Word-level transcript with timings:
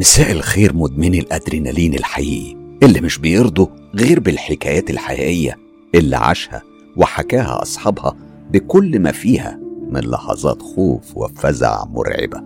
مساء 0.00 0.32
الخير 0.32 0.76
مدمني 0.76 1.18
الأدرينالين 1.18 1.94
الحقيقي. 1.94 2.56
اللي 2.82 3.00
مش 3.00 3.18
بيرضوا 3.18 3.66
غير 3.94 4.20
بالحكايات 4.20 4.90
الحقيقية 4.90 5.56
اللي 5.94 6.16
عاشها 6.16 6.62
وحكاها 6.96 7.62
أصحابها 7.62 8.16
بكل 8.50 8.98
ما 8.98 9.12
فيها 9.12 9.60
من 9.90 10.00
لحظات 10.00 10.62
خوف 10.62 11.16
وفزع 11.16 11.84
مرعبة. 11.84 12.42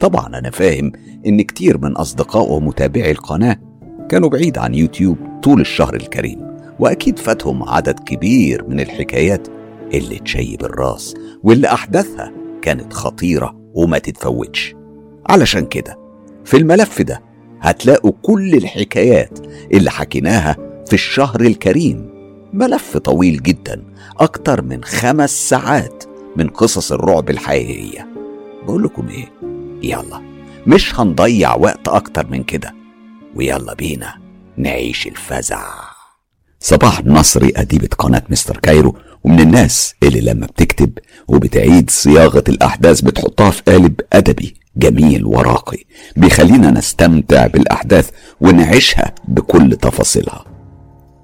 طبعا 0.00 0.26
أنا 0.26 0.50
فاهم 0.50 0.92
إن 1.26 1.42
كتير 1.42 1.78
من 1.78 1.96
أصدقاء 1.96 2.52
ومتابعي 2.52 3.10
القناة 3.10 3.56
كانوا 4.08 4.28
بعيد 4.28 4.58
عن 4.58 4.74
يوتيوب 4.74 5.16
طول 5.42 5.60
الشهر 5.60 5.94
الكريم 5.94 6.40
وأكيد 6.78 7.18
فاتهم 7.18 7.62
عدد 7.68 7.98
كبير 7.98 8.64
من 8.68 8.80
الحكايات 8.80 9.48
اللي 9.94 10.18
تشيب 10.18 10.64
الراس 10.64 11.14
واللي 11.42 11.68
أحداثها 11.68 12.32
كانت 12.62 12.92
خطيرة 12.92 13.56
وما 13.74 13.98
تتفوتش. 13.98 14.74
علشان 15.26 15.66
كده 15.66 15.99
في 16.44 16.56
الملف 16.56 17.02
ده 17.02 17.22
هتلاقوا 17.60 18.12
كل 18.22 18.54
الحكايات 18.54 19.38
اللي 19.72 19.90
حكيناها 19.90 20.56
في 20.86 20.92
الشهر 20.92 21.40
الكريم. 21.40 22.10
ملف 22.52 22.96
طويل 22.96 23.42
جدا 23.42 23.84
أكتر 24.18 24.62
من 24.62 24.84
خمس 24.84 25.48
ساعات 25.48 26.04
من 26.36 26.48
قصص 26.48 26.92
الرعب 26.92 27.30
الحقيقية. 27.30 28.08
بقول 28.66 28.82
لكم 28.82 29.08
إيه؟ 29.08 29.32
يلا 29.82 30.20
مش 30.66 31.00
هنضيع 31.00 31.54
وقت 31.54 31.88
أكتر 31.88 32.26
من 32.26 32.42
كده. 32.42 32.74
ويلا 33.36 33.74
بينا 33.74 34.14
نعيش 34.56 35.06
الفزع. 35.06 35.64
صباح 36.60 37.04
نصري 37.04 37.52
أديبة 37.56 37.88
قناة 37.98 38.22
مستر 38.30 38.56
كايرو. 38.56 38.94
ومن 39.24 39.40
الناس 39.40 39.94
اللي 40.02 40.20
لما 40.20 40.46
بتكتب 40.46 40.98
وبتعيد 41.28 41.90
صياغة 41.90 42.44
الأحداث 42.48 43.00
بتحطها 43.00 43.50
في 43.50 43.62
قالب 43.62 44.00
أدبي 44.12 44.54
جميل 44.76 45.24
وراقي 45.24 45.78
بيخلينا 46.16 46.70
نستمتع 46.70 47.46
بالأحداث 47.46 48.10
ونعيشها 48.40 49.14
بكل 49.28 49.76
تفاصيلها. 49.76 50.44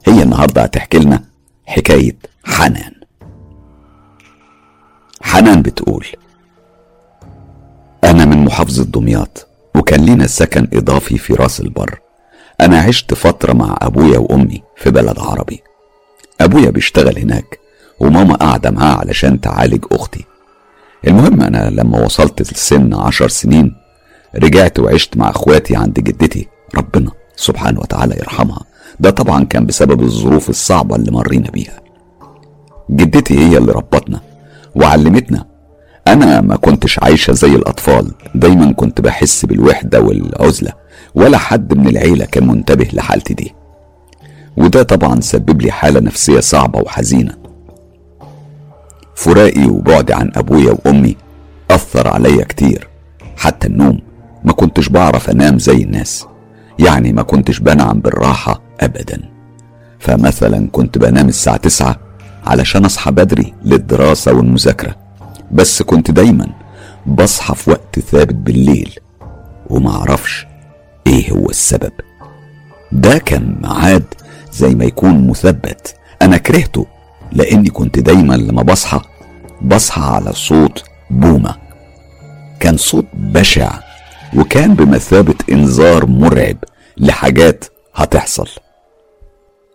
هي 0.06 0.22
النهاردة 0.22 0.62
هتحكي 0.62 0.98
لنا 0.98 1.24
حكاية 1.67 2.17
حنان. 2.44 2.92
حنان 5.22 5.62
بتقول 5.62 6.06
أنا 8.05 8.24
من 8.24 8.44
محافظة 8.44 8.84
دمياط 8.84 9.47
وكان 9.77 10.00
لينا 10.05 10.27
سكن 10.27 10.69
إضافي 10.72 11.19
في 11.19 11.34
راس 11.34 11.61
البر. 11.61 11.98
أنا 12.61 12.80
عشت 12.80 13.14
فترة 13.14 13.52
مع 13.52 13.77
أبويا 13.83 14.19
وأمي 14.19 14.62
في 14.77 14.91
بلد 14.91 15.19
عربي. 15.19 15.62
أبويا 16.41 16.70
بيشتغل 16.70 17.19
هناك 17.19 17.58
وماما 18.00 18.34
قاعدة 18.34 18.70
معاه 18.70 18.94
علشان 18.94 19.41
تعالج 19.41 19.84
أختي. 19.92 20.25
المهم 21.06 21.41
أنا 21.41 21.70
لما 21.70 22.05
وصلت 22.05 22.52
لسن 22.52 22.94
عشر 22.94 23.28
سنين 23.28 23.75
رجعت 24.36 24.78
وعشت 24.78 25.16
مع 25.16 25.30
أخواتي 25.30 25.77
عند 25.77 26.00
جدتي 26.00 26.48
ربنا 26.77 27.11
سبحانه 27.36 27.80
وتعالى 27.80 28.17
يرحمها. 28.17 28.61
ده 29.00 29.11
طبعا 29.11 29.44
كان 29.44 29.67
بسبب 29.67 30.02
الظروف 30.02 30.50
الصعبة 30.50 30.97
اللي 30.97 31.11
مرينا 31.11 31.50
بيها. 31.50 31.80
جدتي 32.91 33.39
هي 33.39 33.58
اللي 33.58 33.72
ربتنا 33.72 34.20
وعلمتنا. 34.74 35.47
أنا 36.08 36.41
ما 36.41 36.56
كنتش 36.56 36.98
عايشة 36.98 37.33
زي 37.33 37.55
الأطفال. 37.55 38.12
دايما 38.34 38.72
كنت 38.72 39.00
بحس 39.00 39.47
بالوحدة 39.47 40.00
والعزلة 40.00 40.72
ولا 41.14 41.39
حد 41.39 41.74
من 41.74 41.89
العيلة 41.89 42.24
كان 42.24 42.47
منتبه 42.47 42.89
لحالتي 42.92 43.34
دي. 43.34 43.55
وده 44.56 44.83
طبعا 44.83 45.20
سبب 45.20 45.62
لي 45.62 45.70
حالة 45.70 46.00
نفسية 46.00 46.41
صعبة 46.41 46.80
وحزينة. 46.80 47.45
فراقي 49.17 49.67
وبعدي 49.67 50.12
عن 50.14 50.31
أبويا 50.36 50.77
وأمي 50.84 51.17
أثر 51.70 52.09
عليا 52.09 52.45
كتير. 52.45 52.89
حتى 53.36 53.67
النوم 53.67 54.00
ما 54.45 54.53
كنتش 54.53 54.89
بعرف 54.89 55.31
أنام 55.31 55.58
زي 55.58 55.77
الناس. 55.83 56.27
يعني 56.78 57.12
ما 57.12 57.23
كنتش 57.23 57.58
بنعم 57.58 58.01
بالراحة 58.01 58.61
أبدا. 58.80 59.23
فمثلا 59.98 60.68
كنت 60.73 60.98
بنام 60.98 61.29
الساعة 61.29 61.57
تسعة 61.57 61.96
علشان 62.46 62.85
أصحى 62.85 63.11
بدري 63.11 63.55
للدراسة 63.64 64.33
والمذاكرة. 64.33 64.96
بس 65.52 65.83
كنت 65.83 66.11
دايما 66.11 66.48
بصحى 67.07 67.55
في 67.55 67.70
وقت 67.70 67.98
ثابت 68.01 68.35
بالليل 68.35 68.98
وما 69.70 69.90
أعرفش 69.90 70.46
إيه 71.07 71.33
هو 71.33 71.51
السبب. 71.51 71.92
ده 72.92 73.19
كان 73.19 73.57
ميعاد 73.63 74.05
زي 74.52 74.74
ما 74.74 74.85
يكون 74.85 75.29
مثبت. 75.29 75.95
أنا 76.23 76.36
كرهته 76.36 76.86
لأني 77.33 77.70
كنت 77.70 77.98
دايما 77.98 78.35
لما 78.35 78.63
بصحى 78.63 79.01
بصحى 79.62 80.02
على 80.02 80.33
صوت 80.33 80.84
بومة. 81.11 81.56
كان 82.61 82.77
صوت 82.77 83.06
بشع 83.14 83.78
وكان 84.36 84.74
بمثابة 84.74 85.34
إنذار 85.52 86.06
مرعب 86.06 86.56
لحاجات 86.96 87.64
هتحصل. 87.95 88.48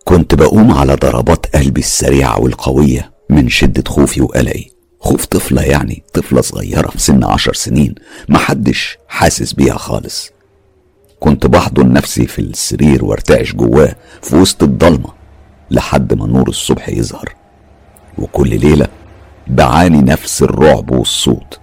كنت 0.06 0.36
بقوم 0.36 0.72
على 0.72 0.96
ضربات 0.96 1.56
قلبي 1.56 1.80
السريعة 1.82 2.40
والقوية 2.40 3.12
من 3.30 3.50
شدة 3.50 3.84
خوفي 3.88 4.22
وقلقي. 4.22 4.66
خوف 5.00 5.26
طفلة 5.26 5.62
يعني 5.62 6.04
طفلة 6.14 6.42
صغيرة 6.42 6.90
في 6.90 7.00
سن 7.00 7.24
عشر 7.24 7.54
سنين 7.54 7.96
محدش 8.30 8.98
حاسس 9.08 9.54
بيها 9.54 9.78
خالص. 9.78 10.32
كنت 11.20 11.46
بحضن 11.48 11.94
نفسي 11.94 12.28
في 12.28 12.40
السرير 12.40 13.06
وارتعش 13.06 13.56
جواه 13.56 13.96
في 14.22 14.36
وسط 14.36 14.64
الضلمة 14.64 15.10
لحد 15.72 16.14
ما 16.14 16.28
نور 16.28 16.50
الصبح 16.50 16.90
يظهر. 16.90 17.36
وكل 18.18 18.60
ليلة 18.60 18.88
بعاني 19.48 20.02
نفس 20.02 20.44
الرعب 20.44 20.92
والصوت. 20.92 21.60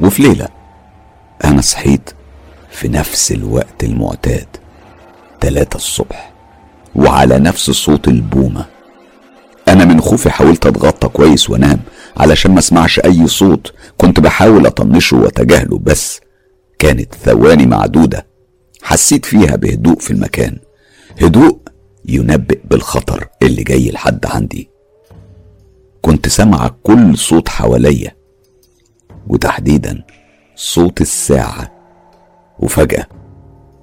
وفي 0.00 0.22
ليلة 0.22 0.48
أنا 1.44 1.60
صحيت 1.60 2.10
في 2.70 2.88
نفس 2.88 3.32
الوقت 3.32 3.84
المعتاد 3.84 4.46
تلاتة 5.40 5.76
الصبح 5.76 6.32
وعلى 6.96 7.38
نفس 7.38 7.70
صوت 7.70 8.08
البومة. 8.08 8.66
أنا 9.68 9.84
من 9.84 10.00
خوفي 10.00 10.30
حاولت 10.30 10.66
أتغطى 10.66 11.08
كويس 11.08 11.50
وأنام 11.50 11.80
علشان 12.16 12.50
ما 12.52 12.58
أسمعش 12.58 13.00
أي 13.00 13.26
صوت 13.26 13.72
كنت 13.98 14.20
بحاول 14.20 14.66
أطنشه 14.66 15.16
وأتجاهله 15.16 15.78
بس 15.78 16.20
كانت 16.78 17.14
ثواني 17.14 17.66
معدودة 17.66 18.26
حسيت 18.82 19.24
فيها 19.26 19.56
بهدوء 19.56 19.98
في 19.98 20.10
المكان. 20.10 20.58
هدوء 21.22 21.58
ينبئ 22.04 22.60
بالخطر 22.64 23.28
اللي 23.42 23.62
جاي 23.62 23.90
لحد 23.90 24.26
عندي. 24.26 24.70
كنت 26.04 26.28
سامعة 26.28 26.76
كل 26.82 27.18
صوت 27.18 27.48
حواليا 27.48 28.16
وتحديدا 29.28 30.04
صوت 30.56 31.00
الساعة. 31.00 31.72
وفجأة 32.58 33.06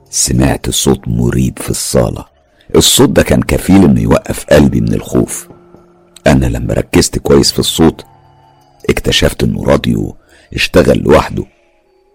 سمعت 0.10 0.70
صوت 0.70 1.08
مريب 1.08 1.60
في 1.60 1.70
الصالة. 1.70 2.26
الصوت 2.76 3.10
ده 3.10 3.24
كان 3.24 3.42
كفيل 3.42 3.84
إنه 3.84 4.02
يوقف 4.02 4.46
قلبي 4.46 4.82
من 4.82 4.94
الخوف. 4.94 5.50
أنا 6.28 6.46
لما 6.46 6.74
ركزت 6.74 7.20
كويس 7.20 7.52
في 7.52 7.60
الصوت 7.60 8.06
اكتشفت 8.90 9.44
إنه 9.44 9.64
راديو 9.64 10.16
اشتغل 10.54 10.98
لوحده 11.00 11.44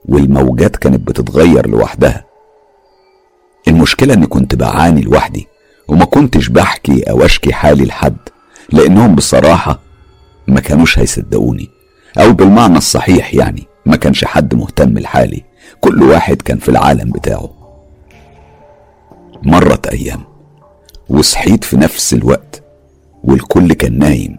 والموجات 0.04 0.76
كانت 0.76 1.08
بتتغير 1.08 1.68
لوحدها. 1.68 2.24
المشكلة 3.68 4.14
إني 4.14 4.26
كنت 4.26 4.54
بعاني 4.54 5.00
لوحدي 5.02 5.46
وما 5.88 6.04
كنتش 6.04 6.48
بحكي 6.48 7.02
أو 7.02 7.24
أشكي 7.24 7.52
حالي 7.52 7.84
لحد 7.84 8.16
لأنهم 8.72 9.14
بصراحة 9.14 9.85
ما 10.48 10.60
كانوش 10.60 10.98
هيصدقوني. 10.98 11.68
أو 12.18 12.32
بالمعنى 12.32 12.78
الصحيح 12.78 13.34
يعني 13.34 13.66
ما 13.86 13.96
كانش 13.96 14.24
حد 14.24 14.54
مهتم 14.54 14.98
لحالي. 14.98 15.44
كل 15.80 16.02
واحد 16.02 16.42
كان 16.42 16.58
في 16.58 16.68
العالم 16.68 17.10
بتاعه. 17.10 17.50
مرت 19.42 19.86
أيام 19.86 20.24
وصحيت 21.08 21.64
في 21.64 21.76
نفس 21.76 22.14
الوقت 22.14 22.62
والكل 23.24 23.72
كان 23.72 23.98
نايم 23.98 24.38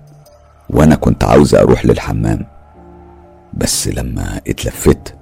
وأنا 0.70 0.96
كنت 0.96 1.24
عاوز 1.24 1.56
أروح 1.56 1.86
للحمام. 1.86 2.48
بس 3.54 3.88
لما 3.88 4.42
اتلفت 4.48 5.16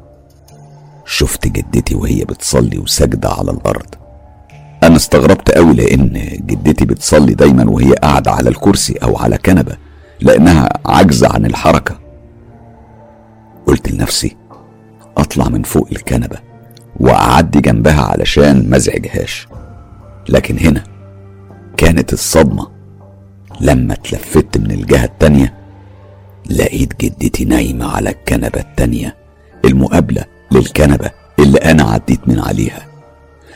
شفت 1.05 1.47
جدتي 1.47 1.95
وهي 1.95 2.25
بتصلي 2.25 2.77
وساجدة 2.77 3.29
على 3.29 3.51
الأرض. 3.51 3.95
أنا 4.83 4.95
استغربت 4.95 5.49
أوي 5.49 5.73
لأن 5.73 6.11
جدتي 6.45 6.85
بتصلي 6.85 7.33
دايما 7.33 7.69
وهي 7.69 7.93
قاعدة 7.93 8.31
على 8.31 8.49
الكرسي 8.49 8.93
أو 8.93 9.17
على 9.17 9.38
كنبة. 9.38 9.77
لأنها 10.21 10.69
عاجزة 10.85 11.29
عن 11.33 11.45
الحركة. 11.45 12.00
قلت 13.65 13.91
لنفسي 13.91 14.38
أطلع 15.17 15.50
من 15.50 15.63
فوق 15.63 15.88
الكنبة 15.91 16.38
وأعدي 17.00 17.62
جنبها 17.62 18.01
علشان 18.01 18.69
ما 18.69 18.77
أزعجهاش. 18.77 19.47
لكن 20.29 20.57
هنا 20.59 20.83
كانت 21.77 22.13
الصدمة. 22.13 22.67
لما 23.62 23.94
اتلفت 23.94 24.57
من 24.57 24.71
الجهة 24.71 25.03
التانية 25.06 25.53
لقيت 26.50 27.01
جدتي 27.01 27.45
نايمة 27.45 27.95
على 27.95 28.09
الكنبة 28.09 28.59
التانية 28.59 29.15
المقابلة 29.65 30.25
للكنبة 30.51 31.12
اللي 31.39 31.57
أنا 31.57 31.83
عديت 31.83 32.27
من 32.27 32.39
عليها. 32.39 32.85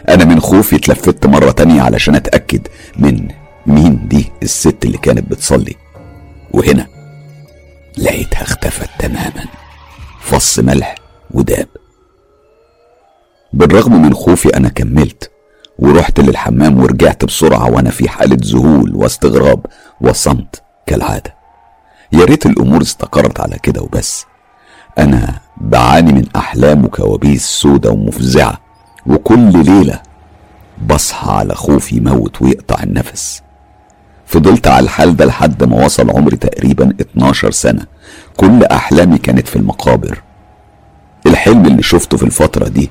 أنا 0.09 0.25
من 0.25 0.39
خوفي 0.39 0.75
اتلفت 0.75 1.25
مرة 1.25 1.51
تانية 1.51 1.81
علشان 1.81 2.15
أتأكد 2.15 2.67
من 2.97 3.27
مين 3.65 4.07
دي 4.07 4.31
الست 4.43 4.85
اللي 4.85 4.97
كانت 4.97 5.31
بتصلي. 5.31 5.75
وهنا 6.51 6.87
لقيتها 7.97 8.41
اختفت 8.41 8.89
تماما. 8.99 9.45
فص 10.21 10.59
ملح 10.59 10.95
وداب. 11.31 11.67
بالرغم 13.53 14.01
من 14.01 14.13
خوفي 14.13 14.57
أنا 14.57 14.69
كملت 14.69 15.31
ورحت 15.79 16.19
للحمام 16.19 16.79
ورجعت 16.79 17.25
بسرعة 17.25 17.71
وأنا 17.71 17.89
في 17.89 18.09
حالة 18.09 18.37
ذهول 18.43 18.95
واستغراب 18.95 19.65
وصمت 20.01 20.61
كالعادة. 20.85 21.35
يا 22.11 22.25
ريت 22.25 22.45
الأمور 22.45 22.81
استقرت 22.81 23.39
على 23.39 23.57
كده 23.63 23.81
وبس. 23.81 24.25
أنا 24.97 25.39
بعاني 25.57 26.13
من 26.13 26.25
أحلام 26.35 26.85
وكوابيس 26.85 27.45
سودة 27.45 27.91
ومفزعة 27.91 28.59
وكل 29.07 29.63
ليلة 29.65 30.01
بصحى 30.87 31.31
على 31.31 31.55
خوف 31.55 31.93
يموت 31.93 32.41
ويقطع 32.41 32.83
النفس. 32.83 33.41
فضلت 34.29 34.67
على 34.67 34.83
الحال 34.83 35.15
ده 35.17 35.25
لحد 35.25 35.63
ما 35.63 35.85
وصل 35.85 36.09
عمري 36.09 36.37
تقريبا 36.37 36.93
12 37.01 37.51
سنة. 37.51 37.85
كل 38.37 38.63
أحلامي 38.63 39.17
كانت 39.17 39.47
في 39.47 39.55
المقابر. 39.55 40.21
الحلم 41.25 41.65
اللي 41.65 41.83
شفته 41.83 42.17
في 42.17 42.23
الفترة 42.23 42.67
دي 42.67 42.89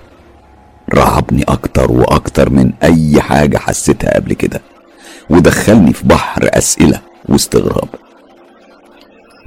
رعبني 0.94 1.42
أكتر 1.42 1.92
وأكتر 1.92 2.50
من 2.50 2.72
أي 2.82 3.20
حاجة 3.20 3.58
حسيتها 3.58 4.14
قبل 4.14 4.32
كده 4.32 4.60
ودخلني 5.30 5.92
في 5.92 6.06
بحر 6.06 6.48
أسئلة 6.52 7.00
واستغراب. 7.28 7.88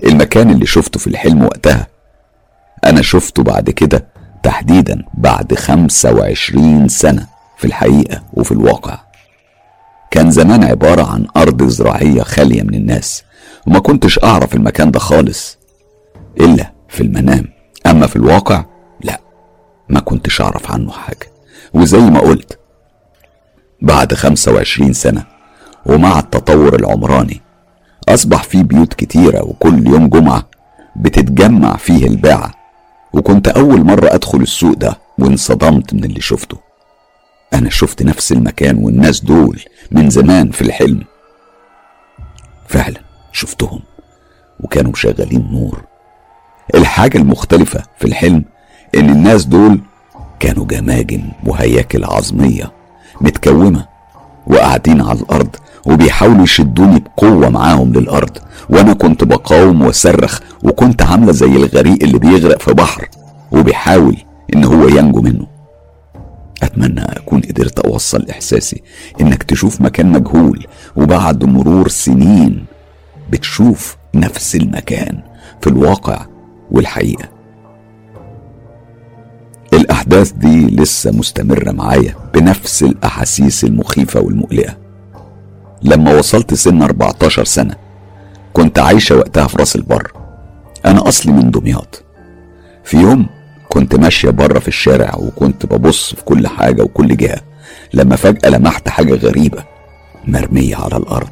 المكان 0.03 0.49
اللي 0.49 0.65
شفته 0.65 0.99
في 0.99 1.07
الحلم 1.07 1.44
وقتها 1.44 1.87
أنا 2.85 3.01
شفته 3.01 3.44
بعد 3.44 3.69
كده 3.69 4.05
تحديدا 4.44 5.03
بعد 5.13 5.53
خمسة 5.55 6.13
وعشرين 6.13 6.87
سنة 6.87 7.27
في 7.57 7.65
الحقيقة 7.67 8.23
وفي 8.33 8.51
الواقع. 8.51 8.99
كان 10.11 10.31
زمان 10.31 10.63
عبارة 10.63 11.11
عن 11.11 11.25
أرض 11.37 11.63
زراعية 11.67 12.21
خالية 12.23 12.63
من 12.63 12.73
الناس 12.75 13.23
وما 13.67 13.79
كنتش 13.79 14.19
أعرف 14.23 14.55
المكان 14.55 14.91
ده 14.91 14.99
خالص 14.99 15.57
إلا 16.39 16.71
في 16.89 17.01
المنام. 17.03 17.45
أما 17.87 18.07
في 18.07 18.15
الواقع 18.15 18.65
لا 19.03 19.21
ما 19.89 19.99
كنتش 19.99 20.41
أعرف 20.41 20.71
عنه 20.71 20.91
حاجة. 20.91 21.31
وزي 21.73 21.99
ما 21.99 22.19
قلت 22.19 22.59
بعد 23.81 24.13
خمسة 24.13 24.53
وعشرين 24.53 24.93
سنة 24.93 25.23
ومع 25.85 26.19
التطور 26.19 26.75
العمراني 26.75 27.41
أصبح 28.09 28.43
في 28.43 28.63
بيوت 28.63 28.93
كتيرة 28.93 29.43
وكل 29.43 29.87
يوم 29.87 30.07
جمعة 30.07 30.49
بتتجمع 30.95 31.75
فيه 31.75 32.07
الباعة 32.07 32.51
وكنت 33.13 33.47
أول 33.47 33.83
مرة 33.85 34.07
أدخل 34.15 34.41
السوق 34.41 34.73
ده 34.73 34.97
وانصدمت 35.19 35.93
من 35.93 36.03
اللي 36.03 36.21
شفته. 36.21 36.57
أنا 37.53 37.69
شفت 37.69 38.03
نفس 38.03 38.31
المكان 38.31 38.77
والناس 38.77 39.19
دول 39.21 39.62
من 39.92 40.09
زمان 40.09 40.51
في 40.51 40.62
الحلم. 40.62 41.03
فعلا 42.68 43.01
شفتهم 43.31 43.80
وكانوا 44.59 44.92
مشغلين 44.92 45.48
نور. 45.51 45.83
الحاجة 46.75 47.18
المختلفة 47.18 47.83
في 48.00 48.06
الحلم 48.06 48.45
إن 48.95 49.09
الناس 49.09 49.45
دول 49.45 49.81
كانوا 50.39 50.65
جماجم 50.65 51.21
وهياكل 51.45 52.06
عظمية 52.06 52.71
متكومة 53.21 53.86
وقاعدين 54.47 55.01
على 55.01 55.19
الأرض 55.19 55.56
وبيحاولوا 55.86 56.44
يشدوني 56.44 57.00
بقوة 57.00 57.50
معاهم 57.50 57.94
للأرض. 57.94 58.38
وأنا 58.69 58.94
كنت 58.94 59.24
بقاوم 59.24 59.81
وصرخ 59.81 60.39
وكنت 60.63 61.01
عاملة 61.01 61.31
زي 61.31 61.56
الغريق 61.56 62.04
اللي 62.04 62.19
بيغرق 62.19 62.62
في 62.62 62.74
بحر 62.74 63.09
وبيحاول 63.51 64.18
إن 64.54 64.63
هو 64.63 64.88
ينجو 64.88 65.21
منه. 65.21 65.47
أتمنى 66.63 67.01
أكون 67.01 67.41
قدرت 67.41 67.79
أوصل 67.79 68.25
إحساسي 68.29 68.81
إنك 69.21 69.43
تشوف 69.43 69.81
مكان 69.81 70.11
مجهول 70.11 70.65
وبعد 70.95 71.43
مرور 71.43 71.87
سنين 71.87 72.65
بتشوف 73.31 73.97
نفس 74.15 74.55
المكان 74.55 75.19
في 75.61 75.67
الواقع 75.67 76.25
والحقيقة. 76.71 77.29
الأحداث 79.73 80.31
دي 80.31 80.67
لسه 80.67 81.11
مستمرة 81.11 81.71
معايا 81.71 82.15
بنفس 82.33 82.83
الأحاسيس 82.83 83.63
المخيفة 83.63 84.19
والمقلقة. 84.19 84.77
لما 85.83 86.13
وصلت 86.19 86.53
سن 86.53 86.81
14 86.81 87.43
سنة 87.45 87.75
كنت 88.53 88.79
عايشة 88.79 89.15
وقتها 89.15 89.47
في 89.47 89.57
راس 89.57 89.75
البر. 89.75 90.11
أنا 90.85 91.07
أصلي 91.07 91.31
من 91.33 91.51
دمياط. 91.51 92.03
في 92.83 92.97
يوم 92.97 93.25
كنت 93.71 93.95
ماشية 93.95 94.29
بره 94.29 94.59
في 94.59 94.68
الشارع 94.68 95.15
وكنت 95.15 95.65
ببص 95.65 96.15
في 96.15 96.23
كل 96.23 96.47
حاجة 96.47 96.83
وكل 96.83 97.18
جهة 97.18 97.41
لما 97.94 98.15
فجأة 98.15 98.50
لمحت 98.50 98.89
حاجة 98.89 99.13
غريبة 99.13 99.63
مرمية 100.27 100.75
على 100.75 100.97
الأرض. 100.97 101.29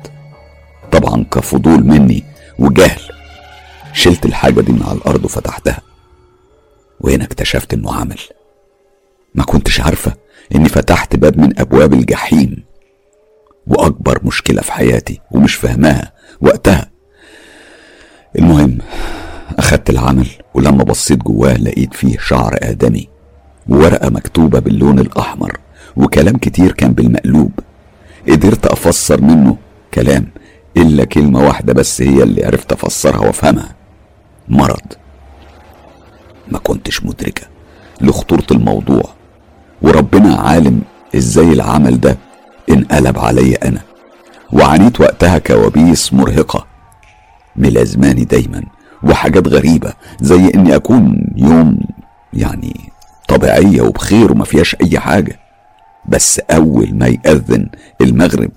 طبعا 0.91 1.25
كفضول 1.31 1.83
مني 1.83 2.23
وجهل. 2.59 3.01
شلت 3.93 4.25
الحاجة 4.25 4.61
دي 4.61 4.71
من 4.71 4.83
على 4.83 4.97
الأرض 4.97 5.25
وفتحتها. 5.25 5.81
وهنا 6.99 7.23
اكتشفت 7.23 7.73
إنه 7.73 7.93
عمل. 7.93 8.19
ما 9.35 9.43
كنتش 9.43 9.79
عارفة 9.79 10.13
إني 10.55 10.69
فتحت 10.69 11.15
باب 11.15 11.37
من 11.39 11.59
أبواب 11.59 11.93
الجحيم. 11.93 12.63
وأكبر 13.67 14.19
مشكلة 14.23 14.61
في 14.61 14.71
حياتي 14.71 15.21
ومش 15.31 15.55
فاهماها 15.55 16.13
وقتها. 16.41 16.89
المهم 18.39 18.77
أخدت 19.57 19.89
العمل 19.89 20.27
ولما 20.53 20.83
بصيت 20.83 21.19
جواه 21.23 21.53
لقيت 21.57 21.93
فيه 21.93 22.17
شعر 22.17 22.55
آدمي 22.61 23.09
وورقة 23.69 24.09
مكتوبة 24.09 24.59
باللون 24.59 24.99
الأحمر 24.99 25.57
وكلام 25.97 26.37
كتير 26.37 26.71
كان 26.71 26.93
بالمقلوب. 26.93 27.51
قدرت 28.29 28.65
أفسر 28.65 29.21
منه 29.21 29.57
كلام 29.93 30.27
إلا 30.77 31.05
كلمة 31.05 31.39
واحدة 31.47 31.73
بس 31.73 32.01
هي 32.01 32.23
اللي 32.23 32.45
عرفت 32.45 32.71
أفسرها 32.71 33.19
وأفهمها. 33.19 33.75
مرض. 34.47 34.93
ما 36.51 36.59
كنتش 36.59 37.03
مدركة 37.03 37.43
لخطورة 38.01 38.45
الموضوع 38.51 39.03
وربنا 39.81 40.35
عالم 40.35 40.81
إزاي 41.15 41.53
العمل 41.53 41.99
ده 41.99 42.17
انقلب 42.69 43.19
عليا 43.19 43.67
أنا. 43.67 43.81
وعانيت 44.53 45.01
وقتها 45.01 45.37
كوابيس 45.37 46.13
مرهقة. 46.13 46.65
ملازماني 47.55 48.25
دايما. 48.25 48.63
وحاجات 49.03 49.47
غريبة 49.47 49.93
زي 50.21 50.51
إني 50.55 50.75
أكون 50.75 51.25
يوم 51.35 51.79
يعني 52.33 52.91
طبيعية 53.27 53.81
وبخير 53.81 54.31
وما 54.31 54.45
فيهاش 54.45 54.75
أي 54.81 54.99
حاجة. 54.99 55.39
بس 56.07 56.39
أول 56.39 56.93
ما 56.93 57.07
يأذن 57.07 57.69
المغرب 58.01 58.51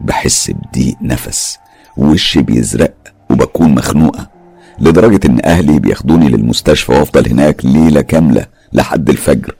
بحس 0.00 0.50
بضيق 0.50 0.96
نفس 1.02 1.58
وشي 1.96 2.42
بيزرق 2.42 2.94
وبكون 3.30 3.74
مخنوقة 3.74 4.28
لدرجة 4.78 5.26
إن 5.26 5.40
أهلي 5.44 5.78
بياخدوني 5.78 6.28
للمستشفى 6.28 6.92
وأفضل 6.92 7.28
هناك 7.28 7.64
ليلة 7.64 8.00
كاملة 8.00 8.46
لحد 8.72 9.08
الفجر. 9.10 9.56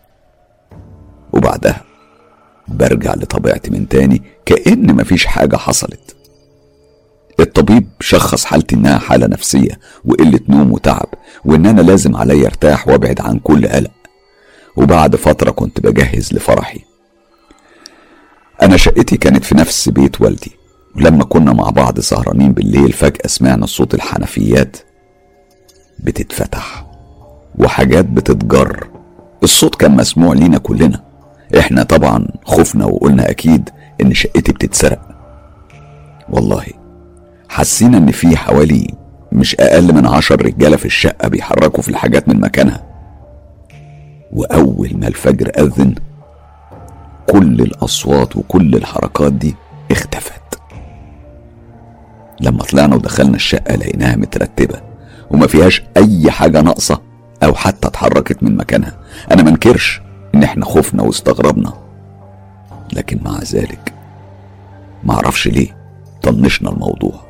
وبعدها 1.33 1.81
برجع 2.69 3.15
لطبيعتي 3.15 3.71
من 3.71 3.89
تاني 3.89 4.23
كأن 4.47 4.95
مفيش 4.97 5.27
حاجة 5.27 5.57
حصلت. 5.57 6.16
الطبيب 7.41 7.89
شخص 8.01 8.45
حالتي 8.45 8.77
إنها 8.77 8.99
حالة 8.99 9.27
نفسية 9.27 9.79
وقلة 10.05 10.41
نوم 10.49 10.73
وتعب 10.73 11.09
وإن 11.45 11.67
أنا 11.67 11.81
لازم 11.81 12.17
عليا 12.17 12.47
ارتاح 12.47 12.89
وأبعد 12.89 13.21
عن 13.21 13.39
كل 13.39 13.69
قلق. 13.69 13.91
وبعد 14.77 15.17
فترة 15.17 15.51
كنت 15.51 15.81
بجهز 15.81 16.33
لفرحي. 16.33 16.81
أنا 18.63 18.77
شقتي 18.77 19.17
كانت 19.17 19.45
في 19.45 19.55
نفس 19.55 19.89
بيت 19.89 20.21
والدي. 20.21 20.53
ولما 20.97 21.25
كنا 21.25 21.53
مع 21.53 21.71
بعض 21.71 22.01
سهرانين 22.01 22.53
بالليل 22.53 22.93
فجأة 22.93 23.27
سمعنا 23.27 23.67
صوت 23.67 23.95
الحنفيات 23.95 24.77
بتتفتح 25.99 26.87
وحاجات 27.59 28.05
بتتجر. 28.05 28.89
الصوت 29.43 29.75
كان 29.75 29.97
مسموع 29.97 30.35
لينا 30.35 30.59
كلنا. 30.59 31.05
إحنا 31.59 31.83
طبعا 31.83 32.29
خفنا 32.45 32.85
وقلنا 32.85 33.31
أكيد 33.31 33.71
إن 34.01 34.15
شقتي 34.15 34.53
بتتسرق. 34.53 35.01
والله 36.29 36.65
حسينا 37.49 37.99
إن 37.99 38.11
في 38.11 38.37
حوالي 38.37 38.95
مش 39.33 39.57
أقل 39.61 39.95
من 39.95 40.07
عشر 40.07 40.47
رجالة 40.47 40.77
في 40.77 40.85
الشقة 40.87 41.29
بيحركوا 41.29 41.83
في 41.83 41.89
الحاجات 41.89 42.29
من 42.29 42.41
مكانها. 42.41 42.85
وأول 44.33 44.91
ما 44.97 45.09
الفجر 45.09 45.51
أذن 45.59 45.95
كل 47.31 47.61
الأصوات 47.61 48.37
وكل 48.37 48.75
الحركات 48.75 49.33
دي 49.33 49.55
اختفت. 49.91 50.43
لما 52.41 52.63
طلعنا 52.63 52.95
ودخلنا 52.95 53.37
الشقة 53.37 53.77
لقيناها 53.77 54.17
مترتبة 54.17 54.81
وما 55.31 55.47
فيهاش 55.47 55.83
أي 55.97 56.31
حاجة 56.31 56.61
ناقصة 56.61 57.01
أو 57.43 57.55
حتى 57.55 57.89
اتحركت 57.89 58.43
من 58.43 58.57
مكانها. 58.57 58.99
أنا 59.33 59.43
منكرش 59.43 60.01
إن 60.35 60.43
إحنا 60.43 60.65
خفنا 60.65 61.03
واستغربنا. 61.03 61.73
لكن 62.93 63.21
مع 63.25 63.39
ذلك 63.39 63.93
معرفش 65.05 65.49
ليه 65.49 65.77
طنشنا 66.23 66.71
الموضوع. 66.71 67.26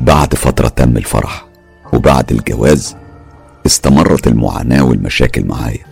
بعد 0.00 0.34
فترة 0.34 0.68
تم 0.68 0.96
الفرح 0.96 1.46
وبعد 1.92 2.32
الجواز 2.32 2.96
استمرت 3.66 4.26
المعاناة 4.26 4.84
والمشاكل 4.84 5.44
معايا. 5.44 5.84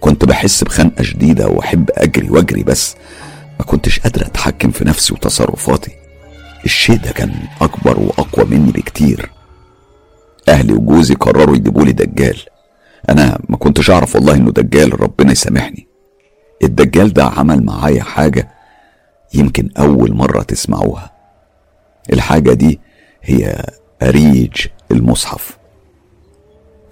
كنت 0.00 0.24
بحس 0.24 0.64
بخنقة 0.64 1.02
شديدة 1.02 1.48
وأحب 1.48 1.90
أجري 1.94 2.30
وأجري 2.30 2.62
بس 2.62 2.96
ما 3.58 3.64
كنتش 3.64 4.00
قادر 4.00 4.26
أتحكم 4.26 4.70
في 4.70 4.84
نفسي 4.84 5.14
وتصرفاتي. 5.14 5.90
الشيء 6.64 6.96
ده 6.96 7.10
كان 7.10 7.34
أكبر 7.60 8.00
وأقوى 8.00 8.44
مني 8.44 8.72
بكتير. 8.72 9.30
أهلي 10.48 10.72
وجوزي 10.72 11.14
قرروا 11.14 11.56
يجيبوا 11.56 11.84
لي 11.84 11.92
دجال. 11.92 12.38
أنا 13.08 13.38
ما 13.48 13.56
كنتش 13.56 13.90
أعرف 13.90 14.14
والله 14.14 14.34
إنه 14.34 14.50
دجال 14.50 15.00
ربنا 15.00 15.32
يسامحني. 15.32 15.86
الدجال 16.64 17.12
ده 17.12 17.24
عمل 17.24 17.64
معايا 17.64 18.02
حاجة 18.02 18.48
يمكن 19.34 19.70
أول 19.78 20.14
مرة 20.14 20.42
تسمعوها. 20.42 21.10
الحاجة 22.12 22.52
دي 22.52 22.80
هي 23.26 23.64
أريج 24.02 24.66
المصحف. 24.90 25.56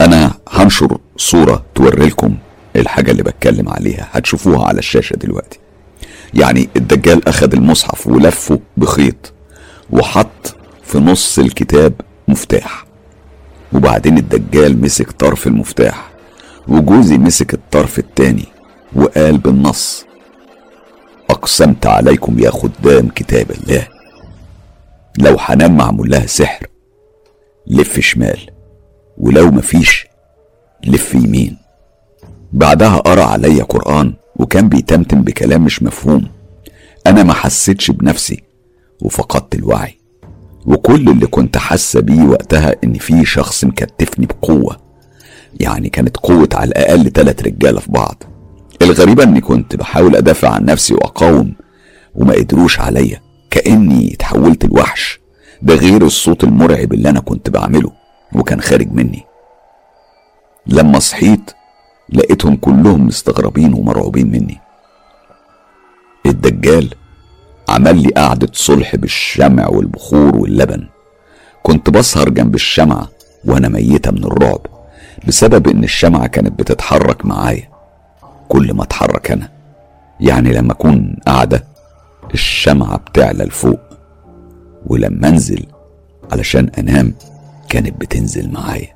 أنا 0.00 0.34
هنشر 0.48 0.98
صورة 1.16 1.64
توري 1.74 2.06
لكم 2.06 2.36
الحاجة 2.76 3.10
اللي 3.10 3.22
بتكلم 3.22 3.68
عليها. 3.68 4.08
هتشوفوها 4.12 4.66
على 4.66 4.78
الشاشة 4.78 5.14
دلوقتي. 5.14 5.58
يعني 6.34 6.68
الدجال 6.76 7.28
أخد 7.28 7.54
المصحف 7.54 8.06
ولفه 8.06 8.60
بخيط 8.76 9.32
وحط 9.90 10.56
في 10.82 10.98
نص 10.98 11.38
الكتاب 11.38 11.92
مفتاح. 12.28 12.84
وبعدين 13.72 14.18
الدجال 14.18 14.80
مسك 14.80 15.10
طرف 15.10 15.46
المفتاح 15.46 16.10
وجوزي 16.68 17.18
مسك 17.18 17.54
الطرف 17.54 17.98
التاني 17.98 18.44
وقال 18.96 19.38
بالنص 19.38 20.04
أقسمت 21.30 21.86
عليكم 21.86 22.38
يا 22.38 22.50
خدام 22.50 23.08
كتاب 23.08 23.50
الله. 23.50 23.93
لو 25.18 25.38
حنان 25.38 25.76
معمول 25.76 26.10
لها 26.10 26.26
سحر 26.26 26.66
لف 27.66 28.00
شمال 28.00 28.38
ولو 29.18 29.50
مفيش 29.50 30.06
لف 30.86 31.14
يمين. 31.14 31.56
بعدها 32.52 32.96
قرأ 32.96 33.24
عليا 33.24 33.64
قرآن 33.64 34.14
وكان 34.36 34.68
بيتمتم 34.68 35.22
بكلام 35.22 35.64
مش 35.64 35.82
مفهوم. 35.82 36.28
أنا 37.06 37.22
ما 37.22 37.32
حسيتش 37.32 37.90
بنفسي 37.90 38.42
وفقدت 39.02 39.54
الوعي. 39.54 39.98
وكل 40.66 41.08
اللي 41.08 41.26
كنت 41.26 41.56
حاسة 41.56 42.00
بيه 42.00 42.22
وقتها 42.22 42.76
إن 42.84 42.94
في 42.94 43.24
شخص 43.24 43.64
مكتفني 43.64 44.26
بقوة. 44.26 44.76
يعني 45.60 45.88
كانت 45.88 46.16
قوة 46.16 46.48
على 46.54 46.68
الأقل 46.68 47.10
تلات 47.10 47.42
رجالة 47.42 47.80
في 47.80 47.90
بعض. 47.92 48.22
الغريبة 48.82 49.22
إني 49.22 49.40
كنت 49.40 49.76
بحاول 49.76 50.16
أدافع 50.16 50.48
عن 50.48 50.64
نفسي 50.64 50.94
وأقاوم 50.94 51.54
وما 52.14 52.34
قدروش 52.34 52.80
عليا. 52.80 53.23
كأني 53.54 54.14
اتحولت 54.14 54.64
لوحش. 54.64 55.20
ده 55.62 55.74
غير 55.74 56.02
الصوت 56.06 56.44
المرعب 56.44 56.92
اللي 56.92 57.08
أنا 57.10 57.20
كنت 57.20 57.50
بعمله 57.50 57.92
وكان 58.32 58.60
خارج 58.60 58.92
مني. 58.92 59.24
لما 60.66 60.98
صحيت 60.98 61.50
لقيتهم 62.12 62.56
كلهم 62.56 63.06
مستغربين 63.06 63.74
ومرعوبين 63.74 64.30
مني. 64.30 64.58
الدجال 66.26 66.94
عمل 67.68 68.02
لي 68.02 68.08
قعدة 68.08 68.48
صلح 68.52 68.96
بالشمع 68.96 69.68
والبخور 69.68 70.36
واللبن. 70.36 70.86
كنت 71.62 71.90
بسهر 71.90 72.28
جنب 72.28 72.54
الشمعة 72.54 73.08
وأنا 73.44 73.68
ميتة 73.68 74.10
من 74.10 74.24
الرعب 74.24 74.66
بسبب 75.28 75.68
إن 75.68 75.84
الشمعة 75.84 76.26
كانت 76.26 76.58
بتتحرك 76.58 77.26
معايا. 77.26 77.68
كل 78.48 78.74
ما 78.74 78.82
أتحرك 78.82 79.30
أنا 79.30 79.48
يعني 80.20 80.52
لما 80.52 80.72
أكون 80.72 81.16
قاعدة 81.26 81.73
الشمعة 82.34 82.96
بتعلى 82.96 83.44
لفوق. 83.44 83.80
ولما 84.86 85.28
أنزل 85.28 85.66
علشان 86.32 86.70
أنام 86.78 87.14
كانت 87.68 88.00
بتنزل 88.00 88.50
معايا. 88.52 88.88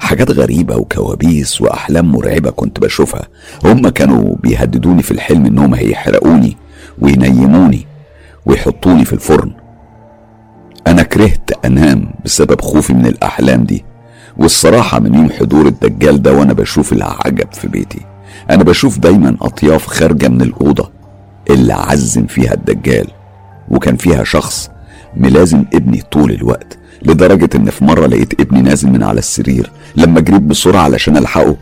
حاجات 0.00 0.30
غريبة 0.30 0.76
وكوابيس 0.76 1.60
وأحلام 1.60 2.12
مرعبة 2.12 2.50
كنت 2.50 2.80
بشوفها. 2.80 3.28
هم 3.64 3.88
كانوا 3.88 4.36
بيهددوني 4.42 5.02
في 5.02 5.10
الحلم 5.10 5.46
إنهم 5.46 5.74
هيحرقوني 5.74 6.56
وينيموني 6.98 7.86
ويحطوني 8.46 9.04
في 9.04 9.12
الفرن. 9.12 9.52
أنا 10.86 11.02
كرهت 11.02 11.64
أنام 11.64 12.14
بسبب 12.24 12.60
خوفي 12.60 12.94
من 12.94 13.06
الأحلام 13.06 13.64
دي. 13.64 13.84
والصراحة 14.36 15.00
من 15.00 15.14
يوم 15.14 15.30
حضور 15.30 15.66
الدجال 15.66 16.22
ده 16.22 16.32
وأنا 16.32 16.52
بشوف 16.52 16.92
العجب 16.92 17.52
في 17.52 17.68
بيتي. 17.68 18.00
أنا 18.50 18.64
بشوف 18.64 18.98
دايما 18.98 19.36
أطياف 19.40 19.86
خارجة 19.86 20.28
من 20.28 20.42
الأوضة. 20.42 20.93
اللي 21.50 21.72
عزم 21.72 22.26
فيها 22.26 22.54
الدجال. 22.54 23.06
وكان 23.68 23.96
فيها 23.96 24.24
شخص 24.24 24.70
ملازم 25.16 25.64
ابني 25.74 26.02
طول 26.02 26.30
الوقت 26.30 26.78
لدرجة 27.02 27.48
إن 27.54 27.70
في 27.70 27.84
مرة 27.84 28.06
لقيت 28.06 28.40
ابني 28.40 28.62
نازل 28.62 28.90
من 28.90 29.02
على 29.02 29.18
السرير 29.18 29.70
لما 29.96 30.20
جريت 30.20 30.42
بسرعة 30.42 30.82
علشان 30.82 31.16
ألحقه 31.16 31.56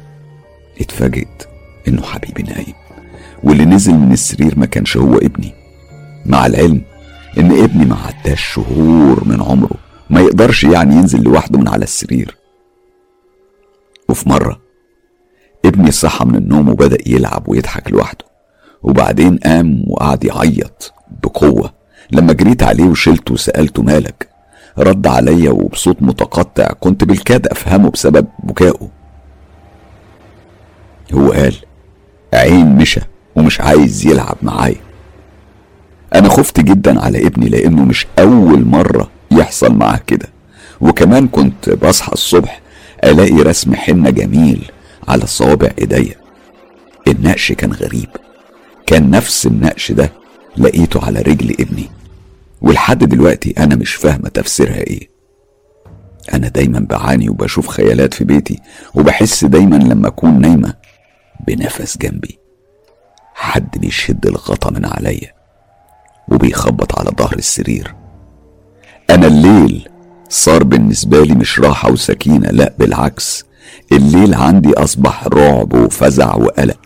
اتفاجئت 0.80 1.48
إنه 1.88 2.02
حبيبي 2.02 2.42
نايم. 2.42 2.74
واللي 3.42 3.64
نزل 3.64 3.94
من 3.94 4.12
السرير 4.12 4.58
ما 4.58 4.66
كانش 4.66 4.96
هو 4.96 5.16
ابني. 5.16 5.54
مع 6.26 6.46
العلم 6.46 6.82
إن 7.38 7.62
ابني 7.62 7.84
ما 7.84 7.96
عداش 7.96 8.54
شهور 8.54 9.22
من 9.26 9.42
عمره 9.42 9.76
ما 10.10 10.20
يقدرش 10.20 10.64
يعني 10.64 10.94
ينزل 10.94 11.22
لوحده 11.22 11.58
من 11.58 11.68
على 11.68 11.84
السرير. 11.84 12.36
وفي 14.08 14.28
مرة 14.28 14.60
ابني 15.64 15.90
صحى 15.90 16.24
من 16.24 16.34
النوم 16.34 16.68
وبدأ 16.68 16.98
يلعب 17.06 17.48
ويضحك 17.48 17.92
لوحده. 17.92 18.31
وبعدين 18.82 19.36
قام 19.38 19.84
وقعد 19.86 20.24
يعيط 20.24 20.94
بقوة. 21.22 21.72
لما 22.10 22.32
جريت 22.32 22.62
عليه 22.62 22.84
وشلته 22.84 23.34
وسألته 23.34 23.82
مالك 23.82 24.28
رد 24.78 25.06
عليا 25.06 25.50
وبصوت 25.50 26.02
متقطع 26.02 26.66
كنت 26.80 27.04
بالكاد 27.04 27.46
أفهمه 27.46 27.90
بسبب 27.90 28.26
بكائه. 28.42 28.88
هو 31.12 31.32
قال 31.32 31.54
عين 32.34 32.76
مشى 32.76 33.00
ومش 33.36 33.60
عايز 33.60 34.06
يلعب 34.06 34.36
معايا. 34.42 34.80
أنا 36.14 36.28
خفت 36.28 36.60
جدا 36.60 37.00
على 37.00 37.26
ابني 37.26 37.48
لأنه 37.48 37.84
مش 37.84 38.06
أول 38.18 38.64
مرة 38.64 39.10
يحصل 39.30 39.74
معاه 39.74 40.00
كده. 40.06 40.28
وكمان 40.80 41.28
كنت 41.28 41.70
بصحى 41.70 42.12
الصبح 42.12 42.60
ألاقي 43.04 43.42
رسم 43.42 43.74
حنة 43.74 44.10
جميل 44.10 44.70
على 45.08 45.26
صوابع 45.26 45.70
إيديا. 45.78 46.14
النقش 47.08 47.52
كان 47.52 47.72
غريب. 47.72 48.08
كان 48.86 49.10
نفس 49.10 49.46
النقش 49.46 49.92
ده 49.92 50.12
لقيته 50.56 51.04
على 51.06 51.20
رجل 51.20 51.50
ابني. 51.60 51.90
ولحد 52.60 53.04
دلوقتي 53.04 53.54
أنا 53.58 53.74
مش 53.74 53.94
فاهمة 53.94 54.28
تفسيرها 54.28 54.76
إيه. 54.78 55.08
أنا 56.34 56.48
دايما 56.48 56.78
بعاني 56.90 57.28
وبشوف 57.28 57.68
خيالات 57.68 58.14
في 58.14 58.24
بيتي 58.24 58.60
وبحس 58.94 59.44
دايما 59.44 59.76
لما 59.76 60.08
أكون 60.08 60.40
نايمة 60.40 60.74
بنفس 61.46 61.98
جنبي. 61.98 62.38
حد 63.34 63.78
بيشد 63.78 64.26
الغطا 64.26 64.70
من 64.70 64.84
عليا 64.84 65.32
وبيخبط 66.28 66.98
على 66.98 67.10
ظهر 67.18 67.36
السرير. 67.36 67.94
أنا 69.10 69.26
الليل 69.26 69.88
صار 70.28 70.64
بالنسبة 70.64 71.22
لي 71.24 71.34
مش 71.34 71.60
راحة 71.60 71.92
وسكينة 71.92 72.50
لا 72.50 72.72
بالعكس. 72.78 73.44
الليل 73.92 74.34
عندي 74.34 74.72
أصبح 74.72 75.26
رعب 75.26 75.74
وفزع 75.74 76.34
وقلق. 76.34 76.78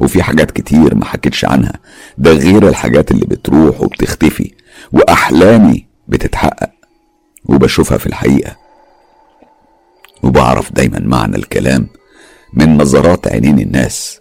وفي 0.00 0.22
حاجات 0.22 0.50
كتير 0.50 0.94
ما 0.94 1.04
حكيتش 1.04 1.44
عنها. 1.44 1.72
ده 2.18 2.32
غير 2.32 2.68
الحاجات 2.68 3.10
اللي 3.10 3.26
بتروح 3.26 3.80
وبتختفي. 3.80 4.52
وأحلامي 4.92 5.86
بتتحقق. 6.08 6.70
وبشوفها 7.44 7.98
في 7.98 8.06
الحقيقة. 8.06 8.56
وبعرف 10.22 10.72
دايما 10.72 10.98
معنى 10.98 11.36
الكلام 11.36 11.86
من 12.54 12.78
نظرات 12.78 13.28
عينين 13.28 13.58
الناس. 13.58 14.20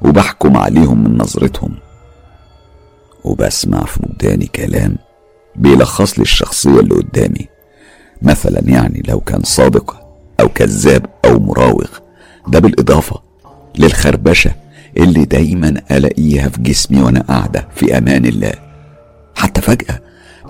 وبحكم 0.00 0.56
عليهم 0.56 1.04
من 1.04 1.18
نظرتهم. 1.18 1.74
وبسمع 3.24 3.84
في 3.84 4.00
وداني 4.02 4.46
كلام 4.46 4.96
بيلخص 5.56 6.18
لي 6.18 6.22
الشخصية 6.22 6.80
اللي 6.80 6.94
قدامي. 6.94 7.48
مثلا 8.22 8.60
يعني 8.64 9.02
لو 9.08 9.20
كان 9.20 9.42
صادق 9.42 10.06
أو 10.40 10.48
كذاب 10.48 11.06
أو 11.24 11.38
مراوغ. 11.38 11.88
ده 12.48 12.58
بالإضافة 12.58 13.22
للخربشة 13.78 14.54
اللي 14.96 15.24
دايما 15.24 15.74
ألاقيها 15.90 16.48
في 16.48 16.60
جسمي 16.62 17.02
وأنا 17.02 17.20
قاعدة 17.20 17.68
في 17.76 17.98
أمان 17.98 18.24
الله. 18.24 18.52
حتى 19.36 19.60
فجأة 19.60 20.00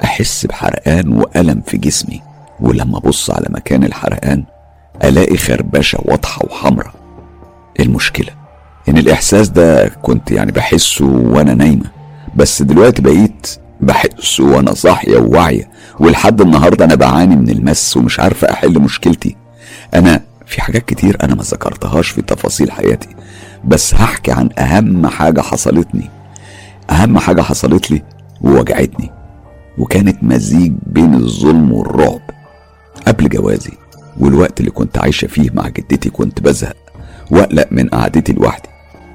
أحس 0.05 0.47
بحرقان 0.47 1.13
وألم 1.13 1.63
في 1.67 1.77
جسمي. 1.79 2.23
ولما 2.61 2.99
أبص 2.99 3.31
على 3.31 3.47
مكان 3.51 3.85
الحرقان 3.85 4.45
ألاقي 5.05 5.37
خربشة 5.37 5.99
واضحة 6.03 6.47
وحمرة 6.47 6.95
المشكلة 7.81 8.31
إن 8.89 8.99
الإحساس 8.99 9.49
ده 9.49 9.89
كنت 9.89 10.31
يعني 10.31 10.53
بحسه 10.53 11.05
وأنا 11.07 11.55
نايمة. 11.55 11.91
بس 12.37 12.63
دلوقتي 12.63 13.03
بقيت 13.03 13.47
بحسه 13.81 14.45
وأنا 14.45 14.75
صاحية 14.75 15.17
وواعية. 15.19 15.71
ولحد 16.01 16.41
النهاردة 16.41 16.85
أنا 16.85 16.95
بعاني 16.95 17.37
من 17.37 17.49
المس 17.51 17.97
ومش 17.97 18.21
عارفة 18.21 18.51
أحل 18.51 18.79
مشكلتي. 18.79 19.37
أنا 19.95 20.21
في 20.47 20.61
حاجات 20.63 20.85
كتير 20.85 21.17
أنا 21.23 21.35
ما 21.35 21.43
ذكرتهاش 21.43 22.09
في 22.09 22.23
تفاصيل 22.23 22.73
حياتي. 22.73 23.09
بس 23.65 23.95
هحكي 23.95 24.33
عن 24.33 24.49
أهم 24.59 25.07
حاجة 25.07 25.41
حصلتني. 25.41 26.11
أهم 26.91 27.19
حاجة 27.19 27.43
حصلت 27.43 27.91
لي 27.91 28.03
ووجعتني 28.41 29.11
وكانت 29.79 30.25
مزيج 30.25 30.73
بين 30.87 31.15
الظلم 31.15 31.73
والرعب. 31.73 32.21
قبل 33.07 33.29
جوازي 33.29 33.73
والوقت 34.21 34.61
اللي 34.61 34.71
كنت 34.71 34.99
عايشة 34.99 35.27
فيه 35.27 35.51
مع 35.55 35.69
جدتي 35.69 36.11
كنت 36.11 36.41
بزهق 36.41 36.77
وأقلق 37.31 37.69
من 37.71 37.89
قعدتي 37.89 38.33
لوحدي. 38.33 38.69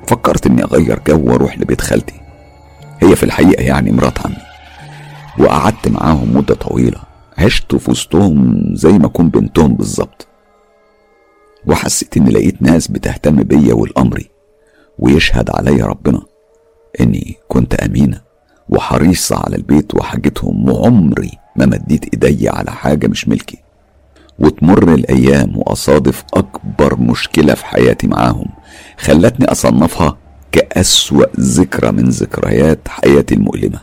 فكرت 0.07 0.45
إني 0.47 0.63
أغير 0.63 0.99
جو 1.07 1.31
وأروح 1.31 1.59
لبيت 1.59 1.81
خالتي. 1.81 2.21
هي 2.99 3.15
في 3.15 3.23
الحقيقة 3.23 3.63
يعني 3.63 3.91
مرات 3.91 4.25
عمي 4.25 4.35
وقعدت 5.39 5.87
معاهم 5.87 6.37
مدة 6.37 6.55
طويلة 6.55 6.99
عشت 7.37 7.75
في 7.75 7.91
وسطهم 7.91 8.63
زي 8.73 8.91
ما 8.91 9.05
أكون 9.05 9.29
بنتهم 9.29 9.73
بالظبط. 9.73 10.27
وحسيت 11.65 12.17
إني 12.17 12.29
لقيت 12.29 12.61
ناس 12.61 12.87
بتهتم 12.87 13.35
بيا 13.43 13.73
والامري 13.73 14.29
ويشهد 14.99 15.49
علي 15.49 15.81
ربنا. 15.81 16.21
إني 17.01 17.37
كنت 17.47 17.73
أمينة 17.73 18.21
وحريصة 18.69 19.35
على 19.35 19.55
البيت 19.55 19.95
وحاجتهم 19.95 20.69
وعمري 20.69 21.31
ما 21.55 21.65
مديت 21.65 22.03
إيدي 22.13 22.49
على 22.49 22.71
حاجة 22.71 23.07
مش 23.07 23.27
ملكي. 23.27 23.57
وتمر 24.39 24.93
الأيام 24.93 25.57
وأصادف 25.57 26.23
أكبر 26.33 26.99
مشكلة 26.99 27.53
في 27.53 27.65
حياتي 27.65 28.07
معاهم. 28.07 28.47
خلتني 28.97 29.51
أصنفها 29.51 30.17
كأسوأ 30.51 31.25
ذكرى 31.39 31.91
من 31.91 32.09
ذكريات 32.09 32.79
حياتي 32.87 33.35
المؤلمة. 33.35 33.79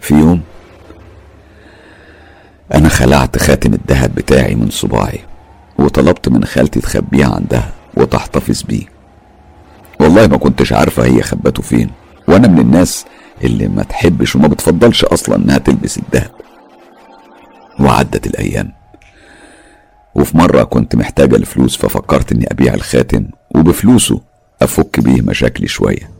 في 0.00 0.14
يوم 0.14 0.40
أنا 2.74 2.88
خلعت 2.88 3.38
خاتم 3.38 3.74
الذهب 3.74 4.14
بتاعي 4.14 4.54
من 4.54 4.70
صباعي 4.70 5.20
وطلبت 5.78 6.28
من 6.28 6.44
خالتي 6.44 6.80
تخبيه 6.80 7.26
عندها 7.26 7.72
وتحتفظ 7.96 8.62
بيه. 8.62 8.91
والله 10.02 10.26
ما 10.26 10.36
كنتش 10.36 10.72
عارفة 10.72 11.04
هي 11.04 11.22
خبته 11.22 11.62
فين. 11.62 11.90
وأنا 12.28 12.48
من 12.48 12.58
الناس 12.58 13.04
اللي 13.44 13.68
ما 13.68 13.82
تحبش 13.82 14.36
وما 14.36 14.48
بتفضلش 14.48 15.04
أصلا 15.04 15.36
إنها 15.36 15.58
تلبس 15.58 15.98
الذهب. 15.98 16.30
وعدت 17.80 18.26
الأيام. 18.26 18.72
وفي 20.14 20.36
مرة 20.36 20.62
كنت 20.62 20.96
محتاجة 20.96 21.36
لفلوس 21.36 21.76
ففكرت 21.76 22.32
إني 22.32 22.46
أبيع 22.50 22.74
الخاتم 22.74 23.26
وبفلوسه 23.54 24.20
أفك 24.62 25.00
بيه 25.00 25.22
مشاكلي 25.22 25.68
شوية. 25.68 26.10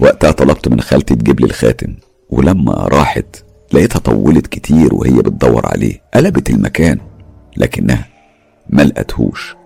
وقتها 0.00 0.30
طلبت 0.30 0.68
من 0.68 0.80
خالتي 0.80 1.14
تجيب 1.14 1.40
لي 1.40 1.46
الخاتم 1.46 1.94
ولما 2.30 2.72
راحت 2.72 3.44
لقيتها 3.72 3.98
طولت 3.98 4.46
كتير 4.46 4.94
وهي 4.94 5.12
بتدور 5.12 5.66
عليه. 5.66 6.02
قلبت 6.14 6.50
المكان 6.50 6.98
لكنها 7.56 8.06
ما 8.70 8.82
لقتهوش. 8.82 9.56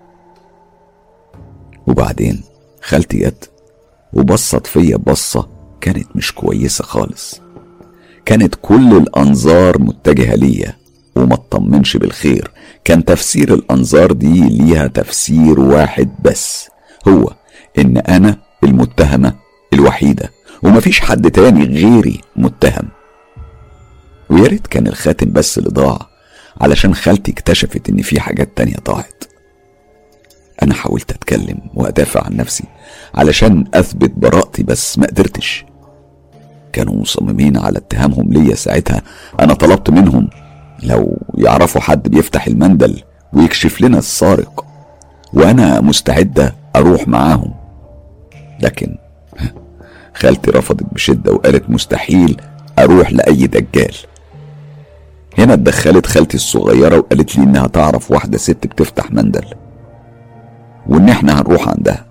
وبعدين؟ 1.87 2.43
خالتي 2.83 3.19
جت 3.19 3.51
وبصت 4.13 4.67
فيا 4.67 4.97
بصة 4.97 5.49
كانت 5.81 6.17
مش 6.17 6.33
كويسة 6.33 6.85
خالص. 6.85 7.41
كانت 8.25 8.55
كل 8.63 8.97
الأنظار 8.97 9.79
متجهة 9.83 10.35
ليا 10.35 10.77
وما 11.17 11.35
اطمنش 11.35 11.97
بالخير. 11.97 12.51
كان 12.85 13.05
تفسير 13.05 13.55
الأنظار 13.55 14.13
دي 14.13 14.49
ليها 14.49 14.87
تفسير 14.87 15.61
واحد 15.61 16.11
بس 16.25 16.69
هو 17.09 17.33
إن 17.79 17.97
أنا 17.99 18.37
المتهمة 18.65 19.35
الوحيدة 19.73 20.31
ومفيش 20.63 21.01
حد 21.01 21.31
تاني 21.31 21.65
غيري 21.65 22.21
متهم. 22.37 22.89
ويا 24.31 24.47
ريت 24.49 24.67
كان 24.67 24.87
الخاتم 24.87 25.33
بس 25.33 25.59
اللي 25.59 25.71
ضاع 25.71 25.99
علشان 26.61 26.95
خالتي 26.95 27.33
اكتشفت 27.33 27.89
إن 27.89 28.03
في 28.03 28.21
حاجات 28.21 28.57
تانية 28.57 28.77
ضاعت 28.87 29.25
أنا 30.63 30.75
حاولت 30.75 31.11
أتكلم 31.11 31.59
وأدافع 31.75 32.25
عن 32.25 32.37
نفسي 32.37 32.65
علشان 33.15 33.65
أثبت 33.75 34.11
براءتي 34.17 34.63
بس 34.63 34.99
ما 34.99 35.07
قدرتش. 35.07 35.65
كانوا 36.73 36.95
مصممين 36.95 37.57
على 37.57 37.79
اتهامهم 37.79 38.33
ليا 38.33 38.55
ساعتها. 38.55 39.03
أنا 39.41 39.55
طلبت 39.55 39.91
منهم 39.91 40.29
لو 40.83 41.19
يعرفوا 41.35 41.81
حد 41.81 42.09
بيفتح 42.09 42.47
المندل 42.47 43.03
ويكشف 43.33 43.81
لنا 43.81 43.99
السارق 43.99 44.65
وأنا 45.33 45.81
مستعدة 45.81 46.57
أروح 46.77 47.09
معاهم. 47.09 47.55
لكن 48.61 48.97
خالتي 50.15 50.51
رفضت 50.51 50.95
بشدة 50.95 51.33
وقالت 51.33 51.71
مستحيل 51.71 52.41
أروح 52.79 53.13
لأي 53.13 53.47
دجال. 53.47 53.95
هنا 55.39 55.55
اتدخلت 55.55 56.07
خالتي 56.07 56.37
الصغيرة 56.37 56.99
وقالت 56.99 57.37
لي 57.37 57.45
إنها 57.45 57.67
تعرف 57.67 58.11
واحدة 58.11 58.39
ست 58.39 58.67
بتفتح 58.67 59.11
مندل. 59.11 59.45
وإن 60.93 61.09
إحنا 61.09 61.41
هنروح 61.41 61.69
عندها 61.69 62.07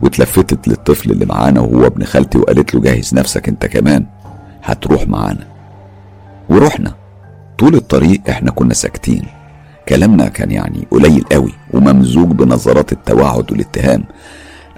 واتلفتت 0.00 0.68
للطفل 0.68 1.10
اللي 1.10 1.26
معانا 1.26 1.60
وهو 1.60 1.86
ابن 1.86 2.04
خالتي 2.04 2.38
وقالت 2.38 2.74
له 2.74 2.80
جهز 2.80 3.14
نفسك 3.14 3.48
أنت 3.48 3.66
كمان. 3.66 4.06
هتروح 4.62 5.08
معانا. 5.08 5.46
ورحنا. 6.48 6.94
طول 7.58 7.74
الطريق 7.74 8.20
إحنا 8.28 8.50
كنا 8.50 8.74
ساكتين. 8.74 9.26
كلامنا 9.88 10.28
كان 10.28 10.50
يعني 10.50 10.86
قليل 10.90 11.24
قوي 11.32 11.52
وممزوج 11.74 12.28
بنظرات 12.28 12.92
التوعد 12.92 13.52
والاتهام. 13.52 14.04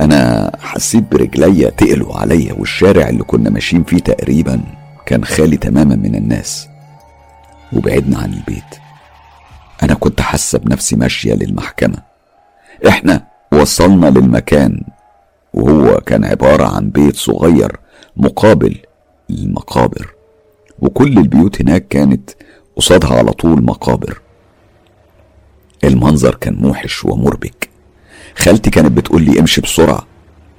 أنا 0.01 0.53
حسيت 0.61 1.13
برجليا 1.13 1.71
تقلوا 1.71 2.17
عليا 2.17 2.53
والشارع 2.53 3.09
اللي 3.09 3.23
كنا 3.23 3.51
ماشيين 3.51 3.85
فيه 3.85 3.99
تقريبا 3.99 4.61
كان 5.07 5.25
خالي 5.25 5.57
تماما 5.57 5.97
من 5.97 6.15
الناس 6.15 6.69
وبعدنا 7.73 8.19
عن 8.19 8.33
البيت. 8.33 8.75
أنا 9.83 9.95
كنت 9.95 10.21
حاسة 10.21 10.59
بنفسي 10.59 10.97
ماشية 10.97 11.35
للمحكمة. 11.35 12.16
إحنا 12.89 13.27
وصلنا 13.53 14.07
للمكان 14.07 14.83
وهو 15.55 15.97
كان 16.01 16.25
عبارة 16.25 16.77
عن 16.77 16.91
بيت 16.91 17.17
صغير 17.17 17.77
مقابل 18.17 18.77
المقابر 19.31 20.15
وكل 20.79 21.19
البيوت 21.19 21.61
هناك 21.63 21.89
كانت 21.89 22.31
قصادها 22.77 23.19
على 23.19 23.33
طول 23.33 23.65
مقابر. 23.65 24.21
المنظر 25.85 26.35
كان 26.35 26.55
موحش 26.55 27.05
ومربك. 27.05 27.69
خالتي 28.39 28.71
كانت 28.71 28.93
بتقول 28.93 29.23
لي 29.23 29.41
امشي 29.41 29.61
بسرعة 29.61 30.07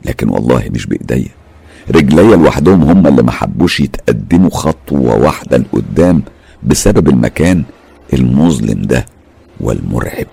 لكن 0.05 0.29
والله 0.29 0.69
مش 0.71 0.85
بإيديا. 0.85 1.29
رجليا 1.91 2.35
لوحدهم 2.35 2.83
هم 2.83 3.07
اللي 3.07 3.23
ما 3.23 3.31
حبوش 3.31 3.79
يتقدموا 3.79 4.49
خطوة 4.49 5.17
واحدة 5.17 5.57
لقدام 5.57 6.23
بسبب 6.63 7.09
المكان 7.09 7.63
المظلم 8.13 8.81
ده 8.81 9.05
والمرعب. 9.61 10.27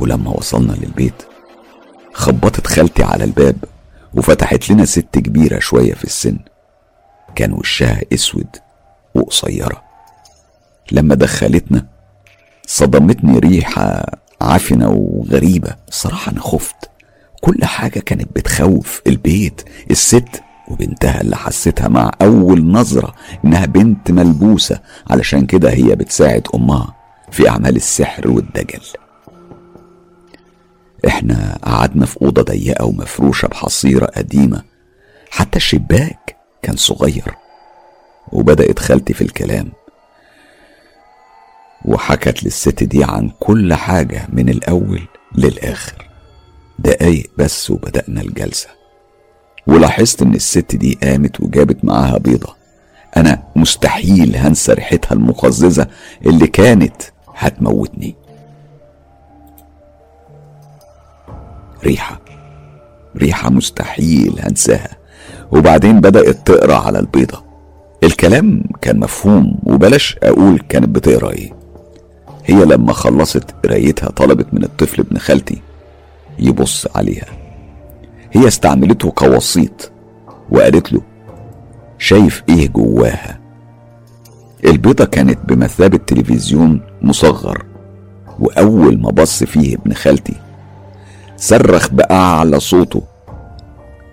ولما 0.00 0.30
وصلنا 0.30 0.72
للبيت 0.72 1.22
خبطت 2.14 2.66
خالتي 2.66 3.02
على 3.02 3.24
الباب 3.24 3.56
وفتحت 4.14 4.70
لنا 4.70 4.84
ست 4.84 5.18
كبيرة 5.18 5.58
شوية 5.58 5.94
في 5.94 6.04
السن. 6.04 6.38
كان 7.34 7.52
وشها 7.52 8.00
أسود 8.12 8.56
وقصيرة. 9.14 9.82
لما 10.92 11.14
دخلتنا 11.14 11.86
صدمتني 12.66 13.38
ريحة 13.38 14.04
عفنة 14.40 14.88
وغريبة. 14.90 15.76
الصراحة 15.88 16.32
أنا 16.32 16.40
خفت. 16.40 16.90
كل 17.40 17.64
حاجة 17.64 17.98
كانت 18.00 18.28
بتخوف 18.36 19.02
البيت 19.06 19.62
الست 19.90 20.42
وبنتها 20.68 21.20
اللي 21.20 21.36
حسيتها 21.36 21.88
مع 21.88 22.10
أول 22.22 22.66
نظرة 22.66 23.14
إنها 23.44 23.66
بنت 23.66 24.10
ملبوسة. 24.10 24.80
علشان 25.10 25.46
كده 25.46 25.70
هي 25.70 25.96
بتساعد 25.96 26.46
أمها 26.54 26.94
في 27.30 27.48
أعمال 27.48 27.76
السحر 27.76 28.30
والدجل. 28.30 28.80
إحنا 31.06 31.58
قعدنا 31.64 32.06
في 32.06 32.22
أوضة 32.22 32.42
ضيقة 32.42 32.84
ومفروشة 32.84 33.48
بحصيرة 33.48 34.06
قديمة. 34.06 34.62
حتى 35.30 35.56
الشباك 35.56 36.36
كان 36.62 36.76
صغير. 36.76 37.34
وبدأت 38.32 38.78
خالتي 38.78 39.14
في 39.14 39.22
الكلام. 39.22 39.72
وحكت 41.84 42.44
للست 42.44 42.82
دي 42.84 43.04
عن 43.04 43.30
كل 43.40 43.74
حاجة 43.74 44.26
من 44.32 44.48
الأول 44.48 45.02
للآخر. 45.34 46.08
دقايق 46.78 47.30
بس 47.38 47.70
وبدأنا 47.70 48.20
الجلسة. 48.20 48.68
ولاحظت 49.66 50.22
إن 50.22 50.34
الست 50.34 50.76
دي 50.76 50.98
قامت 51.02 51.40
وجابت 51.40 51.84
معاها 51.84 52.18
بيضة. 52.18 52.56
أنا 53.16 53.42
مستحيل 53.56 54.36
هنسى 54.36 54.72
ريحتها 54.72 55.12
المقززة 55.14 55.86
اللي 56.26 56.46
كانت 56.46 57.02
هتموتني. 57.34 58.14
ريحة. 61.84 62.20
ريحة 63.16 63.50
مستحيل 63.50 64.34
هنساها. 64.40 64.96
وبعدين 65.52 66.00
بدأت 66.00 66.46
تقرأ 66.46 66.74
على 66.74 66.98
البيضة. 66.98 67.42
الكلام 68.04 68.62
كان 68.80 68.98
مفهوم 69.00 69.58
وبلاش 69.62 70.16
أقول 70.22 70.60
كانت 70.68 70.88
بتقرأ 70.88 71.30
إيه. 71.30 71.52
هي 72.44 72.64
لما 72.64 72.92
خلصت 72.92 73.44
قرايتها 73.64 74.10
طلبت 74.10 74.46
من 74.54 74.64
الطفل 74.64 75.00
ابن 75.00 75.18
خالتي 75.18 75.58
يبص 76.38 76.86
عليها. 76.96 77.26
هي 78.32 78.48
استعملته 78.48 79.10
كوسيط 79.10 79.92
وقالت 80.50 80.92
له 80.92 81.00
شايف 81.98 82.42
إيه 82.48 82.68
جواها؟ 82.68 83.40
البيضة 84.64 85.04
كانت 85.04 85.38
بمثابة 85.48 85.96
تلفزيون 85.96 86.80
مصغر 87.02 87.64
وأول 88.38 89.00
ما 89.00 89.10
بص 89.10 89.44
فيه 89.44 89.74
ابن 89.76 89.92
خالتي 89.92 90.34
صرخ 91.42 91.90
بأعلى 91.90 92.60
صوته. 92.60 93.02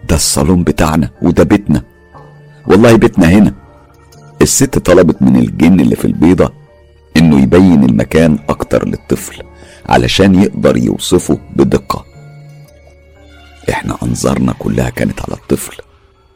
ده 0.09 0.15
الصالون 0.15 0.63
بتاعنا 0.63 1.09
وده 1.21 1.43
بيتنا. 1.43 1.83
والله 2.67 2.95
بيتنا 2.95 3.27
هنا. 3.27 3.53
الست 4.41 4.79
طلبت 4.79 5.21
من 5.21 5.35
الجن 5.35 5.79
اللي 5.79 5.95
في 5.95 6.05
البيضة 6.05 6.53
إنه 7.17 7.41
يبين 7.41 7.83
المكان 7.83 8.39
أكتر 8.49 8.87
للطفل 8.87 9.43
علشان 9.89 10.35
يقدر 10.35 10.77
يوصفه 10.77 11.39
بدقة. 11.55 12.05
إحنا 13.69 13.97
أنظارنا 14.03 14.53
كلها 14.59 14.89
كانت 14.89 15.21
على 15.21 15.37
الطفل 15.37 15.77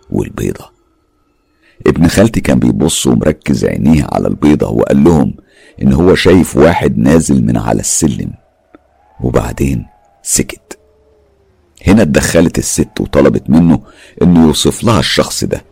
والبيضة. 0.09 0.71
ابن 1.87 2.07
خالتي 2.07 2.41
كان 2.41 2.59
بيبص 2.59 3.07
ومركز 3.07 3.65
عينيه 3.65 4.07
على 4.11 4.27
البيضة 4.27 4.67
وقال 4.69 5.03
لهم 5.03 5.33
إن 5.81 5.93
هو 5.93 6.15
شايف 6.15 6.57
واحد 6.57 6.97
نازل 6.97 7.45
من 7.45 7.57
على 7.57 7.79
السلم. 7.79 8.31
وبعدين 9.21 9.85
سكت. 10.23 10.79
هنا 11.87 12.01
اتدخلت 12.01 12.57
الست 12.57 13.01
وطلبت 13.01 13.49
منه 13.49 13.79
إنه 14.21 14.43
يوصف 14.47 14.83
لها 14.83 14.99
الشخص 14.99 15.43
ده. 15.43 15.63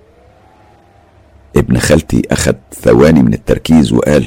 ابن 1.56 1.78
خالتي 1.80 2.22
أخد 2.32 2.56
ثواني 2.82 3.24
من 3.24 3.34
التركيز 3.34 3.94
وقال 3.94 4.26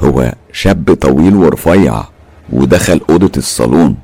هو 0.00 0.34
شاب 0.52 0.94
طويل 0.94 1.34
ورفيع 1.36 2.04
ودخل 2.52 3.00
أوضة 3.10 3.32
الصالون 3.36 3.96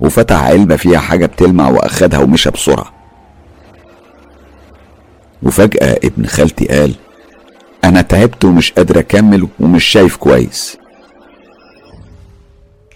وفتح 0.00 0.42
علبة 0.42 0.76
فيها 0.76 0.98
حاجة 0.98 1.26
بتلمع 1.26 1.68
وأخدها 1.68 2.18
ومشى 2.20 2.50
بسرعة. 2.50 2.92
وفجأة 5.42 5.98
ابن 6.04 6.26
خالتي 6.26 6.66
قال 6.66 6.94
أنا 7.84 8.02
تعبت 8.02 8.44
ومش 8.44 8.72
قادر 8.72 8.98
أكمل 8.98 9.48
ومش 9.60 9.84
شايف 9.84 10.16
كويس. 10.16 10.76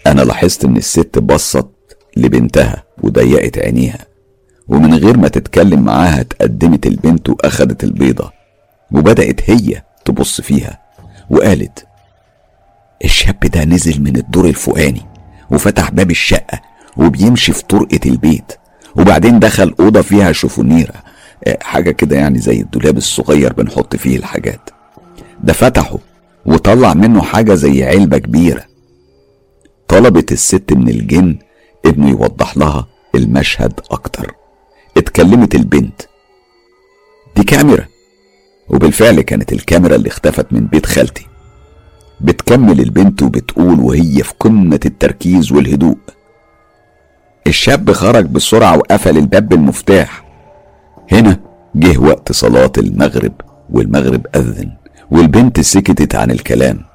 أنا 0.07 0.21
لاحظت 0.21 0.65
إن 0.65 0.77
الست 0.77 1.19
بصت 1.19 1.67
لبنتها 2.17 2.83
وضيقت 3.03 3.57
عينيها 3.57 4.05
ومن 4.67 4.93
غير 4.93 5.17
ما 5.17 5.27
تتكلم 5.27 5.81
معاها 5.81 6.21
اتقدمت 6.21 6.87
البنت 6.87 7.29
وأخدت 7.29 7.83
البيضة 7.83 8.31
وبدأت 8.91 9.49
هي 9.49 9.81
تبص 10.05 10.41
فيها 10.41 10.79
وقالت 11.29 11.85
الشاب 13.05 13.39
ده 13.39 13.63
نزل 13.63 14.01
من 14.01 14.15
الدور 14.15 14.45
الفوقاني 14.45 15.01
وفتح 15.51 15.91
باب 15.91 16.11
الشقة 16.11 16.61
وبيمشي 16.97 17.53
في 17.53 17.63
طرقة 17.63 17.99
البيت 18.05 18.51
وبعدين 18.95 19.39
دخل 19.39 19.75
أوضة 19.79 20.01
فيها 20.01 20.31
شوفونيرة 20.31 20.93
آه، 21.47 21.57
حاجة 21.61 21.91
كده 21.91 22.15
يعني 22.15 22.39
زي 22.39 22.61
الدولاب 22.61 22.97
الصغير 22.97 23.53
بنحط 23.53 23.95
فيه 23.95 24.17
الحاجات. 24.17 24.69
ده 25.43 25.53
فتحه 25.53 25.97
وطلع 26.45 26.93
منه 26.93 27.21
حاجة 27.21 27.53
زي 27.53 27.83
علبة 27.83 28.17
كبيرة. 28.17 28.63
طلبت 29.87 30.31
الست 30.31 30.73
من 30.73 30.89
الجن 30.89 31.37
انه 31.85 32.09
يوضح 32.09 32.57
لها 32.57 32.87
المشهد 33.15 33.79
أكتر. 33.91 34.35
اتكلمت 34.97 35.55
البنت. 35.55 36.01
دي 37.35 37.43
كاميرا. 37.43 37.85
وبالفعل 38.69 39.21
كانت 39.21 39.53
الكاميرا 39.53 39.95
اللي 39.95 40.09
اختفت 40.09 40.53
من 40.53 40.65
بيت 40.65 40.85
خالتي. 40.85 41.27
بتكمل 42.21 42.79
البنت 42.79 43.21
وبتقول 43.23 43.79
وهي 43.79 44.23
في 44.23 44.33
قمة 44.39 44.79
التركيز 44.85 45.51
والهدوء. 45.51 45.97
الشاب 47.47 47.91
خرج 47.91 48.25
بسرعة 48.25 48.77
وقفل 48.77 49.17
الباب 49.17 49.49
بالمفتاح 49.49 50.25
هنا 51.11 51.39
جه 51.75 51.97
وقت 51.97 52.31
صلاة 52.31 52.71
المغرب 52.77 53.33
والمغرب 53.69 54.27
أذن 54.35 54.71
والبنت 55.11 55.59
سكتت 55.59 56.15
عن 56.15 56.31
الكلام. 56.31 56.88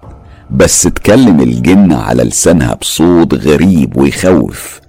بس 0.51 0.83
تكلم 0.83 1.41
الجن 1.41 1.93
على 1.93 2.23
لسانها 2.23 2.75
بصوت 2.75 3.35
غريب 3.35 3.97
ويخوف. 3.97 4.81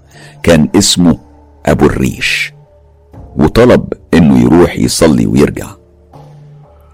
كان 0.44 0.70
اسمه 0.76 1.18
أبو 1.66 1.86
الريش. 1.86 2.54
وطلب 3.36 3.94
إنه 4.14 4.40
يروح 4.40 4.78
يصلي 4.80 5.26
ويرجع. 5.26 5.68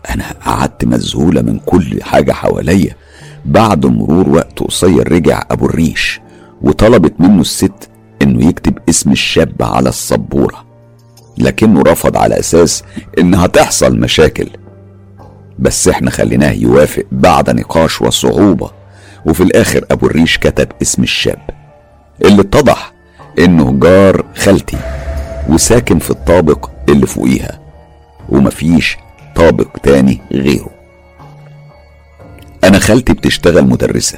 أنا 0.09 0.23
قعدت 0.45 0.85
مذهولة 0.85 1.41
من 1.41 1.59
كل 1.65 2.03
حاجة 2.03 2.31
حواليا. 2.31 2.95
بعد 3.45 3.85
مرور 3.85 4.29
وقت 4.29 4.59
قصير 4.59 5.11
رجع 5.11 5.43
أبو 5.51 5.65
الريش. 5.65 6.21
وطلبت 6.61 7.13
منه 7.19 7.41
الست 7.41 7.89
إنه 8.21 8.45
يكتب 8.45 8.77
اسم 8.89 9.11
الشاب 9.11 9.55
على 9.61 9.89
السبورة. 9.89 10.65
لكنه 11.37 11.81
رفض 11.81 12.17
على 12.17 12.39
أساس 12.39 12.83
إنها 13.17 13.47
تحصل 13.47 13.99
مشاكل. 13.99 14.49
بس 15.59 15.87
إحنا 15.87 16.11
خليناه 16.11 16.51
يوافق 16.51 17.03
بعد 17.11 17.49
نقاش 17.49 18.01
وصعوبة. 18.01 18.71
وفي 19.25 19.43
الآخر 19.43 19.85
أبو 19.91 20.05
الريش 20.05 20.37
كتب 20.37 20.67
اسم 20.81 21.03
الشاب 21.03 21.39
اللي 22.25 22.41
اتضح 22.41 22.93
إنه 23.39 23.71
جار 23.79 24.25
خالتي 24.35 24.77
وساكن 25.49 25.99
في 25.99 26.09
الطابق 26.09 26.69
اللي 26.89 27.07
فوقيها 27.07 27.59
ومفيش 28.29 28.97
طابق 29.35 29.67
تاني 29.83 30.21
غيره. 30.31 30.69
أنا 32.63 32.79
خالتي 32.79 33.13
بتشتغل 33.13 33.65
مدرسة 33.65 34.17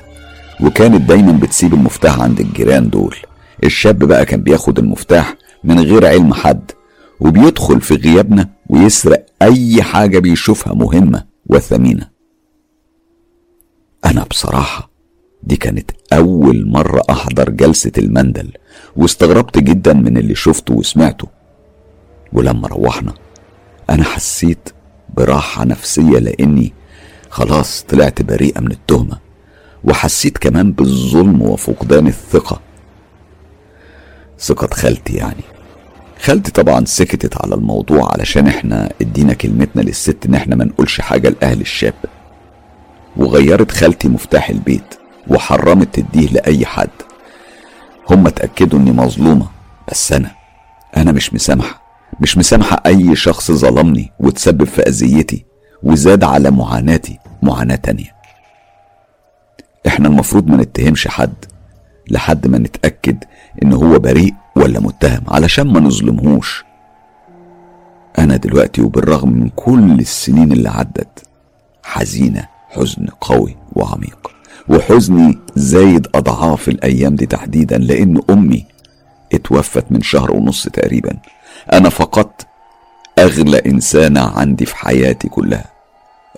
وكانت 0.61 1.01
دايما 1.01 1.31
بتسيب 1.31 1.73
المفتاح 1.73 2.19
عند 2.19 2.39
الجيران 2.39 2.89
دول. 2.89 3.15
الشاب 3.63 3.99
بقى 3.99 4.25
كان 4.25 4.41
بياخد 4.41 4.79
المفتاح 4.79 5.35
من 5.63 5.79
غير 5.79 6.07
علم 6.07 6.33
حد 6.33 6.71
وبيدخل 7.19 7.81
في 7.81 7.95
غيابنا 7.95 8.49
ويسرق 8.69 9.25
أي 9.41 9.83
حاجة 9.83 10.19
بيشوفها 10.19 10.73
مهمة 10.73 11.25
وثمينة. 11.49 12.09
أنا 14.05 14.23
بصراحة 14.23 14.89
دي 15.43 15.55
كانت 15.55 15.91
أول 16.13 16.67
مرة 16.67 17.01
أحضر 17.09 17.49
جلسة 17.49 17.91
المندل 17.97 18.51
واستغربت 18.95 19.57
جدا 19.57 19.93
من 19.93 20.17
اللي 20.17 20.35
شفته 20.35 20.73
وسمعته. 20.73 21.27
ولما 22.33 22.67
روحنا 22.67 23.13
أنا 23.89 24.03
حسيت 24.03 24.69
براحة 25.17 25.65
نفسية 25.65 26.19
لأني 26.19 26.73
خلاص 27.29 27.83
طلعت 27.89 28.21
بريئة 28.21 28.59
من 28.61 28.71
التهمة 28.71 29.19
وحسيت 29.83 30.37
كمان 30.37 30.71
بالظلم 30.71 31.41
وفقدان 31.41 32.07
الثقة. 32.07 32.61
ثقة 34.39 34.75
خالتي 34.75 35.13
يعني. 35.13 35.43
خالتي 36.23 36.51
طبعا 36.51 36.85
سكتت 36.85 37.43
على 37.43 37.55
الموضوع 37.55 38.11
علشان 38.13 38.47
إحنا 38.47 38.89
ادينا 39.01 39.33
كلمتنا 39.33 39.81
للست 39.81 40.25
إن 40.25 40.35
إحنا 40.35 40.55
ما 40.55 40.65
نقولش 40.65 41.01
حاجة 41.01 41.29
لأهل 41.29 41.61
الشاب. 41.61 41.93
وغيرت 43.17 43.71
خالتي 43.71 44.07
مفتاح 44.07 44.49
البيت 44.49 44.95
وحرمت 45.27 45.99
تديه 45.99 46.27
لأي 46.27 46.65
حد. 46.65 46.89
هم 48.09 48.27
اتأكدوا 48.27 48.79
إني 48.79 48.91
مظلومة 48.91 49.47
بس 49.91 50.11
أنا 50.11 50.31
أنا 50.97 51.11
مش 51.11 51.33
مسامحة. 51.33 51.81
مش 52.19 52.37
مسامحة 52.37 52.81
أي 52.85 53.15
شخص 53.15 53.51
ظلمني 53.51 54.11
وتسبب 54.19 54.63
في 54.63 54.81
أذيتي 54.81 55.45
وزاد 55.83 56.23
على 56.23 56.51
معاناتي 56.51 57.19
معاناة 57.41 57.75
تانية. 57.75 58.15
إحنا 59.87 60.07
المفروض 60.07 60.47
ما 60.47 60.57
نتهمش 60.57 61.07
حد 61.07 61.33
لحد 62.09 62.47
ما 62.47 62.57
نتأكد 62.57 63.23
إن 63.63 63.73
هو 63.73 63.99
بريء 63.99 64.33
ولا 64.55 64.79
متهم 64.79 65.23
علشان 65.27 65.67
ما 65.67 65.79
نظلمهوش. 65.79 66.63
أنا 68.19 68.37
دلوقتي 68.37 68.81
وبالرغم 68.81 69.29
من 69.29 69.49
كل 69.49 69.99
السنين 69.99 70.51
اللي 70.51 70.69
عدت 70.69 71.27
حزينة 71.83 72.47
حزن 72.69 73.07
قوي 73.21 73.57
وعميق. 73.73 74.31
وحزني 74.69 75.39
زايد 75.55 76.07
أضعاف 76.15 76.69
الأيام 76.69 77.15
دي 77.15 77.25
تحديدا 77.25 77.77
لأن 77.77 78.21
أمي 78.29 78.65
اتوفت 79.33 79.85
من 79.89 80.01
شهر 80.01 80.31
ونص 80.31 80.67
تقريبا. 80.67 81.17
أنا 81.73 81.89
فقدت 81.89 82.47
أغلى 83.19 83.61
إنسانة 83.65 84.21
عندي 84.21 84.65
في 84.65 84.75
حياتي 84.75 85.29
كلها. 85.29 85.65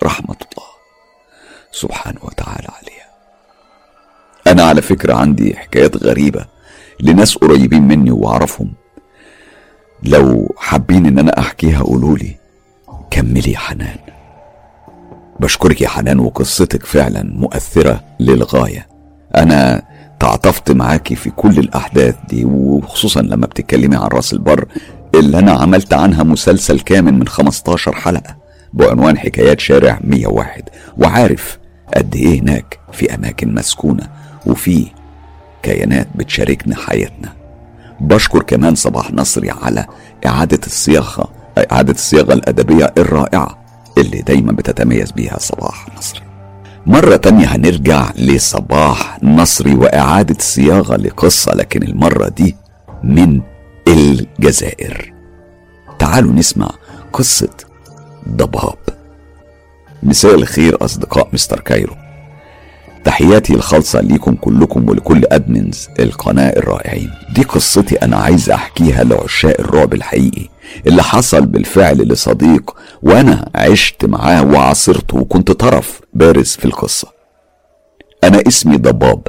رحمة 0.04 0.36
الله. 0.36 0.68
سبحانه 1.72 2.20
وتعالى 2.22 2.68
عليها. 2.68 3.06
أنا 4.46 4.62
على 4.62 4.82
فكرة 4.82 5.14
عندي 5.14 5.56
حكايات 5.56 5.96
غريبة. 5.96 6.46
لناس 7.00 7.34
قريبين 7.38 7.82
مني 7.82 8.10
وأعرفهم. 8.10 8.72
لو 10.02 10.54
حابين 10.58 11.06
إن 11.06 11.18
أنا 11.18 11.38
أحكيها 11.38 11.82
قولولي 11.82 12.36
كملي 13.10 13.52
يا 13.52 13.58
حنان. 13.58 13.96
بشكرك 15.40 15.80
يا 15.80 15.88
حنان 15.88 16.18
وقصتك 16.18 16.86
فعلا 16.86 17.22
مؤثرة 17.36 18.00
للغاية. 18.20 18.86
أنا 19.36 19.82
تعاطفت 20.20 20.70
معاكي 20.70 21.14
في 21.14 21.30
كل 21.30 21.58
الأحداث 21.58 22.14
دي 22.28 22.44
وخصوصا 22.44 23.22
لما 23.22 23.46
بتتكلمي 23.46 23.96
عن 23.96 24.06
رأس 24.08 24.32
البر 24.32 24.64
اللي 25.14 25.38
أنا 25.38 25.52
عملت 25.52 25.92
عنها 25.92 26.22
مسلسل 26.22 26.80
كامل 26.80 27.14
من 27.14 27.28
15 27.28 27.92
حلقة 27.94 28.36
بعنوان 28.72 29.18
حكايات 29.18 29.60
شارع 29.60 29.98
101 30.04 30.62
وعارف 30.98 31.58
قد 31.96 32.14
إيه 32.16 32.40
هناك 32.40 32.78
في 32.92 33.14
أماكن 33.14 33.54
مسكونة 33.54 34.08
وفي 34.46 34.86
كيانات 35.66 36.08
بتشاركنا 36.14 36.76
حياتنا. 36.76 37.32
بشكر 38.00 38.42
كمان 38.42 38.74
صباح 38.74 39.12
نصري 39.12 39.50
على 39.50 39.86
إعادة 40.26 40.60
الصياغة 40.66 41.28
إعادة 41.72 41.92
الصياغة 41.92 42.32
الأدبية 42.32 42.94
الرائعة 42.98 43.58
اللي 43.98 44.22
دايما 44.22 44.52
بتتميز 44.52 45.10
بيها 45.12 45.38
صباح 45.38 45.86
نصري. 45.98 46.20
مرة 46.86 47.16
تانية 47.16 47.46
هنرجع 47.46 48.10
لصباح 48.16 49.18
نصري 49.22 49.74
وإعادة 49.74 50.36
صياغة 50.40 50.96
لقصة 50.96 51.54
لكن 51.54 51.82
المرة 51.82 52.28
دي 52.28 52.56
من 53.04 53.40
الجزائر. 53.88 55.12
تعالوا 55.98 56.32
نسمع 56.32 56.70
قصة 57.12 57.56
ضباب. 58.28 58.78
مساء 60.02 60.34
الخير 60.34 60.84
أصدقاء 60.84 61.28
مستر 61.32 61.60
كايرو. 61.60 61.94
تحياتي 63.06 63.54
الخالصة 63.54 64.00
ليكم 64.00 64.34
كلكم 64.34 64.88
ولكل 64.88 65.22
أدمنز 65.24 65.88
القناة 65.98 66.48
الرائعين. 66.48 67.10
دي 67.34 67.42
قصتي 67.42 67.94
أنا 67.96 68.16
عايز 68.16 68.50
أحكيها 68.50 69.04
لعشاق 69.04 69.60
الرعب 69.60 69.94
الحقيقي 69.94 70.48
اللي 70.86 71.02
حصل 71.02 71.46
بالفعل 71.46 71.96
لصديق 72.08 72.76
وأنا 73.02 73.50
عشت 73.54 74.04
معاه 74.04 74.44
وعاصرته 74.44 75.16
وكنت 75.18 75.50
طرف 75.52 76.00
بارز 76.14 76.48
في 76.48 76.64
القصة. 76.64 77.08
أنا 78.24 78.42
اسمي 78.48 78.76
ضباب 78.76 79.26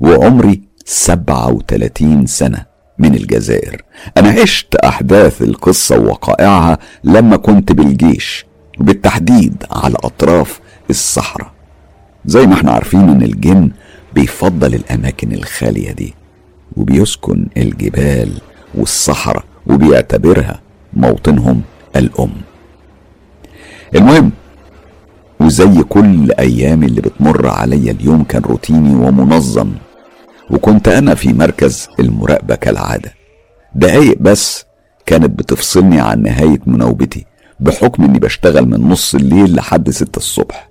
وعمري 0.00 0.62
سبعة 0.84 1.52
وتلاتين 1.52 2.26
سنة 2.26 2.66
من 2.98 3.14
الجزائر. 3.14 3.82
أنا 4.16 4.30
عشت 4.30 4.74
أحداث 4.74 5.42
القصة 5.42 5.98
ووقائعها 5.98 6.78
لما 7.04 7.36
كنت 7.36 7.72
بالجيش 7.72 8.46
وبالتحديد 8.80 9.64
على 9.70 9.94
أطراف 10.04 10.60
الصحراء. 10.90 11.55
زي 12.26 12.46
ما 12.46 12.54
إحنا 12.54 12.72
عارفين 12.72 13.00
إن 13.08 13.22
الجن 13.22 13.70
بيفضل 14.14 14.74
الأماكن 14.74 15.32
الخالية 15.32 15.92
دي 15.92 16.14
وبيسكن 16.76 17.46
الجبال 17.56 18.30
والصحراء 18.74 19.44
وبيعتبرها 19.66 20.60
موطنهم 20.92 21.62
الأم. 21.96 22.32
المهم 23.94 24.30
وزي 25.40 25.82
كل 25.82 26.32
أيامي 26.38 26.86
اللي 26.86 27.00
بتمر 27.00 27.48
عليا 27.48 27.92
اليوم 27.92 28.24
كان 28.24 28.42
روتيني 28.42 28.94
ومنظم 28.94 29.72
وكنت 30.50 30.88
أنا 30.88 31.14
في 31.14 31.32
مركز 31.32 31.88
المراقبة 32.00 32.54
كالعادة. 32.54 33.12
دقايق 33.74 34.18
بس 34.20 34.64
كانت 35.06 35.38
بتفصلني 35.38 36.00
عن 36.00 36.22
نهاية 36.22 36.60
مناوبتي 36.66 37.26
بحكم 37.60 38.04
إني 38.04 38.18
بشتغل 38.18 38.66
من 38.68 38.88
نص 38.88 39.14
الليل 39.14 39.54
لحد 39.54 39.90
ستة 39.90 40.16
الصبح. 40.18 40.68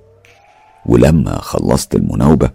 ولما 0.86 1.42
خلصت 1.42 1.96
المناوبة 1.96 2.50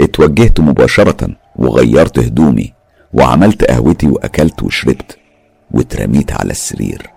اتوجهت 0.00 0.60
مباشرة 0.60 1.28
وغيرت 1.56 2.18
هدومي 2.18 2.72
وعملت 3.12 3.64
قهوتي 3.64 4.06
وأكلت 4.06 4.62
وشربت 4.62 5.18
واترميت 5.70 6.32
على 6.32 6.50
السرير. 6.50 7.10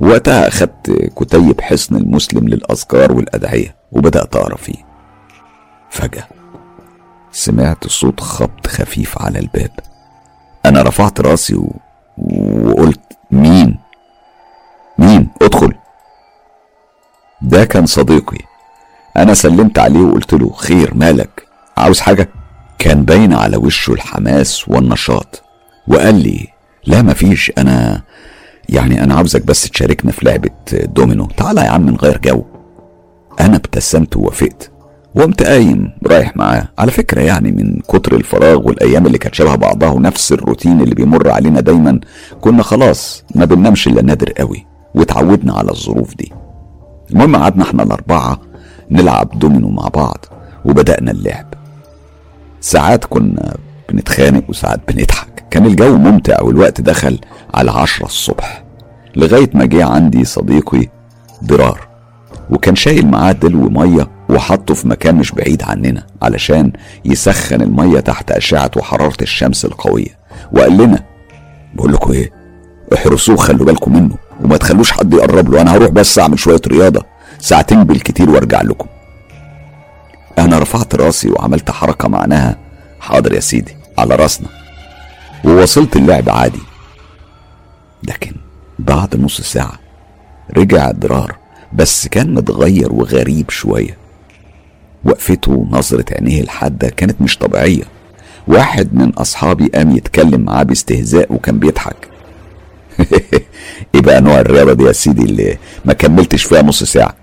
وقتها 0.00 0.48
أخدت 0.48 0.90
كتيب 1.16 1.60
حصن 1.60 1.96
المسلم 1.96 2.48
للأذكار 2.48 3.12
والأدعية 3.12 3.76
وبدأت 3.92 4.36
أقرأ 4.36 4.56
فيه. 4.56 4.86
فجأة 5.90 6.28
سمعت 7.32 7.86
صوت 7.86 8.20
خبط 8.20 8.66
خفيف 8.66 9.22
على 9.22 9.38
الباب. 9.38 9.70
أنا 10.66 10.82
رفعت 10.82 11.20
راسي 11.20 11.54
و... 11.54 11.72
وقلت 12.64 13.00
مين؟ 13.30 13.78
مين؟ 14.98 15.28
ادخل. 15.42 15.72
ده 17.42 17.64
كان 17.64 17.86
صديقي. 17.86 18.49
أنا 19.22 19.34
سلمت 19.34 19.78
عليه 19.78 20.00
وقلت 20.00 20.34
له 20.34 20.50
خير 20.52 20.94
مالك. 20.94 21.46
عاوز 21.76 22.00
حاجة؟ 22.00 22.28
كان 22.78 23.04
باين 23.04 23.32
على 23.32 23.56
وشه 23.56 23.92
الحماس 23.92 24.68
والنشاط 24.68 25.42
وقال 25.88 26.14
لي 26.14 26.48
لا 26.86 27.02
مفيش 27.02 27.52
أنا 27.58 28.02
يعني 28.68 29.04
أنا 29.04 29.14
عاوزك 29.14 29.46
بس 29.46 29.70
تشاركنا 29.70 30.12
في 30.12 30.24
لعبة 30.26 30.50
دومينو. 30.72 31.28
تعالى 31.36 31.60
يا 31.60 31.68
عم 31.68 31.90
نغير 31.90 32.18
جو. 32.24 32.44
أنا 33.40 33.56
ابتسمت 33.56 34.16
ووافقت 34.16 34.70
وقمت 35.14 35.42
قايم 35.42 35.92
رايح 36.06 36.36
معاه. 36.36 36.68
على 36.78 36.90
فكرة 36.90 37.20
يعني 37.20 37.52
من 37.52 37.80
كتر 37.88 38.14
الفراغ 38.14 38.66
والأيام 38.68 39.06
اللي 39.06 39.18
كانت 39.18 39.34
شبه 39.34 39.54
بعضها 39.54 39.88
ونفس 39.88 40.32
الروتين 40.32 40.80
اللي 40.80 40.94
بيمر 40.94 41.30
علينا 41.30 41.60
دايما 41.60 42.00
كنا 42.40 42.62
خلاص 42.62 43.24
ما 43.34 43.44
بننامش 43.44 43.88
إلا 43.88 44.02
نادر 44.02 44.32
قوي 44.32 44.66
واتعودنا 44.94 45.52
على 45.54 45.70
الظروف 45.70 46.14
دي. 46.16 46.32
المهم 47.10 47.36
قعدنا 47.36 47.62
إحنا 47.64 47.82
الأربعة 47.82 48.49
نلعب 48.90 49.38
دومينو 49.38 49.68
مع 49.68 49.88
بعض 49.88 50.24
وبدأنا 50.64 51.10
اللعب. 51.10 51.46
ساعات 52.60 53.04
كنا 53.04 53.56
بنتخانق 53.88 54.44
وساعات 54.48 54.80
بنضحك. 54.88 55.44
كان 55.50 55.66
الجو 55.66 55.96
ممتع 55.96 56.42
والوقت 56.42 56.80
دخل 56.80 57.18
على 57.54 57.70
عشرة 57.70 58.06
الصبح 58.06 58.64
لغاية 59.16 59.50
ما 59.54 59.64
جه 59.64 59.84
عندي 59.84 60.24
صديقي 60.24 60.88
ضرار 61.44 61.88
وكان 62.50 62.76
شايل 62.76 63.06
معاه 63.06 63.32
دلو 63.32 63.68
مية 63.68 64.08
وحطه 64.28 64.74
في 64.74 64.88
مكان 64.88 65.14
مش 65.14 65.32
بعيد 65.32 65.62
عننا 65.62 66.06
علشان 66.22 66.72
يسخن 67.04 67.62
المية 67.62 68.00
تحت 68.00 68.30
أشعة 68.30 68.70
وحرارة 68.76 69.22
الشمس 69.22 69.64
القوية. 69.64 70.18
وقال 70.52 70.76
لنا 70.76 71.04
بقول 71.74 71.92
لكم 71.92 72.12
إيه؟ 72.12 72.32
احرسوه 72.94 73.36
خلوا 73.36 73.66
بالكم 73.66 73.92
منه 73.92 74.14
وما 74.44 74.56
تخلوش 74.56 74.92
حد 74.92 75.14
يقرب 75.14 75.52
له. 75.52 75.60
أنا 75.60 75.74
هروح 75.74 75.88
بس 75.88 76.18
أعمل 76.18 76.38
شوية 76.38 76.60
رياضة. 76.66 77.04
ساعتين 77.40 77.84
بالكتير 77.84 78.30
وارجع 78.30 78.62
لكم. 78.62 78.86
أنا 80.38 80.58
رفعت 80.58 80.94
راسي 80.94 81.30
وعملت 81.30 81.70
حركة 81.70 82.08
معناها 82.08 82.56
حاضر 83.00 83.32
يا 83.32 83.40
سيدي 83.40 83.76
على 83.98 84.14
راسنا. 84.14 84.48
ووصلت 85.44 85.96
اللعب 85.96 86.30
عادي. 86.30 86.60
لكن 88.08 88.32
بعد 88.78 89.16
نص 89.16 89.40
ساعة 89.40 89.78
رجع 90.56 90.90
درار 90.90 91.36
بس 91.72 92.08
كان 92.08 92.34
متغير 92.34 92.92
وغريب 92.92 93.50
شوية. 93.50 93.96
وقفته 95.04 95.52
ونظرة 95.52 96.04
عينيه 96.12 96.40
الحادة 96.40 96.88
كانت 96.88 97.20
مش 97.22 97.38
طبيعية. 97.38 97.84
واحد 98.46 98.94
من 98.94 99.10
أصحابي 99.10 99.66
قام 99.74 99.96
يتكلم 99.96 100.40
معاه 100.40 100.62
باستهزاء 100.62 101.32
وكان 101.32 101.58
بيضحك. 101.58 102.08
إيه 103.94 104.00
بقى 104.00 104.20
نوع 104.20 104.40
الرياضة 104.40 104.72
دي 104.72 104.84
يا 104.84 104.92
سيدي 104.92 105.22
اللي 105.22 105.58
ما 105.84 105.92
كملتش 105.92 106.44
فيها 106.44 106.62
نص 106.62 106.82
ساعة؟ 106.84 107.19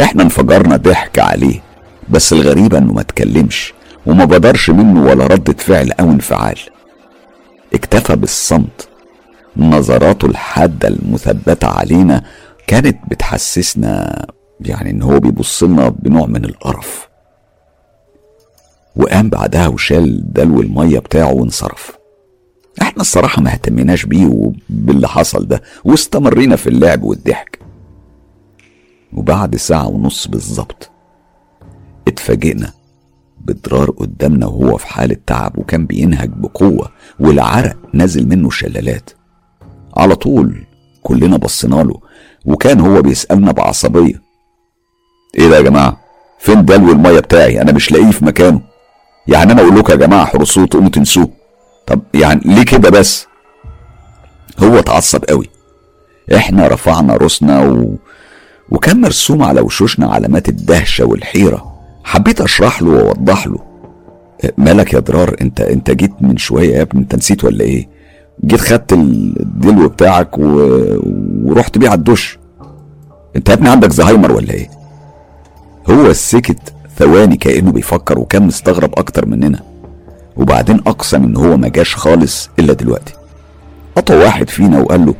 إحنا 0.00 0.22
انفجرنا 0.22 0.76
ضحك 0.76 1.18
عليه 1.18 1.62
بس 2.10 2.32
الغريبة 2.32 2.78
انه 2.78 2.92
ما 2.92 3.00
اتكلمش 3.00 3.74
وما 4.06 4.24
بدرش 4.24 4.70
منه 4.70 5.04
ولا 5.04 5.26
ردة 5.26 5.52
فعل 5.58 5.92
أو 5.92 6.10
انفعال. 6.10 6.58
اكتفى 7.74 8.16
بالصمت. 8.16 8.88
نظراته 9.56 10.26
الحادة 10.26 10.88
المثبتة 10.88 11.68
علينا 11.68 12.22
كانت 12.66 12.98
بتحسسنا 13.10 14.26
يعني 14.60 14.90
ان 14.90 15.02
هو 15.02 15.20
بيبص 15.20 15.62
لنا 15.62 15.88
بنوع 15.88 16.26
من 16.26 16.44
القرف. 16.44 17.08
وقام 18.96 19.28
بعدها 19.28 19.68
وشال 19.68 20.32
دلو 20.32 20.60
المية 20.60 20.98
بتاعه 20.98 21.32
وانصرف. 21.32 21.98
إحنا 22.82 23.00
الصراحة 23.00 23.42
ما 23.42 23.50
اهتمناش 23.52 24.04
بيه 24.06 24.26
وباللي 24.26 25.08
حصل 25.08 25.48
ده 25.48 25.62
واستمرينا 25.84 26.56
في 26.56 26.66
اللعب 26.66 27.02
والضحك. 27.02 27.58
وبعد 29.12 29.56
ساعة 29.56 29.88
ونص 29.88 30.28
بالظبط 30.28 30.90
اتفاجئنا 32.08 32.72
بضرار 33.40 33.90
قدامنا 33.90 34.46
وهو 34.46 34.76
في 34.76 34.86
حالة 34.86 35.16
تعب 35.26 35.58
وكان 35.58 35.86
بينهج 35.86 36.30
بقوة 36.36 36.88
والعرق 37.20 37.76
نازل 37.92 38.28
منه 38.28 38.50
شلالات. 38.50 39.10
على 39.96 40.14
طول 40.16 40.64
كلنا 41.02 41.36
بصينا 41.36 41.74
له 41.74 42.00
وكان 42.44 42.80
هو 42.80 43.02
بيسألنا 43.02 43.52
بعصبية. 43.52 44.22
إيه 45.38 45.48
ده 45.48 45.56
يا 45.56 45.60
جماعة؟ 45.62 46.00
فين 46.38 46.64
دلو 46.64 46.92
المية 46.92 47.20
بتاعي؟ 47.20 47.62
أنا 47.62 47.72
مش 47.72 47.92
لاقيه 47.92 48.10
في 48.10 48.24
مكانه. 48.24 48.60
يعني 49.28 49.52
أنا 49.52 49.62
أقول 49.62 49.78
لكم 49.78 49.92
يا 49.92 49.96
جماعة 49.96 50.24
حرسوه 50.24 50.66
تقوموا 50.66 50.90
تنسوه. 50.90 51.30
طب 51.86 52.00
يعني 52.14 52.40
ليه 52.44 52.64
كده 52.64 52.90
بس؟ 52.90 53.26
هو 54.58 54.78
اتعصب 54.78 55.24
قوي. 55.24 55.48
إحنا 56.36 56.68
رفعنا 56.68 57.16
رأسنا 57.16 57.60
و... 57.60 57.96
وكان 58.70 59.00
مرسوم 59.00 59.42
على 59.42 59.60
وشوشنا 59.60 60.06
علامات 60.06 60.48
الدهشة 60.48 61.04
والحيرة. 61.04 61.74
حبيت 62.04 62.40
أشرح 62.40 62.82
له 62.82 62.90
وأوضح 62.90 63.46
له. 63.46 63.58
مالك 64.58 64.92
يا 64.92 64.98
درار 64.98 65.36
أنت 65.40 65.60
أنت 65.60 65.90
جيت 65.90 66.12
من 66.20 66.36
شوية 66.36 66.76
يا 66.76 66.82
ابني 66.82 67.00
أنت 67.02 67.14
نسيت 67.14 67.44
ولا 67.44 67.64
إيه؟ 67.64 67.88
جيت 68.44 68.60
خدت 68.60 68.92
الدلو 68.92 69.88
بتاعك 69.88 70.38
و... 70.38 70.42
ورحت 71.44 71.78
بيه 71.78 71.88
على 71.88 71.98
الدش. 71.98 72.38
أنت 73.36 73.48
يا 73.48 73.54
ابني 73.54 73.68
عندك 73.68 73.92
زهايمر 73.92 74.32
ولا 74.32 74.52
إيه؟ 74.52 74.70
هو 75.90 76.12
سكت 76.12 76.72
ثواني 76.98 77.36
كأنه 77.36 77.72
بيفكر 77.72 78.18
وكان 78.18 78.42
مستغرب 78.42 78.98
أكتر 78.98 79.26
مننا. 79.26 79.60
وبعدين 80.36 80.80
أقسم 80.86 81.24
إن 81.24 81.36
هو 81.36 81.56
ما 81.56 81.68
جاش 81.68 81.96
خالص 81.96 82.50
إلا 82.58 82.72
دلوقتي. 82.72 83.14
قطع 83.96 84.14
واحد 84.14 84.50
فينا 84.50 84.80
وقال 84.80 85.06
له 85.06 85.14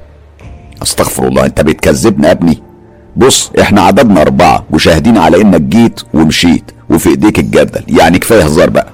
أستغفر 0.83 1.29
الله 1.29 1.47
أنت 1.47 1.61
بتكذبنا 1.61 2.27
يا 2.29 2.33
ابني. 2.33 2.63
بص 3.17 3.51
إحنا 3.61 3.81
عددنا 3.81 4.23
أربعة 4.23 4.65
وشاهدين 4.71 5.19
على 5.19 5.41
إنك 5.43 5.61
جيت 5.61 6.01
ومشيت 6.15 6.71
وفي 6.91 7.09
إيديك 7.09 7.39
الجردل 7.39 7.85
يعني 7.99 8.19
كفاية 8.19 8.43
هزار 8.45 8.71
بقى. 8.71 8.89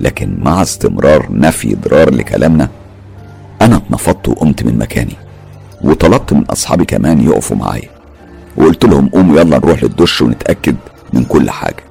لكن 0.00 0.38
مع 0.42 0.62
استمرار 0.62 1.26
نفي 1.30 1.74
ضرار 1.74 2.14
لكلامنا 2.14 2.68
أنا 3.62 3.76
اتنفضت 3.76 4.28
وقمت 4.28 4.62
من 4.62 4.78
مكاني 4.78 5.14
وطلبت 5.82 6.32
من 6.32 6.44
أصحابي 6.44 6.84
كمان 6.84 7.20
يقفوا 7.24 7.56
معايا. 7.56 7.88
وقلت 8.56 8.84
لهم 8.84 9.08
قوموا 9.08 9.40
يلا 9.40 9.58
نروح 9.58 9.82
للدش 9.82 10.20
ونتأكد 10.22 10.76
من 11.12 11.24
كل 11.24 11.50
حاجة. 11.50 11.84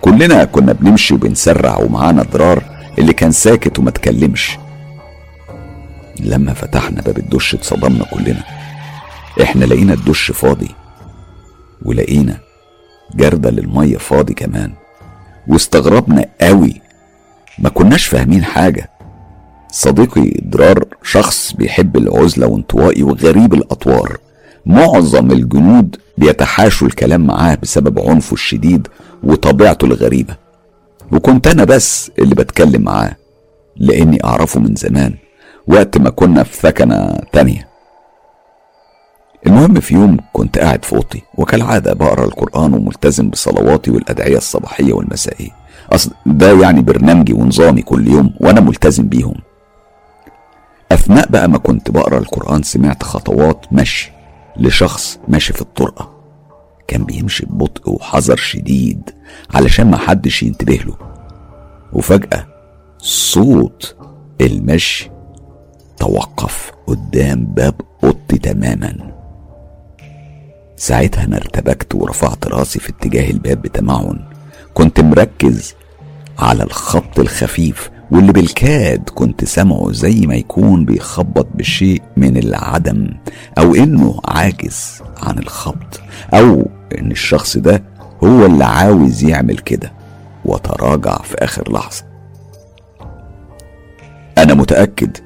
كلنا 0.00 0.44
كنا 0.44 0.72
بنمشي 0.72 1.14
وبنسرع 1.14 1.76
ومعانا 1.78 2.22
ضرار 2.22 2.62
اللي 2.98 3.12
كان 3.12 3.32
ساكت 3.32 3.78
وما 3.78 3.90
تكلمش. 3.90 4.58
لما 6.20 6.52
فتحنا 6.54 7.02
باب 7.02 7.18
الدش 7.18 7.54
اتصدمنا 7.54 8.04
كلنا. 8.04 8.42
إحنا 9.42 9.64
لقينا 9.64 9.94
الدش 9.94 10.30
فاضي 10.30 10.68
ولقينا 11.82 12.38
جردل 13.14 13.58
المية 13.58 13.96
فاضي 13.96 14.34
كمان 14.34 14.72
واستغربنا 15.48 16.24
قوي 16.40 16.80
ما 17.58 17.68
كناش 17.68 18.06
فاهمين 18.06 18.44
حاجة. 18.44 18.90
صديقي 19.72 20.30
درار 20.42 20.84
شخص 21.02 21.52
بيحب 21.52 21.96
العزلة 21.96 22.46
وانطوائي 22.46 23.02
وغريب 23.02 23.54
الأطوار. 23.54 24.18
معظم 24.66 25.30
الجنود 25.30 25.96
بيتحاشوا 26.18 26.86
الكلام 26.86 27.26
معاه 27.26 27.58
بسبب 27.62 28.00
عنفه 28.00 28.34
الشديد 28.34 28.88
وطبيعته 29.22 29.84
الغريبة. 29.84 30.36
وكنت 31.12 31.46
أنا 31.46 31.64
بس 31.64 32.10
اللي 32.18 32.34
بتكلم 32.34 32.82
معاه 32.82 33.16
لأني 33.76 34.24
أعرفه 34.24 34.60
من 34.60 34.74
زمان 34.74 35.14
وقت 35.66 35.98
ما 35.98 36.10
كنا 36.10 36.42
في 36.42 36.56
ثكنة 36.56 37.18
تانية. 37.32 37.68
المهم 39.46 39.80
في 39.80 39.94
يوم 39.94 40.16
كنت 40.32 40.58
قاعد 40.58 40.84
في 40.84 40.92
أوضتي 40.92 41.22
وكالعادة 41.34 41.92
بقرأ 41.94 42.24
القرآن 42.24 42.74
وملتزم 42.74 43.30
بصلواتي 43.30 43.90
والأدعية 43.90 44.36
الصباحية 44.36 44.92
والمسائية. 44.92 45.50
أصل 45.92 46.10
ده 46.26 46.60
يعني 46.62 46.82
برنامجي 46.82 47.32
ونظامي 47.32 47.82
كل 47.82 48.08
يوم 48.08 48.34
وأنا 48.40 48.60
ملتزم 48.60 49.08
بيهم. 49.08 49.34
أثناء 50.92 51.28
بقى 51.30 51.48
ما 51.48 51.58
كنت 51.58 51.90
بقرأ 51.90 52.18
القرآن 52.18 52.62
سمعت 52.62 53.02
خطوات 53.02 53.66
مشي 53.72 54.12
لشخص 54.56 55.18
ماشي 55.28 55.52
في 55.52 55.62
الطرقة. 55.62 56.12
كان 56.88 57.04
بيمشي 57.04 57.46
ببطء 57.46 57.90
وحذر 57.90 58.36
شديد 58.36 59.10
علشان 59.54 59.90
ما 59.90 59.96
حدش 59.96 60.42
ينتبه 60.42 60.74
له. 60.86 60.96
وفجأة 61.92 62.46
صوت 62.98 63.96
المشي 64.40 65.10
توقف 65.96 66.72
قدام 66.86 67.44
باب 67.44 67.74
أوضتي 68.04 68.38
تماما. 68.38 69.15
ساعتها 70.76 71.24
أنا 71.24 71.36
ارتبكت 71.36 71.94
ورفعت 71.94 72.46
راسي 72.46 72.78
في 72.80 72.88
اتجاه 72.90 73.30
الباب 73.30 73.62
بتمعن. 73.62 74.18
كنت 74.74 75.00
مركز 75.00 75.74
على 76.38 76.62
الخبط 76.62 77.18
الخفيف 77.18 77.90
واللي 78.10 78.32
بالكاد 78.32 79.08
كنت 79.14 79.44
سامعه 79.44 79.92
زي 79.92 80.26
ما 80.26 80.34
يكون 80.34 80.84
بيخبط 80.84 81.46
بشيء 81.54 82.02
من 82.16 82.36
العدم 82.36 83.08
أو 83.58 83.74
إنه 83.74 84.20
عاجز 84.24 85.02
عن 85.22 85.38
الخبط 85.38 86.00
أو 86.34 86.68
إن 86.98 87.10
الشخص 87.10 87.56
ده 87.56 87.82
هو 88.24 88.46
اللي 88.46 88.64
عاوز 88.64 89.24
يعمل 89.24 89.58
كده 89.58 89.92
وتراجع 90.44 91.18
في 91.18 91.34
آخر 91.38 91.72
لحظة. 91.72 92.04
أنا 94.38 94.54
متأكد 94.54 95.16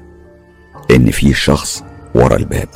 إن 0.91 1.11
في 1.11 1.33
شخص 1.33 1.83
ورا 2.15 2.35
الباب. 2.35 2.67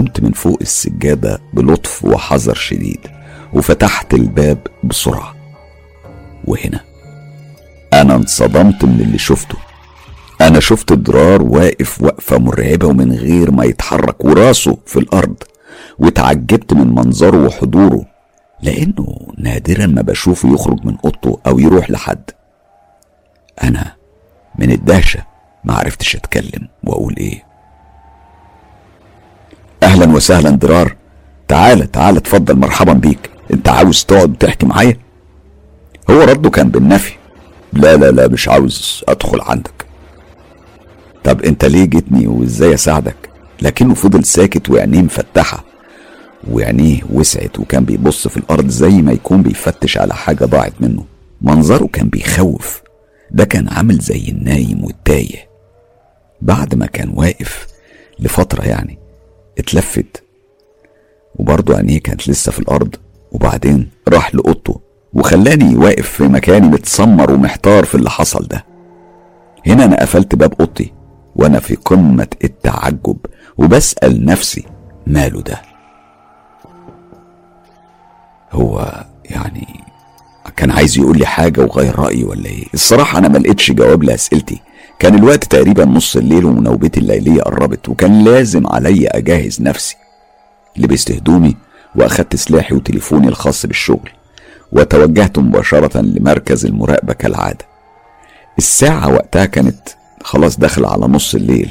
قمت 0.00 0.20
من 0.20 0.32
فوق 0.32 0.58
السجادة 0.60 1.40
بلطف 1.52 2.04
وحذر 2.04 2.54
شديد 2.54 3.00
وفتحت 3.52 4.14
الباب 4.14 4.58
بسرعة. 4.84 5.34
وهنا 6.44 6.80
أنا 7.92 8.14
انصدمت 8.14 8.84
من 8.84 9.00
اللي 9.00 9.18
شفته. 9.18 9.58
أنا 10.40 10.60
شفت 10.60 10.92
درار 10.92 11.42
واقف 11.42 12.02
وقفة 12.02 12.38
مرعبة 12.38 12.86
ومن 12.86 13.12
غير 13.12 13.50
ما 13.50 13.64
يتحرك 13.64 14.24
وراسه 14.24 14.78
في 14.86 14.98
الأرض 14.98 15.36
وتعجبت 15.98 16.72
من 16.72 16.94
منظره 16.94 17.46
وحضوره 17.46 18.06
لأنه 18.62 19.16
نادرا 19.38 19.86
ما 19.86 20.02
بشوفه 20.02 20.54
يخرج 20.54 20.86
من 20.86 20.96
أوضته 21.04 21.40
أو 21.46 21.58
يروح 21.58 21.90
لحد. 21.90 22.30
أنا 23.62 23.94
من 24.58 24.70
الدهشة 24.70 25.24
ما 25.64 25.74
عرفتش 25.74 26.16
أتكلم 26.16 26.68
وأقول 26.84 27.16
إيه. 27.18 27.49
أهلا 29.82 30.12
وسهلا 30.12 30.50
درار. 30.50 30.96
تعالى 31.48 31.86
تعالى 31.86 32.18
اتفضل 32.18 32.56
مرحبا 32.56 32.92
بيك. 32.92 33.30
أنت 33.52 33.68
عاوز 33.68 34.04
تقعد 34.04 34.30
وتحكي 34.30 34.66
معايا؟ 34.66 34.96
هو 36.10 36.20
رده 36.20 36.50
كان 36.50 36.68
بالنفي. 36.68 37.12
لا 37.72 37.96
لا 37.96 38.10
لا 38.10 38.28
مش 38.28 38.48
عاوز 38.48 39.04
أدخل 39.08 39.40
عندك. 39.40 39.84
طب 41.24 41.42
أنت 41.42 41.64
ليه 41.64 41.84
جيتني 41.84 42.26
وإزاي 42.26 42.74
أساعدك؟ 42.74 43.16
لكنه 43.62 43.94
فضل 43.94 44.24
ساكت 44.24 44.70
وعينيه 44.70 45.02
مفتحة. 45.02 45.64
وعينيه 46.50 47.00
وسعت 47.12 47.58
وكان 47.58 47.84
بيبص 47.84 48.28
في 48.28 48.36
الأرض 48.36 48.68
زي 48.68 48.90
ما 49.02 49.12
يكون 49.12 49.42
بيفتش 49.42 49.98
على 49.98 50.14
حاجة 50.14 50.44
ضاعت 50.44 50.72
منه. 50.80 51.04
منظره 51.42 51.86
كان 51.92 52.08
بيخوف. 52.08 52.82
ده 53.30 53.44
كان 53.44 53.68
عامل 53.68 53.98
زي 53.98 54.28
النايم 54.28 54.84
والتايه. 54.84 55.48
بعد 56.42 56.74
ما 56.74 56.86
كان 56.86 57.12
واقف 57.14 57.66
لفترة 58.18 58.62
يعني 58.64 58.98
اتلفت. 59.60 60.22
وبرضه 61.36 61.76
عينيه 61.76 62.00
كانت 62.00 62.28
لسه 62.28 62.52
في 62.52 62.58
الأرض 62.58 62.94
وبعدين 63.32 63.90
راح 64.08 64.34
لأوضته 64.34 64.80
وخلاني 65.12 65.76
واقف 65.76 66.08
في 66.08 66.22
مكاني 66.22 66.68
متسمر 66.68 67.32
ومحتار 67.32 67.84
في 67.84 67.94
اللي 67.94 68.10
حصل 68.10 68.46
ده. 68.46 68.64
هنا 69.66 69.84
أنا 69.84 70.00
قفلت 70.00 70.34
باب 70.34 70.54
أوضتي 70.60 70.92
وأنا 71.36 71.60
في 71.60 71.74
قمة 71.74 72.28
التعجب 72.44 73.16
وبسأل 73.58 74.24
نفسي 74.24 74.64
ماله 75.06 75.42
ده؟ 75.42 75.62
هو 78.52 79.04
يعني 79.24 79.66
كان 80.56 80.70
عايز 80.70 80.98
يقول 80.98 81.18
لي 81.18 81.26
حاجة 81.26 81.60
وغير 81.60 81.98
رأيي 81.98 82.24
ولا 82.24 82.46
إيه؟ 82.46 82.64
الصراحة 82.74 83.18
أنا 83.18 83.28
ما 83.28 83.38
لقيتش 83.38 83.72
جواب 83.72 84.02
لأسئلتي. 84.02 84.60
كان 85.00 85.14
الوقت 85.14 85.44
تقريبا 85.44 85.84
نص 85.84 86.16
الليل 86.16 86.44
ومناوبتي 86.44 87.00
الليلية 87.00 87.42
قربت 87.42 87.88
وكان 87.88 88.24
لازم 88.24 88.66
عليا 88.66 89.16
أجهز 89.16 89.62
نفسي 89.62 89.96
لبست 90.76 91.12
هدومي 91.12 91.56
وأخدت 91.96 92.36
سلاحي 92.36 92.74
وتليفوني 92.74 93.28
الخاص 93.28 93.66
بالشغل 93.66 94.10
وتوجهت 94.72 95.38
مباشرة 95.38 96.00
لمركز 96.00 96.66
المراقبة 96.66 97.12
كالعادة. 97.12 97.64
الساعة 98.58 99.12
وقتها 99.12 99.44
كانت 99.44 99.88
خلاص 100.22 100.58
داخل 100.58 100.84
على 100.84 101.06
نص 101.06 101.34
الليل 101.34 101.70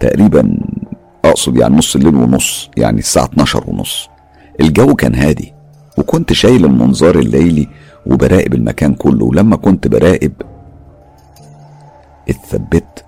تقريبا 0.00 0.58
أقصد 1.24 1.56
يعني 1.56 1.76
نص 1.76 1.96
الليل 1.96 2.14
ونص 2.14 2.70
يعني 2.76 2.98
الساعة 2.98 3.24
12 3.24 3.64
ونص. 3.66 4.08
الجو 4.60 4.94
كان 4.94 5.14
هادي 5.14 5.52
وكنت 5.98 6.32
شايل 6.32 6.64
المنظار 6.64 7.18
الليلي 7.18 7.68
وبراقب 8.06 8.54
المكان 8.54 8.94
كله. 8.94 9.24
ولما 9.24 9.56
كنت 9.56 9.88
براقب 9.88 10.32
اتثبت 12.28 13.04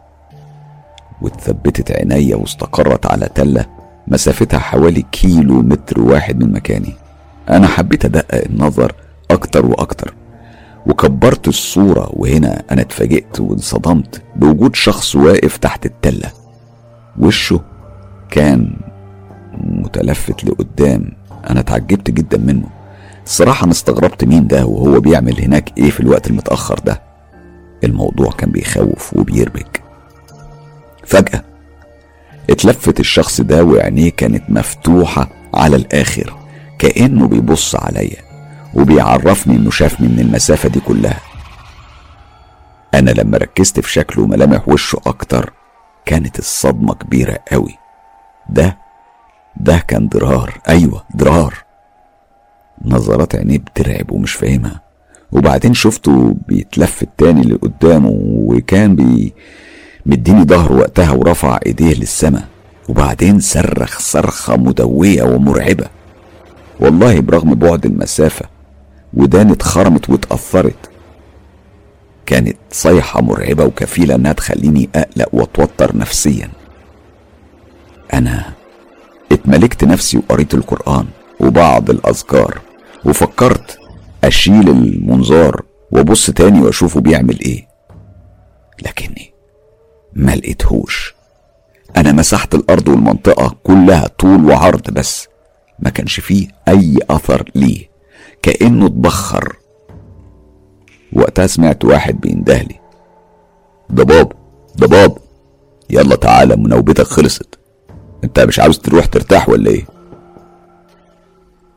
واتثبتت 1.22 1.90
عينيا 1.90 2.37
واستقرت 2.37 3.07
على 3.07 3.29
تلة 3.35 3.66
مسافتها 4.09 4.59
حوالي 4.59 5.02
كيلو 5.12 5.62
متر 5.62 6.00
واحد 6.00 6.44
من 6.44 6.52
مكاني. 6.52 6.92
أنا 7.50 7.66
حبيت 7.66 8.05
أدقق 8.05 8.44
النظر 8.46 8.92
أكتر 9.31 9.66
وأكتر. 9.66 10.14
وكبرت 10.87 11.48
الصورة 11.48 12.11
وهنا 12.12 12.62
أنا 12.70 12.81
اتفاجئت 12.81 13.40
وانصدمت 13.40 14.22
بوجود 14.37 14.74
شخص 14.74 15.16
واقف 15.16 15.57
تحت 15.57 15.87
التلة. 15.87 16.31
وشه 17.18 17.61
كان 18.31 18.76
متلفت 19.64 20.44
لقدام. 20.44 21.12
أنا 21.50 21.61
اتعجبت 21.61 22.11
جدا 22.11 22.38
منه. 22.38 22.66
الصراحة 23.24 23.64
أنا 23.64 23.72
استغربت 23.72 24.24
مين 24.24 24.46
ده 24.46 24.66
وهو 24.66 25.00
بيعمل 25.00 25.40
هناك 25.40 25.79
إيه 25.79 25.90
في 25.90 26.00
الوقت 26.00 26.26
المتأخر 26.31 26.79
ده. 26.79 27.02
الموضوع 27.85 28.31
كان 28.31 28.51
بيخوف 28.51 29.17
وبيربك. 29.17 29.83
فجأة 31.07 31.45
اتلفت 32.51 33.01
الشخص 33.01 33.41
ده 33.41 33.65
وعينيه 33.65 34.11
كانت 34.11 34.51
مفتوحة 34.51 35.29
على 35.55 35.77
الآخر 35.77 36.37
كأنه 36.79 37.29
بيبص 37.29 37.77
عليا 37.77 38.23
وبيعرفني 38.75 39.57
إنه 39.57 39.71
شافني 39.71 40.09
من 40.09 40.21
المسافة 40.21 40.69
دي 40.69 40.81
كلها. 40.81 41.21
أنا 42.95 43.11
لما 43.11 43.39
ركزت 43.39 43.81
في 43.81 43.93
شكله 43.93 44.25
وملامح 44.25 44.69
وشه 44.69 45.01
أكتر 45.07 45.53
كانت 46.05 46.39
الصدمة 46.39 46.95
كبيرة 46.95 47.39
قوي. 47.53 47.79
ده 48.51 48.79
ده 49.57 49.79
كان 49.79 50.09
درار. 50.09 50.61
أيوة 50.69 51.05
درار. 51.15 51.55
نظرات 52.85 53.35
عينيه 53.35 53.59
بترعب 53.59 54.11
ومش 54.12 54.33
فاهمها. 54.33 54.81
وبعدين 55.37 55.75
شفته 55.75 56.35
بيتلف 56.49 57.03
التاني 57.03 57.42
لقدامه 57.42 58.11
وكان 58.22 58.96
بي 58.96 59.33
مديني 60.07 60.44
ظهره 60.44 60.72
وقتها 60.72 61.12
ورفع 61.12 61.59
ايديه 61.66 61.94
للسماء 61.94 62.44
وبعدين 62.88 63.40
صرخ 63.40 63.99
صرخة 63.99 64.56
مدوية 64.56 65.23
ومرعبة. 65.23 65.87
والله 66.81 67.21
برغم 67.21 67.54
بعد 67.54 67.87
المسافة 67.87 68.44
وداني 69.15 69.52
اتخرمت 69.52 70.11
واتأثرت. 70.11 70.90
كانت 72.27 72.56
صيحة 72.71 73.23
مرعبة 73.23 73.65
وكفيلة 73.65 74.15
انها 74.15 74.33
تخليني 74.33 74.88
اقلق 74.94 75.29
واتوتر 75.33 75.96
نفسيا. 75.96 76.48
أنا 78.15 78.44
اتملكت 79.33 79.85
نفسي 79.85 80.19
وقريت 80.19 80.54
القرآن 80.54 81.06
وبعض 81.40 81.90
الأذكار 81.90 82.58
وفكرت 83.04 83.79
أشيل 84.27 84.68
المنظار 84.68 85.62
وأبص 85.92 86.31
تاني 86.31 86.60
وأشوفه 86.60 87.00
بيعمل 87.00 87.40
إيه. 87.40 87.68
لكني 88.83 89.33
ما 90.12 90.37
لقيتهوش. 90.37 91.14
أنا 91.96 92.12
مسحت 92.12 92.54
الأرض 92.54 92.88
والمنطقة 92.88 93.56
كلها 93.64 94.06
طول 94.18 94.44
وعرض 94.44 94.90
بس 94.90 95.29
ما 95.79 95.90
كانش 95.90 96.20
فيه 96.20 96.48
أي 96.68 96.98
أثر 97.10 97.50
ليه. 97.54 97.88
كأنه 98.42 98.87
اتبخر. 98.87 99.56
وقتها 101.12 101.46
سمعت 101.46 101.85
واحد 101.85 102.20
بيندهلي 102.20 102.81
ضباب 103.92 104.33
ضباب 104.77 105.18
يلا 105.90 106.16
تعالى 106.16 106.56
منوبتك 106.56 107.04
خلصت. 107.06 107.58
أنت 108.24 108.40
مش 108.40 108.60
عاوز 108.60 108.79
تروح 108.79 109.06
ترتاح 109.06 109.48
ولا 109.48 109.70
إيه؟ 109.70 109.87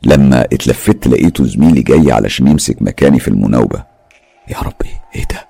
لما 0.04 0.42
اتلفت 0.42 1.08
لقيته 1.08 1.46
زميلي 1.46 1.82
جاي 1.82 2.12
علشان 2.12 2.48
يمسك 2.48 2.82
مكاني 2.82 3.20
في 3.20 3.28
المناوبة. 3.28 3.84
يا 4.48 4.58
ربي 4.58 4.90
إيه 5.16 5.24
ده؟ 5.26 5.48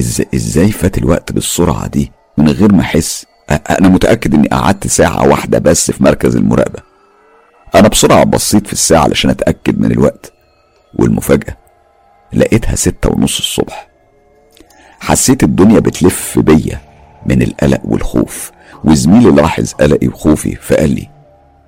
إزاي, 0.00 0.26
إزاي 0.34 0.72
فات 0.72 0.98
الوقت 0.98 1.32
بالسرعة 1.32 1.86
دي؟ 1.86 2.12
من 2.38 2.48
غير 2.48 2.72
ما 2.72 2.80
أحس. 2.80 3.26
أنا 3.50 3.88
متأكد 3.88 4.34
إني 4.34 4.48
قعدت 4.48 4.86
ساعة 4.86 5.28
واحدة 5.28 5.58
بس 5.58 5.90
في 5.90 6.02
مركز 6.04 6.36
المراقبة. 6.36 6.78
أنا 7.74 7.88
بسرعة 7.88 8.24
بصيت 8.24 8.66
في 8.66 8.72
الساعة 8.72 9.02
علشان 9.02 9.30
أتأكد 9.30 9.80
من 9.80 9.92
الوقت. 9.92 10.32
والمفاجأة 10.98 11.56
لقيتها 12.32 12.74
ستة 12.76 13.10
ونص 13.12 13.38
الصبح. 13.38 13.88
حسيت 15.00 15.42
الدنيا 15.42 15.80
بتلف 15.80 16.38
بيا 16.38 16.80
من 17.26 17.42
القلق 17.42 17.80
والخوف 17.84 18.50
وزميلي 18.84 19.30
لاحظ 19.30 19.72
قلقي 19.72 20.08
وخوفي 20.08 20.56
فقال 20.56 20.90
لي 20.94 21.08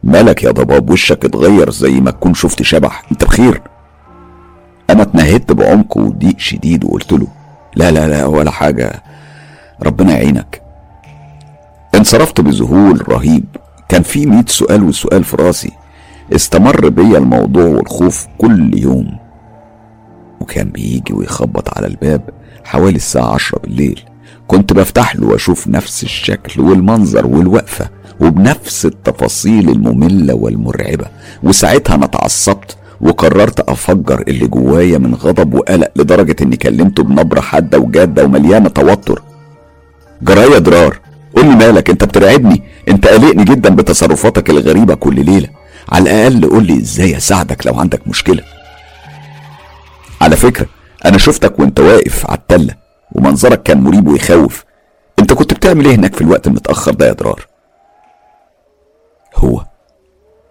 مالك 0.05 0.45
يا 0.45 0.51
ضباب 0.51 0.91
وشك 0.91 1.25
اتغير 1.25 1.71
زي 1.71 2.01
ما 2.01 2.11
تكون 2.11 2.35
شفت 2.35 2.63
شبح. 2.63 3.05
انت 3.13 3.25
بخير. 3.25 3.63
أنا 4.91 5.03
اتنهدت 5.03 5.53
بعمق 5.53 5.97
وضيق 5.97 6.39
شديد 6.39 6.85
وقلت 6.85 7.13
له 7.13 7.27
لا 7.77 7.91
لا 7.91 8.09
لا 8.09 8.27
ولا 8.27 8.51
حاجة. 8.51 9.03
ربنا 9.83 10.13
يعينك. 10.13 10.63
انصرفت 11.95 12.41
بذهول 12.41 13.09
رهيب. 13.09 13.45
كان 13.89 14.03
في 14.03 14.27
ميت 14.27 14.49
سؤال 14.49 14.83
وسؤال 14.83 15.25
في 15.25 15.37
راسي. 15.37 15.73
استمر 16.35 16.89
بيا 16.89 17.19
الموضوع 17.19 17.65
والخوف 17.65 18.27
كل 18.39 18.79
يوم. 18.79 19.19
وكان 20.41 20.71
بيجي 20.71 21.13
ويخبط 21.13 21.79
على 21.79 21.87
الباب 21.87 22.31
حوالي 22.65 22.97
الساعة 22.97 23.35
عشرة 23.35 23.59
بالليل. 23.59 24.01
كنت 24.47 24.73
بفتح 24.73 25.17
له 25.17 25.27
وأشوف 25.27 25.69
نفس 25.69 26.03
الشكل 26.03 26.61
والمنظر 26.61 27.27
والوقفة 27.27 27.89
وبنفس 28.21 28.87
التفاصيل 28.87 29.71
المملة 29.71 30.35
والمرعبة. 30.35 31.07
وساعتها 31.43 31.95
أنا 31.95 32.05
اتعصبت 32.05 32.77
وقررت 33.01 33.61
أفجر 33.61 34.25
اللي 34.29 34.47
جوايا 34.47 34.99
من 34.99 35.15
غضب 35.15 35.55
وقلق 35.55 35.91
لدرجة 35.97 36.37
إني 36.43 36.57
كلمته 36.57 37.03
بنبرة 37.03 37.41
حادة 37.41 37.79
وجادة 37.79 38.25
ومليانة 38.25 38.69
توتر. 38.69 39.23
جرايا 40.23 40.59
درار 40.59 40.99
قول 41.37 41.45
لي 41.45 41.57
مالك 41.57 41.91
أنت 41.91 42.05
بترعبني. 42.05 42.63
أنت 42.89 43.07
قلقني 43.07 43.45
جدا 43.45 43.75
بتصرفاتك 43.75 44.51
الغريبة 44.51 44.95
كل 44.95 45.25
ليلة. 45.25 45.49
على 45.89 46.03
الأقل 46.11 46.51
قول 46.51 46.67
لي 46.67 46.77
إزاي 46.77 47.17
أساعدك 47.17 47.67
لو 47.67 47.75
عندك 47.75 48.09
مشكلة. 48.09 48.43
على 50.21 50.37
فكرة 50.37 50.67
أنا 51.05 51.19
شفتك 51.19 51.59
وأنت 51.59 51.81
واقف 51.81 52.27
على 52.27 52.39
التلة. 52.39 52.82
ومنظرك 53.13 53.63
كان 53.63 53.81
مريب 53.81 54.09
ويخوف. 54.09 54.65
انت 55.19 55.33
كنت 55.33 55.55
بتعمل 55.55 55.85
إيه 55.87 55.95
هناك 55.95 56.15
في 56.15 56.21
الوقت 56.21 56.47
المتأخر 56.47 56.95
ده 56.95 57.07
يا 57.07 57.13
درار 57.13 57.47
هو 59.37 59.65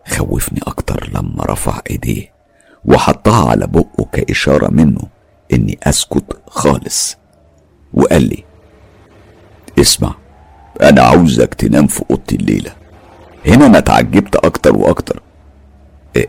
خوفني 0.07 0.59
أكتر 0.68 1.09
لما 1.14 1.43
رفع 1.45 1.80
إيديه 1.89 2.32
وحطها 2.86 3.49
على 3.49 3.68
بقه 3.68 4.05
كإشارة 4.12 4.68
منه 4.72 5.01
إني 5.53 5.78
أسكت 5.84 6.39
خالص. 6.47 7.18
وقال 7.93 8.24
لي 8.24 8.43
اسمع 9.80 10.16
أنا 10.82 11.01
عاوزك 11.01 11.53
تنام 11.53 11.88
في 11.88 12.03
أوضتي 12.12 12.36
الليلة. 12.36 12.72
هنا 13.45 13.66
أنا 13.66 13.78
اتعجبت 13.78 14.36
أكتر 14.36 14.78
وأكتر. 14.78 15.22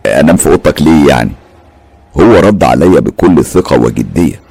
أنام 0.06 0.36
في 0.36 0.48
أوضتك 0.50 0.82
ليه 0.82 1.08
يعني؟ 1.08 1.30
هو 2.20 2.34
رد 2.34 2.64
عليا 2.64 3.00
بكل 3.00 3.44
ثقة 3.44 3.80
وجدية. 3.80 4.41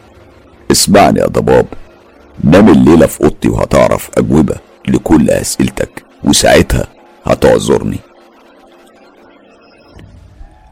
اسمعني 0.72 1.20
يا 1.20 1.26
ضباب. 1.28 1.66
نام 2.44 2.70
الليلة 2.70 3.06
في 3.06 3.24
أوضتي 3.24 3.50
وهتعرف 3.50 4.10
أجوبة 4.18 4.56
لكل 4.88 5.30
أسئلتك 5.30 6.04
وساعتها 6.24 6.88
هتعذرني. 7.26 7.98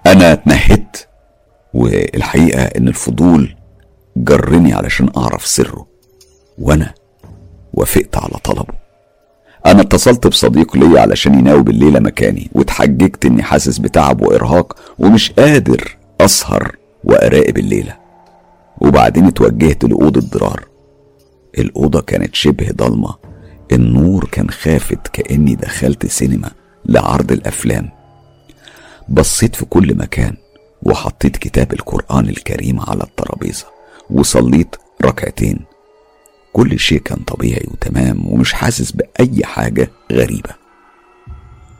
أنا 0.07 0.33
اتنهدت 0.33 1.07
والحقيقة 1.73 2.63
إن 2.63 2.87
الفضول 2.87 3.55
جرني 4.17 4.73
علشان 4.73 5.09
أعرف 5.17 5.47
سره 5.47 5.87
وأنا 6.59 6.93
وافقت 7.73 8.17
على 8.17 8.33
طلبه. 8.43 8.73
أنا 9.65 9.81
اتصلت 9.81 10.27
بصديق 10.27 10.77
ليا 10.77 11.01
علشان 11.01 11.39
يناوب 11.39 11.69
الليلة 11.69 11.99
مكاني 11.99 12.49
واتحججت 12.53 13.25
إني 13.25 13.43
حاسس 13.43 13.77
بتعب 13.77 14.21
وإرهاق 14.21 14.75
ومش 14.99 15.31
قادر 15.31 15.97
أسهر 16.21 16.75
وأراقب 17.03 17.57
الليلة. 17.57 17.98
وبعدين 18.81 19.25
اتوجهت 19.25 19.83
لأوضة 19.83 20.21
ضرار. 20.21 20.65
الأوضة 21.57 22.01
كانت 22.01 22.35
شبه 22.35 22.71
ضلمة. 22.71 23.15
النور 23.71 24.29
كان 24.31 24.49
خافت 24.49 25.07
كأني 25.07 25.55
دخلت 25.55 26.05
سينما 26.05 26.51
لعرض 26.85 27.31
الأفلام. 27.31 27.89
بصيت 29.09 29.55
في 29.55 29.65
كل 29.65 29.97
مكان 29.97 30.35
وحطيت 30.83 31.37
كتاب 31.37 31.73
القرآن 31.73 32.29
الكريم 32.29 32.79
على 32.79 33.03
الترابيزة 33.03 33.65
وصليت 34.09 34.75
ركعتين. 35.05 35.59
كل 36.53 36.79
شيء 36.79 36.99
كان 36.99 37.17
طبيعي 37.17 37.67
وتمام 37.71 38.27
ومش 38.27 38.53
حاسس 38.53 38.91
بأي 38.91 39.45
حاجة 39.45 39.91
غريبة. 40.11 40.49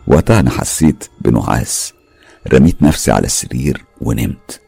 وقتها 0.08 0.40
أنا 0.40 0.50
حسيت 0.50 1.04
بنعاس. 1.22 1.94
رميت 2.54 2.84
نفسي 2.84 3.12
على 3.12 3.26
السرير 3.26 3.86
ونمت. 4.02 4.62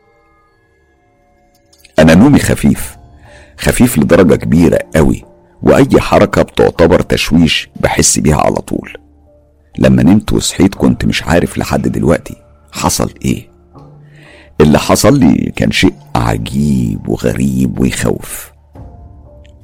أنا 1.99 2.15
نومي 2.15 2.39
خفيف 2.39 2.97
خفيف 3.57 3.97
لدرجة 3.97 4.35
كبيرة 4.35 4.79
قوي 4.95 5.23
وأي 5.61 6.01
حركة 6.01 6.41
بتعتبر 6.41 7.01
تشويش 7.01 7.69
بحس 7.79 8.19
بيها 8.19 8.37
على 8.37 8.55
طول. 8.55 8.93
لما 9.77 10.03
نمت 10.03 10.33
وصحيت 10.33 10.75
كنت 10.75 11.05
مش 11.05 11.23
عارف 11.23 11.57
لحد 11.57 11.87
دلوقتي 11.87 12.35
حصل 12.71 13.13
إيه. 13.25 13.49
اللي 14.61 14.79
حصل 14.79 15.19
لي 15.19 15.51
كان 15.55 15.71
شيء 15.71 15.93
عجيب 16.15 17.09
وغريب 17.09 17.79
ويخوف. 17.79 18.51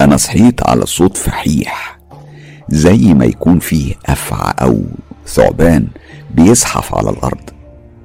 أنا 0.01 0.17
صحيت 0.17 0.67
على 0.69 0.85
صوت 0.85 1.17
فحيح 1.17 1.99
زي 2.69 3.13
ما 3.13 3.25
يكون 3.25 3.59
فيه 3.59 3.93
أفعى 4.05 4.53
أو 4.61 4.79
ثعبان 5.27 5.87
بيزحف 6.35 6.95
على 6.95 7.09
الأرض. 7.09 7.49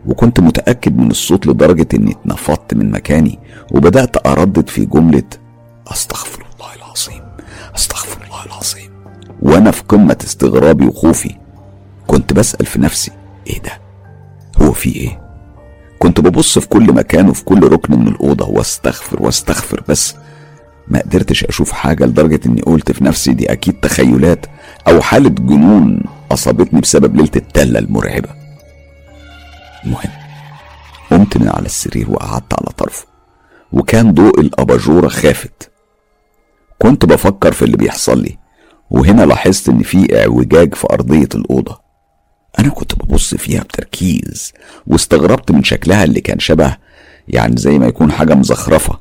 وكنت 0.07 0.41
متأكد 0.41 0.97
من 0.97 1.11
الصوت 1.11 1.47
لدرجة 1.47 1.87
إني 1.95 2.11
اتنفضت 2.13 2.75
من 2.75 2.91
مكاني 2.91 3.39
وبدأت 3.73 4.27
أردد 4.27 4.69
في 4.69 4.85
جملة 4.85 5.23
أستغفر 5.87 6.47
الله 6.55 6.75
العظيم 6.77 7.23
أستغفر 7.77 8.25
الله 8.25 8.45
العظيم. 8.47 8.91
وأنا 9.43 9.71
في 9.71 9.83
قمة 9.89 10.17
استغرابي 10.25 10.87
وخوفي 10.87 11.35
كنت 12.07 12.33
بسأل 12.33 12.67
في 12.67 12.81
نفسي 12.81 13.11
إيه 13.47 13.63
ده؟ 13.63 13.71
هو 14.63 14.73
في 14.73 14.97
إيه؟ 14.97 15.21
كنت 15.99 16.21
ببص 16.21 16.59
في 16.59 16.69
كل 16.69 16.93
مكان 16.93 17.29
وفي 17.29 17.45
كل 17.45 17.69
ركن 17.73 17.99
من 18.01 18.09
الأوضة 18.09 18.49
وأستغفر 18.49 19.23
وأستغفر 19.23 19.83
بس 19.89 20.15
ما 20.89 20.99
قدرتش 21.01 21.45
أشوف 21.45 21.73
حاجة 21.73 22.05
لدرجة 22.05 22.41
إني 22.47 22.61
قلت 22.61 22.93
في 22.93 23.05
نفسي 23.05 23.33
دي 23.33 23.53
أكيد 23.53 23.75
تخيلات 23.81 24.47
أو 24.89 25.01
حالة 25.01 25.29
جنون 25.29 26.03
أصابتني 26.33 26.81
بسبب 26.81 27.17
ليلة 27.17 27.31
التلة 27.37 27.79
المرعبة. 27.79 28.29
المهم 29.85 30.11
قمت 31.11 31.37
من 31.37 31.49
على 31.49 31.67
السرير 31.67 32.11
وقعدت 32.11 32.55
على 32.55 32.73
طرفه 32.77 33.07
وكان 33.73 34.15
ضوء 34.15 34.41
الأباجورة 34.41 35.09
خافت. 35.09 35.71
كنت 36.79 37.05
بفكر 37.05 37.53
في 37.53 37.63
اللي 37.65 37.77
بيحصل 37.77 38.23
لي 38.23 38.39
وهنا 38.91 39.23
لاحظت 39.23 39.69
إن 39.69 39.83
في 39.83 40.21
اعوجاج 40.21 40.75
في 40.75 40.87
أرضية 40.93 41.29
الأوضة. 41.35 41.81
أنا 42.59 42.69
كنت 42.69 42.95
ببص 42.95 43.35
فيها 43.35 43.63
بتركيز 43.63 44.53
واستغربت 44.87 45.51
من 45.51 45.65
شكلها 45.65 46.05
اللي 46.05 46.21
كان 46.21 46.39
شبه 46.39 46.77
يعني 47.29 47.57
زي 47.57 47.79
ما 47.79 47.87
يكون 47.87 48.13
حاجة 48.13 48.35
مزخرفة. 48.35 48.99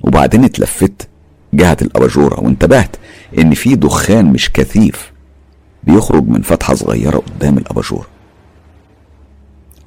وبعدين 0.00 0.44
اتلفت 0.44 1.08
جهة 1.54 1.76
الأباجورة 1.82 2.40
وانتبهت 2.40 2.96
إن 3.38 3.54
في 3.54 3.74
دخان 3.74 4.26
مش 4.32 4.52
كثيف 4.52 5.12
بيخرج 5.84 6.28
من 6.28 6.42
فتحة 6.42 6.74
صغيرة 6.74 7.18
قدام 7.18 7.58
الأباجورة. 7.58 8.06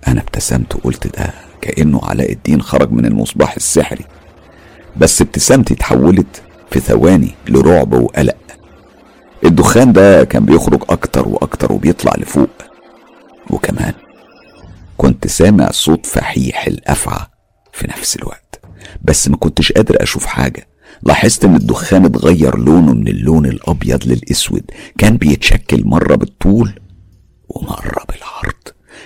أنا 0.08 0.22
ابتسمت 0.22 0.76
وقلت 0.76 1.18
ده 1.18 1.34
كأنه 1.62 1.99
علاء 2.03 2.32
الدين 2.32 2.62
خرج 2.62 2.91
من 2.91 3.06
المصباح 3.06 3.56
السحري. 3.56 4.06
بس 4.97 5.22
ابتسامتي 5.22 5.74
اتحولت 5.74 6.41
في 6.72 6.80
ثواني 6.80 7.32
لرعب 7.47 7.93
وقلق. 7.93 8.38
الدخان 9.43 9.93
ده 9.93 10.24
كان 10.24 10.45
بيخرج 10.45 10.84
أكتر 10.89 11.28
وأكتر 11.28 11.74
وبيطلع 11.74 12.14
لفوق. 12.18 12.49
وكمان 13.49 13.93
كنت 14.97 15.28
سامع 15.28 15.72
صوت 15.72 16.06
فحيح 16.06 16.68
الأفعى 16.68 17.26
في 17.74 17.88
نفس 17.88 18.16
الوقت. 18.16 18.60
بس 19.01 19.28
ما 19.28 19.38
كنتش 19.38 19.72
قادر 19.72 20.03
أشوف 20.03 20.26
حاجة. 20.26 20.68
لاحظت 21.03 21.45
إن 21.45 21.56
الدخان 21.56 22.06
اتغير 22.06 22.58
لونه 22.58 22.93
من 22.93 23.08
اللون 23.08 23.45
الأبيض 23.45 24.08
للأسود. 24.08 24.64
كان 24.97 25.18
بيتشكل 25.18 25.86
مرة 25.86 26.16
بالطول 26.16 26.80
ومرة 27.49 28.03
بالعرض. 28.10 28.64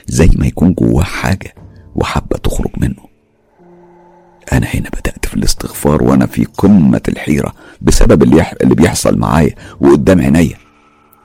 زي 0.09 0.29
ما 0.35 0.47
يكون 0.47 0.73
جواه 0.73 1.03
حاجة 1.03 1.55
وحابة 1.95 2.37
تخرج 2.37 2.71
منه. 2.77 3.09
أنا 4.53 4.67
هنا 4.67 4.89
بدأت 4.89 5.25
في 5.25 5.33
الاستغفار 5.33 6.03
وأنا 6.03 6.25
في 6.25 6.45
قمة 6.45 7.01
الحيرة 7.07 7.53
بسبب 7.81 8.23
اللي, 8.23 8.37
يح... 8.37 8.53
اللي 8.61 8.75
بيحصل 8.75 9.17
معايا 9.17 9.55
وقدام 9.81 10.21
عينيا. 10.21 10.57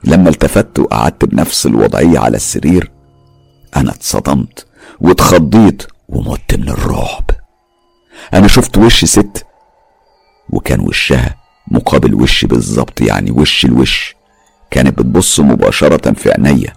لما 0.03 0.29
التفت 0.29 0.79
وقعدت 0.79 1.25
بنفس 1.25 1.65
الوضعية 1.65 2.19
على 2.19 2.37
السرير 2.37 2.91
أنا 3.75 3.91
اتصدمت 3.91 4.65
واتخضيت 5.01 5.83
ومت 6.09 6.55
من 6.55 6.69
الرعب. 6.69 7.23
أنا 8.33 8.47
شفت 8.47 8.77
وش 8.77 9.05
ست 9.05 9.45
وكان 10.49 10.79
وشها 10.79 11.35
مقابل 11.71 12.13
وشي 12.13 12.47
بالظبط 12.47 13.01
يعني 13.01 13.31
وش 13.31 13.65
الوش 13.65 14.15
كانت 14.71 14.97
بتبص 14.99 15.39
مباشرة 15.39 16.13
في 16.13 16.31
عينيا. 16.31 16.73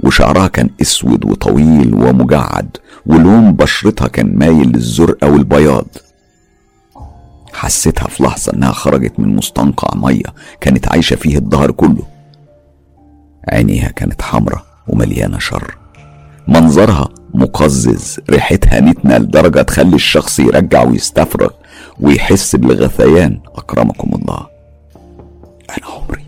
وشعرها 0.00 0.48
كان 0.48 0.70
أسود 0.82 1.24
وطويل 1.24 1.94
ومجعد 1.94 2.76
ولون 3.06 3.52
بشرتها 3.52 4.08
كان 4.08 4.38
مايل 4.38 4.68
للزرقاء 4.68 5.30
والبياض. 5.30 5.86
حسيتها 7.52 8.08
في 8.08 8.22
لحظة 8.22 8.52
إنها 8.52 8.72
خرجت 8.72 9.20
من 9.20 9.36
مستنقع 9.36 9.98
مية 9.98 10.34
كانت 10.60 10.88
عايشة 10.88 11.16
فيه 11.16 11.38
الظهر 11.38 11.70
كله. 11.70 12.02
عينيها 13.48 13.88
كانت 13.88 14.22
حمرة 14.22 14.64
ومليانة 14.88 15.38
شر. 15.38 15.78
منظرها 16.48 17.08
مقزز 17.34 18.20
ريحتها 18.30 18.80
نتنة 18.80 19.18
لدرجة 19.18 19.62
تخلي 19.62 19.96
الشخص 19.96 20.40
يرجع 20.40 20.82
ويستفرغ 20.82 21.50
ويحس 22.00 22.56
بالغثيان. 22.56 23.40
أكرمكم 23.54 24.10
الله. 24.14 24.46
أنا 25.70 25.86
عمري 25.86 26.27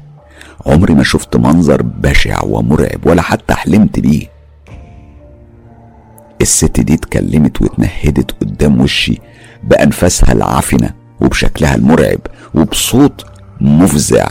عمري 0.67 0.95
ما 0.95 1.03
شفت 1.03 1.37
منظر 1.37 1.83
بشع 1.83 2.45
ومرعب 2.45 3.07
ولا 3.07 3.23
حتى 3.23 3.55
حلمت 3.55 4.01
بيه. 4.01 4.27
الست 6.41 6.81
دي 6.81 6.95
اتكلمت 6.95 7.63
واتنهدت 7.63 8.31
قدام 8.41 8.81
وشي 8.81 9.21
بأنفاسها 9.65 10.33
العفنة 10.33 10.91
وبشكلها 11.21 11.75
المرعب 11.75 12.19
وبصوت 12.55 13.27
مفزع. 13.61 14.27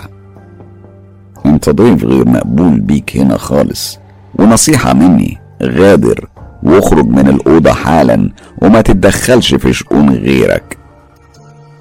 انت 1.45 1.69
ضيف 1.69 2.03
غير 2.03 2.27
مقبول 2.27 2.79
بيك 2.79 3.17
هنا 3.17 3.37
خالص 3.37 3.99
ونصيحة 4.35 4.93
مني 4.93 5.37
غادر 5.63 6.29
واخرج 6.63 7.07
من 7.07 7.27
الأوضة 7.27 7.71
حالا 7.71 8.31
وما 8.61 8.81
تتدخلش 8.81 9.55
في 9.55 9.73
شؤون 9.73 10.09
غيرك. 10.09 10.77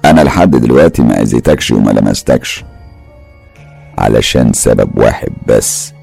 أنا 0.05 0.21
لحد 0.21 0.51
دلوقتي 0.51 1.01
ما 1.01 1.21
أذيتكش 1.21 1.71
وما 1.71 1.91
لمستكش. 1.91 2.63
علشان 3.99 4.53
سبب 4.53 4.97
واحد 4.97 5.29
بس 5.47 5.93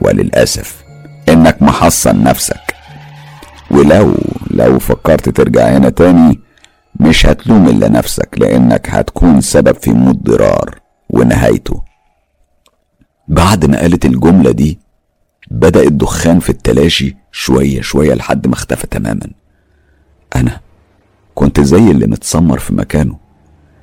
وللأسف 0.00 0.84
إنك 1.28 1.62
محصن 1.62 2.22
نفسك. 2.22 2.74
ولو 3.70 4.14
لو 4.50 4.78
فكرت 4.78 5.28
ترجع 5.28 5.68
هنا 5.68 5.88
تاني 5.90 6.40
مش 7.00 7.26
هتلوم 7.26 7.68
إلا 7.68 7.88
نفسك 7.88 8.28
لأنك 8.36 8.90
هتكون 8.90 9.40
سبب 9.40 9.76
في 9.76 9.90
موت 9.92 10.16
ضرار 10.16 10.80
ونهايته. 11.10 11.82
بعد 13.28 13.64
ما 13.66 13.80
قالت 13.80 14.04
الجملة 14.04 14.50
دي 14.50 14.78
بدأ 15.50 15.82
الدخان 15.82 16.40
في 16.40 16.50
التلاشي 16.50 17.16
شوية 17.32 17.80
شوية 17.80 18.14
لحد 18.14 18.46
ما 18.46 18.54
اختفى 18.54 18.86
تماما. 18.86 19.30
أنا 20.36 20.60
كنت 21.34 21.60
زي 21.60 21.90
اللي 21.90 22.06
متسمر 22.06 22.58
في 22.58 22.74
مكانه 22.74 23.16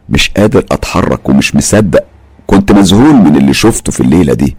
مش 0.09 0.29
قادر 0.29 0.59
أتحرك 0.71 1.29
ومش 1.29 1.55
مصدق 1.55 2.05
كنت 2.47 2.71
مذهول 2.71 3.13
من 3.15 3.35
اللي 3.37 3.53
شفته 3.53 3.91
في 3.91 4.01
الليلة 4.01 4.33
دي. 4.33 4.57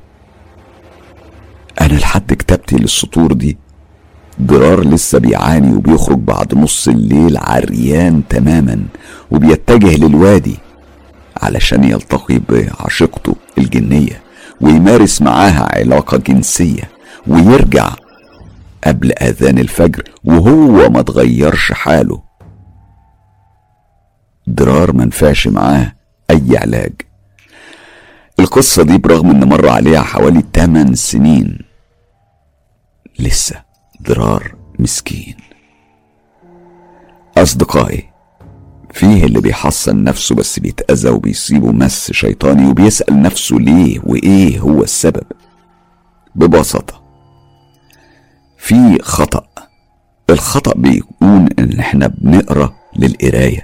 أنا 1.81 1.93
لحد 1.95 2.33
كتابتي 2.33 2.77
للسطور 2.77 3.33
دي 3.33 3.59
ضرار 4.43 4.81
لسه 4.85 5.19
بيعاني 5.19 5.75
وبيخرج 5.77 6.19
بعد 6.19 6.55
نص 6.55 6.89
الليل 6.89 7.37
عريان 7.37 8.23
تماما 8.29 8.85
وبيتجه 9.31 9.97
للوادي 9.97 10.57
علشان 11.43 11.85
يلتقي 11.85 12.41
بعشيقته 12.49 13.35
الجنية 13.59 14.23
ويمارس 14.61 15.23
معاها 15.23 15.79
علاقة 15.79 16.17
جنسية 16.17 16.83
ويرجع 17.27 17.89
قبل 18.87 19.13
أذان 19.13 19.59
الفجر 19.59 20.03
وهو 20.25 20.91
ما 20.91 21.03
تغيرش 21.03 21.73
حاله. 21.73 22.23
درار 24.47 24.93
منفعش 24.93 25.49
معاه 25.49 25.93
أي 26.31 26.59
علاج. 26.59 26.93
القصة 28.41 28.83
دي 28.83 28.99
برغم 28.99 29.31
إن 29.31 29.49
مر 29.49 29.69
عليها 29.69 30.03
حوالي 30.03 30.43
8 30.55 30.95
سنين. 30.95 31.59
لسه 33.19 33.63
درار 34.01 34.55
مسكين. 34.79 35.37
أصدقائي 37.37 38.09
فيه 38.93 39.25
اللي 39.25 39.41
بيحصن 39.41 40.05
نفسه 40.05 40.35
بس 40.35 40.59
بيتأذى 40.59 41.11
وبيصيبه 41.11 41.73
مس 41.73 42.13
شيطاني 42.13 42.67
وبيسأل 42.71 43.23
نفسه 43.23 43.57
ليه 43.57 44.01
وإيه 44.05 44.59
هو 44.61 44.83
السبب. 44.83 45.25
ببساطة 46.35 47.03
في 48.59 48.99
خطأ. 49.03 49.47
الخطأ 50.31 50.73
بيكون 50.77 51.49
إن 51.59 51.79
إحنا 51.79 52.07
بنقرأ 52.07 52.75
للقراية 52.97 53.63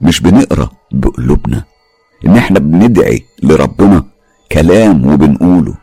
مش 0.00 0.20
بنقرأ 0.20 0.70
بقلوبنا. 0.92 1.64
إن 2.26 2.36
إحنا 2.36 2.58
بندعي 2.58 3.22
لربنا 3.42 4.04
كلام 4.52 5.06
وبنقوله 5.12 5.74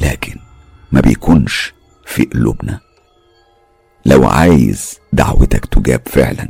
لكن 0.00 0.36
ما 0.92 1.00
بيكونش 1.00 1.74
في 2.06 2.24
قلوبنا. 2.24 2.80
لو 4.06 4.26
عايز 4.26 4.98
دعوتك 5.12 5.66
تجاب 5.66 6.00
فعلا 6.06 6.48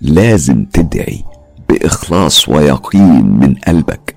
لازم 0.00 0.64
تدعي 0.64 1.24
بإخلاص 1.68 2.48
ويقين 2.48 3.24
من 3.24 3.54
قلبك 3.54 4.16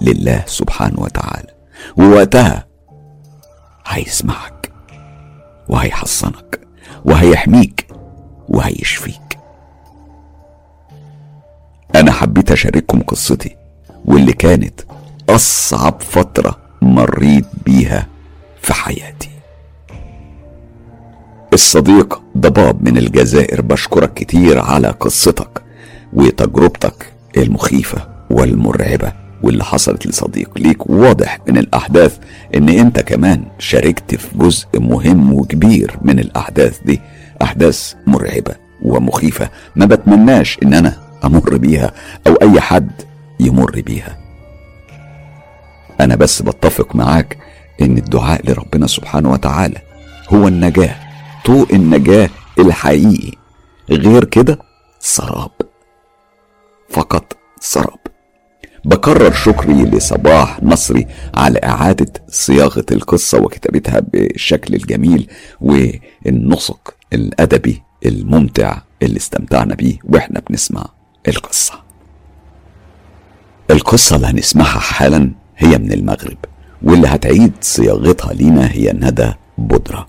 لله 0.00 0.44
سبحانه 0.46 1.00
وتعالى. 1.00 1.54
ووقتها 1.96 2.66
هيسمعك 3.86 4.72
وهيحصنك 5.68 6.60
وهيحميك 7.04 7.86
وهيشفيك. 8.48 9.38
أنا 11.94 12.12
حبيت 12.12 12.52
أشارككم 12.52 13.02
قصتي 13.02 13.56
واللي 14.04 14.32
كانت 14.32 14.80
أصعب 15.28 16.02
فترة 16.02 16.58
مريت 16.82 17.44
بيها 17.66 18.06
في 18.62 18.74
حياتي. 18.74 19.28
الصديق 21.52 22.22
ضباب 22.38 22.88
من 22.88 22.98
الجزائر 22.98 23.60
بشكرك 23.62 24.14
كتير 24.14 24.58
على 24.58 24.88
قصتك 24.88 25.62
وتجربتك 26.12 27.12
المخيفة 27.36 28.08
والمرعبة 28.30 29.12
واللي 29.42 29.64
حصلت 29.64 30.06
لصديق. 30.06 30.58
ليك 30.58 30.90
واضح 30.90 31.38
من 31.48 31.58
الأحداث 31.58 32.18
إن 32.54 32.68
أنت 32.68 33.00
كمان 33.00 33.44
شاركت 33.58 34.14
في 34.14 34.38
جزء 34.38 34.66
مهم 34.74 35.32
وكبير 35.32 35.98
من 36.02 36.18
الأحداث 36.18 36.78
دي. 36.84 37.00
أحداث 37.42 37.94
مرعبة 38.06 38.54
ومخيفة 38.82 39.50
ما 39.76 39.86
بتمناش 39.86 40.58
إن 40.62 40.74
أنا 40.74 40.96
أمر 41.24 41.56
بيها 41.56 41.92
أو 42.26 42.32
أي 42.32 42.60
حد 42.60 42.90
يمر 43.40 43.80
بيها. 43.86 44.27
أنا 46.00 46.14
بس 46.16 46.42
بتفق 46.42 46.96
معاك 46.96 47.38
إن 47.80 47.98
الدعاء 47.98 48.50
لربنا 48.50 48.86
سبحانه 48.86 49.32
وتعالى 49.32 49.78
هو 50.28 50.48
النجاة 50.48 50.96
طوق 51.44 51.68
النجاة 51.72 52.30
الحقيقي. 52.58 53.32
غير 53.90 54.24
كده 54.24 54.58
سراب. 55.00 55.50
فقط 56.90 57.36
سراب. 57.60 57.98
بكرر 58.84 59.32
شكري 59.32 59.72
لصباح 59.84 60.62
نصري 60.62 61.06
على 61.34 61.58
إعادة 61.64 62.12
صياغة 62.28 62.84
القصة 62.90 63.38
وكتابتها 63.40 64.00
بالشكل 64.00 64.74
الجميل 64.74 65.30
والنسق 65.60 66.94
الأدبي 67.12 67.82
الممتع 68.06 68.78
اللي 69.02 69.16
استمتعنا 69.16 69.74
بيه 69.74 69.98
وإحنا 70.04 70.40
بنسمع 70.50 70.86
القصة. 71.28 71.74
القصة 73.70 74.16
اللي 74.16 74.26
هنسمعها 74.26 74.78
حالا 74.78 75.30
هي 75.58 75.78
من 75.78 75.92
المغرب 75.92 76.36
واللي 76.82 77.08
هتعيد 77.08 77.52
صياغتها 77.60 78.32
لينا 78.32 78.72
هي 78.72 78.92
ندى 78.92 79.32
بودرة. 79.58 80.06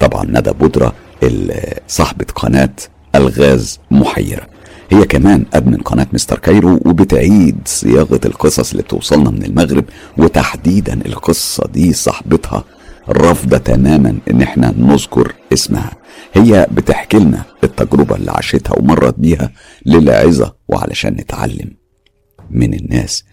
طبعا 0.00 0.24
ندى 0.24 0.50
بودرة 0.52 0.92
صاحبة 1.88 2.24
قناة 2.34 2.74
الغاز 3.14 3.80
محيرة. 3.90 4.46
هي 4.90 5.04
كمان 5.04 5.44
أدمن 5.54 5.76
قناة 5.76 6.06
مستر 6.12 6.38
كايرو 6.38 6.74
وبتعيد 6.74 7.56
صياغة 7.64 8.20
القصص 8.24 8.70
اللي 8.70 8.82
بتوصلنا 8.82 9.30
من 9.30 9.42
المغرب 9.44 9.84
وتحديدا 10.18 10.94
القصة 11.06 11.68
دي 11.72 11.92
صاحبتها 11.92 12.64
رافضة 13.08 13.58
تماما 13.58 14.18
إن 14.30 14.42
إحنا 14.42 14.74
نذكر 14.78 15.34
اسمها. 15.52 15.90
هي 16.34 16.66
بتحكي 16.72 17.18
لنا 17.18 17.42
التجربة 17.64 18.16
اللي 18.16 18.30
عاشتها 18.30 18.78
ومرت 18.78 19.18
بيها 19.18 19.52
للعظة 19.86 20.54
وعلشان 20.68 21.12
نتعلم 21.12 21.70
من 22.50 22.74
الناس. 22.74 23.24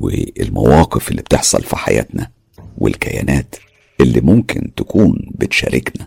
والمواقف 0.00 1.10
اللي 1.10 1.22
بتحصل 1.22 1.62
في 1.62 1.76
حياتنا 1.76 2.30
والكيانات 2.78 3.54
اللي 4.00 4.20
ممكن 4.20 4.74
تكون 4.74 5.30
بتشاركنا 5.34 6.06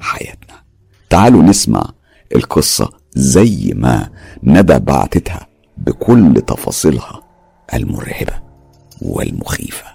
حياتنا. 0.00 0.62
تعالوا 1.10 1.42
نسمع 1.42 1.90
القصة 2.36 2.90
زي 3.14 3.72
ما 3.74 4.10
ندى 4.42 4.78
بعتتها 4.78 5.46
بكل 5.78 6.42
تفاصيلها 6.46 7.22
المرعبة 7.74 8.42
والمخيفة. 9.02 9.86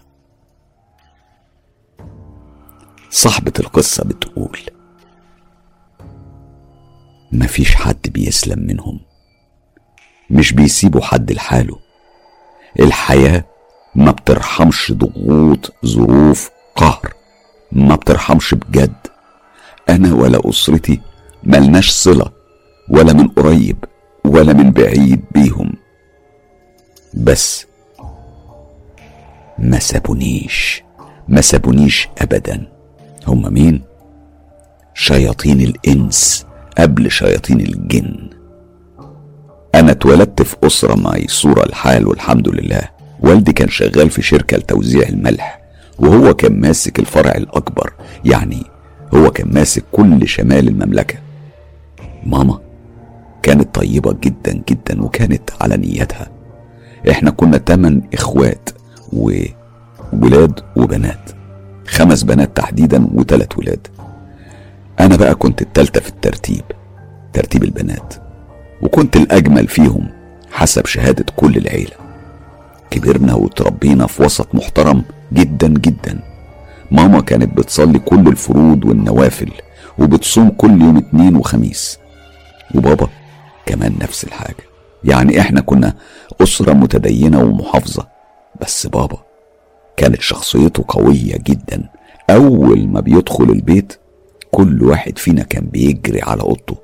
صاحبة 3.09 3.53
القصة 3.59 4.03
بتقول 4.03 4.59
مفيش 7.31 7.75
حد 7.75 8.09
بيسلم 8.13 8.59
منهم 8.67 8.99
مش 10.29 10.53
بيسيبوا 10.53 11.01
حد 11.01 11.31
لحاله 11.31 11.79
الحياة 12.79 13.43
ما 13.95 14.11
بترحمش 14.11 14.91
ضغوط 14.91 15.73
ظروف 15.85 16.49
قهر 16.75 17.13
ما 17.71 17.95
بترحمش 17.95 18.53
بجد. 18.53 18.95
أنا 19.89 20.13
ولا 20.13 20.49
أسرتي 20.49 21.01
ملناش 21.43 21.89
صلة 21.91 22.31
ولا 22.89 23.13
من 23.13 23.27
قريب 23.27 23.85
ولا 24.25 24.53
من 24.53 24.71
بعيد 24.71 25.21
بيهم. 25.31 25.73
بس 27.13 27.65
ما 29.59 29.79
سابونيش 29.79 30.83
ما 31.27 31.41
سابونيش 31.41 32.07
ابدا. 32.17 32.67
هم 33.27 33.53
مين؟ 33.53 33.81
شياطين 34.93 35.61
الإنس 35.61 36.45
قبل 36.77 37.11
شياطين 37.11 37.61
الجن. 37.61 38.28
أنا 39.75 39.91
اتولدت 39.91 40.41
في 40.41 40.55
أسرة 40.63 40.95
ميسورة 40.95 41.63
الحال 41.63 42.07
والحمد 42.07 42.49
لله. 42.49 42.81
والدي 43.19 43.53
كان 43.53 43.69
شغال 43.69 44.09
في 44.09 44.21
شركة 44.21 44.57
لتوزيع 44.57 45.09
الملح 45.09 45.61
وهو 45.99 46.33
كان 46.33 46.59
ماسك 46.59 46.99
الفرع 46.99 47.31
الأكبر 47.31 47.93
يعني 48.25 48.63
هو 49.13 49.31
كان 49.31 49.53
ماسك 49.53 49.83
كل 49.91 50.27
شمال 50.27 50.67
المملكة. 50.67 51.15
ماما 52.25 52.59
كانت 53.43 53.75
طيبة 53.75 54.15
جدا 54.23 54.61
جدا 54.69 55.03
وكانت 55.03 55.49
على 55.61 55.77
نيتها. 55.77 56.27
إحنا 57.09 57.31
كنا 57.31 57.57
تمن 57.57 58.01
إخوات 58.13 58.69
وولاد 59.13 60.59
وبنات 60.75 61.29
خمس 61.87 62.23
بنات 62.23 62.57
تحديدا 62.57 63.07
وثلاث 63.13 63.57
ولاد. 63.57 63.87
أنا 64.99 65.15
بقى 65.15 65.35
كنت 65.35 65.61
التالتة 65.61 66.01
في 66.01 66.09
الترتيب 66.09 66.63
ترتيب 67.33 67.63
البنات. 67.63 68.13
وكنت 68.81 69.15
الأجمل 69.15 69.67
فيهم 69.67 70.07
حسب 70.51 70.85
شهادة 70.85 71.25
كل 71.35 71.57
العيلة. 71.57 71.95
كبرنا 72.91 73.33
وتربينا 73.33 74.07
في 74.07 74.23
وسط 74.23 74.55
محترم 74.55 75.03
جدا 75.33 75.67
جدا. 75.67 76.19
ماما 76.91 77.21
كانت 77.21 77.57
بتصلي 77.57 77.99
كل 77.99 78.27
الفروض 78.27 78.85
والنوافل 78.85 79.51
وبتصوم 79.99 80.49
كل 80.49 80.81
يوم 80.81 80.97
اتنين 80.97 81.35
وخميس. 81.35 81.99
وبابا 82.75 83.07
كمان 83.65 83.95
نفس 84.01 84.23
الحاجة. 84.23 84.63
يعني 85.03 85.39
إحنا 85.39 85.61
كنا 85.61 85.93
أسرة 86.41 86.73
متدينة 86.73 87.43
ومحافظة. 87.43 88.07
بس 88.61 88.87
بابا 88.87 89.17
كانت 89.97 90.21
شخصيته 90.21 90.85
قوية 90.87 91.37
جدا. 91.37 91.89
أول 92.29 92.87
ما 92.87 92.99
بيدخل 92.99 93.43
البيت 93.43 93.93
كل 94.51 94.83
واحد 94.83 95.17
فينا 95.17 95.43
كان 95.43 95.65
بيجري 95.65 96.21
على 96.21 96.41
أوضته. 96.41 96.77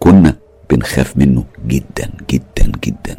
كنا 0.00 0.36
بنخاف 0.74 1.16
منه 1.16 1.44
جدا 1.66 2.10
جدا 2.30 2.72
جدا. 2.84 3.16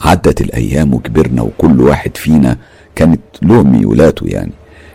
عدت 0.00 0.40
الأيام 0.40 0.94
وكبرنا 0.94 1.42
وكل 1.42 1.80
واحد 1.80 2.16
فينا 2.16 2.56
كانت 2.96 3.20
له 3.42 3.62
ميولاته 3.62 4.26
يعني. 4.26 4.52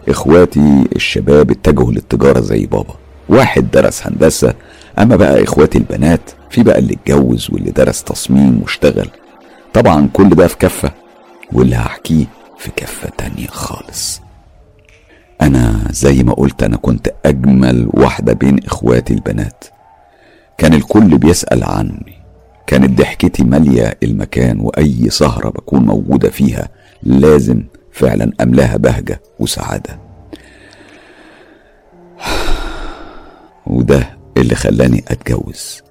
إخواتي 0.09 0.83
الشباب 0.95 1.51
اتجهوا 1.51 1.91
للتجارة 1.91 2.39
زي 2.39 2.65
بابا. 2.65 2.93
واحد 3.29 3.71
درس 3.71 4.07
هندسة 4.07 4.53
أما 4.99 5.15
بقى 5.15 5.43
إخواتي 5.43 5.77
البنات 5.77 6.29
في 6.49 6.63
بقى 6.63 6.79
اللي 6.79 6.93
اتجوز 6.93 7.47
واللي 7.51 7.71
درس 7.71 8.03
تصميم 8.03 8.61
واشتغل. 8.61 9.09
طبعا 9.73 10.09
كل 10.13 10.29
ده 10.29 10.47
في 10.47 10.57
كفة 10.57 10.91
واللي 11.53 11.75
هحكيه 11.75 12.25
في 12.57 12.71
كفة 12.75 13.09
تانية 13.17 13.47
خالص. 13.47 14.21
أنا 15.41 15.87
زي 15.91 16.23
ما 16.23 16.33
قلت 16.33 16.63
أنا 16.63 16.77
كنت 16.77 17.13
أجمل 17.25 17.89
واحدة 17.93 18.33
بين 18.33 18.59
إخواتي 18.65 19.13
البنات. 19.13 19.63
كان 20.57 20.73
الكل 20.73 21.17
بيسأل 21.17 21.63
عني. 21.63 22.15
كانت 22.67 22.97
ضحكتي 22.99 23.43
مالية 23.43 23.97
المكان 24.03 24.59
وأي 24.59 25.09
سهرة 25.09 25.49
بكون 25.49 25.85
موجودة 25.85 26.29
فيها 26.29 26.69
لازم 27.03 27.63
فعلا 27.91 28.31
أملاها 28.41 28.77
بهجة 28.77 29.21
وسعادة. 29.39 29.99
وده 33.67 34.17
اللي 34.37 34.55
خلاني 34.55 35.03
أتجوز. 35.07 35.81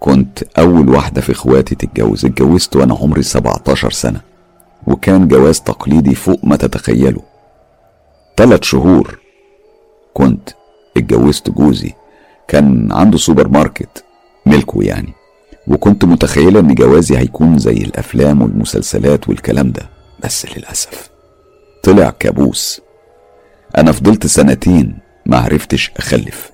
كنت 0.00 0.42
أول 0.58 0.88
واحدة 0.88 1.20
في 1.20 1.32
إخواتي 1.32 1.74
تتجوز. 1.74 2.24
اتجوزت 2.24 2.76
وأنا 2.76 2.94
عمري 2.94 3.22
17 3.22 3.90
سنة. 3.90 4.20
وكان 4.86 5.28
جواز 5.28 5.60
تقليدي 5.60 6.14
فوق 6.14 6.44
ما 6.44 6.56
تتخيلوا 6.56 7.22
ثلاث 8.36 8.62
شهور 8.62 9.18
كنت 10.14 10.50
اتجوزت 10.96 11.50
جوزي. 11.50 11.92
كان 12.48 12.92
عنده 12.92 13.18
سوبر 13.18 13.48
ماركت 13.48 14.04
ملكه 14.46 14.82
يعني. 14.82 15.12
وكنت 15.66 16.04
متخيلة 16.04 16.60
إن 16.60 16.74
جوازي 16.74 17.18
هيكون 17.18 17.58
زي 17.58 17.72
الأفلام 17.76 18.42
والمسلسلات 18.42 19.28
والكلام 19.28 19.70
ده 19.70 19.82
بس 20.24 20.46
للأسف. 20.56 21.10
طلع 21.82 22.10
كابوس. 22.10 22.80
أنا 23.78 23.92
فضلت 23.92 24.26
سنتين 24.26 24.98
ما 25.26 25.38
عرفتش 25.38 25.90
أخلف 25.96 26.50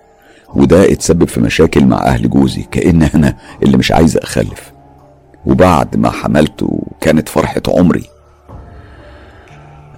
وده 0.54 0.92
اتسبب 0.92 1.28
في 1.28 1.40
مشاكل 1.40 1.84
مع 1.84 2.06
أهل 2.06 2.30
جوزي 2.30 2.62
كأن 2.62 3.02
أنا 3.02 3.36
اللي 3.62 3.76
مش 3.76 3.92
عايز 3.92 4.16
أخلف. 4.16 4.72
وبعد 5.46 5.96
ما 5.96 6.10
حملت 6.10 6.66
كانت 7.00 7.28
فرحة 7.28 7.62
عمري. 7.68 8.04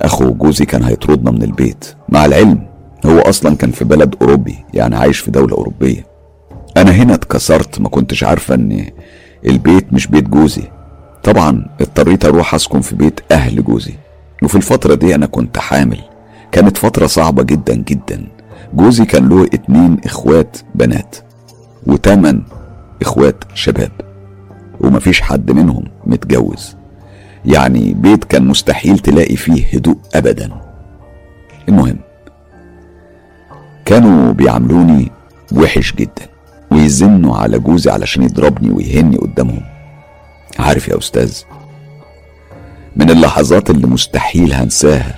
أخو 0.03 0.31
جوزي 0.35 0.65
كان 0.65 0.83
هيطردنا 0.83 1.31
من 1.31 1.43
البيت 1.43 1.95
مع 2.09 2.25
العلم 2.25 2.67
هو 3.07 3.19
أصلا 3.19 3.57
كان 3.57 3.71
في 3.71 3.85
بلد 3.85 4.15
أوروبي 4.23 4.59
يعني 4.75 4.97
عايش 4.97 5.19
في 5.19 5.31
دولة 5.31 5.57
أوروبية. 5.57 6.07
أنا 6.77 6.91
هنا 6.91 7.15
اتكسرت 7.15 7.81
ما 7.81 7.89
كنتش 7.89 8.25
عارفة 8.25 8.55
إن 8.55 8.87
البيت 9.47 9.93
مش 9.93 10.07
بيت 10.07 10.29
جوزي. 10.29 10.63
طبعا 11.23 11.67
اضطريت 11.81 12.25
أروح 12.25 12.55
أسكن 12.55 12.81
في 12.81 12.95
بيت 12.97 13.21
أهل 13.33 13.65
جوزي. 13.65 13.95
وفي 14.43 14.55
الفترة 14.57 14.95
دي 14.95 15.15
أنا 15.15 15.27
كنت 15.27 15.59
حامل. 15.59 16.01
كانت 16.53 16.77
فترة 16.77 17.07
صعبة 17.07 17.43
جدا 17.43 17.75
جدا. 17.75 18.27
جوزي 18.75 19.05
كان 19.05 19.29
له 19.29 19.45
اتنين 19.45 19.97
إخوات 20.05 20.57
بنات 20.75 21.17
وتمن 21.87 22.43
إخوات 23.03 23.45
شباب. 23.55 23.93
ومفيش 24.81 25.21
حد 25.21 25.51
منهم 25.51 25.85
متجوز. 26.07 26.77
يعني 27.45 27.95
بيت 27.95 28.25
كان 28.25 28.47
مستحيل 28.47 28.99
تلاقي 28.99 29.37
فيه 29.37 29.67
هدوء 29.75 29.97
ابدا. 30.15 30.51
المهم 31.69 31.99
كانوا 33.87 34.33
بيعاملوني 34.33 35.13
وحش 35.53 35.93
جدا 35.95 36.29
ويزنوا 36.71 37.37
على 37.37 37.59
جوزي 37.59 37.91
علشان 37.91 38.23
يضربني 38.23 38.71
ويهني 38.71 39.17
قدامهم. 39.17 39.63
عارف 40.59 40.89
يا 40.89 40.99
أستاذ 40.99 41.43
من 42.97 43.11
اللحظات 43.11 43.71
اللي 43.71 43.87
مستحيل 43.87 44.53
هنساها 44.53 45.15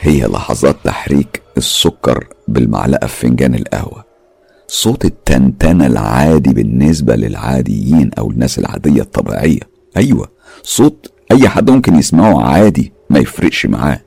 هي 0.00 0.26
لحظات 0.26 0.76
تحريك 0.84 1.42
السكر 1.56 2.26
بالمعلقة 2.48 3.06
في 3.06 3.16
فنجان 3.26 3.54
القهوة. 3.54 4.04
صوت 4.68 5.04
التنتنة 5.04 5.86
العادي 5.86 6.54
بالنسبة 6.54 7.16
للعاديين 7.16 8.10
أو 8.18 8.30
الناس 8.30 8.58
العادية 8.58 9.02
الطبيعية. 9.02 9.60
أيوه 9.96 10.28
صوت 10.62 11.12
أي 11.32 11.48
حد 11.48 11.70
ممكن 11.70 11.98
يسمعه 11.98 12.42
عادي 12.42 12.92
ما 13.10 13.18
يفرقش 13.18 13.66
معاه. 13.66 14.00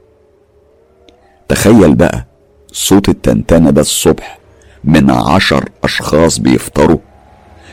تخيل 1.47 1.95
بقى 1.95 2.32
صوت 2.73 3.09
التنتنة 3.09 3.69
ده 3.69 3.81
الصبح 3.81 4.39
من 4.83 5.11
عشر 5.11 5.69
أشخاص 5.83 6.37
بيفطروا. 6.39 6.99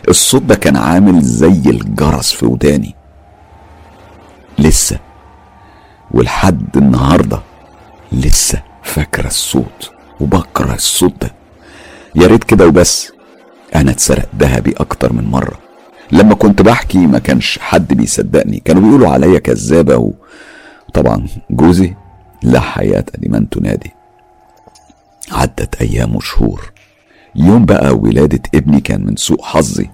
الصوت 0.08 0.42
ده 0.42 0.54
كان 0.54 0.76
عامل 0.76 1.20
زي 1.20 1.70
الجرس 1.70 2.32
في 2.32 2.46
وداني. 2.46 2.94
لسه. 4.58 4.98
ولحد 6.10 6.76
النهارده 6.76 7.40
لسه 8.12 8.62
فاكرة 8.82 9.26
الصوت 9.26 9.90
وبكره 10.20 10.74
الصوت 10.74 11.14
ده. 11.22 11.34
يا 12.14 12.26
ريت 12.26 12.44
كده 12.44 12.66
وبس. 12.66 13.12
أنا 13.74 13.90
اتسرق 13.90 14.28
ذهبي 14.38 14.72
أكتر 14.72 15.12
من 15.12 15.24
مرة. 15.24 15.58
لما 16.12 16.34
كنت 16.34 16.62
بحكي 16.62 16.98
ما 16.98 17.18
كانش 17.18 17.58
حد 17.58 17.94
بيصدقني. 17.94 18.62
كانوا 18.64 18.82
بيقولوا 18.82 19.08
عليا 19.08 19.38
كذابه 19.38 20.12
وطبعا 20.88 21.26
جوزي 21.50 21.94
لا 22.42 22.60
حياة 22.60 23.04
لمن 23.18 23.48
تنادي 23.48 23.92
عدت 25.32 25.82
أيام 25.82 26.16
وشهور. 26.16 26.72
يوم 27.36 27.64
بقى 27.64 27.94
ولادة 27.96 28.42
ابني 28.54 28.80
كان 28.80 29.06
من 29.06 29.16
سوء 29.16 29.42
حظي 29.42 29.90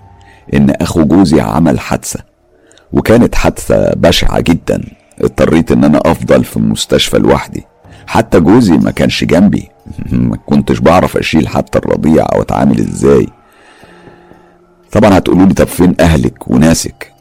إن 0.54 0.70
أخو 0.70 1.04
جوزي 1.04 1.40
عمل 1.40 1.80
حادثة 1.80 2.20
وكانت 2.92 3.34
حادثة 3.34 3.90
بشعة 3.96 4.40
جدا. 4.40 4.82
اضطريت 5.20 5.72
إن 5.72 5.84
أنا 5.84 6.00
أفضل 6.04 6.44
في 6.44 6.56
المستشفى 6.56 7.18
لوحدي. 7.18 7.64
حتى 8.06 8.40
جوزي 8.40 8.72
ما 8.76 8.90
كانش 8.90 9.24
جنبي. 9.24 9.68
ما 10.12 10.36
كنتش 10.36 10.78
بعرف 10.78 11.16
أشيل 11.16 11.48
حتى 11.48 11.78
الرضيع 11.78 12.26
أو 12.34 12.42
أتعامل 12.42 12.78
إزاي. 12.78 13.26
طبعا 14.92 15.18
هتقولوا 15.18 15.46
لي 15.46 15.54
طب 15.54 15.66
فين 15.66 15.94
أهلك 16.00 16.50
وناسك؟ 16.50 17.12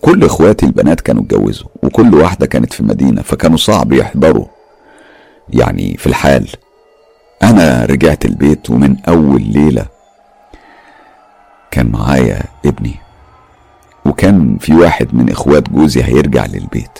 كل 0.00 0.24
إخواتي 0.24 0.66
البنات 0.66 1.00
كانوا 1.00 1.22
اتجوزوا 1.22 1.68
وكل 1.82 2.14
واحدة 2.14 2.46
كانت 2.46 2.72
في 2.72 2.82
مدينة 2.82 3.22
فكانوا 3.22 3.56
صعب 3.56 3.92
يحضروا. 3.92 4.46
يعني 5.48 5.96
في 5.98 6.06
الحال. 6.06 6.48
أنا 7.42 7.84
رجعت 7.84 8.24
البيت 8.24 8.70
ومن 8.70 8.96
أول 9.08 9.42
ليلة 9.42 9.86
كان 11.70 11.90
معايا 11.90 12.42
ابني 12.66 12.94
وكان 14.04 14.58
في 14.58 14.74
واحد 14.74 15.14
من 15.14 15.30
إخوات 15.30 15.70
جوزي 15.70 16.02
هيرجع 16.02 16.46
للبيت. 16.46 16.98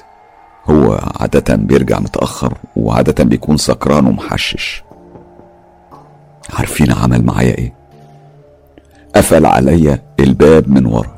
هو 0.67 1.01
عادة 1.21 1.57
بيرجع 1.57 1.99
متأخر 1.99 2.55
وعادة 2.77 3.25
بيكون 3.25 3.57
سكران 3.57 4.07
ومحشش. 4.07 4.85
عارفين 6.59 6.93
عمل 6.93 7.25
معايا 7.25 7.59
إيه؟ 7.59 7.73
قفل 9.17 9.47
عليا 9.47 10.03
الباب 10.21 10.69
من 10.69 10.87
ورا 10.87 11.15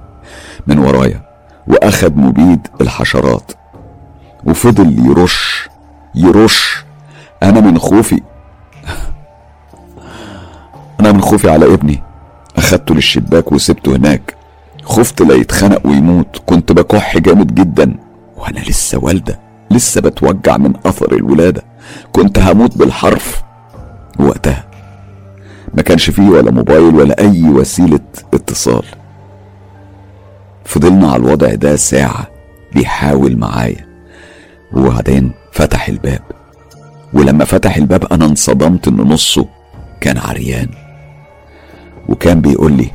من 0.66 0.78
ورايا 0.78 1.22
وأخد 1.66 2.16
مبيد 2.16 2.68
الحشرات 2.80 3.52
وفضل 4.44 5.06
يرش 5.06 5.68
يرش. 6.14 6.84
أنا 7.42 7.60
من 7.60 7.78
خوفي 7.78 8.22
أنا 11.00 11.12
من 11.12 11.20
خوفي 11.20 11.50
على 11.50 11.74
ابني. 11.74 12.02
أخدته 12.56 12.94
للشباك 12.94 13.52
وسبته 13.52 13.96
هناك. 13.96 14.34
خفت 14.82 15.22
لا 15.22 15.34
يتخنق 15.34 15.86
ويموت. 15.86 16.42
كنت 16.46 16.72
بكح 16.72 17.18
جامد 17.18 17.54
جدا. 17.54 17.96
وأنا 18.36 18.58
لسه 18.58 18.98
والدة. 19.04 19.40
لسه 19.70 20.00
بتوجع 20.00 20.56
من 20.56 20.72
أثر 20.86 21.12
الولادة. 21.14 21.64
كنت 22.12 22.38
هموت 22.38 22.78
بالحرف. 22.78 23.42
وقتها 24.18 24.64
ما 25.74 25.82
كانش 25.82 26.10
فيه 26.10 26.28
ولا 26.28 26.50
موبايل 26.50 26.94
ولا 26.94 27.20
أي 27.20 27.48
وسيلة 27.48 28.00
اتصال. 28.34 28.84
فضلنا 30.64 31.10
على 31.10 31.22
الوضع 31.22 31.54
ده 31.54 31.76
ساعة. 31.76 32.26
بيحاول 32.74 33.36
معايا. 33.36 33.86
وبعدين 34.72 35.32
فتح 35.52 35.88
الباب. 35.88 36.22
ولما 37.12 37.44
فتح 37.44 37.76
الباب 37.76 38.04
أنا 38.12 38.24
انصدمت 38.24 38.88
إن 38.88 38.96
نصه 38.96 39.46
كان 40.00 40.18
عريان. 40.18 40.68
وكان 42.08 42.40
بيقول 42.40 42.72
لي 42.72 42.90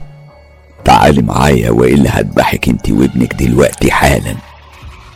تعالي 0.86 1.22
معايا 1.22 1.70
والا 1.72 2.20
هذبحك 2.20 2.70
أنت 2.70 2.90
وابنك 2.92 3.34
دلوقتي 3.34 3.92
حالا. 3.92 4.36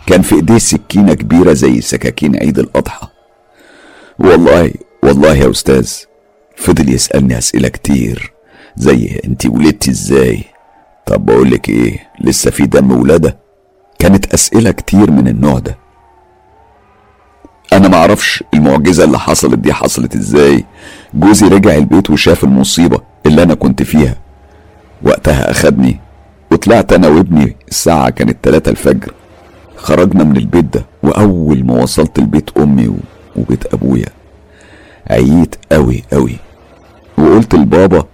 كان 0.07 0.21
في 0.21 0.35
إيديه 0.35 0.57
سكينة 0.57 1.13
كبيرة 1.13 1.53
زي 1.53 1.81
سكاكين 1.81 2.35
عيد 2.35 2.59
الأضحى. 2.59 3.07
والله 4.19 4.71
والله 5.03 5.35
يا 5.35 5.49
أستاذ 5.51 5.91
فضل 6.57 6.89
يسألني 6.93 7.37
أسئلة 7.37 7.67
كتير 7.67 8.33
زي 8.75 9.21
أنت 9.25 9.45
ولدتي 9.45 9.91
إزاي؟ 9.91 10.43
طب 11.05 11.25
بقولك 11.25 11.69
إيه 11.69 11.99
لسه 12.21 12.51
في 12.51 12.65
دم 12.65 12.91
ولادة؟ 12.91 13.37
كانت 13.99 14.33
أسئلة 14.33 14.71
كتير 14.71 15.11
من 15.11 15.27
النوع 15.27 15.59
ده. 15.59 15.77
أنا 17.73 17.87
معرفش 17.87 18.43
المعجزة 18.53 19.03
اللي 19.03 19.19
حصلت 19.19 19.59
دي 19.59 19.73
حصلت 19.73 20.15
إزاي. 20.15 20.65
جوزي 21.13 21.47
رجع 21.47 21.75
البيت 21.75 22.09
وشاف 22.09 22.43
المصيبة. 22.43 23.01
اللي 23.25 23.43
أنا 23.43 23.53
كنت 23.53 23.83
فيها. 23.83 24.15
وقتها 25.03 25.51
أخدني 25.51 25.99
وطلعت 26.51 26.93
أنا 26.93 27.07
وابني 27.07 27.55
الساعة 27.67 28.09
كانت 28.09 28.37
تلاتة 28.43 28.69
الفجر. 28.69 29.13
خرجنا 29.75 30.23
من 30.23 30.37
البيت 30.37 30.65
ده 30.65 30.85
وأول 31.03 31.63
ما 31.65 31.83
وصلت 31.83 32.19
البيت 32.19 32.49
أمي 32.57 32.95
وبيت 33.35 33.73
أبويا. 33.73 34.09
عييت 35.09 35.55
قوي 35.71 36.03
قوي 36.13 36.35
وقلت 37.17 37.55
لبابا 37.55 38.05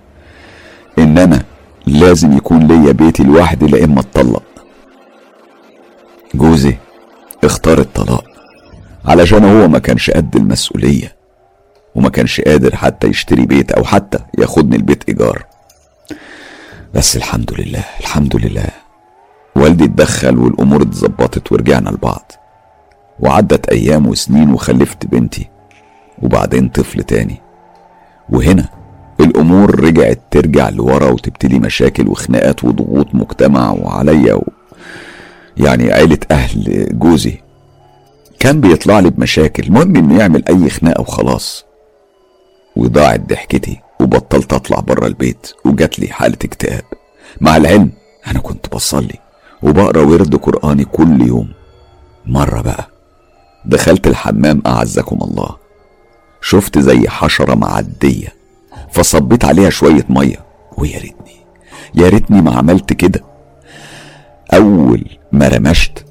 إن 0.99 1.18
أنا 1.18 1.43
لازم 1.88 2.38
يكون 2.38 2.68
ليا 2.68 2.91
بيتي 2.91 3.24
لوحدي 3.24 3.68
لا 3.68 3.84
إما 3.84 3.99
أتطلق. 3.99 4.43
جوزي 6.36 6.78
اختار 7.43 7.80
الطلاق 7.80 8.24
علشان 9.05 9.43
هو 9.45 9.68
ما 9.68 9.80
كانش 9.80 10.12
قد 10.12 10.36
المسؤولية. 10.36 11.16
وما 11.96 12.10
كانش 12.10 12.42
قادر 12.42 12.76
حتى 12.76 13.08
يشتري 13.08 13.46
بيت 13.46 13.72
أو 13.72 13.84
حتى 13.84 14.20
ياخدني 14.38 14.76
البيت 14.76 15.04
إيجار. 15.10 15.46
بس 16.94 17.18
الحمد 17.18 17.54
لله 17.62 17.84
الحمد 18.00 18.36
لله. 18.36 18.66
والدي 19.56 19.84
اتدخل 19.84 20.38
والأمور 20.38 20.82
اتظبطت 20.82 21.52
ورجعنا 21.52 21.89
لبعض. 21.89 22.32
وعدت 23.20 23.70
أيام 23.70 24.08
وسنين 24.08 24.54
وخلفت 24.54 25.06
بنتي. 25.06 25.50
وبعدين 26.22 26.70
طفل 26.70 27.04
تاني. 27.04 27.42
وهنا 28.30 28.70
الأمور 29.20 29.80
رجعت 29.80 30.20
ترجع 30.32 30.70
لورا 30.70 31.10
وتبتدي 31.10 31.60
مشاكل 31.60 32.08
وخناقات 32.08 32.64
وضغوط 32.64 33.16
مجتمع 33.16 33.72
وعليا 33.72 34.34
و... 34.34 34.48
يعني 35.58 35.94
عيلة 35.94 36.20
أهل 36.32 36.88
جوزي. 37.00 37.42
كان 38.39 38.62
بيطلع 38.62 39.00
لي 39.00 39.10
بمشاكل 39.10 39.64
المهم 39.64 39.96
إنه 39.96 40.20
يعمل 40.20 40.44
أي 40.48 40.70
خناقة 40.70 41.02
وخلاص. 41.02 41.66
وضاعت 42.76 43.30
ضحكتي 43.30 43.80
وبطلت 44.00 44.54
أطلع 44.54 44.80
بره 44.80 45.08
البيت 45.08 45.54
وجات 45.66 46.00
لي 46.00 46.08
حالة 46.08 46.38
اكتئاب. 46.46 46.84
مع 47.42 47.58
العلم 47.58 47.92
أنا 48.28 48.40
كنت 48.40 48.74
بصلي 48.76 49.20
وبقرأ 49.64 50.02
ورد 50.02 50.36
قرآني 50.36 50.86
كل 50.86 51.28
يوم. 51.28 51.50
مرة 52.26 52.62
بقى 52.62 52.88
دخلت 53.66 54.08
الحمام 54.08 54.62
أعزكم 54.66 55.18
الله. 55.22 55.56
شفت 56.42 56.80
زي 56.80 57.10
حشرة 57.10 57.56
معدية 57.56 58.28
فصبيت 58.92 59.46
عليها 59.46 59.70
شوية 59.70 60.06
مية. 60.10 60.46
ويا 60.78 61.00
ريتني 61.00 61.36
يا 61.96 62.10
ريتني 62.10 62.42
ما 62.42 62.56
عملت 62.58 62.94
كده. 62.94 63.24
أول 64.54 65.06
ما 65.32 65.48
رمشت 65.48 66.06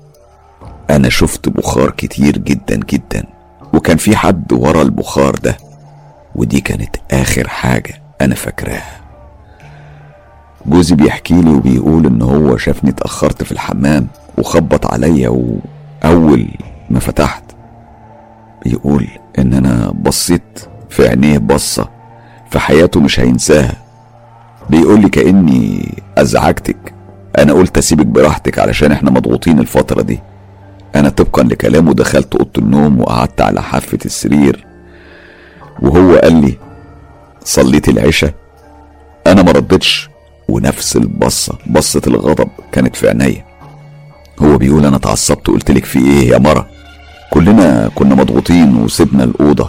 أنا 0.90 1.08
شفت 1.08 1.48
بخار 1.48 1.90
كتير 1.90 2.38
جدا 2.38 2.76
جدا 2.76 3.24
وكان 3.74 3.96
في 3.96 4.16
حد 4.16 4.52
ورا 4.52 4.82
البخار 4.82 5.34
ده. 5.34 5.56
ودي 6.34 6.60
كانت 6.60 6.96
آخر 7.10 7.48
حاجة 7.48 8.02
أنا 8.20 8.34
فاكراها. 8.34 9.00
جوزي 10.66 10.94
بيحكي 10.94 11.34
لي 11.42 11.50
وبيقول 11.50 12.06
إن 12.06 12.22
هو 12.22 12.56
شافني 12.56 12.90
اتأخرت 12.90 13.42
في 13.42 13.52
الحمام 13.52 14.06
وخبط 14.38 14.86
عليا 14.92 15.28
وأول 15.28 16.48
ما 16.90 17.00
فتحت 17.00 17.42
بيقول 18.64 19.06
إن 19.38 19.54
أنا 19.54 19.92
بصيت 20.02 20.60
في 20.90 21.08
عينيه 21.08 21.38
بصة 21.38 21.88
في 22.50 22.58
حياته 22.58 23.00
مش 23.00 23.20
هينساها. 23.20 23.74
بيقول 24.70 25.00
لي 25.00 25.08
كأني 25.08 25.94
أزعجتك. 26.18 26.94
أنا 27.38 27.52
قلت 27.52 27.78
أسيبك 27.78 28.06
براحتك 28.06 28.58
علشان 28.58 28.92
إحنا 28.92 29.10
مضغوطين 29.10 29.58
الفترة 29.58 30.02
دي. 30.02 30.20
أنا 30.96 31.08
طبقا 31.08 31.42
لكلامه 31.42 31.92
دخلت 31.94 32.34
أوضة 32.36 32.50
النوم 32.58 33.00
وقعدت 33.00 33.40
على 33.40 33.62
حافة 33.62 33.98
السرير 34.04 34.66
وهو 35.82 36.16
قال 36.16 36.40
لي 36.40 36.58
صليت 37.44 37.88
العشاء 37.88 38.34
أنا 39.26 39.42
ما 39.42 39.52
ردتش. 39.52 40.10
ونفس 40.48 40.96
البصة 40.96 41.58
بصة 41.66 42.02
الغضب 42.06 42.48
كانت 42.72 42.96
في 42.96 43.08
عينيا. 43.08 43.44
هو 44.42 44.58
بيقول 44.58 44.86
أنا 44.86 44.96
اتعصبت 44.96 45.48
وقلت 45.48 45.70
لك 45.70 45.84
في 45.84 45.98
إيه 45.98 46.28
يا 46.28 46.38
مرة؟ 46.38 46.66
كلنا 47.30 47.90
كنا 47.94 48.14
مضغوطين 48.14 48.76
وسيبنا 48.76 49.24
الأوضة. 49.24 49.68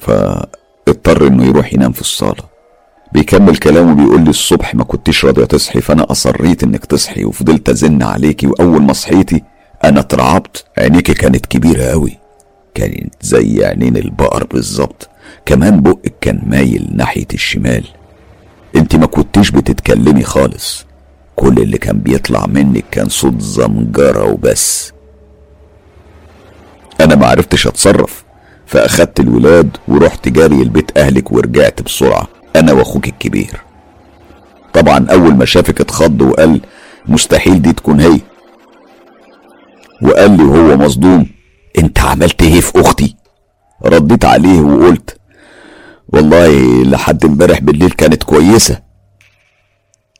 فاضطر 0.00 1.26
إنه 1.26 1.44
يروح 1.46 1.74
ينام 1.74 1.92
في 1.92 2.00
الصالة. 2.00 2.44
بيكمل 3.12 3.56
كلامه 3.56 3.94
بيقول 3.94 4.24
لي 4.24 4.30
الصبح 4.30 4.74
ما 4.74 4.84
كنتش 4.84 5.24
راضيه 5.24 5.44
تصحي 5.44 5.80
فأنا 5.80 6.06
أصريت 6.10 6.62
إنك 6.62 6.84
تصحي 6.84 7.24
وفضلت 7.24 7.68
أزن 7.68 8.02
عليكي 8.02 8.46
وأول 8.46 8.82
ما 8.82 8.92
صحيتي 8.92 9.42
أنا 9.84 10.00
اترعبت 10.00 10.64
عينيكي 10.78 11.14
كانت 11.14 11.46
كبيرة 11.46 11.84
قوي 11.84 12.18
كانت 12.74 13.14
زي 13.20 13.64
عينين 13.64 13.96
البقر 13.96 14.44
بالظبط. 14.44 15.08
كمان 15.46 15.80
بقك 15.80 16.14
كان 16.20 16.42
مايل 16.46 16.88
ناحية 16.92 17.26
الشمال. 17.34 17.84
انت 18.76 18.96
ما 18.96 19.06
كنتيش 19.06 19.50
بتتكلمي 19.50 20.22
خالص. 20.22 20.86
كل 21.36 21.58
اللي 21.58 21.78
كان 21.78 21.98
بيطلع 21.98 22.46
منك 22.46 22.84
كان 22.90 23.08
صوت 23.08 23.40
زمجرة 23.40 24.24
وبس. 24.30 24.92
أنا 27.00 27.14
ما 27.14 27.26
عرفتش 27.26 27.66
أتصرف. 27.66 28.24
فأخدت 28.66 29.20
الولاد 29.20 29.76
ورحت 29.88 30.28
جاري 30.28 30.62
البيت 30.62 30.98
أهلك 30.98 31.32
ورجعت 31.32 31.82
بسرعة. 31.82 32.28
أنا 32.56 32.72
وأخوك 32.72 33.06
الكبير. 33.08 33.60
طبعا 34.72 35.06
أول 35.10 35.34
ما 35.34 35.44
شافك 35.44 35.80
اتخض 35.80 36.22
وقال 36.22 36.60
مستحيل 37.08 37.62
دي 37.62 37.72
تكون 37.72 38.00
هي. 38.00 38.20
وقال 40.02 40.36
لي 40.36 40.42
وهو 40.42 40.76
مصدوم. 40.76 41.26
انت 41.78 41.98
عملت 42.00 42.42
إيه 42.42 42.60
في 42.60 42.80
أختي؟ 42.80 43.16
رديت 43.84 44.24
عليه 44.24 44.60
وقلت 44.60 45.16
والله 46.08 46.82
لحد 46.84 47.24
امبارح 47.24 47.60
بالليل 47.60 47.90
كانت 47.90 48.22
كويسة. 48.22 48.82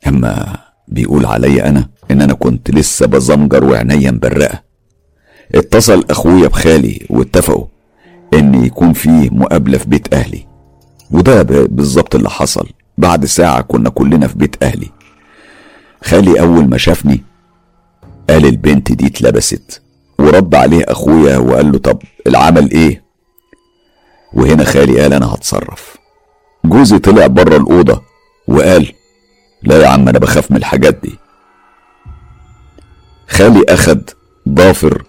اما 0.06 0.56
بيقول 0.88 1.26
عليا 1.26 1.68
أنا 1.68 1.88
ان 2.10 2.22
أنا 2.22 2.34
كنت 2.34 2.70
لسه 2.70 3.06
بزمجر 3.06 3.64
وعينيا 3.64 4.10
مبرقة. 4.10 4.62
اتصل 5.54 6.04
اخويا 6.10 6.48
بخالي 6.48 7.06
واتفقوا 7.10 7.66
ان 8.34 8.64
يكون 8.64 8.92
في 8.92 9.08
مقابلة 9.32 9.78
في 9.78 9.88
بيت 9.88 10.14
أهلي. 10.14 10.46
وده 11.10 11.42
بالظبط 11.42 12.14
اللي 12.14 12.30
حصل. 12.30 12.68
بعد 12.98 13.24
ساعة 13.24 13.60
كنا 13.60 13.90
كلنا 13.90 14.26
في 14.26 14.38
بيت 14.38 14.62
أهلي. 14.62 14.88
خالي 16.04 16.40
أول 16.40 16.68
ما 16.68 16.78
شافني 16.78 17.24
قال 18.30 18.46
البنت 18.46 18.92
دي 18.92 19.06
اتلبست. 19.06 19.82
ورد 20.22 20.54
عليه 20.54 20.84
أخويا 20.88 21.36
وقال 21.38 21.72
له 21.72 21.78
طب 21.78 21.98
العمل 22.26 22.70
إيه؟ 22.70 23.02
وهنا 24.32 24.64
خالي 24.64 25.00
قال 25.00 25.12
أنا 25.12 25.26
هتصرف. 25.34 25.96
جوزي 26.64 26.98
طلع 26.98 27.26
بره 27.26 27.56
الأوضة 27.56 28.02
وقال 28.48 28.92
لا 29.62 29.82
يا 29.82 29.88
عم 29.88 30.08
أنا 30.08 30.18
بخاف 30.18 30.50
من 30.50 30.56
الحاجات 30.56 30.94
دي. 31.02 31.18
خالي 33.28 33.64
أخد 33.68 34.10
ضافر 34.48 35.02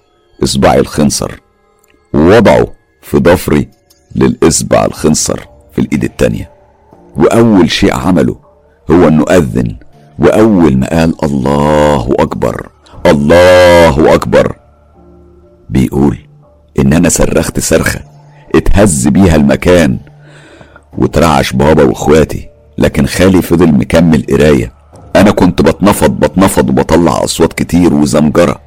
إصبعي 0.43 0.79
الخنصر 0.79 1.31
ووضعه 2.13 2.67
في 3.01 3.17
ضفري 3.17 3.69
للإصبع 4.15 4.85
الخنصر 4.85 5.39
في 5.73 5.81
الإيد 5.81 6.03
التانية. 6.03 6.51
وأول 7.15 7.71
شيء 7.71 7.93
عمله 7.93 8.35
هو 8.91 9.07
إنه 9.07 9.23
أذن 9.29 9.77
وأول 10.19 10.77
ما 10.77 10.87
قال 10.89 11.15
الله 11.23 12.15
أكبر 12.19 12.69
الله 13.05 14.13
أكبر. 14.13 14.62
بيقول 15.73 16.17
إن 16.79 16.93
أنا 16.93 17.09
صرخت 17.09 17.59
صرخة 17.59 17.99
اتهز 18.55 19.07
بيها 19.07 19.35
المكان 19.35 19.97
وترعش 20.97 21.53
بابا 21.53 21.83
وإخواتي 21.83 22.49
لكن 22.77 23.05
خالي 23.05 23.41
فضل 23.41 23.71
مكمل 23.71 24.25
قراية. 24.29 24.71
أنا 25.15 25.31
كنت 25.31 25.61
بتنفض 25.61 26.11
بتنفض 26.11 26.69
وبطلع 26.69 27.23
أصوات 27.23 27.53
كتير 27.53 27.93
وزمجرة 27.93 28.59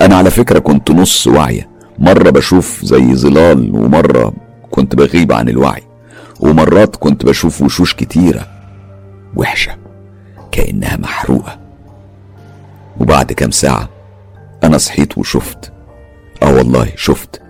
أنا 0.00 0.16
على 0.16 0.30
فكرة 0.30 0.58
كنت 0.58 0.90
نص 0.90 1.26
واعية. 1.26 1.68
مرة 1.98 2.30
بشوف 2.30 2.84
زي 2.84 3.14
ظلال 3.14 3.74
ومرة 3.76 4.32
كنت 4.70 4.94
بغيب 4.94 5.32
عن 5.32 5.48
الوعي. 5.48 5.82
ومرات 6.40 6.96
كنت 6.96 7.24
بشوف 7.26 7.62
وشوش 7.62 7.94
كتيرة 7.94 8.46
وحشة 9.36 9.76
كأنها 10.52 10.96
محروقة. 10.96 11.58
وبعد 13.00 13.32
كام 13.32 13.50
ساعة 13.50 13.88
أنا 14.64 14.78
صحيت 14.78 15.18
وشفت 15.18 15.72
آه 16.42 16.52
والله 16.54 16.92
شفت. 16.96 17.40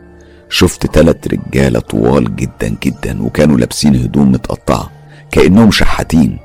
شفت 0.51 0.87
تلات 0.87 1.29
رجالة 1.29 1.81
طوال 1.81 2.37
جدا 2.37 2.77
جدا 2.83 3.23
وكانوا 3.23 3.59
لابسين 3.59 3.97
هدوم 3.97 4.33
متقطعة 4.33 4.91
كأنهم 5.31 5.71
شحاتين. 5.71 6.39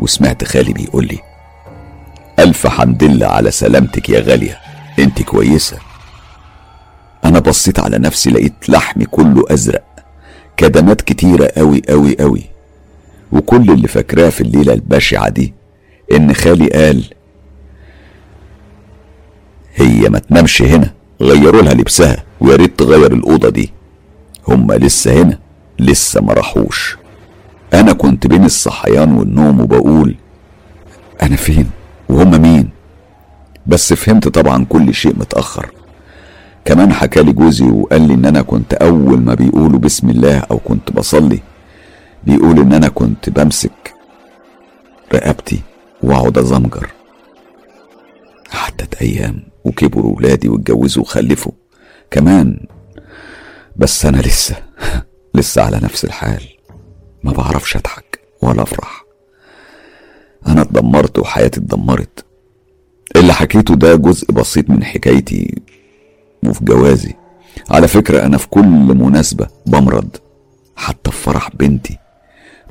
وسمعت 0.00 0.44
خالي 0.44 0.72
بيقول 0.72 1.06
لي 1.06 1.18
ألف 2.38 2.66
حمد 2.66 3.04
لله 3.04 3.26
على 3.26 3.50
سلامتك 3.50 4.08
يا 4.10 4.20
غالية. 4.20 4.58
أنت 4.98 5.22
كويسة. 5.22 5.78
أنا 7.24 7.38
بصيت 7.38 7.78
على 7.80 7.98
نفسي 7.98 8.30
لقيت 8.30 8.68
لحمي 8.68 9.04
كله 9.04 9.44
أزرق 9.50 9.84
كدمات 10.56 11.00
كتيرة 11.00 11.52
أوي 11.58 11.82
أوي 11.90 12.16
أوي. 12.20 12.42
وكل 13.32 13.70
اللي 13.70 13.88
فاكراه 13.88 14.28
في 14.28 14.40
الليلة 14.40 14.72
البشعة 14.72 15.28
دي 15.28 15.54
إن 16.12 16.34
خالي 16.34 16.68
قال 16.68 17.04
هي 19.76 20.08
ما 20.08 20.18
تنامش 20.18 20.62
هنا. 20.62 20.90
غيروا 21.20 21.62
لها 21.62 21.74
لبسها. 21.74 22.24
ويا 22.40 22.56
ريت 22.56 22.78
تغير 22.78 23.12
الأوضة 23.12 23.48
دي. 23.48 23.72
هما 24.48 24.74
لسه 24.74 25.22
هنا. 25.22 25.38
لسه 25.78 26.20
ما 26.20 26.32
راحوش. 26.32 26.96
أنا 27.74 27.92
كنت 27.92 28.26
بين 28.26 28.44
الصحيان 28.44 29.12
والنوم 29.12 29.60
وبقول 29.60 30.14
أنا 31.22 31.36
فين؟ 31.36 31.70
وهما 32.08 32.38
مين؟ 32.38 32.68
بس 33.66 33.92
فهمت 33.92 34.28
طبعا 34.28 34.64
كل 34.64 34.94
شيء 34.94 35.14
متأخر. 35.16 35.70
كمان 36.64 36.92
حكالي 36.92 37.32
جوزي 37.32 37.64
وقال 37.64 38.08
لي 38.08 38.14
إن 38.14 38.24
أنا 38.24 38.42
كنت 38.42 38.74
أول 38.74 39.20
ما 39.20 39.34
بيقولوا 39.34 39.78
بسم 39.78 40.10
الله 40.10 40.38
أو 40.38 40.58
كنت 40.58 40.92
بصلي 40.92 41.40
بيقول 42.26 42.58
إن 42.58 42.72
أنا 42.72 42.88
كنت 42.88 43.30
بمسك 43.30 43.94
رقبتي 45.14 45.60
وأقعد 46.02 46.38
أزمجر. 46.38 46.90
عدت 48.52 48.94
أيام. 49.02 49.42
وكبروا 49.66 50.16
ولادي 50.16 50.48
واتجوزوا 50.48 51.02
وخلفوا. 51.02 51.52
كمان 52.10 52.66
بس 53.76 54.06
أنا 54.06 54.16
لسه 54.16 54.56
لسه 55.34 55.62
على 55.62 55.80
نفس 55.82 56.04
الحال. 56.04 56.42
ما 57.24 57.32
بعرفش 57.32 57.76
أضحك 57.76 58.20
ولا 58.42 58.62
أفرح. 58.62 59.04
أنا 60.46 60.62
اتدمرت 60.62 61.18
وحياتي 61.18 61.60
اتدمرت. 61.60 62.24
اللي 63.16 63.32
حكيته 63.32 63.74
ده 63.74 63.94
جزء 63.96 64.32
بسيط 64.32 64.70
من 64.70 64.84
حكايتي 64.84 65.62
وفي 66.46 66.64
جوازي. 66.64 67.14
على 67.70 67.88
فكرة 67.88 68.26
أنا 68.26 68.38
في 68.38 68.48
كل 68.48 68.64
مناسبة 68.94 69.46
بمرض. 69.66 70.16
حتى 70.76 71.10
في 71.10 71.16
فرح 71.16 71.50
بنتي. 71.56 71.98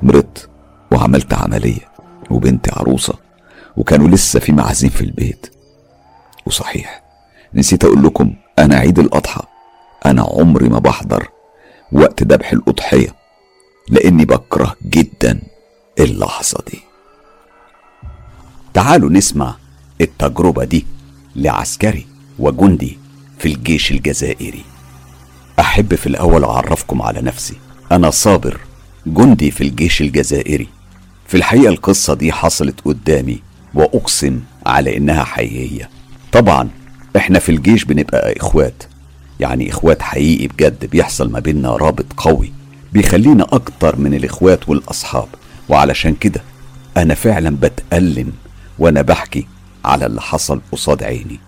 مرضت 0.02 0.48
وعملت 0.92 1.34
عملية. 1.34 1.88
وبنتي 2.30 2.70
عروسة. 2.76 3.14
وكانوا 3.76 4.08
لسه 4.08 4.40
في 4.40 4.52
معازيم 4.52 4.90
في 4.90 5.02
البيت. 5.02 5.55
وصحيح 6.46 7.02
نسيت 7.54 7.84
أقول 7.84 8.02
لكم 8.02 8.34
أنا 8.58 8.76
عيد 8.76 8.98
الأضحى. 8.98 9.42
أنا 10.06 10.22
عمري 10.22 10.68
ما 10.68 10.78
بحضر 10.78 11.28
وقت 11.92 12.22
ذبح 12.22 12.52
الأضحية 12.52 13.14
لأني 13.88 14.24
بكره 14.24 14.76
جدا 14.84 15.40
اللحظة 15.98 16.58
دي. 16.72 16.80
تعالوا 18.74 19.10
نسمع 19.10 19.54
التجربة 20.00 20.64
دي 20.64 20.86
لعسكري 21.36 22.06
وجندي 22.38 22.98
في 23.38 23.46
الجيش 23.48 23.90
الجزائري. 23.90 24.64
أحب 25.60 25.94
في 25.94 26.06
الأول 26.06 26.44
أعرفكم 26.44 27.02
على 27.02 27.20
نفسي. 27.20 27.56
أنا 27.92 28.10
صابر 28.10 28.60
جندي 29.06 29.50
في 29.50 29.60
الجيش 29.60 30.00
الجزائري. 30.00 30.68
في 31.26 31.36
الحقيقة 31.36 31.68
القصة 31.68 32.14
دي 32.14 32.32
حصلت 32.32 32.80
قدامي 32.80 33.42
وأقسم 33.74 34.40
على 34.66 34.96
إنها 34.96 35.24
حقيقية. 35.24 35.95
طبعا 36.32 36.68
إحنا 37.16 37.38
في 37.38 37.48
الجيش 37.48 37.84
بنبقى 37.84 38.36
إخوات 38.36 38.82
يعني 39.40 39.70
إخوات 39.70 40.02
حقيقي 40.02 40.46
بجد 40.46 40.86
بيحصل 40.86 41.30
ما 41.30 41.40
بيننا 41.40 41.68
رابط 41.76 42.06
قوي 42.16 42.52
بيخلينا 42.92 43.46
أكتر 43.52 43.96
من 43.96 44.14
الإخوات 44.14 44.68
والأصحاب. 44.68 45.28
وعلشان 45.68 46.14
كده 46.14 46.42
أنا 46.96 47.14
فعلا 47.14 47.56
بتألم 47.56 48.32
وأنا 48.78 49.02
بحكي 49.02 49.46
على 49.84 50.06
اللي 50.06 50.20
حصل 50.20 50.60
قصاد 50.72 51.02
عيني. 51.02 51.40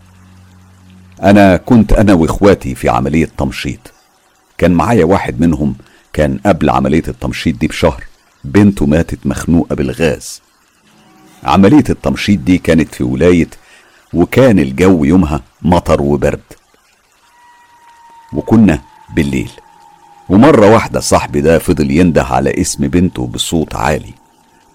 أنا 1.22 1.56
كنت 1.56 1.92
أنا 1.92 2.12
وإخواتي 2.14 2.74
في 2.74 2.88
عملية 2.88 3.28
تمشيط. 3.38 3.78
كان 4.58 4.70
معايا 4.70 5.04
واحد 5.04 5.40
منهم 5.40 5.74
كان 6.12 6.38
قبل 6.46 6.70
عملية 6.70 7.02
التمشيط 7.08 7.56
دي 7.58 7.66
بشهر. 7.66 8.04
بنته 8.44 8.86
ماتت 8.86 9.26
مخنوقة 9.26 9.74
بالغاز. 9.74 10.40
عملية 11.44 11.84
التمشيط 11.90 12.38
دي 12.40 12.58
كانت 12.58 12.94
في 12.94 13.04
ولاية 13.04 13.48
وكان 14.14 14.58
الجو 14.58 15.04
يومها 15.04 15.40
مطر 15.62 16.02
وبرد. 16.02 16.40
وكنا 18.32 18.80
بالليل. 19.14 19.50
ومرة 20.28 20.70
واحدة 20.70 21.00
صاحبي 21.00 21.40
ده 21.40 21.58
فضل 21.58 21.90
ينده 21.90 22.24
على 22.24 22.60
اسم 22.60 22.88
بنته 22.88 23.26
بصوت 23.26 23.76
عالي. 23.76 24.14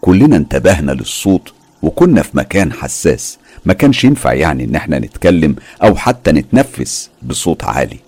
كلنا 0.02 0.36
انتبهنا 0.38 0.92
للصوت 0.92 1.54
وكنا 1.82 2.22
في 2.22 2.38
مكان 2.38 2.74
حساس. 2.74 3.38
ما 3.66 3.74
كانش 3.74 4.04
ينفع 4.04 4.34
يعني 4.34 4.64
إن 4.64 4.76
إحنا 4.76 5.00
نتكلم 5.00 5.56
أو 5.84 5.96
حتى 5.96 6.32
نتنفس 6.32 7.10
بصوت 7.24 7.64
عالي. 7.64 8.00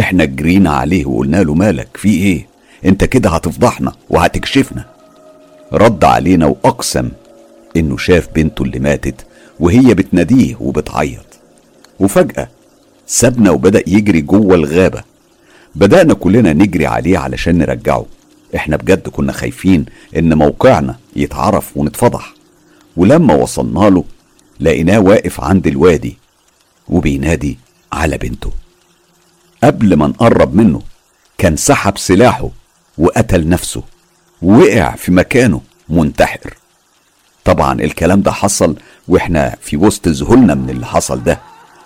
إحنا 0.00 0.24
جرينا 0.24 0.70
عليه 0.70 1.06
وقلنا 1.06 1.36
له 1.42 1.54
مالك 1.54 1.96
في 1.96 2.08
إيه؟ 2.08 2.46
أنت 2.84 3.04
كده 3.04 3.30
هتفضحنا 3.30 3.92
وهتكشفنا. 4.10 4.84
رد 5.72 6.04
علينا 6.04 6.46
وأقسم 6.46 7.10
إنه 7.76 7.96
شاف 7.96 8.28
بنته 8.34 8.62
اللي 8.62 8.78
ماتت 8.78 9.26
وهي 9.60 9.94
بتناديه 9.94 10.56
وبتعيط. 10.60 11.26
وفجأة 12.00 12.48
سابنا 13.06 13.50
وبدأ 13.50 13.82
يجري 13.86 14.20
جوه 14.20 14.54
الغابة. 14.54 15.02
بدأنا 15.74 16.14
كلنا 16.14 16.52
نجري 16.52 16.86
عليه 16.86 17.18
علشان 17.18 17.58
نرجعه. 17.58 18.06
إحنا 18.56 18.76
بجد 18.76 19.08
كنا 19.08 19.32
خايفين 19.32 19.86
إن 20.16 20.34
موقعنا 20.34 20.96
يتعرف 21.16 21.76
ونتفضح. 21.76 22.34
ولما 22.96 23.34
وصلنا 23.34 23.90
له 23.90 24.04
لقيناه 24.60 24.98
واقف 24.98 25.40
عند 25.40 25.66
الوادي 25.66 26.16
وبينادي 26.88 27.58
على 27.92 28.18
بنته. 28.18 28.50
قبل 29.64 29.94
ما 29.94 30.06
نقرب 30.06 30.54
منه 30.54 30.82
كان 31.38 31.56
سحب 31.56 31.98
سلاحه 31.98 32.50
وقتل 32.98 33.48
نفسه. 33.48 33.82
ووقع 34.42 34.94
في 34.94 35.12
مكانه 35.12 35.60
منتحر. 35.88 36.54
طبعا 37.44 37.80
الكلام 37.80 38.20
ده 38.22 38.32
حصل 38.32 38.76
وإحنا 39.08 39.56
في 39.60 39.76
وسط 39.76 40.08
ذهولنا 40.08 40.54
من 40.54 40.70
اللي 40.70 40.86
حصل 40.86 41.22
ده 41.22 41.40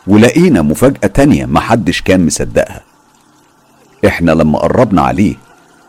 ولقينا 0.07 0.63
مفاجأة 0.63 1.07
تانية 1.09 1.47
محدش 1.47 2.03
كان 2.03 2.27
مصدقها. 2.27 2.81
إحنا 4.07 4.31
لما 4.33 4.59
قربنا 4.59 5.03
عليه 5.03 5.35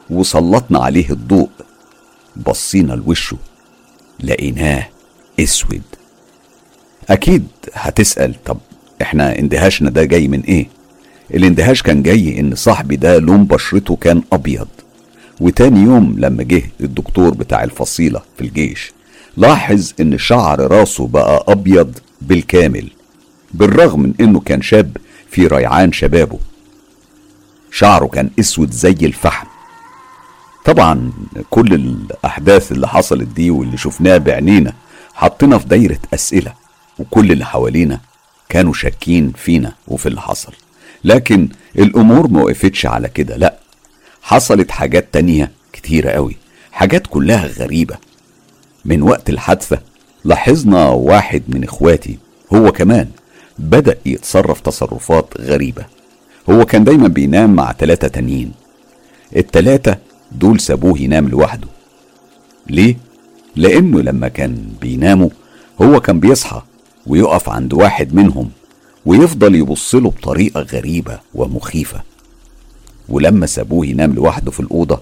وسلطنا 0.09 0.79
عليه 0.79 1.09
الضوء 1.09 1.49
بصينا 2.47 2.93
لوشه 2.93 3.37
لقيناه 4.23 4.87
أسود. 5.39 5.81
أكيد 7.09 7.47
هتسأل 7.73 8.43
طب 8.45 8.57
إحنا 9.01 9.39
اندهاشنا 9.39 9.89
ده 9.89 10.03
جاي 10.03 10.27
من 10.27 10.41
إيه؟ 10.41 10.67
الاندهاش 11.33 11.81
كان 11.81 12.03
جاي 12.03 12.39
إن 12.39 12.55
صاحبي 12.55 12.95
ده 12.95 13.17
لون 13.19 13.43
بشرته 13.45 13.95
كان 13.95 14.21
أبيض. 14.31 14.67
وتاني 15.41 15.79
يوم 15.79 16.15
لما 16.19 16.43
جه 16.43 16.63
الدكتور 16.81 17.33
بتاع 17.33 17.63
الفصيلة 17.63 18.21
في 18.37 18.43
الجيش 18.43 18.91
لاحظ 19.37 19.91
إن 19.99 20.17
شعر 20.17 20.59
راسه 20.71 21.07
بقى 21.07 21.45
أبيض 21.47 21.97
بالكامل 22.21 22.89
بالرغم 23.53 23.99
من 23.99 24.13
إنه 24.21 24.39
كان 24.39 24.61
شاب 24.61 24.97
في 25.31 25.47
ريعان 25.47 25.91
شبابه. 25.91 26.39
شعره 27.71 28.05
كان 28.07 28.29
أسود 28.39 28.71
زي 28.71 28.91
الفحم. 29.01 29.47
طبعا 30.65 31.11
كل 31.49 31.73
الأحداث 31.73 32.71
اللي 32.71 32.87
حصلت 32.87 33.27
دي 33.27 33.49
واللي 33.49 33.77
شفناها 33.77 34.17
بعينينا 34.17 34.73
حطينا 35.13 35.57
في 35.57 35.67
دايرة 35.67 35.97
أسئلة 36.13 36.53
وكل 36.99 37.31
اللي 37.31 37.45
حوالينا 37.45 37.99
كانوا 38.49 38.73
شاكين 38.73 39.31
فينا 39.37 39.73
وفي 39.87 40.05
اللي 40.05 40.21
حصل. 40.21 40.53
لكن 41.03 41.49
الأمور 41.79 42.27
ما 42.27 42.43
وقفتش 42.43 42.85
على 42.85 43.09
كده 43.09 43.35
لأ 43.37 43.57
حصلت 44.21 44.71
حاجات 44.71 45.07
تانية 45.13 45.51
كتيرة 45.73 46.09
قوي 46.09 46.37
حاجات 46.71 47.07
كلها 47.07 47.47
غريبة. 47.47 47.97
من 48.85 49.01
وقت 49.01 49.29
الحادثة 49.29 49.79
لاحظنا 50.25 50.89
واحد 50.89 51.43
من 51.47 51.63
إخواتي 51.63 52.17
هو 52.53 52.71
كمان 52.71 53.07
بدأ 53.59 53.97
يتصرف 54.05 54.59
تصرفات 54.61 55.25
غريبة. 55.39 55.85
هو 56.49 56.65
كان 56.65 56.83
دايما 56.83 57.07
بينام 57.07 57.55
مع 57.55 57.71
تلاتة 57.71 58.07
تانيين. 58.07 58.51
التلاتة 59.35 59.95
دول 60.31 60.59
سابوه 60.59 60.99
ينام 60.99 61.27
لوحده. 61.27 61.67
ليه؟ 62.69 62.97
لأنه 63.55 64.01
لما 64.01 64.27
كان 64.27 64.57
بيناموا 64.81 65.29
هو 65.81 65.99
كان 65.99 66.19
بيصحى 66.19 66.61
ويقف 67.07 67.49
عند 67.49 67.73
واحد 67.73 68.13
منهم 68.13 68.49
ويفضل 69.05 69.55
يبصله 69.55 70.09
بطريقة 70.09 70.61
غريبة 70.61 71.19
ومخيفة. 71.35 72.01
ولما 73.09 73.45
سابوه 73.45 73.85
ينام 73.85 74.13
لوحده 74.13 74.51
في 74.51 74.59
الأوضة 74.59 74.99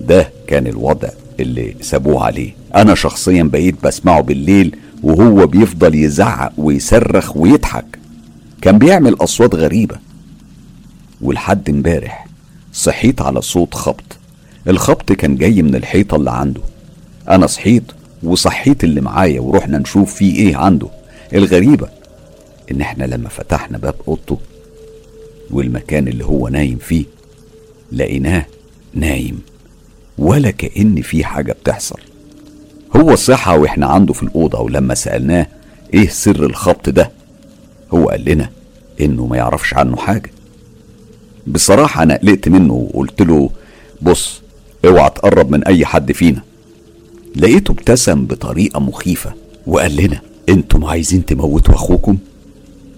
ده 0.00 0.30
كان 0.46 0.66
الوضع 0.66 1.08
اللي 1.40 1.74
سابوه 1.80 2.24
عليه. 2.24 2.54
أنا 2.74 2.94
شخصيا 2.94 3.42
بقيت 3.42 3.74
بسمعه 3.84 4.20
بالليل 4.20 4.76
وهو 5.02 5.46
بيفضل 5.46 5.94
يزعق 5.94 6.52
ويصرخ 6.58 7.36
ويضحك. 7.36 7.98
كان 8.62 8.78
بيعمل 8.78 9.14
أصوات 9.20 9.54
غريبة. 9.54 9.96
ولحد 11.20 11.70
امبارح 11.70 12.26
صحيت 12.72 13.20
على 13.20 13.42
صوت 13.42 13.74
خبط. 13.74 14.16
الخبط 14.68 15.12
كان 15.12 15.36
جاي 15.36 15.62
من 15.62 15.74
الحيطة 15.74 16.16
اللي 16.16 16.30
عنده. 16.30 16.60
أنا 17.28 17.46
صحيت 17.46 17.84
وصحيت 18.22 18.84
اللي 18.84 19.00
معايا 19.00 19.40
ورحنا 19.40 19.78
نشوف 19.78 20.14
فيه 20.14 20.34
إيه 20.36 20.56
عنده. 20.56 20.88
الغريبة 21.34 21.88
إن 22.70 22.80
إحنا 22.80 23.04
لما 23.04 23.28
فتحنا 23.28 23.78
باب 23.78 23.94
أوضته 24.08 24.38
والمكان 25.50 26.08
اللي 26.08 26.24
هو 26.24 26.48
نايم 26.48 26.78
فيه 26.78 27.04
لقيناه 27.92 28.46
نايم. 28.94 29.40
ولا 30.18 30.50
كأن 30.50 31.02
في 31.02 31.24
حاجة 31.24 31.52
بتحصل. 31.52 31.98
هو 32.96 33.14
صحى 33.14 33.56
وإحنا 33.56 33.86
عنده 33.86 34.12
في 34.12 34.22
الأوضة 34.22 34.60
ولما 34.60 34.94
سألناه 34.94 35.46
إيه 35.94 36.08
سر 36.08 36.46
الخبط 36.46 36.88
ده 36.88 37.10
هو 37.94 38.08
قال 38.08 38.24
لنا 38.24 38.50
إنه 39.00 39.26
ما 39.26 39.36
يعرفش 39.36 39.74
عنه 39.74 39.96
حاجة. 39.96 40.30
بصراحة 41.46 42.02
أنا 42.02 42.16
قلقت 42.16 42.48
منه 42.48 42.72
وقلت 42.74 43.22
له 43.22 43.50
بص 44.02 44.42
اوعى 44.84 45.10
تقرب 45.10 45.50
من 45.50 45.64
أي 45.64 45.86
حد 45.86 46.12
فينا. 46.12 46.42
لقيته 47.36 47.72
ابتسم 47.72 48.26
بطريقة 48.26 48.80
مخيفة 48.80 49.32
وقال 49.66 49.96
لنا 49.96 50.20
أنتم 50.48 50.84
عايزين 50.84 51.24
تموتوا 51.24 51.74
أخوكم؟ 51.74 52.18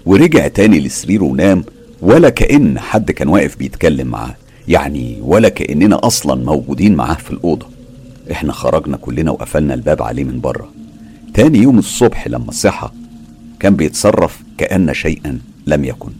ورجع 0.06 0.48
تاني 0.48 0.80
لسريره 0.80 1.24
ونام 1.24 1.64
ولا 2.02 2.28
كأن 2.28 2.78
حد 2.78 3.10
كان 3.10 3.28
واقف 3.28 3.56
بيتكلم 3.56 4.06
معاه. 4.06 4.34
يعني 4.68 5.18
ولا 5.22 5.48
كأننا 5.48 6.06
أصلا 6.06 6.44
موجودين 6.44 6.94
معاه 6.94 7.14
في 7.14 7.30
الأوضة. 7.30 7.66
إحنا 8.32 8.52
خرجنا 8.52 8.96
كلنا 8.96 9.30
وقفلنا 9.30 9.74
الباب 9.74 10.02
عليه 10.02 10.24
من 10.24 10.40
بره. 10.40 10.68
تاني 11.34 11.58
يوم 11.58 11.78
الصبح 11.78 12.28
لما 12.28 12.52
صحى 12.52 12.90
كان 13.60 13.76
بيتصرف 13.76 14.42
كأن 14.58 14.94
شيئا 14.94 15.38
لم 15.66 15.84
يكن. 15.84 16.10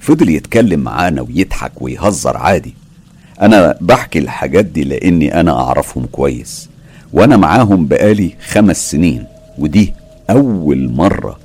فضل 0.00 0.28
يتكلم 0.28 0.80
معانا 0.80 1.22
ويضحك 1.22 1.82
ويهزر 1.82 2.36
عادي. 2.36 2.74
أنا 3.40 3.78
بحكي 3.80 4.18
الحاجات 4.18 4.64
دي 4.64 4.84
لأني 4.84 5.40
أنا 5.40 5.60
أعرفهم 5.60 6.06
كويس. 6.06 6.68
وأنا 7.12 7.36
معاهم 7.36 7.86
بقالي 7.86 8.34
خمس 8.46 8.90
سنين 8.90 9.24
ودي 9.58 9.94
أول 10.30 10.88
مرة 10.88 11.38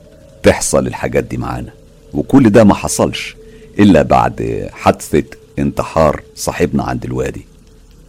تحصل 0.43 0.87
الحاجات 0.87 1.23
دي 1.23 1.37
معانا. 1.37 1.71
وكل 2.13 2.49
ده 2.49 2.63
ما 2.63 2.73
حصلش 2.73 3.35
إلا 3.79 4.01
بعد 4.01 4.69
حادثة 4.73 5.23
انتحار 5.59 6.23
صاحبنا 6.35 6.83
عند 6.83 7.05
الوادي. 7.05 7.45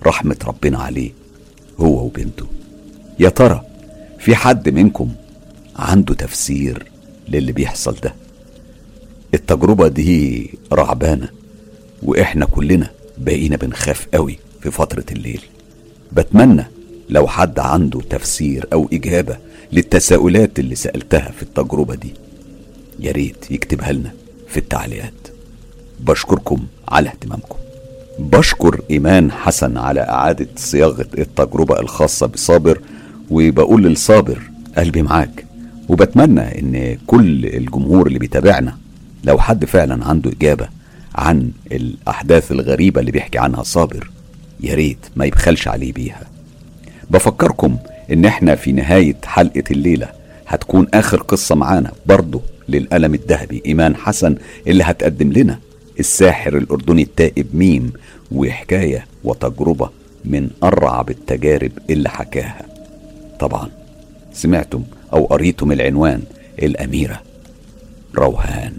رحمة 0.07 0.37
ربنا 0.47 0.79
عليه 0.79 1.11
هو 1.81 2.05
وبنته. 2.05 2.47
يا 3.19 3.29
ترى 3.29 3.63
في 4.19 4.37
حد 4.37 4.69
منكم 4.69 5.13
عنده 5.77 6.15
تفسير 6.15 6.87
للي 7.29 7.53
بيحصل 7.53 7.97
ده؟ 8.03 8.15
التجربة 9.35 9.89
دي 9.89 10.51
رعبانة 10.73 11.29
وإحنا 12.03 12.47
كلنا 12.47 12.91
بقينا 13.19 13.57
بنخاف 13.57 14.07
قوي 14.15 14.39
في 14.61 14.71
فترة 14.71 15.05
الليل. 15.13 15.41
بتمنى 16.13 16.65
لو 17.09 17.27
حد 17.27 17.59
عنده 17.59 18.01
تفسير 18.01 18.67
أو 18.73 18.89
إجابة 18.93 19.37
للتساؤلات 19.73 20.59
اللي 20.59 20.75
سألتها 20.75 21.31
في 21.37 21.43
التجربة 21.43 21.95
دي. 21.95 22.15
يا 23.01 23.13
ريت 23.13 23.51
يكتبها 23.51 23.93
لنا 23.93 24.13
في 24.49 24.57
التعليقات. 24.57 25.13
بشكركم 26.01 26.67
على 26.89 27.09
اهتمامكم. 27.09 27.57
بشكر 28.19 28.81
إيمان 28.91 29.33
حسن 29.33 29.77
على 29.77 30.01
إعادة 30.01 30.47
صياغة 30.57 31.07
التجربة 31.19 31.81
الخاصة 31.81 32.27
بصابر 32.27 32.81
وبقول 33.31 33.83
للصابر 33.83 34.39
قلبي 34.79 35.03
معاك 35.03 35.45
وبتمنى 35.89 36.59
إن 36.61 36.99
كل 37.07 37.47
الجمهور 37.47 38.07
اللي 38.07 38.19
بيتابعنا 38.19 38.77
لو 39.25 39.39
حد 39.39 39.65
فعلا 39.65 40.05
عنده 40.05 40.31
إجابة 40.31 40.69
عن 41.15 41.51
الأحداث 41.73 42.53
الغريبة 42.53 43.01
اللي 43.01 43.11
بيحكي 43.13 43.39
عنها 43.39 43.63
صابر 43.63 44.11
يا 44.61 44.75
ريت 44.75 44.99
ما 45.17 45.25
يبخلش 45.25 45.69
عليه 45.69 45.93
بيها. 45.93 46.21
بفكركم 47.11 47.77
إن 48.13 48.25
إحنا 48.25 48.55
في 48.55 48.73
نهاية 48.73 49.17
حلقة 49.25 49.63
الليلة 49.71 50.09
هتكون 50.47 50.87
آخر 50.95 51.23
قصة 51.23 51.55
معانا 51.55 51.93
برضه 52.07 52.41
للقلم 52.69 53.15
الذهبي 53.15 53.63
إيمان 53.67 53.97
حسن 53.97 54.37
اللي 54.67 54.85
هتقدم 54.85 55.33
لنا 55.33 55.59
الساحر 56.01 56.57
الأردني 56.57 57.03
التائب 57.03 57.47
ميم 57.55 57.93
وحكاية 58.33 59.07
وتجربة 59.25 59.91
من 60.25 60.51
أرعب 60.63 61.11
التجارب 61.11 61.73
اللي 61.91 62.09
حكاها. 62.09 62.67
طبعا 63.41 63.71
سمعتم 64.33 64.83
أو 65.13 65.25
قريتم 65.25 65.73
العنوان 65.73 66.23
الأميرة 66.63 67.23
روهان 68.15 68.73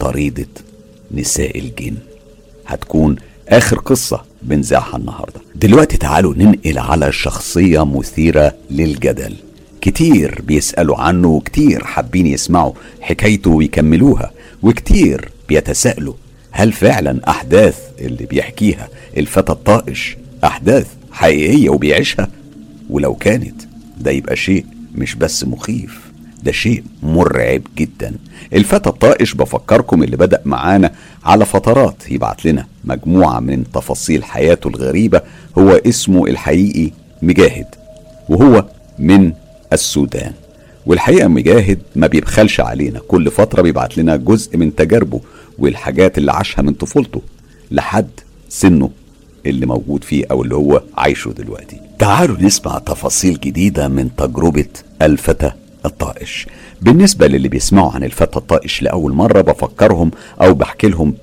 طريدة 0.00 0.46
نساء 1.14 1.58
الجن. 1.58 1.96
هتكون 2.66 3.16
آخر 3.48 3.78
قصة 3.78 4.24
بنزاعها 4.42 4.96
النهاردة. 4.96 5.40
دلوقتي 5.54 5.96
تعالوا 5.96 6.34
ننقل 6.34 6.78
على 6.78 7.12
شخصية 7.12 7.84
مثيرة 7.84 8.54
للجدل. 8.70 9.34
كتير 9.80 10.42
بيسألوا 10.46 10.96
عنه 11.00 11.28
وكتير 11.28 11.84
حابين 11.84 12.26
يسمعوا 12.26 12.72
حكايته 13.00 13.50
ويكملوها 13.50 14.30
وكتير 14.62 15.28
بيتساءلوا 15.56 16.14
هل 16.50 16.72
فعلا 16.72 17.20
أحداث 17.28 17.78
اللي 18.00 18.24
بيحكيها 18.26 18.88
الفتى 19.16 19.52
الطائش 19.52 20.16
أحداث 20.44 20.86
حقيقية 21.12 21.68
وبيعيشها؟ 21.70 22.28
ولو 22.90 23.14
كانت 23.14 23.62
ده 24.00 24.10
يبقى 24.10 24.36
شيء 24.36 24.66
مش 24.94 25.14
بس 25.14 25.44
مخيف 25.44 26.00
ده 26.42 26.52
شيء 26.52 26.82
مرعب 27.02 27.62
جدا. 27.76 28.14
الفتى 28.52 28.88
الطائش 28.88 29.34
بفكركم 29.34 30.02
اللي 30.02 30.16
بدأ 30.16 30.40
معانا 30.44 30.92
على 31.24 31.44
فترات 31.46 32.10
يبعت 32.10 32.44
لنا 32.44 32.66
مجموعة 32.84 33.40
من 33.40 33.64
تفاصيل 33.72 34.24
حياته 34.24 34.68
الغريبة 34.68 35.20
هو 35.58 35.70
اسمه 35.70 36.26
الحقيقي 36.26 36.90
مجاهد 37.22 37.66
وهو 38.28 38.64
من 38.98 39.32
السودان. 39.72 40.32
والحقيقة 40.86 41.28
مجاهد 41.28 41.78
ما 41.96 42.06
بيبخلش 42.06 42.60
علينا 42.60 43.00
كل 43.08 43.30
فترة 43.30 43.62
بيبعت 43.62 43.98
لنا 43.98 44.16
جزء 44.16 44.56
من 44.56 44.74
تجاربه 44.74 45.20
والحاجات 45.58 46.18
اللي 46.18 46.32
عاشها 46.32 46.62
من 46.62 46.72
طفولته 46.74 47.22
لحد 47.70 48.08
سنه 48.48 48.90
اللي 49.46 49.66
موجود 49.66 50.04
فيه 50.04 50.24
أو 50.30 50.42
اللي 50.42 50.54
هو 50.54 50.82
عايشه 50.96 51.28
دلوقتي. 51.30 51.76
تعالوا 51.98 52.36
نسمع 52.40 52.78
تفاصيل 52.78 53.40
جديدة 53.40 53.88
من 53.88 54.16
تجربة 54.16 54.66
الفتى 55.02 55.52
الطائش. 55.86 56.46
بالنسبة 56.82 57.26
للي 57.26 57.48
بيسمعوا 57.48 57.92
عن 57.92 58.04
الفتى 58.04 58.36
الطائش 58.38 58.82
لأول 58.82 59.12
مرة 59.12 59.40
بفكرهم 59.40 60.10
أو 60.40 60.54
بحكي 60.54 60.88
لهم 60.88 61.14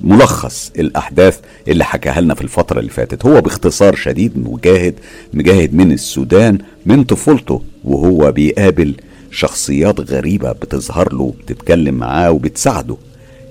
ملخص 0.00 0.72
الأحداث 0.78 1.38
اللي 1.68 1.84
حكاها 1.84 2.20
لنا 2.20 2.34
في 2.34 2.42
الفترة 2.42 2.80
اللي 2.80 2.90
فاتت. 2.90 3.26
هو 3.26 3.40
باختصار 3.40 3.94
شديد 3.94 4.38
مجاهد 4.48 4.94
مجاهد 5.34 5.74
من 5.74 5.92
السودان 5.92 6.58
من 6.86 7.04
طفولته 7.04 7.62
وهو 7.84 8.32
بيقابل 8.32 8.94
شخصيات 9.30 10.00
غريبة 10.10 10.52
بتظهر 10.52 11.12
له 11.14 11.34
بتتكلم 11.42 11.94
معاه 11.94 12.30
وبتساعده 12.30 12.96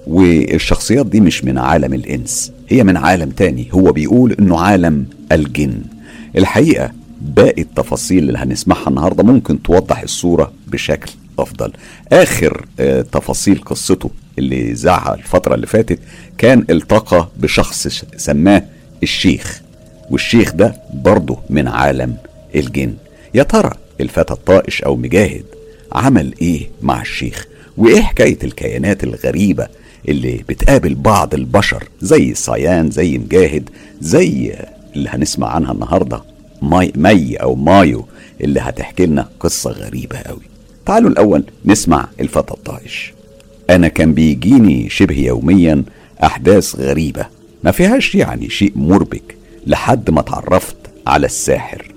والشخصيات 0.08 1.06
دي 1.06 1.22
مش 1.22 1.44
من 1.44 1.58
عالم 1.58 1.94
الإنس 1.94 2.52
هي 2.70 2.84
من 2.84 2.98
عالم 2.98 3.30
تاني. 3.30 3.68
هو 3.72 3.92
بيقول 3.92 4.36
إنه 4.40 4.60
عالم 4.60 5.06
الجن. 5.32 5.82
الحقيقة 6.38 6.92
باقي 7.22 7.62
التفاصيل 7.62 8.28
اللي 8.28 8.38
هنسمعها 8.40 8.88
النهاردة 8.90 9.24
ممكن 9.24 9.62
توضح 9.64 10.02
الصورة 10.02 10.54
بشكل 10.68 11.12
أفضل. 11.40 11.72
آخر 12.12 12.66
آه 12.80 13.02
تفاصيل 13.02 13.62
قصته 13.66 14.10
اللي 14.40 14.76
زعها 14.76 15.14
الفترة 15.16 15.56
اللي 15.56 15.68
فاتت 15.68 16.00
كان 16.38 16.66
التقى 16.70 17.28
بشخص 17.40 17.88
سماه 18.18 18.64
الشيخ. 19.04 19.62
والشيخ 20.12 20.54
ده 20.54 20.76
برضه 20.94 21.38
من 21.50 21.68
عالم 21.68 22.16
الجن. 22.56 22.94
يا 23.34 23.44
ترى 23.44 23.72
الفتى 24.02 24.34
الطائش 24.34 24.82
أو 24.82 24.96
مجاهد 24.96 25.44
عمل 25.92 26.34
إيه 26.42 26.70
مع 26.82 27.02
الشيخ؟ 27.02 27.48
وإيه 27.78 28.02
حكاية 28.02 28.38
الكيانات 28.44 29.04
الغريبة 29.04 29.68
اللي 30.10 30.44
بتقابل 30.50 30.96
بعض 30.96 31.34
البشر 31.34 31.84
زي 32.02 32.34
صيان 32.34 32.92
زي 32.92 33.18
مجاهد 33.18 33.70
زي 34.02 34.54
اللي 34.96 35.10
هنسمع 35.10 35.48
عنها 35.48 35.72
النهاردة 35.72 36.22
ماي, 36.62 36.94
مي 36.96 37.36
أو 37.36 37.56
مايو 37.56 38.06
اللي 38.42 38.60
هتحكي 38.60 39.06
لنا 39.06 39.30
قصة 39.40 39.72
غريبة 39.72 40.18
قوي 40.18 40.42
تعالوا 40.86 41.10
الأول 41.10 41.44
نسمع 41.66 42.08
الفتى 42.20 42.54
الطائش. 42.54 43.14
أنا 43.70 43.88
كان 43.88 44.14
بيجيني 44.14 44.90
شبه 44.90 45.20
يوميا 45.20 45.84
أحداث 46.24 46.76
غريبة 46.76 47.26
ما 47.64 47.72
فيهاش 47.72 48.16
يعني 48.16 48.50
شيء 48.50 48.72
مربك 48.76 49.36
لحد 49.68 50.10
ما 50.10 50.20
اتعرفت 50.20 50.76
على 51.08 51.26
الساحر. 51.26 51.92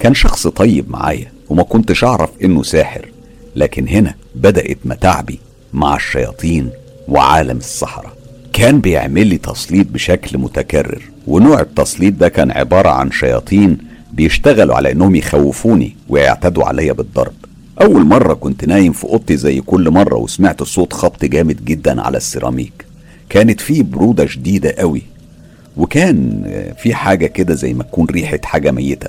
كان 0.00 0.14
شخص 0.14 0.46
طيب 0.46 0.90
معايا 0.90 1.32
وما 1.48 1.62
كنتش 1.62 2.04
أعرف 2.04 2.30
إنه 2.44 2.62
ساحر 2.62 3.08
لكن 3.56 3.88
هنا 3.88 4.14
بدأت 4.34 4.78
متاعبي 4.84 5.38
مع 5.72 5.96
الشياطين. 5.96 6.70
وعالم 7.08 7.56
الصحراء 7.56 8.12
كان 8.52 8.80
بيعمل 8.80 9.26
لي 9.26 9.38
تسليط 9.38 9.86
بشكل 9.86 10.38
متكرر 10.38 11.02
ونوع 11.26 11.60
التسليط 11.60 12.14
ده 12.14 12.28
كان 12.28 12.50
عبارة 12.50 12.88
عن 12.88 13.10
شياطين 13.10 13.78
بيشتغلوا 14.12 14.74
على 14.74 14.92
إنهم 14.92 15.16
يخوفوني 15.16 15.96
ويعتدوا 16.08 16.64
عليا 16.64 16.92
بالضرب. 16.92 17.32
أول 17.82 18.04
مرة 18.04 18.34
كنت 18.34 18.64
نايم 18.64 18.92
في 18.92 19.04
أوضتي 19.04 19.36
زي 19.36 19.60
كل 19.60 19.90
مرة 19.90 20.16
وسمعت 20.16 20.62
صوت 20.62 20.92
خبط 20.92 21.24
جامد 21.24 21.64
جدا 21.64 22.02
على 22.02 22.16
السيراميك. 22.16 22.84
كانت 23.28 23.60
فيه 23.60 23.82
برودة 23.82 24.26
شديدة 24.26 24.70
قوي 24.70 25.02
وكان 25.76 26.42
في 26.78 26.94
حاجة 26.94 27.26
كده 27.26 27.54
زي 27.54 27.74
ما 27.74 27.82
تكون 27.82 28.06
ريحة 28.06 28.38
حاجة 28.44 28.70
ميتة. 28.70 29.08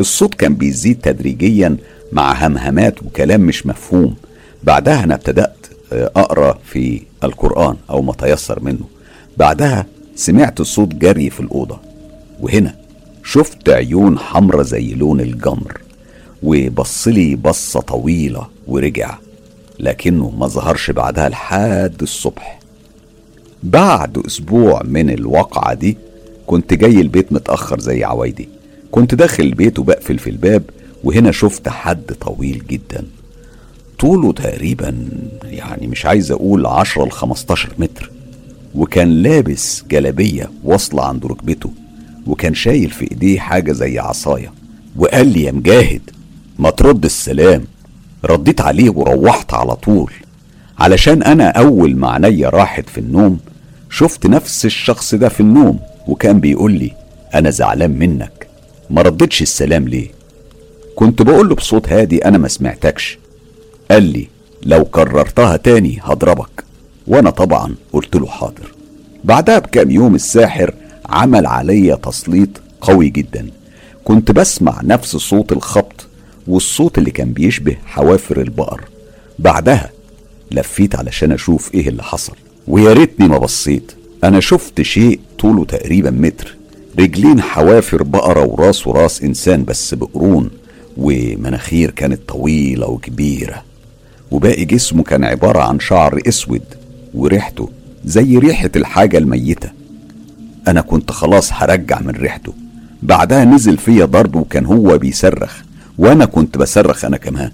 الصوت 0.00 0.34
كان 0.34 0.54
بيزيد 0.54 1.00
تدريجيا 1.02 1.76
مع 2.12 2.46
همهمات 2.46 3.02
وكلام 3.02 3.40
مش 3.40 3.66
مفهوم. 3.66 4.14
بعدها 4.64 5.04
أنا 5.04 5.14
ابتدأت 5.14 5.56
أقرأ 5.92 6.58
في 6.64 7.02
القرآن 7.24 7.76
أو 7.90 8.02
ما 8.02 8.12
تيسر 8.12 8.60
منه. 8.62 8.84
بعدها 9.36 9.86
سمعت 10.16 10.62
صوت 10.62 10.88
جري 10.94 11.30
في 11.30 11.40
الأوضة 11.40 11.78
وهنا 12.40 12.74
شفت 13.24 13.68
عيون 13.68 14.18
حمرة 14.18 14.62
زي 14.62 14.94
لون 14.94 15.20
الجمر 15.20 15.80
وبصلي 16.42 17.36
بصة 17.36 17.80
طويلة 17.80 18.46
ورجع 18.66 19.18
لكنه 19.78 20.30
ما 20.30 20.46
ظهرش 20.46 20.90
بعدها 20.90 21.28
لحد 21.28 22.02
الصبح. 22.02 22.58
بعد 23.62 24.18
أسبوع 24.26 24.82
من 24.84 25.10
الواقعة 25.10 25.74
دي 25.74 25.96
كنت 26.46 26.74
جاي 26.74 27.00
البيت 27.00 27.32
متأخر 27.32 27.80
زي 27.80 28.04
عوايدي. 28.04 28.48
كنت 28.90 29.14
داخل 29.14 29.42
البيت 29.42 29.78
وبقفل 29.78 30.18
في 30.18 30.30
الباب 30.30 30.62
وهنا 31.04 31.32
شفت 31.32 31.68
حد 31.68 32.12
طويل 32.20 32.62
جدا. 32.68 33.04
طوله 33.98 34.32
تقريبا 34.32 35.08
يعني 35.44 35.86
مش 35.86 36.06
عايز 36.06 36.30
أقول 36.30 36.66
عشرة 36.66 37.04
ل 37.04 37.10
15 37.12 37.68
متر. 37.78 38.10
وكان 38.74 39.22
لابس 39.22 39.84
جلابية 39.90 40.50
واصلة 40.64 41.04
عند 41.04 41.26
ركبته 41.26 41.70
وكان 42.26 42.54
شايل 42.54 42.90
في 42.90 43.10
إيديه 43.10 43.38
حاجة 43.40 43.72
زي 43.72 43.98
عصاية. 43.98 44.52
وقال 44.96 45.26
لي 45.28 45.42
يا 45.42 45.52
مجاهد 45.52 46.00
ما 46.58 46.70
ترد 46.70 47.04
السلام. 47.04 47.64
رديت 48.24 48.60
عليه 48.60 48.90
وروحت 48.90 49.54
على 49.54 49.76
طول. 49.76 50.12
علشان 50.78 51.22
أنا 51.22 51.48
أول 51.48 51.96
ما 51.96 52.10
عينيا 52.10 52.48
راحت 52.48 52.88
في 52.88 52.98
النوم 52.98 53.38
شفت 53.90 54.26
نفس 54.26 54.64
الشخص 54.66 55.14
ده 55.14 55.28
في 55.28 55.40
النوم 55.40 55.78
وكان 56.08 56.40
بيقول 56.40 56.72
لي 56.72 56.92
أنا 57.34 57.50
زعلان 57.50 57.90
منك. 57.98 58.46
ما 58.90 59.02
ردتش 59.02 59.42
السلام 59.42 59.88
ليه. 59.88 60.08
كنت 60.96 61.22
بقول 61.22 61.48
له 61.48 61.54
بصوت 61.54 61.88
هادي 61.88 62.24
أنا 62.24 62.38
ما 62.38 62.48
سمعتكش. 62.48 63.18
قال 63.90 64.02
لي 64.02 64.28
لو 64.62 64.84
كررتها 64.84 65.56
تاني 65.56 65.98
هضربك. 66.02 66.64
وأنا 67.06 67.30
طبعا 67.30 67.74
قلت 67.92 68.16
له 68.16 68.26
حاضر. 68.26 68.74
بعدها 69.24 69.58
بكام 69.58 69.90
يوم 69.90 70.14
الساحر 70.14 70.74
عمل 71.06 71.46
عليا 71.46 71.94
تسليط 71.94 72.48
قوي 72.80 73.08
جدا. 73.08 73.50
كنت 74.04 74.30
بسمع 74.30 74.80
نفس 74.82 75.16
صوت 75.16 75.52
الخبط 75.52 76.06
والصوت 76.46 76.98
اللي 76.98 77.10
كان 77.10 77.32
بيشبه 77.32 77.76
حوافر 77.86 78.40
البقر. 78.40 78.84
بعدها 79.38 79.90
لفيت 80.50 80.94
علشان 80.94 81.32
أشوف 81.32 81.74
إيه 81.74 81.88
اللي 81.88 82.02
حصل. 82.02 82.36
ويا 82.68 82.92
ريتني 82.92 83.28
ما 83.28 83.38
بصيت. 83.38 83.92
أنا 84.24 84.40
شفت 84.40 84.82
شيء 84.82 85.20
طوله 85.38 85.64
تقريبا 85.64 86.10
متر. 86.10 86.56
رجلين 86.98 87.40
حوافر 87.40 88.02
بقرة 88.02 88.44
وراس 88.44 88.86
وراس 88.86 89.22
إنسان 89.22 89.64
بس 89.64 89.94
بقرون 89.94 90.50
ومناخير 90.96 91.90
كانت 91.90 92.20
طويلة 92.28 92.86
وكبيرة. 92.86 93.67
وباقي 94.30 94.64
جسمه 94.64 95.02
كان 95.02 95.24
عبارة 95.24 95.62
عن 95.62 95.80
شعر 95.80 96.20
أسود 96.28 96.62
وريحته 97.14 97.68
زي 98.04 98.38
ريحة 98.38 98.70
الحاجة 98.76 99.18
الميتة. 99.18 99.70
أنا 100.68 100.80
كنت 100.80 101.10
خلاص 101.10 101.50
هرجع 101.52 102.00
من 102.00 102.10
ريحته. 102.10 102.52
بعدها 103.02 103.44
نزل 103.44 103.78
فيا 103.78 104.04
ضرب 104.04 104.36
وكان 104.36 104.66
هو 104.66 104.98
بيصرخ 104.98 105.62
وأنا 105.98 106.24
كنت 106.24 106.58
بصرخ 106.58 107.04
أنا 107.04 107.16
كمان. 107.16 107.50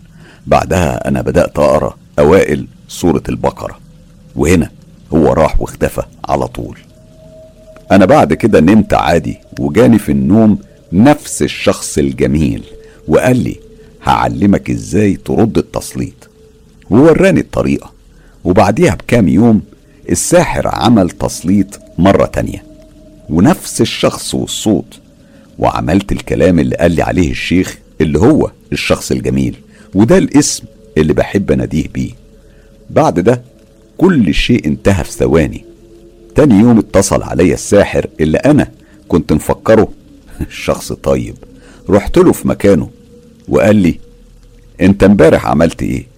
بعدها 0.47 1.09
أنا 1.09 1.23
بدأت 1.23 1.59
أقرأ 1.59 1.97
أوائل 2.19 2.67
سورة 2.89 3.23
البقرة 3.29 3.79
وهنا 4.37 4.71
هو 5.15 5.33
راح 5.33 5.61
واختفى 5.61 6.03
على 6.29 6.49
طول. 6.49 6.79
أنا 7.93 8.05
بعد 8.05 8.33
كده 8.35 8.61
نمت 8.61 8.95
عادي 8.95 9.37
وجاني 9.59 9.99
في 9.99 10.13
النوم 10.13 10.59
نفس 10.93 11.43
الشخص 11.43 11.99
الجميل 11.99 12.65
وقال 13.09 13.45
لي 13.45 13.57
هعلمك 14.05 14.71
إزاي 14.71 15.15
ترد 15.15 15.59
التسليط 15.59 16.24
ووراني 16.95 17.41
الطريقة. 17.41 17.93
وبعديها 18.45 18.95
بكام 18.95 19.29
يوم 19.29 19.63
الساحر 20.11 20.69
عمل 20.69 21.11
تسليط 21.11 21.81
مرة 21.99 22.27
تانية. 22.27 22.65
ونفس 23.29 23.81
الشخص 23.81 24.35
والصوت. 24.35 25.01
وعملت 25.59 26.13
الكلام 26.13 26.59
اللي 26.59 26.77
قال 26.77 26.93
لي 26.93 27.03
عليه 27.03 27.31
الشيخ 27.31 27.79
اللي 28.01 28.19
هو 28.19 28.51
الشخص 28.73 29.11
الجميل. 29.11 29.57
وده 29.95 30.19
الاسم 30.19 30.65
اللي 30.99 31.13
بحب 31.13 31.51
اناديه 31.51 31.89
بيه. 31.95 32.11
بعد 32.91 33.21
ده 33.21 33.43
كل 33.99 34.35
شيء 34.35 34.67
انتهى 34.67 35.05
في 35.05 35.13
ثواني. 35.13 35.65
تاني 36.35 36.55
يوم 36.55 36.79
اتصل 36.79 37.23
عليا 37.23 37.55
الساحر 37.55 38.07
اللي 38.21 38.39
أنا 38.39 38.69
كنت 39.09 39.33
مفكره. 39.33 39.89
شخص 40.65 40.93
طيب. 40.93 41.35
رحت 41.91 42.19
له 42.19 42.33
في 42.33 42.49
مكانه. 42.49 42.91
وقال 43.49 43.77
لي 43.77 43.99
أنت 44.81 45.03
امبارح 45.05 45.47
عملت 45.47 45.83
إيه؟ 45.83 46.14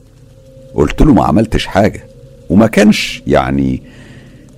قلت 0.76 1.02
له 1.02 1.14
ما 1.14 1.24
عملتش 1.24 1.66
حاجة. 1.66 2.04
وما 2.50 2.66
كانش 2.66 3.22
يعني 3.26 3.82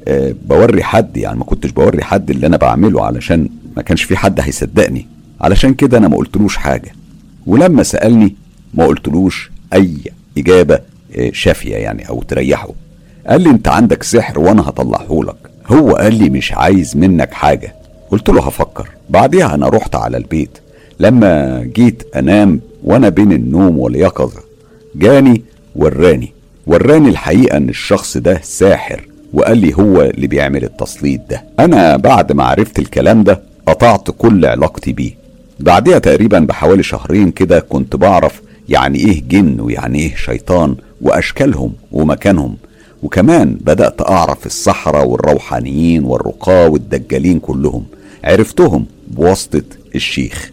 آه 0.08 0.34
بوري 0.48 0.82
حد 0.82 1.16
يعني 1.16 1.38
ما 1.38 1.44
كنتش 1.44 1.70
بوري 1.70 2.02
حد 2.04 2.30
اللي 2.30 2.46
أنا 2.46 2.56
بعمله 2.56 3.04
علشان 3.04 3.48
ما 3.76 3.82
كانش 3.82 4.02
في 4.02 4.16
حد 4.16 4.40
هيصدقني. 4.40 5.06
علشان 5.40 5.74
كده 5.74 5.98
أنا 5.98 6.08
ما 6.08 6.16
قلتلوش 6.16 6.56
حاجة. 6.56 6.92
ولما 7.46 7.82
سألني 7.82 8.34
ما 8.74 8.86
قلتلوش 8.86 9.50
أي 9.72 9.94
إجابة 10.38 10.78
آه 11.16 11.30
شافية 11.32 11.76
يعني 11.76 12.08
أو 12.08 12.22
تريحه. 12.22 12.68
قال 13.26 13.40
لي 13.42 13.50
أنت 13.50 13.68
عندك 13.68 14.02
سحر 14.02 14.38
وأنا 14.38 14.62
هطلعه 14.68 15.20
لك 15.24 15.36
هو 15.66 15.90
قال 15.92 16.14
لي 16.14 16.30
مش 16.30 16.52
عايز 16.52 16.96
منك 16.96 17.32
حاجة. 17.32 17.74
قلت 18.10 18.28
له 18.28 18.46
هفكر. 18.46 18.88
بعديها 19.10 19.54
أنا 19.54 19.68
رحت 19.68 19.94
على 19.94 20.16
البيت. 20.16 20.58
لما 21.00 21.60
جيت 21.74 22.02
أنام 22.16 22.60
وأنا 22.84 23.08
بين 23.08 23.32
النوم 23.32 23.78
واليقظة 23.78 24.40
جاني 24.96 25.42
وراني. 25.78 26.32
وراني 26.66 27.08
الحقيقة 27.08 27.56
إن 27.56 27.68
الشخص 27.68 28.16
ده 28.16 28.40
ساحر 28.42 29.08
وقال 29.32 29.58
لي 29.58 29.74
هو 29.74 30.02
اللي 30.02 30.26
بيعمل 30.26 30.64
التسليط 30.64 31.20
ده. 31.30 31.44
أنا 31.60 31.96
بعد 31.96 32.32
ما 32.32 32.44
عرفت 32.44 32.78
الكلام 32.78 33.22
ده 33.24 33.42
قطعت 33.66 34.10
كل 34.10 34.46
علاقتي 34.46 34.92
بيه. 34.92 35.12
بعدها 35.60 35.98
تقريبا 35.98 36.38
بحوالي 36.38 36.82
شهرين 36.82 37.30
كده 37.30 37.60
كنت 37.60 37.96
بعرف 37.96 38.42
يعني 38.68 38.98
إيه 38.98 39.22
جن 39.28 39.60
ويعني 39.60 39.98
إيه 39.98 40.14
شيطان 40.16 40.76
وأشكالهم 41.00 41.72
ومكانهم. 41.92 42.56
وكمان 43.02 43.58
بدأت 43.60 44.00
أعرف 44.02 44.46
السحرة 44.46 45.04
والروحانيين 45.04 46.04
والرقاة 46.04 46.68
والدجالين 46.68 47.38
كلهم. 47.38 47.84
عرفتهم 48.24 48.86
بواسطة 49.08 49.62
الشيخ. 49.94 50.50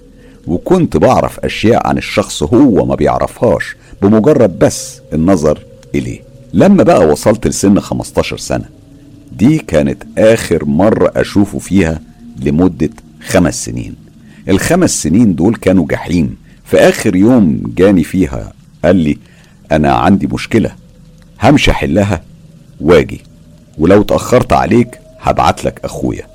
وكنت 0.48 0.98
بعرف 0.98 1.40
أشياء 1.40 1.88
عن 1.88 1.98
الشخص 1.98 2.44
هو 2.44 2.86
ما 2.86 2.96
بيعرفهاش. 2.96 3.76
بمجرد 4.02 4.60
بس 4.60 5.02
النظر 5.14 5.60
إليه. 5.96 6.20
لما 6.54 6.84
بقى 6.84 7.08
وصلت 7.08 7.48
لسن 7.48 7.80
15 7.80 8.38
سنة 8.38 8.66
دي 9.32 9.58
كانت 9.58 10.04
آخر 10.18 10.66
مرة 10.66 11.12
أشوفه 11.16 11.60
فيها 11.60 12.00
لمدة 12.40 12.90
خمس 13.22 13.66
سنين. 13.66 13.96
الخمس 14.50 15.04
سنين 15.04 15.36
دول 15.36 15.56
كانوا 15.56 15.86
جحيم. 15.86 16.36
في 16.66 16.78
آخر 16.78 17.16
يوم 17.16 17.62
جاني 17.78 18.04
فيها 18.04 18.54
قال 18.86 18.96
لي 18.96 19.18
أنا 19.72 19.94
عندي 19.94 20.28
مشكلة 20.28 20.72
همشي 21.44 21.72
أحلها 21.72 22.22
واجي 22.82 23.22
ولو 23.78 24.02
اتأخرت 24.02 24.54
عليك 24.54 25.00
هبعت 25.22 25.66
لك 25.66 25.80
أخويا. 25.84 26.28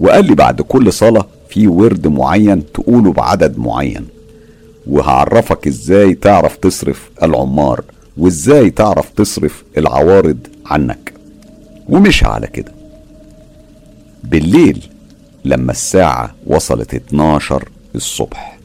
وقال 0.00 0.24
لي 0.26 0.34
بعد 0.34 0.60
كل 0.62 0.92
صلاة 0.92 1.26
في 1.50 1.66
ورد 1.68 2.06
معين 2.06 2.72
تقوله 2.72 3.12
بعدد 3.12 3.58
معين. 3.58 4.06
وهعرفك 4.86 5.66
إزاي 5.66 6.14
تعرف 6.14 6.56
تصرف 6.56 7.10
العمار 7.22 7.84
وازاي 8.16 8.70
تعرف 8.70 9.10
تصرف 9.10 9.64
العوارض 9.78 10.38
عنك. 10.66 11.12
ومشى 11.88 12.26
على 12.26 12.46
كده. 12.46 12.72
بالليل 14.24 14.88
لما 15.44 15.72
الساعة 15.72 16.34
وصلت 16.46 16.94
12 16.94 17.68
الصبح 17.94 18.58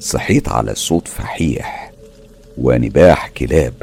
صحيت 0.00 0.48
على 0.48 0.74
صوت 0.74 1.08
فحيح 1.08 1.92
ونباح 2.58 3.28
كلاب 3.28 3.74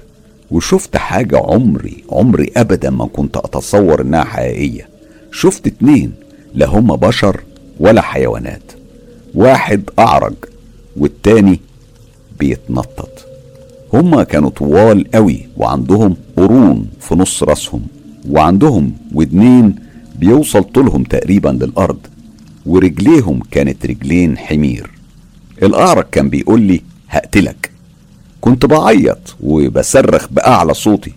وشفت 0.51 0.97
حاجة 0.97 1.37
عمري 1.37 2.03
عمري 2.09 2.51
أبدا 2.57 2.89
ما 2.89 3.05
كنت 3.05 3.37
أتصور 3.37 4.01
إنها 4.01 4.23
حقيقية. 4.23 4.87
شفت 5.31 5.67
اتنين 5.67 6.13
لا 6.53 6.65
هم 6.65 6.95
بشر 6.95 7.43
ولا 7.79 8.01
حيوانات. 8.01 8.71
واحد 9.35 9.89
أعرج 9.99 10.33
والتاني 10.97 11.59
بيتنطط. 12.39 13.25
هما 13.93 14.23
كانوا 14.23 14.49
طوال 14.49 15.11
قوي 15.11 15.47
وعندهم 15.57 16.15
قرون 16.37 16.87
في 16.99 17.15
نص 17.15 17.43
راسهم 17.43 17.81
وعندهم 18.29 18.93
ودنين 19.13 19.75
بيوصل 20.19 20.63
طولهم 20.63 21.03
تقريبا 21.03 21.49
للأرض 21.49 21.97
ورجليهم 22.65 23.39
كانت 23.51 23.85
رجلين 23.85 24.37
حمير. 24.37 24.91
الأعرج 25.63 26.05
كان 26.11 26.29
بيقول 26.29 26.61
لي 26.61 26.81
هقتلك. 27.09 27.71
كنت 28.41 28.65
بعيط 28.65 29.35
وبصرخ 29.43 30.27
بأعلى 30.31 30.73
صوتي 30.73 31.13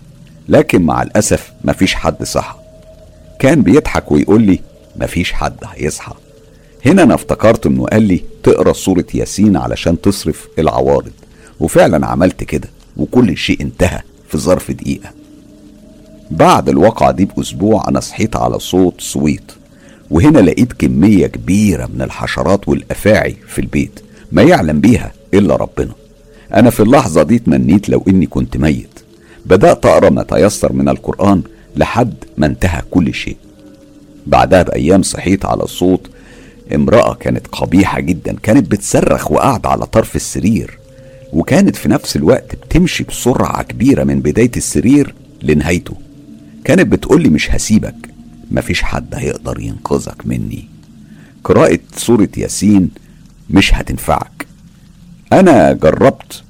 لكن 0.48 0.82
مع 0.82 1.02
الأسف 1.02 1.52
مفيش 1.64 1.94
حد 1.94 2.24
صحى. 2.24 2.54
كان 3.38 3.62
بيضحك 3.62 4.12
ويقول 4.12 4.42
لي 4.42 4.60
مفيش 4.96 5.32
حد 5.32 5.56
هيصحى. 5.64 6.12
هنا 6.86 7.02
أنا 7.02 7.14
افتكرت 7.14 7.66
إنه 7.66 7.86
قال 7.86 8.02
لي 8.02 8.22
تقرأ 8.42 8.72
سورة 8.72 9.04
ياسين 9.14 9.56
علشان 9.56 10.00
تصرف 10.00 10.48
العوارض. 10.58 11.12
وفعلا 11.60 12.06
عملت 12.06 12.44
كده 12.44 12.68
وكل 12.96 13.36
شيء 13.36 13.60
انتهى 13.60 14.00
في 14.28 14.38
ظرف 14.38 14.70
دقيقة. 14.70 15.10
بعد 16.30 16.68
الواقعة 16.68 17.10
دي 17.10 17.24
بأسبوع 17.24 17.88
أنا 17.88 18.00
صحيت 18.00 18.36
على 18.36 18.58
صوت 18.58 19.00
صويت 19.00 19.52
وهنا 20.10 20.38
لقيت 20.38 20.72
كمية 20.72 21.26
كبيرة 21.26 21.86
من 21.94 22.02
الحشرات 22.02 22.68
والأفاعي 22.68 23.36
في 23.48 23.60
البيت 23.60 24.00
ما 24.32 24.42
يعلم 24.42 24.80
بيها 24.80 25.12
إلا 25.34 25.56
ربنا. 25.56 25.92
أنا 26.54 26.70
في 26.70 26.80
اللحظة 26.80 27.22
دي 27.22 27.38
تمنيت 27.38 27.88
لو 27.88 28.04
إني 28.08 28.26
كنت 28.26 28.56
ميت. 28.56 29.00
بدأت 29.46 29.86
أقرأ 29.86 30.10
ما 30.10 30.22
تيسر 30.22 30.72
من 30.72 30.88
القرآن 30.88 31.42
لحد 31.76 32.14
ما 32.36 32.46
انتهى 32.46 32.82
كل 32.90 33.14
شيء. 33.14 33.36
بعدها 34.26 34.62
بأيام 34.62 35.02
صحيت 35.02 35.44
على 35.44 35.66
صوت 35.66 36.10
امرأة 36.74 37.14
كانت 37.14 37.46
قبيحة 37.46 38.00
جدا 38.00 38.36
كانت 38.42 38.70
بتصرخ 38.70 39.30
وقاعدة 39.32 39.68
على 39.68 39.86
طرف 39.86 40.16
السرير 40.16 40.78
وكانت 41.32 41.76
في 41.76 41.88
نفس 41.88 42.16
الوقت 42.16 42.56
بتمشي 42.56 43.04
بسرعة 43.04 43.62
كبيرة 43.62 44.04
من 44.04 44.20
بداية 44.20 44.50
السرير 44.56 45.14
لنهايته. 45.42 45.94
كانت 46.64 46.86
بتقولي 46.92 47.28
مش 47.28 47.50
هسيبك 47.50 47.94
مفيش 48.50 48.82
حد 48.82 49.14
هيقدر 49.14 49.60
ينقذك 49.60 50.26
مني. 50.26 50.64
قراءة 51.44 51.78
سورة 51.96 52.28
ياسين 52.36 52.90
مش 53.50 53.74
هتنفعك. 53.74 54.46
أنا 55.32 55.72
جربت 55.72 56.42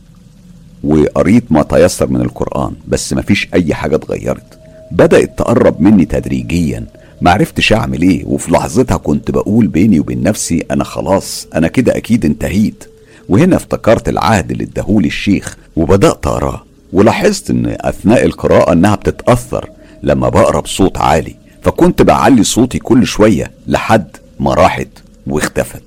وقريت 0.85 1.53
ما 1.53 1.63
تيسر 1.63 2.09
من 2.09 2.21
القرآن 2.21 2.73
بس 2.89 3.13
مفيش 3.13 3.49
أي 3.55 3.75
حاجة 3.75 3.97
اتغيرت. 3.97 4.59
بدأت 4.91 5.39
تقرب 5.39 5.81
مني 5.81 6.05
تدريجيا. 6.05 6.87
معرفتش 7.21 7.73
أعمل 7.73 8.03
إيه 8.03 8.25
وفي 8.25 8.53
لحظتها 8.53 8.97
كنت 8.97 9.31
بقول 9.31 9.67
بيني 9.67 10.01
وبين 10.01 10.23
نفسي 10.23 10.65
أنا 10.71 10.85
خلاص 10.85 11.47
أنا 11.55 11.69
كده 11.69 11.97
أكيد 11.97 12.25
انتهيت. 12.25 12.85
وهنا 13.29 13.57
افتكرت 13.57 14.09
العهد 14.09 14.51
اللي 14.51 14.65
اداهولي 14.65 15.07
الشيخ 15.07 15.57
وبدأت 15.77 16.27
أقراه 16.27 16.65
ولاحظت 16.93 17.51
إن 17.51 17.77
أثناء 17.81 18.25
القراءة 18.25 18.73
إنها 18.73 18.95
بتتأثر 18.95 19.71
لما 20.03 20.29
بقرأ 20.29 20.61
بصوت 20.61 20.99
عالي. 20.99 21.35
فكنت 21.63 22.03
بعلي 22.03 22.45
صوتي 22.45 22.79
كل 22.79 23.07
شوية 23.07 23.51
لحد 23.67 24.17
ما 24.41 24.55
راحت 24.55 24.89
واختفت. 25.27 25.83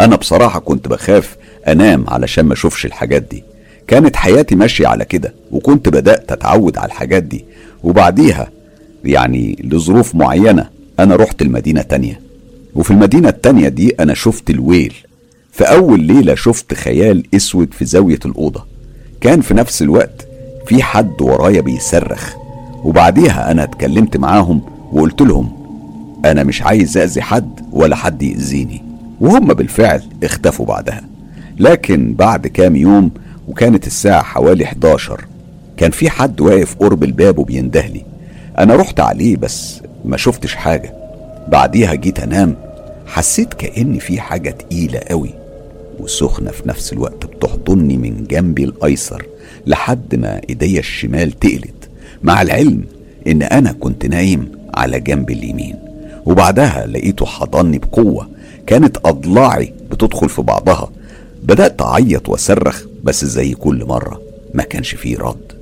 أنا 0.00 0.16
بصراحة 0.16 0.58
كنت 0.60 0.88
بخاف 0.88 1.36
أنام 1.68 2.04
علشان 2.08 2.44
ما 2.44 2.52
أشوفش 2.52 2.86
الحاجات 2.86 3.22
دي. 3.22 3.44
كانت 3.86 4.16
حياتي 4.16 4.54
ماشية 4.54 4.86
على 4.86 5.04
كده 5.04 5.34
وكنت 5.50 5.88
بدأت 5.88 6.32
أتعود 6.32 6.78
على 6.78 6.86
الحاجات 6.86 7.22
دي. 7.22 7.44
وبعديها 7.84 8.50
يعني 9.04 9.58
لظروف 9.64 10.14
معينة. 10.14 10.68
أنا 10.98 11.16
رحت 11.16 11.42
المدينة 11.42 11.82
تانية. 11.82 12.20
وفي 12.74 12.90
المدينة 12.90 13.28
التانية 13.28 13.68
دي 13.68 13.94
أنا 14.00 14.14
شفت 14.14 14.50
الويل. 14.50 14.94
في 15.52 15.64
أول 15.64 16.00
ليلة 16.00 16.34
شفت 16.34 16.74
خيال 16.74 17.24
أسود 17.34 17.74
في 17.74 17.84
زاوية 17.84 18.18
الأوضة. 18.24 18.64
كان 19.20 19.40
في 19.40 19.54
نفس 19.54 19.82
الوقت 19.82 20.26
في 20.66 20.82
حد 20.82 21.22
ورايا 21.22 21.60
بيصرخ. 21.60 22.34
وبعديها 22.84 23.50
أنا 23.50 23.62
اتكلمت 23.62 24.16
معاهم 24.16 24.60
وقلت 24.92 25.20
لهم 25.20 25.52
أنا 26.24 26.42
مش 26.44 26.62
عايز 26.62 26.98
أذي 26.98 27.22
حد 27.22 27.60
ولا 27.72 27.96
حد 27.96 28.22
يأذيني. 28.22 28.82
وهم 29.20 29.46
بالفعل 29.46 30.02
اختفوا 30.22 30.66
بعدها. 30.66 31.04
لكن 31.58 32.14
بعد 32.14 32.46
كام 32.46 32.76
يوم 32.76 33.10
وكانت 33.48 33.86
الساعة 33.86 34.22
حوالي 34.22 34.64
11 34.64 35.20
كان 35.76 35.90
في 35.90 36.10
حد 36.10 36.40
واقف 36.40 36.74
قرب 36.74 37.04
الباب 37.04 37.38
وبيندهلي. 37.38 38.04
أنا 38.58 38.76
رحت 38.76 39.00
عليه 39.00 39.36
بس 39.36 39.80
ما 40.04 40.16
شفتش 40.16 40.54
حاجة. 40.54 40.94
بعديها 41.48 41.94
جيت 41.94 42.20
أنام. 42.20 42.56
حسيت 43.06 43.54
كأن 43.54 43.98
في 43.98 44.20
حاجة 44.20 44.50
تقيلة 44.50 44.98
قوي 44.98 45.30
وسخنة 46.00 46.50
في 46.50 46.68
نفس 46.68 46.92
الوقت 46.92 47.26
بتحضني 47.26 47.96
من 47.96 48.24
جنبي 48.24 48.64
الأيسر 48.64 49.26
لحد 49.66 50.14
ما 50.14 50.40
إيديا 50.48 50.78
الشمال 50.78 51.32
تقلت. 51.32 51.88
مع 52.22 52.42
العلم 52.42 52.84
إن 53.26 53.42
أنا 53.42 53.72
كنت 53.72 54.06
نايم 54.06 54.52
على 54.74 55.00
جنب 55.00 55.30
اليمين. 55.30 55.76
وبعدها 56.26 56.86
لقيته 56.86 57.26
حضني 57.26 57.78
بقوة. 57.78 58.28
كانت 58.66 58.96
أضلاعي 59.04 59.72
بتدخل 59.90 60.28
في 60.28 60.42
بعضها. 60.42 60.90
بدأت 61.42 61.82
أعيط 61.82 62.28
وأصرخ 62.28 62.84
بس 63.04 63.24
زي 63.24 63.52
كل 63.52 63.84
مرة. 63.84 64.20
ما 64.54 64.62
كانش 64.62 64.94
فيه 64.94 65.18
رد. 65.18 65.53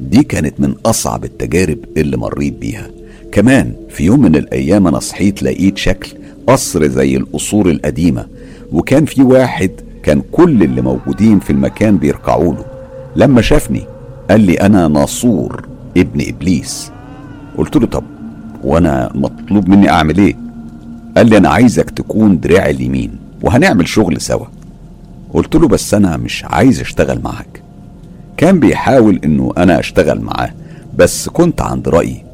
دي 0.00 0.22
كانت 0.22 0.60
من 0.60 0.74
أصعب 0.86 1.24
التجارب 1.24 1.78
اللي 1.96 2.16
مريت 2.16 2.52
بيها. 2.58 2.90
كمان 3.32 3.72
في 3.88 4.04
يوم 4.04 4.20
من 4.20 4.36
الأيام 4.36 4.86
أنا 4.86 4.98
صحيت 5.00 5.42
لقيت 5.42 5.78
شكل 5.78 6.12
قصر 6.46 6.86
زي 6.86 7.16
القصور 7.16 7.70
القديمة 7.70 8.26
وكان 8.72 9.04
في 9.04 9.22
واحد 9.22 9.70
كان 10.02 10.22
كل 10.32 10.62
اللي 10.62 10.82
موجودين 10.82 11.40
في 11.40 11.50
المكان 11.50 11.96
بيركعوا 11.96 12.54
له. 12.54 12.64
لما 13.16 13.40
شافني 13.42 13.82
قال 14.30 14.40
لي 14.40 14.54
أنا 14.54 14.88
ناصور 14.88 15.68
ابن 15.96 16.28
إبليس. 16.28 16.90
قلت 17.58 17.76
له 17.76 17.86
طب 17.86 18.04
وأنا 18.64 19.10
مطلوب 19.14 19.68
مني 19.68 19.90
أعمل 19.90 20.18
إيه؟ 20.18 20.36
قال 21.16 21.28
لي 21.28 21.36
أنا 21.36 21.48
عايزك 21.48 21.90
تكون 21.90 22.40
دراعي 22.40 22.70
اليمين 22.70 23.10
وهنعمل 23.42 23.88
شغل 23.88 24.20
سوا. 24.20 24.46
قلت 25.34 25.56
له 25.56 25.68
بس 25.68 25.94
أنا 25.94 26.16
مش 26.16 26.44
عايز 26.44 26.80
أشتغل 26.80 27.20
معاك. 27.24 27.62
كان 28.36 28.60
بيحاول 28.60 29.20
إنه 29.24 29.52
أنا 29.58 29.80
أشتغل 29.80 30.20
معاه 30.20 30.50
بس 30.96 31.28
كنت 31.28 31.60
عند 31.60 31.88
رأيي. 31.88 32.24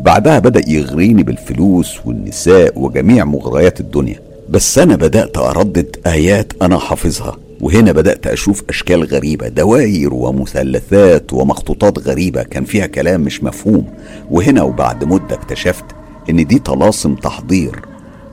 بعدها 0.00 0.38
بدأ 0.38 0.70
يغريني 0.70 1.22
بالفلوس 1.22 2.06
والنساء 2.06 2.78
وجميع 2.78 3.24
مغريات 3.24 3.80
الدنيا. 3.80 4.20
بس 4.50 4.78
أنا 4.78 4.96
بدأت 4.96 5.38
أردد 5.38 5.96
آيات 6.06 6.52
أنا 6.62 6.78
حافظها 6.78 7.36
وهنا 7.60 7.92
بدأت 7.92 8.26
أشوف 8.26 8.62
أشكال 8.68 9.04
غريبة 9.04 9.48
دواير 9.48 10.14
ومثلثات 10.14 11.32
ومخطوطات 11.32 11.98
غريبة 11.98 12.42
كان 12.42 12.64
فيها 12.64 12.86
كلام 12.86 13.20
مش 13.20 13.42
مفهوم. 13.42 13.84
وهنا 14.30 14.62
وبعد 14.62 15.04
مدة 15.04 15.34
اكتشفت 15.34 15.84
إن 16.30 16.46
دي 16.46 16.58
طلاسم 16.58 17.14
تحضير. 17.14 17.80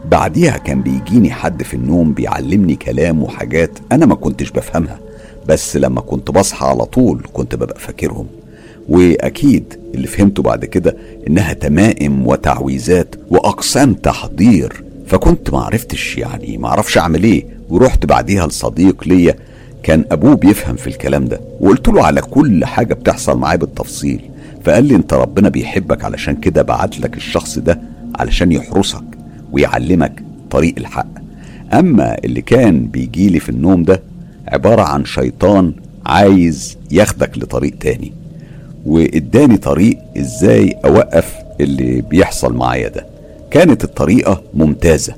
بعديها 0.06 0.58
كان 0.58 0.82
بيجيني 0.82 1.32
حد 1.32 1.64
في 1.64 1.74
النوم 1.74 2.14
بيعلمني 2.14 2.76
كلام 2.76 3.24
وحاجات 3.24 3.72
أنا 3.92 4.06
ما 4.06 4.16
كنتش 4.16 4.52
بفهمها. 4.52 5.00
بس 5.48 5.78
لما 5.78 6.02
كنت 6.02 6.32
بصحى 6.32 6.66
على 6.66 6.86
طول 6.86 7.22
كنت 7.34 7.56
ببقى 7.56 7.80
فاكرهم. 7.80 8.28
وأكيد 8.90 9.74
اللي 9.96 10.08
فهمته 10.08 10.44
بعد 10.44 10.66
كده 10.66 10.96
إنها 11.28 11.54
تمائم 11.54 12.28
وتعويذات 12.28 13.16
وأقسام 13.30 13.94
تحضير. 13.94 14.84
فكنت 15.08 15.50
معرفتش 15.50 16.18
يعني 16.18 16.58
معرفش 16.58 16.98
أعمل 16.98 17.24
إيه. 17.24 17.46
ورحت 17.70 18.06
بعديها 18.06 18.48
لصديق 18.48 19.04
ليا 19.08 19.36
كان 19.84 20.06
أبوه 20.12 20.36
بيفهم 20.36 20.76
في 20.76 20.88
الكلام 20.88 21.26
ده. 21.26 21.40
وقلت 21.60 21.88
له 21.88 22.04
على 22.06 22.22
كل 22.22 22.66
حاجة 22.66 22.94
بتحصل 22.94 23.38
معايا 23.38 23.58
بالتفصيل. 23.58 24.22
فقال 24.64 24.86
لي 24.86 24.96
أنت 24.96 25.14
ربنا 25.14 25.50
بيحبك 25.50 26.04
علشان 26.04 26.36
كده 26.36 26.62
بعت 26.62 27.00
لك 27.00 27.18
الشخص 27.18 27.60
ده 27.60 27.82
علشان 28.16 28.52
يحرسك 28.52 29.04
ويعلمك 29.52 30.24
طريق 30.52 30.74
الحق. 30.78 31.08
أما 31.74 32.18
اللي 32.26 32.42
كان 32.42 32.88
بيجيلي 32.88 33.40
في 33.40 33.50
النوم 33.50 33.84
ده 33.84 34.02
عبارة 34.52 34.82
عن 34.82 35.06
شيطان 35.06 35.74
عايز 36.06 36.78
ياخدك 36.92 37.38
لطريق 37.38 37.78
تاني. 37.80 38.14
واداني 38.86 39.58
طريق 39.58 39.98
إزاي 40.18 40.76
اوقف 40.86 41.36
اللي 41.62 42.02
بيحصل 42.02 42.54
معايا 42.54 42.88
ده. 42.88 43.06
كانت 43.52 43.84
الطريقة 43.84 44.42
ممتازة. 44.54 45.14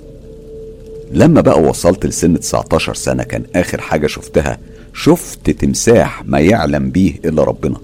لما 1.11 1.41
بقى 1.41 1.61
وصلت 1.61 2.05
لسن 2.05 2.39
19 2.39 2.93
سنة 2.93 3.23
كان 3.23 3.43
آخر 3.55 3.81
حاجة 3.81 4.07
شفتها 4.07 4.57
شفت 4.93 5.49
تمساح 5.49 6.23
ما 6.25 6.39
يعلم 6.39 6.89
بيه 6.89 7.13
إلا 7.25 7.43
ربنا. 7.43 7.77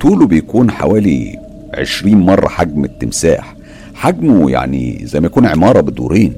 طوله 0.00 0.26
بيكون 0.26 0.70
حوالي 0.70 1.38
عشرين 1.74 2.18
مرة 2.18 2.48
حجم 2.48 2.84
التمساح. 2.84 3.56
حجمه 3.94 4.50
يعني 4.50 5.00
زي 5.06 5.20
ما 5.20 5.26
يكون 5.26 5.46
عمارة 5.46 5.80
بدورين. 5.80 6.32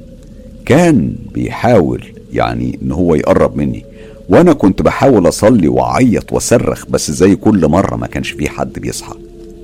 كان 0.65 1.15
بيحاول 1.33 2.03
يعني 2.33 2.79
إن 2.83 2.91
هو 2.91 3.15
يقرب 3.15 3.57
مني. 3.57 3.85
وأنا 4.29 4.53
كنت 4.53 4.81
بحاول 4.81 5.27
اصلي 5.27 5.67
واعيط 5.67 6.33
واصرخ 6.33 6.85
بس 6.89 7.11
زي 7.11 7.35
كل 7.35 7.67
مرة 7.67 7.95
ما 7.95 8.07
كانش 8.07 8.31
في 8.31 8.49
حد 8.49 8.73
بيصحى. 8.79 9.15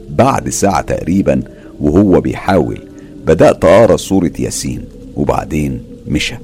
بعد 0.09 0.49
ساعة 0.49 0.81
تقريبا 0.81 1.41
وهو 1.79 2.21
بيحاول 2.21 2.79
بدأت 3.25 3.65
أقرأ 3.65 3.97
سورة 3.97 4.31
ياسين 4.39 4.85
وبعدين 5.15 5.81
مشى. 6.07 6.35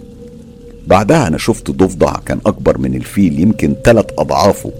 بعدها 0.88 1.28
أنا 1.28 1.38
شفت 1.38 1.72
ضفدع 1.72 2.14
كان 2.26 2.40
أكبر 2.46 2.78
من 2.78 2.96
الفيل 2.96 3.40
يمكن 3.40 3.76
تلات 3.84 4.12
أضعافه 4.18 4.72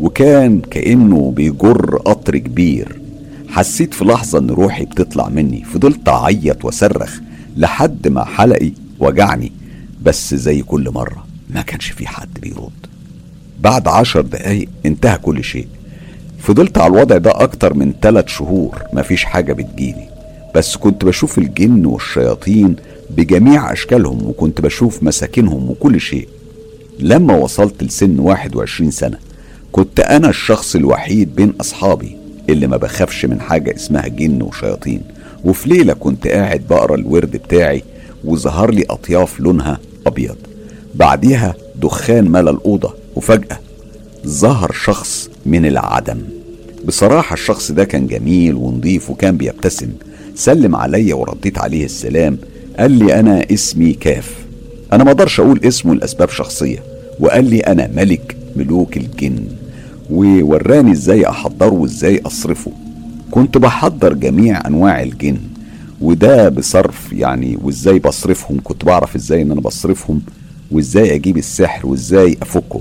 وكان 0.00 0.60
كأنه 0.60 1.32
بيجر 1.36 1.96
قطر 1.96 2.38
كبير. 2.38 3.00
حسيت 3.48 3.94
في 3.94 4.04
لحظة 4.04 4.38
إن 4.38 4.50
روحي 4.50 4.84
بتطلع 4.84 5.28
مني 5.28 5.64
فضلت 5.64 6.08
أعيط 6.08 6.64
وأصرخ 6.64 7.20
لحد 7.56 8.08
ما 8.08 8.24
حلقي 8.24 8.72
وجعني 9.00 9.52
بس 10.02 10.34
زي 10.34 10.62
كل 10.62 10.90
مرة. 10.90 11.23
ما 11.54 11.62
كانش 11.62 11.90
في 11.90 12.06
حد 12.06 12.40
بيرد. 12.40 12.86
بعد 13.60 13.88
عشر 13.88 14.20
دقايق 14.20 14.68
انتهى 14.86 15.18
كل 15.18 15.44
شيء. 15.44 15.66
فضلت 16.38 16.78
على 16.78 16.92
الوضع 16.94 17.16
ده 17.16 17.30
أكتر 17.42 17.74
من 17.74 17.92
ثلاث 18.02 18.28
شهور 18.28 18.82
مفيش 18.92 19.24
حاجة 19.24 19.52
بتجيني 19.52 20.08
بس 20.54 20.76
كنت 20.76 21.04
بشوف 21.04 21.38
الجن 21.38 21.86
والشياطين 21.86 22.76
بجميع 23.10 23.72
أشكالهم 23.72 24.26
وكنت 24.26 24.60
بشوف 24.60 25.02
مساكنهم 25.02 25.70
وكل 25.70 26.00
شيء. 26.00 26.28
لما 26.98 27.36
وصلت 27.36 27.84
لسن 27.84 28.18
21 28.18 28.90
سنة 28.90 29.18
كنت 29.72 30.00
أنا 30.00 30.28
الشخص 30.28 30.76
الوحيد 30.76 31.34
بين 31.34 31.52
أصحابي 31.60 32.16
اللي 32.48 32.66
ما 32.66 32.76
بخافش 32.76 33.24
من 33.26 33.40
حاجة 33.40 33.74
اسمها 33.74 34.08
جن 34.08 34.42
وشياطين. 34.42 35.02
وفي 35.44 35.68
ليلة 35.68 35.92
كنت 35.94 36.26
قاعد 36.26 36.62
بقرأ 36.70 36.94
الورد 36.94 37.30
بتاعي 37.36 37.82
وظهر 38.24 38.70
لي 38.70 38.84
أطياف 38.90 39.40
لونها 39.40 39.78
أبيض. 40.06 40.36
بعديها 40.94 41.54
دخان 41.82 42.30
ملا 42.30 42.50
الأوضة 42.50 42.94
وفجأة 43.16 43.58
ظهر 44.26 44.72
شخص 44.72 45.30
من 45.46 45.66
العدم. 45.66 46.18
بصراحة 46.84 47.34
الشخص 47.34 47.72
ده 47.72 47.84
كان 47.84 48.06
جميل 48.06 48.54
ونضيف 48.54 49.10
وكان 49.10 49.36
بيبتسم. 49.36 49.88
سلم 50.34 50.76
عليا 50.76 51.14
ورديت 51.14 51.58
عليه 51.58 51.84
السلام 51.84 52.38
قال 52.78 52.90
لي 52.90 53.20
أنا 53.20 53.46
اسمي 53.52 53.92
كاف. 53.92 54.34
أنا 54.92 55.04
ما 55.04 55.10
أقدرش 55.10 55.40
أقول 55.40 55.60
اسمه 55.64 55.94
لأسباب 55.94 56.28
شخصية 56.28 56.82
وقال 57.20 57.44
لي 57.50 57.60
أنا 57.60 57.90
ملك 57.96 58.36
ملوك 58.56 58.96
الجن. 58.96 59.38
ووراني 60.10 60.92
إزاي 60.92 61.28
أحضره 61.28 61.72
وإزاي 61.72 62.20
أصرفه. 62.26 62.72
كنت 63.30 63.58
بحضر 63.58 64.12
جميع 64.12 64.66
أنواع 64.66 65.02
الجن 65.02 65.38
وده 66.00 66.48
بصرف 66.48 67.12
يعني 67.12 67.58
وإزاي 67.62 67.98
بصرفهم 67.98 68.60
كنت 68.64 68.84
بعرف 68.84 69.16
إزاي 69.16 69.42
إن 69.42 69.50
أنا 69.50 69.60
بصرفهم. 69.60 70.20
وإزاي 70.74 71.14
أجيب 71.14 71.36
السحر 71.36 71.86
وإزاي 71.86 72.36
أفكه؟ 72.42 72.80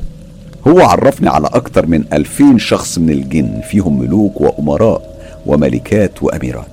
هو 0.68 0.80
عرفني 0.80 1.30
على 1.30 1.48
أكتر 1.48 1.86
من 1.86 2.04
ألفين 2.14 2.60
شخص 2.60 2.98
من 2.98 3.10
الجن 3.10 3.62
فيهم 3.70 4.00
ملوك 4.00 4.42
وأمراء 4.42 5.14
وملكات 5.46 6.24
وأميرات. 6.24 6.68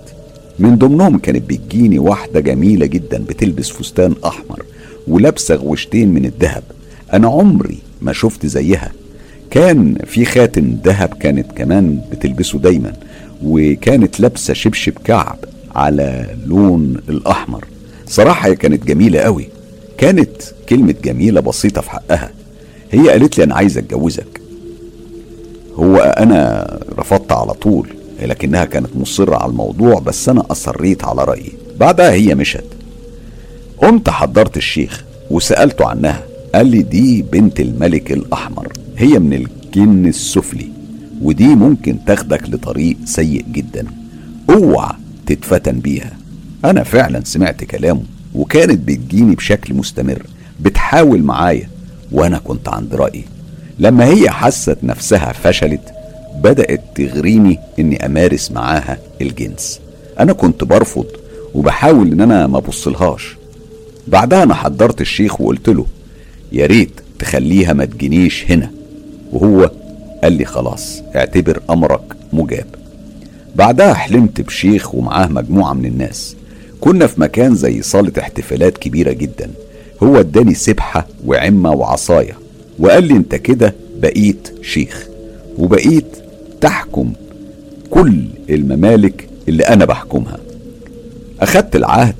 من 0.58 0.76
ضمنهم 0.76 1.18
كانت 1.18 1.50
بتجيني 1.50 1.98
واحدة 1.98 2.40
جميلة 2.40 2.86
جدا 2.86 3.18
بتلبس 3.18 3.70
فستان 3.70 4.14
أحمر 4.24 4.62
ولابسة 5.08 5.54
غوشتين 5.54 6.08
من 6.08 6.24
الذهب. 6.24 6.62
أنا 7.12 7.28
عمري 7.28 7.78
ما 8.02 8.12
شفت 8.12 8.46
زيها. 8.46 8.92
كان 9.50 9.96
في 10.06 10.24
خاتم 10.24 10.76
ذهب 10.84 11.08
كانت 11.08 11.52
كمان 11.52 12.00
بتلبسه 12.12 12.58
دايما 12.58 12.92
وكانت 13.44 14.20
لابسة 14.20 14.54
شبشب 14.54 14.92
كعب 15.04 15.38
على 15.74 16.26
لون 16.46 16.96
الأحمر. 17.08 17.64
صراحة 18.06 18.52
كانت 18.52 18.84
جميلة 18.84 19.20
قوي. 19.20 19.48
كانت 20.00 20.42
كلمة 20.68 20.94
جميلة 21.04 21.40
بسيطة 21.40 21.80
في 21.80 21.90
حقها. 21.90 22.30
هي 22.90 23.08
قالت 23.08 23.38
لي 23.38 23.44
أنا 23.44 23.54
عايز 23.54 23.78
أتجوزك. 23.78 24.40
هو 25.74 25.96
أنا 25.96 26.66
رفضت 26.98 27.32
على 27.32 27.52
طول 27.52 27.88
لكنها 28.22 28.64
كانت 28.64 28.96
مصرة 28.96 29.36
على 29.36 29.50
الموضوع 29.50 29.98
بس 29.98 30.28
أنا 30.28 30.44
أصريت 30.50 31.04
على 31.04 31.24
رأيي. 31.24 31.52
بعدها 31.80 32.10
هي 32.12 32.34
مشت. 32.34 32.64
قمت 33.78 34.10
حضرت 34.10 34.56
الشيخ 34.56 35.04
وسألته 35.30 35.86
عنها. 35.86 36.22
قال 36.54 36.66
لي 36.66 36.82
دي 36.82 37.22
بنت 37.22 37.60
الملك 37.60 38.12
الأحمر 38.12 38.72
هي 38.96 39.18
من 39.18 39.32
الجن 39.32 40.06
السفلي 40.06 40.68
ودي 41.22 41.48
ممكن 41.54 41.98
تاخدك 42.06 42.48
لطريق 42.48 42.96
سيء 43.04 43.44
جدا. 43.52 43.86
أوعى 44.50 44.92
تتفتن 45.26 45.80
بيها. 45.80 46.12
أنا 46.64 46.82
فعلا 46.82 47.22
سمعت 47.24 47.64
كلامه. 47.64 48.02
وكانت 48.34 48.88
بتجيني 48.88 49.34
بشكل 49.34 49.74
مستمر 49.74 50.22
بتحاول 50.60 51.22
معايا 51.22 51.68
وأنا 52.12 52.38
كنت 52.38 52.68
عند 52.68 52.94
رأيي. 52.94 53.24
لما 53.78 54.04
هي 54.04 54.30
حست 54.30 54.78
نفسها 54.82 55.32
فشلت 55.32 55.92
بدأت 56.42 56.80
تغريني 56.94 57.58
إني 57.78 58.06
أمارس 58.06 58.50
معاها 58.50 58.98
الجنس. 59.20 59.80
أنا 60.20 60.32
كنت 60.32 60.64
برفض 60.64 61.06
وبحاول 61.54 62.12
إن 62.12 62.20
أنا 62.20 62.46
ما 62.46 62.58
بصلهاش 62.58 63.36
بعدها 64.06 64.42
أنا 64.42 64.54
حضرت 64.54 65.00
الشيخ 65.00 65.40
وقلت 65.40 65.68
له 65.68 65.86
يا 66.52 66.66
ريت 66.66 67.00
تخليها 67.18 67.72
ما 67.72 67.84
تجينيش 67.84 68.50
هنا. 68.50 68.70
وهو 69.32 69.70
قال 70.22 70.32
لي 70.32 70.44
خلاص 70.44 71.02
اعتبر 71.16 71.62
أمرك 71.70 72.16
مجاب. 72.32 72.66
بعدها 73.56 73.94
حلمت 73.94 74.40
بشيخ 74.40 74.94
ومعاه 74.94 75.26
مجموعة 75.26 75.72
من 75.72 75.84
الناس. 75.86 76.36
كنا 76.80 77.06
في 77.06 77.20
مكان 77.20 77.54
زي 77.54 77.82
صالة 77.82 78.12
احتفالات 78.18 78.78
كبيرة 78.78 79.12
جدا. 79.12 79.50
هو 80.02 80.20
اداني 80.20 80.54
سبحة 80.54 81.06
وعمة 81.26 81.70
وعصاية 81.72 82.32
وقال 82.78 83.04
لي 83.04 83.14
انت 83.14 83.34
كده 83.34 83.74
بقيت 84.02 84.48
شيخ 84.62 85.06
وبقيت 85.58 86.16
تحكم 86.60 87.12
كل 87.90 88.24
الممالك 88.50 89.28
اللي 89.48 89.62
أنا 89.62 89.84
بحكمها. 89.84 90.38
أخدت 91.40 91.76
العهد 91.76 92.14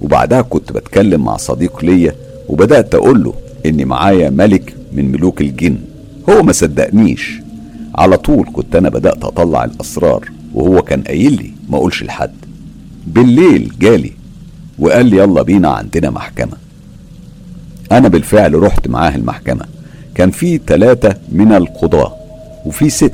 وبعدها 0.00 0.42
كنت 0.42 0.72
بتكلم 0.72 1.24
مع 1.24 1.36
صديق 1.36 1.84
ليا 1.84 2.14
وبدأت 2.48 2.94
أقول 2.94 3.24
له 3.24 3.34
اني 3.66 3.84
معايا 3.84 4.30
ملك 4.30 4.74
من 4.92 5.12
ملوك 5.12 5.40
الجن. 5.40 5.76
هو 6.30 6.42
ما 6.42 6.52
صدقنيش. 6.52 7.40
على 7.94 8.16
طول 8.18 8.46
كنت 8.52 8.76
أنا 8.76 8.88
بدأت 8.88 9.24
أطلع 9.24 9.64
الأسرار 9.64 10.30
وهو 10.54 10.82
كان 10.82 11.02
قايل 11.02 11.32
لي 11.32 11.50
ما 11.68 11.76
أقولش 11.76 12.02
لحد. 12.02 12.45
بالليل 13.06 13.72
جالي 13.80 14.12
وقال 14.78 15.06
لي 15.06 15.16
يلا 15.16 15.42
بينا 15.42 15.68
عندنا 15.68 16.10
محكمة. 16.10 16.56
أنا 17.92 18.08
بالفعل 18.08 18.62
رحت 18.62 18.88
معاه 18.88 19.16
المحكمة. 19.16 19.64
كان 20.14 20.30
في 20.30 20.60
ثلاثة 20.66 21.16
من 21.32 21.52
القضاة 21.52 22.14
وفي 22.64 22.90
ست 22.90 23.12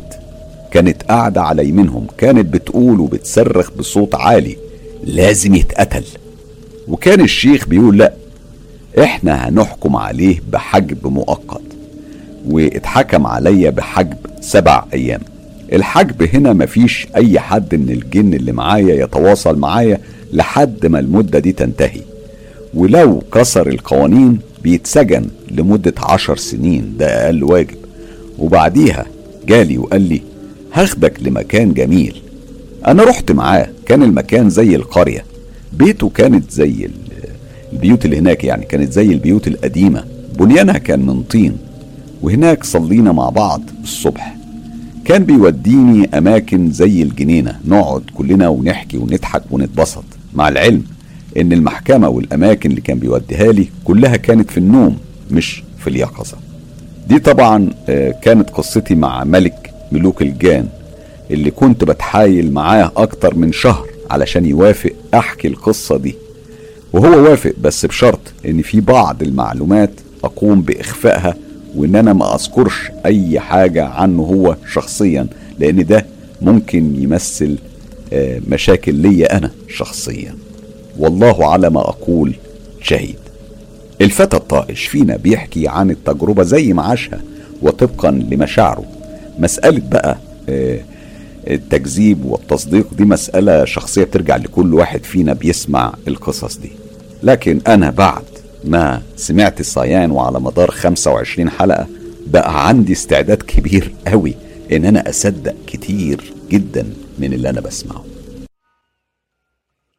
كانت 0.71 1.03
قاعدة 1.03 1.43
على 1.43 1.69
يمينهم 1.69 2.07
كانت 2.19 2.47
بتقول 2.55 3.01
وبتصرخ 3.01 3.71
بصوت 3.79 4.15
عالي 4.15 4.57
لازم 5.05 5.55
يتقتل. 5.55 6.05
وكان 6.89 7.21
الشيخ 7.21 7.69
بيقول 7.69 7.99
لأ 7.99 8.13
إحنا 9.03 9.49
هنحكم 9.49 9.97
عليه 9.97 10.41
بحجب 10.53 11.07
مؤقت. 11.07 11.63
واتحكم 12.49 13.27
عليا 13.27 13.71
بحجب 13.71 14.17
سبع 14.41 14.85
أيام. 14.95 15.21
الحجب 15.73 16.23
هنا 16.35 16.53
مفيش 16.53 17.07
أي 17.17 17.41
حد 17.41 17.75
من 17.75 17.91
الجن 17.91 18.35
اللي 18.35 18.53
معايا 18.53 19.05
يتواصل 19.05 19.59
معايا 19.59 19.99
لحد 20.33 20.87
ما 20.87 20.99
المدة 20.99 21.39
دي 21.39 21.53
تنتهي. 21.53 22.01
ولو 22.75 23.23
كسر 23.33 23.69
القوانين 23.69 24.39
بيتسجن 24.63 25.25
لمدة 25.51 25.95
عشر 25.99 26.37
سنين 26.37 26.95
ده 26.99 27.07
أقل 27.27 27.45
واجب. 27.45 27.77
وبعديها 28.39 29.07
جالي 29.47 29.79
وقال 29.79 30.03
لي 30.03 30.23
هاخدك 30.73 31.23
لمكان 31.23 31.75
جميل. 31.75 32.23
أنا 32.87 33.05
رحت 33.05 33.33
معاه 33.33 33.69
كان 33.87 34.03
المكان 34.03 34.51
زي 34.51 34.77
القرية. 34.77 35.25
بيته 35.73 36.09
كانت 36.09 36.51
زي 36.51 36.89
البيوت 37.73 38.05
اللي 38.05 38.19
هناك 38.19 38.45
يعني 38.45 38.65
كانت 38.65 38.93
زي 38.93 39.07
البيوت 39.07 39.49
القديمة. 39.49 40.05
بنيانها 40.39 40.79
كان 40.79 41.07
من 41.07 41.23
طين. 41.23 41.57
وهناك 42.23 42.65
صلينا 42.65 43.13
مع 43.13 43.29
بعض 43.29 43.63
الصبح. 43.83 44.42
كان 45.05 45.25
بيوديني 45.25 46.19
أماكن 46.19 46.71
زي 46.71 47.03
الجنينة. 47.03 47.61
نقعد 47.69 48.03
كلنا 48.15 48.49
ونحكي 48.49 48.99
ونضحك 48.99 49.43
ونتبسط. 49.51 50.05
مع 50.35 50.49
العلم 50.49 50.83
إن 51.37 51.53
المحكمة 51.53 52.09
والأماكن 52.09 52.71
اللي 52.71 52.81
كان 52.81 52.99
بيوديها 52.99 53.53
لي 53.53 53.69
كلها 53.85 54.17
كانت 54.17 54.51
في 54.51 54.59
النوم 54.59 54.99
مش 55.31 55.63
في 55.79 55.91
اليقظة. 55.91 56.37
دي 57.09 57.19
طبعا 57.19 57.71
كانت 58.23 58.51
قصتي 58.51 58.95
مع 58.95 59.25
ملك 59.25 59.71
ملوك 59.93 60.23
الجان 60.23 60.69
اللي 61.31 61.51
كنت 61.51 61.85
بتحايل 61.85 62.53
معاه 62.53 62.93
أكتر 62.97 63.35
من 63.35 63.53
شهر 63.53 63.87
علشان 64.11 64.47
يوافق 64.47 64.93
أحكي 65.15 65.49
القصة 65.49 65.97
دي. 65.97 66.15
وهو 66.93 67.23
وافق 67.31 67.55
بس 67.63 67.87
بشرط 67.87 68.21
إن 68.47 68.63
في 68.63 68.81
بعض 68.81 69.23
المعلومات 69.23 69.91
أقوم 70.25 70.63
بإخفائها 70.63 71.35
وإن 71.77 71.97
أنا 71.97 72.13
ما 72.13 72.35
أذكرش 72.35 72.91
أي 73.07 73.41
حاجة 73.41 73.85
عنه 73.85 74.23
هو 74.23 74.57
شخصيا 74.73 75.27
لأن 75.59 75.85
ده 75.87 76.07
ممكن 76.43 77.03
يمثل 77.03 77.59
آه، 78.13 78.41
مشاكل 78.49 78.95
ليا 78.95 79.37
أنا 79.37 79.51
شخصيا. 79.69 80.35
والله 80.99 81.53
على 81.53 81.71
ما 81.71 81.81
أقول 81.81 82.35
شهيد. 82.83 83.17
الفتى 84.01 84.37
الطائش 84.37 84.87
فينا 84.87 85.17
بيحكي 85.17 85.69
عن 85.69 85.91
التجربة 85.91 86.43
زي 86.43 86.73
ما 86.73 86.83
عاشها 86.83 87.21
وطبقا 87.63 88.11
لمشاعره. 88.11 88.85
مسألة 89.39 89.83
بقى 89.91 90.19
آه، 90.49 90.81
التكذيب 91.51 92.25
والتصديق 92.25 92.95
دي 92.95 93.05
مسألة 93.05 93.65
شخصية 93.65 94.05
بترجع 94.05 94.37
لكل 94.37 94.75
واحد 94.75 95.05
فينا 95.05 95.33
بيسمع 95.33 95.95
القصص 96.09 96.59
دي. 96.59 96.73
لكن 97.23 97.61
أنا 97.67 97.91
بعد 97.91 98.23
ما 98.65 99.03
سمعت 99.17 99.61
الصيان 99.61 100.11
وعلى 100.11 100.41
مدار 100.41 100.71
25 100.71 101.51
حلقة 101.51 101.87
بقى 102.27 102.69
عندي 102.69 102.93
استعداد 102.93 103.43
كبير 103.43 103.95
قوي 104.07 104.35
إن 104.73 104.85
أنا 104.85 105.09
أصدق 105.11 105.55
كتير 105.67 106.33
جدا 106.49 106.95
من 107.19 107.33
اللي 107.33 107.51
أنا 107.51 107.61
بسمعه. 107.61 108.05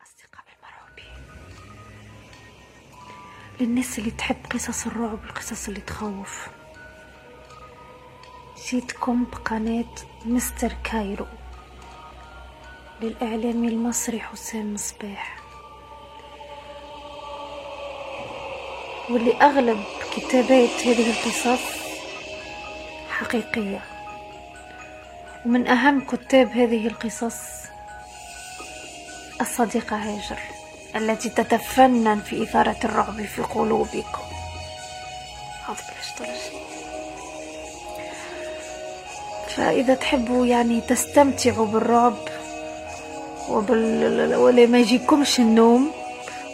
أصدقاء 0.03 0.45
المرعوبين 0.56 1.27
للناس 3.61 3.99
اللي 3.99 4.11
تحب 4.11 4.35
قصص 4.53 4.85
الرعب 4.85 5.19
القصص 5.30 5.68
اللي 5.68 5.81
تخوف. 5.81 6.48
جيتكم 8.72 9.26
بقناة 9.31 9.95
مستر 10.26 10.73
كايرو 10.84 11.26
للإعلامي 13.02 13.68
المصري 13.68 14.19
حسام 14.19 14.73
مصباح. 14.73 15.43
واللي 19.09 19.34
أغلب 19.41 19.84
كتابات 20.15 20.69
هذه 20.85 21.11
القصص 21.11 21.63
حقيقية 23.09 23.80
ومن 25.45 25.67
أهم 25.67 26.01
كتاب 26.05 26.51
هذه 26.51 26.88
القصص 26.88 27.35
الصديقة 29.41 29.95
هاجر 29.95 30.39
التي 30.95 31.30
تتفنن 31.30 32.19
في 32.19 32.43
إثارة 32.43 32.77
الرعب 32.84 33.21
في 33.21 33.41
قلوبكم. 33.41 34.23
فإذا 39.55 39.95
تحبوا 39.95 40.45
يعني 40.45 40.81
تستمتعوا 40.81 41.65
بالرعب 41.65 42.17
وبال 43.49 44.35
ولا 44.35 44.65
ما 44.65 44.80
يجيكمش 44.80 45.39
النوم 45.39 45.91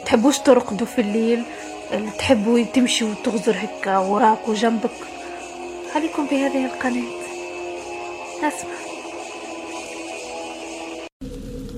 تحبوش 0.06 0.40
ترقدوا 0.40 0.88
في 0.88 1.02
الليل 1.02 1.44
تحبوا 1.94 2.64
تمشوا 2.74 3.08
وتغزر 3.10 3.56
هكا 3.58 3.98
وراك 3.98 4.50
وجنبك. 4.50 4.90
عليكم 5.96 6.26
بهذه 6.32 6.66
القناة. 6.66 7.04
اسمع 8.38 8.80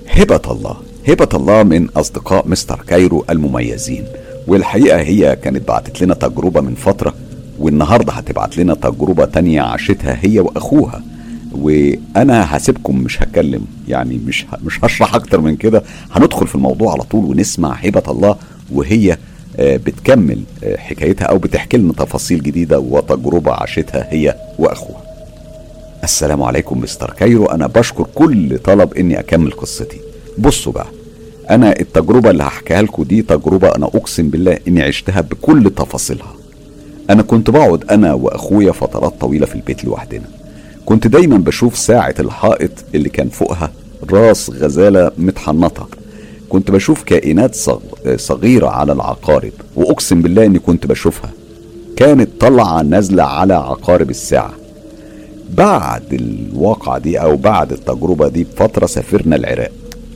هبة 0.08 0.40
الله. 0.50 0.76
هبة 1.08 1.28
الله 1.34 1.62
من 1.62 1.88
أصدقاء 1.90 2.48
مستر 2.48 2.80
كايرو 2.88 3.24
المميزين. 3.30 4.04
والحقيقة 4.46 5.00
هي 5.00 5.36
كانت 5.36 5.68
بعتت 5.68 6.02
لنا 6.02 6.14
تجربة 6.14 6.60
من 6.60 6.74
فترة 6.74 7.14
والنهاردة 7.58 8.12
هتبعت 8.12 8.58
لنا 8.58 8.74
تجربة 8.74 9.24
تانية 9.24 9.62
عاشتها 9.62 10.18
هي 10.22 10.40
وأخوها. 10.40 11.02
وأنا 11.52 12.56
هسيبكم 12.56 12.98
مش 12.98 13.22
هتكلم. 13.22 13.66
يعني 13.88 14.20
مش 14.26 14.46
مش 14.64 14.84
هشرح 14.84 15.14
أكتر 15.14 15.40
من 15.40 15.56
كده. 15.56 15.82
هندخل 16.12 16.46
في 16.46 16.54
الموضوع 16.54 16.92
على 16.92 17.02
طول 17.02 17.24
ونسمع 17.24 17.72
هبة 17.72 18.02
الله 18.08 18.36
وهي 18.72 19.16
بتكمل 19.58 20.42
آه، 20.64 20.76
حكايتها 20.76 21.24
أو 21.24 21.38
بتحكي 21.38 21.76
لنا 21.76 21.92
تفاصيل 21.92 22.42
جديدة 22.42 22.78
وتجربة 22.78 23.52
عاشتها 23.52 24.06
هي 24.12 24.36
وأخوها. 24.58 25.02
السلام 26.04 26.42
عليكم 26.42 26.80
مستر 26.80 27.10
كايرو. 27.10 27.46
أنا 27.46 27.66
بشكر 27.66 28.06
كل 28.14 28.58
طلب 28.58 28.94
إني 28.94 29.20
أكمل 29.20 29.50
قصتي. 29.50 30.00
بصوا 30.38 30.72
بقى 30.72 30.86
أنا 31.50 31.80
التجربة 31.80 32.30
اللي 32.30 32.42
هحكيها 32.42 32.82
لكم 32.82 33.02
دي 33.02 33.22
تجربة 33.22 33.68
أنا 33.76 33.86
أقسم 33.86 34.28
بالله 34.28 34.58
إني 34.68 34.82
عشتها 34.82 35.20
بكل 35.20 35.70
تفاصيلها. 35.76 36.34
أنا 37.10 37.22
كنت 37.22 37.50
بقعد 37.50 37.84
أنا 37.90 38.12
وأخويا 38.12 38.72
فترات 38.72 39.14
طويلة 39.20 39.46
في 39.46 39.54
البيت 39.54 39.84
لوحدنا. 39.84 40.24
كنت 40.86 41.06
دايما 41.06 41.36
بشوف 41.38 41.78
ساعة 41.78 42.14
الحائط 42.20 42.70
اللي 42.94 43.08
كان 43.08 43.28
فوقها 43.28 43.70
راس 44.10 44.50
غزالة 44.50 45.10
متحنطة. 45.18 45.88
كنت 46.52 46.70
بشوف 46.70 47.02
كائنات 47.02 47.54
صغ- 47.54 48.16
صغيرة 48.16 48.66
على 48.68 48.92
العقارب 48.92 49.52
وأقسم 49.76 50.22
بالله 50.22 50.44
إني 50.46 50.58
كنت 50.58 50.86
بشوفها. 50.86 51.30
كانت 51.96 52.28
طالعه 52.40 52.82
نازلة 52.82 53.22
على 53.22 53.54
عقارب 53.54 54.10
الساعة. 54.10 54.52
بعد 55.56 56.02
الواقعة 56.12 56.98
دي 56.98 57.18
أو 57.20 57.36
بعد 57.36 57.72
التجربة 57.72 58.28
دي 58.28 58.44
بفترة 58.44 58.86
سافرنا 58.86 59.36
العراق 59.36 59.70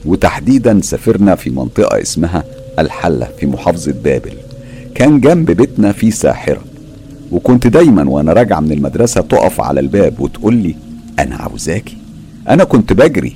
وتحديدا 0.05 0.81
سافرنا 0.81 1.35
في 1.35 1.49
منطقة 1.49 2.01
اسمها 2.01 2.43
الحلة 2.79 3.27
في 3.39 3.45
محافظة 3.45 3.93
بابل. 4.03 4.33
كان 4.95 5.19
جنب 5.19 5.51
بيتنا 5.51 5.91
في 5.91 6.11
ساحرة 6.11 6.61
وكنت 7.31 7.67
دايما 7.67 8.09
وأنا 8.09 8.33
راجعة 8.33 8.59
من 8.59 8.71
المدرسة 8.71 9.21
تقف 9.21 9.61
على 9.61 9.79
الباب 9.79 10.19
وتقول 10.19 10.53
لي 10.55 10.75
أنا 11.19 11.35
عاوزاكي؟ 11.35 11.97
أنا 12.49 12.63
كنت 12.63 12.93
بجري. 12.93 13.35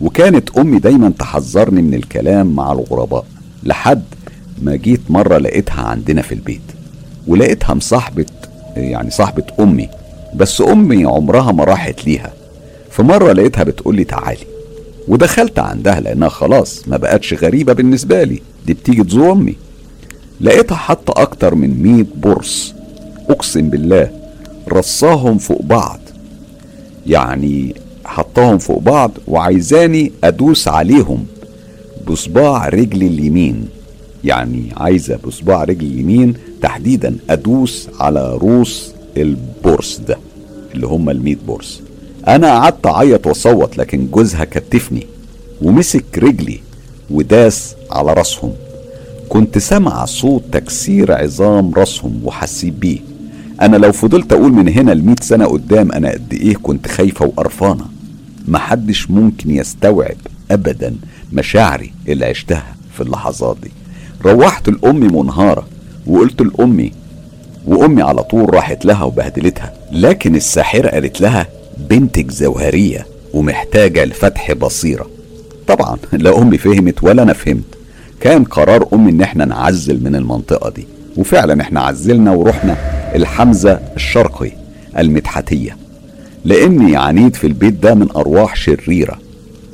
وكانت 0.00 0.58
أمي 0.58 0.78
دايما 0.78 1.12
تحذرني 1.18 1.82
من 1.82 1.94
الكلام 1.94 2.46
مع 2.54 2.72
الغرباء 2.72 3.24
لحد 3.62 4.02
ما 4.62 4.76
جيت 4.76 5.00
مرة 5.08 5.38
لقيتها 5.38 5.80
عندنا 5.82 6.22
في 6.22 6.32
البيت 6.32 6.60
ولقيتها 7.26 7.74
مصاحبة 7.74 8.26
يعني 8.76 9.10
صاحبة 9.10 9.44
أمي 9.60 9.88
بس 10.34 10.60
أمي 10.60 11.04
عمرها 11.04 11.52
ما 11.52 11.64
راحت 11.64 12.06
ليها. 12.06 12.32
في 12.90 13.02
مرة 13.02 13.32
لقيتها 13.32 13.64
بتقولي 13.64 14.04
تعالي 14.04 14.46
ودخلت 15.08 15.58
عندها 15.58 16.00
لأنها 16.00 16.28
خلاص 16.28 16.88
ما 16.88 16.96
بقتش 16.96 17.34
غريبة 17.34 17.72
بالنسبة 17.72 18.22
لي 18.24 18.42
دي 18.66 18.74
بتيجي 18.74 19.04
تزور 19.04 19.32
أمي. 19.32 19.56
لقيتها 20.40 20.74
حاطة 20.76 21.22
أكتر 21.22 21.54
من 21.54 21.82
مية 21.82 22.06
برص 22.16 22.74
أقسم 23.30 23.68
بالله 23.70 24.10
رصاهم 24.68 25.38
فوق 25.38 25.62
بعض. 25.62 26.00
يعني 27.06 27.74
حطاهم 28.04 28.58
فوق 28.58 28.78
بعض 28.78 29.10
وعايزاني 29.28 30.12
أدوس 30.24 30.68
عليهم. 30.68 31.26
بصباع 32.06 32.68
رجلي 32.68 33.06
اليمين. 33.06 33.68
يعني 34.24 34.72
عايزة 34.76 35.16
بصباع 35.24 35.64
رجلي 35.64 35.86
اليمين 35.86 36.34
تحديدا 36.62 37.16
أدوس 37.30 37.88
على 38.00 38.36
روس 38.36 38.92
البورس 39.16 39.98
ده 40.08 40.18
اللي 40.74 40.86
هم 40.86 41.10
الميت 41.10 41.38
بورس. 41.46 41.80
أنا 42.28 42.58
قعدت 42.58 42.86
أعيط 42.86 43.26
وأصوت 43.26 43.78
لكن 43.78 44.06
جوزها 44.10 44.44
كتفني 44.44 45.06
ومسك 45.62 46.18
رجلي 46.18 46.60
وداس 47.10 47.74
على 47.90 48.12
راسهم. 48.12 48.52
كنت 49.28 49.58
سامع 49.58 50.04
صوت 50.04 50.42
تكسير 50.52 51.12
عظام 51.12 51.74
راسهم 51.74 52.20
وحسيت 52.24 52.72
بيه. 52.72 52.98
أنا 53.62 53.76
لو 53.76 53.92
فضلت 53.92 54.32
أقول 54.32 54.52
من 54.52 54.68
هنا 54.68 54.90
لمئة 54.92 55.22
سنة 55.22 55.44
قدام 55.46 55.92
أنا 55.92 56.10
قد 56.10 56.32
إيه 56.34 56.54
كنت 56.54 56.88
خايفة 56.88 57.24
وقرفانة. 57.26 57.84
محدش 58.48 59.10
ممكن 59.10 59.50
يستوعب 59.50 60.16
ابدا 60.50 60.96
مشاعري 61.32 61.92
اللي 62.08 62.24
عشتها 62.26 62.64
في 62.94 63.00
اللحظات 63.00 63.56
دي. 63.62 63.70
روحت 64.24 64.68
لامي 64.68 65.08
منهارة 65.08 65.66
وقلت 66.06 66.42
لأمي 66.42 66.92
وأمي 67.66 68.02
على 68.02 68.22
طول 68.22 68.54
راحت 68.54 68.84
لها 68.84 69.04
وبهدلتها. 69.04 69.72
لكن 69.92 70.36
الساحرة 70.36 70.88
قالت 70.88 71.20
لها 71.20 71.46
بنتك 71.90 72.30
زوهرية 72.30 73.06
ومحتاجة 73.34 74.04
لفتح 74.04 74.52
بصيرة. 74.52 75.10
طبعا 75.66 75.96
لا 76.12 76.38
أمي 76.38 76.58
فهمت 76.58 77.04
ولا 77.04 77.22
أنا 77.22 77.32
فهمت. 77.32 77.64
كان 78.20 78.44
قرار 78.44 78.88
أمي 78.92 79.10
إن 79.10 79.20
إحنا 79.20 79.44
نعزل 79.44 80.04
من 80.04 80.16
المنطقة 80.16 80.70
دي. 80.70 80.86
وفعلا 81.16 81.62
إحنا 81.62 81.80
عزلنا 81.80 82.32
ورحنا 82.32 82.76
الحمزة 83.14 83.80
الشرقي 83.96 84.50
المدحتية 84.98 85.76
لأني 86.44 86.96
عانيت 86.96 87.36
في 87.36 87.46
البيت 87.46 87.74
ده 87.74 87.94
من 87.94 88.08
أرواح 88.16 88.56
شريرة. 88.56 89.18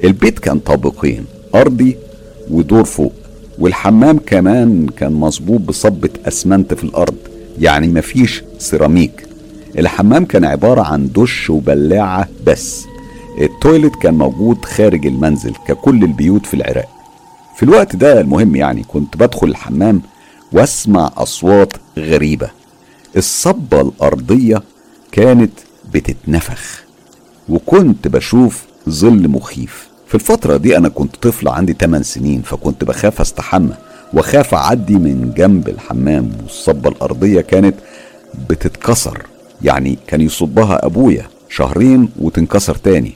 البيت 0.05 0.39
كان 0.39 0.59
طابقين 0.59 1.25
أرضي 1.55 1.97
ودور 2.51 2.85
فوق 2.85 3.13
والحمام 3.59 4.19
كمان 4.27 4.87
كان 4.97 5.13
مصبوب 5.13 5.67
بصبة 5.67 6.09
أسمنت 6.29 6.75
في 6.75 6.85
الأرض 6.85 7.15
يعني 7.61 7.87
مفيش 7.89 8.43
سيراميك. 8.59 9.27
الحمام 9.79 10.25
كان 10.25 10.45
عبارة 10.45 10.83
عن 10.83 11.09
دش 11.17 11.51
وبلاعة 11.51 12.29
بس. 12.47 12.85
ال 13.41 13.48
toilet 13.48 13.95
كان 14.03 14.15
موجود 14.15 14.65
خارج 14.65 15.07
المنزل 15.07 15.53
ككل 15.69 16.03
البيوت 16.05 16.47
في 16.47 16.55
العراق. 16.55 16.89
في 17.57 17.63
الوقت 17.63 17.97
ده 17.97 18.21
المهم 18.21 18.57
يعني 18.57 18.83
كنت 18.89 19.17
بدخل 19.17 19.47
الحمام 19.49 20.03
واسمع 20.53 21.11
أصوات 21.17 21.73
غريبة. 21.99 22.51
الصبة 23.17 23.81
الأرضية 23.81 24.63
كانت 25.13 25.53
بتتنفخ 25.95 26.83
وكنت 27.49 28.09
بشوف 28.09 28.63
ظل 28.89 29.29
مخيف. 29.29 29.89
في 30.07 30.15
الفترة 30.15 30.57
دي 30.57 30.77
أنا 30.77 30.89
كنت 30.89 31.17
طفل 31.17 31.49
عندي 31.49 31.73
8 31.81 32.05
سنين 32.05 32.43
فكنت 32.43 32.85
بخاف 32.85 33.21
أستحمى 33.21 33.75
وخاف 34.15 34.55
أعدي 34.55 34.95
من 34.95 35.33
جنب 35.37 35.69
الحمام 35.69 36.33
والصبة 36.43 36.89
الأرضية 36.91 37.41
كانت 37.41 37.75
بتتكسر 38.51 39.23
يعني 39.63 39.99
كان 40.07 40.21
يصبها 40.21 40.87
أبويا 40.87 41.27
شهرين 41.49 42.09
وتنكسر 42.19 42.75
تاني. 42.75 43.13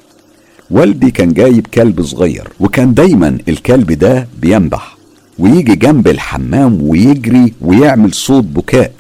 والدي 0.70 1.10
كان 1.10 1.32
جايب 1.32 1.66
كلب 1.66 2.02
صغير 2.02 2.48
وكان 2.60 2.94
دايما 2.94 3.38
الكلب 3.48 3.92
ده 3.92 4.28
بينبح. 4.40 4.93
ويجي 5.38 5.74
جنب 5.74 6.08
الحمام 6.08 6.82
ويجري 6.82 7.54
ويعمل 7.60 8.14
صوت 8.14 8.44
بكاء 8.44 8.92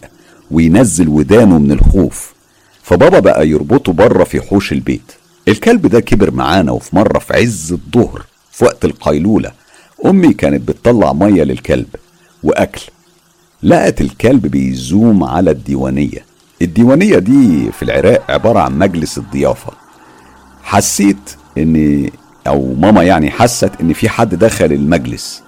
وينزل 0.50 1.08
ودانه 1.08 1.58
من 1.58 1.72
الخوف. 1.72 2.34
فبابا 2.82 3.18
بقى 3.18 3.48
يربطه 3.48 3.92
بره 3.92 4.24
في 4.24 4.40
حوش 4.40 4.72
البيت. 4.72 5.12
الكلب 5.48 5.86
ده 5.86 6.00
كبر 6.00 6.30
معانا 6.30 6.72
وفي 6.72 6.96
مرة 6.96 7.18
في 7.18 7.34
عز 7.34 7.72
الظهر 7.72 8.24
في 8.52 8.64
وقت 8.64 8.84
القيلولة 8.84 9.50
أمي 10.06 10.32
كانت 10.32 10.68
بتطلع 10.68 11.12
مية 11.12 11.42
للكلب 11.42 11.86
وأكل. 12.42 12.82
لقت 13.62 14.00
الكلب 14.00 14.46
بيزوم 14.46 15.24
على 15.24 15.50
الديوانية. 15.50 16.24
الديوانية 16.62 17.18
دي 17.18 17.72
في 17.72 17.82
العراق 17.82 18.30
عبارة 18.30 18.58
عن 18.60 18.78
مجلس 18.78 19.18
الضيافة. 19.18 19.72
حسيت 20.62 21.36
ان 21.58 22.10
أو 22.46 22.74
ماما 22.74 23.02
يعني 23.02 23.30
حست 23.30 23.70
إن 23.80 23.92
في 23.92 24.08
حد 24.08 24.34
دخل 24.34 24.72
المجلس. 24.72 25.42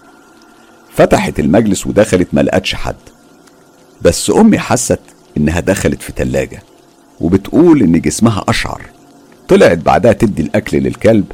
فتحت 0.97 1.41
المجلس 1.41 1.87
ودخلت 1.87 2.29
ما 2.33 2.41
لقتش 2.41 2.75
حد. 2.75 2.95
بس 4.03 4.31
أمي 4.31 4.59
حست 4.59 4.99
إنها 5.37 5.61
دخلت 5.61 6.03
في 6.03 6.13
تلاجة 6.13 6.63
وبتقول 7.21 7.83
إن 7.83 8.01
جسمها 8.01 8.45
أشعر. 8.49 8.83
طلعت 9.49 9.79
بعدها 9.79 10.13
تدي 10.13 10.43
الأكل 10.43 10.77
للكلب 10.77 11.25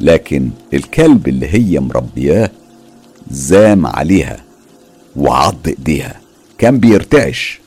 لكن 0.00 0.50
الكلب 0.74 1.28
اللي 1.28 1.46
هي 1.54 1.80
مربياه 1.80 2.50
زام 3.30 3.86
عليها 3.86 4.36
وعض 5.16 5.56
إيديها. 5.66 6.20
كان 6.58 6.78
بيرتعش 6.78 7.60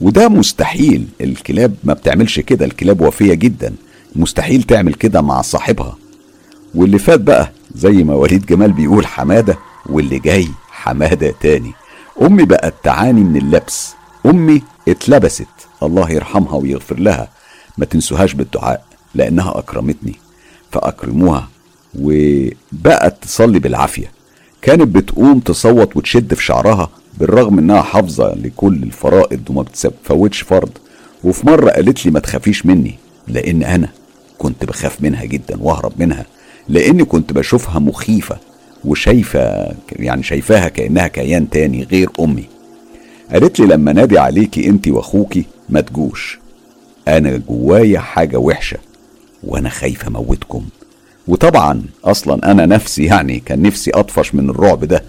وده 0.00 0.28
مستحيل. 0.28 1.06
الكلاب 1.20 1.74
ما 1.84 1.94
بتعملش 1.94 2.40
كده 2.40 2.64
الكلاب 2.64 3.00
وفية 3.00 3.34
جدا. 3.34 3.74
مستحيل 4.16 4.62
تعمل 4.62 4.94
كده 4.94 5.20
مع 5.20 5.42
صاحبها. 5.42 5.96
واللي 6.74 6.98
فات 6.98 7.20
بقى 7.20 7.52
زي 7.74 7.92
ما 8.04 8.14
وليد 8.14 8.46
جمال 8.46 8.72
بيقول 8.72 9.06
حمادة 9.06 9.58
واللي 9.86 10.18
جاي 10.18 10.48
حمادة 10.82 11.34
تاني. 11.40 11.72
أمي 12.22 12.44
بقت 12.44 12.74
تعاني 12.84 13.20
من 13.20 13.36
اللبس. 13.36 13.94
أمي 14.26 14.62
اتلبست. 14.88 15.46
الله 15.82 16.10
يرحمها 16.10 16.54
ويغفر 16.54 16.98
لها. 16.98 17.28
ما 17.78 17.84
تنسوهاش 17.84 18.34
بالدعاء 18.34 18.84
لأنها 19.14 19.58
أكرمتني. 19.58 20.14
فأكرموها. 20.72 21.48
وبقت 21.98 23.22
تصلي 23.22 23.58
بالعافية. 23.58 24.10
كانت 24.62 24.82
بتقوم 24.96 25.40
تصوت 25.40 25.96
وتشد 25.96 26.34
في 26.34 26.44
شعرها 26.44 26.88
بالرغم 27.18 27.58
إنها 27.58 27.82
حافظة 27.82 28.34
لكل 28.34 28.82
الفرائض 28.82 29.50
وما 29.50 29.62
بتفوتش 29.62 30.40
فرض. 30.40 30.70
وفي 31.24 31.46
مرة 31.46 31.70
قالت 31.70 32.06
لي 32.06 32.12
ما 32.12 32.20
تخافيش 32.20 32.66
مني 32.66 32.98
لأن 33.28 33.62
أنا 33.62 33.88
كنت 34.38 34.64
بخاف 34.64 35.00
منها 35.00 35.24
جدا 35.24 35.56
وأهرب 35.60 35.92
منها 35.98 36.26
لأني 36.68 37.04
كنت 37.04 37.32
بشوفها 37.32 37.78
مخيفة. 37.78 38.36
وشايفة 38.84 39.74
يعني 39.92 40.22
شايفاها 40.22 40.68
كأنها 40.68 41.06
كيان 41.06 41.50
تاني 41.50 41.84
غير 41.84 42.08
أمي. 42.20 42.44
قالت 43.32 43.60
لي 43.60 43.66
لما 43.66 43.92
نادي 43.92 44.18
عليكي 44.18 44.68
انت 44.68 44.88
وأخوكي 44.88 45.44
ما 45.68 45.80
تجوش. 45.80 46.38
أنا 47.08 47.36
جوايا 47.48 47.98
حاجة 47.98 48.36
وحشة 48.36 48.78
وأنا 49.44 49.68
خايفة 49.68 50.08
أموتكم. 50.08 50.64
وطبعا 51.28 51.82
أصلا 52.04 52.50
أنا 52.50 52.66
نفسي 52.66 53.04
يعني 53.04 53.40
كان 53.40 53.62
نفسي 53.62 53.90
أطفش 53.90 54.34
من 54.34 54.50
الرعب 54.50 54.84
ده. 54.84 55.02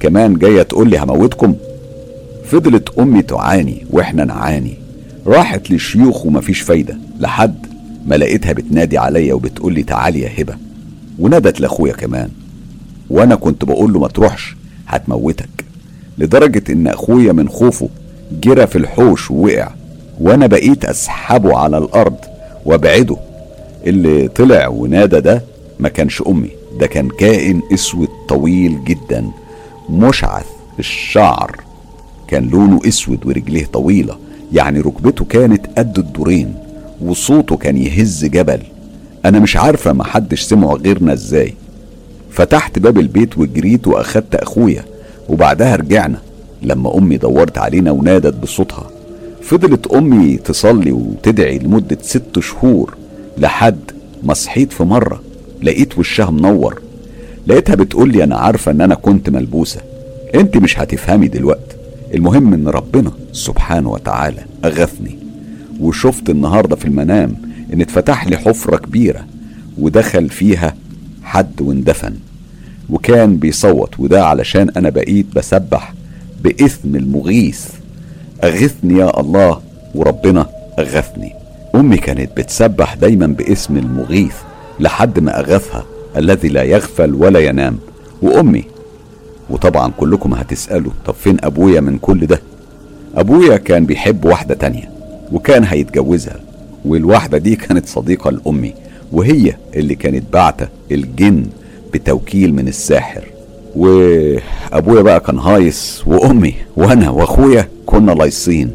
كمان 0.00 0.34
جاية 0.38 0.62
تقول 0.62 0.90
لي 0.90 0.98
هموتكم. 0.98 1.54
فضلت 2.44 2.98
أمي 2.98 3.22
تعاني 3.22 3.86
وإحنا 3.90 4.24
نعاني. 4.24 4.74
راحت 5.26 5.70
للشيوخ 5.70 6.26
ومفيش 6.26 6.60
فايدة. 6.60 6.98
لحد 7.18 7.66
ما 8.06 8.14
لقيتها 8.14 8.52
بتنادي 8.52 8.98
عليا 8.98 9.34
وبتقول 9.34 9.74
لي 9.74 9.82
تعالي 9.82 10.20
يا 10.20 10.30
هبة. 10.38 10.56
ونادت 11.18 11.60
لأخويا 11.60 11.92
كمان. 11.92 12.30
وأنا 13.10 13.34
كنت 13.34 13.64
بقول 13.64 13.92
له 13.92 13.98
ما 14.00 14.08
تروحش 14.08 14.56
هتموتك. 14.86 15.48
لدرجة 16.18 16.72
إن 16.72 16.86
أخويا 16.86 17.32
من 17.32 17.48
خوفه 17.48 17.88
جرى 18.42 18.66
في 18.66 18.76
الحوش 18.76 19.30
ووقع 19.30 19.68
وأنا 20.20 20.46
بقيت 20.46 20.84
أسحبه 20.84 21.56
على 21.56 21.78
الأرض 21.78 22.16
وأبعده. 22.66 23.16
اللي 23.86 24.28
طلع 24.28 24.68
ونادى 24.68 25.20
ده 25.20 25.42
ما 25.80 25.88
كانش 25.88 26.22
أمي 26.22 26.50
ده 26.80 26.86
كان 26.86 27.08
كائن 27.08 27.62
أسود 27.74 28.08
طويل 28.28 28.84
جدا 28.84 29.30
مشعث 29.90 30.46
الشعر. 30.78 31.56
كان 32.28 32.48
لونه 32.48 32.80
أسود 32.88 33.26
ورجليه 33.26 33.66
طويلة 33.66 34.16
يعني 34.52 34.80
ركبته 34.80 35.24
كانت 35.24 35.66
قد 35.78 35.98
الدورين 35.98 36.54
وصوته 37.04 37.56
كان 37.56 37.76
يهز 37.76 38.24
جبل. 38.24 38.60
أنا 39.24 39.38
مش 39.38 39.56
عارفة 39.56 39.92
ما 39.92 40.04
حدش 40.04 40.42
سمعه 40.42 40.74
غيرنا 40.74 41.12
إزاي. 41.12 41.54
فتحت 42.30 42.78
باب 42.78 42.98
البيت 42.98 43.38
وجريت 43.38 43.86
وأخدت 43.86 44.34
أخويا 44.34 44.84
وبعدها 45.28 45.76
رجعنا. 45.76 46.18
لما 46.62 46.98
أمي 46.98 47.16
دورت 47.16 47.58
علينا 47.58 47.90
ونادت 47.90 48.34
بصوتها. 48.34 48.90
فضلت 49.42 49.86
أمي 49.86 50.36
تصلي 50.36 50.92
وتدعي 50.92 51.58
لمدة 51.58 51.98
ست 52.02 52.38
شهور 52.40 52.94
لحد 53.38 53.78
ما 54.22 54.34
صحيت 54.34 54.72
في 54.72 54.82
مرة 54.82 55.22
لقيت 55.62 55.98
وشها 55.98 56.30
منور. 56.30 56.80
لقيتها 57.46 57.74
بتقول 57.74 58.12
لي 58.12 58.24
أنا 58.24 58.36
عارفة 58.36 58.72
إن 58.72 58.80
أنا 58.80 58.94
كنت 58.94 59.30
ملبوسة. 59.30 59.80
أنت 60.34 60.56
مش 60.56 60.78
هتفهمي 60.80 61.28
دلوقتي. 61.28 61.76
المهم 62.14 62.54
إن 62.54 62.68
ربنا 62.68 63.12
سبحانه 63.32 63.90
وتعالى 63.90 64.44
أغثني. 64.64 65.18
وشفت 65.80 66.30
النهارده 66.30 66.76
في 66.76 66.84
المنام 66.84 67.36
إن 67.72 67.80
اتفتح 67.80 68.26
لي 68.26 68.36
حفرة 68.36 68.76
كبيرة 68.76 69.26
ودخل 69.78 70.28
فيها 70.28 70.74
حد 71.30 71.60
واندفن. 71.60 72.14
وكان 72.90 73.36
بيصوت 73.36 74.00
وده 74.00 74.24
علشان 74.26 74.70
أنا 74.76 74.90
بقيت 74.90 75.26
بسبح 75.36 75.94
باسم 76.44 76.96
المغيث. 76.96 77.66
أغثني 78.44 78.98
يا 78.98 79.20
الله 79.20 79.60
وربنا 79.94 80.46
أغثني. 80.78 81.32
أمي 81.74 81.96
كانت 81.96 82.36
بتسبح 82.36 82.94
دايما 82.94 83.26
باسم 83.26 83.76
المغيث 83.76 84.34
لحد 84.80 85.18
ما 85.18 85.40
أغثها 85.40 85.84
الذي 86.16 86.48
لا 86.48 86.62
يغفل 86.62 87.14
ولا 87.14 87.40
ينام. 87.40 87.78
وأمي 88.22 88.64
وطبعا 89.50 89.92
كلكم 89.96 90.34
هتسألوا 90.34 90.92
طب 91.06 91.14
فين 91.14 91.36
أبويا 91.44 91.80
من 91.80 91.98
كل 91.98 92.26
ده؟ 92.26 92.40
أبويا 93.16 93.56
كان 93.56 93.86
بيحب 93.86 94.24
واحدة 94.24 94.54
تانية 94.54 94.90
وكان 95.32 95.64
هيتجوزها. 95.64 96.40
والواحدة 96.84 97.38
دي 97.38 97.56
كانت 97.56 97.86
صديقة 97.86 98.30
لأمي. 98.30 98.74
وهي 99.12 99.54
اللي 99.76 99.94
كانت 99.94 100.24
بعته 100.32 100.68
الجن 100.92 101.46
بتوكيل 101.94 102.54
من 102.54 102.68
الساحر. 102.68 103.24
وأبويا 103.76 105.02
بقى 105.02 105.20
كان 105.20 105.38
هايص 105.38 106.02
وأمي 106.06 106.54
وأنا 106.76 107.10
وأخويا 107.10 107.68
كنا 107.86 108.12
لايصين. 108.12 108.70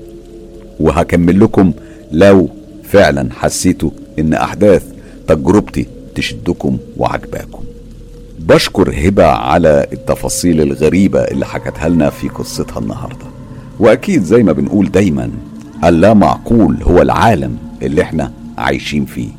وهكمل 0.79 1.39
لكم 1.39 1.73
لو 2.11 2.49
فعلا 2.83 3.29
حسيتوا 3.33 3.89
إن 4.19 4.33
أحداث 4.33 4.83
تجربتي 5.27 5.85
تشدكم 6.15 6.77
وعجباكم. 6.97 7.63
بشكر 8.39 8.93
هبة 9.07 9.25
على 9.25 9.87
التفاصيل 9.93 10.61
الغريبة 10.61 11.19
اللي 11.19 11.45
حكتها 11.45 11.89
لنا 11.89 12.09
في 12.09 12.27
قصتها 12.29 12.79
النهاردة. 12.79 13.25
وأكيد 13.79 14.23
زي 14.23 14.43
ما 14.43 14.51
بنقول 14.51 14.91
دايما 14.91 15.29
اللا 15.83 16.13
معقول 16.13 16.77
هو 16.83 17.01
العالم 17.01 17.57
اللي 17.81 18.01
إحنا 18.01 18.31
عايشين 18.57 19.05
فيه. 19.05 19.29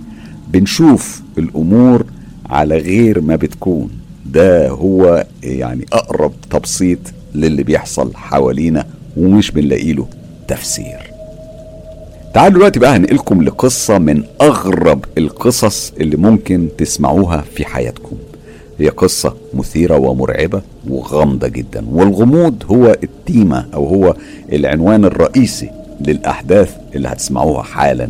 بنشوف 0.57 1.23
الأمور 1.39 2.05
على 2.51 2.79
غير 2.79 3.21
ما 3.21 3.37
بتكون. 3.37 3.91
ده 4.27 4.69
هو 4.69 5.27
يعني 5.43 5.87
أقرب 5.93 6.33
تبسيط 6.51 6.99
للي 7.35 7.63
بيحصل 7.63 8.15
حوالينا 8.15 8.87
ومش 9.17 9.51
بنلاقي 9.51 9.93
له 9.93 10.07
تفسير. 10.49 11.11
تعالوا 12.35 12.55
دلوقتي 12.59 12.79
بقى 12.81 12.97
هنقلكم 12.97 13.43
لقصة 13.43 13.99
من 13.99 14.23
أغرب 14.41 15.05
القصص 15.19 15.93
اللي 16.01 16.17
ممكن 16.17 16.69
تسمعوها 16.79 17.45
في 17.55 17.65
حياتكم. 17.65 18.17
هي 18.79 18.89
قصة 18.89 19.35
مثيرة 19.55 19.97
ومرعبة 19.97 20.63
وغامضة 20.89 21.49
جدا. 21.49 21.87
والغموض 21.91 22.65
هو 22.71 22.97
التيمة 23.03 23.67
أو 23.75 23.87
هو 23.87 24.17
العنوان 24.53 25.05
الرئيسي 25.05 25.71
للأحداث 26.01 26.75
اللي 26.95 27.09
هتسمعوها 27.09 27.63
حالا. 27.63 28.09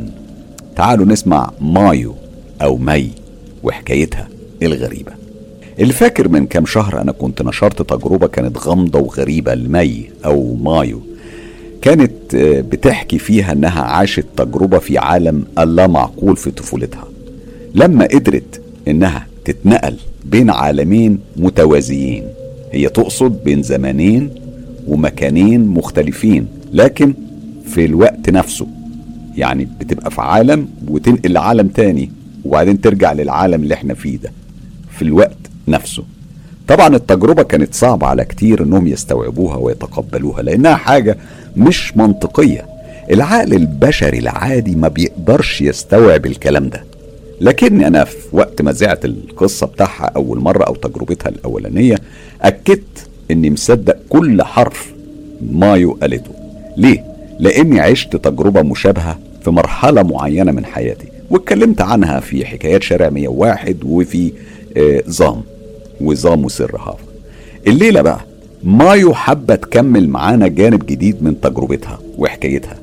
تعالوا 0.76 1.06
نسمع 1.06 1.50
مايو. 1.60 2.14
أو 2.62 2.76
مي 2.76 3.10
وحكايتها 3.62 4.28
الغريبة. 4.62 5.12
اللي 5.78 5.92
فاكر 5.92 6.28
من 6.28 6.46
كام 6.46 6.66
شهر 6.66 7.00
أنا 7.00 7.12
كنت 7.12 7.42
نشرت 7.42 7.82
تجربة 7.82 8.26
كانت 8.26 8.58
غامضة 8.58 8.98
وغريبة 8.98 9.54
لمي 9.54 10.10
أو 10.24 10.54
مايو. 10.54 11.00
كانت 11.82 12.36
بتحكي 12.70 13.18
فيها 13.18 13.52
إنها 13.52 13.82
عاشت 13.82 14.24
تجربة 14.36 14.78
في 14.78 14.98
عالم 14.98 15.44
اللا 15.58 15.86
معقول 15.86 16.36
في 16.36 16.50
طفولتها. 16.50 17.04
لما 17.74 18.04
قدرت 18.04 18.60
إنها 18.88 19.26
تتنقل 19.44 19.96
بين 20.24 20.50
عالمين 20.50 21.18
متوازيين 21.36 22.24
هي 22.72 22.88
تقصد 22.88 23.44
بين 23.44 23.62
زمانين 23.62 24.30
ومكانين 24.88 25.66
مختلفين 25.66 26.46
لكن 26.72 27.14
في 27.66 27.84
الوقت 27.84 28.30
نفسه. 28.30 28.66
يعني 29.36 29.68
بتبقى 29.80 30.10
في 30.10 30.20
عالم 30.20 30.68
وتنقل 30.88 31.32
لعالم 31.32 31.68
تاني. 31.68 32.10
وبعدين 32.46 32.80
ترجع 32.80 33.12
للعالم 33.12 33.62
اللي 33.62 33.74
إحنا 33.74 33.94
فيه 33.94 34.18
ده 34.18 34.32
في 34.90 35.02
الوقت 35.02 35.36
نفسه. 35.68 36.04
طبعا 36.68 36.96
التجربة 36.96 37.42
كانت 37.42 37.74
صعبة 37.74 38.06
على 38.06 38.24
كتير 38.24 38.62
إنهم 38.62 38.86
يستوعبوها 38.86 39.56
ويتقبلوها 39.56 40.42
لأنها 40.42 40.74
حاجة 40.74 41.16
مش 41.56 41.96
منطقية. 41.96 42.66
العقل 43.10 43.54
البشري 43.54 44.18
العادي 44.18 44.76
ما 44.76 44.88
بيقدرش 44.88 45.60
يستوعب 45.60 46.26
الكلام 46.26 46.68
ده. 46.68 46.84
لكني 47.40 47.86
أنا 47.86 48.04
في 48.04 48.16
وقت 48.32 48.62
ما 48.62 48.72
زعت 48.72 49.04
القصة 49.04 49.66
بتاعها 49.66 50.12
أول 50.16 50.40
مرة 50.40 50.64
أو 50.64 50.74
تجربتها 50.74 51.28
الأولانية 51.28 51.96
أكدت 52.42 53.08
إني 53.30 53.50
مصدق 53.50 53.96
كل 54.08 54.42
حرف 54.42 54.92
مايو 55.52 55.92
قالته 55.92 56.30
ليه؟ 56.76 57.04
لأني 57.38 57.80
عشت 57.80 58.16
تجربة 58.16 58.62
مشابهة 58.62 59.18
في 59.44 59.50
مرحلة 59.50 60.02
معينة 60.02 60.52
من 60.52 60.64
حياتي. 60.64 61.06
واتكلمت 61.30 61.80
عنها 61.80 62.20
في 62.20 62.44
حكايات 62.46 62.82
شارع 62.82 63.08
101 63.10 63.76
وفي 63.84 64.32
آه 64.76 65.02
زام 65.06 65.40
وزام 66.00 66.44
وسر 66.44 66.76
هافا 66.76 66.98
الليلة 67.66 68.02
بقى 68.02 68.20
مايو 68.64 69.14
حابة 69.14 69.54
تكمل 69.54 70.08
معانا 70.08 70.48
جانب 70.48 70.86
جديد 70.86 71.22
من 71.22 71.40
تجربتها 71.40 71.98
وحكايتها. 72.18 72.74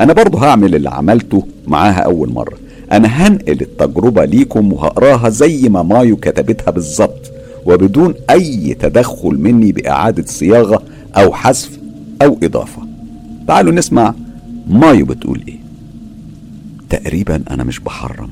أنا 0.00 0.12
برضه 0.12 0.38
هعمل 0.38 0.74
اللي 0.74 0.90
عملته 0.90 1.46
معاها 1.66 2.00
أول 2.00 2.32
مرة. 2.32 2.54
أنا 2.92 3.08
هنقل 3.08 3.60
التجربة 3.60 4.24
ليكم 4.24 4.72
وهقراها 4.72 5.28
زي 5.28 5.68
ما 5.68 5.82
مايو 5.82 6.16
كتبتها 6.16 6.70
بالظبط 6.70 7.32
وبدون 7.66 8.14
أي 8.30 8.74
تدخل 8.80 9.30
مني 9.38 9.72
بإعادة 9.72 10.24
صياغة 10.26 10.82
أو 11.16 11.32
حذف 11.32 11.78
أو 12.22 12.38
إضافة. 12.42 12.82
تعالوا 13.48 13.72
نسمع 13.72 14.14
مايو 14.68 15.04
بتقول 15.06 15.42
إيه. 15.48 15.58
تقريبا 16.92 17.42
أنا 17.50 17.64
مش 17.64 17.80
بحرم. 17.80 18.30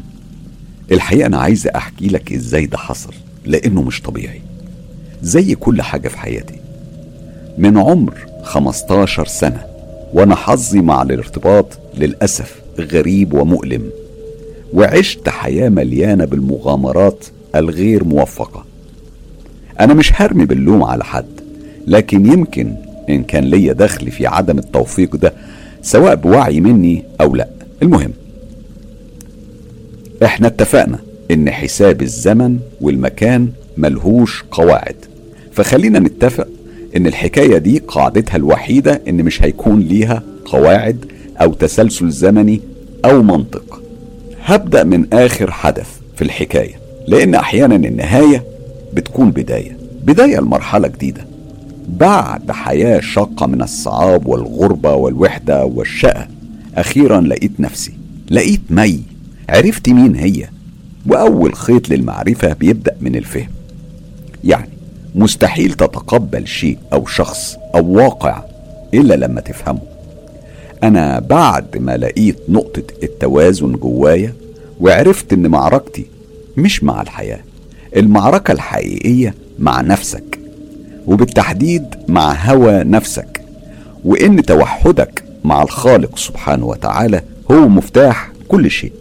الحقيقة 0.93 1.27
أنا 1.27 1.39
عايز 1.39 1.67
أحكي 1.67 2.09
لك 2.09 2.33
إزاي 2.33 2.67
ده 2.67 2.79
حصل 2.79 3.13
لأنه 3.45 3.83
مش 3.83 4.01
طبيعي. 4.03 4.41
زي 5.23 5.55
كل 5.55 5.83
حاجة 5.83 6.09
في 6.09 6.19
حياتي. 6.19 6.55
من 7.59 7.79
عمر 7.79 8.15
15 8.43 9.27
سنة 9.27 9.65
وأنا 10.13 10.35
حظي 10.35 10.81
مع 10.81 11.03
الارتباط 11.03 11.79
للأسف 11.99 12.61
غريب 12.79 13.35
ومؤلم. 13.35 13.91
وعشت 14.73 15.29
حياة 15.29 15.69
مليانة 15.69 16.25
بالمغامرات 16.25 17.25
الغير 17.55 18.05
موفقة. 18.05 18.65
أنا 19.81 19.95
مش 19.95 20.21
هرمي 20.23 20.45
باللوم 20.45 20.85
على 20.85 21.05
حد 21.05 21.41
لكن 21.87 22.27
يمكن 22.27 22.75
إن 23.09 23.23
كان 23.25 23.45
ليا 23.45 23.73
دخل 23.73 24.11
في 24.11 24.27
عدم 24.27 24.59
التوفيق 24.59 25.17
ده 25.17 25.33
سواء 25.83 26.15
بوعي 26.15 26.61
مني 26.61 27.05
أو 27.21 27.35
لأ. 27.35 27.49
المهم 27.83 28.13
إحنا 30.25 30.47
اتفقنا 30.47 30.99
إن 31.31 31.51
حساب 31.51 32.03
الزمن 32.03 32.59
والمكان 32.81 33.49
ملهوش 33.77 34.45
قواعد. 34.51 34.97
فخلينا 35.53 35.99
نتفق 35.99 36.49
إن 36.97 37.07
الحكاية 37.07 37.59
دي 37.59 37.79
قاعدتها 37.79 38.37
الوحيدة 38.37 39.03
إن 39.09 39.17
مش 39.25 39.43
هيكون 39.43 39.81
ليها 39.81 40.23
قواعد 40.45 41.05
أو 41.41 41.53
تسلسل 41.53 42.11
زمني 42.11 42.61
أو 43.05 43.23
منطق. 43.23 43.83
هبدأ 44.45 44.85
من 44.85 45.07
آخر 45.13 45.51
حدث 45.51 45.89
في 46.17 46.23
الحكاية 46.23 46.75
لأن 47.09 47.35
أحيانا 47.35 47.77
النهاية 47.77 48.45
بتكون 48.95 49.31
بداية 49.31 49.77
بداية 50.05 50.39
لمرحلة 50.41 50.89
جديدة. 50.89 51.27
بعد 51.89 52.51
حياة 52.51 53.01
شاقة 53.01 53.47
من 53.47 53.63
الصعاب 53.63 54.27
والغربة 54.27 54.95
والوحدة 54.95 55.65
والشقة 55.65 56.29
أخيرا 56.77 57.21
لقيت 57.21 57.61
نفسي 57.61 57.93
لقيت 58.31 58.61
مي. 58.71 59.01
عرفت 59.51 59.89
مين 59.89 60.15
هي. 60.15 60.49
وأول 61.07 61.55
خيط 61.55 61.89
للمعرفة 61.89 62.53
بيبدأ 62.53 62.97
من 63.01 63.17
الفهم. 63.17 63.49
يعني 64.45 64.69
مستحيل 65.15 65.73
تتقبل 65.73 66.47
شيء 66.47 66.79
أو 66.93 67.07
شخص 67.07 67.57
أو 67.75 67.93
واقع 67.93 68.43
إلا 68.95 69.15
لما 69.15 69.41
تفهمه. 69.41 69.83
أنا 70.83 71.19
بعد 71.19 71.77
ما 71.77 71.97
لقيت 71.97 72.37
نقطة 72.49 72.83
التوازن 73.03 73.73
جوايا 73.73 74.33
وعرفت 74.81 75.33
إن 75.33 75.47
معركتي 75.47 76.07
مش 76.57 76.85
مع 76.85 77.03
الحياة. 77.03 77.41
المعركة 77.97 78.53
الحقيقية 78.53 79.35
مع 79.59 79.81
نفسك 79.81 80.39
وبالتحديد 81.07 81.85
مع 82.09 82.33
هوى 82.33 82.85
نفسك 82.85 83.41
وإن 84.05 84.43
توحدك 84.43 85.25
مع 85.45 85.63
الخالق 85.63 86.19
سبحانه 86.19 86.67
وتعالى 86.67 87.23
هو 87.51 87.69
مفتاح 87.69 88.31
كل 88.49 88.71
شيء. 88.71 88.93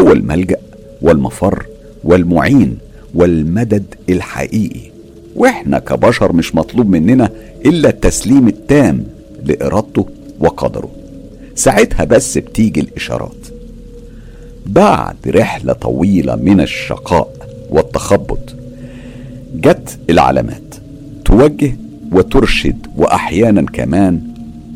هو 0.00 0.12
الملجأ 0.12 0.56
والمفر 1.02 1.66
والمعين 2.04 2.78
والمدد 3.14 3.84
الحقيقي. 4.08 4.90
وإحنا 5.36 5.78
كبشر 5.78 6.32
مش 6.32 6.54
مطلوب 6.54 6.90
مننا 6.90 7.30
إلا 7.66 7.88
التسليم 7.88 8.48
التام 8.48 9.04
لإرادته 9.44 10.06
وقدره. 10.40 10.90
ساعتها 11.54 12.04
بس 12.04 12.38
بتيجي 12.38 12.80
الإشارات. 12.80 13.46
بعد 14.66 15.16
رحلة 15.26 15.72
طويلة 15.72 16.36
من 16.36 16.60
الشقاء 16.60 17.32
والتخبط 17.70 18.54
جت 19.54 19.98
العلامات 20.10 20.74
توجه 21.24 21.76
وترشد 22.12 22.86
وأحيانا 22.96 23.62
كمان 23.62 24.20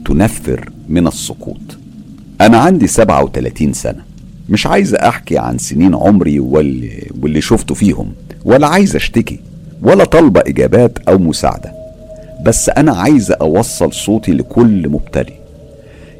تنفر 0.05 0.71
من 0.89 1.07
السقوط. 1.07 1.61
أنا 2.41 2.59
عندي 2.59 2.87
37 2.87 3.73
سنة. 3.73 4.08
مش 4.49 4.67
عايز 4.67 4.95
احكي 4.95 5.39
عن 5.39 5.59
سنين 5.59 5.95
عمري 5.95 6.41
واللي, 6.41 7.07
واللي 7.23 7.41
شفته 7.41 7.75
فيهم 7.75 8.13
ولا 8.45 8.67
عايز 8.67 8.97
اشتكي 8.97 9.41
ولا 9.83 10.05
طالبة 10.05 10.41
اجابات 10.47 10.99
أو 11.09 11.19
مساعدة. 11.19 11.73
بس 12.45 12.69
أنا 12.69 12.93
عايز 12.93 13.33
اوصل 13.33 13.93
صوتي 13.93 14.33
لكل 14.33 14.89
مبتلي 14.89 15.33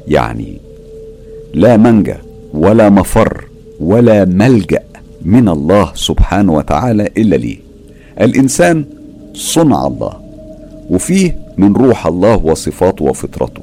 يعني 0.07 0.57
لا 1.53 1.77
منجا 1.77 2.17
ولا 2.53 2.89
مفر 2.89 3.45
ولا 3.79 4.25
ملجأ 4.25 4.83
من 5.21 5.49
الله 5.49 5.91
سبحانه 5.95 6.53
وتعالى 6.53 7.09
إلا 7.17 7.35
ليه 7.35 7.57
الإنسان 8.21 8.85
صنع 9.33 9.87
الله 9.87 10.19
وفيه 10.89 11.37
من 11.57 11.73
روح 11.75 12.07
الله 12.07 12.45
وصفاته 12.45 13.05
وفطرته 13.05 13.61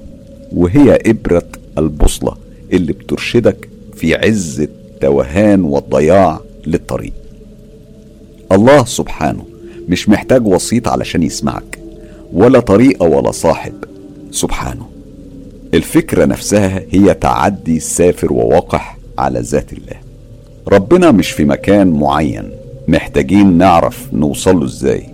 وهي 0.52 0.98
إبرة 1.06 1.47
البوصلة 1.78 2.36
اللي 2.72 2.93
بترشدك 2.93 3.68
في 3.97 4.14
عز 4.14 4.60
التوهان 4.60 5.62
والضياع 5.62 6.40
للطريق. 6.66 7.12
الله 8.52 8.85
سبحانه 8.85 9.44
مش 9.89 10.09
محتاج 10.09 10.47
وسيط 10.47 10.89
علشان 10.89 11.23
يسمعك 11.23 11.78
ولا 12.32 12.60
طريقة 12.60 13.06
ولا 13.06 13.31
صاحب. 13.31 13.73
سبحانه. 14.31 14.86
الفكرة 15.74 16.24
نفسها 16.24 16.82
هي 16.90 17.14
تعدي 17.14 17.81
سافر 17.81 18.32
ووقح 18.32 18.98
على 19.18 19.40
ذات 19.40 19.73
الله. 19.73 19.97
ربنا 20.68 21.10
مش 21.10 21.31
في 21.31 21.44
مكان 21.44 21.89
معين 21.89 22.51
محتاجين 22.89 23.59
نعرف 23.59 24.09
نوصله 24.12 24.64
إزاي. 24.64 25.06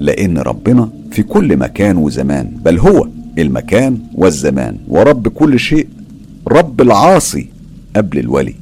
لأن 0.00 0.38
ربنا 0.38 0.90
في 1.10 1.22
كل 1.22 1.56
مكان 1.56 1.96
وزمان 1.96 2.52
بل 2.64 2.78
هو 2.78 3.08
المكان 3.38 3.98
والزمان. 4.14 4.76
ورب 4.88 5.28
كل 5.28 5.58
شيء 5.58 5.86
رب 6.48 6.80
العاصي. 6.80 7.48
قبل 7.96 8.18
الولي 8.18 8.54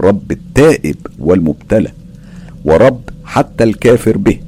رب 0.00 0.32
التائب 0.32 0.96
والمبتلى 1.18 1.90
ورب 2.64 3.00
حتى 3.24 3.64
الكافر 3.64 4.16
به. 4.16 4.38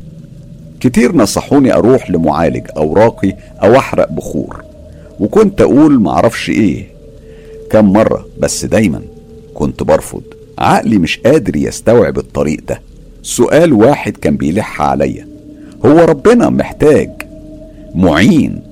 كتير 0.80 1.16
نصحوني 1.16 1.74
أروح 1.74 2.10
لمعالج 2.10 2.66
أو 2.76 2.94
راقي 2.94 3.34
أو 3.62 3.76
أحرق 3.76 4.12
بخور 4.12 4.64
وكنت 5.20 5.60
أقول 5.60 6.00
معرفش 6.00 6.50
إيه. 6.50 6.86
كم 7.70 7.92
مرة 7.92 8.26
بس 8.40 8.64
دايما 8.64 9.02
كنت 9.54 9.82
برفض. 9.82 10.22
عقلي 10.58 10.98
مش 10.98 11.18
قادر 11.18 11.56
يستوعب 11.56 12.18
الطريق 12.18 12.60
ده. 12.68 12.80
سؤال 13.22 13.72
واحد 13.72 14.16
كان 14.16 14.36
بيلح 14.36 14.82
عليا. 14.82 15.28
هو 15.84 15.98
ربنا 15.98 16.50
محتاج 16.50 17.10
معين 17.94 18.62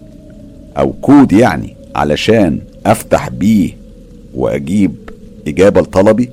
أو 0.78 0.92
كود 0.92 1.32
يعني 1.32 1.76
علشان 1.94 2.58
أفتح 2.86 3.28
بيه 3.28 3.70
وأجيب 4.34 4.94
إجابة 5.46 5.80
لطلبي 5.80 6.30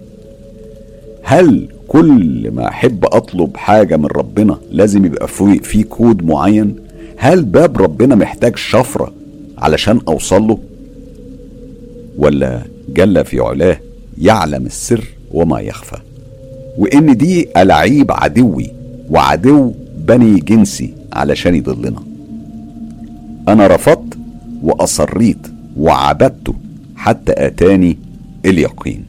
هل 1.24 1.68
كل 1.88 2.52
ما 2.52 2.68
أحب 2.68 3.06
أطلب 3.06 3.58
حاجة 3.58 3.98
من 3.98 4.06
ربنا 4.06 4.58
لازم 4.72 5.06
يبقى 5.06 5.28
في 5.28 5.60
في 5.60 5.84
كود 5.84 6.24
معين؟ 6.26 6.76
هل 7.18 7.44
باب 7.46 7.78
ربنا 7.78 8.16
محتاج 8.16 8.56
شفرة 8.56 9.14
علشان 9.58 10.00
أوصل 10.08 10.48
له؟ 10.48 10.58
ولا 12.18 12.62
جل 12.90 13.26
في 13.26 13.40
علاه 13.40 13.78
يعلم 14.22 14.66
السر 14.66 15.04
وما 15.32 15.60
يخفى؟ 15.60 15.98
وإن 16.78 17.18
دي 17.18 17.48
العيب 17.58 18.12
عدوي 18.12 18.72
وعدو 19.10 19.74
بني 19.98 20.40
جنسي 20.40 20.94
علشان 21.14 21.56
يضلنا. 21.56 22.04
أنا 23.48 23.68
رفضت 23.68 24.18
وأصريت 24.64 25.48
وعبدته 25.78 26.54
حتى 26.96 27.34
آتاني 27.38 27.98
اليقين. 28.46 29.06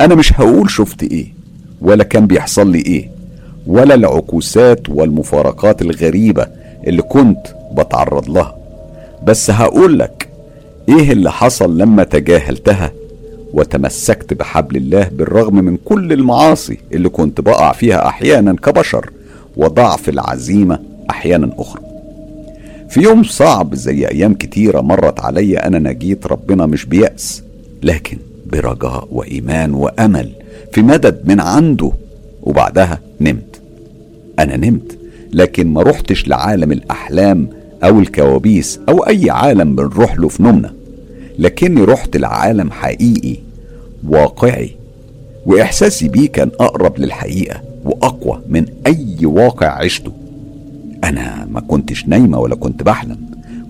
أنا 0.00 0.14
مش 0.14 0.32
هقول 0.40 0.70
شفت 0.70 1.02
إيه 1.02 1.26
ولا 1.80 2.04
كان 2.04 2.26
بيحصل 2.26 2.70
لي 2.72 2.78
إيه 2.78 3.10
ولا 3.66 3.94
العكوسات 3.94 4.88
والمفارقات 4.88 5.82
الغريبة 5.82 6.46
اللي 6.86 7.02
كنت 7.02 7.46
بتعرض 7.72 8.30
لها. 8.30 8.56
بس 9.24 9.50
هقول 9.50 9.98
لك 9.98 10.28
إيه 10.88 11.12
اللي 11.12 11.32
حصل 11.32 11.78
لما 11.78 12.04
تجاهلتها 12.04 12.92
وتمسكت 13.52 14.34
بحبل 14.34 14.76
الله 14.76 15.08
بالرغم 15.12 15.54
من 15.54 15.76
كل 15.84 16.12
المعاصي 16.12 16.78
اللي 16.92 17.08
كنت 17.08 17.40
بقع 17.40 17.72
فيها 17.72 18.08
أحيانا 18.08 18.52
كبشر 18.52 19.10
وضعف 19.56 20.08
العزيمة 20.08 20.78
أحيانا 21.10 21.50
أخرى. 21.58 21.82
في 22.88 23.00
يوم 23.00 23.22
صعب 23.22 23.74
زي 23.74 24.08
أيام 24.08 24.34
كتيرة 24.34 24.80
مرت 24.80 25.20
عليا 25.20 25.66
أنا 25.66 25.78
نجيت 25.78 26.26
ربنا 26.26 26.66
مش 26.66 26.84
بيأس 26.84 27.42
لكن 27.82 28.18
برجاء 28.52 29.08
وإيمان 29.10 29.74
وأمل 29.74 30.30
في 30.72 30.82
مدد 30.82 31.20
من 31.24 31.40
عنده 31.40 31.92
وبعدها 32.42 33.00
نمت. 33.20 33.60
أنا 34.38 34.56
نمت 34.56 34.98
لكن 35.32 35.66
ما 35.66 35.82
رحتش 35.82 36.28
لعالم 36.28 36.72
الأحلام 36.72 37.48
أو 37.84 38.00
الكوابيس 38.00 38.80
أو 38.88 39.06
أي 39.06 39.30
عالم 39.30 39.76
بنروح 39.76 40.18
له 40.18 40.28
في 40.28 40.42
نومنا 40.42 40.72
لكني 41.38 41.84
رحت 41.84 42.16
لعالم 42.16 42.70
حقيقي 42.70 43.36
واقعي. 44.08 44.70
وإحساسي 45.46 46.08
بيه 46.08 46.28
كان 46.28 46.50
أقرب 46.60 46.98
للحقيقة 46.98 47.60
وأقوى 47.84 48.40
من 48.48 48.66
أي 48.86 49.26
واقع 49.26 49.66
عشته. 49.66 50.12
أنا 51.04 51.48
ما 51.50 51.60
كنتش 51.60 52.08
نايمة 52.08 52.38
ولا 52.38 52.54
كنت 52.54 52.82
بحلم 52.82 53.18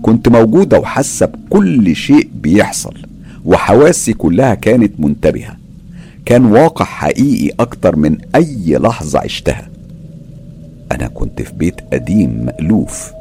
كنت 0.01 0.29
موجودة 0.29 0.79
وحاسة 0.79 1.25
بكل 1.25 1.95
شيء 1.95 2.29
بيحصل. 2.41 2.93
وحواسي 3.47 4.13
كلها 4.13 4.53
كانت 4.55 4.99
منتبهة. 4.99 5.57
كان 6.25 6.45
واقع 6.45 6.85
حقيقي 6.85 7.55
أكتر 7.59 7.95
من 7.95 8.17
أي 8.35 8.77
لحظة 8.77 9.19
عشتها. 9.19 9.69
أنا 10.91 11.07
كنت 11.07 11.41
في 11.41 11.53
بيت 11.53 11.81
قديم 11.93 12.45
مألوف. 12.45 13.11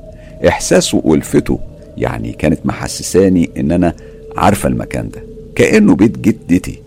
إحساسه 0.48 1.01
وألفته 1.05 1.59
يعني 1.97 2.32
كانت 2.32 2.59
محسساني 2.65 3.51
إن 3.57 3.73
أنا 3.73 3.94
عارفة 4.36 4.69
المكان 4.69 5.09
ده. 5.09 5.23
كأنه 5.55 5.94
بيت 5.94 6.19
جدتي. 6.19 6.78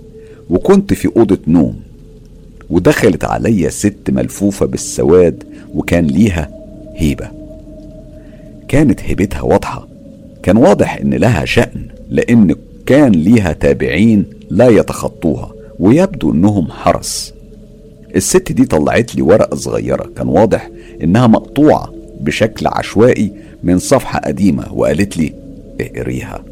وكنت 0.49 0.93
في 0.93 1.09
أوضة 1.17 1.39
نوم. 1.47 1.79
ودخلت 2.69 3.25
عليا 3.25 3.69
ست 3.69 4.09
ملفوفة 4.09 4.65
بالسواد 4.65 5.43
وكان 5.73 6.05
ليها 6.07 6.49
هيبة. 6.95 7.27
كانت 8.67 9.01
هيبتها 9.03 9.41
واضحة. 9.41 9.87
كان 10.43 10.57
واضح 10.57 10.95
إن 10.97 11.13
لها 11.13 11.45
شأن 11.45 11.85
لأن 12.09 12.55
كان 12.89 13.11
ليها 13.11 13.53
تابعين 13.53 14.25
لا 14.49 14.67
يتخطوها 14.67 15.51
ويبدو 15.79 16.31
إنهم 16.31 16.67
حرس. 16.71 17.33
الست 18.15 18.51
دي 18.51 18.65
طلعت 18.65 19.15
لي 19.15 19.21
ورقة 19.21 19.55
صغيرة 19.55 20.09
كان 20.17 20.27
واضح 20.27 20.69
إنها 21.03 21.27
مقطوعة 21.27 21.93
بشكل 22.21 22.67
عشوائي 22.67 23.31
من 23.63 23.79
صفحة 23.79 24.19
قديمة 24.19 24.73
وقالت 24.73 25.17
لي 25.17 25.33
اقريها. 25.81 26.43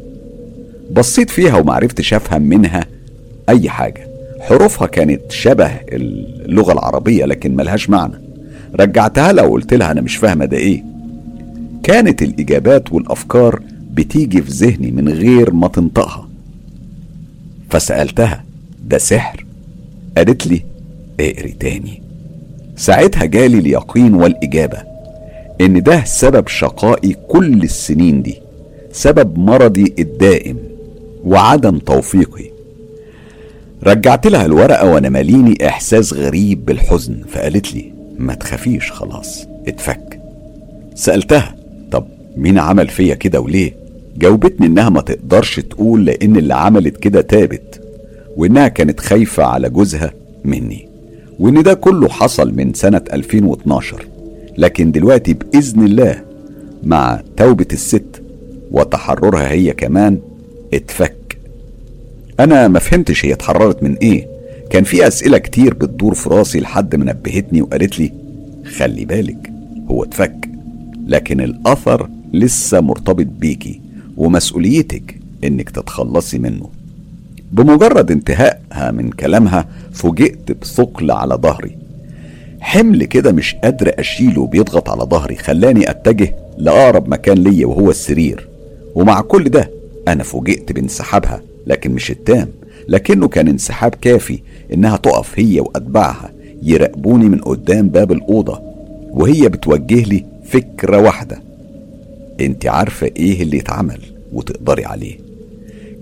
بصيت 0.90 1.30
فيها 1.30 1.58
ومعرفتش 1.58 2.14
أفهم 2.14 2.42
منها 2.42 2.86
أي 3.48 3.70
حاجة. 3.70 4.08
حروفها 4.40 4.86
كانت 4.86 5.32
شبه 5.32 5.70
اللغة 5.92 6.72
العربية 6.72 7.24
لكن 7.24 7.56
ملهاش 7.56 7.90
معنى. 7.90 8.14
رجعتها 8.80 9.32
لها 9.32 9.44
وقلت 9.44 9.74
لها 9.74 9.90
أنا 9.90 10.00
مش 10.00 10.16
فاهمة 10.16 10.44
ده 10.44 10.56
إيه. 10.56 10.84
كانت 11.82 12.22
الإجابات 12.22 12.92
والأفكار 12.92 13.62
بتيجي 13.92 14.42
في 14.42 14.50
ذهني 14.50 14.90
من 14.90 15.08
غير 15.08 15.52
ما 15.52 15.68
تنطقها. 15.68 16.27
فسألتها 17.70 18.44
ده 18.86 18.98
سحر؟ 18.98 19.44
قالت 20.16 20.46
لي 20.46 20.62
اقري 21.20 21.52
تاني. 21.60 22.02
ساعتها 22.76 23.24
جالي 23.24 23.58
اليقين 23.58 24.14
والإجابة 24.14 24.78
إن 25.60 25.82
ده 25.82 26.04
سبب 26.04 26.48
شقائي 26.48 27.16
كل 27.28 27.62
السنين 27.62 28.22
دي 28.22 28.36
سبب 28.92 29.38
مرضي 29.38 29.94
الدائم 29.98 30.56
وعدم 31.24 31.78
توفيقي. 31.78 32.44
رجعت 33.82 34.26
لها 34.26 34.44
الورقة 34.46 34.90
وأنا 34.90 35.08
ماليني 35.08 35.66
إحساس 35.68 36.12
غريب 36.12 36.64
بالحزن 36.64 37.16
فقالت 37.32 37.74
لي 37.74 37.92
ما 38.18 38.34
تخافيش 38.34 38.92
خلاص 38.92 39.46
اتفك. 39.68 40.20
سألتها 40.94 41.54
طب 41.90 42.06
مين 42.36 42.58
عمل 42.58 42.88
فيا 42.88 43.14
كده 43.14 43.40
وليه؟ 43.40 43.72
جاوبتني 44.18 44.66
إنها 44.66 44.88
ما 44.88 45.00
تقدرش 45.00 45.60
تقول 45.60 46.04
لأن 46.04 46.36
اللي 46.36 46.54
عملت 46.54 46.96
كده 46.96 47.20
تابت 47.20 47.80
وإنها 48.36 48.68
كانت 48.68 49.00
خايفة 49.00 49.44
على 49.44 49.70
جوزها 49.70 50.12
مني 50.44 50.88
وإن 51.38 51.62
ده 51.62 51.74
كله 51.74 52.08
حصل 52.08 52.54
من 52.54 52.74
سنة 52.74 53.00
2012 53.12 54.06
لكن 54.58 54.90
دلوقتي 54.92 55.34
بإذن 55.34 55.84
الله 55.84 56.22
مع 56.84 57.20
توبة 57.36 57.66
الست 57.72 58.22
وتحررها 58.72 59.50
هي 59.50 59.72
كمان 59.72 60.18
اتفك. 60.74 61.38
أنا 62.40 62.68
ما 62.68 62.78
فهمتش 62.78 63.24
هي 63.24 63.32
اتحررت 63.32 63.82
من 63.82 63.94
إيه؟ 63.94 64.28
كان 64.70 64.84
في 64.84 65.06
أسئلة 65.06 65.38
كتير 65.38 65.74
بتدور 65.74 66.14
في 66.14 66.28
راسي 66.28 66.60
لحد 66.60 66.96
ما 66.96 67.04
نبهتني 67.04 67.62
وقالت 67.62 67.98
لي 67.98 68.12
خلي 68.76 69.04
بالك 69.04 69.50
هو 69.90 70.02
اتفك 70.04 70.48
لكن 71.06 71.40
الأثر 71.40 72.08
لسه 72.32 72.80
مرتبط 72.80 73.26
بيكي. 73.38 73.80
ومسؤوليتك 74.18 75.16
إنك 75.44 75.70
تتخلصي 75.70 76.38
منه. 76.38 76.68
بمجرد 77.52 78.10
انتهائها 78.10 78.90
من 78.90 79.10
كلامها 79.10 79.68
فوجئت 79.92 80.52
بثقل 80.52 81.10
على 81.10 81.34
ظهري. 81.34 81.76
حمل 82.60 83.04
كده 83.04 83.32
مش 83.32 83.54
قادر 83.54 83.92
أشيله 83.98 84.46
بيضغط 84.46 84.90
على 84.90 85.02
ظهري 85.02 85.36
خلاني 85.36 85.90
أتجه 85.90 86.34
لأقرب 86.58 87.08
مكان 87.08 87.38
ليا 87.38 87.66
وهو 87.66 87.90
السرير. 87.90 88.48
ومع 88.94 89.20
كل 89.20 89.44
ده 89.44 89.70
أنا 90.08 90.22
فوجئت 90.22 90.72
بانسحابها 90.72 91.42
لكن 91.66 91.92
مش 91.92 92.10
التام 92.10 92.48
لكنه 92.88 93.28
كان 93.28 93.48
انسحاب 93.48 93.94
كافي 94.00 94.38
إنها 94.72 94.96
تقف 94.96 95.38
هي 95.38 95.60
وأتباعها 95.60 96.30
يراقبوني 96.62 97.28
من 97.28 97.38
قدام 97.38 97.88
باب 97.88 98.12
الأوضة 98.12 98.60
وهي 99.10 99.48
بتوجه 99.48 100.02
لي 100.02 100.24
فكرة 100.44 100.98
واحدة. 100.98 101.47
انت 102.40 102.66
عارفة 102.66 103.06
إيه 103.16 103.42
اللي 103.42 103.60
اتعمل 103.60 104.00
وتقدري 104.32 104.84
عليه. 104.84 105.18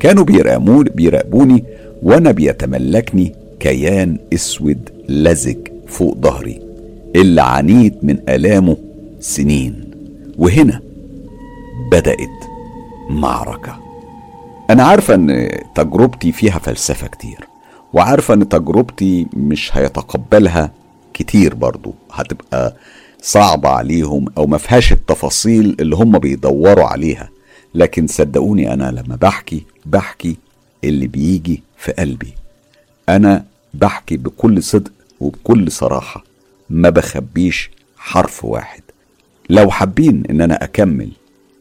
كانوا 0.00 0.24
بيراقبوني 0.24 0.90
بيراقبوني 0.90 1.64
وأنا 2.02 2.30
بيتملكني 2.32 3.32
كيان 3.60 4.18
اسود 4.34 4.90
لزج 5.08 5.68
فوق 5.86 6.16
ظهري 6.18 6.60
اللي 7.16 7.42
عانيت 7.42 7.94
من 8.04 8.18
آلامه 8.28 8.76
سنين. 9.20 9.90
وهنا 10.38 10.80
بدأت 11.92 12.44
معركة. 13.10 13.78
أنا 14.70 14.82
عارفة 14.82 15.14
إن 15.14 15.48
تجربتي 15.74 16.32
فيها 16.32 16.58
فلسفة 16.58 17.06
كتير 17.06 17.38
وعارفة 17.92 18.34
إن 18.34 18.48
تجربتي 18.48 19.26
مش 19.36 19.76
هيتقبلها 19.76 20.70
كتير 21.14 21.54
برضو 21.54 21.94
هتبقى 22.12 22.76
صعبة 23.26 23.68
عليهم 23.68 24.26
أو 24.38 24.46
ما 24.46 24.58
فيهاش 24.58 24.92
التفاصيل 24.92 25.76
اللي 25.80 25.96
هم 25.96 26.18
بيدوروا 26.18 26.84
عليها. 26.84 27.30
لكن 27.74 28.06
صدقوني 28.06 28.72
أنا 28.72 28.90
لما 28.90 29.16
بحكي 29.16 29.64
بحكي 29.86 30.36
اللي 30.84 31.06
بيجي 31.06 31.62
في 31.78 31.92
قلبي. 31.92 32.32
أنا 33.08 33.44
بحكي 33.74 34.16
بكل 34.16 34.62
صدق 34.62 34.92
وبكل 35.20 35.72
صراحة 35.72 36.24
ما 36.70 36.90
بخبيش 36.90 37.70
حرف 37.96 38.44
واحد. 38.44 38.82
لو 39.50 39.70
حابين 39.70 40.22
إن 40.30 40.40
أنا 40.40 40.64
أكمل 40.64 41.10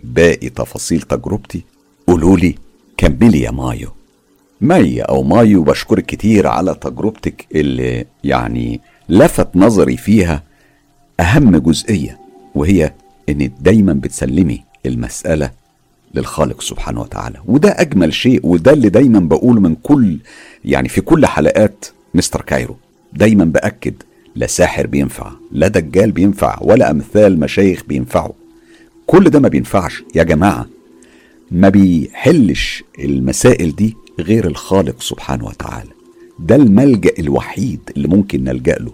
باقي 0.04 0.50
تفاصيل 0.50 1.02
تجربتي 1.02 1.64
قولولي 2.08 2.56
كملي 2.98 3.42
يا 3.42 3.52
مايو. 3.52 3.90
مي 4.62 5.02
أو 5.02 5.24
مايو 5.24 5.64
بشكرك 5.64 6.06
كتير 6.06 6.48
على 6.48 6.76
تجربتك 6.76 7.46
اللي 7.56 8.06
يعني 8.24 8.82
لفت 9.10 9.56
نظري 9.56 9.98
فيها 9.98 10.44
أهم 11.20 11.58
جزئية 11.58 12.20
وهي 12.56 12.94
إن 13.30 13.52
دايما 13.62 13.94
بتسلمي 13.94 14.64
المسألة 14.86 15.52
للخالق 16.14 16.62
سبحانه 16.62 17.02
وتعالى. 17.02 17.38
وده 17.46 17.70
أجمل 17.70 18.14
شيء 18.14 18.40
وده 18.48 18.74
اللي 18.74 18.90
دايما 18.90 19.20
بقوله 19.20 19.62
من 19.62 19.76
كل 19.76 20.18
يعني 20.66 20.90
في 20.90 21.02
كل 21.02 21.26
حلقات 21.26 21.86
مستر 22.14 22.42
كايرو. 22.42 22.78
دايما 23.14 23.46
بأكد 23.46 23.94
لا 24.36 24.48
ساحر 24.48 24.88
بينفع 24.88 25.32
لا 25.52 25.68
دجال 25.68 26.12
بينفع 26.12 26.58
ولا 26.62 26.92
أمثال 26.92 27.40
مشايخ 27.40 27.84
بينفعوا. 27.88 28.34
كل 29.08 29.30
ده 29.30 29.40
ما 29.40 29.48
بينفعش. 29.48 30.04
يا 30.16 30.24
جماعة 30.24 30.66
ما 31.52 31.70
بيحلش 31.70 32.84
المسائل 33.00 33.76
دي 33.76 33.96
غير 34.20 34.48
الخالق 34.48 35.02
سبحانه 35.02 35.46
وتعالى. 35.46 35.90
ده 36.40 36.56
الملجأ 36.56 37.12
الوحيد 37.20 37.80
اللي 37.98 38.08
ممكن 38.08 38.44
نلجأ 38.44 38.76
له. 38.76 38.92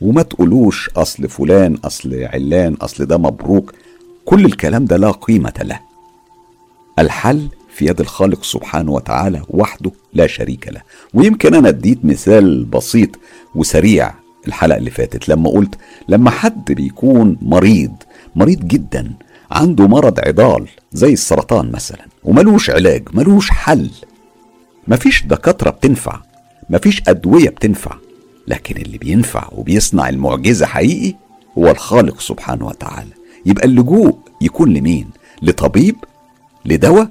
وما 0.00 0.22
تقولوش 0.22 0.90
أصل 0.96 1.28
فلان 1.28 1.74
أصل 1.84 2.14
علان 2.24 2.74
أصل 2.74 3.06
ده 3.06 3.18
مبروك. 3.18 3.74
كل 4.24 4.44
الكلام 4.44 4.84
ده 4.84 4.96
لا 4.96 5.10
قيمة 5.10 5.52
له. 5.62 5.80
الحل 6.98 7.48
في 7.74 7.86
يد 7.86 8.00
الخالق 8.00 8.44
سبحانه 8.44 8.92
وتعالى 8.92 9.42
وحده 9.48 9.90
لا 10.12 10.26
شريك 10.26 10.68
له. 10.68 10.80
ويمكن 11.14 11.54
أنا 11.54 11.68
أديت 11.68 12.04
مثال 12.04 12.64
بسيط 12.64 13.10
وسريع 13.54 14.14
الحلقة 14.48 14.76
اللي 14.78 14.90
فاتت. 14.90 15.28
لما 15.28 15.50
قلت 15.50 15.74
لما 16.08 16.30
حد 16.30 16.72
بيكون 16.72 17.38
مريض 17.42 17.92
مريض 18.36 18.64
جدا 18.68 19.12
عنده 19.50 19.86
مرض 19.86 20.20
عضال 20.20 20.68
زي 20.92 21.12
السرطان 21.12 21.72
مثلا 21.72 22.06
وملوش 22.24 22.70
علاج 22.70 23.02
ملوش 23.12 23.50
حل 23.50 23.90
مفيش 24.88 25.26
دكاترة 25.26 25.70
بتنفع 25.70 26.20
مفيش 26.70 27.02
أدوية 27.08 27.48
بتنفع 27.48 27.96
لكن 28.48 28.76
اللي 28.76 28.98
بينفع 28.98 29.48
وبيصنع 29.52 30.08
المعجزة 30.08 30.66
حقيقي 30.66 31.14
هو 31.58 31.70
الخالق 31.70 32.20
سبحانه 32.20 32.66
وتعالى. 32.66 33.10
يبقى 33.46 33.66
اللجوء 33.66 34.18
يكون 34.40 34.74
لمين؟ 34.74 35.10
لطبيب؟ 35.42 35.96
لدواء؟ 36.64 37.10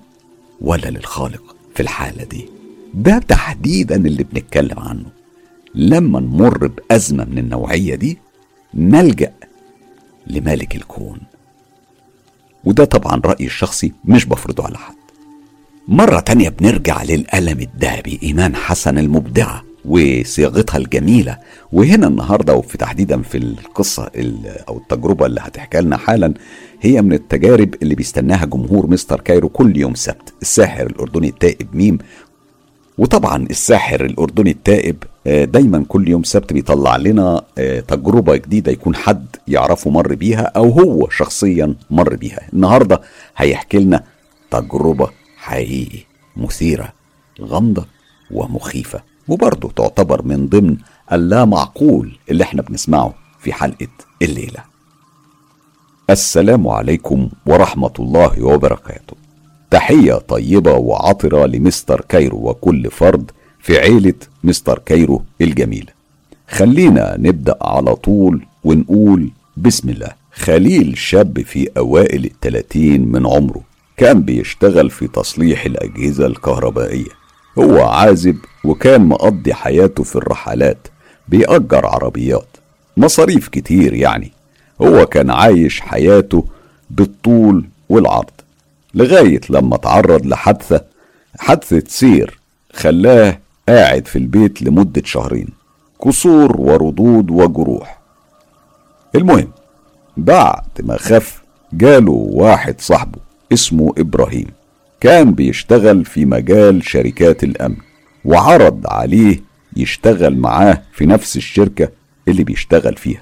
ولا 0.62 0.88
للخالق 0.88 1.56
في 1.76 1.80
الحالة 1.84 2.24
دي؟ 2.24 2.45
ده 2.94 3.18
تحديدا 3.28 3.95
اللي 3.95 4.24
بنتكلم 4.24 4.80
عنه. 4.80 5.06
لما 5.76 6.20
نمر 6.20 6.68
بأزمة 6.68 7.26
من 7.26 7.38
النوعية 7.38 7.95
دي 7.95 8.18
نلجأ 8.74 9.34
لمالك 10.28 10.76
الكون. 10.76 11.20
وده 12.64 12.86
طبعا 12.86 13.22
رأيي 13.26 13.45
الشخصي 13.45 13.91
مش 14.06 14.26
بفرضه 14.26 14.64
على 14.66 14.78
حد. 14.78 14.95
مرة 15.88 16.20
تانية 16.20 16.49
بنرجع 16.49 17.03
للألم 17.03 17.60
الذهبي 17.60 18.20
إيمان 18.24 18.56
حسن 18.56 18.98
المبدعة. 18.98 19.64
وصياغتها 19.88 20.78
الجميلة. 20.78 21.38
وهنا 21.74 22.07
النهاردة 22.07 22.56
وفي 22.56 22.78
تحديدا 22.78 23.22
في 23.22 23.38
القصة 23.38 24.12
أو 24.70 24.78
التجربة 24.78 25.26
اللي 25.26 25.41
هتحكي 25.44 25.78
لنا 25.82 25.98
حالا 25.98 26.34
هي 26.82 27.02
من 27.02 27.14
التجارب 27.14 27.76
اللي 27.82 27.95
بيستناها 27.95 28.45
جمهور 28.45 28.88
مستر 28.88 29.20
كايرو 29.20 29.49
كل 29.49 29.78
يوم 29.78 29.95
سبت 29.95 30.34
الساحر 30.41 30.86
الأردني 30.86 31.28
التائب 31.30 31.76
ميم. 31.76 31.98
وطبعا 32.98 33.44
الساحر 33.49 34.06
الأردني 34.06 34.52
التائب 34.52 35.03
آه، 35.28 35.45
دايما 35.45 35.86
كل 35.88 36.07
يوم 36.10 36.24
سبت 36.24 36.53
بيطلع 36.53 36.95
لنا 36.98 37.41
آه، 37.57 37.80
تجربة 37.80 38.36
جديدة 38.36 38.72
يكون 38.72 38.95
حد 38.95 39.26
يعرفه 39.48 39.90
مر 39.90 40.16
بيها 40.16 40.41
أو 40.41 40.70
هو 40.70 41.10
شخصيا 41.10 41.76
مر 41.90 42.16
بيها. 42.16 42.40
النهاردة 42.53 43.02
هيحكي 43.38 43.78
لنا 43.80 44.03
تجربة 44.52 45.10
حقيقي 45.38 45.99
مثيرة 46.38 46.94
غامضة 47.41 47.86
ومخيفة. 48.32 49.15
وبرضه 49.28 49.72
تعتبر 49.76 50.22
من 50.22 50.48
ضمن 50.48 50.78
اللا 51.12 51.46
معقول 51.46 52.18
اللي 52.32 52.44
إحنا 52.44 52.62
بنسمعه 52.62 53.14
في 53.40 53.54
حلقة 53.54 53.88
الليلة. 54.22 54.64
السلام 56.10 56.68
عليكم 56.68 57.30
ورحمة 57.46 57.94
الله 58.00 58.44
وبركاته. 58.44 59.16
تحية 59.72 60.14
طيبة 60.14 60.74
وعطرة 60.74 61.46
لمستر 61.46 62.02
كايرو 62.10 62.50
وكل 62.50 62.92
فرد 62.92 63.32
في 63.60 63.80
عيلة 63.80 64.14
مستر 64.44 64.80
كايرو 64.80 65.22
الجميلة 65.42 65.96
خلينا 66.50 67.16
نبدأ 67.20 67.58
على 67.62 67.96
طول 67.96 68.46
ونقول 68.64 69.32
بسم 69.58 69.90
الله. 69.90 70.10
خليل 70.34 70.98
شاب 70.98 71.42
في 71.42 71.70
أوائل 71.78 72.26
الثلاثين 72.26 73.12
من 73.12 73.28
عمره 73.28 73.62
كان 73.98 74.22
بيشتغل 74.22 74.90
في 74.90 75.08
تصليح 75.08 75.66
الأجهزة 75.66 76.26
الكهربائية. 76.26 77.25
هو 77.60 77.82
عازب 77.82 78.38
وكان 78.64 79.06
مقضي 79.06 79.53
حياته 79.53 80.03
في 80.03 80.15
الرحلات 80.15 80.88
بيأجر 81.27 81.86
عربيات 81.88 82.48
مصاريف 82.98 83.48
كتير 83.48 83.94
يعني. 83.94 84.32
هو 84.82 85.06
كان 85.06 85.30
عايش 85.30 85.82
حياته 85.82 86.45
بالطول 86.90 87.65
والعرض 87.90 88.30
لغاية 88.94 89.41
لما 89.49 89.77
تعرض 89.77 90.26
لحادثة 90.26 90.82
حادثة 91.40 91.84
سير 91.88 92.40
خلاه 92.73 93.40
قاعد 93.69 94.07
في 94.07 94.15
البيت 94.18 94.61
لمدة 94.61 95.02
شهرين 95.06 95.48
كسور 96.06 96.61
وردود 96.61 97.32
وجروح. 97.32 97.99
المهم 99.15 99.52
بعد 100.18 100.65
ما 100.80 100.98
خف 100.98 101.44
جاله 101.73 102.11
واحد 102.11 102.82
صاحبه 102.82 103.19
اسمه 103.53 103.94
إبراهيم. 103.98 104.48
كان 105.06 105.34
بيشتغل 105.34 106.06
في 106.06 106.26
مجال 106.26 106.84
شركات 106.86 107.44
الأمن 107.44 107.76
وعرض 108.26 108.82
عليه 108.88 109.40
يشتغل 109.77 110.38
معاه 110.38 110.82
في 110.94 111.06
نفس 111.06 111.38
الشركة 111.38 111.90
اللي 112.27 112.44
بيشتغل 112.44 112.95
فيها. 112.95 113.22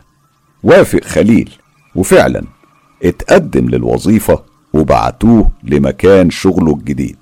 وافق 0.64 1.03
خليل 1.03 1.49
وفعلا 1.95 2.43
اتقدم 3.03 3.69
للوظيفة 3.69 4.43
وبعتوه 4.73 5.51
لمكان 5.64 6.30
شغله 6.30 6.73
الجديد. 6.73 7.18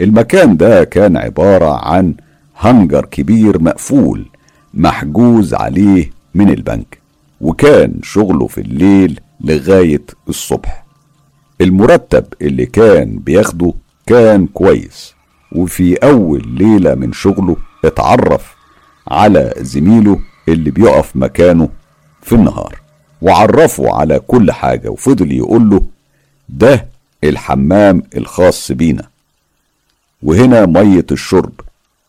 المكان 0.00 0.56
ده 0.56 0.84
كان 0.84 1.16
عبارة 1.16 1.86
عن 1.88 2.14
هنجر 2.58 3.04
كبير 3.04 3.62
مقفول 3.62 4.26
محجوز 4.74 5.54
عليه 5.54 6.10
من 6.34 6.50
البنك 6.50 6.98
وكان 7.40 7.94
شغله 8.02 8.46
في 8.46 8.60
الليل 8.60 9.20
لغاية 9.40 10.04
الصبح. 10.28 10.84
المرتب 11.60 12.24
اللي 12.42 12.66
كان 12.66 13.18
بياخده 13.18 13.72
كان 14.06 14.46
كويس. 14.46 15.14
وفي 15.52 15.94
أول 15.94 16.48
ليلة 16.48 16.94
من 16.94 17.12
شغله 17.12 17.56
اتعرف 17.84 18.54
على 19.08 19.54
زميله 19.58 20.18
اللي 20.48 20.70
بيقف 20.70 21.16
مكانه 21.16 21.68
في 22.22 22.34
النهار. 22.34 22.78
وعرفه 23.22 23.94
على 23.94 24.18
كل 24.18 24.52
حاجة 24.52 24.88
وفضل 24.88 25.32
يقول 25.32 25.70
له 25.70 25.82
ده 26.48 26.86
الحمام 27.24 28.02
الخاص 28.16 28.72
بينا. 28.72 29.08
وهنا 30.22 30.66
مية 30.66 31.06
الشرب 31.12 31.52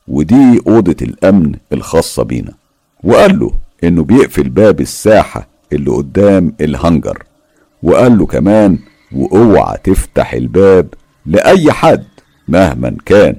ودي 0.07 0.61
أوضة 0.67 0.95
الأمن 1.01 1.55
الخاصة 1.73 2.23
بينا. 2.23 2.53
وقال 3.03 3.39
له 3.39 3.51
إنه 3.83 4.03
بيقفل 4.03 4.49
باب 4.49 4.81
الساحة 4.81 5.47
اللي 5.73 5.91
قدام 5.91 6.53
الهنجر 6.61 7.23
وقال 7.83 8.17
له 8.17 8.25
كمان 8.25 8.79
وأوعى 9.11 9.77
تفتح 9.83 10.33
الباب 10.33 10.87
لأي 11.25 11.71
حد 11.71 12.05
مهما 12.47 12.95
كان 13.05 13.35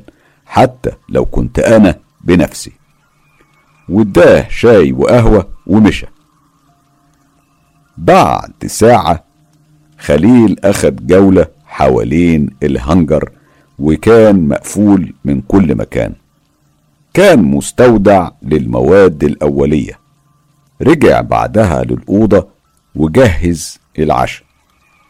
حتى 0.46 0.90
لو 1.08 1.24
كنت 1.24 1.58
أنا 1.58 1.94
بنفسي. 2.20 2.72
واداه 3.88 4.46
شاي 4.48 4.92
وقهوة 4.92 5.48
ومشى 5.66 6.06
بعد 7.98 8.52
ساعة 8.66 9.24
خليل 9.98 10.56
أخد 10.64 11.06
جولة 11.06 11.46
حوالين 11.66 12.50
الهنجر 12.62 13.30
وكان 13.78 14.48
مقفول 14.48 15.14
من 15.24 15.40
كل 15.40 15.74
مكان. 15.74 16.12
كان 17.14 17.42
مستودع 17.42 18.30
للمواد 18.42 19.24
الأولية. 19.24 19.98
رجع 20.82 21.20
بعدها 21.20 21.84
للأوضة 21.84 22.48
وجهز 22.94 23.78
العشاء. 23.98 24.43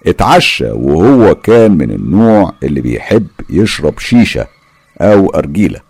اتعشى 0.06 0.70
وهو 0.70 1.34
كان 1.34 1.70
من 1.72 1.90
النوع 1.90 2.52
اللي 2.62 2.80
بيحب 2.80 3.26
يشرب 3.50 3.98
شيشة 3.98 4.46
أو 5.00 5.26
أرجيلة 5.30 5.80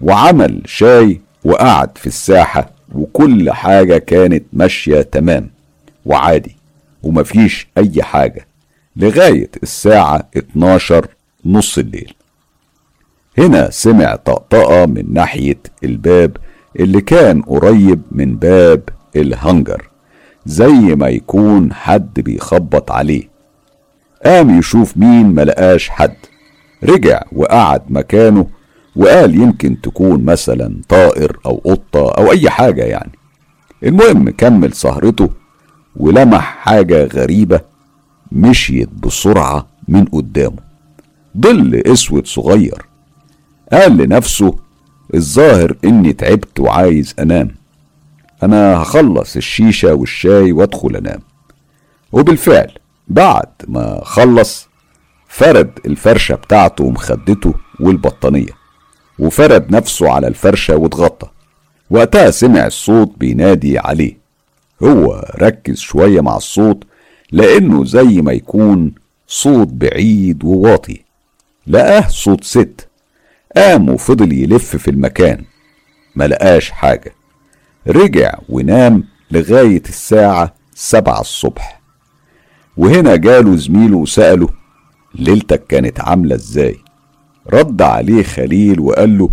وعمل 0.00 0.62
شاي 0.66 1.20
وقعد 1.44 1.98
في 1.98 2.06
الساحة 2.06 2.70
وكل 2.94 3.50
حاجة 3.50 3.98
كانت 3.98 4.44
ماشية 4.52 5.02
تمام 5.02 5.50
وعادي 6.04 6.56
ومفيش 7.02 7.68
أي 7.78 8.02
حاجة 8.02 8.46
لغاية 8.96 9.50
الساعة 9.62 10.28
12 10.36 11.06
نص 11.44 11.78
الليل. 11.78 12.14
هنا 13.38 13.70
سمع 13.70 14.16
طقطقة 14.16 14.86
من 14.86 15.04
ناحية 15.12 15.58
الباب 15.84 16.36
اللي 16.80 17.00
كان 17.00 17.42
قريب 17.42 18.02
من 18.12 18.36
باب 18.36 18.82
الهنجر 19.16 19.88
زي 20.46 20.68
ما 20.72 21.08
يكون 21.08 21.72
حد 21.72 22.20
بيخبط 22.20 22.90
عليه. 22.90 23.28
قام 24.24 24.58
يشوف 24.58 24.96
مين 24.96 25.26
ملقاش 25.26 25.88
حد. 25.88 26.16
رجع 26.84 27.22
وقعد 27.32 27.82
مكانه 27.88 28.46
وقال 28.96 29.34
يمكن 29.34 29.80
تكون 29.80 30.24
مثلا 30.24 30.80
طائر 30.88 31.38
أو 31.46 31.62
قطة 31.64 32.10
أو 32.10 32.32
أي 32.32 32.50
حاجة 32.50 32.82
يعني. 32.82 33.12
المهم 33.84 34.30
كمل 34.30 34.72
سهرته 34.72 35.28
ولمح 35.96 36.58
حاجة 36.60 37.04
غريبة 37.04 37.60
مشيت 38.32 38.88
بسرعة 38.88 39.66
من 39.88 40.04
قدامه. 40.04 40.58
ظل 41.40 41.82
أسود 41.86 42.26
صغير. 42.26 42.82
قال 43.72 43.96
لنفسه 43.96 44.54
الظاهر 45.14 45.76
إني 45.84 46.12
تعبت 46.12 46.60
وعايز 46.60 47.14
أنام. 47.18 47.50
أنا 48.42 48.82
هخلص 48.82 49.36
الشيشة 49.36 49.94
والشاي 49.94 50.52
وأدخل 50.52 50.96
أنام. 50.96 51.20
وبالفعل 52.12 52.72
بعد 53.08 53.48
ما 53.68 54.00
خلص 54.04 54.68
فرد 55.28 55.78
الفرشة 55.86 56.34
بتاعته 56.34 56.84
ومخدته 56.84 57.54
والبطانية 57.80 58.58
وفرد 59.18 59.70
نفسه 59.70 60.10
على 60.10 60.28
الفرشة 60.28 60.76
واتغطى. 60.76 61.28
وقتها 61.90 62.30
سمع 62.30 62.66
الصوت 62.66 63.12
بينادي 63.18 63.78
عليه. 63.78 64.18
هو 64.82 65.24
ركز 65.40 65.78
شوية 65.78 66.20
مع 66.20 66.36
الصوت 66.36 66.84
لأنه 67.32 67.84
زي 67.84 68.04
ما 68.22 68.32
يكون 68.32 68.94
صوت 69.26 69.68
بعيد 69.68 70.44
وواطي. 70.44 71.04
لقاه 71.66 72.08
صوت 72.08 72.44
ست. 72.44 72.88
قام 73.56 73.88
وفضل 73.88 74.32
يلف 74.32 74.76
في 74.76 74.90
المكان. 74.90 75.44
ما 76.16 76.28
لقاش 76.28 76.70
حاجة. 76.70 77.14
رجع 77.86 78.34
ونام 78.48 79.04
لغاية 79.30 79.82
الساعة 79.88 80.54
سبعة 80.74 81.20
الصبح. 81.20 81.77
وهنا 82.78 83.16
جاله 83.16 83.56
زميله 83.56 83.96
وسأله 83.96 84.48
ليلتك 85.14 85.66
كانت 85.66 86.00
عاملة 86.00 86.34
إزاي؟ 86.34 86.76
رد 87.52 87.82
عليه 87.82 88.22
خليل 88.22 88.80
وقال 88.80 89.18
له 89.18 89.30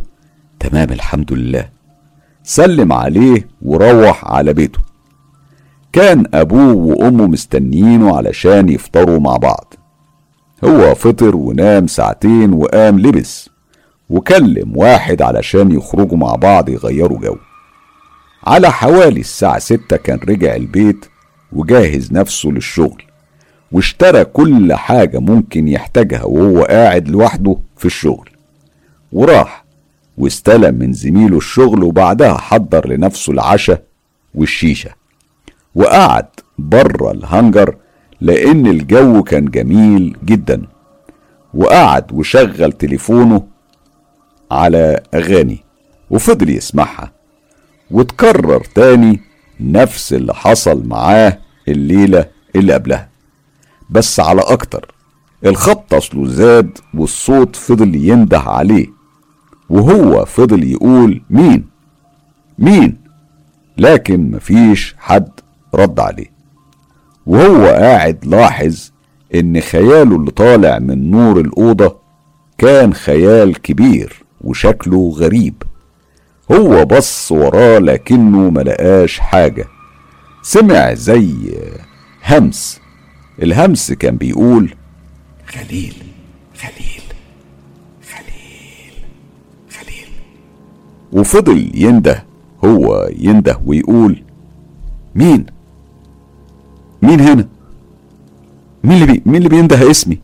تمام 0.60 0.92
الحمد 0.92 1.34
لله. 1.34 1.70
سلم 2.44 2.94
عليه 2.94 3.48
وروح 3.62 4.26
على 4.26 4.54
بيته. 4.54 4.80
كان 5.94 6.26
أبوه 6.34 6.74
وأمه 6.74 7.28
مستنيينه 7.28 8.18
علشان 8.18 8.70
يفطروا 8.70 9.20
مع 9.20 9.38
بعض. 9.38 9.74
هو 10.64 10.96
فطر 10.96 11.36
ونام 11.36 11.88
ساعتين 11.88 12.54
وقام 12.54 13.00
لبس 13.00 13.50
وكلم 14.10 14.78
واحد 14.78 15.22
علشان 15.22 15.72
يخرجوا 15.72 16.18
مع 16.18 16.36
بعض 16.36 16.70
يغيروا 16.70 17.20
جو. 17.20 17.36
على 18.44 18.72
حوالي 18.72 19.20
الساعة 19.20 19.60
ستة 19.60 19.98
كان 19.98 20.20
رجع 20.30 20.56
البيت 20.56 21.06
وجاهز 21.52 22.14
نفسه 22.14 22.50
للشغل. 22.50 23.04
واشترى 23.72 24.26
كل 24.26 24.74
حاجة 24.74 25.20
ممكن 25.20 25.68
يحتاجها 25.68 26.24
وهو 26.24 26.64
قاعد 26.64 27.08
لوحده 27.08 27.58
في 27.78 27.86
الشغل. 27.86 28.30
وراح 29.12 29.66
واستلم 30.18 30.76
من 30.76 30.94
زميله 30.94 31.38
الشغل 31.38 31.84
وبعدها 31.84 32.38
حضر 32.38 32.88
لنفسه 32.88 33.34
العشاء 33.34 33.84
والشيشة. 34.36 34.90
وقعد 35.76 36.26
بره 36.58 37.12
الهنجر 37.12 37.76
لأن 38.22 38.68
الجو 38.68 39.24
كان 39.24 39.46
جميل 39.46 40.18
جدا. 40.26 40.62
وقعد 41.54 42.12
وشغل 42.14 42.72
تليفونه 42.72 43.48
على 44.52 45.00
أغاني 45.14 45.64
وفضل 46.10 46.50
يسمعها. 46.50 47.12
وتكرر 47.92 48.64
تاني 48.76 49.20
نفس 49.60 50.14
اللي 50.14 50.34
حصل 50.34 50.88
معاه 50.88 51.38
الليلة 51.68 52.26
اللي 52.56 52.74
قبلها. 52.74 53.15
بس 53.90 54.20
على 54.20 54.42
أكتر. 54.42 54.92
الخبط 55.46 55.94
أصله 55.94 56.28
زاد 56.28 56.78
والصوت 56.94 57.56
فضل 57.56 57.96
ينده 57.96 58.40
عليه. 58.40 58.88
وهو 59.70 60.26
فضل 60.26 60.64
يقول 60.64 61.22
مين؟ 61.30 61.66
مين؟ 62.60 62.98
لكن 63.78 64.32
مفيش 64.32 64.96
حد 64.98 65.30
رد 65.74 66.00
عليه. 66.00 66.32
وهو 67.26 67.66
قاعد 67.66 68.26
لاحظ 68.26 68.90
إن 69.36 69.62
خياله 69.62 70.16
اللي 70.16 70.32
طالع 70.32 70.80
من 70.80 71.12
نور 71.12 71.40
الأوضة 71.40 71.96
كان 72.58 72.94
خيال 72.94 73.62
كبير 73.62 74.24
وشكله 74.42 75.14
غريب. 75.18 75.64
هو 76.52 76.86
بص 76.86 77.32
وراه 77.32 77.80
لكنه 77.80 78.50
ملقاش 78.50 79.20
حاجة. 79.20 79.66
سمع 80.44 80.94
زي 80.94 81.36
همس 82.26 82.80
الهمس 83.44 83.92
كان 83.92 84.18
بيقول 84.18 84.76
خليل 85.48 85.94
خليل 86.58 87.04
خليل 88.10 88.94
خليل. 89.70 90.08
وفضل 91.12 91.72
ينده 91.74 92.24
هو 92.66 93.10
ينده 93.20 93.60
ويقول 93.66 94.24
مين؟ 95.16 95.46
مين 97.02 97.20
هنا؟ 97.22 97.48
مين 98.84 99.02
اللي 99.04 99.14
بي... 99.14 99.22
مين 99.26 99.36
اللي 99.36 99.50
بينده 99.50 99.92
اسمي؟ 99.92 100.20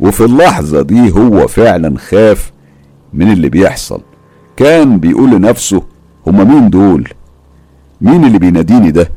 وفي 0.00 0.24
اللحظة 0.24 0.82
دي 0.82 1.10
هو 1.12 1.46
فعلا 1.48 1.98
خاف 1.98 2.52
من 3.12 3.32
اللي 3.32 3.48
بيحصل. 3.48 4.00
كان 4.56 4.98
بيقول 5.00 5.30
لنفسه 5.30 5.82
هما 6.26 6.44
مين 6.44 6.70
دول؟ 6.70 7.08
مين 8.00 8.24
اللي 8.24 8.38
بيناديني 8.38 8.90
ده؟ 8.90 9.10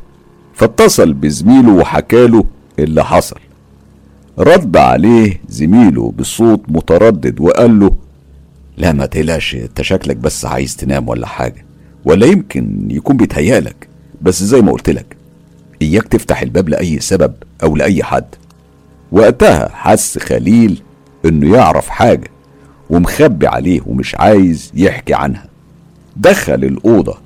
فاتصل 0.53 1.13
بزميله 1.13 1.73
وحكاله 1.73 2.45
اللي 2.83 3.03
حصل. 3.05 3.39
رد 4.39 4.77
عليه 4.77 5.41
زميله 5.49 6.11
بصوت 6.11 6.61
متردد 6.67 7.39
وقال 7.41 7.79
له 7.79 7.91
لا 8.77 8.91
ما 8.91 9.05
تقلقش 9.05 9.55
انت 9.55 9.81
شكلك 9.81 10.17
بس 10.17 10.45
عايز 10.45 10.75
تنام 10.75 11.09
ولا 11.09 11.27
حاجة 11.27 11.65
ولا 12.05 12.25
يمكن 12.25 12.87
يكون 12.91 13.17
بيتهيألك 13.17 13.87
بس 14.21 14.43
زي 14.43 14.61
ما 14.61 14.71
قلت 14.71 14.89
لك 14.89 15.17
إياك 15.81 16.03
تفتح 16.07 16.41
الباب 16.41 16.69
لأي 16.69 16.99
سبب 16.99 17.33
أو 17.63 17.75
لأي 17.75 18.03
حد. 18.03 18.25
وقتها 19.11 19.69
حس 19.73 20.17
خليل 20.17 20.81
إنه 21.25 21.55
يعرف 21.57 21.89
حاجة 21.89 22.27
ومخبي 22.89 23.47
عليه 23.47 23.81
ومش 23.85 24.15
عايز 24.15 24.71
يحكي 24.75 25.13
عنها. 25.13 25.45
دخل 26.17 26.53
الأوضة 26.53 27.17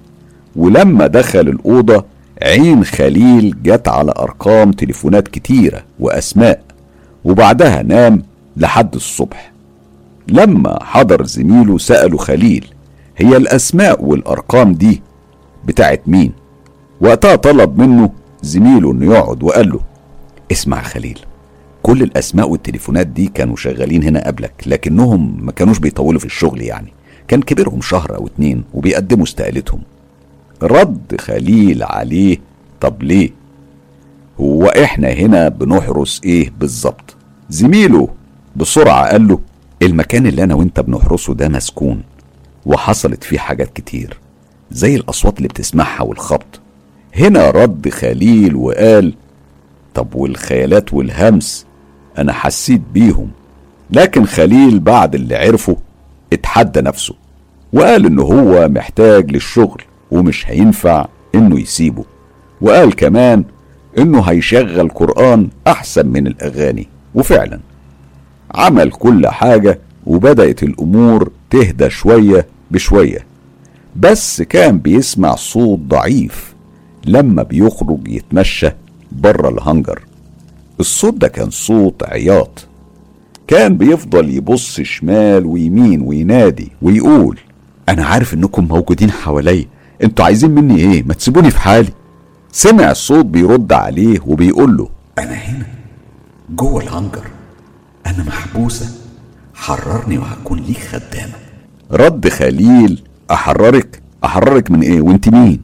ولما 0.55 1.07
دخل 1.07 1.39
الأوضة 1.39 2.05
عين 2.43 2.83
خليل 2.83 3.55
جت 3.63 3.87
على 3.87 4.13
أرقام 4.19 4.71
تليفونات 4.71 5.27
كتيرة 5.27 5.83
وأسماء 5.99 6.61
وبعدها 7.25 7.81
نام 7.83 8.23
لحد 8.57 8.95
الصبح. 8.95 9.51
لما 10.27 10.83
حضر 10.83 11.25
زميله 11.25 11.77
سأله 11.77 12.17
خليل 12.17 12.65
هي 13.17 13.37
الأسماء 13.37 14.03
والأرقام 14.03 14.73
دي 14.73 15.01
بتاعت 15.65 16.01
مين؟ 16.07 16.31
وقتها 17.01 17.35
طلب 17.35 17.81
منه 17.81 18.09
زميله 18.41 18.91
إنه 18.91 19.13
يقعد 19.15 19.43
وقال 19.43 19.69
له 19.69 19.79
اسمع 20.51 20.81
خليل 20.81 21.19
كل 21.83 22.03
الأسماء 22.03 22.49
والتليفونات 22.49 23.07
دي 23.07 23.27
كانوا 23.27 23.55
شغالين 23.55 24.03
هنا 24.03 24.27
قبلك 24.27 24.53
لكنهم 24.65 25.45
ما 25.45 25.51
كانوش 25.51 25.79
بيطولوا 25.79 26.19
في 26.19 26.25
الشغل 26.25 26.61
يعني. 26.61 26.93
كان 27.27 27.41
كبيرهم 27.41 27.81
شهر 27.81 28.15
أو 28.15 28.27
اتنين 28.27 28.63
وبيقدموا 28.73 29.23
استقالتهم. 29.23 29.81
رد 30.63 31.15
خليل 31.21 31.83
عليه. 31.83 32.37
طب 32.81 33.03
ليه؟ 33.03 33.29
هو 34.39 34.65
إحنا 34.65 35.07
هنا 35.09 35.49
بنحرس 35.49 36.21
إيه 36.25 36.51
بالظبط؟ 36.59 37.15
زميله 37.49 38.07
بسرعة 38.55 39.09
قال 39.11 39.27
له 39.27 39.39
المكان 39.81 40.27
اللي 40.27 40.43
أنا 40.43 40.55
وأنت 40.55 40.79
بنحرسه 40.79 41.33
ده 41.33 41.49
مسكون 41.49 42.03
وحصلت 42.65 43.23
فيه 43.23 43.37
حاجات 43.37 43.73
كتير 43.73 44.17
زي 44.71 44.95
الأصوات 44.95 45.37
اللي 45.37 45.47
بتسمعها 45.47 46.01
والخبط. 46.03 46.59
هنا 47.15 47.49
رد 47.49 47.89
خليل 47.89 48.55
وقال 48.55 49.13
طب 49.93 50.15
والخيالات 50.15 50.93
والهمس؟ 50.93 51.65
أنا 52.17 52.33
حسيت 52.33 52.81
بيهم. 52.93 53.31
لكن 53.91 54.25
خليل 54.25 54.79
بعد 54.79 55.15
اللي 55.15 55.35
عرفه 55.35 55.77
اتحدى 56.33 56.81
نفسه 56.81 57.15
وقال 57.73 58.05
انه 58.05 58.23
هو 58.23 58.67
محتاج 58.69 59.31
للشغل. 59.31 59.81
ومش 60.13 60.49
هينفع 60.49 61.07
إنه 61.35 61.59
يسيبه. 61.59 62.05
وقال 62.61 62.95
كمان 62.95 63.43
إنه 63.97 64.21
هيشغل 64.21 64.89
قرآن 64.89 65.49
أحسن 65.67 66.07
من 66.07 66.27
الأغاني. 66.27 66.87
وفعلا 67.15 67.59
عمل 68.55 68.91
كل 68.91 69.27
حاجة 69.27 69.79
وبدأت 70.05 70.63
الأمور 70.63 71.31
تهدى 71.49 71.89
شوية 71.89 72.47
بشوية. 72.71 73.25
بس 73.95 74.41
كان 74.41 74.77
بيسمع 74.77 75.35
صوت 75.35 75.79
ضعيف 75.79 76.53
لما 77.05 77.43
بيخرج 77.43 78.07
يتمشى 78.07 78.69
بره 79.11 79.49
الهنجر 79.49 80.01
الصوت 80.79 81.13
ده 81.13 81.27
كان 81.27 81.49
صوت 81.49 82.03
عياط. 82.03 82.67
كان 83.47 83.77
بيفضل 83.77 84.29
يبص 84.29 84.81
شمال 84.81 85.45
ويمين 85.45 86.01
وينادي 86.01 86.71
ويقول 86.81 87.39
أنا 87.89 88.05
عارف 88.05 88.33
إنكم 88.33 88.67
موجودين 88.67 89.11
حواليا. 89.11 89.65
أنتوا 90.03 90.25
عايزين 90.25 90.51
مني 90.51 90.77
إيه؟ 90.79 91.03
ما 91.03 91.13
تسيبوني 91.13 91.51
في 91.51 91.59
حالي. 91.59 91.93
سمع 92.51 92.91
الصوت 92.91 93.25
بيرد 93.25 93.73
عليه 93.73 94.19
وبيقول 94.25 94.77
له 94.77 94.89
أنا 95.19 95.33
هنا 95.33 95.65
جوه 96.49 96.83
الهنجر 96.83 97.27
أنا 98.05 98.23
محبوسة. 98.23 98.89
حررني 99.53 100.17
وهكون 100.17 100.59
ليك 100.59 100.77
خدامة. 100.79 101.33
رد 101.91 102.29
خليل 102.29 103.03
أحررك؟ 103.31 104.01
أحررك 104.25 104.71
من 104.71 104.81
إيه؟ 104.81 105.01
وأنت 105.01 105.29
مين؟ 105.29 105.61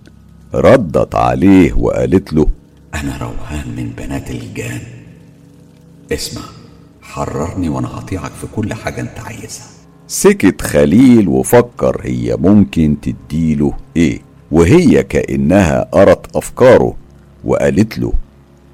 ردت 0.54 1.16
عليه 1.16 1.74
وقالت 1.74 2.34
له 2.34 2.48
أنا 2.94 3.18
روحان 3.18 3.76
من 3.78 3.92
بنات 3.98 4.32
الجان. 4.32 4.82
اسمع 6.12 6.42
حررني 7.02 7.70
وأنا 7.70 7.88
هطيعك 7.88 8.32
في 8.42 8.48
كل 8.56 8.74
حاجة 8.74 9.02
أنت 9.02 9.20
عايزها. 9.20 9.66
سكت 10.14 10.62
خليل 10.62 11.28
وفكر 11.28 12.02
هي 12.04 12.36
ممكن 12.40 12.98
تديله 13.02 13.74
إيه 13.98 14.20
وهي 14.52 15.04
كأنها 15.04 15.84
قرت 15.92 16.36
أفكاره 16.36 16.96
وقالت 17.46 17.98
له 18.00 18.14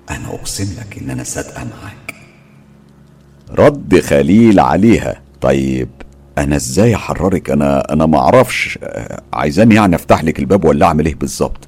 أنا 0.10 0.28
أقسم 0.28 0.68
لك 0.80 0.98
إن 1.02 1.10
أنا 1.10 1.24
صادقة 1.24 1.64
معاك. 1.64 2.16
رد 3.52 4.00
خليل 4.00 4.60
عليها 4.60 5.22
طيب 5.42 5.90
أنا 6.38 6.56
إزاي 6.56 6.96
أحررك؟ 6.96 7.50
أنا 7.50 7.94
أنا 7.94 8.06
ما 8.06 8.18
أعرفش 8.20 8.80
آه، 8.84 9.22
عايزاني 9.34 9.76
يعني 9.76 9.96
أفتح 9.96 10.24
لك 10.24 10.40
الباب 10.40 10.66
ولا 10.66 10.86
أعمل 10.86 11.06
إيه 11.06 11.16
بالظبط؟ 11.16 11.68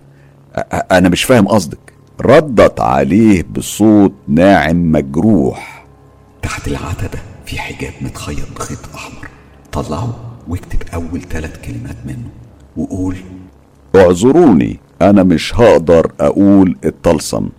أنا 0.92 1.10
مش 1.10 1.24
فاهم 1.24 1.48
قصدك. 1.48 1.94
ردت 2.22 2.80
عليه 2.80 3.44
بصوت 3.44 4.14
ناعم 4.28 4.92
مجروح. 4.92 5.86
تحت 6.42 6.68
العتبة 6.68 7.20
في 7.46 7.60
حجاب 7.60 7.94
متخيط 8.02 8.48
بخيط 8.56 8.80
أحمر. 8.96 9.27
طلعه 9.72 10.16
واكتب 10.48 10.80
أول 10.94 11.22
ثلاث 11.22 11.66
كلمات 11.68 11.96
منه 12.06 12.30
وقول 12.78 13.16
اعذروني 13.96 14.80
أنا 15.02 15.24
مش 15.24 15.56
هقدر 15.56 16.12
أقول 16.20 16.78
الطلسم. 16.86 17.50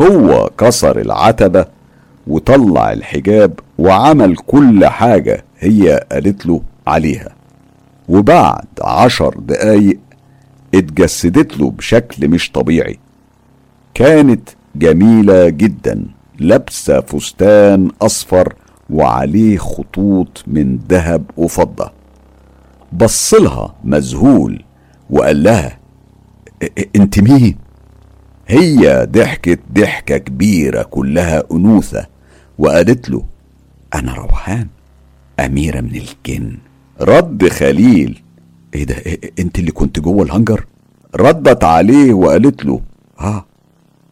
هو 0.00 0.50
كسر 0.58 1.00
العتبة 1.00 1.66
وطلع 2.26 2.92
الحجاب 2.92 3.60
وعمل 3.78 4.36
كل 4.36 4.86
حاجة 4.86 5.44
هي 5.58 6.00
قالت 6.12 6.46
له 6.46 6.62
عليها. 6.86 7.28
وبعد 8.08 8.64
عشر 8.82 9.34
دقايق 9.38 9.98
اتجسدت 10.74 11.58
له 11.58 11.70
بشكل 11.70 12.28
مش 12.28 12.50
طبيعي. 12.52 12.98
كانت 13.94 14.48
جميلة 14.76 15.48
جدا 15.48 16.06
لابسة 16.38 17.00
فستان 17.00 17.90
أصفر 18.02 18.54
وعليه 18.90 19.58
خطوط 19.58 20.44
من 20.46 20.78
ذهب 20.88 21.24
وفضة. 21.36 21.92
بصلها 22.92 23.74
مذهول 23.84 24.64
وقال 25.10 25.42
لها 25.42 25.78
انت 26.96 27.18
مين؟ 27.20 27.56
هي 28.48 29.06
ضحكت 29.10 29.60
ضحكة 29.72 30.16
كبيرة 30.18 30.82
كلها 30.82 31.42
أنوثة 31.52 32.06
وقالت 32.58 33.10
له 33.10 33.24
أنا 33.94 34.14
روحان 34.14 34.66
أميرة 35.40 35.80
من 35.80 35.96
الجن. 35.96 36.58
رد 37.00 37.48
خليل 37.48 38.22
إيه 38.74 38.84
ده 38.84 38.94
إيه 38.94 39.32
انت 39.38 39.58
اللي 39.58 39.70
كنت 39.70 40.00
جوه 40.00 40.22
الهنجر 40.24 40.66
ردت 41.16 41.64
عليه 41.64 42.12
وقالت 42.14 42.64
له 42.64 42.80
آه 43.20 43.44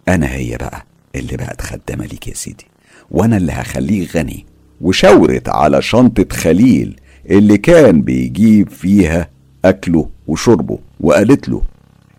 أنا 0.08 0.32
هي 0.34 0.56
بقى 0.56 0.84
اللي 1.14 1.36
بقت 1.36 1.60
خدامة 1.60 2.06
ليك 2.06 2.28
يا 2.28 2.34
سيدي 2.34 2.66
وأنا 3.10 3.36
اللي 3.36 3.52
هخليه 3.52 4.06
غني. 4.08 4.46
وشاورت 4.84 5.48
على 5.48 5.82
شنطة 5.82 6.36
خليل 6.36 7.00
اللي 7.30 7.58
كان 7.58 8.02
بيجيب 8.02 8.68
فيها 8.68 9.28
أكله 9.64 10.08
وشربه 10.26 10.78
وقالت 11.00 11.48
له 11.48 11.62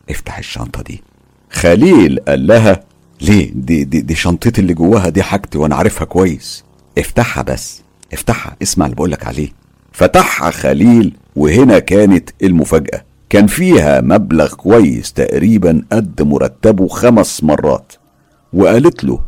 افتح 0.10 0.38
الشنطة 0.38 0.82
دي. 0.82 1.04
خليل 1.50 2.20
قال 2.20 2.48
لها 2.48 2.84
ليه؟ 3.22 3.52
دي, 3.56 3.84
دي, 3.84 4.02
دي 4.02 4.16
شنطتي 4.16 4.62
اللي 4.62 4.74
جواها 4.74 5.10
دي 5.10 5.24
حاجتي 5.24 5.58
وأنا 5.58 5.76
عارفها 5.76 6.06
كويس. 6.06 6.64
افتحها 6.98 7.44
بس 7.44 7.82
افتحها 8.14 8.56
اسمع 8.62 8.86
اللي 8.86 8.96
بقولك 8.96 9.28
عليه. 9.28 9.50
فتحها 9.92 10.52
خليل 10.52 11.14
وهنا 11.36 11.80
كانت 11.80 12.30
المفاجأة. 12.44 13.02
كان 13.30 13.48
فيها 13.48 14.02
مبلغ 14.02 14.54
كويس 14.54 15.14
تقريبا 15.14 15.82
قد 15.92 16.22
مرتبه 16.22 16.88
خمس 16.88 17.44
مرات. 17.44 17.94
وقالت 18.54 19.04
له 19.04 19.20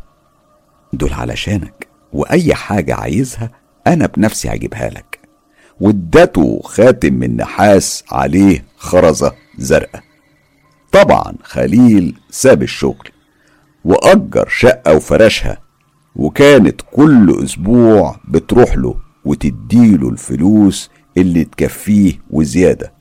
دول 0.93 1.13
علشانك. 1.13 1.86
وأي 2.13 2.53
حاجة 2.55 2.95
عايزها 2.95 3.51
أنا 3.87 4.05
بنفسي 4.07 4.49
هجيبها 4.49 4.89
لك. 4.89 5.19
وادته 5.79 6.61
خاتم 6.63 7.13
من 7.13 7.37
نحاس 7.37 8.03
عليه 8.11 8.65
خرزة 8.77 9.33
زرقاء. 9.57 10.03
طبعا 10.91 11.33
خليل 11.43 12.15
ساب 12.29 12.63
الشغل 12.63 13.09
وأجر 13.85 14.47
شقة 14.49 14.95
وفرشها 14.95 15.57
وكانت 16.15 16.81
كل 16.91 17.43
أسبوع 17.43 18.19
بتروح 18.27 18.77
له 18.77 18.95
وتديله 19.25 20.09
الفلوس 20.09 20.89
اللي 21.17 21.43
تكفيه 21.43 22.13
وزيادة. 22.29 22.93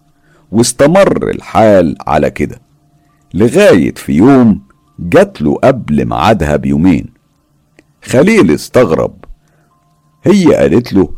واستمر 0.52 1.30
الحال 1.30 1.96
على 2.06 2.30
كده 2.30 2.60
لغاية 3.34 3.94
في 3.94 4.12
يوم 4.12 4.62
جات 4.98 5.42
له 5.42 5.54
قبل 5.54 6.04
ميعادها 6.04 6.56
بيومين. 6.56 7.15
خليل 8.02 8.50
استغرب. 8.50 9.24
هي 10.24 10.54
قالت 10.54 10.92
له 10.92 11.14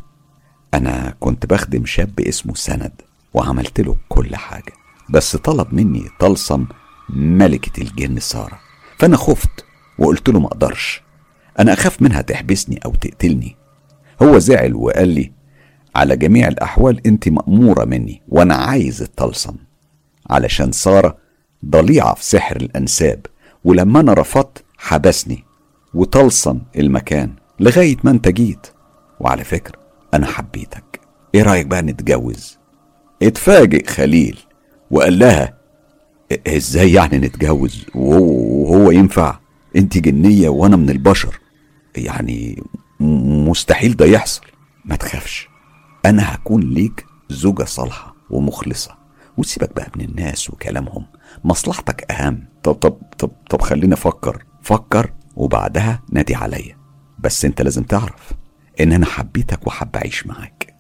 أنا 0.75 1.15
كنت 1.21 1.47
بخدم 1.47 1.87
شاب 1.87 2.21
اسمه 2.21 2.55
سند 2.55 2.93
وعملت 3.35 3.81
له 3.81 3.97
كل 4.09 4.37
حاجة 4.37 4.73
بس 5.11 5.37
طلب 5.37 5.75
مني 5.75 6.05
طلسم 6.21 6.67
ملكة 7.11 7.83
الجن 7.83 8.21
سارة. 8.21 8.61
فأنا 8.99 9.17
خفت 9.17 9.65
وقلت 9.99 10.29
له 10.29 10.41
مقدرش 10.41 11.03
أنا 11.59 11.73
أخاف 11.73 12.03
منها 12.03 12.21
تحبسني 12.23 12.81
أو 12.85 12.91
تقتلني. 12.95 13.57
هو 14.23 14.39
زعل 14.39 14.75
وقال 14.75 15.09
لي 15.09 15.33
على 15.97 16.17
جميع 16.17 16.49
الأحوال 16.49 17.07
أنت 17.07 17.29
مأمورة 17.29 17.85
مني 17.85 18.23
وأنا 18.29 18.55
عايز 18.55 19.03
الطلسم 19.03 19.57
علشان 20.31 20.73
سارة 20.73 21.17
ضليعة 21.67 22.15
في 22.15 22.25
سحر 22.25 22.57
الأنساب 22.57 23.27
ولما 23.65 24.01
أنا 24.01 24.13
رفضت 24.13 24.65
حبسني 24.79 25.45
وطلسم 25.95 26.61
المكان 26.77 27.35
لغاية 27.61 27.97
ما 28.05 28.11
أنت 28.11 28.29
جيت. 28.29 28.67
وعلى 29.21 29.45
فكرة 29.45 29.79
أنا 30.15 30.27
حبيتك. 30.27 31.01
إيه 31.35 31.43
رأيك 31.43 31.67
بقى 31.67 31.83
نتجوز؟ 31.83 32.59
اتفاجئ 33.23 33.87
خليل 33.87 34.39
وقال 34.91 35.19
لها 35.19 35.59
إزاي 36.47 36.93
يعني 36.93 37.19
نتجوز؟ 37.19 37.87
وهو 37.95 38.91
ينفع؟ 38.91 39.39
أنت 39.77 39.99
جنية 39.99 40.49
وأنا 40.49 40.77
من 40.77 40.91
البشر. 40.91 41.41
يعني 41.97 42.63
مستحيل 43.01 43.97
ده 43.97 44.07
يحصل. 44.07 44.43
ما 44.85 44.97
تخافش 44.97 45.49
أنا 46.07 46.35
هكون 46.35 46.63
ليك 46.63 47.05
زوجة 47.31 47.65
صالحة 47.65 48.15
ومخلصة. 48.31 48.99
وسيبك 49.39 49.75
بقى 49.77 49.91
من 49.97 50.05
الناس 50.05 50.51
وكلامهم 50.51 51.07
مصلحتك 51.45 52.11
أهم. 52.13 52.45
طب 52.63 52.73
طب 52.75 52.99
طب 53.19 53.31
طب 53.51 53.63
خليني 53.63 53.95
أفكر. 53.95 54.45
فكر 54.63 55.13
وبعدها 55.39 56.03
نادي 56.13 56.35
عليا. 56.35 56.77
بس 57.19 57.45
انت 57.45 57.63
لازم 57.63 57.83
تعرف 57.83 58.33
ان 58.81 58.93
أنا 58.93 59.07
حبيتك 59.07 59.67
وحب 59.67 59.97
اعيش 59.97 60.27
معاك. 60.27 60.75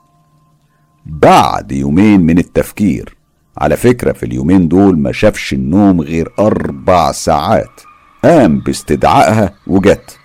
بعد 1.06 1.72
يومين 1.72 2.20
من 2.20 2.38
التفكير 2.38 3.16
على 3.58 3.76
فكرة 3.76 4.12
في 4.12 4.22
اليومين 4.26 4.68
دول 4.68 4.98
ما 4.98 5.12
شافش 5.12 5.52
النوم 5.52 6.00
غير 6.00 6.32
أربع 6.38 7.12
ساعات. 7.12 7.80
قام 8.24 8.60
باستدعائها 8.60 9.54
وجت 9.66 10.18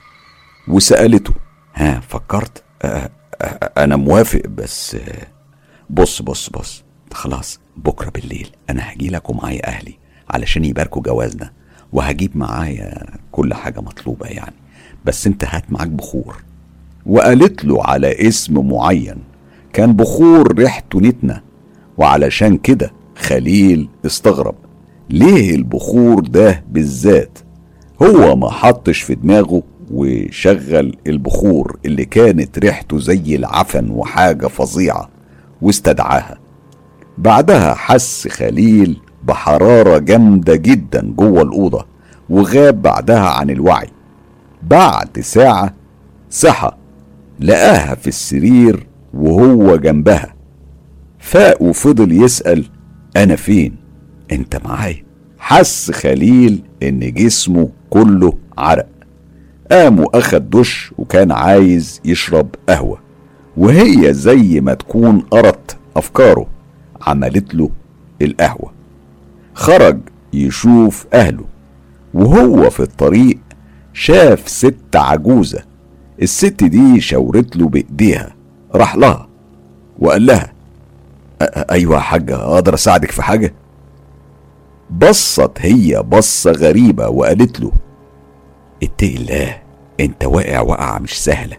وسألته 0.67 1.33
ها 1.75 1.99
فكرت؟ 1.99 2.63
أه 2.81 3.09
أه 3.41 3.71
أنا 3.83 3.95
موافق 3.95 4.41
بس 4.47 4.97
بص 5.89 6.21
بص 6.21 6.49
بص 6.49 6.83
خلاص 7.13 7.59
بكرة 7.77 8.09
بالليل 8.09 8.49
أنا 8.69 8.91
هجيلك 8.93 9.29
ومعايا 9.29 9.67
أهلي 9.67 9.97
علشان 10.29 10.65
يباركوا 10.65 11.01
جوازنا. 11.01 11.53
وهجيب 11.93 12.37
معايا 12.37 13.05
كل 13.31 13.53
حاجة 13.53 13.79
مطلوبة 13.81 14.27
يعني. 14.27 14.55
بس 15.05 15.27
انت 15.27 15.45
هات 15.45 15.71
معاك 15.71 15.87
بخور. 15.87 16.35
وقالت 17.05 17.65
له 17.65 17.83
على 17.85 18.27
اسم 18.27 18.67
معين 18.69 19.15
كان 19.73 19.93
بخور 19.93 20.53
ريحته 20.57 21.01
نتنة. 21.01 21.41
وعلشان 21.97 22.57
كده 22.57 22.91
خليل 23.15 23.89
استغرب 24.05 24.55
ليه 25.09 25.55
البخور 25.55 26.19
ده 26.19 26.63
بالذات؟ 26.71 27.39
هو 28.01 28.35
ما 28.35 28.49
حطش 28.49 29.01
في 29.01 29.15
دماغه 29.15 29.63
وشغل 29.91 30.97
البخور 31.07 31.77
اللي 31.85 32.05
كانت 32.05 32.59
ريحته 32.59 32.99
زي 32.99 33.35
العفن 33.35 33.89
وحاجة 33.89 34.47
فظيعة 34.47 35.09
واستدعاها. 35.61 36.37
بعدها 37.17 37.73
حس 37.73 38.27
خليل 38.27 38.99
بحرارة 39.27 39.97
جامدة 39.97 40.55
جدا 40.55 41.13
جوه 41.17 41.41
الأوضة 41.41 41.85
وغاب 42.29 42.81
بعدها 42.81 43.29
عن 43.29 43.49
الوعي. 43.49 43.89
بعد 44.63 45.19
ساعة 45.19 45.73
صحى 46.29 46.71
لقاها 47.39 47.95
في 47.95 48.07
السرير 48.07 48.87
وهو 49.13 49.75
جنبها. 49.75 50.33
فاق 51.19 51.61
وفضل 51.61 52.11
يسأل 52.23 52.65
أنا 53.17 53.35
فين؟ 53.35 53.75
أنت 54.31 54.65
معايا. 54.65 55.03
حس 55.39 55.91
خليل 55.91 56.63
إن 56.83 56.99
جسمه 57.13 57.69
كله 57.89 58.33
عرق. 58.57 58.87
قام 59.71 59.99
وأخد 59.99 60.49
دش 60.49 60.91
وكان 60.97 61.31
عايز 61.31 62.01
يشرب 62.05 62.47
قهوة 62.69 62.99
وهي 63.57 64.13
زي 64.13 64.61
ما 64.61 64.73
تكون 64.73 65.19
قرت 65.19 65.77
أفكاره 65.95 66.47
عملت 67.01 67.55
له 67.55 67.69
القهوة. 68.21 68.71
خرج 69.53 69.99
يشوف 70.33 71.05
أهله 71.13 71.45
وهو 72.13 72.69
في 72.69 72.79
الطريق 72.79 73.37
شاف 73.93 74.49
ست 74.49 74.95
عجوزة. 74.95 75.63
الست 76.21 76.63
دي 76.63 77.01
شاورت 77.01 77.55
له 77.55 77.67
بإيديها 77.67 78.35
راح 78.75 78.95
لها 78.95 79.27
وقال 79.99 80.25
لها 80.25 80.53
أيوة 81.71 81.95
يا 81.95 82.01
حاجة 82.01 82.35
أقدر 82.35 82.73
أساعدك 82.73 83.11
في 83.11 83.23
حاجة؟ 83.23 83.53
بصت 84.91 85.51
هي 85.57 86.03
بصة 86.03 86.51
غريبة 86.51 87.07
وقالت 87.09 87.59
له 87.59 87.71
اتقي 88.83 89.15
الله 89.15 89.57
أنت 89.99 90.25
واقع 90.25 90.61
وقعة 90.61 90.99
مش 90.99 91.23
سهلة. 91.23 91.57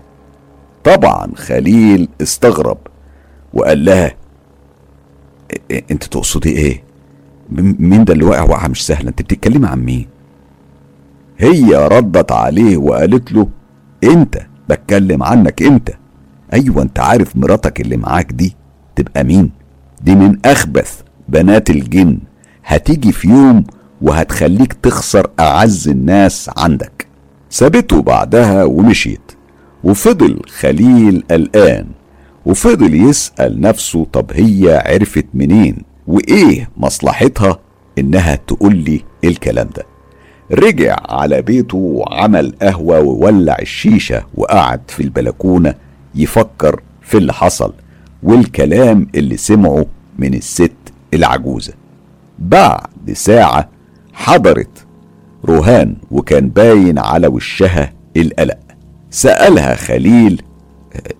طبعا 0.84 1.32
خليل 1.36 2.08
استغرب 2.22 2.78
وقال 3.54 3.84
لها 3.84 4.14
انت 5.90 6.04
تقصدي 6.04 6.50
إيه؟ 6.50 6.83
مين 7.52 8.04
ده 8.04 8.12
اللي 8.12 8.24
واقع؟ 8.24 8.42
وقعة 8.42 8.68
مش 8.68 8.86
سهلة 8.86 9.08
انت 9.08 9.22
بتتكلمي 9.22 9.66
عن 9.66 9.80
مين؟ 9.84 10.06
هي 11.38 11.88
ردت 11.92 12.32
عليه 12.32 12.76
وقالت 12.76 13.32
له 13.32 13.48
انت 14.04 14.38
بتكلم 14.70 15.22
عنك 15.22 15.62
انت. 15.62 15.90
أيوه 16.52 16.82
انت 16.82 17.00
عارف 17.00 17.36
مراتك 17.36 17.80
اللي 17.80 17.96
معاك 17.96 18.32
دي 18.32 18.56
تبقى 18.96 19.24
مين؟ 19.24 19.50
دي 20.02 20.14
من 20.14 20.38
أخبث 20.44 21.00
بنات 21.28 21.70
الجن. 21.70 22.18
هتيجي 22.64 23.12
في 23.12 23.28
يوم 23.28 23.64
وهتخليك 24.02 24.72
تخسر 24.72 25.30
أعز 25.40 25.88
الناس 25.88 26.50
عندك. 26.56 27.06
سابته 27.50 28.02
بعدها 28.02 28.64
ومشيت. 28.64 29.32
وفضل 29.84 30.40
خليل 30.60 31.24
قلقان 31.30 31.86
وفضل 32.46 32.94
يسأل 32.94 33.60
نفسه 33.60 34.06
طب 34.12 34.26
هي 34.32 34.82
عرفت 34.86 35.26
منين؟ 35.34 35.76
وإيه 36.06 36.70
مصلحتها 36.76 37.58
إنها 37.98 38.34
تقول 38.34 38.76
لي 38.76 39.04
الكلام 39.24 39.68
ده. 39.76 39.86
رجع 40.52 40.96
على 41.08 41.42
بيته 41.42 41.76
وعمل 41.78 42.54
قهوة 42.62 43.00
وولع 43.00 43.56
الشيشة 43.60 44.24
وقعد 44.34 44.80
في 44.88 45.02
البلكونة 45.02 45.74
يفكر 46.14 46.80
في 47.02 47.18
اللي 47.18 47.32
حصل 47.32 47.72
والكلام 48.22 49.06
اللي 49.14 49.36
سمعه 49.36 49.86
من 50.18 50.34
الست 50.34 50.72
العجوزة. 51.14 51.72
بعد 52.38 53.12
ساعة 53.12 53.68
حضرت 54.12 54.86
روهان 55.44 55.96
وكان 56.10 56.48
باين 56.48 56.98
على 56.98 57.26
وشها 57.26 57.92
القلق. 58.16 58.58
سألها 59.10 59.74
خليل 59.74 60.42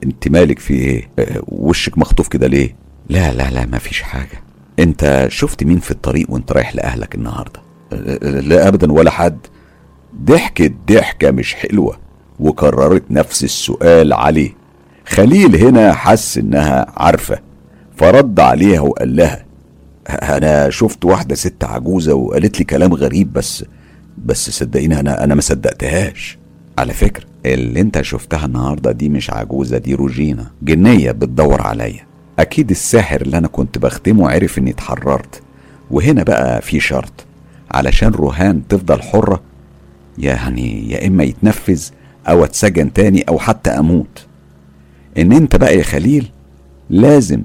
أنت 0.05 0.29
مالك 0.29 0.59
في 0.59 0.75
إيه؟ 0.75 1.09
وشك 1.49 1.99
مخطوف 1.99 2.29
كده 2.29 2.47
ليه؟ 2.47 2.77
لا 3.09 3.33
لا 3.33 3.51
لا 3.51 3.67
مفيش 3.67 4.03
حاجة. 4.03 4.44
انت 4.79 5.27
شفت 5.31 5.65
مين 5.65 5.79
في 5.79 5.91
الطريق 5.91 6.27
وانت 6.31 6.53
رايح 6.53 6.75
لأهلك 6.75 7.15
النهاردة؟ 7.15 7.61
لا 8.41 8.69
أبدا 8.69 8.93
ولا 8.93 9.11
حد. 9.11 9.39
ضحكت 10.25 10.73
ضحكة 10.89 11.31
مش 11.31 11.55
حلوة 11.55 11.99
وكررت 12.41 13.03
نفس 13.11 13.45
السؤال 13.45 14.13
عليه. 14.13 14.51
خليل 15.07 15.57
هنا 15.57 15.93
حس 15.93 16.39
إنها 16.39 16.87
عارفة 16.97 17.39
فرد 17.97 18.41
عليها 18.41 18.81
وقال 18.81 19.17
لها 19.17 19.45
أنا 20.09 20.71
شفت 20.71 21.05
واحدة 21.05 21.35
ست 21.35 21.65
عجوزة 21.65 22.15
وقالت 22.15 22.59
لي 22.59 22.65
كلام 22.65 22.95
غريب 22.95 23.33
بس 23.33 23.65
بس 24.25 24.51
صدقيني 24.51 25.01
أنا 25.01 25.25
أنا 25.25 25.35
ما 25.35 25.41
صدقتهاش. 25.41 26.39
على 26.79 26.93
فكرة 26.93 27.25
اللي 27.47 27.81
أنت 27.81 28.03
شفتها 28.03 28.47
النهاردة 28.47 28.93
دي 28.93 29.09
مش 29.09 29.31
عجوزة 29.31 29.79
دي 29.79 29.95
روجينا. 29.95 30.51
جنية 30.63 31.11
بتدور 31.13 31.61
عليا. 31.63 32.07
أكيد 32.39 32.71
الساحر 32.71 33.21
اللي 33.21 33.39
أنا 33.39 33.49
كنت 33.49 33.79
بختمه 33.79 34.31
عرف 34.31 34.59
إني 34.59 34.71
اتحررت. 34.71 35.43
وهنا 35.91 36.23
بقى 36.23 36.63
في 36.63 36.81
شرط. 36.81 37.25
علشان 37.71 38.09
روهان 38.09 38.69
تفضل 38.69 39.03
حرة 39.03 39.41
يعني 40.19 40.91
يا 40.91 41.07
إما 41.07 41.25
يتنفذ 41.25 41.83
أو 42.29 42.45
أتسجن 42.45 42.93
تاني 42.93 43.23
أو 43.23 43.39
حتى 43.39 43.71
أموت. 43.71 44.27
إن 45.19 45.33
أنت 45.33 45.57
بقى 45.57 45.79
يا 45.79 45.83
خليل 45.83 46.31
لازم 46.91 47.43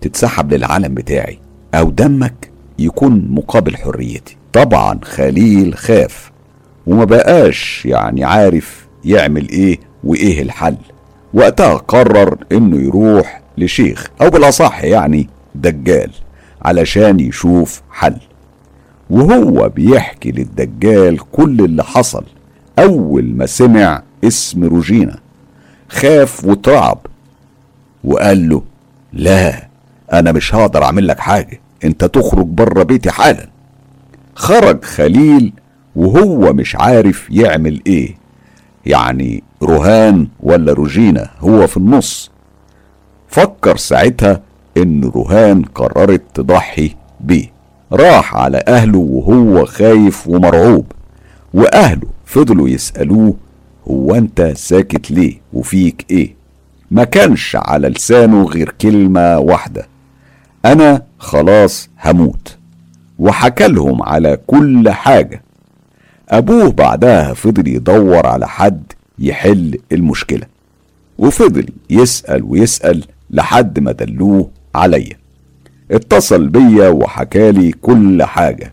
تتسحب 0.00 0.54
للعالم 0.54 0.94
بتاعي 0.94 1.38
أو 1.74 1.90
دمك 1.90 2.50
يكون 2.78 3.28
مقابل 3.30 3.76
حريتي. 3.76 4.36
طبعا 4.52 4.98
خليل 5.02 5.74
خاف 5.74 6.30
وما 6.86 7.04
بقاش 7.04 7.82
يعني 7.86 8.24
عارف 8.24 8.86
يعمل 9.04 9.48
إيه 9.48 9.78
وإيه 10.04 10.42
الحل. 10.42 10.76
وقتها 11.34 11.74
قرر 11.74 12.38
إنه 12.52 12.76
يروح 12.76 13.40
لشيخ 13.58 14.06
أو 14.22 14.30
بالأصح 14.30 14.84
يعني 14.84 15.28
دجال 15.54 16.10
علشان 16.62 17.20
يشوف 17.20 17.82
حل. 17.90 18.16
وهو 19.10 19.68
بيحكي 19.68 20.30
للدجال 20.30 21.18
كل 21.32 21.60
اللي 21.64 21.84
حصل 21.84 22.24
أول 22.78 23.24
ما 23.24 23.46
سمع 23.46 24.02
اسم 24.24 24.64
روجينا 24.64 25.18
خاف 25.88 26.44
وترعب 26.44 26.98
وقال 28.04 28.48
له 28.48 28.62
لا 29.12 29.68
أنا 30.12 30.32
مش 30.32 30.54
هقدر 30.54 30.84
أعمل 30.84 31.06
لك 31.06 31.18
حاجة 31.20 31.60
أنت 31.84 32.04
تخرج 32.04 32.46
بره 32.46 32.82
بيتي 32.82 33.10
حالا. 33.10 33.48
خرج 34.34 34.84
خليل 34.84 35.52
وهو 35.96 36.52
مش 36.52 36.76
عارف 36.76 37.30
يعمل 37.30 37.82
إيه. 37.86 38.16
يعني 38.86 39.42
روهان 39.62 40.28
ولا 40.40 40.72
روجينا 40.72 41.30
هو 41.40 41.66
في 41.66 41.76
النص. 41.76 42.30
فكر 43.36 43.76
ساعتها 43.76 44.40
إن 44.76 45.04
روهان 45.04 45.62
قررت 45.62 46.22
تضحي 46.34 46.94
بيه. 47.20 47.52
راح 47.92 48.34
على 48.36 48.62
أهله 48.68 48.98
وهو 48.98 49.66
خايف 49.66 50.28
ومرعوب 50.28 50.92
وأهله 51.54 52.08
فضلوا 52.26 52.68
يسألوه 52.68 53.34
هو 53.90 54.14
أنت 54.14 54.52
ساكت 54.56 55.10
ليه؟ 55.10 55.40
وفيك 55.52 56.06
إيه؟ 56.10 56.34
ما 56.90 57.04
كانش 57.04 57.56
على 57.56 57.88
لسانه 57.88 58.44
غير 58.44 58.74
كلمة 58.80 59.38
واحدة 59.38 59.86
أنا 60.64 61.02
خلاص 61.18 61.88
هموت. 62.04 62.56
وحكى 63.18 63.68
لهم 63.68 64.02
على 64.02 64.38
كل 64.46 64.90
حاجة. 64.90 65.42
أبوه 66.28 66.72
بعدها 66.72 67.34
فضل 67.34 67.68
يدور 67.68 68.26
على 68.26 68.48
حد 68.48 68.92
يحل 69.18 69.78
المشكلة 69.92 70.46
وفضل 71.18 71.66
يسأل 71.90 72.42
ويسأل 72.44 73.04
لحد 73.30 73.78
ما 73.78 73.92
دلوه 73.92 74.50
عليا 74.74 75.16
اتصل 75.90 76.48
بيا 76.48 76.88
وحكالي 76.88 77.72
كل 77.72 78.22
حاجة 78.22 78.72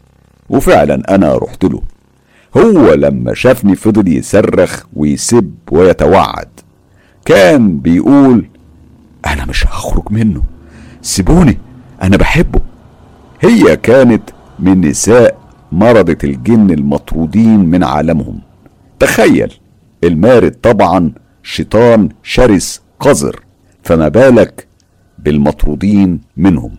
وفعلا 0.50 1.16
أنا 1.16 1.38
رحت 1.38 1.64
له. 1.64 1.82
هو 2.58 2.94
لما 2.94 3.34
شافني 3.34 3.76
فضل 3.76 4.08
يصرخ 4.08 4.84
ويسب 4.94 5.54
ويتوعد. 5.72 6.48
كان 7.26 7.80
بيقول 7.80 8.46
أنا 9.26 9.46
مش 9.46 9.68
هخرج 9.68 10.04
منه. 10.12 10.44
سيبوني 11.02 11.58
أنا 12.02 12.18
بحبه. 12.18 12.62
هي 13.42 13.78
كانت 13.78 14.24
من 14.60 14.82
نساء 14.82 15.38
مرضة 15.72 16.18
الجن 16.24 16.72
المطرودين 16.72 17.60
من 17.60 17.84
عالمهم. 17.84 18.40
تخيل 19.00 19.54
المارد 20.04 20.52
طبعا 20.52 21.12
شيطان 21.44 22.10
شرس 22.24 22.82
قذر. 23.00 23.40
فما 23.84 24.08
بالك 24.08 24.68
بالمطرودين 25.20 26.22
منهم. 26.38 26.72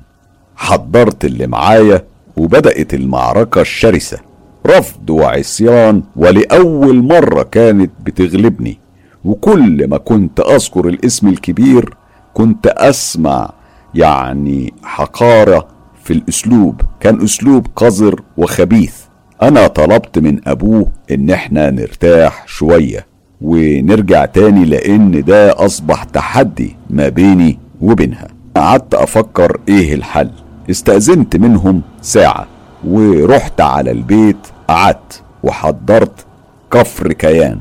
حضرت 0.56 1.24
اللي 1.24 1.46
معايا 1.46 2.04
وبدأت 2.36 2.94
المعركة 2.94 3.60
الشرسة. 3.60 4.18
رفض 4.66 5.10
وعصيان 5.10 6.02
ولأول 6.16 7.02
مرة 7.02 7.42
كانت 7.42 7.90
بتغلبني. 8.02 8.78
وكل 9.24 9.88
ما 9.88 9.96
كنت 9.96 10.40
أذكر 10.40 10.88
الاسم 10.88 11.28
الكبير 11.28 11.94
كنت 12.34 12.66
أسمع 12.66 13.52
يعني 13.94 14.74
حقارة 14.82 15.68
في 16.04 16.12
الأسلوب. 16.12 16.80
كان 17.00 17.22
أسلوب 17.22 17.66
قذر 17.76 18.22
وخبيث. 18.36 18.94
أنا 19.42 19.66
طلبت 19.66 20.18
من 20.18 20.48
أبوه 20.48 20.92
إن 21.10 21.30
إحنا 21.30 21.70
نرتاح 21.70 22.48
شوية. 22.48 23.06
ونرجع 23.40 24.24
تاني 24.24 24.64
لأن 24.64 25.24
ده 25.24 25.64
أصبح 25.64 26.04
تحدي 26.04 26.76
ما 26.90 27.08
بيني 27.08 27.58
وبينها. 27.80 28.28
قعدت 28.56 28.94
أفكر 28.94 29.60
إيه 29.68 29.94
الحل. 29.94 30.30
استأذنت 30.70 31.36
منهم 31.36 31.82
ساعة 32.02 32.46
ورحت 32.84 33.60
على 33.60 33.90
البيت 33.90 34.36
قعدت 34.68 35.22
وحضرت 35.42 36.26
كفر 36.70 37.12
كيان 37.12 37.60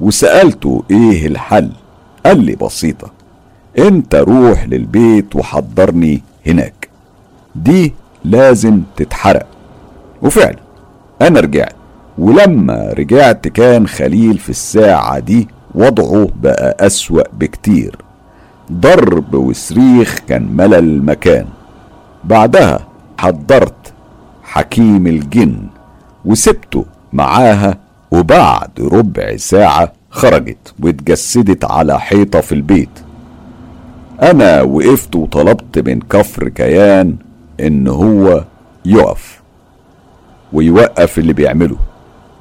وسألته 0.00 0.84
إيه 0.90 1.26
الحل. 1.26 1.70
قال 2.26 2.44
لي 2.44 2.56
بسيطة 2.56 3.10
انت 3.78 4.14
روح 4.14 4.64
للبيت 4.68 5.36
وحضرني 5.36 6.22
هناك؟ 6.46 6.88
دي 7.54 7.94
لازم 8.24 8.82
تتحرق. 8.96 9.46
وفعلا 10.22 10.58
أنا 11.22 11.40
رجعت. 11.40 11.74
ولما 12.18 12.92
رجعت 12.98 13.48
كان 13.48 13.86
خليل 13.86 14.38
في 14.38 14.50
الساعة 14.50 15.18
دي 15.18 15.48
وضعه 15.74 16.28
بقى 16.42 16.76
أسوأ 16.86 17.22
بكتير. 17.32 17.96
ضرب 18.72 19.34
وصريخ 19.34 20.18
كان 20.28 20.56
ملى 20.56 20.78
المكان. 20.78 21.46
بعدها 22.24 22.86
حضرت 23.18 23.92
حكيم 24.42 25.06
الجن 25.06 25.56
وسبته 26.24 26.84
معاها 27.12 27.78
وبعد 28.10 28.70
ربع 28.80 29.36
ساعة 29.36 29.92
خرجت 30.10 30.74
واتجسدت 30.82 31.64
على 31.64 32.00
حيطة 32.00 32.40
في 32.40 32.52
البيت. 32.52 32.88
أنا 34.22 34.62
وقفت 34.62 35.16
وطلبت 35.16 35.78
من 35.78 36.00
كفر 36.00 36.48
كيان 36.48 37.16
إن 37.60 37.88
هو 37.88 38.44
يقف 38.84 39.40
ويوقف 40.52 41.18
اللي 41.18 41.32
بيعمله. 41.32 41.76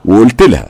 وقلت 0.05 0.41
لها 0.41 0.67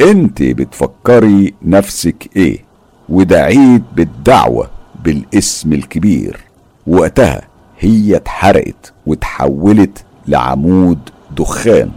انت 0.00 0.42
بتفكري 0.42 1.54
نفسك 1.62 2.28
إيه؟ 2.36 2.64
ودعيت 3.08 3.82
بالدعوة 3.96 4.70
بالاسم 5.04 5.72
الكبير. 5.72 6.40
وقتها 6.86 7.42
هي 7.78 8.16
اتحرقت 8.16 8.92
وتحولت 9.06 10.04
لعمود 10.28 10.98
دخان. 11.36 11.90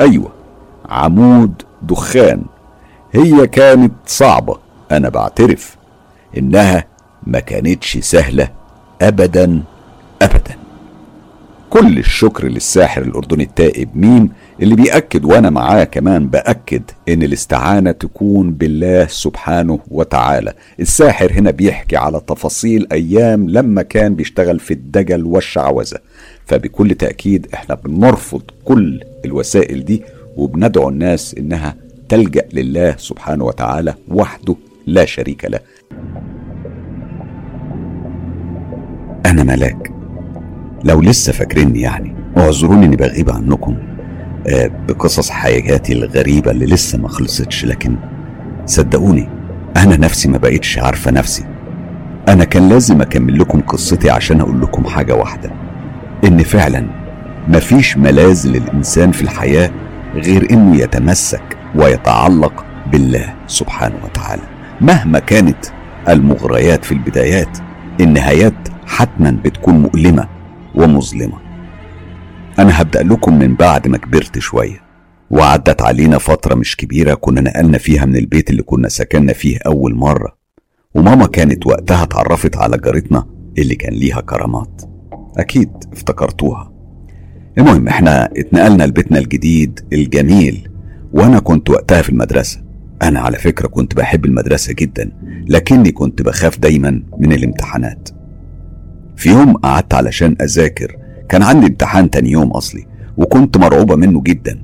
أيوه 0.00 0.32
عمود 0.88 1.62
دخان. 1.82 2.42
هي 3.12 3.46
كانت 3.46 3.92
صعبة 4.06 4.58
أنا 4.92 5.08
بعترف 5.08 5.76
إنها 6.38 6.84
ما 7.26 7.40
كانتش 7.40 7.98
سهلة 7.98 8.48
أبدا 9.02 9.62
أبدا. 10.22 10.56
كل 11.70 11.98
الشكر 11.98 12.44
للساحر 12.48 13.02
الأردني 13.02 13.42
التائب 13.44 13.88
ميم 13.94 14.30
اللي 14.62 14.74
بيأكد 14.74 15.24
وأنا 15.24 15.50
معاه 15.50 15.84
كمان 15.84 16.28
بأكد 16.28 16.82
إن 17.08 17.22
الاستعانة 17.22 17.90
تكون 17.90 18.52
بالله 18.52 19.06
سبحانه 19.06 19.78
وتعالى. 19.90 20.52
الساحر 20.80 21.32
هنا 21.32 21.50
بيحكي 21.50 21.96
على 21.96 22.20
تفاصيل 22.26 22.86
أيام 22.92 23.50
لما 23.50 23.82
كان 23.82 24.14
بيشتغل 24.14 24.58
في 24.58 24.70
الدجل 24.70 25.24
والشعوذة. 25.24 25.98
فبكل 26.46 26.94
تأكيد 26.94 27.46
إحنا 27.54 27.74
بنرفض 27.74 28.42
كل 28.64 29.00
الوسائل 29.24 29.84
دي 29.84 30.02
وبندعو 30.36 30.88
الناس 30.88 31.34
إنها 31.38 31.76
تلجأ 32.08 32.44
لله 32.52 32.94
سبحانه 32.98 33.44
وتعالى 33.44 33.94
وحده 34.08 34.56
لا 34.86 35.04
شريك 35.04 35.44
له. 35.44 35.60
أنا 39.26 39.42
ملاك. 39.44 39.92
لو 40.84 41.00
لسه 41.00 41.32
فاكريني 41.32 41.80
يعني 41.80 42.14
اعذروني 42.36 42.86
إني 42.86 42.96
بغيب 42.96 43.30
عنكم. 43.30 43.97
بقصص 44.88 45.30
حياتي 45.30 45.92
الغريبة 45.92 46.50
اللي 46.50 46.66
لسه 46.66 46.98
ما 46.98 47.08
خلصتش. 47.08 47.64
لكن 47.64 47.96
صدقوني 48.66 49.28
أنا 49.76 49.96
نفسي 49.96 50.28
ما 50.28 50.38
بقيتش 50.38 50.78
عارفة 50.78 51.10
نفسي. 51.10 51.44
أنا 52.28 52.44
كان 52.44 52.68
لازم 52.68 53.00
أكمل 53.00 53.38
لكم 53.38 53.60
قصتي 53.60 54.10
عشان 54.10 54.40
أقول 54.40 54.60
لكم 54.60 54.84
حاجة 54.84 55.14
واحدة 55.14 55.50
إن 56.24 56.42
فعلا 56.42 56.86
مفيش 57.48 57.96
ملاذ 57.96 58.46
للإنسان 58.48 59.12
في 59.12 59.22
الحياة 59.22 59.70
غير 60.14 60.50
إنه 60.50 60.76
يتمسك 60.76 61.42
ويتعلق 61.74 62.64
بالله 62.92 63.34
سبحانه 63.46 63.96
وتعالى. 64.04 64.42
مهما 64.80 65.18
كانت 65.18 65.66
المغريات 66.08 66.84
في 66.84 66.92
البدايات 66.92 67.58
النهايات 68.00 68.54
حتما 68.86 69.30
بتكون 69.44 69.74
مؤلمة 69.74 70.28
ومظلمة. 70.74 71.47
أنا 72.58 72.82
هبدأ 72.82 73.02
لكم 73.02 73.38
من 73.38 73.54
بعد 73.54 73.88
ما 73.88 73.98
كبرت 73.98 74.38
شوية. 74.38 74.80
وعدت 75.30 75.82
علينا 75.82 76.18
فترة 76.18 76.54
مش 76.54 76.76
كبيرة 76.76 77.14
كنا 77.14 77.40
نقلنا 77.40 77.78
فيها 77.78 78.04
من 78.04 78.16
البيت 78.16 78.50
اللي 78.50 78.62
كنا 78.62 78.88
سكننا 78.88 79.32
فيه 79.32 79.58
أول 79.66 79.94
مرة. 79.94 80.36
وماما 80.94 81.26
كانت 81.26 81.66
وقتها 81.66 82.02
اتعرفت 82.02 82.56
على 82.56 82.78
جارتنا 82.78 83.26
اللي 83.58 83.74
كان 83.74 83.92
ليها 83.92 84.20
كرامات. 84.20 84.82
أكيد 85.36 85.70
افتكرتوها. 85.92 86.72
المهم 87.58 87.88
إحنا 87.88 88.24
اتنقلنا 88.36 88.84
لبيتنا 88.84 89.18
الجديد 89.18 89.80
الجميل 89.92 90.68
وأنا 91.12 91.38
كنت 91.38 91.70
وقتها 91.70 92.02
في 92.02 92.08
المدرسة. 92.08 92.62
أنا 93.02 93.20
على 93.20 93.36
فكرة 93.36 93.66
كنت 93.68 93.94
بحب 93.94 94.24
المدرسة 94.24 94.72
جدا 94.72 95.12
لكني 95.48 95.92
كنت 95.92 96.22
بخاف 96.22 96.58
دايما 96.58 97.02
من 97.18 97.32
الامتحانات. 97.32 98.08
في 99.16 99.28
يوم 99.28 99.56
قعدت 99.56 99.94
علشان 99.94 100.36
أذاكر 100.42 100.96
كان 101.28 101.42
عندي 101.42 101.66
امتحان 101.66 102.10
تاني 102.10 102.30
يوم 102.30 102.50
أصلي 102.50 102.86
وكنت 103.16 103.56
مرعوبة 103.56 103.96
منه 103.96 104.22
جدا 104.22 104.62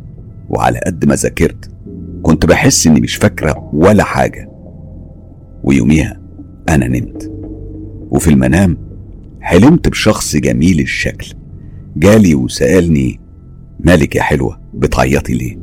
وعلى 0.48 0.80
قد 0.86 1.04
ما 1.04 1.14
ذاكرت 1.14 1.70
كنت 2.22 2.46
بحس 2.46 2.86
إني 2.86 3.00
مش 3.00 3.16
فاكرة 3.16 3.70
ولا 3.72 4.04
حاجة. 4.04 4.50
ويوميها 5.64 6.20
أنا 6.68 6.88
نمت 6.88 7.32
وفي 8.10 8.30
المنام 8.30 8.78
حلمت 9.40 9.88
بشخص 9.88 10.36
جميل 10.36 10.80
الشكل. 10.80 11.34
جالي 11.96 12.34
وسألني 12.34 13.20
مالك 13.80 14.16
يا 14.16 14.22
حلوة 14.22 14.60
بتعيطي 14.74 15.34
ليه؟ 15.34 15.58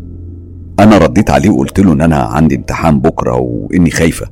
أنا 0.79 0.97
رديت 0.97 1.29
عليه 1.29 1.49
وقلت 1.49 1.79
له 1.79 1.93
إن 1.93 2.01
أنا 2.01 2.17
عندي 2.17 2.55
امتحان 2.55 2.99
بكرة 2.99 3.35
وإني 3.35 3.91
خايفة. 3.91 4.27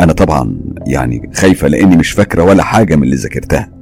أنا 0.00 0.12
طبعا 0.12 0.60
يعني 0.86 1.30
خايفة 1.34 1.68
لأني 1.68 1.96
مش 1.96 2.10
فاكرة 2.10 2.42
ولا 2.42 2.62
حاجة 2.62 2.96
من 2.96 3.02
اللي 3.02 3.16
ذاكرتها. 3.16 3.77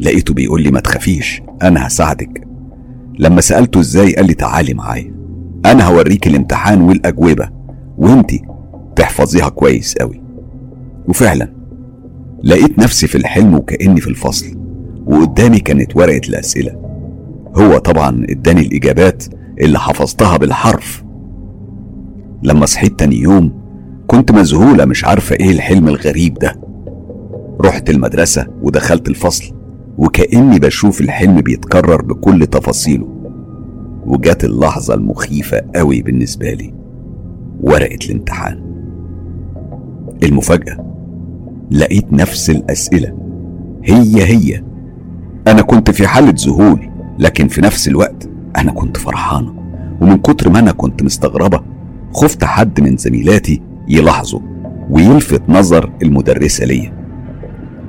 لقيته 0.00 0.34
بيقول 0.34 0.62
لي 0.62 0.70
ما 0.70 0.80
تخافيش 0.80 1.42
أنا 1.62 1.86
هساعدك. 1.86 2.46
لما 3.18 3.40
سألته 3.40 3.80
إزاي 3.80 4.14
قال 4.14 4.26
لي 4.26 4.34
تعالي 4.34 4.74
معايا. 4.74 5.14
أنا 5.66 5.84
هوريك 5.86 6.26
الامتحان 6.26 6.80
والأجوبة 6.80 7.48
وإنتي 7.98 8.42
تحفظيها 8.96 9.48
كويس 9.48 9.94
قوي 9.98 10.22
وفعلا 11.08 11.52
لقيت 12.44 12.78
نفسي 12.78 13.06
في 13.06 13.14
الحلم 13.18 13.54
وكأني 13.54 14.00
في 14.00 14.08
الفصل 14.08 14.46
وقدامي 15.06 15.58
كانت 15.58 15.96
ورقة 15.96 16.20
الأسئلة. 16.28 16.72
هو 17.56 17.78
طبعا 17.78 18.26
إداني 18.30 18.60
الإجابات 18.60 19.24
اللي 19.60 19.78
حفظتها 19.78 20.36
بالحرف. 20.36 21.04
لما 22.42 22.66
صحيت 22.66 22.98
تاني 22.98 23.16
يوم 23.16 23.52
كنت 24.06 24.32
مذهولة 24.32 24.84
مش 24.84 25.04
عارفة 25.04 25.36
إيه 25.36 25.50
الحلم 25.50 25.88
الغريب 25.88 26.34
ده. 26.34 26.60
رحت 27.60 27.90
المدرسة 27.90 28.46
ودخلت 28.62 29.08
الفصل. 29.08 29.59
وكأني 30.00 30.58
بشوف 30.58 31.00
الحلم 31.00 31.40
بيتكرر 31.40 32.02
بكل 32.02 32.46
تفاصيله. 32.46 33.08
وجات 34.06 34.44
اللحظة 34.44 34.94
المخيفة 34.94 35.62
قوي 35.74 36.02
بالنسبة 36.02 36.50
لي. 36.50 36.74
ورقة 37.60 37.98
الامتحان. 38.06 38.60
المفاجأة 40.22 40.84
لقيت 41.70 42.12
نفس 42.12 42.50
الأسئلة. 42.50 43.16
هي 43.84 44.24
هي. 44.24 44.62
أنا 45.48 45.62
كنت 45.62 45.90
في 45.90 46.06
حالة 46.06 46.34
ذهول 46.46 46.90
لكن 47.18 47.48
في 47.48 47.60
نفس 47.60 47.88
الوقت 47.88 48.28
أنا 48.56 48.72
كنت 48.72 48.96
فرحانة. 48.96 49.54
ومن 50.00 50.16
كتر 50.16 50.50
ما 50.50 50.58
أنا 50.58 50.72
كنت 50.72 51.02
مستغربة 51.02 51.62
خفت 52.12 52.44
حد 52.44 52.80
من 52.80 52.96
زميلاتي 52.96 53.62
يلاحظه 53.88 54.42
ويلفت 54.90 55.42
نظر 55.48 55.92
المدرسة 56.02 56.64
ليا. 56.64 56.99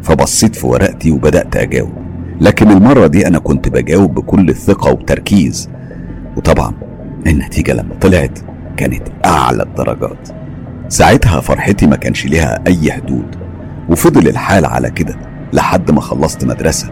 فبصيت 0.03 0.55
في 0.55 0.67
ورقتي 0.67 1.11
وبدأت 1.11 1.55
أجاوب. 1.55 1.93
لكن 2.41 2.71
المرة 2.71 3.07
دي 3.07 3.27
أنا 3.27 3.39
كنت 3.39 3.69
بجاوب 3.69 4.13
بكل 4.13 4.55
ثقة 4.55 4.91
وتركيز 4.91 5.69
وطبعا 6.37 6.73
النتيجة 7.27 7.73
لما 7.73 7.95
طلعت 8.01 8.39
كانت 8.77 9.03
أعلى 9.25 9.63
الدرجات. 9.63 10.29
ساعتها 10.87 11.39
فرحتي 11.39 11.87
ما 11.87 11.95
كانش 11.95 12.25
ليها 12.25 12.63
أي 12.67 12.91
حدود. 12.91 13.35
وفضل 13.89 14.27
الحال 14.27 14.65
على 14.65 14.89
كده 14.91 15.15
لحد 15.53 15.91
ما 15.91 16.01
خلصت 16.01 16.45
مدرسة 16.45 16.91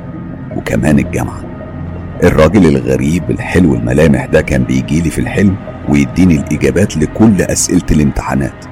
وكمان 0.56 1.00
الجامعة. 1.00 1.44
الراجل 2.24 2.66
الغريب 2.66 3.32
الحلو 3.32 3.76
الملامح 3.76 4.26
ده 4.26 4.42
كان 4.42 4.64
بيجيلي 4.64 5.10
في 5.10 5.20
الحلم 5.22 5.56
ويديني 5.90 6.36
الإجابات 6.36 6.98
لكل 6.98 7.42
أسئلة 7.42 7.86
الامتحانات. 7.92 8.66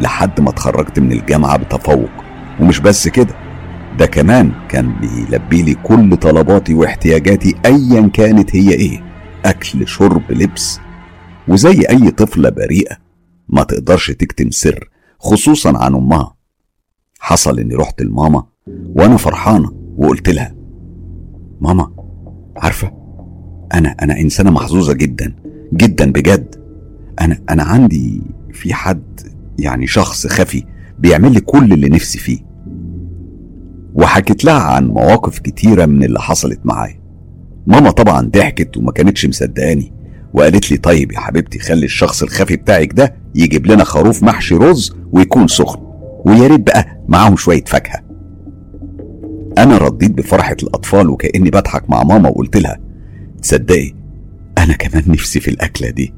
لحد 0.00 0.40
ما 0.40 0.50
اتخرجت 0.50 0.98
من 0.98 1.12
الجامعة 1.12 1.56
بتفوق. 1.56 2.10
ومش 2.60 2.80
بس 2.80 3.08
كده 3.08 3.34
ده 4.02 4.08
كمان 4.08 4.52
كان 4.68 4.92
بيلبي 5.00 5.62
لي 5.62 5.74
كل 5.74 6.16
طلباتي 6.16 6.74
واحتياجاتي 6.74 7.54
ايا 7.66 8.08
كانت 8.08 8.56
هي 8.56 8.70
إيه 8.72 9.04
أكل 9.44 9.88
شرب 9.88 10.22
لبس. 10.32 10.80
وزي 11.48 11.82
أي 11.90 12.10
طفلة 12.10 12.50
بريئة 12.50 12.96
ما 13.48 13.62
تقدرش 13.62 14.10
تكتم 14.10 14.50
سر 14.50 14.90
خصوصا 15.18 15.78
عن 15.78 15.94
أمها. 15.94 16.34
حصل 17.20 17.58
إني 17.58 17.74
رحت 17.74 18.02
لماما 18.02 18.44
وأنا 18.66 19.16
فرحانة 19.16 19.72
وقلت 19.96 20.28
لها 20.28 20.54
ماما 21.60 21.92
عارفة 22.56 22.92
أنا 23.74 23.88
أنا 24.02 24.20
إنسانة 24.20 24.50
محظوظة 24.50 24.92
جدا 24.92 25.34
جدا 25.72 26.12
بجد. 26.12 26.54
أنا 27.20 27.40
أنا 27.50 27.62
عندي 27.62 28.22
في 28.52 28.74
حد 28.74 29.20
يعني 29.58 29.86
شخص 29.86 30.26
خفي 30.26 30.64
بيعمل 30.98 31.32
لي 31.32 31.40
كل 31.40 31.72
اللي 31.72 31.88
نفسي 31.88 32.18
فيه. 32.18 32.51
وحكيت 33.94 34.44
لها 34.44 34.60
عن 34.62 34.86
مواقف 34.88 35.38
كتيرة 35.38 35.86
من 35.86 36.04
اللي 36.04 36.20
حصلت 36.20 36.60
معايا. 36.64 37.00
ماما 37.66 37.90
طبعا 37.90 38.20
ضحكت 38.34 38.76
وما 38.76 38.92
كانتش 38.92 39.26
مصدقاني 39.26 39.92
وقالت 40.34 40.70
لي 40.70 40.76
طيب 40.76 41.12
يا 41.12 41.18
حبيبتي 41.18 41.58
خلي 41.58 41.84
الشخص 41.84 42.22
الخفي 42.22 42.56
بتاعك 42.56 42.92
ده 42.92 43.14
يجيب 43.34 43.66
لنا 43.66 43.84
خروف 43.84 44.22
محشي 44.22 44.54
رز 44.54 44.94
ويكون 45.12 45.48
سخن 45.48 45.80
ويا 46.24 46.46
ريت 46.48 46.60
بقى 46.60 47.02
معاهم 47.08 47.36
شوية 47.36 47.64
فاكهة. 47.64 48.00
أنا 49.58 49.78
رديت 49.78 50.10
بفرحة 50.10 50.56
الأطفال 50.62 51.10
وكأني 51.10 51.50
بضحك 51.50 51.90
مع 51.90 52.02
ماما 52.02 52.28
وقلت 52.28 52.56
لها 52.56 52.78
تصدقي 53.42 53.92
أنا 54.58 54.72
كمان 54.72 55.02
نفسي 55.06 55.40
في 55.40 55.48
الأكلة 55.48 55.90
دي. 55.90 56.14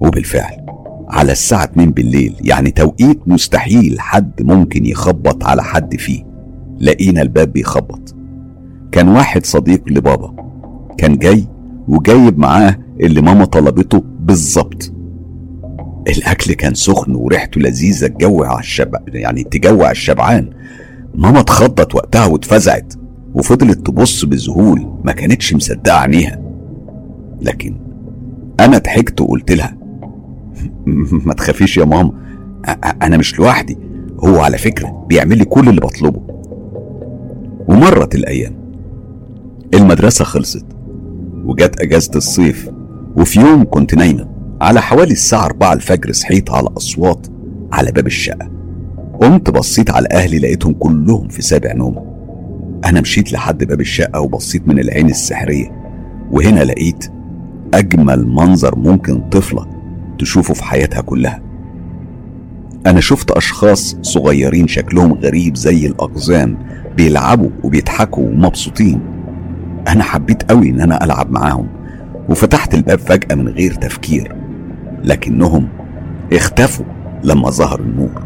وبالفعل 0.00 0.66
على 1.08 1.32
الساعة 1.32 1.64
2 1.64 1.90
بالليل. 1.90 2.34
يعني 2.40 2.70
توقيت 2.70 3.20
مستحيل 3.26 4.00
حد 4.00 4.42
ممكن 4.42 4.86
يخبط 4.86 5.44
على 5.44 5.62
حد 5.62 5.96
فيه. 5.96 6.24
لقينا 6.80 7.22
الباب 7.22 7.52
بيخبط. 7.52 8.14
كان 8.92 9.08
واحد 9.08 9.46
صديق 9.46 9.82
لبابا. 9.88 10.34
كان 10.98 11.18
جاي 11.18 11.46
وجايب 11.88 12.38
معاه 12.38 12.78
اللي 13.00 13.20
ماما 13.20 13.44
طلبته 13.44 14.02
بالظبط. 14.20 14.92
الأكل 16.08 16.52
كان 16.52 16.74
سخن 16.74 17.14
وريحته 17.14 17.60
لذيذة. 17.60 18.06
تجوع 18.06 18.58
الشبع 18.58 18.98
يعني 19.08 19.44
تجوع 19.44 19.90
الشبعان. 19.90 20.50
ماما 21.14 21.40
اتخضت 21.40 21.94
وقتها 21.94 22.26
واتفزعت. 22.26 22.94
وفضلت 23.34 23.86
تبص 23.86 24.24
بذهول. 24.24 25.00
ما 25.04 25.12
كانتش 25.12 25.54
مصدقة 25.54 25.92
عينيها. 25.92 26.42
لكن 27.42 27.76
أنا 28.60 28.78
ضحكت 28.78 29.20
وقلت 29.20 29.52
لها 29.52 29.81
ما 31.26 31.34
تخافيش 31.34 31.76
يا 31.76 31.84
ماما. 31.84 32.12
أنا 33.02 33.16
مش 33.16 33.38
لوحدي. 33.38 33.78
هو 34.24 34.40
على 34.40 34.58
فكرة 34.58 35.04
بيعمل 35.08 35.38
لي 35.38 35.44
كل 35.44 35.68
اللي 35.68 35.80
بطلبه. 35.80 36.22
ومرت 37.68 38.14
الأيام. 38.14 38.54
المدرسة 39.74 40.24
خلصت 40.24 40.66
وجت 41.44 41.80
أجازة 41.80 42.10
الصيف 42.16 42.70
وفي 43.16 43.40
يوم 43.40 43.64
كنت 43.64 43.94
نايمة 43.94 44.28
على 44.60 44.80
حوالي 44.82 45.12
الساعة 45.12 45.46
4 45.46 45.72
الفجر 45.72 46.12
صحيت 46.12 46.50
على 46.50 46.68
أصوات 46.76 47.26
على 47.72 47.92
باب 47.92 48.06
الشقة. 48.06 48.50
قمت 49.20 49.50
بصيت 49.50 49.90
على 49.90 50.08
أهلي 50.12 50.38
لقيتهم 50.38 50.72
كلهم 50.72 51.28
في 51.28 51.42
سابع 51.42 51.72
نوم 51.72 52.12
أنا 52.84 53.00
مشيت 53.00 53.32
لحد 53.32 53.64
باب 53.64 53.80
الشقة 53.80 54.20
وبصيت 54.20 54.68
من 54.68 54.78
العين 54.78 55.10
السحرية 55.10 55.82
وهنا 56.30 56.64
لقيت 56.64 57.04
أجمل 57.74 58.26
منظر 58.26 58.78
ممكن 58.78 59.20
طفلة 59.20 59.66
تشوفه 60.22 60.54
في 60.54 60.64
حياتها 60.64 61.00
كلها. 61.00 61.42
أنا 62.86 63.00
شفت 63.00 63.30
أشخاص 63.30 63.96
صغيرين 64.02 64.68
شكلهم 64.68 65.12
غريب 65.12 65.56
زي 65.56 65.86
الأقزام 65.86 66.58
بيلعبوا 66.96 67.50
وبيضحكوا 67.62 68.28
ومبسوطين. 68.28 69.00
أنا 69.88 70.02
حبيت 70.02 70.50
قوي 70.50 70.70
إن 70.70 70.80
أنا 70.80 71.04
ألعب 71.04 71.30
معاهم 71.30 71.68
وفتحت 72.28 72.74
الباب 72.74 72.98
فجأة 72.98 73.34
من 73.34 73.48
غير 73.48 73.74
تفكير 73.74 74.36
لكنهم 75.04 75.68
اختفوا 76.32 76.86
لما 77.24 77.50
ظهر 77.50 77.80
النور. 77.80 78.22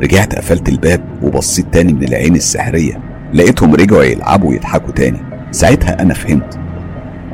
رجعت 0.00 0.34
قفلت 0.34 0.68
الباب 0.68 1.00
وبصيت 1.22 1.66
تاني 1.72 1.92
من 1.92 2.04
العين 2.04 2.36
السحرية 2.36 3.00
لقيتهم 3.34 3.74
رجعوا 3.74 4.02
يلعبوا 4.02 4.50
ويضحكوا 4.50 4.92
تاني. 4.92 5.18
ساعتها 5.50 6.02
أنا 6.02 6.14
فهمت 6.14 6.58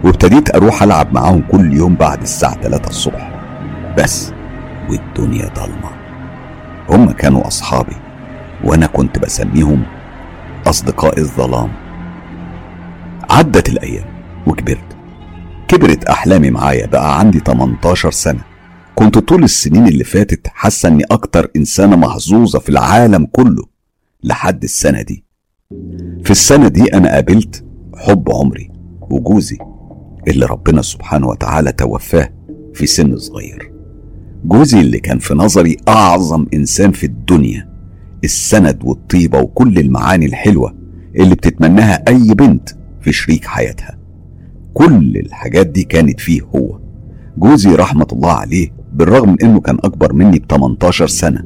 وابتديت 0.05 0.55
أروح 0.55 0.83
ألعب 0.83 1.15
معاهم 1.15 1.43
كل 1.51 1.73
يوم 1.73 1.95
بعد 1.95 2.23
الساعة 2.23 2.61
3 2.63 2.89
الصبح. 2.89 3.36
بس 3.99 4.33
والدنيا 4.91 5.49
ضلمة. 5.49 5.91
هم 6.89 7.11
كانوا 7.11 7.47
أصحابي 7.47 7.97
وأنا 8.65 8.87
كنت 8.87 9.19
بسميهم 9.19 9.83
أصدقاء 10.67 11.19
الظلام. 11.19 11.73
عدت 13.31 13.69
الأيام 13.69 14.05
وكبرت. 14.47 14.97
كبرت 15.69 16.05
أحلامي 16.05 16.51
معايا 16.51 16.87
بقى 16.87 17.19
عندي 17.19 17.39
18 17.41 18.11
سنة. 18.11 18.41
كنت 18.95 19.19
طول 19.19 19.45
السنين 19.45 19.87
اللي 19.89 20.05
فاتت 20.05 20.47
حاسة 20.47 20.89
إني 20.89 21.05
أكتر 21.11 21.51
إنسانة 21.57 21.97
محظوظة 21.97 22.59
في 22.59 22.69
العالم 22.69 23.27
كله. 23.33 23.65
لحد 24.25 24.63
السنة 24.63 25.03
دي. 25.03 25.25
في 26.25 26.31
السنة 26.31 26.69
دي 26.69 26.95
أنا 26.95 27.15
قابلت 27.15 27.65
حب 27.97 28.31
عمري 28.33 28.71
وجوزي 29.01 29.59
اللي 30.29 30.47
ربنا 30.47 30.83
سبحانه 30.83 31.27
وتعالى 31.29 31.73
توفاه 31.73 32.33
في 32.75 32.87
سن 32.87 33.17
صغير. 33.19 33.76
جوزي 34.45 34.81
اللي 34.81 34.99
كان 34.99 35.19
في 35.19 35.35
نظري 35.35 35.77
أعظم 35.89 36.47
إنسان 36.55 36.93
في 36.93 37.07
الدنيا 37.07 37.69
السند 38.25 38.79
والطيبة 38.85 39.39
وكل 39.39 39.79
المعاني 39.79 40.27
الحلوة 40.27 40.75
اللي 41.17 41.35
بتتمناها 41.35 42.03
أي 42.09 42.35
بنت 42.35 42.69
في 43.01 43.13
شريك 43.13 43.45
حياتها. 43.45 43.99
كل 44.75 45.17
الحاجات 45.17 45.67
دي 45.67 45.83
كانت 45.85 46.21
فيه 46.21 46.41
هو. 46.57 46.79
جوزي 47.39 47.75
رحمة 47.75 48.07
الله 48.13 48.33
عليه 48.33 48.69
بالرغم 48.93 49.29
من 49.31 49.37
إنه 49.43 49.61
كان 49.61 49.79
أكبر 49.85 50.13
مني 50.13 50.39
ب 50.39 50.45
18 50.51 51.07
سنة 51.07 51.45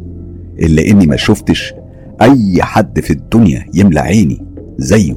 إلا 0.58 0.86
إني 0.90 1.06
ما 1.06 1.16
شفتش 1.16 1.74
أي 2.22 2.62
حد 2.62 3.00
في 3.00 3.10
الدنيا 3.12 3.66
يملى 3.74 4.00
عيني 4.00 4.46
زيه 4.78 5.14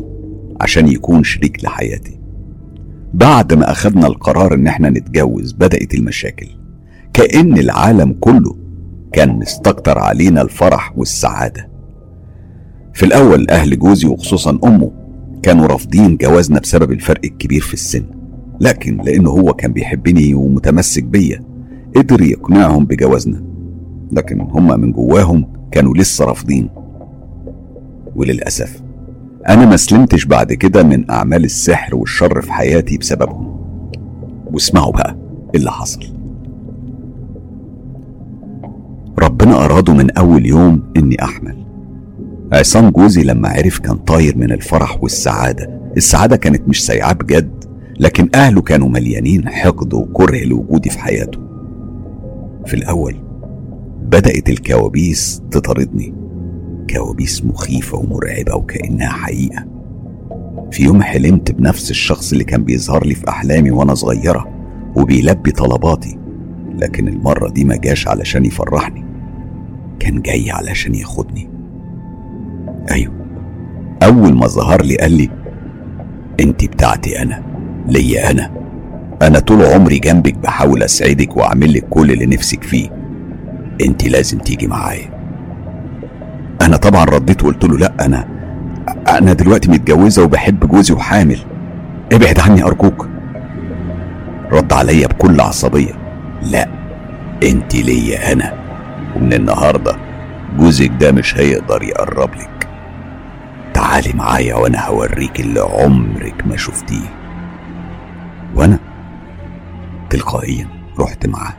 عشان 0.62 0.88
يكون 0.88 1.24
شريك 1.24 1.64
لحياتي. 1.64 2.20
بعد 3.14 3.54
ما 3.54 3.72
اخدنا 3.72 4.08
القرار 4.08 4.54
إن 4.54 4.68
إحنا 4.68 4.90
نتجوز 4.90 5.52
بدأت 5.52 5.94
المشاكل. 5.94 6.48
كأن 7.14 7.58
العالم 7.58 8.16
كله 8.20 8.56
كان 9.12 9.30
مستكتر 9.40 9.98
علينا 10.00 10.42
الفرح 10.42 10.98
والسعادة. 10.98 11.70
في 12.94 13.06
الأول 13.06 13.50
أهل 13.50 13.80
جوزي 13.80 14.08
وخصوصا 14.08 14.60
أمه 14.64 14.92
كانوا 15.44 15.68
رافضين 15.68 16.18
جوازنا 16.18 16.60
بسبب 16.60 16.92
الفرق 16.92 17.22
الكبير 17.26 17.62
في 17.62 17.74
السن 17.74 18.06
لكن 18.62 18.98
لأنه 18.98 19.30
هو 19.30 19.54
كان 19.54 19.74
بيحبني 19.74 20.34
ومتمسك 20.34 21.04
بيا 21.04 21.44
قدر 21.96 22.22
يقنعهم 22.22 22.86
بجوازنا. 22.86 23.44
لكن 24.12 24.42
هم 24.42 24.80
من 24.82 24.92
جواهم 24.92 25.54
كانوا 25.72 25.94
لسه 25.98 26.26
رافضين. 26.26 26.70
وللأسف 28.16 28.82
أنا 29.50 29.66
ما 29.66 29.78
سلمتش 29.78 30.26
بعد 30.26 30.54
كده 30.54 30.84
من 30.84 31.12
أعمال 31.12 31.44
السحر 31.44 31.96
والشر 31.96 32.42
في 32.42 32.52
حياتي 32.54 32.98
بسببهم. 32.98 33.60
واسمعوا 34.54 34.92
بقى 34.92 35.18
اللي 35.56 35.72
حصل. 35.72 36.23
ربنا 39.20 39.66
أراده 39.66 39.94
من 39.94 40.12
أول 40.12 40.46
يوم 40.46 40.84
إني 40.98 41.24
أحمل. 41.24 41.66
عصام 42.54 42.90
جوزي 42.90 43.24
لما 43.24 43.50
عرف 43.50 43.80
كان 43.80 43.98
طاير 43.98 44.38
من 44.38 44.52
الفرح 44.52 45.04
والسعادة. 45.04 45.82
السعادة 45.98 46.36
كانت 46.36 46.68
مش 46.68 46.86
سايعاه 46.86 47.14
بجد 47.14 47.64
لكن 48.00 48.30
أهله 48.36 48.62
كانوا 48.62 48.90
مليانين 48.90 49.50
حقد 49.50 49.94
وكره 49.94 50.44
لوجودي 50.44 50.90
في 50.90 51.00
حياته. 51.00 51.40
في 52.66 52.74
الأول 52.74 53.16
بدأت 54.04 54.50
الكوابيس 54.50 55.42
تطاردني. 55.52 56.14
كوابيس 56.90 57.46
مخيفة 57.46 57.98
ومرعبة 57.98 58.56
وكأنها 58.56 59.10
حقيقة. 59.10 59.66
في 60.72 60.84
يوم 60.84 61.02
حلمت 61.02 61.52
بنفس 61.52 61.92
الشخص 61.92 62.32
اللي 62.32 62.44
كان 62.44 62.64
بيظهر 62.64 63.06
لي 63.06 63.16
في 63.16 63.30
أحلامي 63.30 63.72
وأنا 63.72 63.94
صغيرة 63.96 64.48
وبيلبي 64.96 65.52
طلباتي. 65.52 66.23
لكن 66.78 67.08
المرة 67.08 67.50
دي 67.50 67.66
ما 67.66 67.76
جاش 67.76 68.08
علشان 68.08 68.46
يفرحني. 68.46 69.06
كان 70.00 70.22
جاي 70.22 70.52
علشان 70.52 70.96
ياخدني. 70.96 71.50
أيوة. 72.92 73.14
أول 74.04 74.34
ما 74.34 74.48
ظهر 74.48 74.82
لي 74.82 74.98
قال 74.98 75.12
لي 75.12 75.30
أنت 76.40 76.66
بتاعتي 76.66 77.22
أنا 77.22 77.44
ليا 77.88 78.32
أنا. 78.32 78.52
أنا 79.22 79.40
طول 79.40 79.66
عمري 79.66 80.00
جنبك 80.00 80.34
بحاول 80.38 80.84
أسعدك 80.84 81.38
وأعمل 81.38 81.74
لك 81.74 81.86
كل 81.90 82.12
اللي 82.12 82.26
نفسك 82.26 82.64
فيه. 82.64 82.90
أنت 83.82 84.08
لازم 84.08 84.38
تيجي 84.38 84.68
معايا. 84.68 85.10
أنا 86.62 86.78
طبعا 86.78 87.06
رديت 87.06 87.44
وقلت 87.44 87.64
له 87.64 87.78
لا 87.78 88.06
أنا 88.06 88.28
أنا 89.10 89.34
دلوقتي 89.34 89.72
متجوزة 89.72 90.24
وبحب 90.24 90.68
جوزي 90.68 90.94
وحامل. 90.94 91.40
ابعد 92.12 92.40
عني 92.40 92.64
أرجوك. 92.64 93.08
رد 94.52 94.74
عليا 94.74 95.08
بكل 95.08 95.42
عصبية. 95.42 96.03
لا. 96.52 96.70
انت 97.44 97.76
ليا 97.76 98.34
أنا. 98.34 98.54
ومن 99.16 99.34
النهارده 99.34 99.96
جوزك 100.58 100.92
ده 101.00 101.12
مش 101.12 101.38
هيقدر 101.38 101.84
يقرب 101.84 102.36
لك. 102.36 102.68
تعالي 103.74 104.14
معايا 104.14 104.56
وأنا 104.56 104.88
هوريك 104.88 105.40
اللي 105.40 105.60
عمرك 105.60 106.48
ما 106.48 106.58
شفتيه. 106.58 107.14
وأنا 108.56 108.80
تلقائيا 110.10 110.68
رحت 111.00 111.28
معاه. 111.28 111.54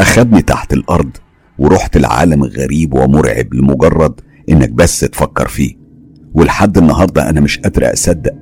أخدني 0.00 0.42
تحت 0.42 0.72
الأرض 0.72 1.10
ورحت 1.58 1.96
لعالم 1.96 2.44
غريب 2.44 2.94
ومرعب 2.94 3.54
لمجرد 3.54 4.20
إنك 4.48 4.70
بس 4.70 5.00
تفكر 5.00 5.48
فيه. 5.48 5.74
ولحد 6.34 6.78
النهارده 6.78 7.30
أنا 7.30 7.40
مش 7.40 7.58
قادر 7.58 7.92
أصدق 7.92 8.34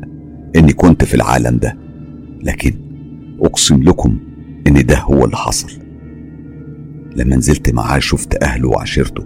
إني 0.56 0.72
كنت 0.72 1.04
في 1.04 1.14
العالم 1.14 1.56
ده. 1.58 1.78
لكن 2.42 2.74
أقسم 3.42 3.82
لكم 3.82 4.18
إن 4.66 4.86
ده 4.86 4.98
هو 4.98 5.24
اللي 5.24 5.36
حصل. 5.36 5.68
لما 7.16 7.36
نزلت 7.36 7.70
معاه 7.70 7.98
شفت 7.98 8.42
أهله 8.42 8.68
وعشيرته. 8.68 9.24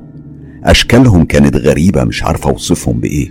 أشكالهم 0.65 1.25
كانت 1.25 1.57
غريبة 1.57 2.05
مش 2.05 2.23
عارفة 2.25 2.51
أوصفهم 2.51 3.01
بإيه. 3.01 3.31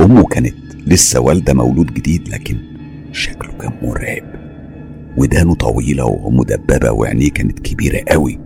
أمه 0.00 0.24
كانت 0.24 0.54
لسه 0.86 1.20
والدة 1.20 1.54
مولود 1.54 1.94
جديد 1.94 2.28
لكن 2.28 2.56
شكله 3.12 3.52
كان 3.52 3.72
مرعب. 3.82 4.22
ودانه 5.16 5.54
طويلة 5.54 6.04
ومدببه 6.04 6.90
وعينيه 6.90 7.30
كانت 7.30 7.58
كبيرة 7.58 8.00
قوي. 8.08 8.38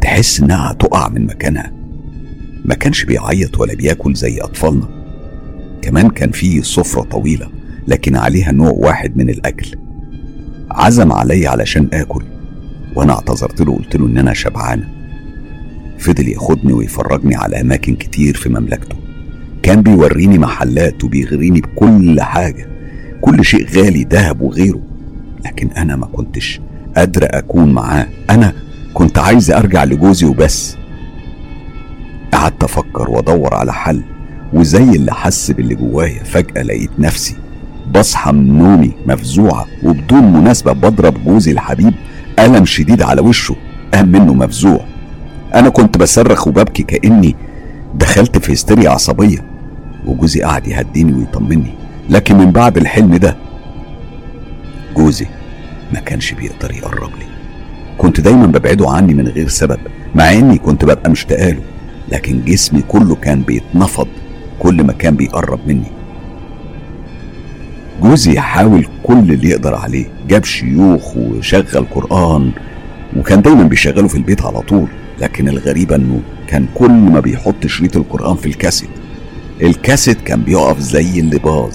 تحس 0.00 0.40
إنها 0.40 0.72
هتقع 0.72 1.08
من 1.08 1.26
مكانها. 1.26 1.72
ما 2.64 2.74
كانش 2.74 3.04
بيعيط 3.04 3.60
ولا 3.60 3.74
بياكل 3.74 4.14
زي 4.14 4.38
أطفالنا. 4.40 4.88
كمان 5.82 6.10
كان 6.10 6.30
فيه 6.30 6.62
سفرة 6.62 7.02
طويلة 7.02 7.48
لكن 7.88 8.16
عليها 8.16 8.52
نوع 8.52 8.70
واحد 8.70 9.16
من 9.16 9.30
الأكل. 9.30 9.76
عزم 10.70 11.12
علي 11.12 11.46
علشان 11.46 11.88
آكل. 11.92 12.24
وأنا 12.94 13.12
اعتذرت 13.12 13.60
له 13.60 13.72
وقلت 13.72 13.96
له 13.96 14.06
إن 14.06 14.18
أنا 14.18 14.34
شبعانة 14.34 14.88
فضل 15.98 16.28
ياخدني 16.28 16.72
ويفرجني 16.72 17.36
على 17.36 17.60
أماكن 17.60 17.94
كتير 17.94 18.36
في 18.36 18.48
مملكته. 18.48 18.96
كان 19.62 19.82
بيوريني 19.82 20.38
محلات 20.38 21.04
وبيغريني 21.04 21.60
بكل 21.60 22.20
حاجة. 22.20 22.68
كل 23.20 23.44
شيء 23.44 23.66
غالي 23.66 24.04
ذهب 24.10 24.40
وغيره. 24.40 24.80
لكن 25.44 25.68
أنا 25.68 25.96
ما 25.96 26.06
كنتش 26.06 26.60
قادرة 26.96 27.24
أكون 27.24 27.72
معاه. 27.72 28.06
أنا 28.30 28.52
كنت 28.94 29.18
عايز 29.18 29.50
أرجع 29.50 29.84
لجوزي 29.84 30.26
وبس. 30.26 30.76
قعدت 32.32 32.64
أفكر 32.64 33.10
وأدور 33.10 33.54
على 33.54 33.72
حل. 33.72 34.02
وزي 34.52 34.90
اللي 34.90 35.12
حس 35.12 35.50
باللي 35.50 35.74
جوايا 35.74 36.24
فجأة 36.24 36.62
لقيت 36.62 36.90
نفسي 36.98 37.36
بصحى 37.94 38.32
من 38.32 38.58
نومي 38.58 38.92
مفزوعة 39.06 39.66
وبدون 39.82 40.32
مناسبة 40.32 40.72
بضرب 40.72 41.24
جوزي 41.24 41.52
الحبيب. 41.52 41.94
ألم 42.38 42.64
شديد 42.64 43.02
على 43.02 43.20
وشه 43.20 43.56
قام 43.94 44.08
منه 44.08 44.34
مفزوع. 44.34 44.84
أنا 45.54 45.68
كنت 45.68 45.98
بصرخ 45.98 46.46
وببكي 46.48 46.82
كأني 46.82 47.36
دخلت 47.94 48.38
في 48.38 48.52
هستيريا 48.52 48.90
عصبية 48.90 49.44
وجوزي 50.06 50.42
قعد 50.42 50.68
يهديني 50.68 51.12
ويطمني. 51.12 51.74
لكن 52.10 52.36
من 52.36 52.50
بعد 52.50 52.76
الحلم 52.76 53.16
ده 53.16 53.36
جوزي 54.96 55.26
ما 55.92 56.00
كانش 56.00 56.32
بيقدر 56.32 56.72
يقرب 56.72 57.10
لي. 57.10 57.26
كنت 57.98 58.20
دايما 58.20 58.46
ببعده 58.46 58.90
عني 58.90 59.14
من 59.14 59.28
غير 59.28 59.48
سبب 59.48 59.78
مع 60.14 60.32
إني 60.32 60.58
كنت 60.58 60.84
ببقى 60.84 61.10
مشتاقله 61.10 61.60
لكن 62.08 62.44
جسمي 62.44 62.82
كله 62.82 63.14
كان 63.14 63.42
بيتنفض 63.42 64.08
كل 64.58 64.84
ما 64.84 64.92
كان 64.92 65.16
بيقرب 65.16 65.60
مني. 65.66 65.92
جوزي 68.02 68.40
حاول 68.40 68.86
كل 69.02 69.18
اللي 69.32 69.48
يقدر 69.48 69.74
عليه. 69.74 70.06
جاب 70.28 70.44
شيوخ 70.44 71.16
وشغل 71.16 71.86
قرآن 71.94 72.50
وكان 73.16 73.42
دايما 73.42 73.62
بيشغله 73.62 74.08
في 74.08 74.14
البيت 74.14 74.42
على 74.42 74.60
طول 74.60 74.88
لكن 75.20 75.48
الغريبة 75.48 75.96
إنه 75.96 76.20
كان 76.48 76.66
كل 76.74 76.90
ما 76.90 77.20
بيحط 77.20 77.66
شريط 77.66 77.96
القرآن 77.96 78.36
في 78.36 78.46
الكاسيت 78.46 78.88
الكاسيت 79.62 80.20
كان 80.20 80.40
بيقف 80.42 80.78
زي 80.78 81.20
اللي 81.20 81.38
باظ 81.38 81.74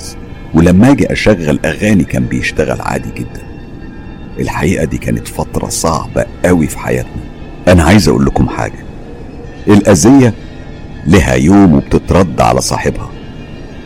ولما 0.54 0.92
أجي 0.92 1.12
أشغل 1.12 1.60
أغاني 1.66 2.04
كان 2.04 2.26
بيشتغل 2.26 2.82
عادي 2.82 3.10
جدا. 3.16 3.42
الحقيقة 4.40 4.86
دي 4.86 4.98
كانت 4.98 5.28
فترة 5.28 5.68
صعبة 5.70 6.26
قوي 6.46 6.68
في 6.68 6.80
حياتنا. 6.80 7.12
أنا 7.68 7.84
عايز 7.84 8.08
أقول 8.10 8.26
لكم 8.26 8.50
حاجة 8.50 8.86
الأذية 9.68 10.34
لها 11.08 11.34
يوم 11.34 11.74
وبتترد 11.74 12.42
على 12.42 12.62
صاحبها. 12.62 13.10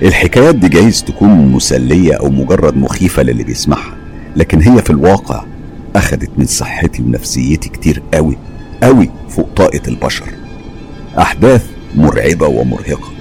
الحكايات 0.04 0.56
دي 0.56 0.70
جايز 0.70 1.04
تكون 1.04 1.30
مسلية 1.30 2.14
أو 2.14 2.30
مجرد 2.30 2.78
مخيفة 2.78 3.24
للي 3.24 3.44
بيسمعها 3.44 3.96
لكن 4.36 4.62
هي 4.62 4.82
في 4.82 4.90
الواقع 4.90 5.44
أخدت 5.96 6.30
من 6.38 6.46
صحتي 6.46 7.02
ونفسيتي 7.02 7.70
كتير 7.70 8.02
قوي 8.14 8.38
قوي 8.84 9.10
فوق 9.30 9.50
طاقة 9.56 9.82
البشر. 9.88 10.26
أحداث 11.20 11.66
مرعبة 11.96 12.48
ومرهقة. 12.48 13.12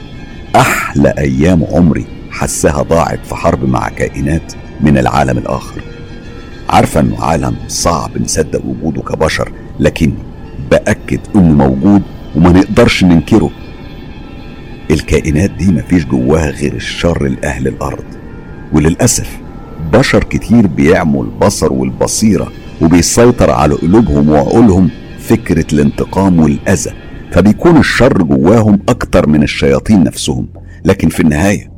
أحلى 0.56 1.14
أيام 1.18 1.64
عمري 1.72 2.04
حسها 2.30 2.82
ضاعت 2.82 3.26
في 3.26 3.34
حرب 3.34 3.68
مع 3.68 3.88
كائنات 3.88 4.52
من 4.80 4.98
العالم 4.98 5.38
الآخر. 5.38 5.82
عارفة 6.68 7.00
إنه 7.00 7.24
عالم 7.24 7.56
صعب 7.68 8.10
نصدق 8.22 8.62
وجوده 8.66 9.02
كبشر 9.02 9.52
لكني 9.80 10.14
بأكد 10.70 11.20
إنه 11.36 11.68
موجود 11.68 12.02
وما 12.36 12.52
نقدرش 12.52 13.04
ننكره. 13.04 13.50
الكائنات 14.92 15.50
دي 15.50 15.72
مفيش 15.72 16.04
جواها 16.04 16.50
غير 16.50 16.74
الشر 16.74 17.26
لأهل 17.28 17.68
الأرض. 17.68 18.04
وللأسف 18.72 19.38
بشر 19.92 20.24
كتير 20.24 20.66
بيعموا 20.66 21.24
البصر 21.24 21.72
والبصيرة 21.72 22.52
وبيسيطر 22.82 23.50
على 23.50 23.74
قلوبهم 23.74 24.28
وعقولهم 24.28 24.90
فكرة 25.18 25.66
الانتقام 25.72 26.40
والأذى 26.40 26.90
فبيكون 27.32 27.76
الشر 27.76 28.22
جواهم 28.22 28.78
أكتر 28.88 29.28
من 29.28 29.42
الشياطين 29.42 30.04
نفسهم. 30.04 30.48
لكن 30.84 31.08
في 31.08 31.20
النهاية 31.20 31.72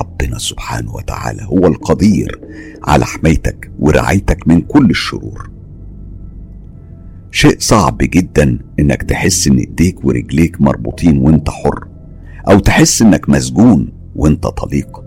ربنا 0.00 0.38
سبحانه 0.38 0.94
وتعالى 0.94 1.42
هو 1.42 1.66
القدير 1.66 2.40
على 2.84 3.04
حمايتك 3.04 3.70
ورعايتك 3.78 4.48
من 4.48 4.60
كل 4.60 4.90
الشرور. 4.90 5.50
شيء 7.30 7.56
صعب 7.58 7.98
جدا 7.98 8.58
إنك 8.80 9.02
تحس 9.02 9.48
إن 9.48 9.56
إيديك 9.56 10.04
ورجليك 10.04 10.60
مربوطين 10.60 11.18
وإنت 11.18 11.50
حر. 11.50 11.89
أو 12.48 12.58
تحس 12.58 13.02
إنك 13.02 13.28
مسجون 13.28 13.92
وإنت 14.16 14.46
طليق. 14.46 15.02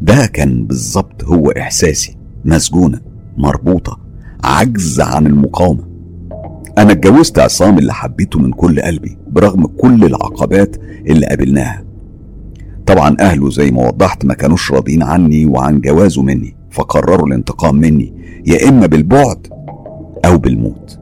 ده 0.00 0.26
كان 0.26 0.66
بالظبط 0.66 1.24
هو 1.24 1.50
إحساسي. 1.50 2.16
مسجونة 2.44 3.00
مربوطة 3.36 3.98
عجز 4.44 5.00
عن 5.00 5.26
المقاومة. 5.26 5.84
أنا 6.78 6.92
اتجوزت 6.92 7.38
عصام 7.38 7.78
اللي 7.78 7.92
حبيته 7.92 8.38
من 8.38 8.50
كل 8.52 8.80
قلبي 8.80 9.18
برغم 9.28 9.66
كل 9.66 10.04
العقبات 10.04 10.76
اللي 11.06 11.26
قابلناها. 11.26 11.84
طبعا 12.86 13.16
أهله 13.20 13.50
زي 13.50 13.70
ما 13.70 13.86
وضحت 13.88 14.24
ما 14.24 14.34
كانوش 14.34 14.72
راضيين 14.72 15.02
عني 15.02 15.46
وعن 15.46 15.80
جوازه 15.80 16.22
مني 16.22 16.56
فقرروا 16.70 17.26
الانتقام 17.26 17.74
مني 17.76 18.12
يا 18.46 18.68
إما 18.68 18.86
بالبعد 18.86 19.46
أو 20.24 20.38
بالموت. 20.38 20.98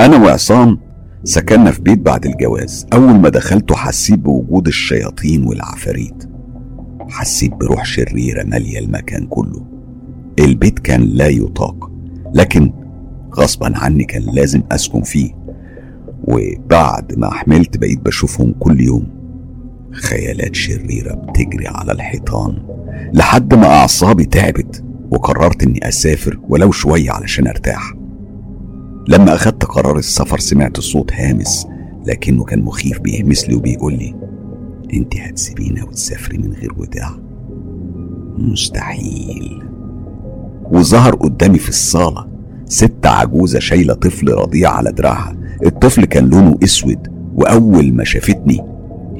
أنا 0.00 0.16
وعصام 0.16 0.78
سكننا 1.26 1.70
في 1.70 1.82
بيت 1.82 1.98
بعد 1.98 2.26
الجواز. 2.26 2.86
أول 2.92 3.14
ما 3.14 3.28
دخلته 3.28 3.74
حسيت 3.74 4.18
بوجود 4.18 4.66
الشياطين 4.66 5.46
والعفاريت. 5.46 6.28
حسيت 7.08 7.54
بروح 7.54 7.84
شريرة 7.84 8.44
مالية 8.44 8.78
المكان 8.78 9.26
كله. 9.26 9.66
البيت 10.38 10.78
كان 10.78 11.00
لا 11.00 11.28
يطاق 11.28 11.90
لكن 12.34 12.72
غصبا 13.34 13.78
عني 13.78 14.04
كان 14.04 14.22
لازم 14.22 14.62
أسكن 14.72 15.02
فيه. 15.02 15.30
وبعد 16.24 17.18
ما 17.18 17.30
حملت 17.30 17.78
بقيت 17.78 18.00
بشوفهم 18.00 18.54
كل 18.58 18.80
يوم. 18.80 19.06
خيالات 19.92 20.54
شريرة 20.54 21.14
بتجري 21.14 21.68
على 21.68 21.92
الحيطان. 21.92 22.62
لحد 23.12 23.54
ما 23.54 23.66
أعصابي 23.66 24.24
تعبت 24.24 24.84
وقررت 25.10 25.62
إني 25.62 25.88
أسافر 25.88 26.40
ولو 26.48 26.70
شوية 26.70 27.10
علشان 27.10 27.46
أرتاح. 27.46 27.94
لما 29.08 29.34
اخدت 29.34 29.64
قرار 29.64 29.98
السفر 29.98 30.38
سمعت 30.38 30.80
صوت 30.80 31.12
هامس 31.12 31.66
لكنه 32.06 32.44
كان 32.44 32.62
مخيف 32.62 33.00
بيهمس 33.00 33.48
لي 33.48 33.54
وبيقول 33.54 33.92
لي 33.92 34.14
أنت 34.94 35.16
هتسيبينا 35.16 35.84
وتسافري 35.84 36.38
من 36.38 36.52
غير 36.52 36.72
وداع. 36.76 37.10
مستحيل. 38.38 39.62
وظهر 40.70 41.14
قدامي 41.14 41.58
في 41.58 41.68
الصالة 41.68 42.26
ست 42.66 43.06
عجوزة 43.06 43.58
شايلة 43.58 43.94
طفل 43.94 44.28
رضيع 44.28 44.70
على 44.70 44.92
دراعها. 44.92 45.36
الطفل 45.66 46.04
كان 46.04 46.28
لونه 46.28 46.58
أسود 46.64 47.08
وأول 47.34 47.92
ما 47.92 48.04
شافتني 48.04 48.64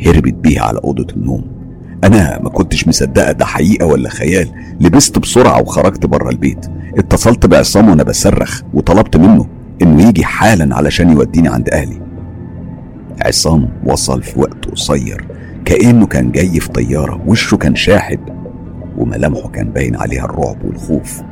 هربت 0.07 0.35
بيه 0.35 0.61
على 0.61 0.81
أوضة 0.85 1.07
النوم. 1.17 1.45
أنا 2.05 2.43
ما 2.43 2.51
كنتش 2.51 2.89
مصدقة 2.89 3.33
ده 3.33 3.45
حقيقة 3.45 3.87
ولا 3.87 4.09
خيال. 4.09 4.49
لبست 4.81 5.19
بسرعة 5.19 5.61
وخرجت 5.63 6.07
بره 6.07 6.31
البيت. 6.31 6.67
اتصلت 6.99 7.47
بعصام 7.47 7.89
وأنا 7.89 8.03
بصرخ 8.03 8.63
وطلبت 8.75 9.17
منه 9.17 9.56
إنه 9.82 10.09
يجي 10.09 10.24
حالا 10.24 10.77
علشان 10.77 11.11
يوديني 11.11 11.48
عند 11.48 11.69
أهلي. 11.69 12.01
عصام 13.24 13.69
وصل 13.85 14.23
في 14.23 14.40
وقت 14.40 14.65
قصير 14.70 15.27
كأنه 15.65 16.07
كان 16.07 16.31
جاي 16.31 16.61
في 16.61 16.69
طيارة 16.69 17.23
وشه 17.27 17.57
كان 17.57 17.74
شاحب 17.74 18.20
وملامحه 18.97 19.48
كان 19.48 19.70
باين 19.70 19.97
عليها 19.97 20.24
الرعب 20.24 20.65
والخوف. 20.65 21.23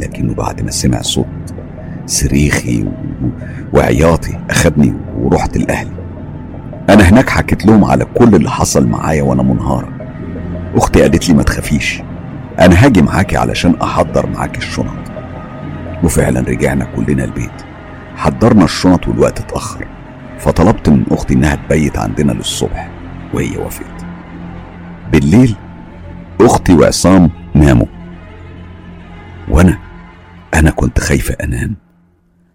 لكنه 0.00 0.34
بعد 0.34 0.62
ما 0.62 0.70
سمع 0.70 1.02
صوت 1.02 1.26
صريخي 2.06 2.84
وعياطي 3.72 4.38
اخدني 4.50 4.94
ورحت 5.20 5.56
لأهلي. 5.56 5.90
أنا 6.88 7.02
هناك 7.02 7.28
حكيت 7.28 7.66
لهم 7.66 7.84
على 7.84 8.04
كل 8.04 8.34
اللي 8.34 8.50
حصل 8.50 8.86
معايا 8.86 9.22
وأنا 9.22 9.42
منهارة 9.42 9.88
أختي 10.74 11.02
قالت 11.02 11.28
لي 11.28 11.34
ما 11.34 11.42
تخافيش 11.42 12.02
أنا 12.60 12.84
هاجي 12.84 13.02
معاكي 13.02 13.36
علشان 13.36 13.74
أحضر 13.82 14.26
معاكي 14.26 14.58
الشنط. 14.58 15.09
وفعلا 16.04 16.40
رجعنا 16.40 16.84
كلنا 16.84 17.24
البيت. 17.24 17.62
حضرنا 18.14 18.64
الشنط 18.64 19.08
والوقت 19.08 19.40
اتأخر. 19.40 19.86
فطلبت 20.38 20.88
من 20.88 21.04
أختي 21.10 21.34
إنها 21.34 21.54
تبيت 21.54 21.98
عندنا 21.98 22.32
للصبح 22.32 22.90
وهي 23.34 23.56
وافقت. 23.56 24.04
بالليل 25.12 25.56
أختي 26.40 26.72
وعصام 26.74 27.30
ناموا. 27.54 27.86
وأنا 29.48 29.78
أنا 30.54 30.70
كنت 30.70 31.00
خايفة 31.00 31.34
أنام. 31.44 31.76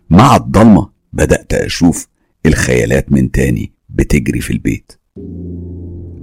مع 0.10 0.36
الضلمة 0.36 0.90
بدأت 1.14 1.54
أشوف 1.54 2.08
الخيالات 2.46 3.12
من 3.12 3.32
تاني 3.32 3.72
بتجري 3.90 4.42
في 4.42 4.54
البيت. 4.54 4.92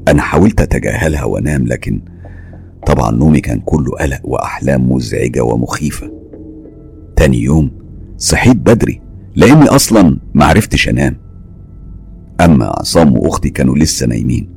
أنا 0.09 0.23
حاولت 0.23 0.61
أتجاهلها 0.61 1.25
وأنام 1.25 1.67
لكن 1.67 2.01
طبعا 2.87 3.11
نومي 3.11 3.41
كان 3.41 3.61
كله 3.61 3.93
قلق 3.93 4.21
وأحلام 4.25 4.93
مزعجة 4.93 5.41
ومخيفة. 5.41 6.22
تاني 7.17 7.43
يوم 7.43 7.71
صحيت 8.19 8.57
بدري 8.57 9.01
لأني 9.37 9.65
أصلا 9.65 10.19
معرفتش 10.35 10.89
أنام. 10.89 11.17
أما 12.41 12.67
عصام 12.67 13.17
وأختي 13.17 13.51
كانوا 13.51 13.79
لسه 13.79 14.07
نايمين. 14.07 14.49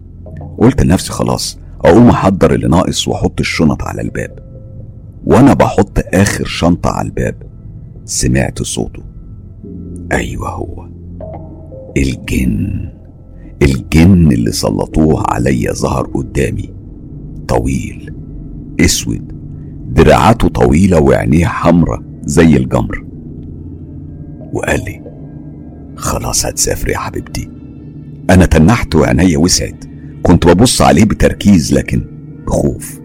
قلت 0.58 0.84
لنفسي 0.84 1.12
خلاص 1.12 1.60
أقوم 1.86 2.10
أحضر 2.10 2.54
اللي 2.54 2.68
ناقص 2.68 3.08
وأحط 3.08 3.40
الشنط 3.40 3.84
على 3.84 4.02
الباب. 4.02 4.40
وأنا 5.26 5.54
بحط 5.54 6.00
آخر 6.14 6.46
شنطة 6.46 6.90
على 6.90 7.08
الباب. 7.08 7.36
سمعت 8.06 8.62
صوته. 8.62 9.04
أيوه 10.12 10.50
هو. 10.50 10.88
الجن. 11.98 12.90
الجن 13.62 14.32
اللي 14.32 14.52
سلطوه 14.52 15.24
عليا 15.28 15.74
ظهر 15.74 16.06
قدامي. 16.06 16.74
طويل 17.48 18.14
أسود. 18.80 19.32
دراعاته 19.94 20.48
طويلة 20.48 21.00
وعينيه 21.00 21.46
حمرة 21.46 22.04
زي 22.26 22.58
الجمر. 22.58 23.06
وقال 24.54 24.80
لي 24.86 25.02
خلاص 25.96 26.46
هتسافر 26.46 26.90
يا 26.90 26.98
حبيبتي. 26.98 27.50
أنا 28.30 28.46
تنحت 28.46 28.96
وعينيا 28.96 29.38
وسعت. 29.38 29.84
كنت 30.24 30.48
ببص 30.48 30.82
عليه 30.82 31.06
بتركيز 31.06 31.74
لكن 31.74 32.06
بخوف. 32.48 33.00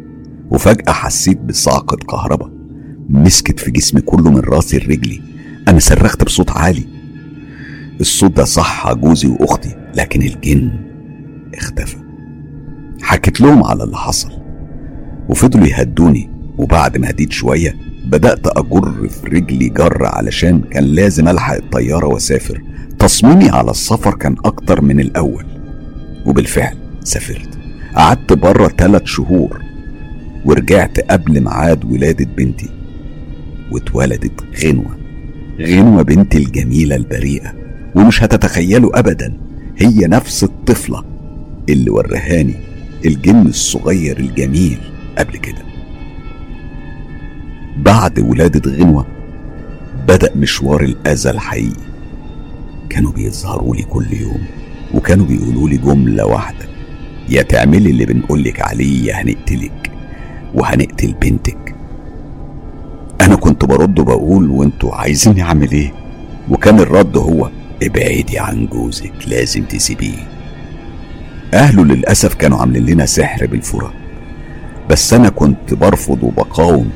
وفجأة 0.51 0.93
حسيت 0.93 1.41
بصعقة 1.41 1.97
كهرباء 1.97 2.51
مسكت 3.09 3.61
في 3.61 3.71
جسمي 3.71 4.01
كله 4.01 4.31
من 4.31 4.41
راسي 4.41 4.79
لرجلي. 4.79 5.23
أنا 5.69 5.79
صرخت 5.79 6.25
بصوت 6.25 6.51
عالي. 6.51 6.85
الصوت 8.01 8.37
ده 8.37 8.45
صح 8.45 8.93
جوزي 8.93 9.29
وأختي 9.29 9.77
لكن 9.95 10.23
الجن 10.23 10.71
اختفى. 11.55 11.97
حكيت 13.03 13.41
لهم 13.41 13.65
على 13.65 13.85
اللي 13.85 13.97
حصل. 13.97 14.31
وفضلوا 15.29 15.67
يهدوني 15.67 16.31
وبعد 16.59 16.99
ما 16.99 17.11
هديت 17.11 17.33
شوية 17.33 17.90
بدأت 18.05 18.47
أجر 18.47 19.09
في 19.09 19.27
رجلي 19.27 19.69
جر 19.69 20.05
علشان 20.07 20.61
كان 20.61 20.85
لازم 20.85 21.29
ألحق 21.29 21.55
الطيارة 21.55 22.07
وأسافر. 22.07 22.63
تصميمي 22.99 23.49
على 23.49 23.71
السفر 23.71 24.15
كان 24.15 24.37
أكتر 24.45 24.81
من 24.81 25.01
الأول 25.01 25.45
وبالفعل 26.27 26.77
سافرت. 27.05 27.59
قعدت 27.95 28.33
بره 28.33 28.69
ثلاث 28.69 29.05
شهور 29.05 29.63
ورجعت 30.45 31.01
قبل 31.01 31.41
ميعاد 31.41 31.85
ولادة 31.85 32.25
بنتي 32.37 32.69
واتولدت 33.73 34.45
غنوة. 34.65 34.99
غنوة 35.61 36.03
بنتي 36.03 36.39
الجميلة 36.39 36.97
البريئة 36.97 37.55
ومش 37.95 38.23
هتتخيلوا 38.23 38.99
أبدا 38.99 39.37
هي 39.77 40.07
نفس 40.07 40.45
الطفلة 40.45 41.05
اللي 41.69 41.91
ورهاني 41.91 42.55
الجن 43.05 43.47
الصغير 43.47 44.19
الجميل 44.19 44.79
قبل 45.19 45.37
كده. 45.37 45.70
بعد 47.77 48.19
ولادة 48.19 48.71
غنوة 48.71 49.07
بدأ 50.09 50.31
مشوار 50.37 50.83
الأذى 50.83 51.31
الحقيقي. 51.31 51.91
كانوا 52.91 53.13
بيظهروا 53.13 53.77
لي 53.77 53.83
كل 53.83 54.07
يوم 54.13 54.41
وكانوا 54.95 55.27
بيقولوا 55.27 55.69
لي 55.69 55.77
جملة 55.77 56.27
واحدة 56.27 56.67
يا 57.29 57.43
تعملي 57.43 57.91
اللي 57.91 58.05
بنقولك 58.05 58.61
عليه 58.61 59.07
يا 59.07 59.23
هنقتلك 59.23 59.91
وهنقتل 60.55 61.15
بنتك. 61.23 61.75
أنا 63.21 63.37
كنت 63.37 63.65
برد 63.65 63.99
وبقول 63.99 64.51
وانتوا 64.51 64.95
عايزيني 64.95 65.43
أعمل 65.43 65.71
إيه؟ 65.71 65.93
وكان 66.51 66.81
الرد 66.81 67.17
هو 67.17 67.51
ابعدي 67.83 68.39
عن 68.39 68.67
جوزك 68.67 69.13
لازم 69.27 69.65
تسيبيه. 69.65 70.29
أهله 71.55 71.85
للأسف 71.85 72.35
كانوا 72.35 72.59
عاملين 72.59 72.87
لنا 72.87 73.07
سحر 73.07 73.47
بالفرة 73.47 73.93
بس 74.91 75.15
أنا 75.15 75.29
كنت 75.29 75.75
برفض 75.75 76.23
وبقاوم 76.23 76.91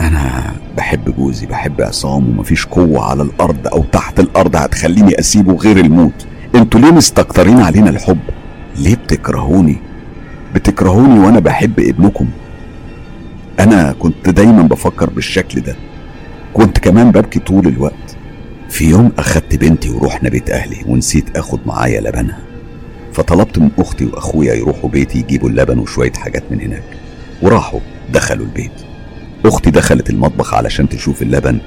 أنا 0.00 0.54
بحب 0.76 1.16
جوزي 1.16 1.46
بحب 1.46 1.80
عصام 1.80 2.28
ومفيش 2.28 2.66
قوة 2.66 3.04
على 3.04 3.22
الأرض 3.22 3.66
أو 3.66 3.84
تحت 3.92 4.20
الأرض 4.20 4.56
هتخليني 4.56 5.18
أسيبه 5.20 5.54
غير 5.56 5.76
الموت. 5.76 6.26
أنتوا 6.54 6.80
ليه 6.80 6.90
مستكترين 6.90 7.60
علينا 7.60 7.90
الحب؟ 7.90 8.18
ليه 8.76 8.94
بتكرهوني؟ 8.94 9.76
بتكرهوني 10.54 11.18
وأنا 11.18 11.40
بحب 11.40 11.80
ابنكم. 11.80 12.26
أنا 13.60 13.92
كنت 13.98 14.28
دايما 14.28 14.62
بفكر 14.62 15.10
بالشكل 15.10 15.60
ده. 15.60 15.76
كنت 16.54 16.78
كمان 16.78 17.10
ببكي 17.10 17.38
طول 17.38 17.66
الوقت. 17.66 18.16
في 18.68 18.88
يوم 18.90 19.12
أخدت 19.18 19.54
بنتي 19.54 19.90
ورحنا 19.90 20.28
بيت 20.28 20.50
أهلي 20.50 20.84
ونسيت 20.86 21.36
أخد 21.36 21.60
معايا 21.66 22.00
لبنها. 22.00 22.38
فطلبت 23.12 23.58
من 23.58 23.70
أختي 23.78 24.04
وأخويا 24.04 24.54
يروحوا 24.54 24.90
بيتي 24.90 25.18
يجيبوا 25.18 25.48
اللبن 25.48 25.78
وشوية 25.78 26.12
حاجات 26.12 26.42
من 26.50 26.60
هناك. 26.60 26.84
وراحوا 27.42 27.80
دخلوا 28.12 28.46
البيت. 28.46 28.72
أختي 29.44 29.70
دخلت 29.70 30.10
المطبخ 30.10 30.54
علشان 30.54 30.88
تشوف 30.88 31.22
اللبن 31.22 31.58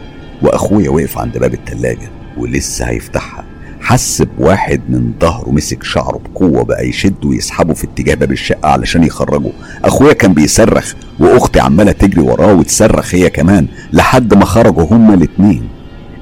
وأخويا 0.41 0.89
وقف 0.89 1.17
عند 1.17 1.37
باب 1.37 1.53
التلاجة 1.53 2.09
ولسه 2.37 2.85
هيفتحها. 2.85 3.45
حس 3.81 4.21
بواحد 4.21 4.81
من 4.89 5.13
ظهره 5.21 5.49
مسك 5.51 5.83
شعره 5.83 6.17
بقوة 6.33 6.63
بقى 6.63 6.87
يشده 6.87 7.27
ويسحبه 7.29 7.73
في 7.73 7.83
اتجاه 7.83 8.15
باب 8.15 8.31
الشقة 8.31 8.69
علشان 8.69 9.03
يخرجه. 9.03 9.51
أخويا 9.83 10.13
كان 10.13 10.33
بيصرخ 10.33 10.93
وأختي 11.19 11.59
عمالة 11.59 11.91
تجري 11.91 12.21
وراه 12.21 12.53
وتصرخ 12.53 13.15
هي 13.15 13.29
كمان 13.29 13.67
لحد 13.93 14.33
ما 14.33 14.45
خرجوا 14.45 14.83
هما 14.83 15.13
الاتنين. 15.13 15.67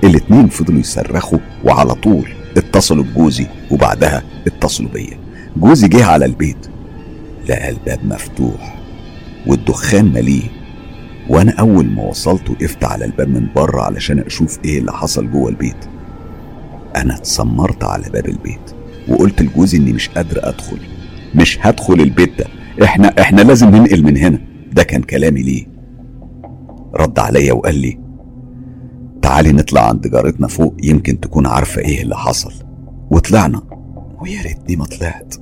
الاتنين 0.03 0.47
فضلوا 0.47 0.79
يصرخوا 0.79 1.39
وعلى 1.63 1.95
طول 1.95 2.29
اتصلوا 2.57 3.03
بجوزي 3.03 3.47
وبعدها 3.71 4.23
اتصلوا 4.47 4.89
بيا. 4.89 5.17
جوزي 5.57 5.87
جه 5.87 6.05
على 6.05 6.25
البيت 6.25 6.57
لقى 7.49 7.69
الباب 7.69 7.99
مفتوح 8.05 8.75
والدخان 9.47 10.05
مليه 10.13 10.43
وأنا 11.29 11.51
أول 11.51 11.85
ما 11.85 12.03
وصلت 12.03 12.49
وقفت 12.49 12.83
على 12.83 13.05
الباب 13.05 13.29
من 13.29 13.47
بره 13.55 13.81
علشان 13.81 14.19
أشوف 14.19 14.59
إيه 14.65 14.79
اللي 14.79 14.91
حصل 14.91 15.31
جوه 15.31 15.49
البيت. 15.49 15.85
أنا 16.95 17.15
اتسمرت 17.15 17.83
على 17.83 18.09
باب 18.09 18.25
البيت 18.25 18.59
وقلت 19.07 19.41
لجوزي 19.41 19.77
إني 19.77 19.93
مش 19.93 20.09
قادر 20.09 20.39
أدخل. 20.49 20.77
مش 21.35 21.57
هدخل 21.61 21.93
البيت 21.93 22.39
ده. 22.39 22.45
إحنا 22.83 23.07
إحنا 23.21 23.41
لازم 23.41 23.69
ننقل 23.69 24.03
من 24.03 24.17
هنا. 24.17 24.41
ده 24.73 24.83
كان 24.83 25.01
كلامي 25.01 25.41
ليه. 25.41 25.65
رد 26.95 27.19
عليا 27.19 27.53
وقال 27.53 27.75
لي 27.75 27.99
تعالي 29.21 29.51
نطلع 29.51 29.87
عند 29.89 30.07
جارتنا 30.07 30.47
فوق 30.47 30.75
يمكن 30.83 31.19
تكون 31.19 31.45
عارفة 31.47 31.81
إيه 31.81 32.01
اللي 32.01 32.17
حصل. 32.17 32.53
وطلعنا. 33.11 33.61
ويا 34.21 34.41
ريتني 34.41 34.75
ما 34.75 34.85
طلعت. 34.85 35.35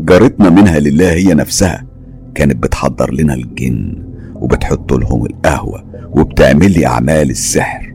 جارتنا 0.00 0.50
منها 0.50 0.78
لله 0.80 1.12
هي 1.12 1.34
نفسها 1.34 1.86
كانت 2.34 2.56
بتحضر 2.62 3.12
لنا 3.14 3.34
الجن. 3.34 4.02
وبتحط 4.42 4.92
لهم 4.92 5.26
القهوة 5.26 5.84
وبتعمل 6.12 6.72
لي 6.72 6.86
أعمال 6.86 7.30
السحر. 7.30 7.94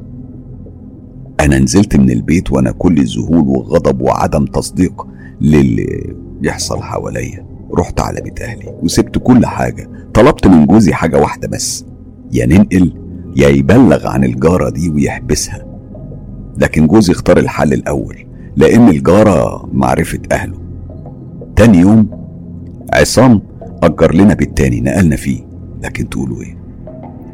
أنا 1.40 1.59
نزلت 1.59 1.95
من 1.95 2.09
البيت 2.09 2.51
وأنا 2.51 2.72
كل 2.72 3.06
ذهول 3.06 3.48
وغضب 3.48 4.01
وعدم 4.01 4.45
تصديق 4.45 5.08
للي 5.42 6.16
يحصل 6.42 6.82
حواليا. 6.82 7.45
رحت 7.74 8.00
على 8.00 8.22
بيت 8.22 8.42
أهلي 8.42 8.74
وسبت 8.84 9.17
كل 9.17 9.45
حاجة. 9.45 9.90
طلبت 10.14 10.48
من 10.48 10.66
جوزي 10.66 10.93
حاجة 10.93 11.17
واحدة 11.17 11.48
بس 11.48 11.85
يا 12.32 12.45
ننقل 12.45 12.93
يا 13.35 13.48
يبلغ 13.48 14.08
عن 14.08 14.24
الجارة 14.24 14.69
دي 14.69 14.90
ويحبسها. 14.90 15.66
لكن 16.58 16.88
جوزي 16.88 17.14
اختار 17.14 17.38
الحل 17.38 17.74
الأول 17.74 18.26
لأن 18.56 18.88
الجارة 18.88 19.69
معرفة 19.74 20.19
أهله. 20.32 20.58
تاني 21.56 21.77
يوم 21.77 22.09
عصام 22.93 23.42
أجر 23.84 24.16
لنا 24.16 24.34
بيت 24.34 24.58
تاني 24.58 24.82
نقلنا 24.82 25.16
فيه. 25.16 25.47
لكن 25.84 26.10
تقولوا 26.10 26.42
إيه؟ 26.42 26.58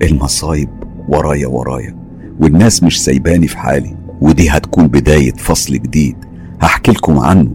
المصايب 0.02 0.70
ورايا 1.10 1.48
ورايا 1.48 1.96
والناس 2.40 2.84
مش 2.84 3.04
سايباني 3.04 3.48
في 3.48 3.58
حالي 3.58 3.96
ودي 4.22 4.50
هتكون 4.50 4.88
بداية 4.88 5.34
فصل 5.34 5.74
جديد. 5.74 6.16
هحكي 6.62 6.92
لكم 6.92 7.20
عنه 7.20 7.52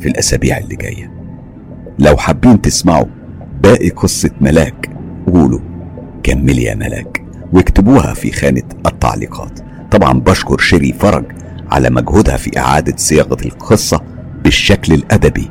في 0.00 0.08
الأسابيع 0.08 0.58
اللي 0.58 0.76
جاية. 0.76 1.10
لو 1.98 2.16
حابين 2.16 2.60
تسمعوا 2.60 3.06
باقي 3.62 3.88
قصة 3.88 4.30
ملاك 4.40 4.90
قولوا 5.32 5.60
كملي 6.22 6.62
يا 6.62 6.74
ملاك 6.74 7.22
واكتبوها 7.52 8.14
في 8.14 8.32
خانة 8.32 8.62
التعليقات. 8.86 9.60
طبعا 9.90 10.12
بشكر 10.20 10.58
شيري 10.58 10.92
فرج 10.92 11.24
على 11.70 11.90
مجهودها 11.90 12.36
في 12.36 12.58
إعادة 12.58 12.96
صياغة 12.96 13.36
القصة 13.46 14.00
بالشكل 14.44 14.92
الأدبي 14.94 15.50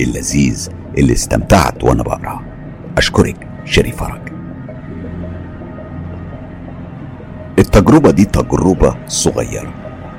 اللذيذ 0.00 0.68
اللي 0.98 1.12
استمتعت 1.12 1.84
وأنا 1.84 2.02
بقرأ 2.02 2.40
أشكرك. 2.98 3.49
شيري 3.64 3.92
فرج. 3.92 4.20
التجربة 7.58 8.10
دي 8.10 8.24
تجربة 8.24 8.96
صغيرة. 9.06 9.74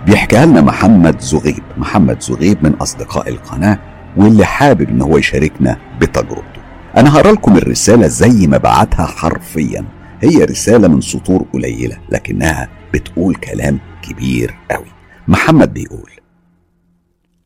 بيحكيها 0.05 0.45
لنا 0.45 0.61
محمد 0.61 1.19
زغيب. 1.19 1.63
محمد 1.77 2.21
زغيب 2.21 2.63
من 2.63 2.73
أصدقاء 2.73 3.29
القناة 3.29 3.79
واللي 4.17 4.45
حابب 4.45 4.89
إن 4.89 5.01
هو 5.01 5.17
يشاركنا 5.17 5.77
بتجربته. 6.01 6.61
أنا 6.97 7.15
هقرأ 7.15 7.31
لكم 7.31 7.57
الرسالة 7.57 8.07
زي 8.07 8.47
ما 8.47 8.57
بعتها 8.57 9.05
حرفيا. 9.05 9.85
هي 10.21 10.43
رسالة 10.43 10.87
من 10.87 11.01
سطور 11.01 11.45
قليلة 11.53 11.97
لكنها 12.09 12.69
بتقول 12.93 13.35
كلام 13.35 13.79
كبير 14.01 14.55
قوي. 14.71 14.91
محمد 15.27 15.73
بيقول 15.73 16.11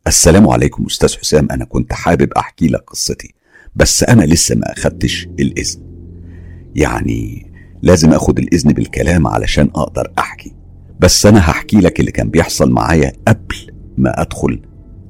السلام 0.07 0.49
عليكم 0.49 0.85
أستاذ 0.85 1.17
حسام. 1.17 1.48
أنا 1.51 1.65
كنت 1.65 1.93
حابب 1.93 2.33
أحكي 2.33 2.67
لك 2.67 2.83
قصتي 2.88 3.33
بس 3.75 4.03
أنا 4.03 4.24
لسه 4.24 4.56
ما 4.56 4.74
أخدتش 4.74 5.27
الإذن 5.40 5.82
يعني 6.75 7.51
لازم 7.81 8.13
أخد 8.13 8.39
الإذن 8.39 8.73
بالكلام 8.73 9.27
علشان 9.27 9.69
أقدر 9.75 10.11
أحكي. 10.19 10.51
بس 10.99 11.25
أنا 11.25 11.39
هحكي 11.39 11.77
لك 11.77 11.99
اللي 11.99 12.11
كان 12.11 12.29
بيحصل 12.29 12.71
معايا 12.71 13.11
قبل 13.27 13.55
ما 13.97 14.21
أدخل 14.21 14.61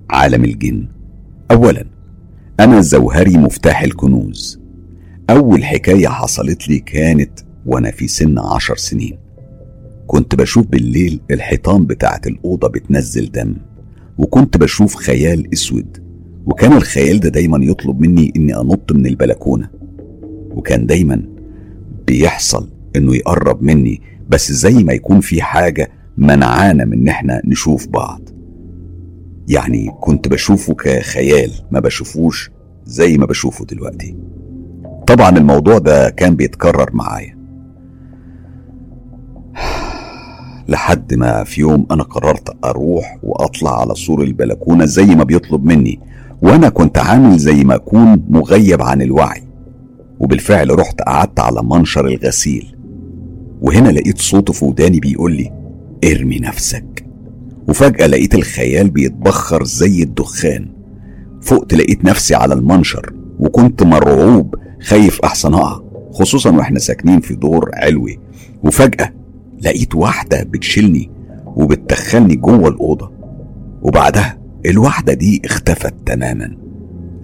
عالم 0.09 0.43
الجن. 0.43 0.87
أولا 1.51 1.85
أنا 2.59 2.81
زوهري 2.81 3.37
مفتاح 3.37 3.81
الكنوز. 3.81 4.59
أول 5.29 5.63
حكاية 5.65 6.07
حصلت 6.07 6.69
لي 6.69 6.79
كانت 6.79 7.39
وأنا 7.65 7.91
في 7.91 8.07
سن 8.07 8.39
عشر 8.39 8.75
سنين. 8.77 9.17
كنت 10.07 10.35
بشوف 10.35 10.67
بالليل 10.67 11.19
الحيطان 11.31 11.85
بتاعت 11.85 12.27
الأوضة 12.27 12.67
بتنزل 12.67 13.31
دم 13.31 13.55
وكنت 14.17 14.57
بشوف 14.57 14.95
خيال 14.95 15.53
أسود. 15.53 15.97
وكان 16.45 16.73
الخيال 16.73 17.19
ده 17.19 17.29
دايما 17.29 17.65
يطلب 17.65 17.99
مني 17.99 18.33
إني 18.35 18.55
أنط 18.55 18.91
من 18.91 19.05
البلكونة. 19.05 19.69
وكان 20.51 20.85
دايما 20.85 21.34
بيحصل 22.07 22.69
إنه 22.95 23.15
يقرب 23.15 23.63
مني 23.63 24.01
بس 24.29 24.51
زي 24.51 24.83
ما 24.83 24.93
يكون 24.93 25.19
في 25.19 25.41
حاجة 25.41 25.91
منعانا 26.17 26.85
من 26.85 26.93
إن 26.93 27.07
إحنا 27.07 27.41
نشوف 27.45 27.87
بعض. 27.87 28.21
يعني 29.47 29.91
كنت 30.01 30.27
بشوفه 30.27 30.73
كخيال 30.73 31.51
ما 31.71 31.79
بشوفوش 31.79 32.51
زي 32.85 33.17
ما 33.17 33.25
بشوفه 33.25 33.65
دلوقتي. 33.65 34.17
طبعا 35.07 35.37
الموضوع 35.37 35.77
ده 35.77 36.09
كان 36.09 36.35
بيتكرر 36.35 36.89
معايا. 36.93 37.35
لحد 40.67 41.13
ما 41.13 41.43
في 41.43 41.61
يوم 41.61 41.85
أنا 41.91 42.03
قررت 42.03 42.65
أروح 42.65 43.17
وأطلع 43.23 43.81
على 43.81 43.95
سور 43.95 44.23
البلكونة 44.23 44.85
زي 44.85 45.05
ما 45.05 45.23
بيطلب 45.23 45.65
مني 45.65 45.99
وأنا 46.41 46.69
كنت 46.69 46.97
عامل 46.97 47.37
زي 47.37 47.63
ما 47.63 47.75
أكون 47.75 48.25
مغيب 48.29 48.81
عن 48.81 49.01
الوعي. 49.01 49.43
وبالفعل 50.19 50.79
رحت 50.79 51.01
قعدت 51.01 51.39
على 51.39 51.63
منشر 51.63 52.07
الغسيل. 52.07 52.75
وهنا 53.61 53.89
لقيت 53.89 54.17
صوته 54.17 54.53
في 54.53 54.65
وداني 54.65 54.99
بيقول 54.99 55.33
لي 55.33 55.51
ارمي 56.11 56.39
نفسك. 56.39 57.05
وفجأة 57.67 58.07
لقيت 58.07 58.35
الخيال 58.35 58.89
بيتبخر 58.89 59.63
زي 59.63 60.03
الدخان. 60.03 60.67
فقت 61.41 61.73
لقيت 61.73 62.05
نفسي 62.05 62.35
على 62.35 62.53
المنشر 62.53 63.13
وكنت 63.39 63.83
مرعوب 63.83 64.55
خايف 64.81 65.19
أحسن 65.21 65.53
أقع 65.53 65.81
خصوصا 66.11 66.51
وإحنا 66.51 66.79
ساكنين 66.79 67.19
في 67.19 67.35
دور 67.35 67.71
علوي. 67.73 68.19
وفجأة 68.63 69.13
لقيت 69.61 69.95
واحدة 69.95 70.43
بتشيلني 70.43 71.09
وبتدخلني 71.45 72.35
جوه 72.35 72.67
الأوضة. 72.69 73.11
وبعدها 73.81 74.37
الواحدة 74.65 75.13
دي 75.13 75.41
اختفت 75.45 75.93
تماما. 76.05 76.57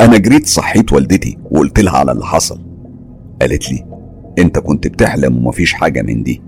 أنا 0.01 0.17
جريت 0.17 0.47
صحيت 0.47 0.93
والدتي 0.93 1.37
وقلت 1.51 1.79
لها 1.79 1.97
على 1.97 2.11
اللي 2.11 2.25
حصل. 2.25 2.70
قالت 3.41 3.71
لي 3.71 3.85
أنت 4.39 4.59
كنت 4.59 4.87
بتحلم 4.87 5.37
ومفيش 5.37 5.73
حاجة 5.73 6.01
من 6.01 6.23
دي. 6.23 6.41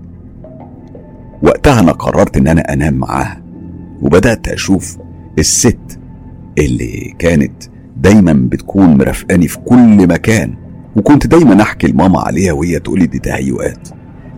وقتها 1.42 1.80
أنا 1.80 1.92
قررت 1.92 2.36
إن 2.36 2.48
أنا 2.48 2.72
أنام 2.72 2.94
معاها 2.94 3.42
وبدأت 4.02 4.48
أشوف 4.48 4.98
الست 5.38 5.98
اللي 6.58 7.14
كانت 7.18 7.52
دايما 7.96 8.32
بتكون 8.32 8.96
مرافقاني 8.98 9.48
في 9.48 9.58
كل 9.58 10.08
مكان 10.08 10.54
وكنت 10.96 11.26
دايما 11.26 11.62
أحكي 11.62 11.86
لماما 11.86 12.20
عليها 12.20 12.52
وهي 12.52 12.78
تقولي 12.78 13.06
دي 13.06 13.18
تهيؤات. 13.18 13.88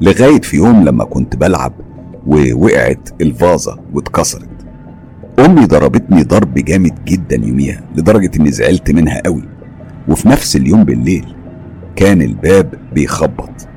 لغاية 0.01 0.41
في 0.41 0.57
يوم 0.57 0.85
لما 0.85 1.05
كنت 1.05 1.37
بلعب 1.37 1.73
ووقعت 2.27 3.09
الفازة 3.21 3.79
واتكسرت 3.95 4.49
أمي 5.39 5.67
ضربتني 5.67 6.23
ضرب 6.23 6.55
جامد 6.55 7.05
جدا 7.05 7.37
يوميها 7.37 7.81
لدرجة 7.97 8.31
إني 8.41 8.53
زعلت 8.53 8.91
منها 8.91 9.23
قوي. 9.25 9.43
وفي 10.09 10.29
نفس 10.29 10.57
اليوم 10.57 10.85
بالليل 10.85 11.27
كان 11.97 12.23
الباب 12.23 12.75
بيخبط. 12.93 13.69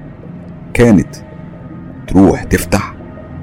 كانت 0.74 1.16
تروح 2.08 2.44
تفتح 2.44 2.94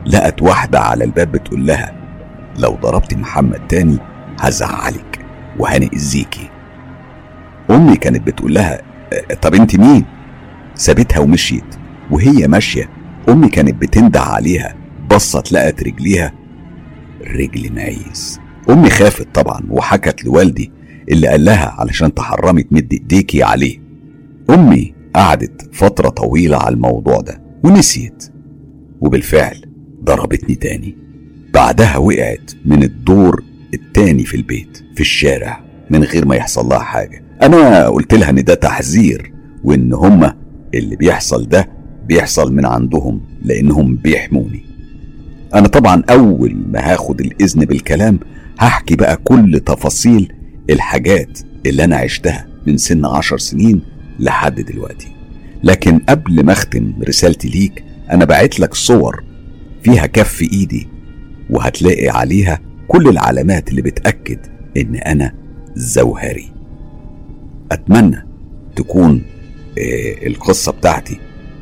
لقت 0.06 0.42
واحدة 0.42 0.80
على 0.80 1.04
الباب 1.04 1.32
بتقول 1.32 1.66
لها 1.66 1.92
لو 2.58 2.78
ضربت 2.82 3.14
محمد 3.14 3.66
تاني 3.68 3.98
هزعلك 4.40 5.18
وهنأذيكي 5.58 6.50
أمي 7.70 7.96
كانت 7.96 8.26
بتقول 8.26 8.54
لها 8.54 8.82
طب 9.42 9.54
أنت 9.54 9.76
مين؟ 9.76 10.04
سابتها 10.74 11.18
ومشيت 11.20 11.64
وهي 12.10 12.48
ماشية. 12.48 12.88
أمي 13.28 13.48
كانت 13.48 13.74
بتنده 13.74 14.20
عليها 14.20 14.74
بصت 15.10 15.52
لقت 15.52 15.82
رجليها 15.82 16.32
رجل 17.26 17.74
معيز 17.74 18.40
أمي 18.70 18.90
خافت 18.90 19.28
طبعا 19.34 19.60
وحكت 19.70 20.24
لوالدي 20.24 20.72
اللي 21.08 21.28
قال 21.28 21.44
لها 21.44 21.74
علشان 21.78 22.14
تحرمي 22.14 22.62
تمد 22.62 22.92
إيديكي 22.92 23.42
عليه. 23.42 23.85
أمي 24.50 24.94
قعدت 25.14 25.74
فترة 25.74 26.08
طويلة 26.08 26.56
على 26.56 26.74
الموضوع 26.74 27.20
ده 27.20 27.42
ونسيت. 27.64 28.32
وبالفعل 29.00 29.56
ضربتني 30.04 30.54
تاني. 30.54 30.96
بعدها 31.54 31.96
وقعت 31.96 32.50
من 32.64 32.82
الدور 32.82 33.42
التاني 33.74 34.24
في 34.24 34.36
البيت 34.36 34.78
في 34.94 35.00
الشارع 35.00 35.60
من 35.90 36.04
غير 36.04 36.26
ما 36.26 36.36
يحصل 36.36 36.66
لها 36.68 36.78
حاجة. 36.78 37.22
أنا 37.42 37.88
قلت 37.88 38.14
لها 38.14 38.30
إن 38.30 38.44
ده 38.44 38.54
تحذير 38.54 39.32
وإن 39.64 39.92
هما 39.92 40.36
اللي 40.74 40.96
بيحصل 40.96 41.48
ده 41.48 41.68
بيحصل 42.06 42.54
من 42.54 42.66
عندهم 42.66 43.20
لأنهم 43.42 43.96
بيحموني. 43.96 44.64
أنا 45.54 45.68
طبعا 45.68 46.02
أول 46.10 46.56
ما 46.72 46.92
هاخد 46.92 47.20
الإذن 47.20 47.64
بالكلام 47.64 48.18
هحكي 48.58 48.96
بقى 48.96 49.16
كل 49.16 49.60
تفاصيل 49.66 50.32
الحاجات 50.70 51.38
اللي 51.66 51.84
أنا 51.84 51.96
عشتها 51.96 52.46
من 52.66 52.76
سن 52.76 53.04
عشر 53.04 53.38
سنين 53.38 53.82
لحد 54.18 54.60
دلوقتي. 54.60 55.08
لكن 55.62 55.98
قبل 55.98 56.44
ما 56.44 56.52
أختم 56.52 56.92
رسالتي 57.08 57.48
ليك 57.48 57.84
أنا 58.10 58.24
بعت 58.24 58.60
لك 58.60 58.74
صور 58.74 59.24
فيها 59.82 60.06
كف 60.06 60.42
إيدي 60.42 60.88
وهتلاقي 61.50 62.08
عليها 62.08 62.60
كل 62.88 63.08
العلامات 63.08 63.68
اللي 63.68 63.82
بتأكد 63.82 64.38
إن 64.76 64.96
أنا 64.96 65.32
زوهري. 65.74 66.52
أتمنى 67.72 68.26
تكون 68.76 69.22
آه، 69.78 70.26
القصة 70.26 70.72
بتاعتي 70.72 71.18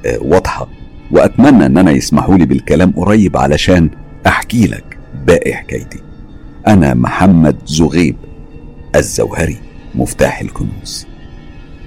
آه، 0.06 0.18
واضحة 0.18 0.68
وأتمنى 1.10 1.66
إن 1.66 1.78
أنا 1.78 1.90
يسمحوا 1.90 2.38
لي 2.38 2.46
بالكلام 2.46 2.90
قريب 2.90 3.36
علشان 3.36 3.90
أحكي 4.26 4.66
لك 4.66 4.98
باقي 5.26 5.52
حكايتي. 5.54 5.98
أنا 6.66 6.94
محمد 6.94 7.56
زغيب 7.66 8.16
الزوهري 8.96 9.56
مفتاح 9.94 10.40
الكنوز. 10.40 11.06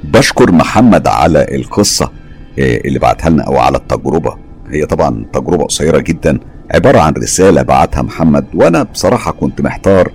بشكر 0.04 0.52
محمد 0.52 1.08
على 1.08 1.46
القصة 1.56 2.12
آه، 2.60 2.78
اللي 2.86 3.00
بعتها 3.00 3.30
لنا 3.30 3.44
أو 3.44 3.58
على 3.58 3.78
التجربة. 3.78 4.38
هي 4.70 4.86
طبعا 4.86 5.26
تجربة 5.34 5.64
قصيرة 5.64 6.00
جدا 6.00 6.40
عبارة 6.72 7.00
عن 7.00 7.14
رسالة 7.14 7.62
بعتها 7.62 8.02
محمد 8.02 8.46
وأنا 8.54 8.84
بصراحة 8.84 9.32
كنت 9.32 9.62
محتار 9.62 10.12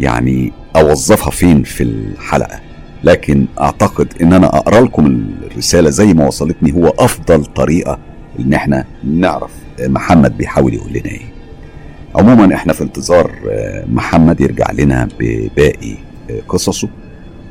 يعني 0.00 0.52
أوظفها 0.76 1.30
فين 1.30 1.62
في 1.62 1.82
الحلقة. 1.82 2.60
لكن 3.04 3.46
أعتقد 3.60 4.08
إن 4.22 4.32
أنا 4.32 4.46
أقرأ 4.46 4.80
لكم 4.80 5.26
الرسالة 5.50 5.90
زي 5.90 6.14
ما 6.14 6.26
وصلتني 6.26 6.72
هو 6.74 6.88
أفضل 6.98 7.44
طريقة 7.44 7.98
إن 8.40 8.54
إحنا 8.54 8.84
نعرف 9.04 9.50
محمد 9.80 10.36
بيحاول 10.36 10.74
يقول 10.74 10.90
لنا 10.90 11.04
إيه. 11.06 11.26
عموما 12.14 12.54
إحنا 12.54 12.72
في 12.72 12.82
انتظار 12.84 13.30
محمد 13.88 14.40
يرجع 14.40 14.70
لنا 14.72 15.08
بباقي 15.20 15.96
قصصه. 16.48 16.88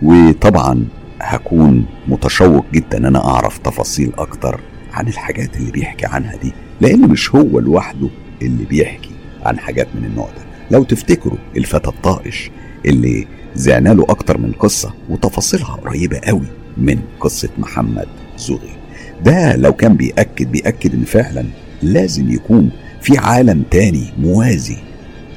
وطبعا 0.02 0.86
هكون 1.22 1.86
متشوق 2.08 2.66
جدا 2.74 2.98
إن 2.98 3.06
أنا 3.06 3.26
أعرف 3.26 3.58
تفاصيل 3.58 4.12
أكتر 4.18 4.60
عن 4.94 5.08
الحاجات 5.08 5.58
اللي 5.58 5.72
بيحكي 5.72 6.06
عنها 6.06 6.36
دي 6.36 6.54
لأن 6.82 7.02
مش 7.10 7.36
هو 7.36 7.60
لوحده 7.60 8.08
اللي 8.42 8.64
بيحكي 8.66 9.12
عن 9.46 9.60
حاجات 9.60 9.88
من 9.96 10.06
النوع 10.06 10.26
ده. 10.38 10.46
لو 10.72 10.84
تفتكروا 10.84 11.38
الفتى 11.58 11.88
الطائش 11.90 12.52
اللي 12.86 13.28
زعنا 13.56 13.90
له 13.90 14.04
أكتر 14.10 14.38
من 14.38 14.52
قصة 14.52 14.94
وتفاصيلها 15.10 15.74
قريبة 15.74 16.18
قوي 16.20 16.48
من 16.78 17.00
قصة 17.20 17.50
محمد 17.58 18.08
زغي 18.38 18.76
ده 19.24 19.56
لو 19.56 19.74
كان 19.74 19.94
بيأكد 19.96 20.52
بيأكد 20.52 20.94
إن 20.94 21.04
فعلا 21.04 21.46
لازم 21.84 22.32
يكون 22.32 22.70
في 23.02 23.18
عالم 23.18 23.64
تاني 23.72 24.14
موازي 24.20 24.78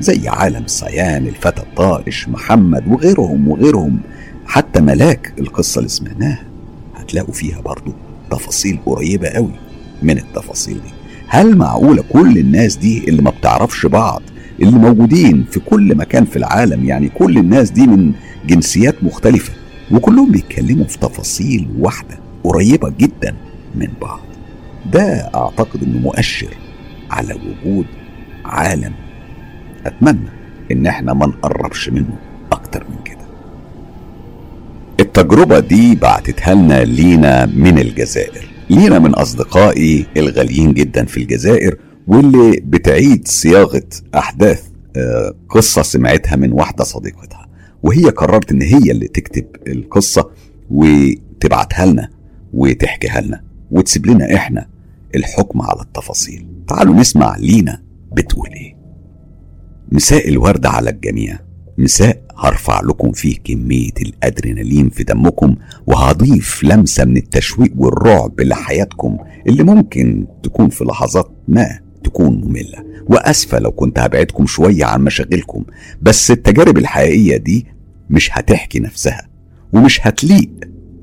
زي 0.01 0.29
عالم 0.29 0.63
صيان 0.67 1.27
الفتى 1.27 1.63
الطائش 1.63 2.29
محمد 2.29 2.89
وغيرهم 2.89 3.49
وغيرهم 3.49 3.99
حتى 4.49 4.81
ملاك 4.81 5.33
القصة 5.39 5.79
اللي 5.79 5.89
سمعناها 5.89 6.45
هتلاقوا 6.95 7.35
فيها 7.35 7.61
برضو 7.61 7.93
تفاصيل 8.31 8.79
قريبة 8.87 9.29
قوي 9.29 9.53
من 10.03 10.19
التفاصيل 10.19 10.75
دي. 10.75 10.91
هل 11.29 11.57
معقولة 11.57 12.05
كل 12.13 12.39
الناس 12.39 12.77
دي 12.77 13.09
اللي 13.09 13.23
ما 13.23 13.31
بتعرفش 13.31 13.87
بعض 13.87 14.23
اللي 14.63 14.79
موجودين 14.79 15.45
في 15.51 15.61
كل 15.61 15.95
مكان 15.97 16.25
في 16.25 16.37
العالم 16.37 16.85
يعني 16.85 17.09
كل 17.09 17.39
الناس 17.39 17.71
دي 17.71 17.87
من 17.87 18.13
جنسيات 18.47 19.05
مختلفة 19.05 19.53
وكلهم 19.91 20.31
بيتكلموا 20.33 20.85
في 20.85 20.99
تفاصيل 20.99 21.69
واحدة 21.79 22.19
قريبة 22.45 22.93
جدا 22.99 23.35
من 23.75 23.89
بعض؟ 24.01 24.21
ده 24.93 25.31
أعتقد 25.35 25.83
إنه 25.83 25.99
مؤشر 25.99 26.57
على 27.11 27.35
وجود 27.35 27.87
عالم 28.45 28.93
أتمنى 29.87 30.29
إن 30.73 30.87
إحنا 30.87 31.13
ما 31.15 31.27
نقربش 31.27 31.89
منه 31.89 32.19
أكتر 32.53 32.85
من 32.91 32.97
كده. 33.05 33.18
التجربة 35.01 35.59
دي 35.61 35.95
بعتتها 35.95 36.55
لنا 36.55 36.85
لينا 36.85 37.47
من 37.47 37.79
الجزائر. 37.79 38.49
لينا 38.71 38.99
من 38.99 39.15
أصدقائي 39.15 40.07
الغاليين 40.17 40.73
جدا 40.73 41.05
في 41.05 41.17
الجزائر 41.17 41.77
واللي 42.07 42.61
بتعيد 42.65 43.29
صياغة 43.29 43.83
أحداث 44.15 44.63
آه، 44.97 45.35
قصة 45.49 45.83
سمعتها 45.83 46.37
من 46.37 46.53
واحدة 46.53 46.85
صديقتها 46.85 47.49
وهي 47.83 48.05
قررت 48.05 48.53
إن 48.53 48.63
هي 48.63 48.91
اللي 48.91 49.09
تكتب 49.09 49.47
القصة 49.67 50.31
وتبعتها 50.71 51.87
لنا 51.87 52.09
وتحكيها 52.53 53.21
لنا 53.21 53.45
وتسيب 53.71 54.07
لنا 54.07 54.35
إحنا 54.35 54.69
الحكم 55.15 55.63
على 55.63 55.81
التفاصيل. 55.81 56.47
تعالوا 56.69 56.95
نسمع 56.95 57.37
لينا 57.37 57.83
بتقول 58.13 58.49
إيه. 58.49 58.77
مساء 59.93 60.29
الورد 60.29 60.67
على 60.67 60.91
الجميع. 60.91 61.39
مساء 61.79 62.23
هرفع 62.37 62.81
لكم 62.81 63.13
فيه 63.13 63.37
كمية 63.45 63.91
الأدرينالين 64.03 64.89
في 64.91 65.05
دمكم 65.05 65.57
وهضيف 65.87 66.65
لمسة 66.65 67.05
من 67.05 67.17
التشويق 67.17 67.73
والرعب 67.77 68.41
لحياتكم 68.41 69.19
اللي 69.47 69.63
ممكن 69.63 70.27
تكون 70.43 70.69
في 70.69 70.85
لحظات 70.85 71.31
ما 71.49 71.79
تكون 72.05 72.41
مملة. 72.45 72.85
وأسفة 73.07 73.59
لو 73.59 73.71
كنت 73.71 73.99
هبعدكم 73.99 74.47
شوية 74.47 74.85
عن 74.85 75.03
مشاغلكم 75.05 75.65
بس 76.03 76.31
التجارب 76.31 76.79
الحقيقية 76.79 77.37
دي 77.37 77.67
مش 78.11 78.31
هتحكي 78.33 78.81
نفسها 78.81 79.29
ومش 79.73 80.07
هتليق 80.07 80.51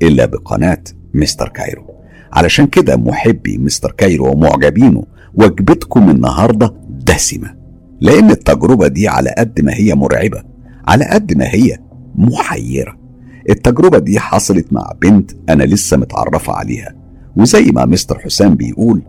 إلا 0.01 0.25
بقناة 0.25 0.83
مستر 1.13 1.49
كايرو. 1.49 1.85
علشان 2.33 2.67
كده 2.67 2.97
محبي 2.97 3.57
مستر 3.57 3.91
كايرو 3.91 4.31
ومعجبينه 4.31 5.03
وجبتكم 5.33 6.09
النهاردة 6.09 6.73
دسمة 6.89 7.55
لأن 8.01 8.31
التجربة 8.31 8.87
دي 8.87 9.07
على 9.07 9.35
قد 9.37 9.61
ما 9.61 9.73
هي 9.73 9.95
مرعبة. 9.95 10.54
على 10.87 11.05
قد 11.05 11.37
ما 11.37 11.45
هي 11.45 11.77
محيرة. 12.15 12.97
التجربة 13.49 13.97
دي 13.99 14.19
حصلت 14.19 14.73
مع 14.73 14.91
بنت 15.01 15.31
أنا 15.49 15.63
لسه 15.63 15.97
متعرفة 15.97 16.53
عليها 16.53 16.95
وزي 17.37 17.71
ما 17.71 17.85
مستر 17.85 18.19
حسام 18.19 18.55
بيقول 18.55 19.01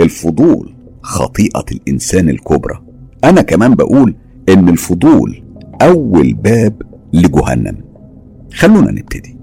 الفضول 0.00 0.74
خطيئة 1.02 1.64
الإنسان 1.72 2.28
الكبرى. 2.28 2.82
أنا 3.24 3.42
كمان 3.42 3.74
بقول 3.74 4.14
إن 4.48 4.68
الفضول 4.68 5.42
أول 5.82 6.34
باب 6.34 6.82
لجهنم. 7.12 7.76
خلونا 8.52 8.90
نبتدي. 8.90 9.36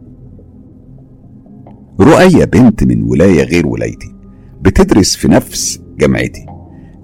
رؤية 2.00 2.46
بنت 2.46 2.84
من 2.84 3.04
ولاية 3.04 3.44
غير 3.44 3.68
ولايتي 3.68 4.16
بتدرس 4.62 5.16
في 5.16 5.28
نفس 5.28 5.82
جامعتي. 5.98 6.46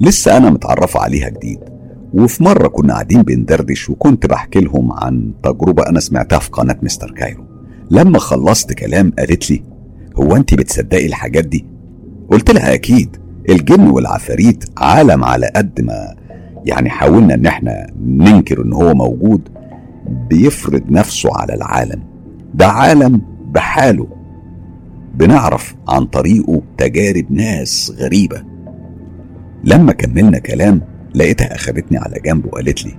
لسه 0.02 0.38
أنا 0.38 0.50
متعرفة 0.50 1.00
عليها 1.00 1.30
جديد. 1.30 1.60
وفي 2.14 2.44
مرة 2.44 2.68
كنا 2.68 2.94
قاعدين 2.94 3.22
بندردش 3.22 3.90
وكنت 3.90 4.26
بحكي 4.26 4.60
لهم 4.60 4.92
عن 4.92 5.32
تجربة 5.44 5.90
أنا 5.90 6.00
سمعتها 6.00 6.40
في 6.40 6.50
قناة 6.50 6.78
مستر 6.84 7.12
كايرو. 7.12 7.44
لما 7.92 8.20
خلصت 8.20 8.74
كلام 8.74 9.14
قالت 9.20 9.52
لي 9.52 9.64
هو 10.18 10.36
أنت 10.36 10.54
بتصدقي 10.54 11.06
الحاجات 11.06 11.46
دي؟ 11.48 11.66
قلت 12.30 12.52
لها 12.52 12.74
أكيد. 12.74 13.18
الجن 13.50 13.88
والعفاريت 13.88 14.64
عالم 14.78 15.24
على 15.24 15.52
قد 15.56 15.82
ما 15.82 16.16
يعني 16.66 16.90
حاولنا 16.90 17.34
إن 17.34 17.46
إحنا 17.46 17.88
ننكر 18.02 18.64
إن 18.66 18.74
هو 18.74 18.94
موجود 18.94 19.50
بيفرض 20.30 20.84
نفسه 20.90 21.30
على 21.34 21.54
العالم. 21.54 22.04
ده 22.54 22.68
عالم 22.68 23.22
بحاله. 23.52 24.08
بنعرف 25.16 25.76
عن 25.88 26.06
طريقه 26.06 26.62
تجارب 26.78 27.26
ناس 27.30 27.94
غريبة. 28.00 28.44
لما 29.64 29.94
كملنا 29.94 30.40
كلام 30.40 30.82
لقيتها 31.16 31.56
أخدتني 31.56 31.98
على 31.98 32.20
جنب 32.26 32.46
وقالت 32.46 32.86
لي 32.86 32.92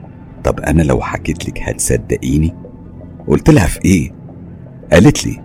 طب 0.44 0.60
أنا 0.60 0.82
لو 0.82 1.00
حكيت 1.00 1.48
لك 1.48 1.58
هتصدقيني؟ 1.62 2.54
قلت 3.28 3.50
لها 3.50 3.66
في 3.66 3.84
إيه؟ 3.84 4.10
قالت 4.92 5.26
لي 5.26 5.42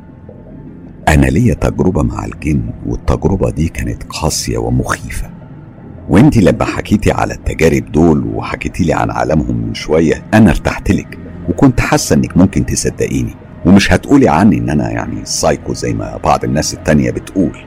أنا 1.08 1.26
ليا 1.26 1.54
تجربة 1.54 2.04
مع 2.04 2.26
الجن 2.26 2.62
والتجربة 2.86 3.50
دي 3.52 3.68
كانت 3.68 4.04
قاسية 4.04 4.58
ومخيفة 4.58 5.30
وانت 6.10 6.38
لما 6.38 6.66
حكيتي 6.66 7.12
على 7.12 7.34
التجارب 7.34 7.92
دول 7.92 8.26
وحكيتي 8.36 8.84
لي 8.84 8.94
عن 8.94 9.12
عالمهم 9.12 9.56
من 9.68 9.74
شوية 9.74 10.24
أنا 10.34 10.50
ارتحت 10.50 10.92
لك 10.92 11.18
وكنت 11.50 11.80
حاسة 11.80 12.16
إنك 12.16 12.38
ممكن 12.38 12.66
تصدقيني 12.66 13.36
ومش 13.66 13.94
هتقولي 13.94 14.30
عني 14.30 14.58
إن 14.58 14.70
أنا 14.70 14.92
يعني 14.92 15.26
سايكو 15.26 15.74
زي 15.74 15.94
ما 15.94 16.18
بعض 16.24 16.44
الناس 16.44 16.74
التانية 16.74 17.12
بتقول 17.12 17.58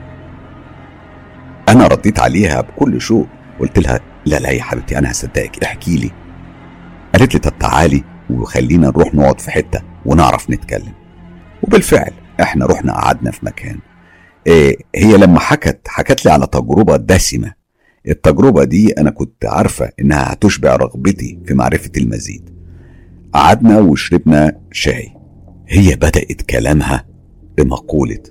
أنا 1.69 1.87
رديت 1.87 2.19
عليها 2.19 2.61
بكل 2.61 3.01
شوق 3.01 3.27
قلت 3.59 3.79
لها 3.79 3.99
لا 4.25 4.39
لا 4.39 4.49
يا 4.49 4.63
حبيبتي 4.63 4.97
أنا 4.97 5.11
هصدقك. 5.11 5.63
احكي 5.63 5.97
لي. 5.97 6.11
قالت 7.13 7.33
لي 7.33 7.39
طب 7.39 7.59
تعالي 7.59 8.03
وخلينا 8.29 8.87
نروح 8.87 9.15
نقعد 9.15 9.41
في 9.41 9.51
حتة 9.51 9.81
ونعرف 10.05 10.49
نتكلم. 10.49 10.93
وبالفعل 11.63 12.11
إحنا 12.41 12.65
رحنا 12.65 12.93
قعدنا 12.93 13.31
في 13.31 13.45
مكان. 13.45 13.79
إيه 14.47 14.77
هي 14.95 15.17
لما 15.17 15.39
حكت 15.39 15.87
حكت 15.87 16.25
لي 16.25 16.31
على 16.31 16.47
تجربة 16.47 16.97
دسمة. 16.97 17.53
التجربة 18.07 18.63
دي 18.63 18.91
أنا 18.91 19.09
كنت 19.09 19.45
عارفة 19.45 19.89
إنها 19.99 20.33
هتشبع 20.33 20.75
رغبتي 20.75 21.39
في 21.45 21.53
معرفة 21.53 21.91
المزيد. 21.97 22.49
قعدنا 23.33 23.79
وشربنا 23.79 24.59
شاي. 24.71 25.13
هي 25.67 25.95
بدأت 25.95 26.41
كلامها 26.41 27.05
بمقولة. 27.57 28.23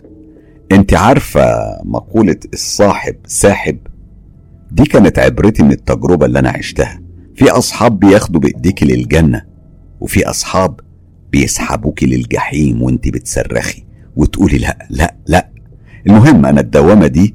أنت 0.73 0.95
عارفة 0.95 1.43
مقولة 1.85 2.37
الصاحب 2.53 3.17
ساحب؟ 3.27 3.79
دي 4.73 4.85
كانت 4.85 5.19
عبرتي 5.19 5.63
من 5.63 5.73
التجربة 5.73 6.27
اللي 6.27 6.39
أنا 6.39 6.51
عشتها. 6.51 7.01
في 7.35 7.51
أصحاب 7.51 8.01
بياخدوا 8.01 8.41
بإيديك 8.41 8.83
للجنة 8.83 9.43
وفي 10.01 10.27
أصحاب 10.31 10.81
بيسحبوك 11.33 12.03
للجحيم 12.03 12.83
وانت 12.83 13.09
بتصرخي 13.09 13.85
وتقولي 14.17 14.59
لا 14.59 14.87
لا 14.91 15.15
لا. 15.27 15.49
المهم 16.07 16.47
أنا 16.47 16.61
الدوامة 16.61 17.07
دي 17.07 17.35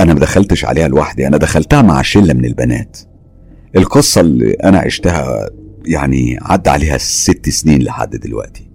أنا 0.00 0.14
ما 0.14 0.20
دخلتش 0.20 0.64
عليها 0.64 0.88
لوحدي 0.88 1.26
أنا 1.26 1.36
دخلتها 1.36 1.82
مع 1.82 2.02
شلة 2.02 2.34
من 2.34 2.44
البنات. 2.44 2.98
القصة 3.76 4.20
اللي 4.20 4.50
أنا 4.52 4.78
عشتها 4.78 5.48
يعني 5.86 6.38
عدى 6.42 6.70
عليها 6.70 6.98
ست 6.98 7.48
سنين 7.48 7.82
لحد 7.82 8.10
دلوقتي. 8.16 8.70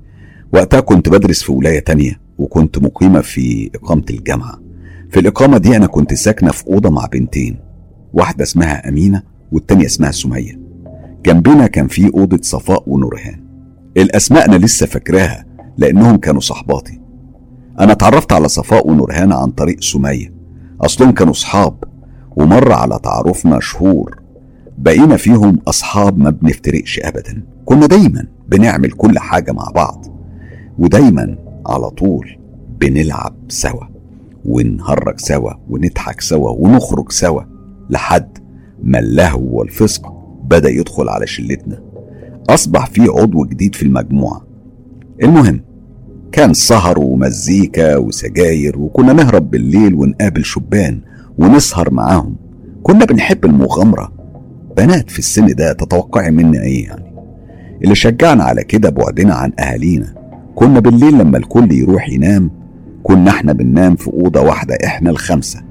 وقتها 0.53 0.79
كنت 0.79 1.09
بدرس 1.09 1.43
في 1.43 1.51
ولاية 1.51 1.79
تانية 1.79 2.19
وكنت 2.37 2.77
مقيمة 2.77 3.21
في 3.21 3.69
إقامة 3.75 4.05
الجامعة. 4.09 4.61
في 5.09 5.19
الإقامة 5.19 5.57
دي 5.57 5.75
أنا 5.75 5.87
كنت 5.87 6.13
ساكنة 6.13 6.51
في 6.51 6.67
أوضة 6.67 6.89
مع 6.89 7.05
بنتين. 7.05 7.64
واحدة 8.15 8.43
اسمها 8.43 8.89
أمينة 8.89 9.23
والتانية 9.51 9.85
اسمها 9.85 10.11
سمية. 10.11 10.59
جنبنا 11.25 11.67
كان 11.67 11.87
في 11.87 12.11
أوضة 12.13 12.39
صفاء 12.41 12.83
ونورهان. 12.87 13.43
الأسماء 13.97 14.45
أنا 14.45 14.55
لسه 14.55 14.85
فاكراها 14.85 15.45
لأنهم 15.77 16.17
كانوا 16.17 16.41
صحباتي. 16.41 17.01
أنا 17.79 17.91
اتعرفت 17.91 18.33
على 18.33 18.47
صفاء 18.47 18.87
ونورهان 18.87 19.31
عن 19.31 19.51
طريق 19.51 19.81
سمية. 19.81 20.33
أصلهم 20.81 21.11
كانوا 21.11 21.33
صحاب. 21.33 21.83
ومر 22.35 22.71
على 22.71 22.99
تعارفنا 23.03 23.59
شهور 23.59 24.19
بقينا 24.77 25.17
فيهم 25.17 25.59
أصحاب 25.67 26.17
ما 26.17 26.29
بنفترقش 26.29 26.99
أبدا. 27.03 27.43
كنا 27.65 27.85
دايما 27.85 28.27
بنعمل 28.47 28.91
كل 28.91 29.19
حاجة 29.19 29.51
مع 29.51 29.71
بعض. 29.75 30.05
ودايما 30.79 31.37
على 31.65 31.89
طول 31.89 32.37
بنلعب 32.79 33.35
سوا. 33.47 33.85
ونهرج 34.45 35.19
سوا 35.19 35.51
ونضحك 35.69 36.21
سوا 36.21 36.49
ونخرج 36.49 37.11
سوا. 37.11 37.54
لحد 37.89 38.37
ما 38.83 38.99
اللهو 38.99 39.59
والفسق 39.59 40.13
بدأ 40.43 40.69
يدخل 40.69 41.09
على 41.09 41.27
شلتنا. 41.27 41.79
أصبح 42.49 42.85
في 42.85 43.01
عضو 43.01 43.45
جديد 43.45 43.75
في 43.75 43.83
المجموعة. 43.83 44.41
المهم 45.23 45.61
كان 46.31 46.53
سهر 46.53 46.99
ومزيكا 46.99 47.97
وسجاير 47.97 48.79
وكنا 48.79 49.13
نهرب 49.13 49.51
بالليل 49.51 49.93
ونقابل 49.95 50.45
شبان 50.45 51.01
ونسهر 51.37 51.93
معاهم. 51.93 52.35
كنا 52.83 53.05
بنحب 53.05 53.45
المغامرة. 53.45 54.11
بنات 54.77 55.09
في 55.09 55.19
السن 55.19 55.47
ده 55.55 55.73
تتوقعي 55.73 56.31
منا 56.31 56.61
إيه 56.61 56.85
يعني؟ 56.85 57.05
اللي 57.83 57.95
شجعنا 57.95 58.43
على 58.43 58.63
كده 58.63 58.89
بعدنا 58.89 59.33
عن 59.33 59.51
أهالينا. 59.59 60.13
كنا 60.55 60.79
بالليل 60.79 61.17
لما 61.17 61.37
الكل 61.37 61.71
يروح 61.71 62.09
ينام 62.09 62.51
كنا 63.03 63.29
إحنا 63.31 63.53
بننام 63.53 63.95
في 63.95 64.07
أوضة 64.07 64.41
واحدة 64.41 64.77
إحنا 64.85 65.09
الخمسة 65.09 65.61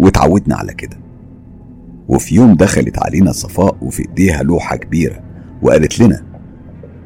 واتعودنا 0.00 0.56
على 0.56 0.74
كده. 0.74 0.99
وفي 2.10 2.34
يوم 2.34 2.54
دخلت 2.54 2.98
علينا 2.98 3.32
صفاء 3.32 3.76
وفي 3.82 4.08
إيديها 4.08 4.42
لوحة 4.42 4.76
كبيرة 4.76 5.20
وقالت 5.62 6.00
لنا 6.00 6.22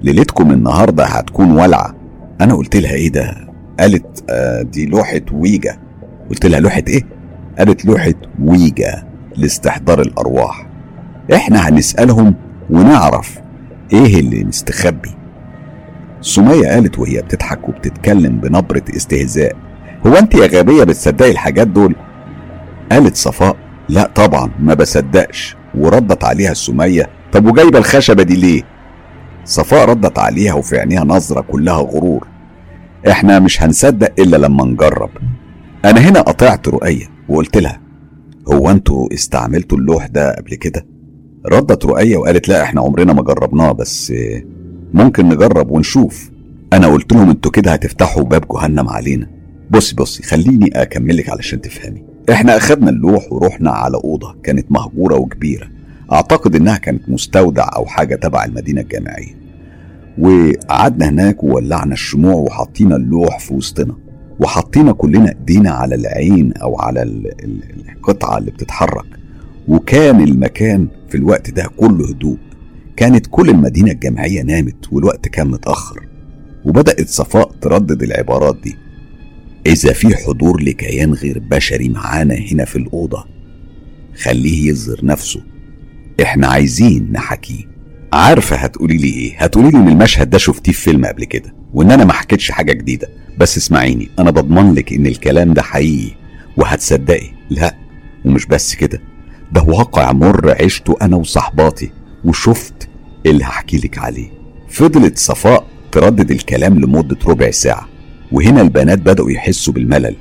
ليلتكم 0.03 0.51
النهارده 0.51 1.05
هتكون 1.05 1.51
ولعة. 1.51 1.95
أنا 2.41 2.55
قلت 2.55 2.77
لها 2.77 2.93
إيه 2.93 3.09
ده؟ 3.13 3.49
قالت 3.81 4.25
آه 4.31 4.63
دي 4.63 4.87
لوحة 4.87 5.21
ويجا. 5.33 5.77
قلت 6.31 6.47
لها 6.47 6.61
لوحة 6.61 6.83
إيه؟ 6.89 7.03
قالت 7.59 7.85
لوحة 7.85 8.15
ويجا 8.43 9.05
لاستحضار 9.37 10.01
الأرواح. 10.01 10.67
إحنا 11.35 11.69
هنسألهم 11.69 12.35
ونعرف 12.71 13.39
إيه 13.93 14.21
اللي 14.21 14.45
مستخبي. 14.45 15.11
سمية 16.21 16.69
قالت 16.69 16.99
وهي 16.99 17.23
بتضحك 17.23 17.69
وبتتكلم 17.69 18.41
بنبرة 18.41 18.85
استهزاء. 18.97 19.57
هو 20.07 20.15
أنت 20.15 20.35
يا 20.35 20.47
غبية 20.47 20.85
بتصدقي 20.85 21.31
الحاجات 21.31 21.67
دول؟ 21.67 21.95
قالت 22.93 23.17
صفاء 23.17 23.57
لا 23.89 24.11
طبعا 24.15 24.51
ما 24.61 24.75
بصدقش. 24.75 25.57
وردت 25.75 26.25
عليها 26.25 26.55
سمية 26.55 27.11
طب 27.33 27.47
وجايبة 27.47 27.79
الخشبة 27.79 28.23
دي 28.23 28.37
ليه؟ 28.37 28.63
صفاء 29.45 29.89
ردت 29.89 30.19
عليها 30.19 30.55
وفي 30.55 30.79
عينيها 30.79 31.05
نظرة 31.05 31.41
كلها 31.41 31.77
غرور. 31.77 32.27
إحنا 33.11 33.39
مش 33.39 33.63
هنصدق 33.63 34.13
إلا 34.19 34.37
لما 34.37 34.65
نجرب. 34.65 35.11
أنا 35.85 36.01
هنا 36.01 36.21
قطعت 36.21 36.69
رؤية 36.69 37.07
وقلت 37.29 37.57
لها 37.57 37.81
هو 38.53 38.71
أنتوا 38.71 39.15
استعملتوا 39.15 39.79
اللوح 39.79 40.07
ده 40.07 40.35
قبل 40.35 40.55
كده؟ 40.55 40.87
ردت 41.47 41.85
رؤية 41.87 42.17
وقالت 42.17 42.49
لا 42.49 42.63
إحنا 42.63 42.81
عمرنا 42.81 43.13
ما 43.13 43.23
جربناه 43.23 43.73
بس 43.73 44.13
ممكن 44.95 45.29
نجرب 45.29 45.71
ونشوف. 45.71 46.31
أنا 46.73 46.87
قلت 46.87 47.13
لهم 47.13 47.31
أنتوا 47.31 47.51
كده 47.51 47.73
هتفتحوا 47.73 48.23
باب 48.23 48.45
جهنم 48.53 48.89
علينا. 48.89 49.31
بصي 49.71 49.95
بصي 49.95 50.23
خليني 50.23 50.83
اكملك 50.83 51.31
علشان 51.31 51.61
تفهمي. 51.61 52.14
إحنا 52.31 52.57
اخدنا 52.57 52.91
اللوح 52.91 53.33
ورحنا 53.33 53.71
على 53.71 53.97
أوضة 54.05 54.37
كانت 54.43 54.73
مهجورة 54.73 55.17
وكبيرة. 55.17 55.67
أعتقد 56.13 56.57
إنها 56.57 56.77
كانت 56.77 57.09
مستودع 57.09 57.69
أو 57.77 57.87
حاجة 57.87 58.15
تبع 58.15 58.45
المدينة 58.45 58.81
الجامعية. 58.81 59.35
وقعدنا 60.19 61.09
هناك 61.09 61.45
وولعنا 61.45 61.93
الشموع 61.93 62.35
وحطينا 62.35 62.97
اللوح 62.97 63.39
في 63.39 63.55
وسطنا. 63.55 63.95
وحطينا 64.41 64.93
كلنا 64.93 65.29
إيدينا 65.29 65.71
على 65.71 65.95
العين 65.95 66.53
أو 66.53 66.81
على 66.81 67.03
القطعة 67.97 68.39
اللي 68.39 68.51
بتتحرك. 68.51 69.07
وكان 69.69 70.21
المكان 70.21 70.89
في 71.09 71.17
الوقت 71.17 71.51
ده 71.51 71.71
كله 71.77 72.09
هدوء. 72.09 72.39
كانت 72.97 73.27
كل 73.31 73.51
المدينة 73.51 73.91
الجامعية 73.91 74.43
نامت 74.43 74.93
والوقت 74.93 75.29
كان 75.29 75.47
متأخر. 75.51 76.07
وبدأت 76.65 77.09
صفاء 77.09 77.51
تردد 77.61 78.03
العبارات 78.03 78.57
دي. 78.63 78.77
إذا 79.67 79.93
في 79.93 80.17
حضور 80.17 80.63
لكيان 80.63 81.13
غير 81.15 81.39
بشري 81.39 81.89
معانا 81.89 82.35
هنا 82.53 82.65
في 82.65 82.77
الأوضة 82.77 83.25
خليه 84.23 84.69
يظهر 84.69 85.05
نفسه. 85.05 85.41
إحنا 86.23 86.47
عايزين 86.47 87.09
نحكيه 87.13 87.65
عارفة 88.13 88.57
هتقولي 88.57 88.97
لي 88.97 89.09
إيه؟ 89.09 89.37
هتقولي 89.39 89.71
لي 89.71 89.79
إن 89.79 89.89
المشهد 89.89 90.31
ده 90.31 90.39
شفتيه 90.39 90.73
في 90.73 90.81
فيلم 90.81 91.07
قبل 91.07 91.25
كده 91.25 91.55
وإن 91.75 91.91
أنا 91.91 92.05
ما 92.05 92.13
حكيتش 92.13 92.51
حاجة 92.51 92.73
جديدة. 92.73 93.09
بس 93.39 93.57
اسمعيني 93.57 94.09
أنا 94.19 94.31
بضمن 94.31 94.75
لك 94.75 94.93
إن 94.93 95.07
الكلام 95.07 95.55
ده 95.55 95.63
حقيقي. 95.63 96.15
وهتصدقي 96.57 97.31
لا 97.51 97.77
ومش 98.25 98.47
بس 98.47 98.75
كده. 98.75 99.01
ده 99.53 99.63
واقع 99.63 100.13
مر 100.13 100.57
عشته 100.65 100.97
أنا 101.03 101.17
وصحباتي 101.17 101.91
وشفت 102.25 102.89
اللي 103.27 103.45
هحكي 103.45 103.77
لك 103.77 103.99
عليه. 103.99 104.29
فضلت 104.69 105.19
صفاء 105.19 105.67
تردد 105.93 106.31
الكلام 106.31 106.79
لمدة 106.81 107.17
ربع 107.27 107.51
ساعة. 107.51 107.89
وهنا 108.35 108.61
البنات 108.61 108.99
بدأوا 108.99 109.31
يحسوا 109.31 109.73
بالملل. 109.73 110.17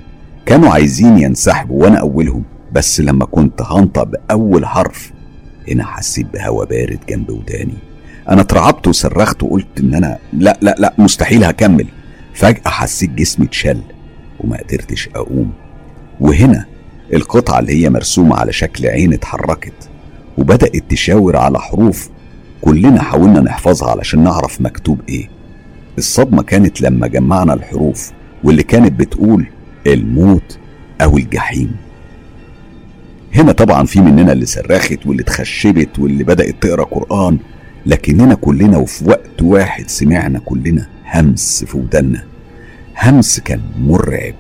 كانوا 0.45 0.69
عايزين 0.69 1.17
ينسحبوا 1.17 1.83
وأنا 1.83 2.00
أولهم 2.00 2.43
بس 2.72 3.01
لما 3.01 3.25
كنت 3.25 3.61
هنطق 3.61 4.03
بأول 4.03 4.66
حرف 4.66 5.11
هنا 5.69 5.85
حسيت 5.85 6.27
بهوا 6.33 6.66
بارد 6.66 7.00
جنب 7.09 7.30
وداني. 7.30 7.74
أنا 8.30 8.42
اترعبت 8.42 8.88
وصرخت 8.88 9.43
وقلت 9.43 9.80
إن 9.80 9.93
أنا 9.93 10.17
لا 10.33 10.58
لا 10.61 10.75
لا 10.80 10.93
مستحيل 10.98 11.43
هكمل. 11.43 11.88
فجأة 12.33 12.69
حسيت 12.69 13.09
جسمي 13.09 13.45
اتشل 13.45 13.82
وما 14.40 14.58
قدرتش 14.58 15.09
أقوم. 15.16 15.51
وهنا 16.19 16.66
القطعة 17.14 17.59
اللي 17.59 17.83
هي 17.83 17.90
مرسومة 17.90 18.35
على 18.35 18.53
شكل 18.53 18.85
عين 18.88 19.14
اتحركت 19.14 19.90
وبدأت 20.38 20.83
تشاور 20.90 21.38
على 21.38 21.59
حروف 21.59 22.09
كلنا 22.61 23.01
حاولنا 23.01 23.40
نحفظها 23.42 23.92
علشان 23.92 24.24
نعرف 24.24 24.61
مكتوب 24.61 25.00
إيه. 25.09 25.32
الصدمة 25.97 26.43
كانت 26.43 26.81
لما 26.81 27.07
جمعنا 27.07 27.53
الحروف 27.53 28.11
واللي 28.43 28.63
كانت 28.63 28.99
بتقول 28.99 29.47
الموت 29.88 30.57
أو 31.01 31.17
الجحيم. 31.17 31.75
هنا 33.35 33.51
طبعا 33.51 33.85
في 33.85 34.01
مننا 34.01 34.31
اللي 34.31 34.45
صرخت 34.45 35.05
واللي 35.05 35.23
اتخشبت 35.23 35.99
واللي 35.99 36.23
بدأت 36.23 36.55
تقرأ 36.61 36.83
قرآن 36.83 37.38
لكننا 37.85 38.35
كلنا 38.35 38.77
وفي 38.77 39.05
وقت 39.09 39.41
واحد 39.41 39.89
سمعنا 39.89 40.39
كلنا 40.39 40.88
همس 41.13 41.63
في 41.63 41.77
ودنا 41.77 42.23
همس 43.03 43.39
كان 43.39 43.61
مرعب 43.80 44.35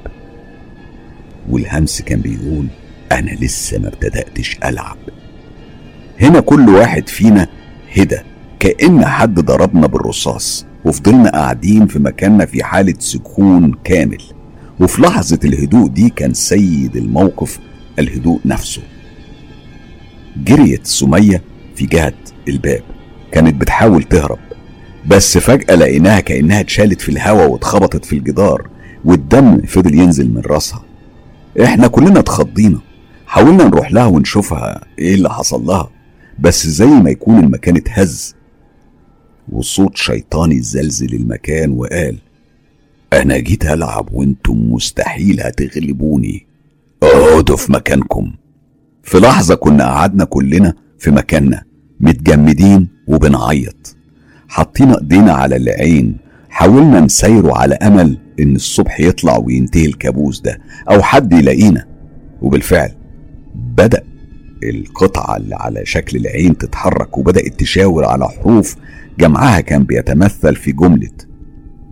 والهمس 1.49 2.01
كان 2.01 2.21
بيقول 2.21 2.67
أنا 3.11 3.31
لسه 3.31 3.79
ما 3.79 3.87
ابتدأتش 3.87 4.57
ألعب. 4.65 4.97
هنا 6.21 6.39
كل 6.39 6.69
واحد 6.69 7.09
فينا 7.09 7.47
هدى 7.97 8.19
كأن 8.59 9.05
حد 9.05 9.39
ضربنا 9.39 9.87
بالرصاص. 9.87 10.65
وفضلنا 10.85 11.29
قاعدين 11.31 11.87
في 11.87 11.99
مكاننا 11.99 12.45
في 12.45 12.63
حالة 12.63 12.93
سكون 12.99 13.73
كامل. 13.83 14.21
وفي 14.79 15.01
لحظة 15.01 15.39
الهدوء 15.45 15.87
دي 15.87 16.09
كان 16.09 16.33
سيد 16.33 16.95
الموقف 16.95 17.59
الهدوء 17.99 18.39
نفسه. 18.45 18.81
جريت 20.37 20.87
سمية 20.87 21.41
في 21.75 21.85
جهة 21.85 22.13
الباب. 22.47 22.81
كانت 23.31 23.61
بتحاول 23.61 24.03
تهرب 24.03 24.39
بس 25.07 25.37
فجأة 25.37 25.75
لقيناها 25.75 26.19
كأنها 26.19 26.59
اتشالت 26.59 27.01
في 27.01 27.09
الهوا 27.09 27.45
واتخبطت 27.45 28.05
في 28.05 28.17
الجدار 28.17 28.67
والدم 29.05 29.61
فضل 29.61 29.93
ينزل 29.93 30.29
من 30.29 30.41
راسها. 30.45 30.83
إحنا 31.63 31.87
كلنا 31.87 32.19
اتخضينا. 32.19 32.79
حاولنا 33.27 33.63
نروح 33.63 33.91
لها 33.91 34.05
ونشوفها 34.05 34.81
إيه 34.99 35.15
اللي 35.15 35.29
حصل 35.29 35.65
لها 35.65 35.89
بس 36.39 36.67
زي 36.67 36.85
ما 36.85 37.09
يكون 37.09 37.39
المكان 37.39 37.75
اتهز 37.77 38.35
وصوت 39.51 39.97
شيطاني 39.97 40.61
زلزل 40.61 41.13
المكان 41.15 41.71
وقال 41.71 42.17
أنا 43.13 43.37
جيت 43.37 43.65
ألعب 43.65 44.09
وأنتم 44.13 44.71
مستحيل 44.73 45.41
هتغلبوني. 45.41 46.45
اقعدوا 47.03 47.57
في 47.57 47.71
مكانكم. 47.71 48.33
في 49.03 49.17
لحظة 49.19 49.55
كنا 49.55 49.83
قعدنا 49.85 50.25
كلنا 50.25 50.73
في 50.99 51.11
مكاننا 51.11 51.63
متجمدين 51.99 52.87
وبنعيط. 53.07 53.95
حاطين 54.47 54.91
إيدينا 54.91 55.33
على 55.33 55.55
العين 55.55 56.17
حاولنا 56.49 56.99
نسيره 56.99 57.57
على 57.57 57.75
أمل 57.75 58.17
إن 58.39 58.55
الصبح 58.55 58.99
يطلع 58.99 59.37
وينتهي 59.37 59.85
الكابوس 59.85 60.41
ده 60.41 60.59
أو 60.89 61.01
حد 61.01 61.33
يلاقينا. 61.33 61.85
وبالفعل 62.41 62.91
بدأ 63.55 64.03
القطعة 64.69 65.37
اللي 65.37 65.55
على 65.55 65.85
شكل 65.85 66.17
العين 66.17 66.57
تتحرك 66.57 67.17
وبدأت 67.17 67.59
تشاور 67.59 68.05
على 68.05 68.27
حروف 68.29 68.75
جمعها 69.19 69.59
كان 69.59 69.83
بيتمثل 69.83 70.55
في 70.55 70.71
جملة 70.71 71.11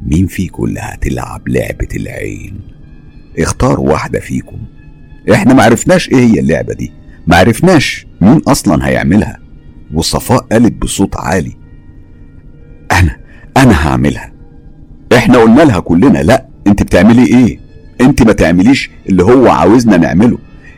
مين 0.06 0.28
فيكم 0.28 0.64
اللي 0.64 0.80
هتلعب 0.80 1.48
لعبة 1.50 1.88
العين؟ 1.96 2.60
اختاروا 3.40 3.90
واحدة 3.90 4.20
فيكم. 4.20 4.58
إحنا 5.34 5.54
معرفناش 5.54 6.10
إيه 6.10 6.18
هي 6.20 6.40
اللعبة 6.40 6.74
دي. 6.74 6.92
معرفناش 7.28 8.08
مين 8.22 8.38
أصلا 8.48 8.88
هيعملها. 8.88 9.38
وصفاء 9.94 10.40
قالت 10.52 10.74
بصوت 10.82 11.18
عالي. 11.18 11.58
أنا 12.92 13.18
أنا 13.58 13.88
هعملها. 13.88 14.32
إحنا 15.18 15.38
قلنا 15.38 15.62
لها 15.62 15.80
كلنا 15.80 16.20
لا 16.20 16.48
انت 16.68 16.84
بتعملي 16.84 17.26
إيه؟ 17.26 17.60
انت 18.02 18.24
ما 18.24 18.34
تعمليش 18.34 18.90
اللي 19.10 19.24
هو 19.24 19.48
عاوزنا 19.48 19.98
نعمله. 19.98 20.38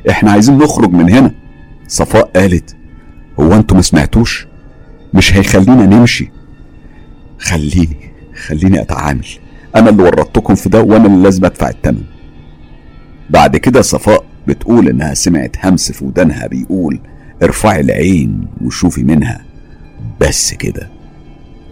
إحنا 0.09 0.31
عايزين 0.31 0.57
نخرج 0.57 0.89
من 0.91 1.09
هنا. 1.09 1.31
صفاء 1.93 2.25
قالت 2.35 2.75
هو 3.39 3.53
أنتوا 3.53 3.75
ما 3.75 3.81
سمعتوش؟ 3.81 4.47
مش 5.13 5.33
هيخلينا 5.33 5.85
نمشي. 5.85 6.31
خليني 7.39 7.97
خليني 8.45 8.81
أتعامل. 8.81 9.27
أنا 9.75 9.89
اللي 9.89 10.03
ورطتكم 10.03 10.55
في 10.55 10.69
ده 10.69 10.81
وأنا 10.81 11.05
اللي 11.05 11.23
لازم 11.23 11.45
أدفع 11.45 11.69
الثمن 11.69 12.03
بعد 13.29 13.57
كده 13.57 13.81
صفاء 13.81 14.23
بتقول 14.47 14.87
إنها 14.89 15.13
سمعت 15.13 15.65
همس 15.65 15.91
في 15.91 16.05
ودانها 16.05 16.47
بيقول 16.47 16.99
ارفعي 17.43 17.81
العين 17.81 18.47
وشوفي 18.61 19.03
منها. 19.03 19.45
بس 20.21 20.53
كده 20.53 20.89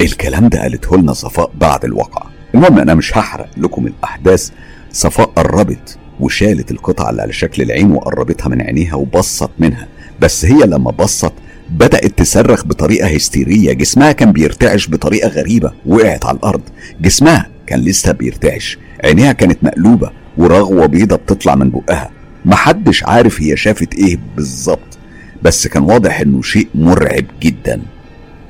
الكلام 0.02 0.48
ده 0.48 0.62
قالته 0.62 0.98
لنا 0.98 1.14
صفاء 1.14 1.52
بعد 1.56 1.86
الواقع 1.86 2.28
المهم 2.56 2.80
أنا 2.80 2.94
مش 2.94 3.18
هحرق 3.18 3.50
لكم 3.58 3.88
الأحداث. 3.88 4.50
صفاء 4.92 5.26
قربت 5.26 5.98
وشالت 6.20 6.72
القطعة 6.72 7.10
اللي 7.10 7.22
على 7.22 7.34
شكل 7.34 7.62
العين 7.62 7.92
وقربتها 7.92 8.50
من 8.50 8.62
عينيها 8.62 8.96
وبصت 8.96 9.50
منها. 9.60 9.88
بس 10.22 10.46
هي 10.46 10.60
لما 10.66 10.92
بصت 10.92 11.34
بدأت 11.70 12.20
تصرخ 12.20 12.66
بطريقة 12.66 13.08
هستيرية. 13.16 13.74
جسمها 13.74 14.12
كان 14.12 14.32
بيرتعش 14.32 14.90
بطريقة 14.90 15.30
غريبة. 15.30 15.72
وقعت 15.86 16.26
على 16.26 16.38
الأرض. 16.38 16.62
جسمها 17.02 17.50
كان 17.68 17.80
لسه 17.80 18.12
بيرتعش. 18.12 18.78
عينيها 19.04 19.32
كانت 19.32 19.64
مقلوبة 19.64 20.12
ورغوة 20.38 20.86
بيضة 20.86 21.16
بتطلع 21.16 21.56
من 21.56 21.70
بقها. 21.70 22.10
محدش 22.46 23.04
عارف 23.04 23.42
هي 23.42 23.58
شافت 23.58 23.94
إيه 23.94 24.20
بالظبط. 24.36 24.98
بس 25.44 25.68
كان 25.68 25.84
واضح 25.84 26.20
إنه 26.20 26.42
شيء 26.42 26.68
مرعب 26.76 27.26
جدا. 27.42 27.82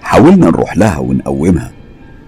حاولنا 0.02 0.46
نروح 0.46 0.78
لها 0.78 0.98
ونقومها. 0.98 1.72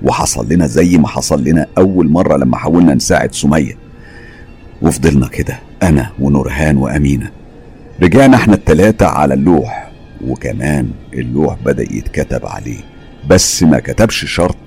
وحصل 0.02 0.54
لنا 0.54 0.68
زي 0.68 0.98
ما 0.98 1.08
حصل 1.08 1.44
لنا 1.44 1.66
أول 1.78 2.10
مرة 2.10 2.38
لما 2.38 2.58
حاولنا 2.58 2.94
نساعد 2.94 3.34
سمية. 3.34 3.78
وفضلنا 4.82 5.28
كده 5.28 5.60
أنا 5.84 6.10
ونورهان 6.20 6.78
وأمينة. 6.78 7.43
رجعنا 8.02 8.36
إحنا 8.38 8.54
التلاتة 8.56 9.06
على 9.06 9.34
اللوح. 9.34 9.92
وكمان 10.28 10.92
اللوح 11.14 11.58
بدأ 11.66 11.84
يتكتب 11.84 12.46
عليه 12.46 12.80
بس 13.30 13.64
ما 13.64 13.80
كتبش 13.80 14.26
شرط 14.26 14.58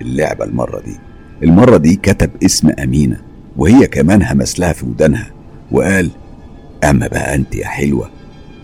اللعبة 0.00 0.44
المرة 0.44 0.80
دي. 0.80 0.96
المرة 1.42 1.76
دي 1.76 1.96
كتب 1.96 2.30
اسم 2.44 2.70
أمينة 2.82 3.16
وهي 3.56 3.86
كمان 3.86 4.22
همس 4.22 4.60
لها 4.60 4.72
في 4.72 4.86
ودانها 4.86 5.30
وقال 5.72 6.10
أما 6.84 7.06
بقى 7.06 7.34
أنت 7.34 7.54
يا 7.54 7.66
حلوة 7.66 8.10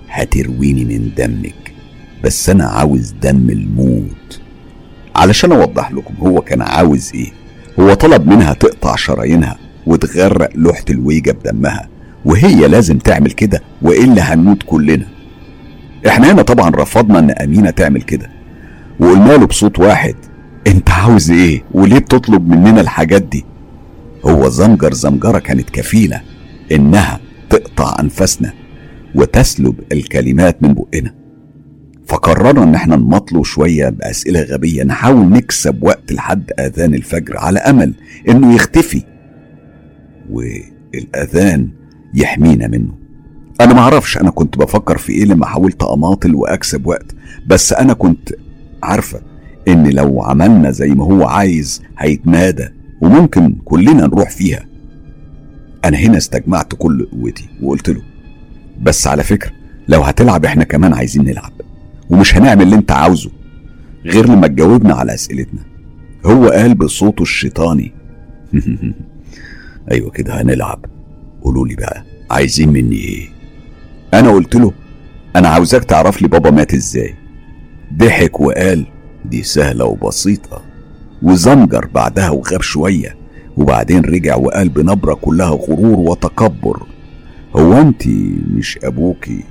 هترويني 0.09 0.85
من 0.85 1.11
دمك 1.17 1.73
بس 2.25 2.51
أنا 2.51 2.65
عاوز 2.65 3.15
دم 3.23 3.51
الموت. 3.51 4.41
علشان 5.17 5.53
أوضح 5.53 5.93
لكم 5.93 6.15
هو 6.21 6.41
كان 6.41 6.63
عاوز 6.63 7.11
إيه 7.15 7.33
هو 7.81 7.95
طلب 7.95 8.27
منها 8.27 8.53
تقطع 8.55 8.97
شرايينها 8.97 9.57
وتغرق 9.87 10.51
لوحة 10.55 10.85
الويجة 10.91 11.33
بدمها 11.33 11.89
وهي 12.25 12.69
لازم 12.69 12.99
تعمل 12.99 13.31
كده 13.31 13.63
وإلا 13.83 14.35
هنموت 14.35 14.63
كلنا. 14.67 15.07
إحنا 16.07 16.33
هنا 16.33 16.43
طبعا 16.43 16.71
رفضنا 16.71 17.19
إن 17.19 17.31
أمينة 17.31 17.71
تعمل 17.71 18.03
كده. 18.03 18.31
وقلنا 19.01 19.33
له 19.33 19.47
بصوت 19.47 19.79
واحد 19.79 20.15
أنت 20.67 20.91
عاوز 20.91 21.31
إيه؟ 21.31 21.63
وليه 21.73 21.99
بتطلب 21.99 22.49
مننا 22.49 22.81
الحاجات 22.81 23.23
دي؟ 23.23 23.45
هو 24.25 24.49
زمجر 24.49 24.93
زمجرة 24.95 25.39
كانت 25.39 25.71
كفيلة 25.71 26.21
إنها 26.73 27.21
تقطع 27.51 27.97
أنفاسنا 28.01 28.53
وتسلب 29.15 29.75
الكلمات 29.93 30.63
من 30.63 30.75
بقنا. 30.75 31.15
فقررنا 32.07 32.63
إن 32.65 32.75
إحنا 32.75 32.97
نمطله 32.97 33.43
شوية 33.43 33.89
بأسئلة 33.89 34.43
غبية 34.43 34.83
نحاول 34.83 35.27
نكسب 35.31 35.83
وقت 35.83 36.13
لحد 36.13 36.51
أذان 36.59 36.95
الفجر 36.95 37.39
على 37.39 37.59
أمل 37.59 37.95
إنه 38.29 38.55
يختفي. 38.55 39.03
والأذان 40.31 41.69
يحمينا 42.15 42.69
منه. 42.69 42.93
أنا 43.61 43.75
معرفش 43.75 44.17
أنا 44.19 44.31
كنت 44.31 44.59
بفكر 44.59 44.99
في 44.99 45.13
إيه 45.13 45.25
لما 45.25 45.47
حاولت 45.47 45.83
أماطل 45.83 46.35
وأكسب 46.35 46.87
وقت 46.87 47.15
بس 47.47 47.73
أنا 47.73 47.93
كنت 47.93 48.29
عارفة 48.83 49.21
إن 49.69 49.91
لو 49.91 50.23
عملنا 50.23 50.71
زي 50.71 50.89
ما 50.89 51.05
هو 51.05 51.25
عايز 51.25 51.83
هيتمادى 51.99 52.69
وممكن 53.01 53.57
كلنا 53.65 54.07
نروح 54.07 54.31
فيها. 54.31 54.67
أنا 55.85 55.97
هنا 55.99 56.17
استجمعت 56.19 56.75
كل 56.79 57.07
قوتي 57.13 57.49
وقلت 57.63 57.89
له 57.89 58.03
بس 58.83 59.07
على 59.07 59.23
فكرة 59.23 59.51
لو 59.89 60.01
هتلعب 60.03 60.45
إحنا 60.45 60.65
كمان 60.65 60.95
عايزين 60.95 61.25
نلعب 61.25 61.53
ومش 62.11 62.37
هنعمل 62.37 62.63
اللي 62.63 62.77
أنت 62.77 62.93
عاوزه. 62.93 63.31
غير 64.05 64.27
لما 64.29 64.47
تجاوبنا 64.47 64.95
على 64.95 65.15
أسئلتنا. 65.15 65.61
هو 66.27 66.49
قال 66.49 66.75
بصوته 66.75 67.23
الشيطاني 67.23 67.93
أيوه 69.91 70.11
كده 70.11 70.43
هنلعب. 70.43 70.85
قولوا 71.43 71.67
لي 71.69 71.75
بقى 71.75 72.05
عايزين 72.31 72.69
مني 72.69 72.97
إيه؟ 72.97 73.29
أنا 74.15 74.31
قلت 74.31 74.55
له 74.55 74.73
أنا 75.37 75.49
عاوزك 75.49 75.85
تعرف 75.85 76.23
لي 76.23 76.29
بابا 76.29 76.51
مات 76.51 76.75
إزاي. 76.75 77.15
ضحك 77.95 78.41
وقال 78.41 78.87
دي 79.25 79.43
سهلة 79.43 79.85
وبسيطة 79.85 80.63
وزمجر 81.23 81.87
بعدها 81.95 82.31
وغاب 82.31 82.63
شوية 82.63 83.17
وبعدين 83.57 84.01
رجع 84.05 84.37
وقال 84.37 84.69
بنبرة 84.69 85.15
كلها 85.15 85.51
غرور 85.51 85.99
وتكبر. 85.99 86.83
هو 87.57 87.73
أنت 87.81 88.03
مش 88.55 88.79
أبوكي؟ 88.85 89.45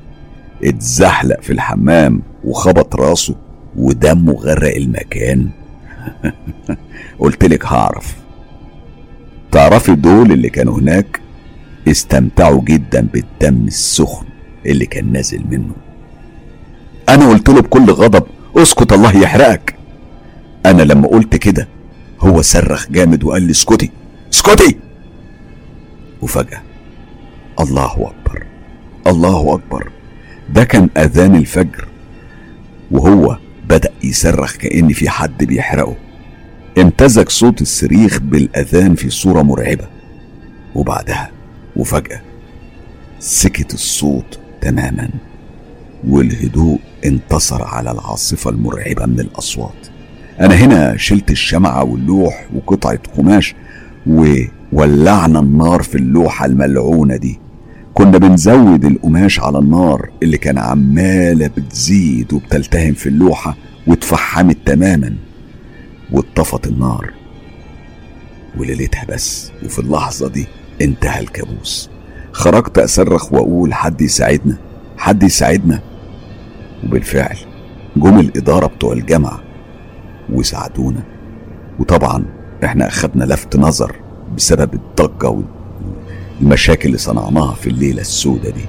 اتزحلق 0.64 1.42
في 1.42 1.54
الحمام 1.54 2.22
وخبط 2.44 2.96
راسه 2.96 3.36
ودمه 3.76 4.34
غرق 4.34 4.76
المكان. 4.76 5.50
قلت 7.20 7.46
لك 7.46 7.66
هعرف. 7.66 8.16
تعرفي 9.52 9.96
دول 9.96 10.32
اللي 10.32 10.50
كانوا 10.50 10.80
هناك؟ 10.80 11.22
استمتعوا 11.92 12.62
جدا 12.64 13.08
بالدم 13.14 13.68
السخن 13.68 14.26
اللي 14.66 14.86
كان 14.86 15.12
نازل 15.12 15.44
منه. 15.50 15.74
أنا 17.10 17.30
قلت 17.30 17.50
له 17.50 17.62
بكل 17.62 17.92
غضب 17.92 18.24
أسكت 18.58 18.94
الله 18.94 19.18
يحرقك. 19.18 19.76
أنا 20.66 20.82
لما 20.84 21.08
قلت 21.08 21.36
كده 21.36 21.68
هو 22.20 22.42
صرخ 22.42 22.90
جامد 22.92 23.24
وقال 23.24 23.42
لي 23.42 23.52
اسكتي 23.52 23.92
اسكتي. 24.34 24.78
وفجأة 26.22 26.62
الله 27.60 27.92
أكبر 27.92 28.44
الله 29.08 29.56
أكبر. 29.56 29.92
ده 30.50 30.64
كان 30.64 30.90
أذان 30.98 31.36
الفجر 31.36 31.88
وهو 32.92 33.38
بدأ 33.70 33.92
يصرخ 34.04 34.56
كأن 34.56 34.94
في 34.94 35.10
حد 35.10 35.44
بيحرقه. 35.44 35.96
امتزج 36.78 37.30
صوت 37.30 37.62
الصريخ 37.62 38.20
بالأذان 38.20 38.96
في 38.96 39.10
صورة 39.10 39.42
مرعبة. 39.42 39.88
وبعدها 40.76 41.32
وفجأة 41.76 42.22
سكت 43.20 43.74
الصوت 43.74 44.40
تماما 44.62 45.10
والهدوء 46.08 46.80
انتصر 47.06 47.64
على 47.64 47.92
العاصفة 47.92 48.50
المرعبة 48.50 49.06
من 49.06 49.20
الأصوات. 49.20 49.88
أنا 50.40 50.56
هنا 50.56 50.98
شلت 50.98 51.32
الشمعة 51.32 51.84
واللوح 51.84 52.48
وقطعة 52.56 53.00
قماش 53.18 53.56
وولعنا 54.08 55.40
النار 55.40 55.84
في 55.84 55.96
اللوحة 55.96 56.46
الملعونة 56.46 57.16
دي. 57.16 57.40
كنا 57.94 58.18
بنزود 58.18 58.86
القماش 58.86 59.40
على 59.40 59.58
النار 59.60 60.10
اللي 60.24 60.38
كان 60.38 60.58
عمالة 60.58 61.48
بتزيد 61.48 62.34
وبتلتهم 62.34 62.94
في 62.94 63.10
اللوحة 63.10 63.58
واتفحمت 63.88 64.58
تماما. 64.66 65.16
واتطفت 66.12 66.68
النار 66.68 67.14
وليلتها 68.58 69.06
بس. 69.10 69.52
وفي 69.66 69.80
اللحظة 69.80 70.28
دي 70.28 70.48
انتهى 70.82 71.20
الكابوس. 71.20 71.90
خرجت 72.32 72.78
أصرخ 72.78 73.34
وأقول 73.34 73.74
حد 73.74 74.02
يساعدنا؟ 74.02 74.58
حد 74.98 75.24
يساعدنا؟ 75.24 75.80
وبالفعل 76.84 77.38
جم 77.98 78.20
الإدارة 78.20 78.68
بتوع 78.68 78.94
الجامعة 78.94 79.40
وساعدونا. 80.34 81.04
وطبعا 81.80 82.26
إحنا 82.64 82.88
أخدنا 82.88 83.24
لفت 83.24 83.56
نظر 83.56 83.96
بسبب 84.38 84.74
الضجة 84.74 85.44
والمشاكل 86.42 86.88
اللي 86.88 86.98
صنعناها 86.98 87.54
في 87.54 87.68
الليلة 87.68 88.02
السوداء 88.02 88.52
دي. 88.52 88.66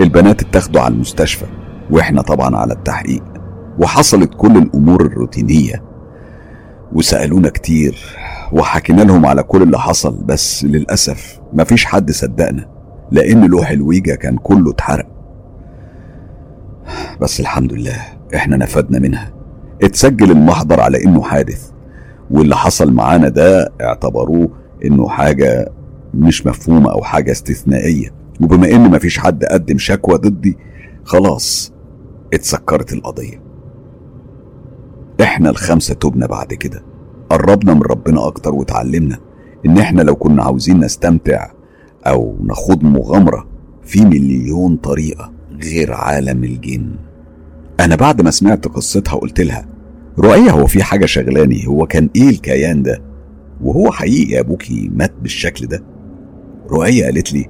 البنات 0.00 0.42
اتاخدوا 0.42 0.80
على 0.80 0.94
المستشفى 0.94 1.46
وإحنا 1.90 2.22
طبعا 2.22 2.56
على 2.56 2.72
التحقيق. 2.72 3.22
وحصلت 3.78 4.34
كل 4.36 4.56
الأمور 4.56 5.06
الروتينية 5.06 5.82
وسألونا 6.92 7.48
كتير 7.48 7.98
وحكينا 8.52 9.02
لهم 9.02 9.26
على 9.26 9.42
كل 9.42 9.62
اللي 9.62 9.78
حصل 9.78 10.24
بس 10.24 10.64
للأسف 10.64 11.40
مفيش 11.52 11.84
حد 11.84 12.10
صدقنا 12.10 12.68
لأن 13.10 13.44
لوح 13.44 13.70
الويجا 13.70 14.14
كان 14.14 14.36
كله 14.36 14.70
اتحرق. 14.70 15.06
بس 17.20 17.40
الحمد 17.40 17.72
لله 17.72 17.96
إحنا 18.34 18.56
نفدنا 18.56 18.98
منها. 18.98 19.32
اتسجل 19.82 20.30
المحضر 20.30 20.80
على 20.80 21.04
إنه 21.04 21.22
حادث 21.22 21.70
واللي 22.30 22.56
حصل 22.56 22.92
معانا 22.92 23.28
ده 23.28 23.72
اعتبروه 23.80 24.50
إنه 24.84 25.08
حاجة 25.08 25.72
مش 26.14 26.46
مفهومة 26.46 26.92
أو 26.92 27.02
حاجة 27.02 27.32
استثنائية. 27.32 28.14
وبما 28.40 28.70
إن 28.70 28.90
مفيش 28.90 29.18
حد 29.18 29.44
قدم 29.44 29.78
شكوى 29.78 30.18
ضدي 30.18 30.58
خلاص 31.04 31.72
اتسكرت 32.34 32.92
القضية. 32.92 33.47
إحنا 35.20 35.50
الخمسة 35.50 35.94
تبنا 35.94 36.26
بعد 36.26 36.54
كده. 36.54 36.82
قربنا 37.30 37.74
من 37.74 37.82
ربنا 37.82 38.26
أكتر 38.26 38.54
وتعلمنا 38.54 39.18
إن 39.66 39.78
إحنا 39.78 40.02
لو 40.02 40.16
كنا 40.16 40.42
عاوزين 40.42 40.80
نستمتع 40.80 41.50
أو 42.06 42.36
نخوض 42.44 42.82
مغامرة 42.82 43.46
في 43.82 44.04
مليون 44.04 44.76
طريقة 44.76 45.32
غير 45.62 45.92
عالم 45.92 46.44
الجن. 46.44 46.90
أنا 47.80 47.96
بعد 47.96 48.22
ما 48.22 48.30
سمعت 48.30 48.68
قصتها 48.68 49.14
قلت 49.16 49.40
لها 49.40 49.66
رؤية 50.18 50.50
هو 50.50 50.66
في 50.66 50.82
حاجة 50.82 51.06
شغلاني 51.06 51.66
هو 51.68 51.86
كان 51.86 52.10
إيه 52.16 52.28
الكيان 52.30 52.82
ده؟ 52.82 53.02
وهو 53.62 53.90
حقيقي 53.92 54.40
أبوكي 54.40 54.90
مات 54.94 55.12
بالشكل 55.22 55.66
ده؟ 55.66 55.84
رؤية 56.70 57.04
قالت 57.04 57.32
لي 57.32 57.46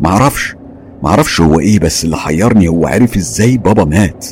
معرفش 0.00 0.56
معرفش 1.02 1.40
هو 1.40 1.60
إيه 1.60 1.78
بس 1.78 2.04
اللي 2.04 2.16
حيرني 2.16 2.68
هو 2.68 2.86
عرف 2.86 3.16
إزاي 3.16 3.58
بابا 3.58 3.84
مات. 3.84 4.26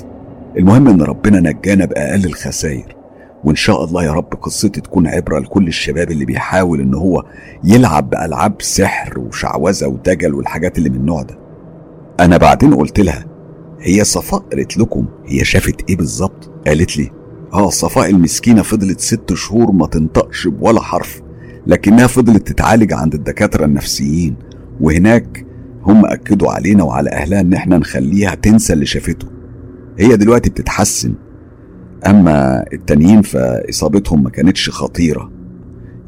المهم 0.59 0.89
إن 0.89 1.03
ربنا 1.03 1.41
نجانا 1.41 1.85
بأقل 1.85 2.25
الخسائر. 2.25 2.97
وإن 3.45 3.57
شاء 3.57 3.85
الله 3.85 4.05
يا 4.05 4.13
رب 4.13 4.35
قصتي 4.43 4.81
تكون 4.81 5.07
عبرة 5.07 5.39
لكل 5.39 5.69
الشباب 5.69 6.11
اللي 6.11 6.25
بيحاول 6.25 6.81
إن 6.81 6.95
هو 6.95 7.25
يلعب 7.65 8.11
بألعاب 8.11 8.55
سحر 8.63 9.19
وشعوذة 9.19 9.87
ودجل 9.87 10.35
والحاجات 10.35 10.79
اللي 10.79 10.91
من 10.91 10.97
النوع 10.97 11.23
ده. 11.23 11.39
أنا 12.21 12.37
بعدين 12.37 12.75
قلت 12.75 13.01
لها 13.01 13.25
هي 13.81 14.05
صفاء؟ 14.05 14.41
قالت 14.41 14.77
لكم 14.77 15.07
هي 15.27 15.45
شافت 15.45 15.91
إيه 15.91 15.97
بالظبط؟ 15.97 16.51
قالت 16.67 16.97
لي 16.97 17.11
آه 17.53 17.71
صفاء 17.71 18.11
المسكينة 18.11 18.63
فضلت 18.63 19.01
ست 19.01 19.35
شهور 19.35 19.73
ما 19.73 19.87
تنطقش 19.87 20.47
بولا 20.47 20.81
حرف 20.81 21.23
لكنها 21.67 22.07
فضلت 22.07 22.49
تتعالج 22.49 22.93
عند 22.93 23.15
الدكاترة 23.15 23.65
النفسيين. 23.65 24.37
وهناك 24.81 25.47
هم 25.83 26.07
أكدوا 26.07 26.51
علينا 26.51 26.85
وعلى 26.85 27.11
أهلها 27.11 27.41
إن 27.41 27.55
إحنا 27.55 27.79
نخليها 27.79 28.35
تنسى 28.35 28.73
اللي 28.73 28.87
شافته. 28.87 29.36
هي 29.99 30.17
دلوقتي 30.17 30.51
بتتحسن 30.51 31.15
أما 32.07 32.65
التانيين 32.73 33.23
فإصابتهم 33.23 34.23
ما 34.23 34.31
كانتش 34.31 34.71
خطيرة. 34.71 35.31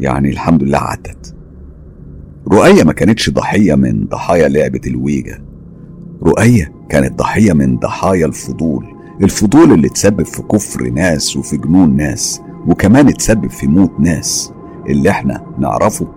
يعني 0.01 0.31
الحمد 0.31 0.63
لله 0.63 0.79
عدت. 0.79 1.35
رؤية 2.53 2.85
ما 2.85 2.93
كانتش 2.93 3.31
ضحية 3.31 3.75
من 3.75 4.07
ضحايا 4.07 4.49
لعبة 4.49 4.81
الويجا. 4.87 5.45
رؤية 6.23 6.73
كانت 6.89 7.19
ضحية 7.19 7.53
من 7.53 7.77
ضحايا 7.79 8.27
الفضول. 8.27 8.87
الفضول 9.23 9.73
اللي 9.73 9.89
تسبب 9.89 10.23
في 10.23 10.43
كفر 10.43 10.83
ناس 10.91 11.37
وفي 11.37 11.57
جنون 11.57 11.97
ناس 11.97 12.41
وكمان 12.67 13.15
تسبب 13.15 13.51
في 13.51 13.67
موت 13.67 13.93
ناس. 14.01 14.53
اللي 14.89 15.11
إحنا 15.11 15.47
نعرفه 15.59 16.09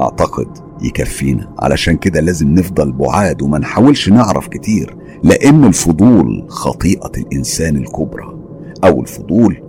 أعتقد 0.00 0.48
يكفينا. 0.84 1.54
علشان 1.58 1.96
كده 1.96 2.20
لازم 2.20 2.54
نفضل 2.54 2.92
بعاد 2.92 3.42
وما 3.42 3.58
نحاولش 3.58 4.08
نعرف 4.08 4.48
كتير 4.48 4.96
لأن 5.24 5.64
الفضول 5.64 6.44
خطيئة 6.48 7.12
الإنسان 7.18 7.76
الكبرى. 7.76 8.38
أو 8.84 9.00
الفضول 9.00 9.62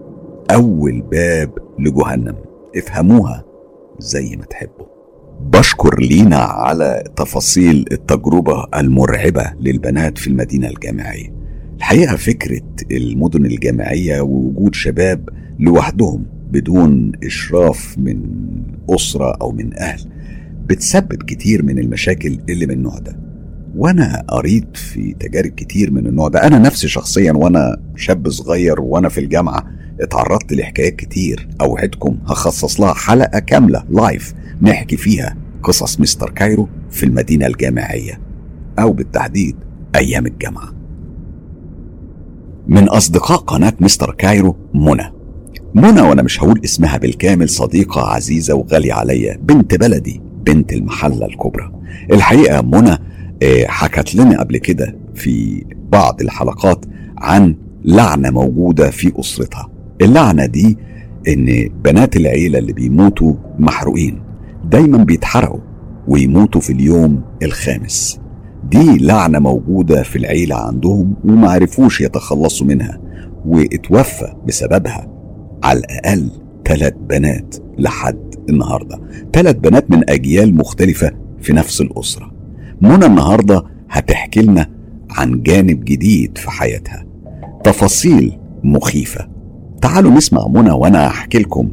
أول 0.51 1.01
باب 1.01 1.51
لجهنم. 1.79 2.35
افهموها 2.77 3.43
زي 3.99 4.35
ما 4.35 4.45
تحبوا. 4.45 4.85
بشكر 5.41 5.99
لينا 5.99 6.37
على 6.37 7.03
تفاصيل 7.15 7.85
التجربة 7.91 8.65
المرعبة 8.75 9.53
للبنات 9.59 10.17
في 10.17 10.27
المدينة 10.27 10.67
الجامعية. 10.67 11.33
الحقيقة 11.77 12.15
فكرة 12.15 12.61
المدن 12.91 13.45
الجامعية 13.45 14.21
ووجود 14.21 14.75
شباب 14.75 15.29
لوحدهم 15.59 16.25
بدون 16.51 17.11
إشراف 17.23 17.95
من 17.97 18.23
أسرة 18.89 19.37
أو 19.41 19.51
من 19.51 19.77
أهل 19.77 20.01
بتسبب 20.65 21.23
كتير 21.23 21.63
من 21.63 21.79
المشاكل 21.79 22.39
اللي 22.49 22.65
من 22.65 22.73
النوع 22.73 22.99
ده. 22.99 23.19
وأنا 23.75 24.25
قريت 24.29 24.77
في 24.77 25.15
تجارب 25.19 25.51
كتير 25.51 25.91
من 25.91 26.07
النوع 26.07 26.27
ده. 26.27 26.47
أنا 26.47 26.59
نفسي 26.59 26.87
شخصيا 26.87 27.31
وأنا 27.31 27.77
شاب 27.95 28.29
صغير 28.29 28.81
وأنا 28.81 29.09
في 29.09 29.19
الجامعة 29.19 29.65
اتعرضت 30.01 30.53
لحكايات 30.53 30.95
كتير 30.95 31.47
أوعدكم. 31.61 32.17
هخصص 32.27 32.79
لها 32.79 32.93
حلقة 32.93 33.39
كاملة 33.39 33.83
live 33.89 34.33
نحكي 34.61 34.97
فيها 34.97 35.35
قصص 35.63 35.99
مستر 35.99 36.29
كايرو 36.29 36.69
في 36.91 37.05
المدينة 37.05 37.47
الجامعية 37.47 38.19
أو 38.79 38.93
بالتحديد 38.93 39.55
أيام 39.95 40.25
الجامعة. 40.25 40.73
من 42.67 42.89
أصدقاء 42.89 43.37
قناة 43.37 43.73
مستر 43.79 44.13
كايرو 44.13 44.55
منى. 44.73 45.13
منى 45.75 46.01
وأنا 46.01 46.21
مش 46.21 46.43
هقول 46.43 46.61
اسمها 46.63 46.97
بالكامل 46.97 47.49
صديقة 47.49 48.01
عزيزة 48.01 48.53
وغالية 48.53 48.93
عليا 48.93 49.37
بنت 49.37 49.75
بلدي. 49.75 50.21
بنت 50.45 50.73
المحلة 50.73 51.25
الكبرى. 51.25 51.71
الحقيقة 52.11 52.61
منى 52.61 52.97
حكت 53.67 54.15
لنا 54.15 54.39
قبل 54.39 54.57
كده 54.57 54.95
في 55.15 55.65
بعض 55.91 56.21
الحلقات 56.21 56.85
عن 57.17 57.55
لعنة 57.85 58.29
موجودة 58.31 58.89
في 58.89 59.11
أسرتها. 59.19 59.69
اللعنة 60.01 60.45
دي 60.45 60.77
إن 61.27 61.69
بنات 61.83 62.15
العيلة 62.15 62.59
اللي 62.59 62.73
بيموتوا 62.73 63.33
محروقين 63.59 64.21
دايما 64.65 64.97
بيتحرقوا 65.03 65.59
ويموتوا 66.07 66.61
في 66.61 66.73
اليوم 66.73 67.21
الخامس. 67.43 68.19
دي 68.69 68.97
لعنة 68.97 69.39
موجودة 69.39 70.03
في 70.03 70.15
العيلة 70.15 70.55
عندهم 70.55 71.13
ومعرفوش 71.25 72.01
يتخلصوا 72.01 72.67
منها 72.67 72.99
واتوفى 73.45 74.33
بسببها 74.47 75.07
على 75.63 75.79
الأقل 75.79 76.29
ثلاث 76.65 76.93
بنات 77.09 77.55
لحد 77.77 78.32
النهاردة. 78.49 78.99
ثلاث 79.33 79.55
بنات 79.55 79.91
من 79.91 80.09
أجيال 80.09 80.55
مختلفة 80.55 81.11
في 81.41 81.53
نفس 81.53 81.81
الأسرة. 81.81 82.31
منى 82.81 83.05
النهاردة 83.05 83.63
هتحكي 83.89 84.41
لنا 84.41 84.69
عن 85.09 85.41
جانب 85.43 85.85
جديد 85.85 86.37
في 86.37 86.51
حياتها. 86.51 87.05
تفاصيل 87.63 88.39
مخيفة. 88.63 89.27
تعالوا 89.81 90.11
نسمع 90.11 90.47
منى 90.47 90.71
وأنا 90.71 91.07
أحكي 91.07 91.39
لكم 91.39 91.71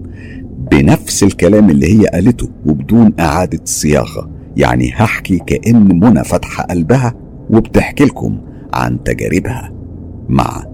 بنفس 0.71 1.23
الكلام 1.23 1.71
اللي 1.71 2.01
هي 2.01 2.07
قالته 2.07 2.49
وبدون 2.67 3.13
إعادة 3.21 3.61
صياغة. 3.65 4.31
يعني 4.57 4.91
هحكي 4.95 5.39
كأن 5.39 6.01
منى 6.01 6.25
فاتحة 6.25 6.65
قلبها 6.65 7.15
وبتحكي 7.51 8.05
لكم 8.05 8.41
عن 8.75 9.03
تجاربها 9.03 9.73
مع 10.29 10.65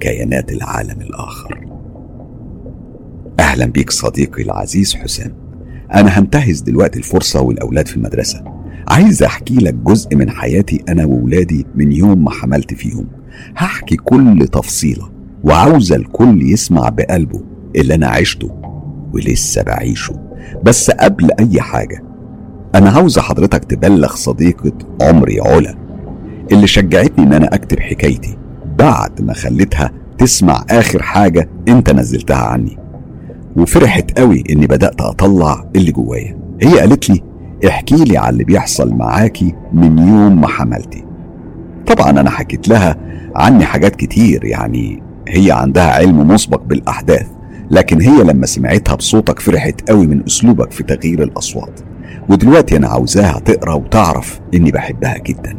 كيانات 0.00 0.52
العالم 0.52 1.00
الآخر. 1.00 1.77
أهلا 3.38 3.66
بيك 3.66 3.90
صديقي 3.90 4.42
العزيز 4.42 4.94
حسام. 4.94 5.32
أنا 5.94 6.18
هنتهز 6.18 6.60
دلوقتي 6.60 6.98
الفرصة 6.98 7.40
والأولاد 7.40 7.88
في 7.88 7.96
المدرسة. 7.96 8.44
عايز 8.88 9.22
أحكي 9.22 9.54
لك 9.54 9.74
جزء 9.74 10.16
من 10.16 10.30
حياتي 10.30 10.84
أنا 10.88 11.04
وولادي 11.04 11.66
من 11.74 11.92
يوم 11.92 12.24
ما 12.24 12.30
حملت 12.30 12.74
فيهم. 12.74 13.06
هحكي 13.56 13.96
كل 13.96 14.48
تفصيلة 14.52 15.10
وعاوز 15.44 15.92
الكل 15.92 16.42
يسمع 16.42 16.88
بقلبه 16.88 17.40
اللي 17.76 17.94
أنا 17.94 18.06
عشته 18.08 18.50
ولسه 19.14 19.62
بعيشه. 19.62 20.14
بس 20.62 20.90
قبل 20.90 21.28
أي 21.38 21.60
حاجة 21.60 22.02
أنا 22.74 22.90
عاوز 22.90 23.18
حضرتك 23.18 23.64
تبلغ 23.64 24.14
صديقة 24.14 24.72
عمري 25.02 25.40
علا 25.40 25.74
اللي 26.52 26.66
شجعتني 26.66 27.24
إن 27.24 27.32
أنا 27.32 27.54
أكتب 27.54 27.80
حكايتي 27.80 28.36
بعد 28.78 29.22
ما 29.22 29.32
خليتها 29.32 29.92
تسمع 30.18 30.64
آخر 30.70 31.02
حاجة 31.02 31.50
أنت 31.68 31.90
نزلتها 31.90 32.36
عني. 32.36 32.78
وفرحت 33.58 34.18
قوي 34.18 34.44
إني 34.50 34.66
بدأت 34.66 35.00
أطلع 35.00 35.64
اللي 35.76 35.92
جوايا. 35.92 36.38
هي 36.62 36.80
قالت 36.80 37.10
لي 37.10 37.22
احكي 37.68 38.04
لي 38.04 38.18
على 38.18 38.30
اللي 38.30 38.44
بيحصل 38.44 38.94
معاكي 38.94 39.54
من 39.72 39.98
يوم 39.98 40.40
ما 40.40 40.48
حملتي. 40.48 41.04
طبعا 41.86 42.10
أنا 42.10 42.30
حكيت 42.30 42.68
لها 42.68 42.96
عني 43.36 43.64
حاجات 43.64 43.96
كتير 43.96 44.44
يعني 44.44 45.02
هي 45.28 45.52
عندها 45.52 45.90
علم 45.90 46.28
مسبق 46.28 46.62
بالأحداث 46.62 47.26
لكن 47.70 48.00
هي 48.00 48.22
لما 48.22 48.46
سمعتها 48.46 48.94
بصوتك 48.94 49.40
فرحت 49.40 49.90
قوي 49.90 50.06
من 50.06 50.24
أسلوبك 50.26 50.72
في 50.72 50.82
تغيير 50.82 51.22
الأصوات. 51.22 51.80
ودلوقتي 52.28 52.76
أنا 52.76 52.88
عاوزاها 52.88 53.38
تقرأ 53.38 53.74
وتعرف 53.74 54.40
إني 54.54 54.70
بحبها 54.70 55.18
جدا 55.18 55.56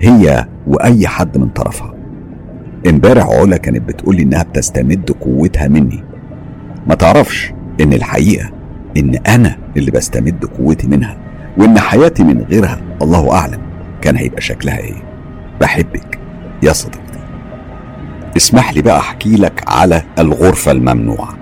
هي 0.00 0.46
وأي 0.66 1.06
حد 1.06 1.38
من 1.38 1.48
طرفها. 1.48 1.94
امبارح 2.86 3.26
علا 3.26 3.56
كانت 3.56 3.88
بتقولي 3.88 4.22
إنها 4.22 4.42
بتستمد 4.42 5.10
قوتها 5.10 5.68
مني. 5.68 6.09
ما 6.86 6.94
تعرفش 6.94 7.52
إن 7.80 7.92
الحقيقة 7.92 8.50
إن 8.96 9.14
أنا 9.14 9.56
اللي 9.76 9.90
بستمد 9.90 10.44
قوتي 10.44 10.86
منها 10.86 11.18
وإن 11.58 11.78
حياتي 11.78 12.24
من 12.24 12.42
غيرها 12.50 12.80
الله 13.02 13.32
أعلم 13.32 13.60
كان 14.02 14.16
هيبقى 14.16 14.40
شكلها 14.40 14.78
إيه. 14.78 15.02
بحبك 15.60 16.18
يا 16.62 16.72
صديقتي. 16.72 17.18
اسمح 18.36 18.72
لي 18.74 18.82
بقى 18.82 18.98
أحكي 18.98 19.36
لك 19.36 19.62
على 19.68 20.02
الغرفة 20.18 20.72
الممنوعة. 20.72 21.34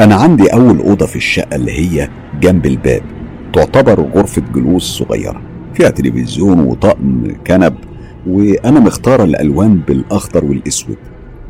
أنا 0.00 0.14
عندي 0.14 0.52
أول 0.52 0.78
أوضة 0.78 1.06
في 1.06 1.16
الشقة 1.16 1.56
اللي 1.56 1.72
هي 1.72 2.08
جنب 2.40 2.66
الباب. 2.66 3.02
تعتبر 3.52 4.00
غرفة 4.00 4.42
جلوس 4.54 4.98
صغيرة. 4.98 5.40
فيها 5.74 5.88
تلفزيون 5.90 6.60
وطقم 6.60 7.32
كنب 7.46 7.74
وأنا 8.26 8.80
مختارة 8.80 9.24
الألوان 9.24 9.80
بالأخضر 9.88 10.44
والأسود. 10.44 10.96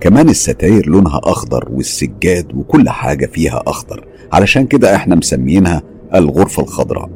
كمان 0.05 0.29
الستاير 0.29 0.89
لونها 0.89 1.21
أخضر 1.25 1.69
والسجاد 1.73 2.55
وكل 2.55 2.89
حاجة 2.89 3.27
فيها 3.27 3.63
أخضر. 3.67 4.05
علشان 4.33 4.67
كده 4.67 4.95
إحنا 4.97 5.15
مسمينها 5.15 5.83
الغرفة 6.15 6.63
الخضراء. 6.63 7.11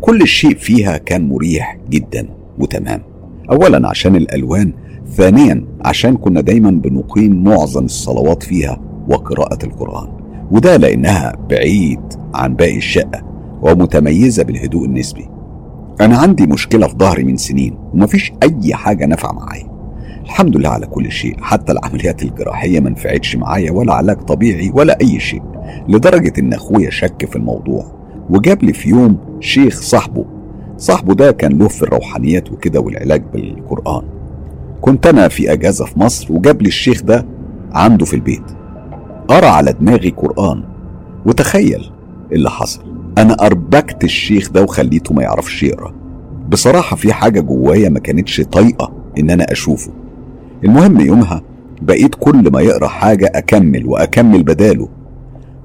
كل 0.00 0.26
شيء 0.26 0.54
فيها 0.54 0.96
كان 0.96 1.28
مريح 1.28 1.78
جدا 1.90 2.28
وتمام. 2.58 3.02
أولا 3.50 3.88
عشان 3.88 4.16
الألوان 4.16 4.72
ثانيا 5.06 5.64
عشان 5.84 6.16
كنا 6.16 6.40
دايما 6.40 6.70
بنقيم 6.70 7.44
معظم 7.44 7.84
الصلوات 7.84 8.42
فيها 8.42 8.80
وقراءة 9.08 9.66
القرآن. 9.66 10.08
وده 10.50 10.76
لأنها 10.76 11.32
بعيد 11.50 12.00
عن 12.34 12.54
باقي 12.54 12.76
الشقة 12.76 13.22
ومتميزة 13.62 14.42
بالهدوء 14.42 14.84
النسبي. 14.84 15.28
أنا 16.00 16.18
عندي 16.18 16.46
مشكلة 16.46 16.86
في 16.86 16.94
ظهري 16.98 17.24
من 17.24 17.36
سنين 17.36 17.78
ومفيش 17.94 18.32
أي 18.42 18.74
حاجة 18.74 19.06
نافعة 19.06 19.32
معايا. 19.32 19.73
الحمد 20.24 20.56
لله 20.56 20.68
على 20.68 20.86
كل 20.86 21.12
شيء. 21.12 21.36
حتى 21.40 21.72
العمليات 21.72 22.22
الجراحية 22.22 22.80
ما 22.80 22.90
نفعتش 22.90 23.36
معايا 23.36 23.72
ولا 23.72 23.94
علاج 23.94 24.16
طبيعي 24.16 24.70
ولا 24.74 24.98
أي 25.00 25.20
شيء. 25.20 25.42
لدرجة 25.88 26.32
إن 26.40 26.52
أخويا 26.52 26.90
شك 26.90 27.28
في 27.30 27.36
الموضوع 27.36 27.84
وجاب 28.30 28.62
لي 28.62 28.72
في 28.72 28.88
يوم 28.88 29.18
شيخ 29.40 29.80
صاحبه. 29.80 30.24
صاحبه 30.76 31.14
ده 31.14 31.32
كان 31.32 31.58
له 31.58 31.68
في 31.68 31.82
الروحانيات 31.82 32.52
وكده 32.52 32.80
والعلاج 32.80 33.22
بالقرآن. 33.32 34.02
كنت 34.80 35.06
أنا 35.06 35.28
في 35.28 35.52
أجازة 35.52 35.84
في 35.84 36.00
مصر 36.00 36.32
وجاب 36.32 36.62
لي 36.62 36.68
الشيخ 36.68 37.02
ده 37.02 37.26
عنده 37.72 38.04
في 38.04 38.14
البيت. 38.14 38.50
قرأ 39.28 39.46
على 39.46 39.72
دماغي 39.72 40.10
قرآن. 40.10 40.64
وتخيل 41.26 41.90
اللي 42.32 42.50
حصل. 42.50 42.82
أنا 43.18 43.34
أربكت 43.46 44.04
الشيخ 44.04 44.50
ده 44.50 44.62
وخليته 44.62 45.14
ما 45.14 45.22
يعرفش 45.22 45.62
يقرأ. 45.62 45.94
بصراحة 46.48 46.96
في 46.96 47.12
حاجة 47.12 47.40
جوايا 47.40 47.88
ما 47.88 47.98
كانتش 48.00 48.40
طايقة 48.40 48.92
إن 49.18 49.30
أنا 49.30 49.52
أشوفه. 49.52 49.90
المهم 50.64 51.00
يومها 51.00 51.42
بقيت 51.82 52.14
كل 52.14 52.50
ما 52.52 52.60
يقرأ 52.60 52.88
حاجة 52.88 53.32
أكمل 53.34 53.86
وأكمل 53.86 54.42
بداله. 54.42 54.88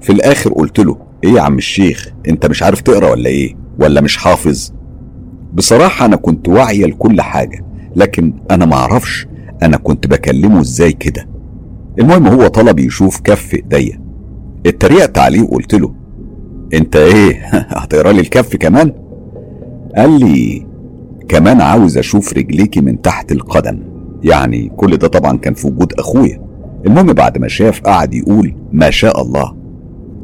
في 0.00 0.12
الآخر 0.12 0.52
قلت 0.52 0.78
له 0.78 0.96
إيه 1.24 1.30
يا 1.30 1.40
عم 1.40 1.58
الشيخ 1.58 2.08
أنت 2.28 2.46
مش 2.46 2.62
عارف 2.62 2.80
تقرأ 2.80 3.10
ولا 3.10 3.28
إيه؟ 3.28 3.56
ولا 3.78 4.00
مش 4.00 4.16
حافظ؟ 4.16 4.72
بصراحة 5.54 6.06
أنا 6.06 6.16
كنت 6.16 6.48
واعية 6.48 6.86
لكل 6.86 7.20
حاجة 7.20 7.64
لكن 7.96 8.32
أنا 8.50 8.66
معرفش 8.66 9.26
أنا 9.62 9.76
كنت 9.76 10.06
بكلمه 10.06 10.60
إزاي 10.60 10.92
كده. 10.92 11.28
المهم 11.98 12.26
هو 12.26 12.46
طلب 12.46 12.78
يشوف 12.78 13.20
كف 13.20 13.54
إيديا. 13.54 14.00
اتريقت 14.66 15.18
عليه 15.18 15.42
وقلت 15.42 15.74
له 15.74 15.94
أنت 16.74 16.96
إيه؟ 16.96 17.46
هتقرأ 17.80 18.12
لي 18.12 18.20
الكف 18.20 18.56
كمان؟ 18.56 18.92
قال 19.96 20.20
لي 20.20 20.66
كمان 21.28 21.60
عاوز 21.60 21.98
أشوف 21.98 22.32
رجليكي 22.32 22.80
من 22.80 23.02
تحت 23.02 23.32
القدم. 23.32 23.89
يعني 24.22 24.72
كل 24.76 24.96
ده 24.96 25.08
طبعا 25.08 25.36
كان 25.36 25.54
في 25.54 25.66
وجود 25.66 25.92
أخويا. 25.92 26.40
المهم 26.86 27.12
بعد 27.12 27.38
ما 27.38 27.48
شاف 27.48 27.80
قعد 27.80 28.14
يقول 28.14 28.54
ما 28.72 28.90
شاء 28.90 29.22
الله. 29.22 29.56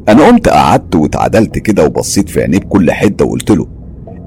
أنا 0.09 0.27
قمت 0.27 0.49
قعدت 0.49 0.95
واتعدلت 0.95 1.57
كده 1.57 1.85
وبصيت 1.85 2.29
في 2.29 2.41
عينيه 2.41 2.59
بكل 2.59 2.91
حده 2.91 3.25
وقلت 3.25 3.51
له 3.51 3.67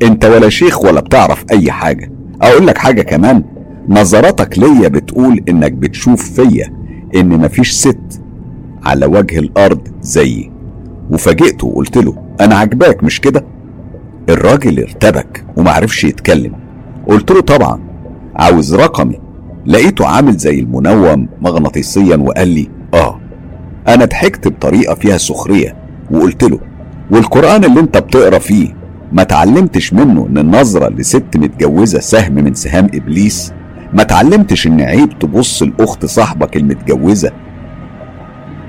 أنت 0.03 0.25
ولا 0.25 0.49
شيخ 0.49 0.85
ولا 0.85 1.01
بتعرف 1.01 1.45
أي 1.53 1.71
حاجة. 1.71 2.13
أقول 2.43 2.67
لك 2.67 2.79
حاجة 2.79 3.03
كمان 3.03 3.45
نظراتك 3.89 4.59
ليا 4.59 4.89
بتقول 4.89 5.45
إنك 5.49 5.73
بتشوف 5.73 6.41
فيا 6.41 6.73
إن 7.15 7.29
مفيش 7.29 7.73
ست 7.73 8.23
على 8.83 9.07
وجه 9.07 9.39
الأرض 9.39 9.89
زيي. 10.03 10.53
وفاجئته 11.11 11.67
وقلت 11.67 11.97
له 11.97 12.17
أنا 12.41 12.55
عجباك 12.55 13.05
مش 13.05 13.21
كده؟ 13.21 13.45
الراجل 14.29 14.81
ارتبك 14.81 15.45
ومعرفش 15.57 16.05
يتكلم. 16.05 16.53
قلت 17.09 17.31
له 17.31 17.41
طبعا 17.41 17.81
عاوز 18.37 18.75
رقمي. 18.75 19.21
لقيته 19.71 20.07
عامل 20.07 20.37
زي 20.37 20.61
المنوم 20.61 21.29
مغناطيسيا 21.41 22.17
وقال 22.17 22.49
لي 22.49 22.69
آه 22.95 23.21
أنا 23.89 24.05
ضحكت 24.05 24.49
بطريقة 24.49 24.95
فيها 24.95 25.19
سخرية. 25.19 25.77
وقلت 26.11 26.43
له 26.45 26.59
والقرآن 27.11 27.65
اللي 27.65 27.81
أنت 27.81 27.99
بتقرأ 27.99 28.39
فيه 28.39 28.69
ما 29.13 29.23
تعلمتش 29.23 29.93
منه 29.93 30.27
إن 30.27 30.39
النظرة 30.39 30.89
لست 30.89 31.37
متجوزة 31.37 32.01
سهم 32.01 32.33
من 32.35 32.55
سهام 32.55 32.87
إبليس؟ 32.95 33.53
ما 33.93 34.03
تعلمتش 34.03 34.67
إن 34.67 34.81
عيب 34.81 35.19
تبص 35.19 35.63
لأخت 35.63 36.07
صاحبك 36.07 36.57
المتجوزة؟ 36.57 37.33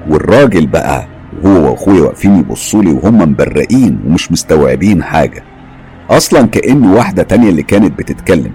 والراجل 0.09 0.67
بقى 0.67 1.07
هو 1.45 1.69
وأخويا 1.71 2.01
واقفين 2.01 2.35
يبصوا 2.35 2.83
لي 2.83 2.91
وهم 2.91 3.17
مبرقين 3.21 3.99
ومش 4.07 4.31
مستوعبين 4.31 5.03
حاجة. 5.03 5.43
أصلا 6.09 6.47
كاني 6.47 6.87
واحدة 6.87 7.23
تانية 7.23 7.49
اللي 7.49 7.63
كانت 7.63 7.99
بتتكلم. 7.99 8.51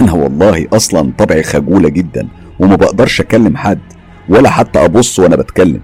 أنا 0.00 0.12
والله 0.12 0.66
أصلا 0.72 1.12
طبعي 1.18 1.42
خجولة 1.42 1.88
جدا 1.88 2.28
وما 2.60 2.76
بقدرش 2.76 3.20
أكلم 3.20 3.56
حد 3.56 3.78
ولا 4.28 4.50
حتى 4.50 4.84
أبص 4.84 5.18
وأنا 5.18 5.36
بتكلم. 5.36 5.80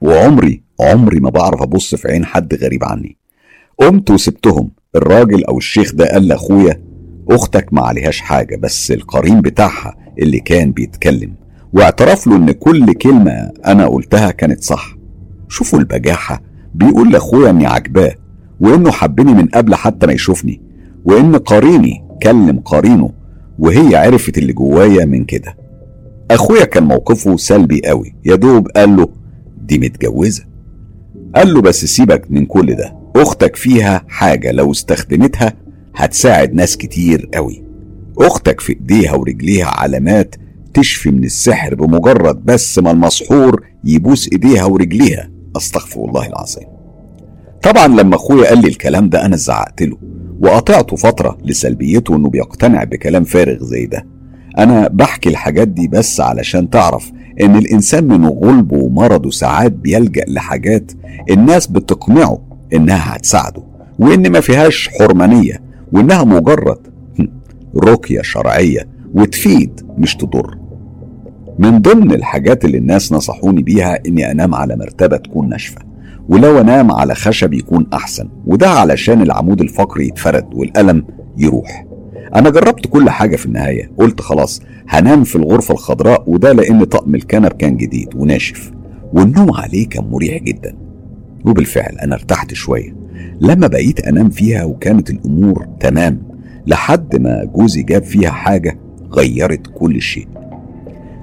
وعمري 0.00 0.62
عمري 0.80 1.20
ما 1.20 1.30
بعرف 1.30 1.62
أبص 1.62 1.94
في 1.94 2.08
عين 2.08 2.24
حد 2.24 2.54
غريب 2.54 2.84
عني. 2.84 3.16
قمت 3.78 4.10
وسبتهم. 4.10 4.70
الراجل 4.96 5.44
أو 5.44 5.58
الشيخ 5.58 5.94
ده 5.94 6.06
قال 6.12 6.28
لأخويا 6.28 6.82
أختك 7.30 7.72
ما 7.72 7.82
عليهاش 7.82 8.20
حاجة 8.20 8.56
بس 8.56 8.90
القرين 8.90 9.40
بتاعها 9.40 9.96
اللي 10.18 10.40
كان 10.40 10.72
بيتكلم. 10.72 11.34
واعترف 11.72 12.26
له 12.26 12.36
إن 12.36 12.50
كل 12.52 12.92
كلمة 12.92 13.50
أنا 13.66 13.86
قلتها 13.86 14.30
كانت 14.30 14.62
صح. 14.62 14.96
شوفوا 15.48 15.78
البجاحة. 15.78 16.42
بيقول 16.74 17.12
لأخويا 17.12 17.50
إني 17.50 17.66
عجباه 17.66 18.14
وإنه 18.60 18.90
حبني 18.90 19.34
من 19.34 19.46
قبل 19.46 19.74
حتى 19.74 20.06
ما 20.06 20.12
يشوفني 20.12 20.60
وإن 21.04 21.36
قريني 21.36 22.04
كلم 22.22 22.60
قرينه 22.64 23.12
وهي 23.58 23.96
عرفت 23.96 24.38
اللي 24.38 24.52
جوايا 24.52 25.04
من 25.04 25.24
كده. 25.24 25.56
أخويا 26.30 26.64
كان 26.64 26.82
موقفه 26.82 27.36
سلبي 27.36 27.80
قوي 27.86 28.14
يا 28.24 28.34
دوب 28.34 28.68
قال 28.68 28.96
له 28.96 29.08
دي 29.62 29.78
متجوزة. 29.78 30.44
قال 31.34 31.54
له 31.54 31.60
بس 31.60 31.84
سيبك 31.84 32.30
من 32.30 32.46
كل 32.46 32.74
ده 32.74 32.96
أختك 33.16 33.56
فيها 33.56 34.04
حاجة 34.08 34.52
لو 34.52 34.70
استخدمتها 34.70 35.52
هتساعد 35.96 36.54
ناس 36.54 36.76
كتير 36.76 37.28
قوي. 37.34 37.64
أختك 38.18 38.60
في 38.60 38.72
إيديها 38.72 39.14
ورجليها 39.14 39.66
علامات 39.66 40.34
تشفي 40.74 41.10
من 41.10 41.24
السحر 41.24 41.74
بمجرد 41.74 42.44
بس 42.44 42.78
ما 42.78 42.90
المسحور 42.90 43.66
يبوس 43.84 44.28
إيديها 44.32 44.64
ورجليها. 44.64 45.30
أستغفر 45.56 46.04
الله 46.04 46.26
العظيم. 46.26 46.66
طبعا 47.62 47.86
لما 47.86 48.14
أخويا 48.16 48.48
قال 48.48 48.60
لي 48.60 48.68
الكلام 48.68 49.08
ده 49.08 49.26
أنا 49.26 49.36
زعقت 49.36 49.82
له. 49.82 49.96
وقطعته 50.40 50.96
فترة 50.96 51.38
لسلبيته 51.44 52.16
إنه 52.16 52.28
بيقتنع 52.28 52.84
بكلام 52.84 53.24
فارغ 53.24 53.64
زي 53.64 53.86
ده. 53.86 54.06
أنا 54.58 54.88
بحكي 54.88 55.28
الحاجات 55.28 55.68
دي 55.68 55.88
بس 55.88 56.20
علشان 56.20 56.70
تعرف 56.70 57.12
إن 57.40 57.56
الإنسان 57.56 58.04
من 58.04 58.26
غلبه 58.26 58.76
ومرضه 58.76 59.30
ساعات 59.30 59.72
بيلجأ 59.72 60.24
لحاجات 60.28 60.92
الناس 61.30 61.66
بتقنعه 61.66 62.38
إنها 62.72 63.16
هتساعده 63.16 63.62
وإن 63.98 64.32
ما 64.32 64.40
فيهاش 64.40 64.88
حرمانية 64.88 65.62
وإنها 65.92 66.24
مجرد 66.24 66.78
رقية 67.84 68.22
شرعية 68.22 68.88
وتفيد 69.14 69.80
مش 69.98 70.16
تضر. 70.16 70.58
من 71.58 71.78
ضمن 71.78 72.12
الحاجات 72.12 72.64
اللي 72.64 72.78
الناس 72.78 73.12
نصحوني 73.12 73.62
بيها 73.62 73.98
إني 74.06 74.30
أنام 74.30 74.54
على 74.54 74.76
مرتبة 74.76 75.16
تكون 75.16 75.48
ناشفة. 75.48 75.89
ولو 76.30 76.60
انام 76.60 76.92
على 76.92 77.14
خشب 77.14 77.52
يكون 77.52 77.86
أحسن 77.92 78.28
وده 78.46 78.68
علشان 78.70 79.22
العمود 79.22 79.60
الفقري 79.60 80.06
يتفرد 80.06 80.54
والألم 80.54 81.04
يروح. 81.38 81.86
أنا 82.34 82.50
جربت 82.50 82.86
كل 82.86 83.10
حاجة 83.10 83.36
في 83.36 83.46
النهاية 83.46 83.90
قلت 83.98 84.20
خلاص 84.20 84.62
هنام 84.88 85.24
في 85.24 85.36
الغرفة 85.36 85.74
الخضراء 85.74 86.24
وده 86.26 86.52
لأن 86.52 86.84
طقم 86.84 87.14
الكنب 87.14 87.52
كان 87.52 87.76
جديد 87.76 88.08
وناشف. 88.16 88.72
والنوم 89.12 89.52
عليه 89.52 89.88
كان 89.88 90.04
مريح 90.10 90.42
جدا. 90.42 90.76
وبالفعل 91.44 91.98
أنا 92.02 92.14
ارتحت 92.14 92.54
شوية. 92.54 92.96
لما 93.40 93.66
بقيت 93.66 94.00
أنام 94.00 94.30
فيها 94.30 94.64
وكانت 94.64 95.10
الأمور 95.10 95.66
تمام 95.80 96.22
لحد 96.66 97.16
ما 97.16 97.44
جوزي 97.44 97.82
جاب 97.82 98.02
فيها 98.02 98.30
حاجة 98.30 98.78
غيرت 99.12 99.66
كل 99.74 100.02
شيء. 100.02 100.28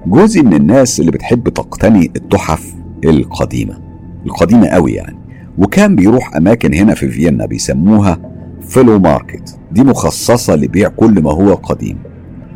جوزي 0.06 0.42
من 0.42 0.53
الناس 0.53 1.00
اللي 1.00 1.11
بتحب 1.11 1.50
تقتني 1.50 2.11
التحف 2.16 2.74
القديمة. 3.06 3.86
القديمة 4.28 4.68
قوي 4.68 4.94
يعني. 4.94 5.18
وكان 5.58 5.96
بيروح 5.96 6.36
أماكن 6.36 6.74
هنا 6.74 6.94
في 6.94 7.10
فيينا 7.10 7.46
بيسموها 7.46 8.20
Flohmarkt. 8.61 9.60
دي 9.72 9.84
مخصصة 9.84 10.56
لبيع 10.56 10.90
كل 10.90 11.22
ما 11.22 11.32
هو 11.32 11.54
قديم. 11.54 11.98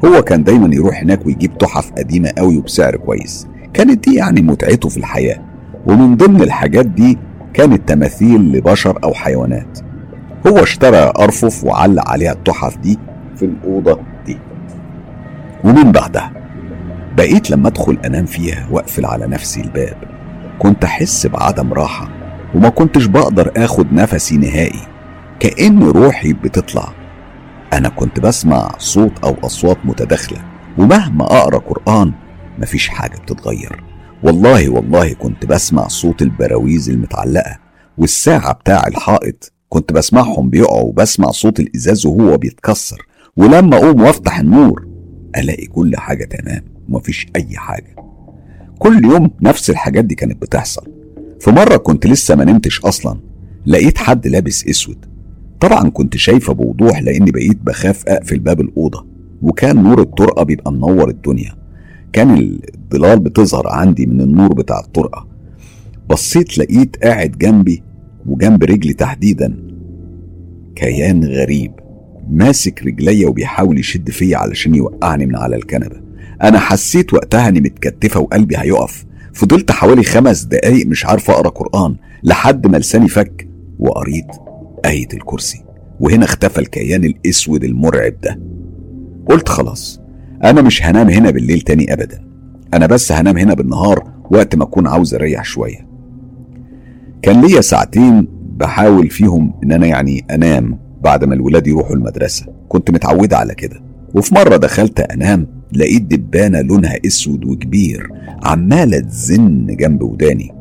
هو 0.05 0.21
كان 0.21 0.43
دايما 0.43 0.75
يروح 0.75 1.01
هناك 1.01 1.25
ويجيب 1.25 1.57
تحف 1.57 1.91
قديمة 1.91 2.31
قوي 2.37 2.57
وبسعر 2.57 2.95
كويس. 2.95 3.47
كانت 3.73 4.09
دي 4.09 4.15
يعني 4.15 4.41
متعته 4.41 4.89
في 4.89 4.97
الحياة. 4.97 5.41
ومن 5.85 6.17
ضمن 6.17 6.41
الحاجات 6.41 6.85
دي 6.85 7.17
كانت 7.53 7.89
تماثيل 7.89 8.51
لبشر 8.51 8.99
أو 9.03 9.13
حيوانات. 9.13 9.79
هو 10.47 10.57
اشترى 10.57 11.11
أرفف 11.19 11.63
وعلق 11.63 12.09
عليها 12.09 12.31
التحف 12.31 12.77
دي 12.77 12.99
في 13.35 13.45
الأوضة 13.45 13.99
دي. 14.25 14.37
ومن 15.63 15.91
بعدها 15.91 16.31
بقيت 17.17 17.51
لما 17.51 17.67
أدخل 17.67 17.97
أنام 18.05 18.25
فيها 18.25 18.67
وأقفل 18.71 19.05
على 19.05 19.27
نفسي 19.27 19.61
الباب. 19.61 20.10
كنت 20.61 20.83
أحس 20.83 21.27
بعدم 21.27 21.73
راحة 21.73 22.09
وما 22.55 22.69
كنتش 22.69 23.05
بقدر 23.05 23.51
آخد 23.57 23.93
نفسي 23.93 24.37
نهائي. 24.37 24.81
كأن 25.39 25.83
روحي 25.83 26.33
بتطلع. 26.33 26.93
أنا 27.73 27.89
كنت 27.89 28.19
بسمع 28.19 28.71
صوت 28.77 29.11
أو 29.23 29.35
أصوات 29.43 29.77
متداخلة 29.85 30.39
ومهما 30.77 31.25
أقرأ 31.25 31.57
قرآن 31.57 32.13
مفيش 32.59 32.89
حاجة 32.89 33.17
بتتغير. 33.17 33.83
والله 34.23 34.69
والله 34.69 35.13
كنت 35.13 35.45
بسمع 35.45 35.87
صوت 35.87 36.21
البراويز 36.21 36.89
المتعلقة 36.89 37.57
والساعة 37.97 38.53
بتاع 38.53 38.87
الحائط 38.87 39.53
كنت 39.69 39.93
بسمعهم 39.93 40.49
بيقعوا 40.49 40.81
وبسمع 40.89 41.31
صوت 41.31 41.59
الإزاز 41.59 42.05
وهو 42.05 42.37
بيتكسر. 42.37 43.05
ولما 43.37 43.77
أقوم 43.77 44.01
وأفتح 44.01 44.39
النور 44.39 44.87
ألاقي 45.37 45.65
كل 45.65 45.97
حاجة 45.97 46.25
تمام 46.25 46.63
ومفيش 46.89 47.27
أي 47.35 47.57
حاجة. 47.57 48.10
كل 48.81 49.05
يوم 49.05 49.31
نفس 49.41 49.69
الحاجات 49.69 50.05
دي 50.05 50.15
كانت 50.15 50.41
بتحصل. 50.41 50.87
في 51.39 51.51
مرة 51.51 51.77
كنت 51.77 52.07
لسه 52.07 52.35
ما 52.35 52.43
نمتش 52.45 52.79
أصلا 52.81 53.19
لقيت 53.65 53.97
حد 53.97 54.27
لابس 54.27 54.67
أسود. 54.67 55.05
طبعا 55.59 55.89
كنت 55.89 56.17
شايفة 56.17 56.53
بوضوح 56.53 57.01
لأني 57.01 57.31
بقيت 57.31 57.57
بخاف 57.63 58.03
أقفل 58.07 58.39
باب 58.39 58.61
الأوضة 58.61 59.05
وكان 59.41 59.83
نور 59.83 60.01
الطرقة 60.01 60.43
بيبقى 60.43 60.71
منور 60.71 61.09
الدنيا. 61.09 61.51
كان 62.13 62.59
الظلال 62.75 63.19
بتظهر 63.19 63.67
عندي 63.67 64.05
من 64.05 64.21
النور 64.21 64.53
بتاع 64.53 64.79
الطرقة. 64.79 65.27
بصيت 66.09 66.57
لقيت 66.57 67.03
قاعد 67.03 67.31
جنبي 67.31 67.83
وجنب 68.25 68.63
رجلي 68.63 68.93
تحديدا. 68.93 69.57
كيان 70.75 71.23
غريب 71.23 71.71
ماسك 72.29 72.83
رجليا 72.83 73.27
وبيحاول 73.29 73.79
يشد 73.79 74.09
فيا 74.09 74.37
علشان 74.37 74.75
يوقعني 74.75 75.25
من 75.25 75.35
على 75.35 75.55
الكنبة. 75.55 76.10
أنا 76.43 76.59
حسيت 76.59 77.13
وقتها 77.13 77.47
إني 77.47 77.61
متكتفة 77.61 78.19
وقلبي 78.19 78.57
هيقف. 78.57 79.05
فضلت 79.33 79.71
حوالي 79.71 80.03
خمس 80.03 80.43
دقايق 80.43 80.87
مش 80.87 81.05
عارف 81.05 81.31
أقرأ 81.31 81.49
قرآن 81.49 81.95
لحد 82.23 82.67
ما 82.67 82.77
لساني 82.77 83.07
فك 83.07 83.47
وقريت 83.79 84.27
آية 84.85 85.07
الكرسي. 85.13 85.63
وهنا 85.99 86.25
اختفى 86.25 86.59
الكيان 86.59 87.03
الأسود 87.03 87.63
المرعب 87.63 88.13
ده. 88.23 88.39
قلت 89.25 89.49
خلاص 89.49 90.01
أنا 90.43 90.61
مش 90.61 90.83
هنام 90.83 91.09
هنا 91.09 91.31
بالليل 91.31 91.61
تاني 91.61 91.93
أبدا. 91.93 92.25
أنا 92.73 92.85
بس 92.85 93.11
هنام 93.11 93.37
هنا 93.37 93.53
بالنهار 93.53 94.11
وقت 94.31 94.55
ما 94.55 94.63
أكون 94.63 94.87
عاوز 94.87 95.13
أريح 95.13 95.43
شوية. 95.43 95.87
كان 97.21 97.41
ليا 97.41 97.61
ساعتين 97.61 98.27
بحاول 98.57 99.09
فيهم 99.09 99.53
إن 99.63 99.71
أنا 99.71 99.87
يعني 99.87 100.25
أنام 100.31 100.79
بعد 101.01 101.23
ما 101.23 101.33
الولاد 101.33 101.67
يروحوا 101.67 101.95
المدرسة. 101.95 102.45
كنت 102.69 102.91
متعودة 102.91 103.37
على 103.37 103.55
كده. 103.55 103.83
وفي 104.15 104.35
مرة 104.35 104.57
دخلت 104.57 104.99
أنام 104.99 105.60
لقيت 105.73 106.01
دبانة 106.01 106.61
لونها 106.61 106.97
أسود 107.05 107.45
وكبير 107.45 108.09
عمالة 108.43 108.99
تزن 108.99 109.65
جنب 109.67 110.01
وداني. 110.01 110.51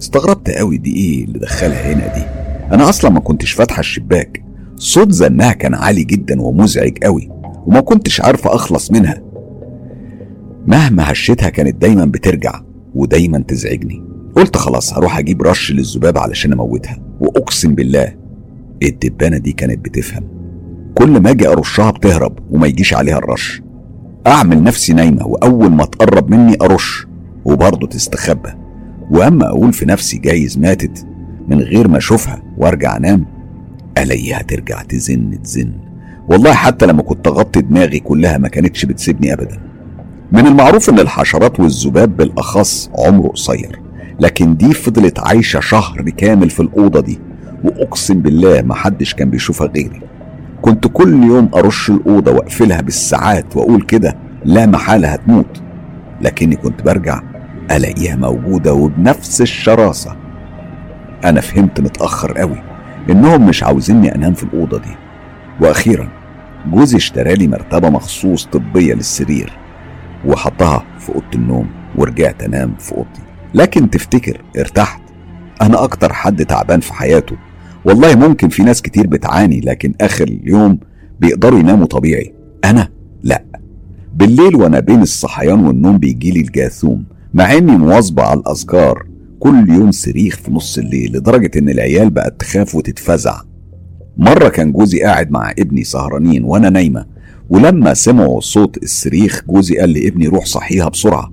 استغربت 0.00 0.50
قوي 0.50 0.78
دي 0.78 0.96
إيه 0.96 1.24
اللي 1.24 1.38
دخلها 1.38 1.92
هنا 1.92 2.14
دي. 2.14 2.24
أنا 2.74 2.88
أصلا 2.88 3.10
ما 3.10 3.20
كنتش 3.20 3.52
فاتحة 3.52 3.80
الشباك. 3.80 4.42
صوت 4.76 5.12
زنها 5.12 5.52
كان 5.52 5.74
عالي 5.74 6.04
جدا 6.04 6.42
ومزعج 6.42 6.98
قوي 7.02 7.30
وما 7.66 7.80
كنتش 7.80 8.20
عارفة 8.20 8.54
أخلص 8.54 8.90
منها. 8.90 9.22
مهما 10.66 11.12
هشيتها 11.12 11.48
كانت 11.48 11.82
دايما 11.82 12.04
بترجع 12.04 12.60
ودايما 12.94 13.38
تزعجني. 13.38 14.02
قلت 14.36 14.56
خلاص 14.56 14.94
هروح 14.94 15.18
أجيب 15.18 15.42
رش 15.42 15.72
للذباب 15.72 16.18
علشان 16.18 16.52
أموتها 16.52 16.98
وأقسم 17.20 17.74
بالله 17.74 18.14
الدبانة 18.82 19.38
دي 19.38 19.52
كانت 19.52 19.78
بتفهم. 19.84 20.24
كل 20.94 21.20
ما 21.20 21.30
أجي 21.30 21.48
أرشها 21.48 21.90
بتهرب 21.90 22.38
وما 22.50 22.66
يجيش 22.66 22.94
عليها 22.94 23.18
الرش. 23.18 23.62
أعمل 24.26 24.62
نفسي 24.62 24.92
نايمة 24.92 25.26
وأول 25.26 25.70
ما 25.70 25.84
تقرب 25.84 26.30
مني 26.30 26.56
أرش 26.62 27.06
وبرضه 27.44 27.86
تستخبى. 27.86 28.48
وأما 29.10 29.48
أقول 29.48 29.72
في 29.72 29.86
نفسي 29.86 30.18
جايز 30.18 30.58
ماتت 30.58 31.06
من 31.48 31.60
غير 31.60 31.88
ما 31.88 31.98
أشوفها 31.98 32.42
وأرجع 32.58 32.96
أنام 32.96 33.26
ألاقيها 33.98 34.42
ترجع 34.42 34.82
تزن 34.82 35.42
تزن. 35.42 35.72
والله 36.28 36.52
حتى 36.52 36.86
لما 36.86 37.02
كنت 37.02 37.26
أغطي 37.26 37.60
دماغي 37.60 37.98
كلها 37.98 38.38
ما 38.38 38.48
كانتش 38.48 38.84
بتسيبني 38.84 39.32
ابدا. 39.32 39.58
من 40.32 40.46
المعروف 40.46 40.90
إن 40.90 40.98
الحشرات 40.98 41.60
والذباب 41.60 42.16
بالأخص 42.16 42.90
عمره 42.98 43.28
قصير 43.28 43.80
لكن 44.20 44.56
دي 44.56 44.74
فضلت 44.74 45.18
عايشة 45.18 45.60
شهر 45.60 46.10
كامل 46.10 46.50
في 46.50 46.60
الأوضة 46.60 47.00
دي 47.00 47.18
وأقسم 47.64 48.20
بالله 48.20 48.62
ما 48.62 48.74
حدش 48.74 49.14
كان 49.14 49.30
بيشوفها 49.30 49.66
غيري. 49.66 50.00
كنت 50.62 50.86
كل 50.86 51.22
يوم 51.24 51.50
أرش 51.54 51.90
الأوضة 51.90 52.32
وأقفلها 52.32 52.80
بالساعات 52.80 53.56
وأقول 53.56 53.82
كده 53.82 54.16
لا 54.44 54.66
محالة 54.66 55.08
هتموت. 55.08 55.62
لكني 56.20 56.56
كنت 56.56 56.82
برجع 56.82 57.20
ألاقيها 57.70 58.16
موجودة 58.16 58.72
وبنفس 58.74 59.40
الشراسة. 59.40 60.16
أنا 61.24 61.40
فهمت 61.40 61.80
متأخر 61.80 62.38
قوي 62.38 62.62
إنهم 63.10 63.46
مش 63.46 63.62
عاوزيني 63.62 64.14
أنام 64.14 64.34
في 64.34 64.42
الأوضة 64.42 64.78
دي. 64.78 64.96
وأخيرا 65.60 66.08
جوزي 66.66 66.96
اشترى 66.96 67.34
لي 67.34 67.48
مرتبة 67.48 67.90
مخصوص 67.90 68.44
طبية 68.46 68.94
للسرير 68.94 69.52
وحطها 70.26 70.84
في 70.98 71.08
أوضة 71.08 71.24
النوم 71.34 71.66
ورجعت 71.96 72.42
أنام 72.42 72.74
في 72.78 72.92
أوضتي. 72.92 73.22
لكن 73.54 73.90
تفتكر 73.90 74.40
ارتحت. 74.58 75.00
أنا 75.62 75.84
أكتر 75.84 76.12
حد 76.12 76.44
تعبان 76.44 76.80
في 76.80 76.92
حياته 76.94 77.36
والله 77.84 78.14
ممكن 78.14 78.48
في 78.48 78.62
ناس 78.62 78.82
كتير 78.82 79.06
بتعاني 79.06 79.60
لكن 79.60 79.94
آخر 80.00 80.28
اليوم 80.28 80.78
بيقدروا 81.20 81.58
يناموا 81.58 81.86
طبيعي. 81.86 82.34
أنا؟ 82.64 82.88
لا. 83.22 83.44
بالليل 84.14 84.56
وأنا 84.56 84.80
بين 84.80 85.02
الصحيان 85.02 85.66
والنوم 85.66 85.98
بيجيلي 85.98 86.40
الجاثوم 86.40 87.04
مع 87.34 87.52
إني 87.52 87.76
مواظبة 87.76 88.22
على 88.22 88.40
الأذكار. 88.40 89.06
كل 89.40 89.70
يوم 89.70 89.90
صريخ 89.90 90.36
في 90.36 90.50
نص 90.52 90.78
الليل 90.78 91.16
لدرجة 91.16 91.58
إن 91.58 91.68
العيال 91.68 92.10
بقت 92.10 92.40
تخاف 92.40 92.74
وتتفزع. 92.74 93.40
مرة 94.16 94.48
كان 94.48 94.72
جوزي 94.72 95.00
قاعد 95.02 95.30
مع 95.30 95.50
ابني 95.58 95.84
سهرانين 95.84 96.44
وأنا 96.44 96.70
نايمة 96.70 97.06
ولما 97.50 97.94
سمعوا 97.94 98.40
صوت 98.40 98.82
الصريخ 98.82 99.42
جوزي 99.48 99.78
قال 99.78 99.92
لابني 99.92 100.26
روح 100.26 100.44
صحيها 100.46 100.88
بسرعة. 100.88 101.32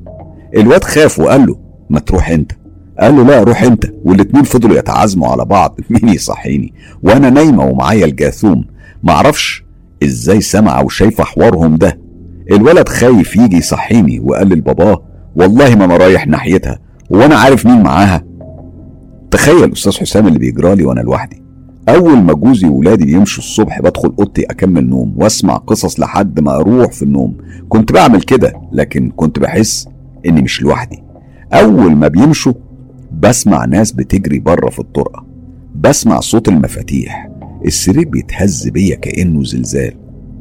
الواد 0.55 0.83
خاف 0.83 1.19
وقال 1.19 1.45
له 1.45 1.59
ما 1.89 1.99
تروح 1.99 2.29
أنت. 2.29 2.51
قال 2.99 3.15
له 3.15 3.23
لا 3.23 3.43
روح 3.43 3.63
انت. 3.63 3.85
والاتنين 4.03 4.43
فضلوا 4.43 4.77
يتعازموا 4.77 5.27
على 5.27 5.45
بعض. 5.45 5.79
مين 5.89 6.09
يصحيني؟ 6.13 6.73
وأنا 7.03 7.29
نايمة 7.29 7.65
ومعايا 7.65 8.05
الجاثوم. 8.05 8.65
معرفش 9.03 9.63
إزاي 10.03 10.41
سمع 10.41 10.81
وشايفة 10.81 11.23
حوارهم 11.23 11.75
ده. 11.75 11.99
الولد 12.51 12.89
خايف 12.89 13.35
يجي 13.35 13.57
يصحيني 13.57 14.19
وقال 14.19 14.49
لباباه 14.49 15.03
والله 15.35 15.75
ما 15.75 15.85
أنا 15.85 15.97
رايح 15.97 16.27
ناحيتها 16.27 16.79
وأنا 17.09 17.35
عارف 17.35 17.65
مين 17.65 17.83
معاها. 17.83 18.23
تخيل 19.31 19.71
أستاذ 19.71 19.97
حسام 19.97 20.27
اللي 20.27 20.39
بيجرالي 20.39 20.85
وأنا 20.85 20.99
لوحدي. 20.99 21.41
أول 21.89 22.17
ما 22.17 22.33
جوزي 22.33 22.67
وولادي 22.67 23.05
بيمشوا 23.05 23.43
الصبح 23.43 23.81
بدخل 23.81 24.13
أوضتي 24.19 24.43
أكمل 24.43 24.89
نوم 24.89 25.13
وأسمع 25.17 25.57
قصص 25.57 25.99
لحد 25.99 26.39
ما 26.39 26.55
أروح 26.55 26.91
في 26.91 27.01
النوم. 27.03 27.37
كنت 27.69 27.91
بعمل 27.91 28.21
كده 28.21 28.53
لكن 28.71 29.11
كنت 29.15 29.39
بحس 29.39 29.87
إني 30.25 30.41
مش 30.41 30.61
لوحدي. 30.61 31.03
أول 31.53 31.95
ما 31.95 32.07
بيمشوا 32.07 32.53
بسمع 33.19 33.65
ناس 33.65 33.91
بتجري 33.91 34.39
بره 34.39 34.69
في 34.69 34.79
الطرقة. 34.79 35.25
بسمع 35.75 36.19
صوت 36.19 36.47
المفاتيح. 36.47 37.29
السرير 37.65 38.09
بيتهز 38.09 38.67
بيا 38.67 38.95
كأنه 38.95 39.43
زلزال. 39.43 39.93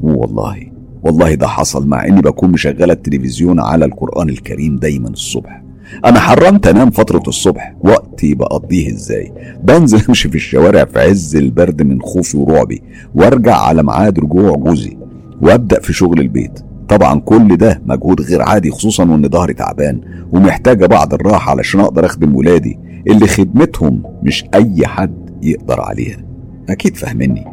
والله 0.02 0.56
والله 1.02 1.34
ده 1.34 1.46
حصل 1.46 1.86
مع 1.86 2.06
إني 2.06 2.20
بكون 2.20 2.50
مشغله 2.50 2.92
التلفزيون 2.92 3.60
على 3.60 3.84
القرآن 3.84 4.28
الكريم 4.28 4.76
دايما 4.76 5.08
الصبح. 5.08 5.62
أنا 6.05 6.20
حرمت 6.20 6.66
أنام 6.66 6.90
فترة 6.90 7.22
الصبح. 7.28 7.74
وقتي 7.80 8.34
بقضيه 8.34 8.92
إزاي؟ 8.92 9.32
بنزل 9.62 10.02
أمشي 10.08 10.28
في 10.28 10.34
الشوارع 10.34 10.84
في 10.84 10.98
عز 10.98 11.36
البرد 11.36 11.82
من 11.82 12.02
خوفي 12.02 12.36
ورعبي 12.36 12.82
وأرجع 13.14 13.56
على 13.56 13.82
ميعاد 13.82 14.18
رجوع 14.18 14.56
جوزي 14.56 14.96
وأبدأ 15.42 15.80
في 15.80 15.92
شغل 15.92 16.20
البيت. 16.20 16.60
طبعا 16.89 17.20
كل 17.20 17.56
ده 17.56 17.82
مجهود 17.86 18.20
غير 18.20 18.42
عادي 18.42 18.70
خصوصا 18.70 19.05
وإن 19.05 19.28
ظهري 19.28 19.55
تعبان 19.55 20.00
ومحتاجة 20.32 20.86
بعض 20.86 21.15
الراحة 21.15 21.50
علشان 21.50 21.81
أقدر 21.81 22.06
أخدم 22.06 22.36
ولادي 22.36 22.78
اللي 23.06 23.26
خدمتهم 23.26 24.02
مش 24.23 24.44
أي 24.55 24.86
حد 24.86 25.31
يقدر 25.42 25.81
عليها. 25.81 26.18
أكيد 26.68 26.97
فاهمني. 26.97 27.44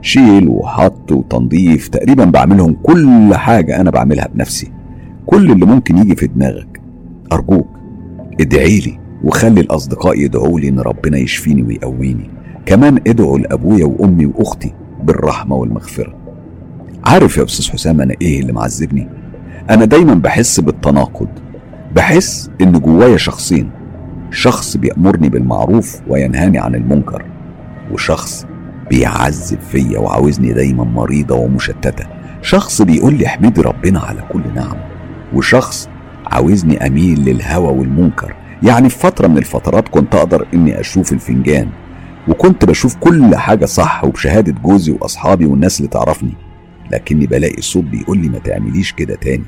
شيل 0.00 0.48
وحط 0.48 1.12
وتنظيف 1.12 1.88
تقريبا 1.88 2.24
بعملهم 2.24 2.76
كل 2.82 3.34
حاجة 3.34 3.80
أنا 3.80 3.90
بعملها 3.90 4.28
بنفسي. 4.34 4.72
كل 5.26 5.50
اللي 5.50 5.66
ممكن 5.66 5.98
يجي 5.98 6.16
في 6.16 6.26
دماغك 6.26 6.80
أرجوك 7.32 7.66
ادعي 8.40 8.80
لي 8.80 8.98
وخلي 9.24 9.60
الأصدقاء 9.60 10.20
يدعوا 10.20 10.60
لي 10.60 10.68
إن 10.68 10.80
ربنا 10.80 11.18
يشفيني 11.18 11.62
ويقويني. 11.62 12.30
كمان 12.66 13.00
ادعوا 13.06 13.38
لأبويا 13.38 13.84
وأمي 13.84 14.26
وأختي 14.26 14.72
بالرحمة 15.02 15.56
والمغفرة. 15.56 16.23
عارف 17.06 17.36
يا 17.36 17.44
أستاذ 17.44 17.70
حسام 17.72 18.00
أنا 18.00 18.14
إيه 18.22 18.40
اللي 18.40 18.52
معذبني؟ 18.52 19.08
أنا 19.70 19.84
دايما 19.84 20.14
بحس 20.14 20.60
بالتناقض 20.60 21.28
بحس 21.94 22.50
إن 22.60 22.72
جوايا 22.72 23.16
شخصين 23.16 23.70
شخص 24.30 24.76
بيأمرني 24.76 25.28
بالمعروف 25.28 26.00
وينهاني 26.08 26.58
عن 26.58 26.74
المنكر 26.74 27.24
وشخص 27.92 28.46
بيعذب 28.90 29.58
فيا 29.70 29.98
وعاوزني 29.98 30.52
دايما 30.52 30.84
مريضة 30.84 31.34
ومشتتة 31.34 32.04
شخص 32.42 32.82
بيقول 32.82 33.14
لي 33.14 33.26
احمدي 33.26 33.60
ربنا 33.60 34.00
على 34.00 34.22
كل 34.32 34.42
نعم 34.54 34.76
وشخص 35.34 35.88
عاوزني 36.26 36.86
أميل 36.86 37.20
للهوى 37.24 37.78
والمنكر. 37.78 38.34
يعني 38.62 38.88
في 38.88 38.98
فترة 38.98 39.26
من 39.26 39.38
الفترات 39.38 39.88
كنت 39.88 40.14
أقدر 40.14 40.46
إني 40.54 40.80
أشوف 40.80 41.12
الفنجان 41.12 41.68
وكنت 42.28 42.64
بشوف 42.64 42.96
كل 42.96 43.36
حاجة 43.36 43.64
صح 43.64 44.04
وبشهادة 44.04 44.52
جوزي 44.64 44.92
وأصحابي 44.92 45.46
والناس 45.46 45.78
اللي 45.78 45.88
تعرفني. 45.88 46.34
لكني 46.92 47.26
بلاقي 47.26 47.62
صوت 47.62 47.84
بيقول 47.84 48.18
لي 48.18 48.28
ما 48.28 48.38
تعمليش 48.38 48.92
كده 48.92 49.14
تاني. 49.14 49.44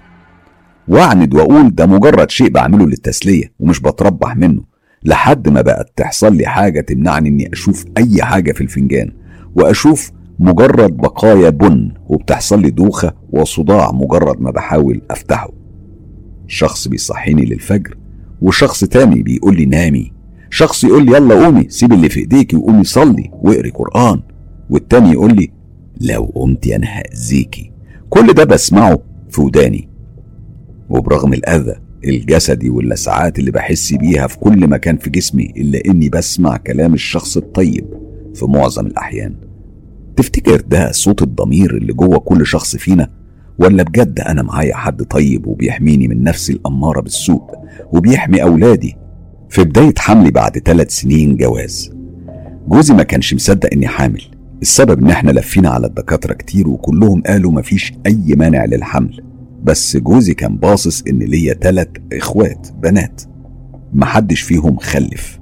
واعند 0.88 1.34
واقول 1.34 1.74
ده 1.74 1.86
مجرد 1.86 2.30
شيء 2.30 2.48
بعمله 2.50 2.86
للتسلية 2.86 3.52
ومش 3.60 3.80
بتربح 3.80 4.36
منه 4.36 4.62
لحد 5.04 5.48
ما 5.48 5.60
بقت 5.60 5.92
تحصل 5.96 6.36
لي 6.36 6.46
حاجة 6.46 6.80
تمنعني 6.80 7.28
إني 7.28 7.52
أشوف 7.52 7.84
أي 7.98 8.22
حاجة 8.22 8.52
في 8.52 8.60
الفنجان 8.60 9.12
وأشوف 9.54 10.10
مجرد 10.38 10.96
بقايا 10.96 11.50
بن 11.50 11.92
وبتحصل 12.08 12.62
لي 12.62 12.70
دوخة 12.70 13.12
وصداع 13.30 13.92
مجرد 13.92 14.40
ما 14.40 14.50
بحاول 14.50 15.02
أفتحه. 15.10 15.50
شخص 16.46 16.88
بيصحيني 16.88 17.44
للفجر 17.44 17.96
وشخص 18.42 18.84
تاني 18.84 19.22
بيقول 19.22 19.56
لي 19.56 19.66
نامي. 19.66 20.12
شخص 20.50 20.84
يقول 20.84 21.06
لي 21.06 21.12
يلا 21.12 21.44
قومي 21.44 21.68
سيب 21.68 21.92
اللي 21.92 22.08
في 22.08 22.20
إيديكي 22.20 22.56
وقومي 22.56 22.84
صلي 22.84 23.30
واقري 23.32 23.70
قرآن. 23.70 24.22
والتاني 24.70 25.12
يقول 25.12 25.36
لي 25.36 25.50
لو 26.00 26.32
قمتي 26.34 26.76
أنا 26.76 26.86
هأذيكي 26.86 27.72
كل 28.10 28.32
ده 28.32 28.44
بسمعه 28.44 28.98
في 29.30 29.40
وداني. 29.40 29.88
وبرغم 30.88 31.32
الأذى 31.32 31.74
الجسدي 32.04 32.70
واللسعات 32.70 33.38
اللي 33.38 33.50
بحس 33.50 33.92
بيها 33.92 34.26
في 34.26 34.38
كل 34.38 34.66
مكان 34.68 34.96
في 34.96 35.10
جسمي 35.10 35.52
إلا 35.56 35.82
إني 35.86 36.08
بسمع 36.08 36.56
كلام 36.56 36.94
الشخص 36.94 37.36
الطيب 37.36 37.86
في 38.34 38.44
معظم 38.46 38.86
الأحيان. 38.86 39.34
تفتكر 40.16 40.60
ده 40.60 40.92
صوت 40.92 41.22
الضمير 41.22 41.76
اللي 41.76 41.92
جوه 41.92 42.18
كل 42.18 42.46
شخص 42.46 42.76
فينا؟ 42.76 43.10
ولا 43.58 43.82
بجد 43.82 44.20
أنا 44.20 44.42
معايا 44.42 44.74
حد 44.76 45.02
طيب 45.02 45.46
وبيحميني 45.46 46.08
من 46.08 46.22
نفسي 46.22 46.52
الأمارة 46.52 47.00
بالسوء 47.00 47.42
وبيحمي 47.92 48.42
أولادي 48.42 48.96
في 49.48 49.64
بداية 49.64 49.94
حملي 49.98 50.30
بعد 50.30 50.58
ثلاث 50.58 50.90
سنين 50.90 51.36
جواز؟ 51.36 51.92
جوزي 52.68 52.94
ما 52.94 53.02
كانش 53.02 53.34
مصدق 53.34 53.68
إني 53.72 53.86
حامل. 53.86 54.22
السبب 54.62 54.98
إن 55.02 55.10
إحنا 55.10 55.30
لفينا 55.30 55.68
على 55.68 55.86
الدكاترة 55.86 56.32
كتير 56.34 56.68
وكلهم 56.68 57.22
قالوا 57.22 57.52
مفيش 57.52 57.92
أي 58.06 58.34
مانع 58.36 58.64
للحمل 58.64 59.22
بس 59.64 59.96
جوزي 59.96 60.34
كان 60.34 60.56
باصص 60.56 61.02
إن 61.08 61.18
ليا 61.18 61.54
تلات 61.54 61.98
إخوات 62.12 62.68
بنات 62.82 63.22
محدش 63.92 64.40
فيهم 64.40 64.76
خلف. 64.76 65.38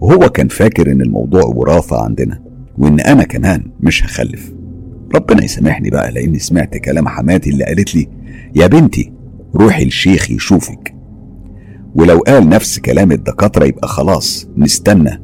وهو 0.00 0.28
كان 0.28 0.48
فاكر 0.48 0.92
إن 0.92 1.00
الموضوع 1.00 1.42
وراثة 1.44 2.04
عندنا 2.04 2.40
وإن 2.78 3.00
أنا 3.00 3.22
كمان 3.24 3.64
مش 3.80 4.04
هخلف. 4.04 4.52
ربنا 5.14 5.44
يسامحني 5.44 5.90
بقى 5.90 6.12
لإني 6.12 6.38
سمعت 6.38 6.76
كلام 6.76 7.08
حماتي 7.08 7.50
اللي 7.50 7.64
قالت 7.64 7.94
لي 7.94 8.08
يا 8.54 8.66
بنتي 8.66 9.12
روحي 9.54 9.82
الشيخ 9.82 10.30
يشوفك. 10.30 10.94
ولو 11.94 12.18
قال 12.18 12.48
نفس 12.48 12.78
كلام 12.78 13.12
الدكاترة 13.12 13.64
يبقى 13.64 13.88
خلاص 13.88 14.48
نستنى. 14.56 15.22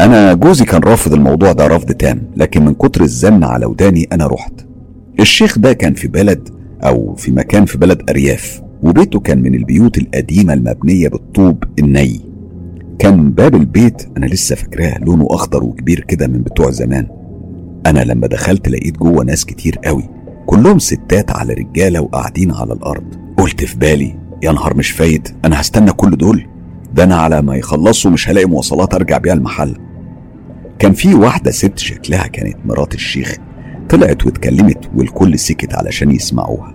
أنا 0.00 0.34
جوزي 0.34 0.64
كان 0.64 0.80
رافض 0.82 1.12
الموضوع 1.12 1.52
ده 1.52 1.66
رفض 1.66 1.92
تام 1.92 2.22
لكن 2.36 2.64
من 2.64 2.74
كتر 2.74 3.02
الزن 3.02 3.44
على 3.44 3.66
وداني 3.66 4.08
أنا 4.12 4.26
رحت. 4.26 4.52
الشيخ 5.20 5.58
ده 5.58 5.72
كان 5.72 5.94
في 5.94 6.08
بلد 6.08 6.48
أو 6.84 7.14
في 7.14 7.32
مكان 7.32 7.64
في 7.64 7.78
بلد 7.78 8.10
أرياف 8.10 8.62
وبيته 8.82 9.20
كان 9.20 9.42
من 9.42 9.54
البيوت 9.54 9.98
القديمة 9.98 10.52
المبنية 10.52 11.08
بالطوب 11.08 11.64
الني. 11.78 12.20
كان 12.98 13.30
باب 13.30 13.54
البيت 13.54 14.02
أنا 14.16 14.26
لسه 14.26 14.56
فاكراه 14.56 14.98
لونه 14.98 15.26
أخضر 15.30 15.64
وكبير 15.64 16.00
كده 16.00 16.26
من 16.26 16.42
بتوع 16.42 16.70
زمان. 16.70 17.06
أنا 17.86 18.00
لما 18.04 18.26
دخلت 18.26 18.68
لقيت 18.68 18.96
جوه 18.98 19.24
ناس 19.24 19.44
كتير 19.44 19.78
قوي 19.84 20.08
كلهم 20.46 20.78
ستات 20.78 21.30
على 21.30 21.52
رجالة 21.54 22.00
وقاعدين 22.00 22.50
على 22.52 22.72
الأرض. 22.72 23.04
قلت 23.36 23.64
في 23.64 23.76
بالي 23.78 24.16
يا 24.42 24.52
نهار 24.52 24.76
مش 24.76 24.90
فايت 24.90 25.28
أنا 25.44 25.60
هستنى 25.60 25.92
كل 25.92 26.10
دول. 26.16 26.46
ده 26.94 27.04
أنا 27.04 27.16
على 27.16 27.42
ما 27.42 27.56
يخلصوا 27.56 28.10
مش 28.10 28.28
هلاقي 28.28 28.46
مواصلات 28.46 28.94
أرجع 28.94 29.18
بيها 29.18 29.32
المحل. 29.34 29.76
كان 30.78 30.92
في 30.92 31.14
واحدة 31.14 31.50
ست 31.50 31.78
شكلها 31.78 32.26
كانت 32.26 32.56
مرات 32.64 32.94
الشيخ 32.94 33.36
طلعت 33.88 34.26
واتكلمت 34.26 34.90
والكل 34.94 35.38
سكت 35.38 35.74
علشان 35.74 36.10
يسمعوها. 36.10 36.74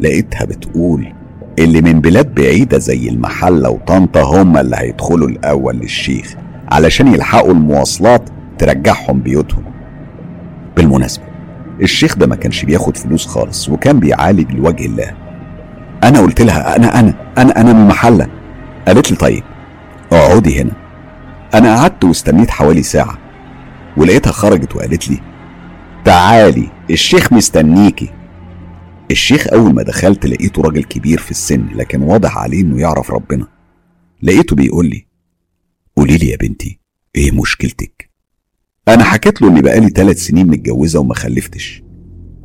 لقيتها 0.00 0.44
بتقول 0.44 1.12
اللي 1.58 1.80
من 1.82 2.00
بلاد 2.00 2.34
بعيدة 2.34 2.78
زي 2.78 3.08
المحلة 3.08 3.70
وطنطا 3.70 4.22
هم 4.22 4.56
اللي 4.56 4.76
هيدخلوا 4.78 5.28
الأول 5.28 5.76
للشيخ 5.76 6.34
علشان 6.68 7.14
يلحقوا 7.14 7.52
المواصلات 7.52 8.28
ترجعهم 8.58 9.20
بيوتهم. 9.20 9.64
بالمناسبة 10.76 11.24
الشيخ 11.82 12.16
ده 12.16 12.26
ما 12.26 12.36
كانش 12.36 12.64
بياخد 12.64 12.96
فلوس 12.96 13.26
خالص 13.26 13.68
وكان 13.68 14.00
بيعالج 14.00 14.52
لوجه 14.52 14.86
الله. 14.86 15.12
أنا 16.04 16.20
قلت 16.20 16.40
لها 16.42 16.76
أنا 16.76 17.00
أنا 17.00 17.14
أنا 17.38 17.60
أنا 17.60 17.72
من 17.72 17.80
المحلة. 17.80 18.26
قالت 18.86 19.10
لي 19.10 19.16
طيب 19.16 19.42
اقعدي 20.12 20.60
هنا. 20.60 20.72
أنا 21.54 21.76
قعدت 21.76 22.04
واستنيت 22.04 22.50
حوالي 22.50 22.82
ساعة 22.82 23.18
ولقيتها 23.96 24.30
خرجت 24.32 24.76
وقالت 24.76 25.08
لي 25.10 25.20
تعالي 26.04 26.70
الشيخ 26.90 27.32
مستنيكي. 27.32 28.10
الشيخ 29.10 29.46
أول 29.52 29.74
ما 29.74 29.82
دخلت 29.82 30.26
لقيته 30.26 30.62
راجل 30.62 30.84
كبير 30.84 31.18
في 31.18 31.30
السن 31.30 31.66
لكن 31.74 32.02
واضح 32.02 32.38
عليه 32.38 32.60
إنه 32.60 32.80
يعرف 32.80 33.10
ربنا. 33.10 33.46
لقيته 34.22 34.56
بيقول 34.56 34.86
لي 34.86 35.06
قولي 35.96 36.16
لي 36.16 36.28
يا 36.28 36.36
بنتي 36.36 36.80
إيه 37.16 37.30
مشكلتك؟ 37.30 38.10
أنا 38.88 39.04
حكيت 39.04 39.42
له 39.42 39.48
إني 39.48 39.62
بقالي 39.62 39.88
ثلاث 39.88 40.18
سنين 40.18 40.46
متجوزة 40.46 41.00
وما 41.00 41.14
خلفتش. 41.14 41.82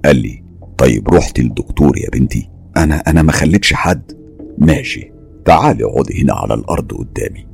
قال 0.05 0.15
لي 0.15 0.43
طيب 0.77 1.09
رحت 1.13 1.39
للدكتور 1.39 1.97
يا 1.97 2.09
بنتي 2.09 2.49
أنا 2.77 2.95
أنا 3.07 3.21
ما 3.21 3.31
خليتش 3.31 3.73
حد. 3.73 4.11
ماشي. 4.57 5.11
تعالي 5.47 5.83
اقعدي 5.83 6.23
هنا 6.23 6.33
على 6.33 6.53
الأرض 6.53 6.93
قدامي. 6.93 7.45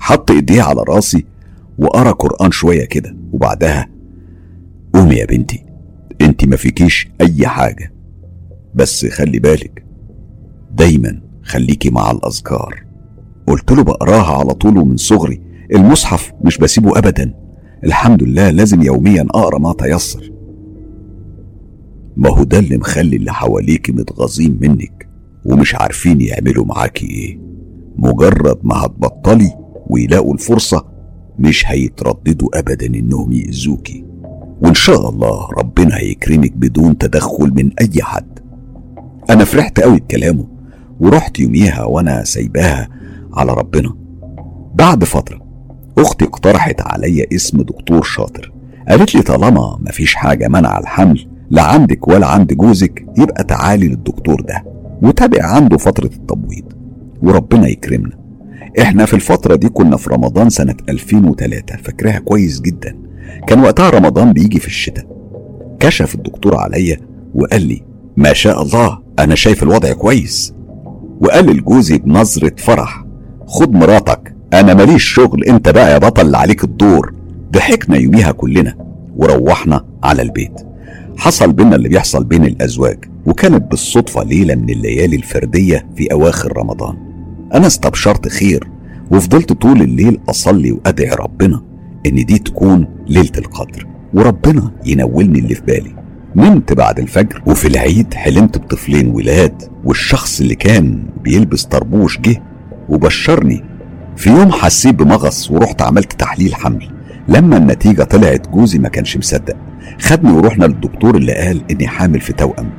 حط 0.00 0.30
إيديه 0.30 0.62
على 0.62 0.82
راسي 0.88 1.24
وقرا 1.78 2.10
قرآن 2.10 2.50
شوية 2.50 2.84
كده 2.84 3.16
وبعدها 3.32 3.88
قومي 4.94 5.14
يا 5.14 5.26
بنتي 5.26 5.64
انت 6.20 6.44
ما 6.44 6.56
فيكيش 6.56 7.08
أي 7.20 7.46
حاجة. 7.46 7.92
بس 8.74 9.06
خلي 9.06 9.38
بالك 9.38 9.84
دايما 10.72 11.20
خليكي 11.42 11.90
مع 11.90 12.10
الأذكار. 12.10 12.84
قلت 13.46 13.72
له 13.72 13.82
بقراها 13.82 14.38
على 14.38 14.54
طول 14.54 14.78
ومن 14.78 14.96
صغري. 14.96 15.40
المصحف 15.74 16.32
مش 16.44 16.58
بسيبه 16.58 16.98
ابدا. 16.98 17.34
الحمد 17.84 18.22
لله 18.22 18.50
لازم 18.50 18.82
يوميا 18.82 19.26
أقرأ 19.30 19.58
ما 19.58 19.72
تيسر. 19.72 20.32
ما 22.16 22.30
هو 22.30 22.42
ده 22.42 22.58
اللي 22.58 22.76
مخلي 22.76 23.16
اللي 23.16 23.32
حواليكي 23.32 23.92
متغاظين 23.92 24.58
منك. 24.60 25.01
ومش 25.44 25.74
عارفين 25.74 26.20
يعملوا 26.20 26.64
معاكي 26.64 27.06
إيه. 27.06 27.38
مجرد 27.96 28.58
ما 28.62 28.74
هتبطلي 28.74 29.50
ويلاقوا 29.86 30.34
الفرصة 30.34 30.84
مش 31.38 31.64
هيترددوا 31.66 32.58
أبدا 32.58 32.86
إنهم 32.86 33.32
يأذوكي. 33.32 34.04
وإن 34.62 34.74
شاء 34.74 35.08
الله 35.08 35.48
ربنا 35.58 35.96
هيكرمك 35.98 36.52
بدون 36.52 36.98
تدخل 36.98 37.52
من 37.54 37.70
أي 37.80 38.02
حد. 38.02 38.38
أنا 39.30 39.44
فرحت 39.44 39.80
قوي 39.80 40.00
بكلامه 40.00 40.46
ورحت 41.00 41.38
يوميها 41.40 41.84
وأنا 41.84 42.24
سايباها 42.24 42.88
على 43.32 43.52
ربنا. 43.54 43.94
بعد 44.74 45.04
فترة 45.04 45.40
أختي 45.98 46.24
اقترحت 46.24 46.80
عليا 46.80 47.26
اسم 47.34 47.62
دكتور 47.62 48.02
شاطر. 48.02 48.52
قالت 48.88 49.14
لي 49.14 49.22
طالما 49.22 49.78
مفيش 49.80 50.14
حاجة 50.14 50.48
منع 50.48 50.78
الحمل 50.78 51.26
لا 51.50 51.62
عندك 51.62 52.08
ولا 52.08 52.26
عند 52.26 52.52
جوزك 52.52 53.06
يبقى 53.18 53.44
تعالي 53.44 53.88
للدكتور 53.88 54.40
ده. 54.40 54.71
وتابع 55.02 55.46
عنده 55.46 55.76
فترة 55.78 56.06
التبويض. 56.14 56.64
وربنا 57.22 57.68
يكرمنا. 57.68 58.18
إحنا 58.80 59.04
في 59.04 59.14
الفترة 59.14 59.54
دي 59.56 59.68
كنا 59.68 59.96
في 59.96 60.10
رمضان 60.10 60.50
سنة 60.50 60.74
2003 60.88 61.76
فاكراها 61.76 62.18
كويس 62.18 62.60
جدا. 62.60 62.96
كان 63.46 63.60
وقتها 63.60 63.90
رمضان 63.90 64.32
بيجي 64.32 64.58
في 64.58 64.66
الشتاء. 64.66 65.06
كشف 65.80 66.14
الدكتور 66.14 66.56
عليا 66.56 66.96
وقال 67.34 67.62
لي 67.66 67.82
ما 68.16 68.32
شاء 68.32 68.62
الله 68.62 68.98
أنا 69.18 69.34
شايف 69.34 69.62
الوضع 69.62 69.92
كويس. 69.92 70.54
وقال 71.20 71.46
لجوزي 71.46 71.98
بنظرة 71.98 72.52
فرح 72.58 73.04
خد 73.46 73.72
مراتك 73.72 74.34
أنا 74.52 74.74
ماليش 74.74 75.04
شغل 75.04 75.44
أنت 75.44 75.68
بقى 75.68 75.92
يا 75.92 75.98
بطل 75.98 76.26
اللي 76.26 76.36
عليك 76.38 76.64
الدور. 76.64 77.14
ضحكنا 77.52 77.96
يوميها 77.96 78.32
كلنا 78.32 78.74
وروحنا 79.16 79.84
على 80.02 80.22
البيت. 80.22 80.60
حصل 81.16 81.52
بينا 81.52 81.76
اللي 81.76 81.88
بيحصل 81.88 82.24
بين 82.24 82.44
الأزواج 82.44 82.98
وكانت 83.26 83.70
بالصدفة 83.70 84.22
ليلة 84.24 84.54
من 84.54 84.70
الليالي 84.70 85.16
الفردية 85.16 85.86
في 85.96 86.12
أواخر 86.12 86.56
رمضان. 86.56 86.96
أنا 87.54 87.66
استبشرت 87.66 88.28
خير 88.28 88.68
وفضلت 89.10 89.52
طول 89.52 89.82
الليل 89.82 90.20
أصلي 90.28 90.72
وأدعي 90.72 91.10
ربنا 91.14 91.62
إن 92.06 92.24
دي 92.24 92.38
تكون 92.38 92.86
ليلة 93.08 93.32
القدر 93.38 93.86
وربنا 94.14 94.72
ينولني 94.86 95.38
اللي 95.38 95.54
في 95.54 95.62
بالي. 95.62 95.94
نمت 96.36 96.72
بعد 96.72 96.98
الفجر 96.98 97.42
وفي 97.46 97.68
العيد 97.68 98.14
حلمت 98.14 98.58
بطفلين 98.58 99.08
ولاد 99.08 99.62
والشخص 99.84 100.40
اللي 100.40 100.54
كان 100.54 101.06
بيلبس 101.24 101.64
طربوش 101.64 102.18
جه 102.20 102.42
وبشرني. 102.88 103.64
في 104.16 104.30
يوم 104.30 104.52
حسيت 104.52 104.94
بمغص 104.94 105.50
ورحت 105.50 105.82
عملت 105.82 106.12
تحليل 106.12 106.54
حمل. 106.54 106.88
لما 107.28 107.56
النتيجة 107.56 108.02
طلعت 108.02 108.48
جوزي 108.48 108.78
ما 108.78 108.88
كانش 108.88 109.16
مصدق. 109.16 109.56
خدني 110.00 110.32
ورحنا 110.32 110.64
للدكتور 110.64 111.16
اللي 111.16 111.32
قال 111.32 111.62
إني 111.70 111.88
حامل 111.88 112.20
في 112.20 112.32
توأم. 112.32 112.70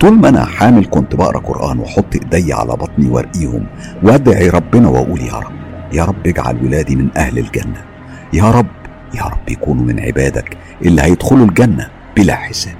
طول 0.00 0.18
ما 0.18 0.28
أنا 0.28 0.44
حامل 0.44 0.84
كنت 0.84 1.16
بقرأ 1.16 1.38
قرآن 1.38 1.78
وأحط 1.78 2.14
إيدي 2.14 2.52
على 2.52 2.72
بطني 2.72 3.08
وأرقيهم 3.08 3.66
وأدعي 4.02 4.48
ربنا 4.48 4.88
وأقول 4.88 5.20
يا 5.20 5.34
رب 5.38 5.52
يا 5.92 6.04
رب 6.04 6.26
اجعل 6.26 6.64
ولادي 6.64 6.96
من 6.96 7.08
أهل 7.16 7.38
الجنة. 7.38 7.84
يا 8.32 8.50
رب 8.50 8.66
يا 9.14 9.22
رب 9.22 9.48
يكونوا 9.48 9.84
من 9.84 10.00
عبادك 10.00 10.56
اللي 10.82 11.02
هيدخلوا 11.02 11.46
الجنة 11.46 11.88
بلا 12.16 12.34
حساب. 12.34 12.76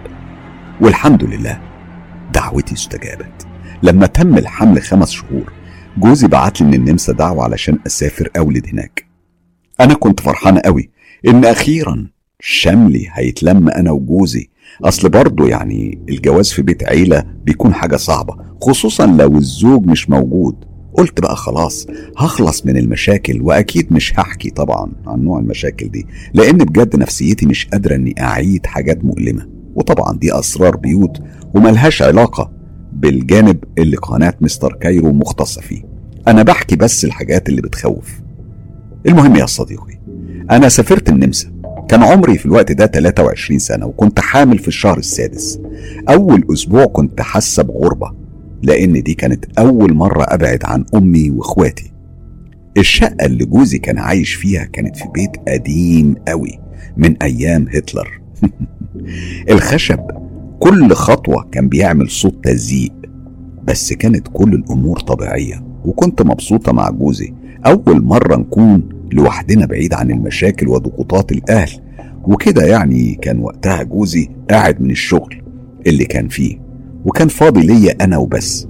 والحمد 0.81 1.25
لله 1.25 1.61
دعوتي 2.33 2.75
استجابت. 2.75 3.47
لما 3.83 4.07
تم 4.07 4.39
الحمل 4.39 4.83
خمس 4.83 5.11
شهور 5.11 5.53
جوزي 5.99 6.29
بعت 6.29 6.61
لي 6.61 6.67
من 6.67 6.75
النمسا 6.75 7.13
دعوة 7.13 7.45
علشان 7.45 7.79
أسافر 7.87 8.29
أولد 8.39 8.67
هناك. 8.73 9.16
أنا 9.81 9.95
كنت 9.95 10.21
فرحان 10.21 10.59
قوي 10.59 10.91
إن 11.29 11.45
أخيرا 11.45 12.07
شملي 12.41 13.07
هيتلم 13.13 13.69
أنا 13.69 13.91
وجوزي. 13.91 14.49
أصل 14.85 15.09
برضه 15.09 15.49
يعني 15.49 15.99
الجواز 16.09 16.53
في 16.53 16.63
بيت 16.63 16.85
عيلة 16.85 17.25
بيكون 17.45 17.75
حاجة 17.75 17.97
صعبة 17.97 18.37
خصوصا 18.63 19.07
لو 19.07 19.37
الزوج 19.39 19.87
مش 19.87 20.11
موجود. 20.11 20.65
قلت 20.95 21.21
بقى 21.21 21.37
خلاص 21.37 21.87
هخلص 22.19 22.67
من 22.67 22.77
المشاكل 22.77 23.43
وأكيد 23.43 23.93
مش 23.93 24.13
هحكي 24.19 24.51
طبعا 24.51 24.93
عن 25.07 25.21
نوع 25.25 25.39
المشاكل 25.39 25.89
دي 25.89 26.07
لأن 26.35 26.57
بجد 26.59 26.97
نفسيتي 26.97 27.47
مش 27.47 27.67
قادرة 27.67 27.95
إني 27.95 28.15
أعيد 28.21 28.67
حاجات 28.67 29.05
مؤلمة. 29.05 29.47
وطبعا 29.75 30.19
دي 30.19 30.39
أسرار 30.39 30.77
بيوت 30.77 31.23
وملهاش 31.55 32.03
علاقة 32.03 32.53
بالجانب 32.93 33.65
اللي 33.79 33.97
قناة 33.97 34.35
مستر 34.41 34.73
كايرو 34.73 35.13
مختصة 35.13 35.61
فيه. 35.61 35.83
أنا 36.29 36.43
بحكي 36.43 36.77
بس 36.77 37.05
الحاجات 37.05 37.49
اللي 37.49 37.63
بتخوف. 37.63 38.21
المهم 39.09 39.37
يا 39.37 39.47
صديقي 39.47 39.99
أنا 40.51 40.69
سافرت 40.69 41.09
النمسا. 41.09 41.53
كان 41.89 42.03
عمري 42.03 42.39
في 42.39 42.47
الوقت 42.47 42.73
ده 42.73 42.87
23 42.87 43.59
سنة 43.59 43.87
وكنت 43.87 44.21
حامل 44.21 44.59
في 44.59 44.69
الشهر 44.69 44.99
السادس. 44.99 45.61
أول 46.09 46.47
أسبوع 46.53 46.85
كنت 46.85 47.21
حاسة 47.21 47.63
بغربة 47.63 48.13
لأن 48.63 49.03
دي 49.03 49.15
كانت 49.15 49.45
أول 49.59 49.95
مرة 49.95 50.23
أبعد 50.29 50.59
عن 50.65 50.85
أمي 50.95 51.31
وإخواتي. 51.31 51.93
الشقة 52.77 53.27
اللي 53.27 53.45
جوزي 53.45 53.79
كان 53.79 53.99
عايش 53.99 54.35
فيها 54.35 54.65
كانت 54.65 54.97
في 54.97 55.05
بيت 55.15 55.37
قديم 55.49 56.15
قوي 56.29 56.59
من 56.97 57.23
أيام 57.23 57.67
هتلر. 57.75 58.21
الخشب 59.51 60.01
كل 60.61 60.93
خطوة 60.93 61.49
كان 61.53 61.69
بيعمل 61.69 62.11
صوت 62.11 62.45
تزييق 62.45 62.93
بس 63.65 63.93
كانت 63.93 64.29
كل 64.33 64.55
الأمور 64.55 65.01
طبيعية 65.01 65.65
وكنت 65.85 66.23
مبسوطة 66.23 66.73
مع 66.73 66.91
جوزي. 66.91 67.35
أول 67.67 68.03
مرة 68.03 68.37
نكون 68.37 68.96
لوحدنا 69.13 69.67
بعيد 69.67 69.95
عن 69.95 70.11
المشاكل 70.11 70.69
وضغوطات 70.69 71.33
الأهل. 71.33 71.71
وكده 72.25 72.67
يعني 72.67 73.15
كان 73.15 73.39
وقتها 73.39 73.83
جوزي 73.83 74.29
قاعد 74.51 74.81
من 74.81 74.91
الشغل 74.91 75.43
اللي 75.87 76.05
كان 76.05 76.29
فيه 76.29 76.59
وكان 77.05 77.29
فاضي 77.29 77.61
ليا 77.61 77.97
أنا 78.01 78.17
وبس. 78.17 78.69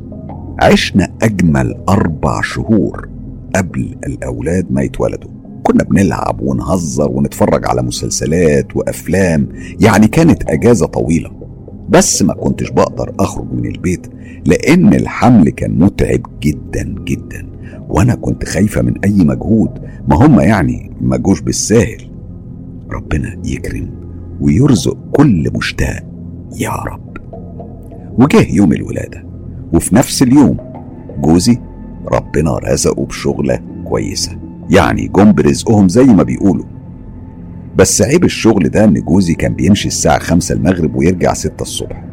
عشنا 0.61 1.09
أجمل 1.23 1.75
أربع 1.89 2.41
شهور 2.41 3.09
قبل 3.57 3.97
الأولاد 4.07 4.67
ما 4.71 4.83
يتولدوا. 4.83 5.31
كنا 5.63 5.85
بنلعب 5.85 6.41
ونهزر 6.41 7.11
ونتفرج 7.11 7.67
على 7.67 7.83
مسلسلات 7.83 8.77
وأفلام 8.77 9.49
يعني 9.81 10.09
كانت 10.09 10.51
أجازة 10.51 10.87
طويلة. 10.87 11.31
بس 11.89 12.23
ما 12.23 12.35
كنتش 12.35 12.71
بقدر 12.71 13.15
أخرج 13.21 13.53
من 13.53 13.67
البيت 13.67 14.07
لأن 14.47 14.95
الحمل 14.95 15.51
كان 15.51 15.79
متعب 15.79 16.21
جدا 16.43 16.95
جدا. 17.05 17.47
وأنا 17.89 18.15
كنت 18.15 18.45
خايفة 18.45 18.83
من 18.83 18.95
أي 19.05 19.25
مجهود. 19.25 19.71
ما 20.09 20.27
هم 20.27 20.41
يعني 20.41 20.91
ما 21.01 21.17
جوش 21.17 21.41
بالساهل. 21.41 22.11
ربنا 22.91 23.37
يكرم 23.45 23.91
ويرزق 24.41 24.99
كل 25.13 25.51
مشتاق. 25.55 26.03
يا 26.59 26.71
رب. 26.71 27.17
وجه 28.19 28.55
يوم 28.57 28.73
الولادة. 28.73 29.27
وفي 29.73 29.95
نفس 29.95 30.23
اليوم 30.23 30.57
جوزي 31.19 31.59
ربنا 32.13 32.59
رزقه 32.59 33.05
بشغلة 33.07 33.59
كويسة. 33.85 34.39
يعني 34.71 35.09
جم 35.09 35.33
برزقهم 35.33 35.89
زي 35.89 36.05
ما 36.05 36.23
بيقولوا. 36.23 36.65
بس 37.77 38.03
عيب 38.03 38.25
الشغل 38.25 38.69
ده 38.69 38.85
إن 38.85 38.95
جوزي 38.95 39.35
كان 39.35 39.55
بيمشي 39.55 39.89
الساعة 39.89 40.19
خمسة 40.19 40.55
المغرب 40.55 40.97
ويرجع 40.97 41.33
ستة 41.33 41.63
الصبح. 41.63 42.05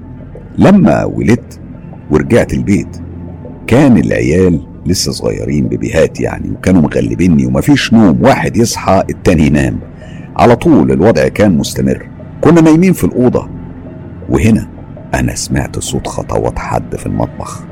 لما 0.58 1.04
ولدت 1.04 1.60
ورجعت 2.12 2.54
البيت 2.54 2.98
كان 3.68 3.98
العيال 3.98 4.62
لسه 4.86 5.12
صغيرين 5.12 5.68
بيبيهات 5.68 6.20
يعني 6.20 6.50
وكانوا 6.50 6.82
مغلبيني 6.82 7.46
ومفيش 7.46 7.94
نوم 7.94 8.22
واحد 8.22 8.58
يصحى 8.58 9.04
التاني 9.10 9.48
ينام. 9.48 9.80
على 10.36 10.56
طول 10.56 10.92
الوضع 10.92 11.28
كان 11.28 11.58
مستمر. 11.58 12.10
كنا 12.42 12.62
نايمين 12.62 12.94
في 12.94 13.04
الأوضة. 13.04 13.50
وهنا 14.30 14.70
أنا 15.14 15.36
سمعت 15.36 15.80
صوت 15.80 16.08
خطوات 16.08 16.60
حد 16.60 16.96
في 16.96 17.06
المطبخ. 17.06 17.64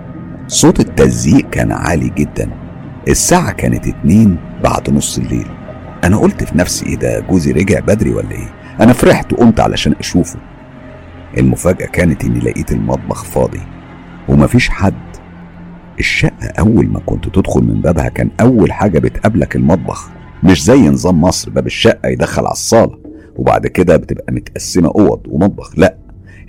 صوت 0.48 0.80
التزييق 0.80 1.50
كان 1.50 1.72
عالي 1.72 2.12
جدا. 2.18 2.50
الساعة 3.08 3.52
كانت 3.52 3.88
اتنين 3.88 4.38
بعد 4.64 4.90
نص 4.90 5.18
الليل. 5.18 5.48
أنا 6.04 6.18
قلت 6.18 6.44
في 6.44 6.58
نفسي 6.58 6.86
إيه 6.86 6.96
ده 6.96 7.20
جوزي 7.20 7.52
رجع 7.52 7.80
بدري 7.80 8.10
ولا 8.10 8.32
إيه؟ 8.32 8.54
أنا 8.80 8.94
فرحت 8.94 9.34
وقمت 9.34 9.60
علشان 9.60 9.94
أشوفه. 10.00 10.40
المفاجأة 11.38 11.86
كانت 11.86 12.24
إني 12.24 12.40
لقيت 12.40 12.72
المطبخ 12.72 13.24
فاضي 13.24 13.62
ومفيش 14.30 14.70
حد 14.70 14.94
الشقة 16.02 16.48
أول 16.60 16.88
ما 16.88 17.00
كنت 17.00 17.28
تدخل 17.28 17.62
من 17.64 17.82
بابها 17.82 18.10
كان 18.10 18.30
أول 18.40 18.72
حاجة 18.72 19.00
بتقابلك 19.00 19.56
المطبخ. 19.56 20.10
مش 20.44 20.64
زي 20.64 20.80
نظام 20.90 21.22
مصر 21.22 21.50
باب 21.52 21.66
الشقة 21.66 22.10
يدخل 22.10 22.44
على 22.46 22.52
الصالة 22.52 23.00
وبعد 23.36 23.68
كده 23.68 23.98
بتبقى 23.98 24.34
متقسمة 24.34 24.88
أوض 24.90 25.22
ومطبخ. 25.28 25.80
لأ 25.80 25.98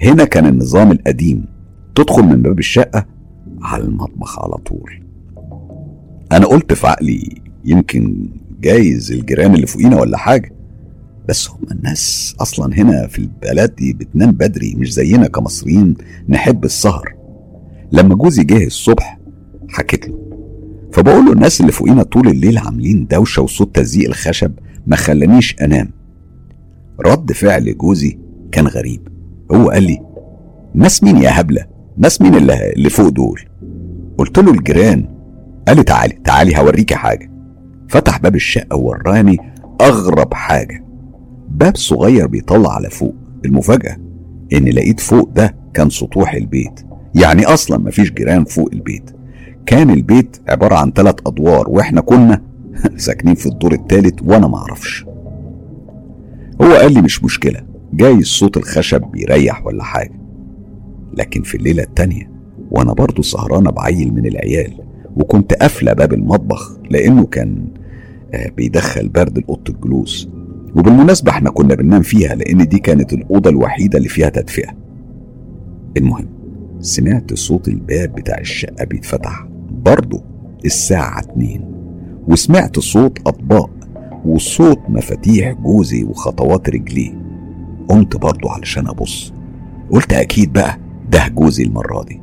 هنا 0.02 0.24
كان 0.24 0.46
النظام 0.46 0.92
القديم. 0.92 1.44
تدخل 1.94 2.22
من 2.22 2.42
باب 2.42 2.58
الشقة 2.58 3.06
على 3.62 3.82
المطبخ 3.84 4.38
على 4.44 4.54
طول. 4.54 5.02
أنا 6.32 6.46
قلت 6.46 6.72
في 6.72 6.86
عقلي 6.86 7.42
يمكن 7.64 8.28
جايز 8.60 9.12
الجيران 9.12 9.54
اللي 9.54 9.66
فوقينا 9.66 10.00
ولا 10.00 10.16
حاجة 10.18 10.52
بس 11.28 11.50
هم 11.50 11.58
الناس 11.70 12.34
أصلا 12.40 12.74
هنا 12.74 13.06
في 13.06 13.18
البلد 13.18 13.74
دي 13.74 13.92
بتنام 13.92 14.30
بدري 14.30 14.74
مش 14.78 14.92
زينا 14.92 15.28
كمصريين 15.28 15.94
نحب 16.28 16.64
السهر. 16.64 17.14
لما 17.92 18.14
جوزي 18.14 18.44
جه 18.44 18.66
الصبح 18.66 19.18
حكيت 19.72 20.08
له. 20.08 20.18
فبقول 20.92 21.24
له 21.24 21.32
الناس 21.32 21.60
اللي 21.60 21.72
فوقينا 21.72 22.02
طول 22.02 22.28
الليل 22.28 22.58
عاملين 22.58 23.06
دوشة 23.06 23.42
وصوت 23.42 23.76
تزييق 23.76 24.08
الخشب 24.08 24.52
ما 24.86 24.96
خلانيش 24.96 25.56
أنام. 25.60 25.90
رد 27.06 27.32
فعل 27.32 27.78
جوزي 27.78 28.18
كان 28.52 28.66
غريب. 28.66 29.08
هو 29.52 29.70
قال 29.70 29.82
لي 29.82 29.98
ناس 30.74 31.04
مين 31.04 31.16
يا 31.16 31.40
هبلة؟ 31.40 31.66
ناس 31.96 32.22
مين 32.22 32.34
اللي, 32.34 32.72
اللي 32.72 32.90
فوق 32.90 33.08
دول؟ 33.08 33.40
قلت 34.18 34.38
له 34.38 34.50
الجيران. 34.52 35.08
قال 35.68 35.76
لي 35.76 35.82
تعالي 35.82 36.18
تعالي 36.24 36.56
هوريكي 36.58 36.94
حاجة. 36.94 37.30
فتح 37.88 38.18
باب 38.18 38.34
الشقة 38.34 38.76
ووراني 38.76 39.38
أغرب 39.80 40.34
حاجة. 40.34 40.84
باب 41.48 41.76
صغير 41.76 42.26
بيطلع 42.26 42.74
على 42.74 42.90
فوق. 42.90 43.14
المفاجأة 43.44 43.96
إن 44.52 44.64
لقيت 44.64 45.00
فوق 45.00 45.28
ده 45.28 45.56
كان 45.74 45.90
سطوح 45.90 46.34
البيت. 46.34 46.80
يعني 47.14 47.44
أصلا 47.44 47.78
مفيش 47.78 48.12
جيران 48.12 48.44
فوق 48.44 48.70
البيت. 48.72 49.10
كان 49.66 49.90
البيت 49.90 50.36
عبارة 50.48 50.74
عن 50.74 50.92
ثلاث 50.92 51.14
أدوار 51.26 51.68
وإحنا 51.68 52.00
كنا 52.00 52.42
ساكنين 52.96 53.34
في 53.34 53.46
الدور 53.46 53.72
الثالث 53.72 54.22
وأنا 54.24 54.46
معرفش 54.46 55.04
هو 56.62 56.72
قال 56.74 56.94
لي 56.94 57.02
مش 57.02 57.24
مشكلة 57.24 57.60
جاي 57.92 58.22
صوت 58.22 58.56
الخشب 58.56 59.02
بيريح 59.02 59.66
ولا 59.66 59.84
حاجة. 59.84 60.20
لكن 61.14 61.42
في 61.42 61.54
الليلة 61.54 61.82
التانية 61.82 62.30
وأنا 62.70 62.92
برضو 62.92 63.22
سهرانة 63.22 63.70
بعيل 63.70 64.14
من 64.14 64.26
العيال 64.26 64.72
وكنت 65.16 65.54
قافلة 65.54 65.92
باب 65.92 66.12
المطبخ 66.12 66.78
لأنه 66.90 67.26
كان 67.26 67.66
آه، 68.34 68.48
بيدخل 68.48 69.08
برد 69.08 69.38
لأوضة 69.38 69.62
الجلوس. 69.68 70.28
وبالمناسبة 70.76 71.30
إحنا 71.30 71.50
كنا 71.50 71.74
بننام 71.74 72.02
فيها 72.02 72.34
لأن 72.34 72.68
دي 72.68 72.78
كانت 72.78 73.12
الأوضة 73.12 73.50
الوحيدة 73.50 73.98
اللي 73.98 74.08
فيها 74.08 74.28
تدفئة. 74.28 74.70
المهم 75.96 76.28
سمعت 76.80 77.34
صوت 77.34 77.68
الباب 77.68 78.14
بتاع 78.14 78.38
الشقة 78.38 78.84
بيتفتح. 78.84 79.51
برضه 79.82 80.22
الساعة 80.64 81.20
اتنين. 81.20 81.64
وسمعت 82.28 82.78
صوت 82.78 83.18
أطباق 83.26 83.70
وصوت 84.26 84.80
مفاتيح 84.88 85.52
جوزي 85.52 86.04
وخطوات 86.04 86.70
رجليه. 86.70 87.12
قمت 87.88 88.16
برضه 88.16 88.50
علشان 88.52 88.88
أبص. 88.88 89.32
قلت 89.90 90.12
أكيد 90.12 90.52
بقى 90.52 90.78
ده 91.10 91.28
جوزي 91.28 91.62
المرة 91.64 92.04
دي. 92.04 92.20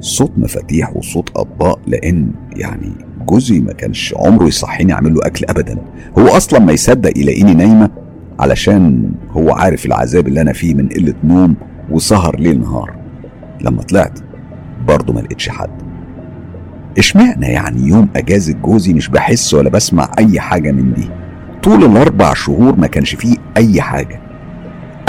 صوت 0.00 0.32
مفاتيح 0.36 0.96
وصوت 0.96 1.30
أطباق 1.36 1.80
لأن 1.86 2.30
يعني 2.56 2.92
جوزي 3.26 3.60
ما 3.60 3.72
كانش 3.72 4.14
عمره 4.18 4.44
يصحيني 4.46 4.92
أعمل 4.92 5.14
له 5.14 5.20
أكل 5.24 5.46
أبدا. 5.48 5.78
هو 6.18 6.26
أصلا 6.26 6.58
ما 6.60 6.72
يصدق 6.72 7.18
يلاقيني 7.18 7.54
نايمة 7.54 7.90
علشان 8.38 9.12
هو 9.30 9.50
عارف 9.50 9.86
العذاب 9.86 10.28
اللي 10.28 10.40
أنا 10.40 10.52
فيه 10.52 10.74
من 10.74 10.88
قلة 10.88 11.14
نوم 11.24 11.56
وسهر 11.90 12.40
ليل 12.40 12.60
نهار. 12.60 12.96
لما 13.60 13.82
طلعت 13.82 14.18
برضه 14.88 15.12
ما 15.12 15.20
لقيتش 15.20 15.48
حد. 15.48 15.83
اشمعنى 16.98 17.46
يعني 17.46 17.88
يوم 17.88 18.08
أجازة 18.16 18.52
جوزي 18.52 18.92
مش 18.92 19.08
بحس 19.08 19.54
ولا 19.54 19.70
بسمع 19.70 20.10
أي 20.18 20.40
حاجة 20.40 20.72
من 20.72 20.94
دي؟ 20.94 21.08
طول 21.62 21.84
الأربع 21.84 22.34
شهور 22.34 22.76
ما 22.76 22.86
كانش 22.86 23.14
فيه 23.14 23.36
أي 23.56 23.80
حاجة. 23.80 24.20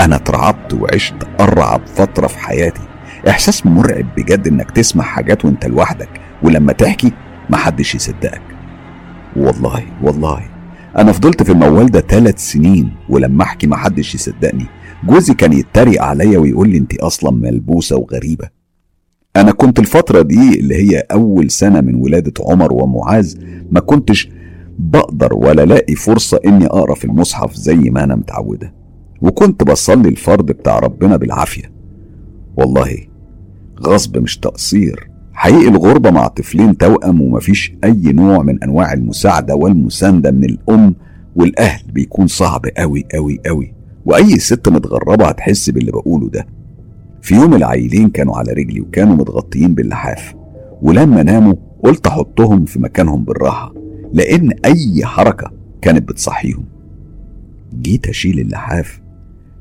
أنا 0.00 0.16
اترعبت 0.16 0.74
وعشت 0.74 1.14
أرعب 1.40 1.80
فترة 1.86 2.26
في 2.26 2.38
حياتي. 2.38 2.80
إحساس 3.28 3.66
مرعب 3.66 4.06
بجد 4.16 4.48
إنك 4.48 4.70
تسمع 4.70 5.04
حاجات 5.04 5.44
وأنت 5.44 5.66
لوحدك 5.66 6.08
ولما 6.42 6.72
تحكي 6.72 7.12
محدش 7.50 7.94
يصدقك. 7.94 8.42
والله 9.36 9.82
والله. 10.02 10.42
أنا 10.98 11.12
فضلت 11.12 11.42
في 11.42 11.52
الموال 11.52 11.86
ده 11.90 12.00
ثلاث 12.00 12.38
سنين 12.38 12.90
ولما 13.08 13.42
أحكي 13.44 13.66
محدش 13.66 14.14
يصدقني. 14.14 14.66
جوزي 15.04 15.34
كان 15.34 15.52
يتريق 15.52 16.02
عليا 16.02 16.38
ويقول 16.38 16.68
لي 16.68 16.78
انت 16.78 16.94
أصلا 16.94 17.30
ملبوسة 17.30 17.96
وغريبة. 17.96 18.55
أنا 19.36 19.52
كنت 19.52 19.78
الفترة 19.78 20.22
دي 20.22 20.60
اللي 20.60 20.74
هي 20.74 20.98
أول 21.12 21.50
سنة 21.50 21.80
من 21.80 21.94
ولادة 21.94 22.32
عمر 22.40 22.72
ومعاذ 22.72 23.34
ما 23.70 23.80
كنتش 23.80 24.28
بقدر 24.78 25.34
ولا 25.34 25.64
لاقي 25.64 25.94
فرصة 25.94 26.40
إني 26.46 26.66
أقرأ 26.66 26.94
في 26.94 27.04
المصحف 27.04 27.54
زي 27.54 27.74
ما 27.76 28.04
أنا 28.04 28.14
متعودة. 28.14 28.74
وكنت 29.22 29.64
بصلي 29.64 30.08
الفرض 30.08 30.46
بتاع 30.46 30.78
ربنا 30.78 31.16
بالعافية. 31.16 31.72
والله 32.56 32.96
غصب 33.86 34.18
مش 34.18 34.38
تقصير. 34.38 35.10
حقيقي 35.32 35.68
الغربة 35.68 36.10
مع 36.10 36.26
طفلين 36.26 36.76
توأم 36.76 37.20
ومفيش 37.20 37.72
أي 37.84 38.12
نوع 38.12 38.42
من 38.42 38.62
أنواع 38.62 38.92
المساعدة 38.92 39.54
والمساندة 39.54 40.30
من 40.30 40.44
الأم 40.44 40.94
والأهل 41.36 41.82
بيكون 41.92 42.26
صعب 42.26 42.66
أوي 42.66 43.04
أوي 43.16 43.40
أوي. 43.48 43.74
وأي 44.04 44.38
ست 44.38 44.68
متغربة 44.68 45.26
هتحس 45.28 45.70
باللي 45.70 45.92
بقوله 45.92 46.28
ده. 46.30 46.46
في 47.26 47.34
يوم 47.34 47.54
العيلين 47.54 48.10
كانوا 48.10 48.36
على 48.36 48.52
رجلي 48.52 48.80
وكانوا 48.80 49.16
متغطيين 49.16 49.74
باللحاف 49.74 50.34
ولما 50.82 51.22
ناموا 51.22 51.54
قلت 51.82 52.06
أحطهم 52.06 52.64
في 52.64 52.78
مكانهم 52.80 53.24
بالراحة 53.24 53.74
لأن 54.12 54.50
أي 54.64 55.04
حركة 55.04 55.52
كانت 55.82 56.08
بتصحيهم. 56.08 56.64
جيت 57.80 58.08
أشيل 58.08 58.40
اللحاف 58.40 59.00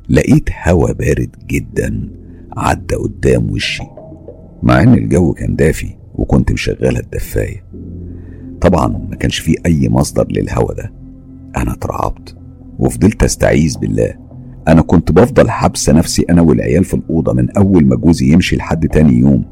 لقيت 0.10 0.50
هوا 0.68 0.92
بارد 0.92 1.36
جدا 1.48 2.10
عدى 2.58 2.96
قدام 2.96 3.52
وشي 3.52 3.84
مع 4.64 4.84
إن 4.84 4.94
الجو 4.94 5.34
كان 5.34 5.56
دافي 5.56 5.96
وكنت 6.16 6.52
مشغله 6.52 7.00
الدفاية. 7.00 7.66
طبعا 8.62 8.88
ما 8.88 9.16
كانش 9.16 9.40
فيه 9.40 9.56
أي 9.66 9.90
مصدر 9.90 10.28
للهوا 10.32 10.74
ده. 10.74 10.94
أنا 11.58 11.74
اترعبت 11.74 12.38
وفضلت 12.80 13.24
أستعيذ 13.24 13.78
بالله. 13.78 14.25
أنا 14.68 14.82
كنت 14.82 15.12
بفضل 15.12 15.50
حبس 15.50 15.90
نفسي 15.90 16.26
أنا 16.30 16.42
والعيال 16.42 16.84
في 16.84 16.94
الأوضة 16.94 17.34
من 17.34 17.50
أول 17.58 17.86
ما 17.86 17.96
جوزي 17.96 18.32
يمشي 18.34 18.56
لحد 18.56 18.88
تاني 18.88 19.18
يوم. 19.20 19.46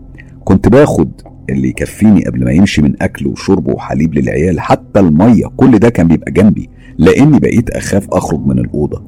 كنت 0.43 0.67
باخد 0.67 1.11
اللي 1.49 1.67
يكفيني 1.69 2.25
قبل 2.25 2.43
ما 2.45 2.51
يمشي 2.51 2.81
من 2.81 2.93
أكل 3.01 3.27
وشرب 3.27 3.67
وحليب 3.67 4.13
للعيال 4.13 4.59
حتى 4.59 4.99
المية 4.99 5.45
كل 5.57 5.79
ده 5.79 5.89
كان 5.89 6.07
بيبقى 6.07 6.31
جنبي 6.31 6.69
لأني 6.97 7.39
بقيت 7.39 7.69
أخاف 7.69 8.07
أخرج 8.11 8.45
من 8.45 8.59
الأوضة. 8.59 9.03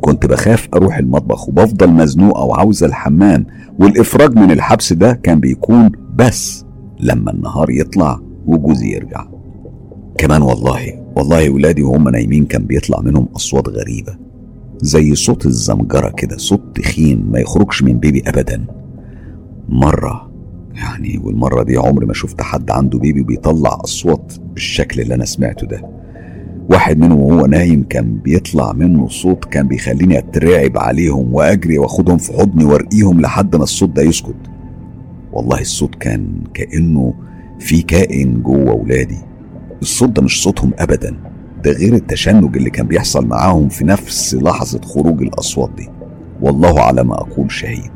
كنت 0.00 0.26
بخاف 0.26 0.68
أروح 0.74 0.98
المطبخ 0.98 1.48
وبفضل 1.48 1.90
مزنوقه 1.90 2.44
وعاوزه 2.44 2.86
الحمام 2.86 3.46
والإفراج 3.78 4.36
من 4.38 4.50
الحبس 4.50 4.92
ده 4.92 5.12
كان 5.12 5.40
بيكون 5.40 5.90
بس 6.14 6.64
لما 7.00 7.30
النهار 7.32 7.70
يطلع 7.70 8.20
وجوزي 8.46 8.86
يرجع. 8.94 9.24
كمان 10.18 10.42
والله 10.42 11.00
والله 11.16 11.50
ولادي 11.50 11.82
وهم 11.82 12.08
نايمين 12.08 12.44
كان 12.44 12.62
بيطلع 12.66 13.00
منهم 13.00 13.28
أصوات 13.36 13.68
غريبة. 13.68 14.29
زي 14.82 15.14
صوت 15.14 15.46
الزمجرة 15.46 16.08
كده 16.16 16.36
صوت 16.36 16.62
تخين 16.74 17.30
ما 17.30 17.38
يخرجش 17.40 17.82
من 17.82 17.98
بيبي 17.98 18.22
ابدا. 18.26 18.66
مرة 19.68 20.30
يعني 20.74 21.20
والمرة 21.24 21.62
دي 21.62 21.76
عمري 21.76 22.06
ما 22.06 22.14
شفت 22.14 22.42
حد 22.42 22.70
عنده 22.70 22.98
بيبي 22.98 23.22
بيطلع 23.22 23.78
أصوات 23.84 24.32
بالشكل 24.54 25.00
اللي 25.00 25.14
أنا 25.14 25.24
سمعته 25.24 25.66
ده. 25.66 25.90
واحد 26.70 26.98
منهم 26.98 27.20
وهو 27.20 27.46
نايم 27.46 27.82
كان 27.88 28.18
بيطلع 28.18 28.72
منه 28.72 29.08
صوت 29.08 29.44
كان 29.44 29.68
بيخليني 29.68 30.18
أترعب 30.18 30.78
عليهم 30.78 31.34
وأجري 31.34 31.78
وأخدهم 31.78 32.18
في 32.18 32.32
حضني 32.32 32.64
وأرقيهم 32.64 33.20
لحد 33.20 33.56
ما 33.56 33.62
الصوت 33.62 33.88
ده 33.88 34.02
يسكت. 34.02 34.36
والله 35.32 35.60
الصوت 35.60 35.94
كان 35.94 36.32
كأنه 36.54 37.14
في 37.58 37.82
كائن 37.82 38.42
جوه 38.42 38.72
ولادي. 38.72 39.18
الصوت 39.82 40.08
ده 40.08 40.22
مش 40.22 40.42
صوتهم 40.42 40.72
ابدا. 40.78 41.29
ده 41.64 41.72
غير 41.72 41.94
التشنج 41.94 42.56
اللي 42.56 42.70
كان 42.70 42.86
بيحصل 42.86 43.26
معاهم 43.26 43.68
في 43.68 43.84
نفس 43.84 44.34
لحظة 44.34 44.80
خروج 44.80 45.22
الأصوات 45.22 45.70
دي. 45.76 45.88
والله 46.40 46.80
على 46.80 47.04
ما 47.04 47.14
أقول 47.14 47.52
شهيد. 47.52 47.92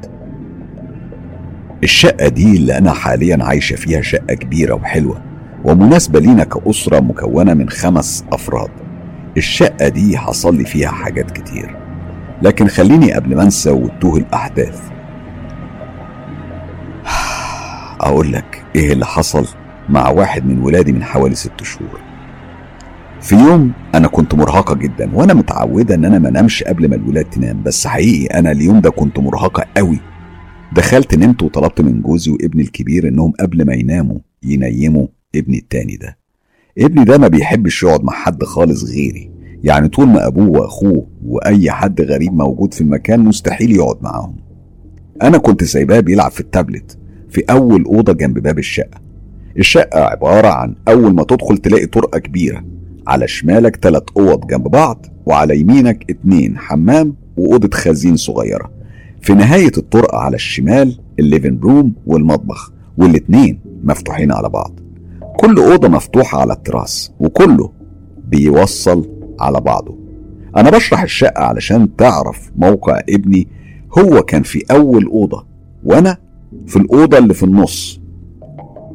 الشقة 1.83 2.29
دي 2.29 2.57
اللي 2.57 2.79
أنا 2.79 2.93
حاليا 2.93 3.45
عايشة 3.45 3.77
فيها 3.77 4.01
شقة 4.01 4.35
كبيرة 4.35 4.75
وحلوة 4.75 5.23
ومناسبة 5.65 6.21
لينا 6.21 6.45
كأسرة 6.45 7.01
مكونة 7.01 7.55
من 7.55 7.69
خمس 7.69 8.25
أفراد. 8.33 8.71
الشقة 9.37 9.89
دي 9.89 10.19
حصل 10.19 10.57
لي 10.57 10.65
فيها 10.65 10.89
حاجات 10.89 11.31
كتير. 11.31 11.77
لكن 12.43 12.69
خليني 12.69 13.13
قبل 13.13 13.37
ما 13.37 13.43
أنسى 13.43 13.71
وتوه 13.71 14.17
الأحداث. 14.17 14.81
أقول 18.01 18.33
لك 18.33 18.63
إيه 18.77 18.93
اللي 18.93 19.07
حصل 19.07 19.47
مع 19.89 20.09
واحد 20.09 20.47
من 20.47 20.59
ولادي 20.63 20.93
من 20.93 21.05
حوالي 21.05 21.35
ست 21.35 21.63
شهور. 21.63 22.04
في 23.25 23.35
يوم 23.35 23.73
أنا 23.95 24.09
كنت 24.09 24.35
مرهقة 24.35 24.75
جدا 24.75 25.17
وأنا 25.17 25.35
متعودة 25.35 25.95
إن 25.95 26.05
أنا 26.05 26.19
ما 26.19 26.31
نامش 26.31 26.63
قبل 26.63 26.89
ما 26.89 26.97
الولاد 26.97 27.25
تنام 27.25 27.63
بس 27.63 27.87
حقيقي 27.87 28.27
أنا 28.39 28.53
اليوم 28.53 28.81
ده 28.81 28.91
كنت 28.91 29.19
مرهقة 29.19 29.65
قوي. 29.77 29.99
دخلت 30.73 31.15
نمت 31.15 31.43
وطلبت 31.43 31.81
من 31.81 32.03
جوزي 32.03 32.31
وابني 32.31 32.63
الكبير 32.63 33.09
إنهم 33.09 33.33
قبل 33.41 33.67
ما 33.67 33.75
يناموا 33.75 34.19
ينيموا 34.43 35.07
ابني 35.35 35.59
التاني 35.59 35.97
ده. 35.97 36.19
ابني 36.79 37.05
ده 37.05 37.19
ما 37.19 37.29
بيحبش 37.29 37.83
يقعد 37.83 38.05
مع 38.05 38.13
حد 38.13 38.43
خالص 38.45 38.85
غيري. 38.85 39.31
يعني 39.63 39.89
طول 39.89 40.09
ما 40.09 40.27
أبوه 40.27 40.49
وأخوه 40.49 41.07
وأي 41.25 41.71
حد 41.71 42.01
غريب 42.01 42.33
موجود 42.33 42.75
في 42.75 42.81
المكان 42.81 43.21
مستحيل 43.21 43.77
يقعد 43.77 43.97
معاهم. 44.03 44.37
أنا 45.23 45.39
كنت 45.39 45.65
سايباه 45.65 46.01
بيلعب 46.01 46.31
في 46.31 46.41
التابلت 46.41 46.99
في 47.31 47.41
أول 47.51 47.85
أوضة 47.85 48.13
جنب 48.13 48.39
باب 48.39 48.59
الشقة. 48.59 49.01
الشقة 49.59 50.01
عبارة 50.01 50.49
عن 50.49 50.75
أول 50.89 51.15
ما 51.15 51.25
تدخل 51.25 51.59
تلاقي 51.59 51.87
طرقة 51.87 52.19
كبيرة. 52.19 52.74
على 53.07 53.29
شمالك 53.29 53.77
تلات 53.77 54.11
أوض 54.17 54.47
جنب 54.47 54.69
بعض 54.69 55.07
وعلى 55.27 55.61
يمينك 55.61 56.11
اتنين 56.11 56.59
حمام 56.59 57.15
وأوضة 57.37 57.71
خزين 57.77 58.17
صغيرة. 58.17 58.71
في 59.21 59.35
نهاية 59.35 59.73
الطرقة 59.79 60.19
على 60.19 60.35
الشمال 60.35 60.99
الليفن 61.19 61.59
روم 61.63 61.93
والمطبخ 62.07 62.73
والاتنين 62.99 63.61
مفتوحين 63.85 64.33
على 64.33 64.49
بعض. 64.49 64.73
كل 65.37 65.57
أوضة 65.59 65.89
مفتوحة 65.89 66.41
على 66.41 66.53
التراس 66.53 67.13
وكله 67.21 67.71
بيوصل 68.29 69.09
على 69.41 69.61
بعضه. 69.61 69.99
أنا 70.57 70.71
بشرح 70.71 71.03
الشقة 71.03 71.43
علشان 71.45 71.97
تعرف 71.97 72.51
موقع 72.57 73.01
ابني 73.09 73.49
هو 73.99 74.23
كان 74.23 74.43
في 74.43 74.65
أول 74.71 75.05
أوضة 75.05 75.47
وأنا 75.85 76.17
في 76.67 76.77
الأوضة 76.77 77.19
اللي 77.19 77.35
في 77.35 77.43
النص 77.43 78.01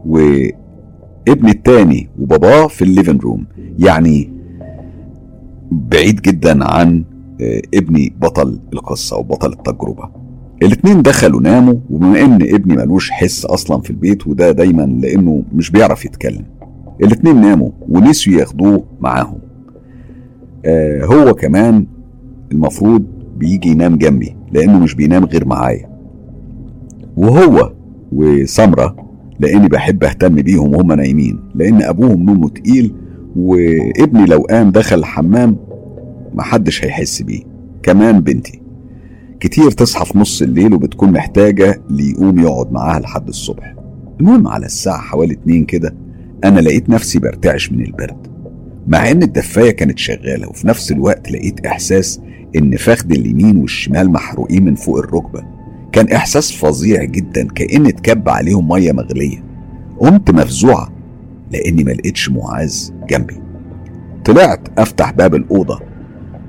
وابني 0.05 1.51
التاني 1.51 2.09
وباباه 2.19 2.67
في 2.67 2.81
ال 2.81 2.86
living 2.86 3.17
room. 3.17 3.45
يعني 3.79 4.31
بعيد 5.71 6.21
جدا 6.21 6.65
عن 6.65 7.03
آه، 7.41 7.61
ابني 7.73 8.13
بطل 8.21 8.59
القصة 8.73 9.17
وبطل 9.17 9.53
التجربة. 9.53 10.09
الاتنين 10.63 11.01
دخلوا 11.01 11.41
ناموا 11.41 11.75
وبما 11.89 12.21
إن 12.21 12.33
ابني 12.33 12.75
ملوش 12.75 13.11
حس 13.11 13.45
أصلا 13.45 13.81
في 13.81 13.89
البيت 13.89 14.27
وده 14.27 14.51
دايما 14.51 14.81
لإنه 14.81 15.43
مش 15.55 15.71
بيعرف 15.71 16.05
يتكلم. 16.05 16.45
الاتنين 17.03 17.41
ناموا 17.41 17.69
ونسيوا 17.89 18.39
ياخدوه 18.39 18.83
معاهم. 18.99 19.37
آه 20.65 21.05
هو 21.05 21.33
كمان 21.33 21.85
المفروض 22.51 23.03
بيجي 23.37 23.69
ينام 23.69 23.97
جنبي 23.97 24.35
لإنه 24.51 24.79
مش 24.79 24.95
بينام 24.95 25.25
غير 25.25 25.45
معايا. 25.45 25.89
وهو 27.17 27.71
وسمرة 28.11 28.95
لإني 29.39 29.67
بحب 29.67 30.03
أهتم 30.03 30.35
بيهم 30.35 30.75
وهم 30.75 30.93
نايمين 30.93 31.39
لإن 31.55 31.81
أبوهم 31.81 32.23
نومه 32.23 32.49
تقيل 32.49 32.93
وابني 33.35 34.25
لو 34.25 34.39
قام 34.39 34.71
دخل 34.71 34.99
الحمام 34.99 35.57
محدش 36.33 36.85
هيحس 36.85 37.21
بيه 37.21 37.41
كمان 37.83 38.21
بنتي. 38.21 38.61
كتير 39.39 39.71
تصحى 39.71 40.05
في 40.05 40.17
نص 40.17 40.41
الليل 40.41 40.73
وبتكون 40.73 41.11
محتاجة 41.11 41.81
ليقوم 41.89 42.39
يقعد 42.39 42.71
معاها 42.71 42.99
لحد 42.99 43.27
الصبح. 43.27 43.75
المهم 44.19 44.47
على 44.47 44.65
الساعة 44.65 44.97
حوالي 44.97 45.33
اتنين 45.33 45.65
كده 45.65 45.95
أنا 46.43 46.59
لقيت 46.59 46.89
نفسي 46.89 47.19
برتعش 47.19 47.71
من 47.71 47.85
البرد. 47.85 48.27
مع 48.87 49.11
إن 49.11 49.23
الدفاية 49.23 49.71
كانت 49.71 49.97
شغالة 49.97 50.49
وفي 50.49 50.67
نفس 50.67 50.91
الوقت 50.91 51.31
لقيت 51.31 51.65
إحساس 51.65 52.21
إن 52.55 52.75
فخد 52.77 53.11
اليمين 53.11 53.57
والشمال 53.57 54.11
محروقين 54.11 54.65
من 54.65 54.75
فوق 54.75 54.97
الركبة. 54.97 55.43
كان 55.91 56.07
إحساس 56.07 56.51
فظيع 56.51 57.03
جدا 57.03 57.47
كأن 57.47 57.85
اتكب 57.85 58.29
عليهم 58.29 58.67
مية 58.67 58.91
مغلية. 58.91 59.43
قمت 59.99 60.31
مفزوعة. 60.31 60.98
لأني 61.51 61.83
ما 61.83 61.91
لقيتش 61.91 62.29
معاذ 62.29 62.89
جنبي. 63.09 63.41
طلعت 64.25 64.59
أفتح 64.77 65.11
باب 65.11 65.35
الأوضة. 65.35 65.79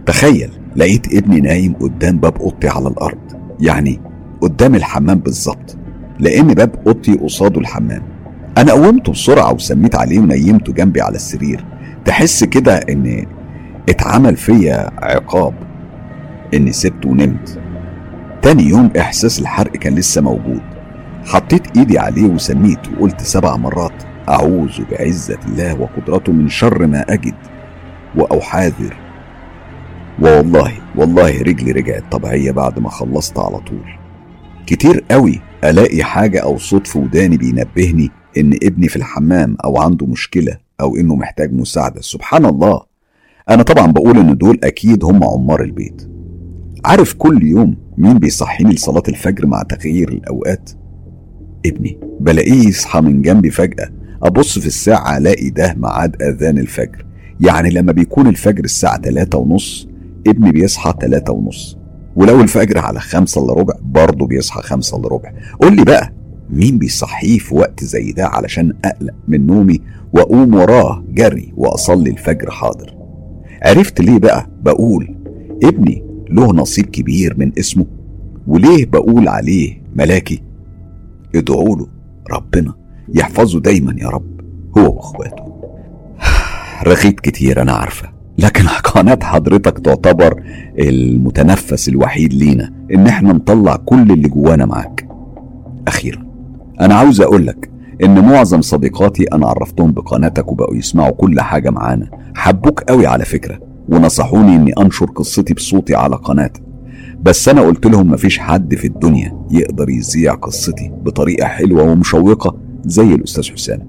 تخيل 0.06 0.50
لقيت 0.76 1.14
ابني 1.14 1.40
نايم 1.40 1.74
قدام 1.74 2.18
باب 2.18 2.36
اوضتي 2.36 2.68
على 2.68 2.88
الأرض. 2.88 3.18
يعني 3.60 4.00
قدام 4.40 4.74
الحمام 4.74 5.18
بالظبط. 5.18 5.76
لأن 6.18 6.54
باب 6.54 6.74
اوضتي 6.86 7.12
قصاده 7.12 7.60
الحمام. 7.60 8.02
أنا 8.58 8.72
قومته 8.72 9.12
بسرعة 9.12 9.52
وسميت 9.52 9.94
عليه 9.94 10.18
ونيمته 10.18 10.72
جنبي 10.72 11.00
على 11.00 11.14
السرير. 11.14 11.64
تحس 12.04 12.44
كده 12.44 12.74
ان 12.74 13.26
اتعمل 13.88 14.36
فيا 14.36 14.90
عقاب. 14.98 15.54
اني 16.54 16.72
سبته 16.72 17.08
ونمت. 17.08 17.58
تاني 18.42 18.62
يوم 18.62 18.90
احساس 18.98 19.40
الحرق 19.40 19.72
كان 19.72 19.94
لسه 19.94 20.20
موجود. 20.22 20.62
حطيت 21.24 21.76
ايدي 21.76 21.98
عليه 21.98 22.26
وسميت 22.26 22.78
وقلت 22.88 23.20
سبع 23.20 23.56
مرات 23.56 24.09
أعوذ 24.30 24.84
بعزة 24.90 25.38
الله 25.48 25.80
وقدرته 25.80 26.32
من 26.32 26.48
شر 26.48 26.86
ما 26.86 27.00
أجد 27.08 27.34
وأحاذر. 28.16 28.96
والله 30.22 30.72
والله 30.96 31.42
رجلي 31.42 31.72
رجعت 31.72 32.12
طبيعية 32.12 32.50
بعد 32.50 32.78
ما 32.78 32.90
خلصت 32.90 33.38
على 33.38 33.58
طول. 33.58 33.84
كتير 34.66 35.04
قوي 35.10 35.40
ألاقي 35.64 36.04
حاجة 36.04 36.38
أو 36.40 36.58
صوت 36.58 36.86
في 36.86 36.98
وداني 36.98 37.36
بينبهني 37.36 38.10
إن 38.38 38.52
ابني 38.62 38.88
في 38.88 38.96
الحمام 38.96 39.56
أو 39.64 39.78
عنده 39.78 40.06
مشكلة 40.06 40.56
أو 40.80 40.96
إنه 40.96 41.16
محتاج 41.16 41.52
مساعدة. 41.52 42.00
سبحان 42.00 42.46
الله! 42.46 42.80
أنا 43.50 43.62
طبعا 43.62 43.86
بقول 43.86 44.18
إن 44.18 44.36
دول 44.36 44.58
أكيد 44.64 45.04
هم 45.04 45.24
عمار 45.24 45.62
البيت. 45.62 46.10
عارف 46.84 47.14
كل 47.14 47.46
يوم 47.46 47.76
مين 47.98 48.18
بيصحيني 48.18 48.72
لصلاة 48.72 49.02
الفجر 49.08 49.46
مع 49.46 49.62
تغيير 49.62 50.08
الأوقات؟ 50.08 50.70
ابني. 51.66 52.00
بلاقيه 52.20 52.68
يصحى 52.68 53.00
من 53.00 53.22
جنبي 53.22 53.50
فجأة 53.50 53.99
أبص 54.22 54.58
في 54.58 54.66
الساعة 54.66 55.16
ألاقي 55.18 55.50
ده 55.50 55.74
ميعاد 55.78 56.22
أذان 56.22 56.58
الفجر. 56.58 57.04
يعني 57.40 57.70
لما 57.70 57.92
بيكون 57.92 58.26
الفجر 58.26 58.64
الساعة 58.64 58.96
تلاتة 58.96 59.38
ونص 59.38 59.88
ابني 60.26 60.52
بيصحى 60.52 60.94
تلاتة 61.00 61.32
ونص. 61.32 61.78
ولو 62.16 62.40
الفجر 62.40 62.78
على 62.78 63.00
خمسة 63.00 63.44
إلا 63.44 63.52
ربع 63.52 63.74
برضه 63.82 64.26
بيصحى 64.26 64.62
خمسة 64.62 64.96
إلا 64.96 65.08
ربع. 65.08 65.32
قول 65.60 65.76
لي 65.76 65.84
بقى 65.84 66.12
مين 66.50 66.78
بيصحيه 66.78 67.38
في 67.38 67.54
وقت 67.54 67.84
زي 67.84 68.12
ده 68.12 68.26
علشان 68.26 68.72
أقلق 68.84 69.14
من 69.28 69.46
نومي 69.46 69.80
وأقوم 70.12 70.54
وراه 70.54 71.04
جري 71.10 71.52
وأصلي 71.56 72.10
الفجر 72.10 72.50
حاضر؟ 72.50 72.94
عرفت 73.62 74.00
ليه 74.00 74.18
بقى 74.18 74.46
بقول 74.62 75.16
ابني 75.64 76.04
له 76.30 76.52
نصيب 76.52 76.86
كبير 76.86 77.34
من 77.38 77.52
اسمه؟ 77.58 77.86
وليه 78.46 78.86
بقول 78.86 79.28
عليه 79.28 79.82
ملاكي؟ 79.96 80.42
ادعوا 81.34 81.76
له 81.76 81.86
ربنا. 82.30 82.74
يحفظه 83.14 83.60
دايما 83.60 83.94
يا 83.98 84.08
رب 84.08 84.40
هو 84.78 84.94
وأخواته. 84.94 85.50
رغيت 86.86 87.20
كتير 87.20 87.62
أنا 87.62 87.72
عارفة 87.72 88.08
لكن 88.38 88.64
قناة 88.94 89.18
حضرتك 89.22 89.78
تعتبر 89.78 90.42
المتنفس 90.78 91.88
الوحيد 91.88 92.34
لينا 92.34 92.72
إن 92.94 93.06
إحنا 93.06 93.32
نطلع 93.32 93.76
كل 93.76 94.12
اللي 94.12 94.28
جوانا 94.28 94.66
معاك. 94.66 95.08
أخيرا 95.88 96.26
أنا 96.80 96.94
عاوز 96.94 97.20
أقول 97.20 97.46
لك 97.46 97.70
إن 98.04 98.20
معظم 98.24 98.60
صديقاتي 98.60 99.24
أنا 99.24 99.46
عرفتهم 99.46 99.92
بقناتك 99.92 100.52
وبقوا 100.52 100.76
يسمعوا 100.76 101.10
كل 101.10 101.40
حاجة 101.40 101.70
معانا. 101.70 102.10
حبوك 102.34 102.80
قوي 102.82 103.06
على 103.06 103.24
فكرة 103.24 103.58
ونصحوني 103.88 104.56
إني 104.56 104.72
أنشر 104.78 105.06
قصتي 105.06 105.54
بصوتي 105.54 105.94
على 105.94 106.16
قناتك 106.16 106.62
بس 107.22 107.48
أنا 107.48 107.60
قلت 107.60 107.86
لهم 107.86 108.10
مفيش 108.10 108.38
حد 108.38 108.74
في 108.74 108.86
الدنيا 108.86 109.46
يقدر 109.50 109.90
يذيع 109.90 110.34
قصتي 110.34 110.92
بطريقة 111.04 111.46
حلوة 111.46 111.82
ومشوقة 111.82 112.56
زي 112.84 113.14
الأستاذ 113.14 113.52
حسام 113.52 113.80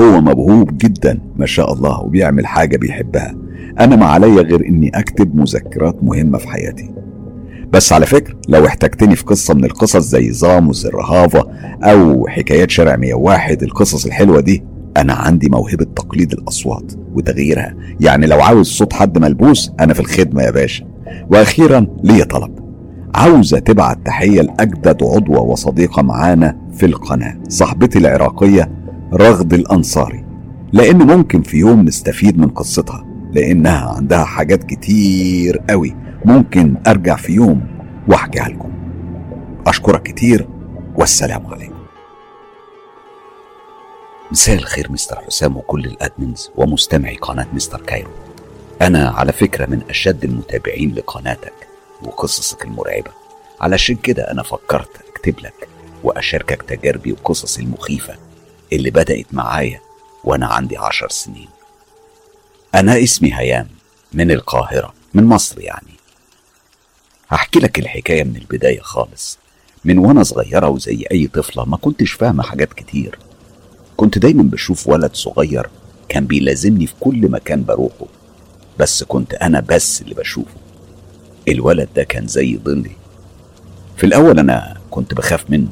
هو 0.00 0.20
موهوب 0.20 0.78
جدا 0.78 1.20
ما 1.36 1.46
شاء 1.46 1.72
الله 1.72 2.00
وبيعمل 2.00 2.46
حاجة 2.46 2.76
بيحبها. 2.76 3.34
أنا 3.80 3.96
ما 3.96 4.06
عليا 4.06 4.42
غير 4.42 4.66
إني 4.66 4.90
أكتب 4.94 5.36
مذكرات 5.36 6.04
مهمة 6.04 6.38
في 6.38 6.48
حياتي. 6.48 6.90
بس 7.72 7.92
على 7.92 8.06
فكرة 8.06 8.34
لو 8.48 8.66
احتجتني 8.66 9.16
في 9.16 9.24
قصة 9.24 9.54
من 9.54 9.64
القصص 9.64 9.96
زي 10.04 10.32
زام 10.32 10.66
والزرهافة 10.68 11.46
أو 11.82 12.26
حكايات 12.28 12.70
شارع 12.70 12.96
101 12.96 13.62
القصص 13.62 14.06
الحلوة 14.06 14.40
دي 14.40 14.64
أنا 14.96 15.12
عندي 15.12 15.48
موهبة 15.48 15.84
تقليد 15.96 16.32
الأصوات 16.32 16.92
وتغييرها. 17.14 17.76
يعني 18.00 18.26
لو 18.26 18.40
عاوز 18.40 18.66
صوت 18.68 18.92
حد 18.92 19.18
ملبوس 19.18 19.72
أنا 19.80 19.94
في 19.94 20.00
الخدمة 20.00 20.42
يا 20.42 20.50
باشا. 20.50 20.84
وأخيرا 21.30 21.86
ليا 22.02 22.24
طلب. 22.24 22.69
عاوزة 23.14 23.58
تبعت 23.58 24.06
تحية 24.06 24.40
لأجدد 24.40 25.04
عضوة 25.04 25.40
وصديقة 25.40 26.02
معانا 26.02 26.56
في 26.76 26.86
القناة 26.86 27.38
صاحبتي 27.48 27.98
العراقية 27.98 28.70
رغد 29.14 29.52
الأنصاري. 29.52 30.24
لأن 30.72 30.96
ممكن 30.96 31.42
في 31.42 31.56
يوم 31.56 31.80
نستفيد 31.80 32.38
من 32.38 32.48
قصتها 32.48 33.06
لأنها 33.32 33.94
عندها 33.96 34.24
حاجات 34.24 34.64
كتير 34.64 35.58
قوي 35.70 35.96
ممكن 36.24 36.76
أرجع 36.86 37.16
في 37.16 37.32
يوم 37.32 37.66
وأحكيها 38.08 38.48
لكم. 38.48 38.70
أشكرك 39.66 40.02
كتير 40.02 40.48
والسلام 40.96 41.46
عليكم. 41.46 41.74
مساء 44.32 44.56
الخير 44.56 44.92
مستر 44.92 45.16
حسام 45.16 45.56
وكل 45.56 45.84
ال 45.84 45.93
admins 45.93 46.50
ومستمعي 46.56 47.16
قناة 47.16 47.46
مستر 47.52 47.80
كايرو. 47.80 48.10
أنا 48.82 49.08
على 49.08 49.32
فكرة 49.32 49.66
من 49.66 49.80
أشد 49.90 50.24
المتابعين 50.24 50.94
لقناتك. 50.94 51.59
وقصصك 52.02 52.64
المرعبة. 52.64 53.10
علشان 53.60 53.96
كده 53.96 54.30
أنا 54.30 54.42
فكرت 54.42 54.90
أكتب 55.08 55.40
لك 55.40 55.68
وأشاركك 56.04 56.62
تجاربي 56.62 57.12
وقصصي 57.12 57.62
المخيفة 57.62 58.16
اللي 58.72 58.90
بدأت 58.90 59.26
معايا 59.32 59.80
وأنا 60.24 60.46
عندي 60.46 60.76
عشر 60.76 61.08
سنين. 61.08 61.48
أنا 62.74 63.02
اسمي 63.02 63.34
هيام 63.34 63.68
من 64.12 64.30
القاهرة 64.30 64.94
من 65.14 65.24
مصر 65.24 65.60
يعني. 65.60 65.94
هحكي 67.28 67.58
لك 67.58 67.78
الحكاية 67.78 68.24
من 68.24 68.36
البداية 68.36 68.80
خالص. 68.80 69.38
من 69.84 69.98
وأنا 69.98 70.22
صغيرة 70.22 70.68
وزي 70.68 71.04
أي 71.12 71.26
طفلة 71.26 71.64
ما 71.64 71.76
كنتش 71.76 72.12
فاهمة 72.12 72.42
حاجات 72.42 72.72
كتير. 72.72 73.18
كنت 73.96 74.18
دايما 74.18 74.42
بشوف 74.42 74.88
ولد 74.88 75.14
صغير 75.14 75.70
كان 76.08 76.26
بيلازمني 76.26 76.86
في 76.86 76.94
كل 77.00 77.30
مكان 77.30 77.64
بروحه. 77.64 78.06
بس 78.78 79.04
كنت 79.04 79.34
أنا 79.34 79.60
بس 79.60 80.02
اللي 80.02 80.14
بشوفه. 80.14 80.54
الولد 81.52 81.88
ده 81.96 82.02
كان 82.02 82.26
زي 82.26 82.58
ظلي 82.64 82.90
في 83.96 84.06
الأول 84.06 84.38
أنا 84.38 84.76
كنت 84.90 85.14
بخاف 85.14 85.50
منه 85.50 85.68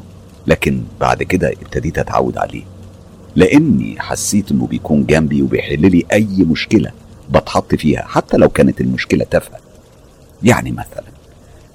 لكن 0.47 0.83
بعد 1.01 1.23
كده 1.23 1.49
ابتديت 1.49 1.99
أتعود 1.99 2.39
عليه. 2.39 2.63
لأني 3.37 4.01
حسيت 4.01 4.51
إنه 4.53 4.67
بيكون 4.67 5.07
جنبي 5.07 5.43
وبيحل 5.43 5.91
لي 5.91 6.05
أي 6.13 6.45
مشكلة 6.45 6.91
بتحط 7.31 7.75
فيها 7.75 8.03
حتى 8.03 8.37
لو 8.37 8.49
كانت 8.49 8.81
المشكلة 8.81 9.25
تافهة. 9.31 9.59
يعني 10.43 10.73
مثلا 10.73 11.05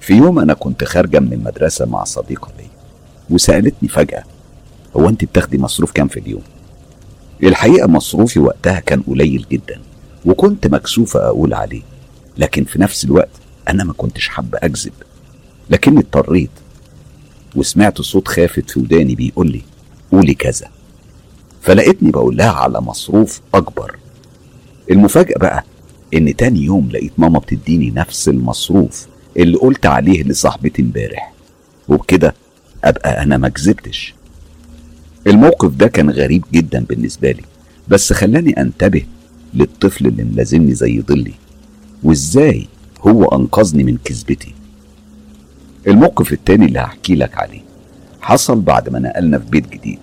في 0.00 0.14
يوم 0.14 0.38
أنا 0.38 0.54
كنت 0.54 0.84
خارجة 0.84 1.18
من 1.20 1.32
المدرسة 1.32 1.86
مع 1.86 2.04
صديقة 2.04 2.48
لي 2.58 2.64
وسألتني 3.30 3.88
فجأة 3.88 4.24
هو 4.96 5.08
أنت 5.08 5.24
بتاخدي 5.24 5.58
مصروف 5.58 5.92
كام 5.92 6.08
في 6.08 6.20
اليوم؟ 6.20 6.42
الحقيقة 7.42 7.88
مصروفي 7.88 8.40
وقتها 8.40 8.80
كان 8.80 9.02
قليل 9.02 9.46
جدا 9.50 9.80
وكنت 10.24 10.66
مكسوفة 10.66 11.26
أقول 11.26 11.54
عليه 11.54 11.82
لكن 12.38 12.64
في 12.64 12.80
نفس 12.80 13.04
الوقت 13.04 13.30
أنا 13.68 13.84
ما 13.84 13.92
كنتش 13.92 14.28
حابة 14.28 14.58
أكذب 14.62 14.92
لكني 15.70 15.98
اضطريت 16.00 16.50
وسمعت 17.56 18.00
صوت 18.00 18.28
خافت 18.28 18.70
في 18.70 18.80
وداني 18.80 19.14
بيقول 19.14 19.50
لي 19.52 19.62
قولي 20.12 20.34
كذا. 20.34 20.68
فلقيتني 21.62 22.10
بقول 22.10 22.36
لها 22.36 22.50
على 22.52 22.80
مصروف 22.80 23.40
أكبر. 23.54 23.96
المفاجأة 24.90 25.38
بقى 25.38 25.64
إن 26.14 26.36
تاني 26.36 26.60
يوم 26.64 26.88
لقيت 26.92 27.12
ماما 27.18 27.38
بتديني 27.38 27.90
نفس 27.90 28.28
المصروف 28.28 29.06
اللي 29.36 29.56
قلت 29.56 29.86
عليه 29.86 30.22
لصاحبتي 30.22 30.82
امبارح 30.82 31.32
وبكده 31.88 32.34
أبقى 32.84 33.22
أنا 33.22 33.36
ما 33.36 33.48
كذبتش. 33.48 34.14
الموقف 35.26 35.70
ده 35.74 35.86
كان 35.88 36.10
غريب 36.10 36.44
جدا 36.52 36.84
بالنسبة 36.88 37.30
لي 37.30 37.42
بس 37.88 38.12
خلاني 38.12 38.60
أنتبه 38.60 39.02
للطفل 39.54 40.06
اللي 40.06 40.24
ملازمني 40.24 40.74
زي 40.74 41.00
ظلي 41.00 41.34
وإزاي 42.02 42.66
هو 43.06 43.24
أنقذني 43.24 43.84
من 43.84 43.96
كذبتي. 43.96 44.54
الموقف 45.86 46.32
التاني 46.32 46.66
اللي 46.66 46.78
هحكي 46.78 47.14
لك 47.14 47.38
عليه 47.38 47.62
حصل 48.20 48.60
بعد 48.60 48.88
ما 48.88 48.98
نقلنا 48.98 49.38
في 49.38 49.44
بيت 49.50 49.68
جديد. 49.68 49.98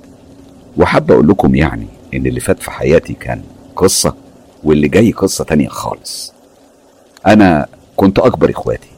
وحابة 0.78 1.14
أقول 1.14 1.28
لكم 1.28 1.56
يعني 1.56 1.88
إن 2.14 2.26
اللي 2.26 2.40
فات 2.40 2.64
في 2.64 2.72
حياتي 2.72 3.14
كان 3.14 3.44
قصة 3.76 4.16
واللي 4.64 4.88
جاي 4.88 5.12
قصة 5.12 5.44
تانية 5.44 5.68
خالص. 5.68 6.34
أنا 7.28 7.68
كنت 7.98 8.20
أكبر 8.20 8.50
إخواتي. 8.50 8.90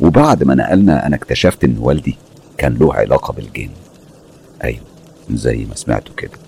وبعد 0.00 0.44
ما 0.44 0.54
نقلنا 0.54 1.06
أنا 1.06 1.16
اكتشفت 1.16 1.64
إن 1.64 1.76
والدي 1.78 2.16
كان 2.58 2.74
له 2.74 2.94
علاقة 2.94 3.32
بالجن. 3.32 3.70
أيوه 4.64 4.80
زي 5.30 5.66
ما 5.68 5.74
سمعتوا 5.74 6.14
كده. 6.14 6.38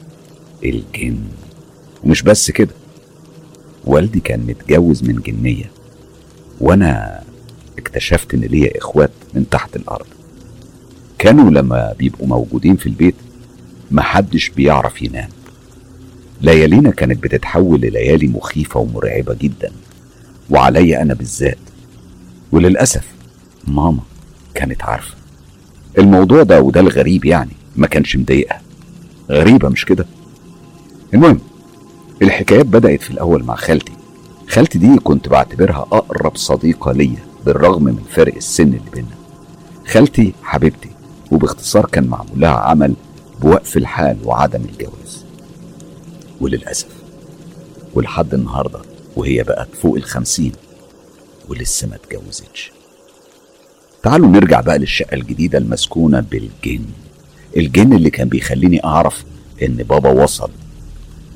الجن. 0.64 1.18
ومش 2.04 2.22
بس 2.22 2.50
كده. 2.50 2.74
والدي 3.84 4.20
كان 4.20 4.40
متجوز 4.40 5.02
من 5.02 5.14
جنية. 5.14 5.70
وأنا 6.60 7.22
اكتشفت 7.78 8.34
إن 8.34 8.40
ليا 8.40 8.78
إخوات 8.78 9.10
من 9.34 9.48
تحت 9.50 9.76
الأرض. 9.76 10.06
كانوا 11.18 11.50
لما 11.50 11.94
بيبقوا 11.98 12.26
موجودين 12.26 12.76
في 12.76 12.86
البيت 12.86 13.14
محدش 13.90 14.48
بيعرف 14.48 15.02
ينام. 15.02 15.28
ليالينا 16.40 16.90
كانت 16.90 17.22
بتتحول 17.22 17.80
لليالي 17.80 18.28
مخيفة 18.28 18.80
ومرعبة 18.80 19.34
جدا 19.34 19.72
وعليا 20.50 21.02
أنا 21.02 21.14
بالذات. 21.14 21.58
وللأسف 22.52 23.04
ماما 23.68 24.00
كانت 24.54 24.82
عارفة. 24.82 25.14
الموضوع 25.98 26.42
ده 26.42 26.62
وده 26.62 26.80
الغريب 26.80 27.24
يعني 27.24 27.52
ما 27.76 27.86
كانش 27.86 28.16
مضايقها. 28.16 28.60
غريبة 29.30 29.68
مش 29.68 29.84
كده؟ 29.84 30.06
المهم 31.14 31.40
الحكايات 32.22 32.66
بدأت 32.66 33.02
في 33.02 33.10
الأول 33.10 33.44
مع 33.44 33.54
خالتي. 33.54 33.92
خالتي 34.48 34.78
دي 34.78 34.96
كنت 34.98 35.28
بعتبرها 35.28 35.86
أقرب 35.92 36.36
صديقة 36.36 36.92
ليا 36.92 37.24
بالرغم 37.46 37.84
من 37.84 37.98
فرق 38.10 38.34
السن 38.34 38.64
اللي 38.68 38.90
بينا 38.94 39.14
خالتي 39.86 40.32
حبيبتي 40.42 40.90
وباختصار 41.30 41.86
كان 41.86 42.06
معمول 42.06 42.40
لها 42.40 42.50
عمل 42.50 42.94
بوقف 43.40 43.76
الحال 43.76 44.16
وعدم 44.24 44.62
الجواز. 44.64 45.24
وللأسف 46.40 46.88
ولحد 47.94 48.34
النهاردة 48.34 48.80
وهي 49.16 49.42
بقت 49.42 49.68
فوق 49.82 49.96
الخمسين 49.96 50.52
ولسه 51.48 51.88
ما 51.88 51.94
اتجوزتش. 51.96 52.72
تعالوا 54.02 54.28
نرجع 54.28 54.60
بقى 54.60 54.78
للشقة 54.78 55.14
الجديدة 55.14 55.58
المسكونة 55.58 56.20
بالجن. 56.20 56.84
الجن 57.56 57.92
اللي 57.92 58.10
كان 58.10 58.28
بيخليني 58.28 58.84
أعرف 58.84 59.24
إن 59.62 59.76
بابا 59.76 60.10
وصل 60.22 60.50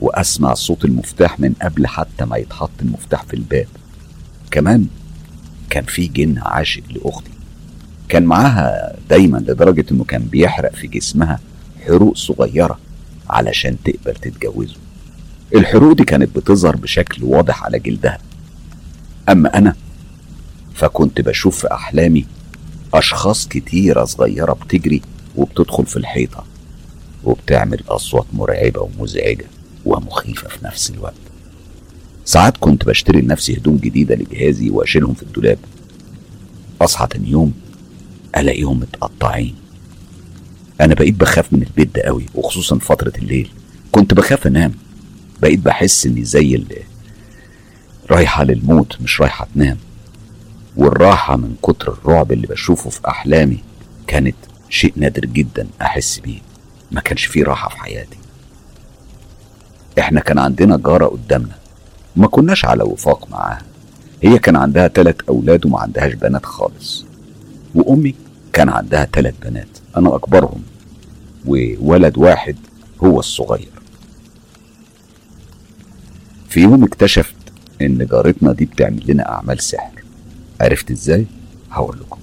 وأسمع 0.01 0.55
صوت 0.55 0.85
المفتاح 0.85 1.41
من 1.41 1.53
قبل 1.63 1.87
حتى 1.87 2.25
ما 2.25 2.37
يتحط 2.37 2.71
المفتاح 2.83 3.23
في 3.25 3.35
الباب. 3.35 3.67
كمان 4.51 4.87
كان 5.71 5.85
في 5.85 6.07
جن 6.07 6.39
عاشق 6.39 6.83
لأختي. 6.91 7.31
كان 8.09 8.23
معاها 8.23 8.97
دايما 9.11 9.39
لدرجة 9.39 9.85
إنه 9.93 10.05
كان 10.05 10.23
بيحرق 10.23 10.75
في 10.75 10.87
جسمها 10.87 11.41
حروق 11.87 12.17
صغيرة 12.17 12.79
علشان 13.31 13.77
تقبل 13.85 14.15
تتجوزه. 14.15 14.77
الحروق 15.55 15.93
دي 15.93 16.05
كانت 16.05 16.37
بتظهر 16.37 16.77
بشكل 16.77 17.25
واضح 17.25 17.65
على 17.65 17.79
جلدها. 17.79 18.19
أما 19.29 19.59
أنا 19.59 19.75
فكنت 20.75 21.21
بشوف 21.21 21.59
في 21.59 21.73
أحلامي 21.73 22.27
أشخاص 22.95 23.49
كتيرة 23.49 24.05
صغيرة 24.05 24.53
بتجري 24.53 25.03
وبتدخل 25.37 25.87
في 25.87 25.97
الحيطة 25.97 26.45
وبتعمل 27.25 27.83
أصوات 27.89 28.27
مرعبة 28.33 28.81
ومزعجة. 28.81 29.47
ومخيفة 29.89 30.49
في 30.49 30.65
نفس 30.65 30.91
الوقت. 30.91 31.15
ساعات 32.25 32.57
كنت 32.57 32.85
بشتري 32.85 33.21
لنفسي 33.21 33.57
هدوم 33.57 33.77
جديدة 33.77 34.15
لجهازي 34.15 34.71
وأشيلهم 34.71 35.15
في 35.15 35.23
الدولاب. 35.23 35.59
أصحى 36.81 37.07
تاني 37.07 37.31
يوم 37.31 37.53
ألاقيهم 38.37 38.81
متقطعين. 38.81 39.55
أنا 40.81 40.95
بقيت 40.95 41.15
بخاف 41.15 41.53
من 41.53 41.63
البيت 41.63 41.95
ده 41.95 42.03
قوي 42.03 42.27
وخصوصا 42.35 42.79
فترة 42.79 43.13
الليل. 43.19 43.51
كنت 43.93 44.15
بخاف 44.15 44.47
أنام. 44.47 44.75
بقيت 45.43 45.59
بحس 45.59 46.07
إني 46.07 46.25
زي 46.25 46.55
اللي 46.55 46.83
رايحة 48.11 48.45
للموت 48.45 48.97
مش 49.01 49.21
رايحة 49.21 49.49
تنام. 49.55 49.79
والراحة 50.77 51.37
من 51.37 51.55
كتر 51.63 51.93
الرعب 51.93 52.33
اللي 52.33 52.47
بشوفه 52.47 52.91
في 52.91 53.01
أحلامي 53.09 53.59
كانت 54.07 54.37
شيء 54.69 54.93
نادر 54.97 55.25
جدا 55.27 55.69
أحس 55.83 56.19
بيه. 56.19 56.39
ما 56.93 57.01
كانش 57.01 57.25
فيه 57.25 57.45
راحة 57.45 57.69
في 57.69 57.77
حياتي. 57.77 58.19
إحنا 59.99 60.21
كان 60.21 60.39
عندنا 60.39 60.77
جارة 60.77 61.07
قدامنا 61.07 61.55
ما 62.17 62.27
كناش 62.27 62.65
على 62.65 62.83
وفاق 62.83 63.31
معاها. 63.31 63.63
هي 64.23 64.39
كان 64.39 64.57
عندها 64.57 64.89
تلات 64.89 65.23
أولاد 65.29 65.67
وما 65.67 65.81
عندهاش 65.81 66.13
بنات 66.15 66.47
خالص. 66.47 67.05
وأمي 67.75 68.15
كان 68.53 68.69
عندها 68.69 69.05
تلات 69.05 69.35
بنات 69.43 69.69
أنا 69.97 70.15
أكبرهم 70.17 70.63
وولد 71.47 72.19
واحد 72.19 72.57
هو 73.05 73.21
الصغير. 73.21 73.69
في 76.49 76.61
يوم 76.61 76.85
اكتشفت 76.85 77.35
إن 77.83 78.07
جارتنا 78.07 78.53
دي 78.53 78.65
بتعمل 78.65 79.03
لنا 79.07 79.29
أعمال 79.29 79.63
سحر. 79.63 80.03
عرفت 80.61 80.91
إزاي؟ 80.91 81.27
هقول 81.71 81.97
لكم. 82.01 82.19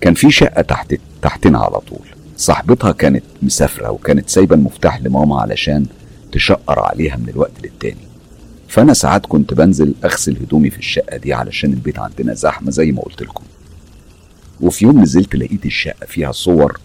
كان 0.00 0.14
في 0.14 0.30
شقة 0.30 0.62
تحت 0.62 0.94
تحتنا 1.22 1.58
على 1.58 1.80
طول. 1.80 2.06
صاحبتها 2.36 2.92
كانت 2.92 3.24
مسافرة 3.42 3.90
وكانت 3.90 4.28
سايبة 4.30 4.54
المفتاح 4.54 5.00
لماما 5.02 5.40
علشان 5.40 5.86
تشقر 6.32 6.80
عليها 6.80 7.16
من 7.16 7.28
الوقت 7.28 7.52
للتاني. 7.62 8.08
فأنا 8.68 8.94
ساعات 8.94 9.26
كنت 9.26 9.54
بنزل 9.54 9.94
أغسل 10.04 10.36
هدومي 10.36 10.70
في 10.70 10.78
الشقة 10.78 11.16
دي 11.16 11.32
علشان 11.32 11.72
البيت 11.72 11.98
عندنا 11.98 12.34
زحمة 12.34 12.70
زي 12.70 12.92
ما 12.92 13.02
قلت 13.02 13.22
لكم. 13.22 13.44
وفي 14.60 14.84
يوم 14.84 15.02
نزلت 15.02 15.36
لقيت 15.36 15.66
الشقة 15.66 16.06
فيها 16.06 16.32
صور 16.32 16.80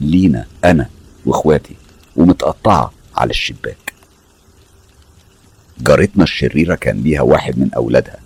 لينا 0.00 0.46
أنا 0.64 0.88
وإخواتي 1.26 1.74
ومتقطعة 2.16 2.92
على 3.16 3.30
الشباك. 3.30 3.92
جارتنا 5.80 6.24
الشريرة 6.24 6.74
كان 6.74 7.00
ليها 7.02 7.20
واحد 7.20 7.58
من 7.58 7.72
أولادها. 7.74 8.18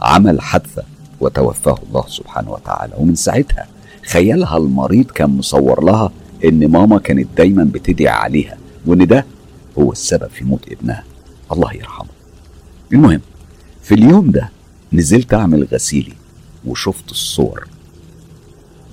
عمل 0.00 0.40
حادثة 0.40 0.82
وتوفاه 1.20 1.78
الله 1.88 2.04
سبحانه 2.08 2.50
وتعالى. 2.50 2.92
ومن 2.96 3.14
ساعتها 3.14 3.66
خيالها 4.06 4.56
المريض 4.56 5.06
كان 5.10 5.30
مصور 5.30 5.84
لها 5.84 6.12
إن 6.44 6.68
ماما 6.68 6.98
كانت 6.98 7.28
دايما 7.36 7.64
بتدعي 7.64 8.08
عليها 8.08 8.58
وإن 8.86 9.06
ده 9.06 9.26
هو 9.80 9.92
السبب 9.92 10.30
في 10.30 10.44
موت 10.44 10.72
ابنها. 10.72 11.04
الله 11.52 11.74
يرحمه. 11.74 12.08
المهم 12.92 13.20
في 13.82 13.94
اليوم 13.94 14.30
ده 14.30 14.50
نزلت 14.92 15.34
أعمل 15.34 15.68
غسيلي 15.72 16.12
وشفت 16.66 17.10
الصور. 17.10 17.66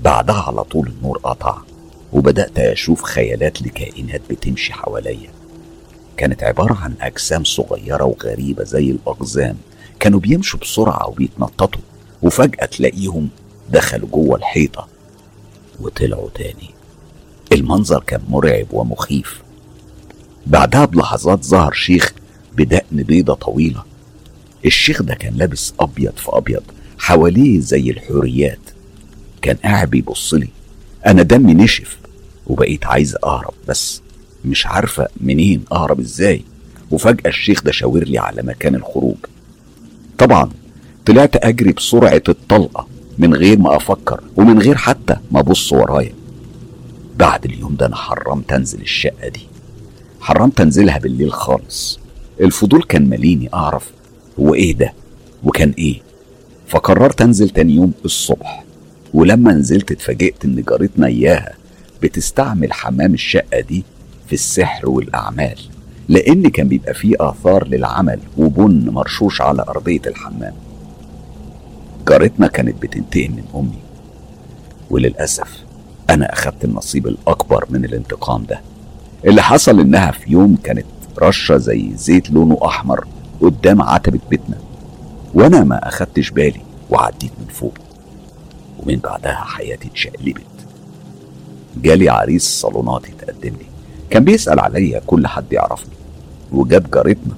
بعدها 0.03 0.41
على 0.41 0.63
طول 0.63 0.87
النور 0.87 1.17
قطع 1.17 1.57
وبدأت 2.13 2.59
أشوف 2.59 3.01
خيالات 3.01 3.61
لكائنات 3.61 4.21
بتمشي 4.29 4.73
حواليا. 4.73 5.29
كانت 6.17 6.43
عبارة 6.43 6.73
عن 6.73 6.93
أجسام 7.01 7.43
صغيرة 7.43 8.03
وغريبة 8.03 8.63
زي 8.63 8.91
الأقزام. 8.91 9.57
كانوا 9.99 10.19
بيمشوا 10.19 10.59
بسرعة 10.59 11.07
وبيتنططوا 11.07 11.81
وفجأة 12.21 12.65
تلاقيهم 12.65 13.29
دخلوا 13.69 14.09
جوه 14.09 14.37
الحيطة 14.37 14.87
وطلعوا 15.79 16.29
تاني. 16.35 16.69
المنظر 17.51 18.03
كان 18.07 18.21
مرعب 18.29 18.67
ومخيف. 18.71 19.41
بعدها 20.47 20.85
بلحظات 20.85 21.45
ظهر 21.45 21.73
شيخ 21.73 22.13
بدقن 22.57 23.03
بيضة 23.03 23.33
طويلة. 23.33 23.83
الشيخ 24.65 25.01
ده 25.03 25.15
كان 25.15 25.33
لابس 25.33 25.73
أبيض 25.79 26.13
في 26.17 26.29
أبيض 26.29 26.63
حواليه 26.97 27.59
زي 27.59 27.89
الحوريات. 27.89 28.59
كان 29.41 29.55
قاعد 29.55 29.89
بيبص 29.89 30.33
لي. 30.33 30.47
أنا 31.05 31.21
دمي 31.21 31.53
نشف 31.53 31.97
وبقيت 32.47 32.85
عايز 32.85 33.17
أهرب 33.23 33.53
بس 33.67 34.01
مش 34.45 34.67
عارفة 34.67 35.07
منين 35.21 35.63
أهرب 35.71 35.99
إزاي. 35.99 36.43
وفجأة 36.91 37.29
الشيخ 37.29 37.63
ده 37.63 37.71
شاور 37.71 38.03
لي 38.03 38.17
على 38.17 38.41
مكان 38.43 38.75
الخروج. 38.75 39.17
طبعا 40.17 40.49
طلعت 41.05 41.45
أجري 41.45 41.71
بسرعة 41.71 42.23
الطلقة 42.29 42.87
من 43.17 43.33
غير 43.33 43.59
ما 43.59 43.75
أفكر 43.75 44.23
ومن 44.37 44.59
غير 44.59 44.75
حتى 44.77 45.15
ما 45.31 45.39
أبص 45.39 45.73
ورايا. 45.73 46.13
بعد 47.17 47.45
اليوم 47.45 47.75
ده 47.75 47.85
أنا 47.85 47.95
حرمت 47.95 48.51
أنزل 48.51 48.81
الشقة 48.81 49.27
دي. 49.27 49.47
حرمت 50.19 50.61
انزلها 50.61 50.97
بالليل 50.97 51.33
خالص. 51.33 51.99
الفضول 52.41 52.83
كان 52.83 53.09
ماليني 53.09 53.49
أعرف. 53.53 53.91
هو 54.39 54.53
إيه 54.53 54.73
ده؟ 54.73 54.93
وكان 55.43 55.73
إيه؟ 55.77 56.01
فقررت 56.67 57.21
أنزل 57.21 57.49
تاني 57.49 57.75
يوم 57.75 57.93
الصبح. 58.05 58.63
ولما 59.13 59.53
نزلت 59.53 59.91
اتفاجئت 59.91 60.45
إن 60.45 60.63
جارتنا 60.69 61.07
إياها 61.07 61.53
بتستعمل 62.01 62.73
حمام 62.73 63.13
الشقة 63.13 63.59
دي 63.59 63.83
في 64.27 64.33
السحر 64.33 64.89
والأعمال 64.89 65.59
لأن 66.09 66.47
كان 66.47 66.67
بيبقى 66.67 66.93
فيه 66.93 67.15
آثار 67.19 67.67
للعمل 67.67 68.19
وبن 68.37 68.89
مرشوش 68.89 69.41
على 69.41 69.61
أرضية 69.69 70.01
الحمام. 70.07 70.53
جارتنا 72.07 72.47
كانت 72.47 72.81
بتنتقم 72.81 73.31
من 73.31 73.43
أمي. 73.55 73.79
وللأسف 74.89 75.63
أنا 76.09 76.33
أخدت 76.33 76.65
النصيب 76.65 77.07
الأكبر 77.07 77.65
من 77.69 77.85
الانتقام 77.85 78.43
ده. 78.45 78.61
اللي 79.25 79.41
حصل 79.41 79.79
إنها 79.79 80.11
في 80.11 80.31
يوم 80.31 80.55
كانت 80.63 80.85
رشة 81.19 81.57
زي 81.57 81.91
زيت 81.95 82.31
لونه 82.31 82.57
أحمر 82.65 83.07
قدام 83.41 83.81
عتبة 83.81 84.19
بيتنا. 84.29 84.57
وأنا 85.33 85.63
ما 85.63 85.87
أخدتش 85.87 86.29
بالي 86.31 86.61
وعديت 86.89 87.31
من 87.39 87.47
فوق. 87.53 87.73
ومن 88.79 88.95
بعدها 88.95 89.35
حياتي 89.35 89.87
اتشقلبت. 89.87 90.41
جالي 91.81 92.09
عريس 92.09 92.43
صالونات 92.43 93.09
يتقدم 93.09 93.49
لي. 93.49 93.65
كان 94.09 94.23
بيسأل 94.23 94.59
عليا 94.59 95.01
كل 95.07 95.27
حد 95.27 95.53
يعرفني. 95.53 95.93
وجاب 96.51 96.91
جارتنا 96.91 97.33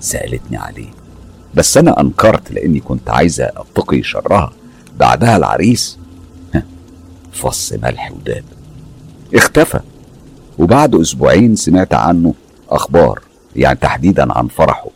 سألتني 0.00 0.56
عليه. 0.56 0.90
بس 1.54 1.76
أنا 1.76 2.00
أنكرت 2.00 2.52
لأني 2.52 2.80
كنت 2.80 3.10
عايزة 3.10 3.44
أتقي 3.44 4.02
شرها. 4.02 4.52
بعدها 4.98 5.36
العريس 5.36 5.98
فص 7.32 7.72
ملح 7.72 8.12
وداب. 8.12 8.44
اختفى. 9.34 9.80
وبعد 10.58 10.94
أسبوعين 10.94 11.56
سمعت 11.56 11.94
عنه 11.94 12.34
أخبار 12.68 13.20
يعني 13.56 13.78
تحديدا 13.78 14.32
عن 14.38 14.48
فرحه 14.48 14.88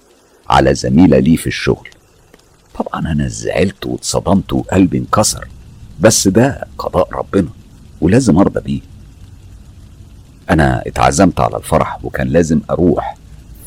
على 0.50 0.74
زميلة 0.74 1.18
لي 1.18 1.36
في 1.36 1.46
الشغل. 1.46 1.88
طبعا 2.78 3.12
أنا 3.12 3.28
زعلت 3.28 3.86
واتصدمت 3.86 4.52
وقلبي 4.52 4.98
انكسر 4.98 5.48
بس 6.00 6.28
ده 6.28 6.66
قضاء 6.78 7.08
ربنا 7.12 7.48
ولازم 8.00 8.38
أرضى 8.38 8.60
بيه. 8.60 8.80
أنا 10.50 10.82
اتعزمت 10.86 11.40
على 11.40 11.56
الفرح 11.56 12.04
وكان 12.04 12.28
لازم 12.28 12.60
أروح 12.70 13.16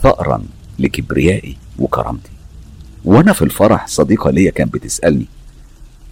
ثأرا 0.04 0.44
لكبريائي 0.80 1.58
وكرامتي. 1.80 2.30
وأنا 3.06 3.34
في 3.34 3.42
الفرح 3.42 3.88
صديقة 3.88 4.32
ليا 4.32 4.52
كانت 4.52 4.74
بتسألني 4.74 5.26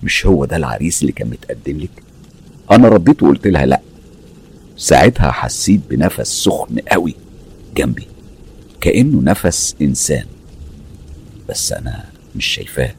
مش 0.03 0.25
هو 0.25 0.45
ده 0.45 0.55
العريس 0.57 1.01
اللي 1.01 1.11
كان 1.11 1.27
متقدم 1.29 1.77
لك؟ 1.77 2.03
أنا 2.71 2.87
رديت 2.87 3.23
وقلت 3.23 3.47
لها 3.47 3.65
لأ. 3.65 3.81
ساعتها 4.77 5.31
حسيت 5.31 5.81
بنفس 5.89 6.43
سخن 6.43 6.79
قوي 6.91 7.15
جنبي 7.77 8.07
كأنه 8.81 9.21
نفس 9.21 9.75
إنسان. 9.81 10.25
بس 11.49 11.73
أنا 11.73 12.05
مش 12.35 12.45
شايفاه. 12.45 12.93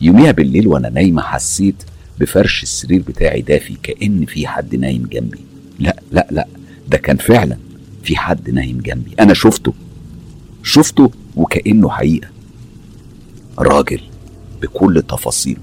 يوميها 0.00 0.30
بالليل 0.32 0.68
وأنا 0.68 0.88
نايمة 0.88 1.22
حسيت 1.22 1.74
بفرش 2.20 2.62
السرير 2.62 3.02
بتاعي 3.02 3.40
دافي 3.40 3.76
كأن 3.82 4.24
في 4.24 4.46
حد 4.46 4.76
نايم 4.76 5.06
جنبي. 5.06 5.40
لا 5.78 5.96
لا 6.12 6.26
لا 6.30 6.46
ده 6.88 6.98
كان 6.98 7.16
فعلا 7.16 7.56
في 8.04 8.16
حد 8.16 8.50
نايم 8.50 8.80
جنبي. 8.80 9.14
أنا 9.20 9.34
شفته 9.34 9.72
شفته 10.62 11.10
وكأنه 11.36 11.90
حقيقة. 11.90 12.28
راجل 13.58 14.00
بكل 14.62 15.02
تفاصيله. 15.08 15.60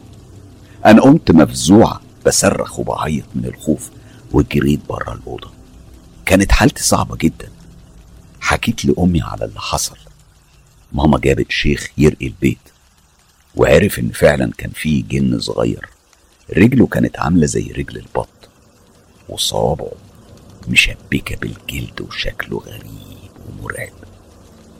أنا 0.85 1.01
قمت 1.01 1.31
مفزوعة 1.31 2.01
بصرخ 2.25 2.79
وبعيط 2.79 3.25
من 3.35 3.45
الخوف. 3.45 3.89
وجريت 4.31 4.79
بره 4.89 5.13
الأوضة. 5.13 5.51
كانت 6.25 6.51
حالتي 6.51 6.83
صعبة 6.83 7.15
جدا. 7.15 7.49
حكيت 8.39 8.85
لأمي 8.85 9.21
على 9.21 9.45
اللي 9.45 9.59
حصل. 9.59 9.97
ماما 10.93 11.19
جابت 11.19 11.51
شيخ 11.51 11.87
يرقي 11.97 12.27
البيت 12.27 12.57
وعرف 13.55 13.99
إن 13.99 14.09
فعلا 14.09 14.51
كان 14.57 14.71
في 14.71 15.01
جن 15.01 15.39
صغير. 15.39 15.89
رجله 16.57 16.87
كانت 16.87 17.19
عاملة 17.19 17.45
زي 17.45 17.71
رجل 17.71 17.97
البط. 17.97 18.29
وصوابعه 19.29 19.91
مشبكة 20.67 21.35
بالجلد 21.35 22.01
وشكله 22.01 22.57
غريب 22.57 23.31
ومرعب. 23.49 23.93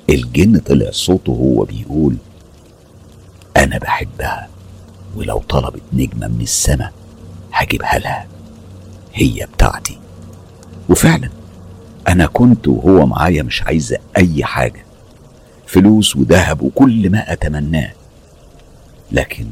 الجن 0.10 0.60
طلع 0.60 0.92
صوته 0.92 1.32
وهو 1.32 1.64
بيقول 1.64 2.16
أنا 3.58 3.78
بحبها 3.78 4.50
ولو 5.16 5.40
طلبت 5.40 5.82
نجمة 5.94 6.28
من 6.28 6.42
السماء 6.42 6.94
هجيبها 7.54 8.00
لها. 8.00 8.28
هي 9.14 9.48
بتاعتي. 9.54 9.98
وفعلا 10.90 11.30
أنا 12.08 12.26
كنت 12.26 12.68
وهو 12.68 13.06
معايا 13.06 13.44
مش 13.44 13.64
عايزة 13.64 13.98
أي 14.18 14.44
حاجة. 14.44 14.86
فلوس 15.68 16.16
وذهب 16.16 16.62
وكل 16.62 17.10
ما 17.10 17.34
أتمناه. 17.34 17.92
لكن 19.12 19.46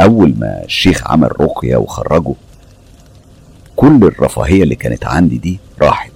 أول 0.00 0.34
ما 0.38 0.64
الشيخ 0.64 1.10
عمل 1.10 1.40
رقية 1.40 1.76
وخرجه 1.76 2.34
كل 3.76 4.04
الرفاهية 4.04 4.62
اللي 4.62 4.74
كانت 4.74 5.06
عندي 5.06 5.38
دي 5.38 5.60
راحت. 5.82 6.12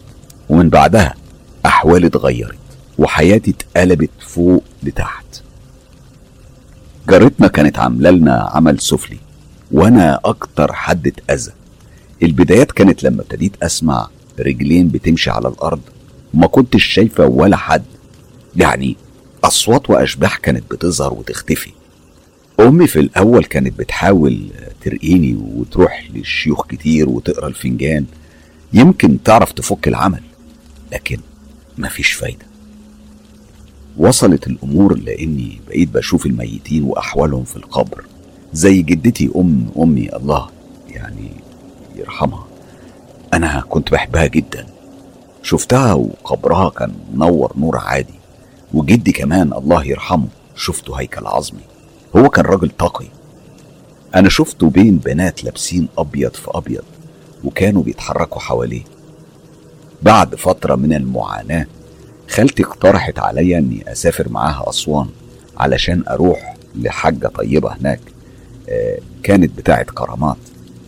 ومن 0.49 0.69
بعدها 0.69 1.15
أحوالي 1.67 2.07
اتغيرت 2.07 2.59
وحياتي 2.99 3.51
اتقلبت 3.51 4.11
فوق 4.21 4.65
لتحت. 4.83 5.25
جارتنا 7.09 7.49
كانت 7.49 7.79
عاملة 7.79 8.11
لنا 8.11 8.51
عمل 8.55 8.81
سفلي 8.81 9.19
وأنا 9.73 10.21
أكتر 10.25 10.73
حد 10.73 11.07
اتأذى. 11.07 11.53
البدايات 12.23 12.73
كانت 12.73 13.03
لما 13.03 13.23
ابتديت 13.23 13.63
أسمع 13.63 14.09
رجلين 14.41 14.89
بتمشي 14.89 15.31
على 15.31 15.49
الأرض 15.49 15.81
وما 16.35 16.47
كنتش 16.47 16.85
شايفة 16.85 17.27
ولا 17.27 17.57
حد. 17.57 17.83
يعني 18.57 18.97
أصوات 19.45 19.91
وأشباح 19.91 20.37
كانت 20.37 20.65
بتظهر 20.71 21.15
وتختفي. 21.15 21.71
أمي 22.61 22.87
في 22.87 23.01
الأول 23.01 23.45
كانت 23.45 23.79
بتحاول 23.79 24.47
ترقيني 24.81 25.35
وتروح 25.35 26.09
للشيوخ 26.15 26.67
كتير 26.67 27.09
وتقرأ 27.09 27.49
الفنجان 27.49 28.05
يمكن 28.73 29.23
تعرف 29.23 29.53
تفك 29.53 29.89
العمل 29.89 30.23
لكن 30.93 31.19
مفيش 31.79 32.13
فايدة. 32.13 32.47
وصلت 33.97 34.47
الأمور 34.47 34.99
لأني 34.99 35.61
بقيت 35.69 35.89
بشوف 35.89 36.27
الميتين 36.27 36.83
وأحوالهم 36.83 37.45
في 37.45 37.57
القبر 37.57 38.05
زي 38.53 38.83
جدتي 38.83 39.31
أم 39.37 39.67
أمي 39.79 40.17
الله 40.17 40.49
يعني 40.89 41.31
يرحمها. 42.05 42.45
أنا 43.35 43.65
كنت 43.69 43.93
بحبها 43.93 44.27
جدا. 44.27 44.67
شفتها 45.43 45.93
وقبرها 45.93 46.69
كان 46.71 46.93
منور 47.15 47.53
نور 47.57 47.79
عادي. 47.79 48.15
وجدي 48.75 49.13
كمان 49.13 49.53
الله 49.53 49.85
يرحمه 49.85 50.29
شفته 50.57 50.95
هيكل 50.95 51.27
عظمي. 51.27 51.61
هو 52.17 52.29
كان 52.29 52.45
راجل 52.45 52.71
تقي 52.71 53.07
أنا 54.15 54.29
شفته 54.29 54.71
بين 54.71 54.97
بنات 54.97 55.45
لابسين 55.45 55.89
أبيض 55.99 56.35
في 56.35 56.49
أبيض 56.55 56.85
وكانوا 57.45 57.83
بيتحركوا 57.83 58.41
حواليه. 58.41 58.83
بعد 60.03 60.35
فترة 60.35 60.75
من 60.75 60.93
المعاناة 60.93 61.67
خالتي 62.31 62.63
اقترحت 62.63 63.19
عليا 63.19 63.59
إني 63.59 63.93
أسافر 63.93 64.29
معاها 64.29 64.69
أسوان 64.69 65.09
علشان 65.57 66.05
أروح 66.11 66.57
لحاجة 66.77 67.27
طيبة 67.27 67.73
هناك. 67.75 68.01
آه، 68.69 68.99
كانت 69.23 69.59
بتاعة 69.59 69.85
كرامات. 69.85 70.37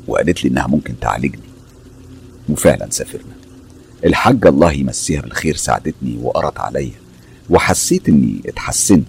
وقالت 0.08 0.44
لي 0.44 0.50
إنها 0.50 0.66
ممكن 0.66 0.94
تعالجني. 1.00 1.42
وفعلا 2.48 2.86
سافرنا. 2.90 3.34
الحاجة 4.04 4.48
الله 4.48 4.72
يمسيها 4.72 5.20
بالخير 5.20 5.56
ساعدتني 5.56 6.18
وقرت 6.22 6.58
عليا 6.58 6.92
وحسيت 7.50 8.08
إني 8.08 8.40
اتحسنت. 8.46 9.08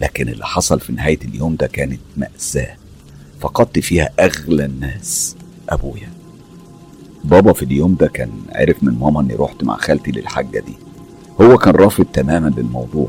لكن 0.00 0.28
اللي 0.28 0.46
حصل 0.46 0.80
في 0.80 0.92
نهاية 0.92 1.18
اليوم 1.24 1.56
ده 1.56 1.66
كانت 1.66 2.00
مأساة. 2.16 2.76
فقدت 3.40 3.78
فيها 3.78 4.10
أغلى 4.20 4.64
الناس 4.64 5.36
أبويا. 5.68 6.12
بابا 7.24 7.52
في 7.52 7.64
اليوم 7.64 7.94
ده 7.94 8.06
كان 8.06 8.30
عرف 8.52 8.82
من 8.82 8.92
ماما 8.92 9.20
إني 9.20 9.34
رحت 9.34 9.64
مع 9.64 9.76
خالتي 9.76 10.10
للحاجة 10.10 10.60
دي. 10.60 10.74
هو 11.40 11.58
كان 11.58 11.74
رافض 11.74 12.04
تماما 12.04 12.48
للموضوع. 12.56 13.08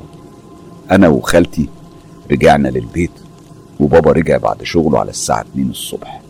أنا 0.91 1.07
وخالتي 1.07 1.69
رجعنا 2.31 2.67
للبيت 2.67 3.11
وبابا 3.79 4.11
رجع 4.11 4.37
بعد 4.37 4.63
شغله 4.63 4.99
على 4.99 5.09
الساعة 5.09 5.41
2 5.41 5.69
الصبح. 5.69 6.21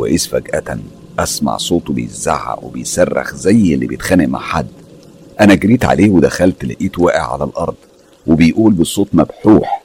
وإذ 0.00 0.18
فجأة 0.18 0.78
أسمع 1.18 1.56
صوته 1.56 1.92
بيزعق 1.92 2.64
وبيصرخ 2.64 3.34
زي 3.34 3.74
اللي 3.74 3.86
بيتخانق 3.86 4.26
مع 4.28 4.38
حد. 4.38 4.66
أنا 5.40 5.54
جريت 5.54 5.84
عليه 5.84 6.10
ودخلت 6.10 6.64
لقيته 6.64 7.02
واقع 7.02 7.32
على 7.32 7.44
الأرض 7.44 7.74
وبيقول 8.26 8.72
بصوت 8.72 9.08
مبحوح 9.12 9.82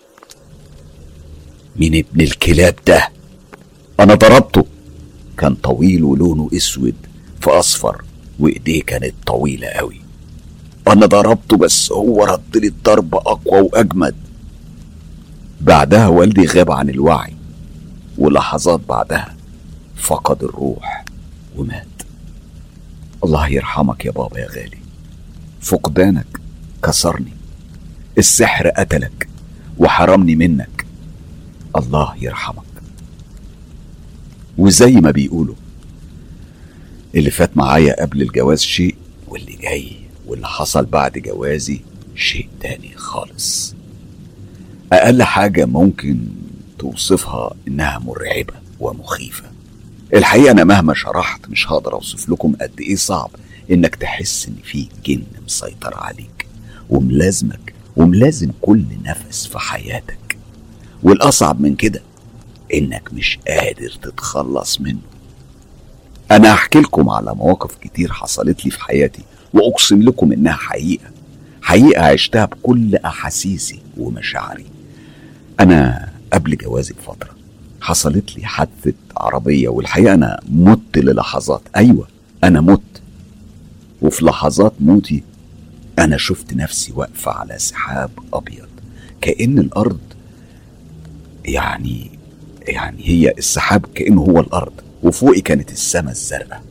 مين 1.76 1.96
ابن 1.96 2.22
الكلاب 2.22 2.76
ده؟ 2.88 3.10
أنا 4.00 4.16
ضربته. 4.16 4.66
كان 5.38 5.56
طويل 5.56 6.04
ولونه 6.04 6.50
أسود 6.56 6.96
في 7.42 7.50
اصفر 7.50 8.02
وإيديه 8.40 8.84
كانت 8.84 9.14
طويلة 9.26 9.68
قوي 9.68 10.02
أنا 10.88 11.06
ضربته 11.06 11.58
بس 11.58 11.92
هو 11.92 12.24
رد 12.24 12.58
لي 12.58 12.68
الضرب 12.68 13.16
أقوى 13.16 13.62
وأجمد. 13.62 14.16
بعدها 15.62 16.08
والدي 16.08 16.46
غاب 16.46 16.72
عن 16.72 16.90
الوعي 16.90 17.34
ولحظات 18.18 18.80
بعدها 18.90 19.35
فقد 19.96 20.44
الروح 20.44 21.06
ومات. 21.56 21.88
الله 23.24 23.48
يرحمك 23.48 24.06
يا 24.06 24.12
بابا 24.12 24.40
يا 24.40 24.48
غالي. 24.48 24.78
فقدانك 25.62 26.42
كسرني. 26.84 27.34
السحر 28.18 28.68
قتلك 28.70 29.28
وحرمني 29.78 30.36
منك. 30.36 30.86
الله 31.76 32.16
يرحمك. 32.22 32.64
وزي 34.58 34.92
ما 34.92 35.12
بيقولوا 35.12 35.56
اللي 37.16 37.32
فات 37.32 37.58
معايا 37.58 38.02
قبل 38.02 38.22
الجواز 38.22 38.62
شيء 38.62 38.96
واللي 39.28 39.54
جاي 39.54 39.92
واللي 40.26 40.48
حصل 40.48 40.86
بعد 40.86 41.12
جوازي 41.12 41.82
شيء 42.16 42.50
تاني 42.60 42.94
خالص. 42.96 43.76
أقل 44.94 45.24
حاجة 45.24 45.66
ممكن 45.66 46.28
توصفها 46.80 47.56
إنها 47.68 48.00
مرعبة 48.00 48.54
ومخيفة. 48.80 49.55
الحقيقة 50.16 50.52
أنا 50.52 50.64
مهما 50.64 50.94
شرحت 50.94 51.50
مش 51.50 51.72
هقدر 51.72 51.94
أوصف 51.94 52.30
لكم 52.30 52.56
قد 52.62 52.80
إيه 52.82 52.96
صعب 52.96 53.30
إنك 53.72 53.96
تحس 53.96 54.48
إن 54.48 54.56
في 54.64 54.88
جن 55.06 55.24
مسيطر 55.46 55.94
عليك. 55.96 56.48
وملازمك 56.90 57.74
وملازم 57.96 58.52
كل 58.62 58.84
نفس 59.06 59.48
في 59.48 59.60
حياتك. 59.60 60.38
والأصعب 61.04 61.62
من 61.62 61.76
كده 61.76 62.02
إنك 62.74 63.14
مش 63.14 63.40
قادر 63.48 63.90
تتخلص 64.02 64.82
منه. 64.82 65.00
أنا 66.32 66.54
هحكي 66.54 66.80
لكم 66.80 67.10
على 67.10 67.36
مواقف 67.36 67.76
كتير 67.76 68.12
حصلت 68.12 68.66
لي 68.66 68.72
في 68.72 68.82
حياتي 68.84 69.24
وأقسم 69.54 70.02
لكم 70.02 70.32
إنها 70.32 70.54
حقيقة. 70.54 71.06
حقيقة 71.62 72.04
عشتها 72.04 72.46
بكل 72.46 72.96
أحاسيسي 72.96 73.80
ومشاعري. 73.98 74.66
أنا 75.60 76.10
قبل 76.34 76.58
جوازي 76.58 76.94
بفترة 76.94 77.35
حصلت 77.86 78.38
لي 78.38 78.46
حادثة 78.46 78.94
عربية 79.18 79.70
والحقيقة 79.70 80.14
أنا 80.14 80.40
مت 80.50 80.98
للحظات. 80.98 81.62
أيوة 81.76 82.08
أنا 82.44 82.62
مت. 82.62 82.82
وفي 84.02 84.26
لحظات 84.26 84.74
موتي 84.80 85.24
أنا 86.00 86.18
شفت 86.18 86.54
نفسي 86.54 86.94
واقفة 86.96 87.32
على 87.32 87.60
سحاب 87.60 88.12
أبيض. 88.34 88.68
كأن 89.22 89.60
الأرض 89.60 90.00
يعني 91.46 92.12
يعني 92.62 93.10
هي 93.10 93.34
السحاب 93.38 93.86
كأنه 93.96 94.22
هو 94.22 94.40
الأرض 94.40 94.74
وفوقي 95.04 95.42
كانت 95.42 95.72
السماء 95.72 96.12
الزرقاء. 96.12 96.64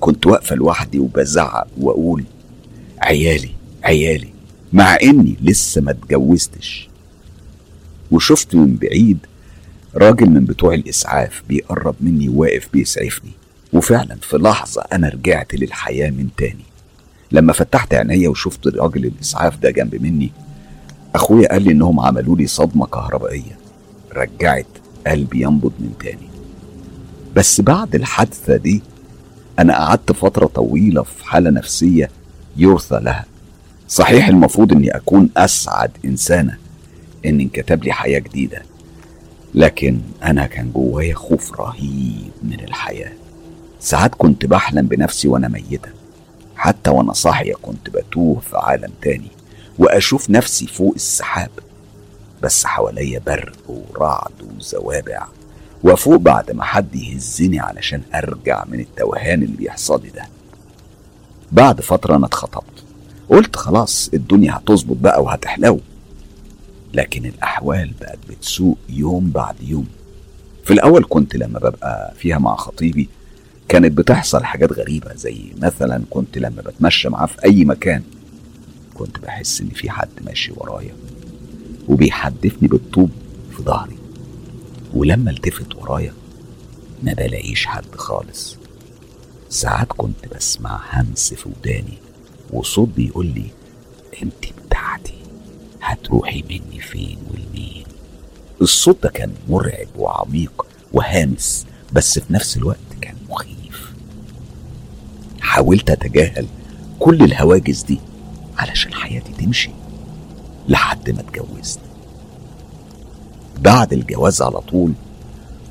كنت 0.00 0.26
واقفة 0.26 0.56
لوحدي 0.56 0.98
وبزعق 0.98 1.66
وأقول 1.80 2.24
عيالي 3.00 3.50
عيالي. 3.84 4.28
مع 4.72 4.96
إني 5.02 5.36
لسه 5.42 5.80
ما 5.80 5.90
اتجوزتش. 5.90 6.88
وشفت 8.10 8.54
من 8.54 8.76
بعيد 8.76 9.18
راجل 9.96 10.30
من 10.30 10.44
بتوع 10.44 10.74
الإسعاف 10.74 11.42
بيقرب 11.48 11.94
مني 12.00 12.28
واقف 12.28 12.68
بيسعفني. 12.72 13.30
وفعلا 13.72 14.16
في 14.22 14.36
لحظة 14.36 14.84
أنا 14.92 15.08
رجعت 15.08 15.54
للحياة 15.54 16.10
من 16.10 16.28
تاني. 16.36 16.64
لما 17.32 17.52
فتحت 17.52 17.94
عينيا 17.94 18.28
وشفت 18.28 18.66
راجل 18.66 19.04
الإسعاف 19.06 19.56
ده 19.58 19.70
جنب 19.70 20.02
مني 20.02 20.32
أخويا 21.14 21.48
قال 21.48 21.62
لي 21.62 21.72
إنهم 21.72 22.00
عملوا 22.00 22.36
لي 22.36 22.46
صدمة 22.46 22.86
كهربائية. 22.86 23.58
رجعت 24.12 24.66
قلبي 25.06 25.42
ينبض 25.42 25.72
من 25.80 25.92
تاني. 26.00 26.28
بس 27.36 27.60
بعد 27.60 27.94
الحادثة 27.94 28.56
دي 28.56 28.82
أنا 29.58 29.74
قعدت 29.78 30.12
فترة 30.12 30.46
طويلة 30.46 31.02
في 31.02 31.24
حالة 31.26 31.50
نفسية 31.50 32.10
يرثى 32.56 33.00
لها. 33.02 33.24
صحيح 33.88 34.28
المفروض 34.28 34.72
إني 34.72 34.96
أكون 34.96 35.28
أسعد 35.36 35.90
إنسانة 36.04 36.56
إن 37.26 37.40
انكتب 37.40 37.84
لي 37.84 37.92
حياة 37.92 38.18
جديدة. 38.18 38.62
لكن 39.54 40.00
أنا 40.24 40.46
كان 40.46 40.72
جوايا 40.72 41.14
خوف 41.14 41.60
رهيب 41.60 42.30
من 42.42 42.60
الحياة. 42.60 43.12
ساعات 43.80 44.14
كنت 44.14 44.46
بحلم 44.46 44.86
بنفسي 44.86 45.28
وأنا 45.28 45.48
ميتة. 45.48 45.88
حتى 46.56 46.90
وأنا 46.90 47.12
صاحية 47.12 47.54
كنت 47.62 47.90
بتوه 47.90 48.40
في 48.40 48.56
عالم 48.56 48.90
تاني 49.02 49.28
وأشوف 49.78 50.30
نفسي 50.30 50.66
فوق 50.66 50.92
السحاب. 50.94 51.50
بس 52.42 52.64
حواليا 52.64 53.20
برق 53.26 53.52
ورعد 53.68 54.32
وزوابع 54.56 55.26
وافوق 55.82 56.16
بعد 56.16 56.50
ما 56.50 56.64
حد 56.64 56.94
يهزني 56.94 57.60
علشان 57.60 58.02
أرجع 58.14 58.64
من 58.68 58.80
التوهان 58.80 59.42
اللي 59.42 59.56
بيحصل 59.56 60.02
لي 60.02 60.10
ده. 60.10 60.26
بعد 61.52 61.80
فترة 61.80 62.16
أنا 62.16 62.26
اتخطبت. 62.26 62.84
قلت 63.28 63.56
خلاص 63.56 64.10
الدنيا 64.14 64.56
هتظبط 64.56 64.96
بقى 64.96 65.22
وهتحلو. 65.22 65.80
لكن 66.94 67.26
الأحوال 67.26 67.90
بقت 68.00 68.18
بتسوء 68.28 68.76
يوم 68.88 69.30
بعد 69.30 69.54
يوم. 69.62 69.86
في 70.64 70.72
الأول 70.72 71.04
كنت 71.08 71.36
لما 71.36 71.58
ببقى 71.58 72.14
فيها 72.18 72.38
مع 72.38 72.56
خطيبي 72.56 73.08
كانت 73.68 73.98
بتحصل 73.98 74.44
حاجات 74.44 74.72
غريبة 74.72 75.14
زي 75.14 75.38
مثلا 75.58 76.02
كنت 76.10 76.38
لما 76.38 76.62
بتمشى 76.62 77.08
معاه 77.08 77.26
في 77.26 77.44
أي 77.44 77.64
مكان 77.64 78.02
كنت 78.94 79.18
بحس 79.18 79.60
إن 79.60 79.68
في 79.68 79.90
حد 79.90 80.08
ماشي 80.26 80.52
ورايا 80.56 80.94
وبيحدفني 81.88 82.68
بالطوب 82.68 83.10
في 83.56 83.62
ظهري. 83.62 83.96
ولما 84.94 85.30
التفت 85.30 85.74
ورايا 85.76 86.12
ما 87.02 87.12
بلاقيش 87.12 87.66
حد 87.66 87.94
خالص. 87.96 88.56
ساعات 89.50 89.86
كنت 89.96 90.34
بسمع 90.36 90.80
همس 90.92 91.34
في 91.34 91.48
وداني 91.48 91.98
وصوت 92.50 92.88
بيقول 92.88 93.26
لي 93.26 93.46
انت 94.22 94.44
بتاعتي. 94.66 95.14
هتروحي 95.82 96.42
مني 96.50 96.80
فين 96.80 97.18
والمين؟ 97.30 97.84
الصوت 98.60 99.02
ده 99.02 99.08
كان 99.08 99.32
مرعب 99.48 99.88
وعميق 99.98 100.66
وهامس 100.92 101.66
بس 101.92 102.18
في 102.18 102.32
نفس 102.32 102.56
الوقت 102.56 102.78
كان 103.00 103.14
مخيف. 103.30 103.92
حاولت 105.40 105.90
أتجاهل 105.90 106.46
كل 106.98 107.22
الهواجس 107.22 107.82
دي 107.82 108.00
علشان 108.58 108.94
حياتي 108.94 109.32
تمشي 109.32 109.70
لحد 110.68 111.10
ما 111.10 111.20
اتجوزت. 111.20 111.78
بعد 113.60 113.92
الجواز 113.92 114.42
على 114.42 114.60
طول 114.60 114.92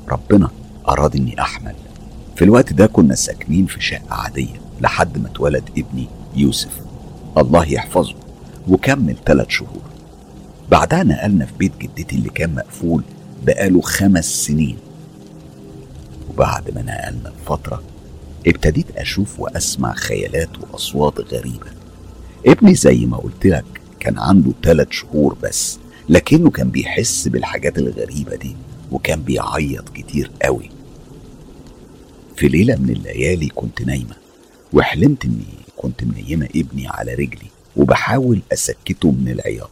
ربنا 0.08 0.50
أراد 0.88 1.16
إني 1.16 1.40
أحمل. 1.40 1.74
في 2.36 2.44
الوقت 2.44 2.72
ده 2.72 2.86
كنا 2.86 3.14
ساكنين 3.14 3.66
في 3.66 3.80
شقة 3.80 4.14
عادية 4.14 4.60
لحد 4.80 5.18
ما 5.18 5.28
اتولد 5.28 5.70
ابني 5.78 6.06
يوسف. 6.36 6.80
الله 7.38 7.64
يحفظه 7.66 8.14
وكمل 8.68 9.16
ثلاث 9.26 9.48
شهور. 9.48 9.91
بعدها 10.72 11.02
نقلنا 11.02 11.46
في 11.46 11.52
بيت 11.58 11.72
جدتي 11.80 12.16
اللي 12.16 12.28
كان 12.28 12.54
مقفول 12.54 13.02
بقاله 13.46 13.80
خمس 13.80 14.24
سنين. 14.24 14.76
وبعد 16.30 16.74
ما 16.74 16.82
نقلنا 16.82 17.32
بفترة 17.40 17.82
ابتديت 18.46 18.86
أشوف 18.96 19.40
وأسمع 19.40 19.94
خيالات 19.94 20.48
وأصوات 20.60 21.20
غريبة. 21.20 21.66
ابني 22.46 22.74
زي 22.74 23.06
ما 23.06 23.16
قلت 23.16 23.46
لك 23.46 23.64
كان 24.00 24.18
عنده 24.18 24.52
ثلاث 24.62 24.90
شهور 24.90 25.36
بس 25.42 25.78
لكنه 26.08 26.50
كان 26.50 26.70
بيحس 26.70 27.28
بالحاجات 27.28 27.78
الغريبة 27.78 28.36
دي 28.36 28.56
وكان 28.92 29.22
بيعيط 29.22 29.88
كتير 29.88 30.30
قوي. 30.42 30.70
في 32.36 32.48
ليلة 32.48 32.76
من 32.76 32.90
الليالي 32.90 33.48
كنت 33.48 33.82
نايمة 33.82 34.16
وحلمت 34.72 35.24
إني 35.24 35.44
كنت 35.76 36.04
منيمة 36.04 36.48
ابني 36.56 36.88
على 36.88 37.14
رجلي 37.14 37.50
وبحاول 37.76 38.40
أسكته 38.52 39.10
من 39.10 39.28
العياط. 39.28 39.70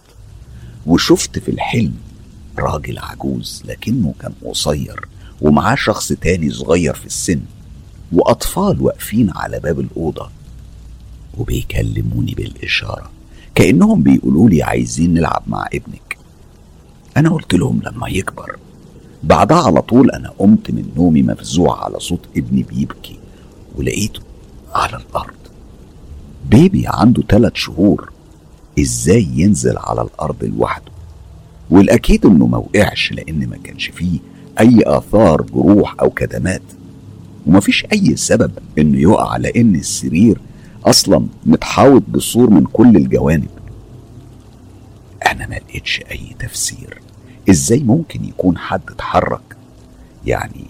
وشفت 0.87 1.39
في 1.39 1.51
الحلم 1.51 1.95
راجل 2.59 2.99
عجوز 2.99 3.63
لكنه 3.65 4.15
كان 4.21 4.33
قصير 4.45 5.09
ومعاه 5.41 5.75
شخص 5.75 6.13
تاني 6.13 6.51
صغير 6.51 6.95
في 6.95 7.07
السن 7.07 7.41
وأطفال 8.13 8.83
واقفين 8.83 9.31
على 9.37 9.61
باب 9.61 9.81
الأوضة 9.81 10.31
وبيكلموني 11.39 12.35
بالإشارة 12.35 13.11
كأنهم 13.55 14.03
بيقولوا 14.03 14.49
لي 14.49 14.63
عايزين 14.63 15.15
نلعب 15.15 15.43
مع 15.47 15.67
ابنك. 15.75 16.19
أنا 17.17 17.31
قلت 17.31 17.55
لهم 17.55 17.81
لما 17.83 18.09
يكبر. 18.09 18.57
بعدها 19.23 19.63
على 19.63 19.83
طول 19.83 20.11
أنا 20.11 20.33
قمت 20.39 20.71
من 20.71 20.93
نومي 20.97 21.23
مفزوع 21.23 21.85
على 21.85 22.01
صوت 22.01 22.21
ابني 22.37 22.63
بيبكي 22.63 23.19
ولقيته 23.77 24.21
على 24.73 24.97
الأرض. 24.97 25.35
بيبي 26.51 26.85
عنده 26.87 27.23
ثلاث 27.29 27.53
شهور. 27.55 28.13
إزاي 28.81 29.29
ينزل 29.35 29.79
على 29.79 30.03
الأرض 30.03 30.45
لوحده. 30.45 30.93
والأكيد 31.71 32.27
إنه 32.27 32.47
ما 32.47 32.59
وقعش 32.59 33.13
لأن 33.13 33.49
ما 33.49 33.57
كانش 33.65 33.91
فيه 33.91 34.19
أي 34.61 34.83
آثار 34.87 35.43
جروح 35.43 35.95
أو 36.01 36.11
كدمات. 36.11 36.63
ومفيش 37.47 37.87
أي 37.93 38.17
سبب 38.17 38.53
إنه 38.79 38.99
يقع 38.99 39.37
لأن 39.37 39.75
السرير 39.75 40.41
أصلا 40.85 41.27
متحاوط 41.47 42.03
بسور 42.09 42.51
من 42.51 42.65
كل 42.65 42.97
الجوانب. 42.97 43.49
أنا 45.27 45.47
ما 45.47 45.55
لقيتش 45.55 46.01
أي 46.11 46.37
تفسير. 46.39 47.01
إزاي 47.51 47.79
ممكن 47.81 48.25
يكون 48.25 48.59
حد 48.59 48.81
اتحرك؟ 48.89 49.57
يعني 50.27 50.67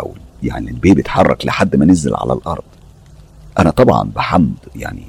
أو 0.00 0.14
يعني 0.42 0.70
البيبي 0.70 1.00
اتحرك 1.00 1.46
لحد 1.46 1.76
ما 1.76 1.84
نزل 1.84 2.14
على 2.14 2.32
الأرض. 2.32 2.64
أنا 3.58 3.70
طبعا 3.70 4.10
بحمد 4.16 4.54
يعني 4.76 5.06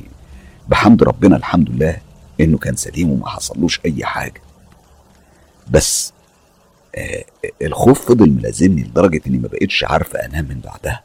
بحمد 0.69 1.03
ربنا 1.03 1.35
الحمد 1.37 1.69
لله 1.69 1.97
إنه 2.41 2.57
كان 2.57 2.75
سليم 2.75 3.09
وما 3.09 3.29
حصلوش 3.29 3.79
أي 3.85 4.05
حاجة. 4.05 4.41
بس 5.71 6.13
آه 6.95 7.23
الخوف 7.61 8.05
فضل 8.07 8.29
ملازمني 8.29 8.83
لدرجة 8.83 9.21
إني 9.27 9.37
ما 9.37 9.47
بقتش 9.47 9.83
عارفة 9.83 10.19
أنام 10.19 10.45
من 10.45 10.59
بعدها. 10.59 11.03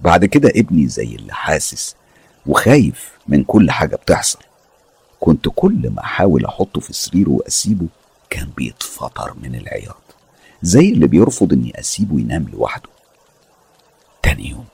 بعد 0.00 0.24
كده 0.24 0.52
ابني 0.56 0.88
زي 0.88 1.14
اللي 1.14 1.32
حاسس 1.32 1.96
وخايف 2.46 3.12
من 3.28 3.44
كل 3.44 3.70
حاجة 3.70 3.96
بتحصل. 3.96 4.38
كنت 5.20 5.48
كل 5.54 5.90
ما 5.90 6.00
أحاول 6.04 6.44
أحطه 6.44 6.80
في 6.80 6.92
سريره 6.92 7.30
وأسيبه 7.30 7.86
كان 8.30 8.48
بيتفطر 8.56 9.34
من 9.42 9.54
العياط 9.54 9.96
زي 10.62 10.88
اللي 10.92 11.06
بيرفض 11.06 11.52
إني 11.52 11.80
أسيبه 11.80 12.20
ينام 12.20 12.46
لوحده. 12.52 12.88
تاني 14.22 14.50
يوم 14.50 14.64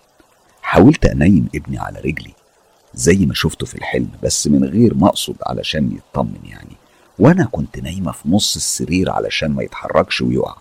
حاولت 0.63 1.07
أنيم 1.07 1.49
ابني 1.55 1.79
على 1.79 2.01
رجلي 2.01 2.33
زي 2.99 3.27
ما 3.27 3.35
شفته 3.35 3.67
في 3.67 3.75
الحلم 3.75 4.11
بس 4.23 4.47
من 4.47 4.65
غير 4.65 4.95
ما 4.95 5.09
أقصد 5.09 5.37
علشان 5.47 5.97
يطمن 5.97 6.41
يعني. 6.45 6.77
وأنا 7.19 7.45
كنت 7.45 7.79
نايمة 7.79 8.13
في 8.13 8.29
نص 8.29 8.57
السرير 8.57 9.11
علشان 9.11 9.51
ما 9.51 9.63
يتحركش 9.63 10.21
ويقع. 10.21 10.57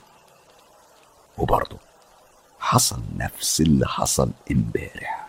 وبرضه 1.37 1.77
حصل 2.59 2.99
نفس 3.17 3.61
اللي 3.61 3.87
حصل 3.87 4.29
امبارح. 4.51 5.27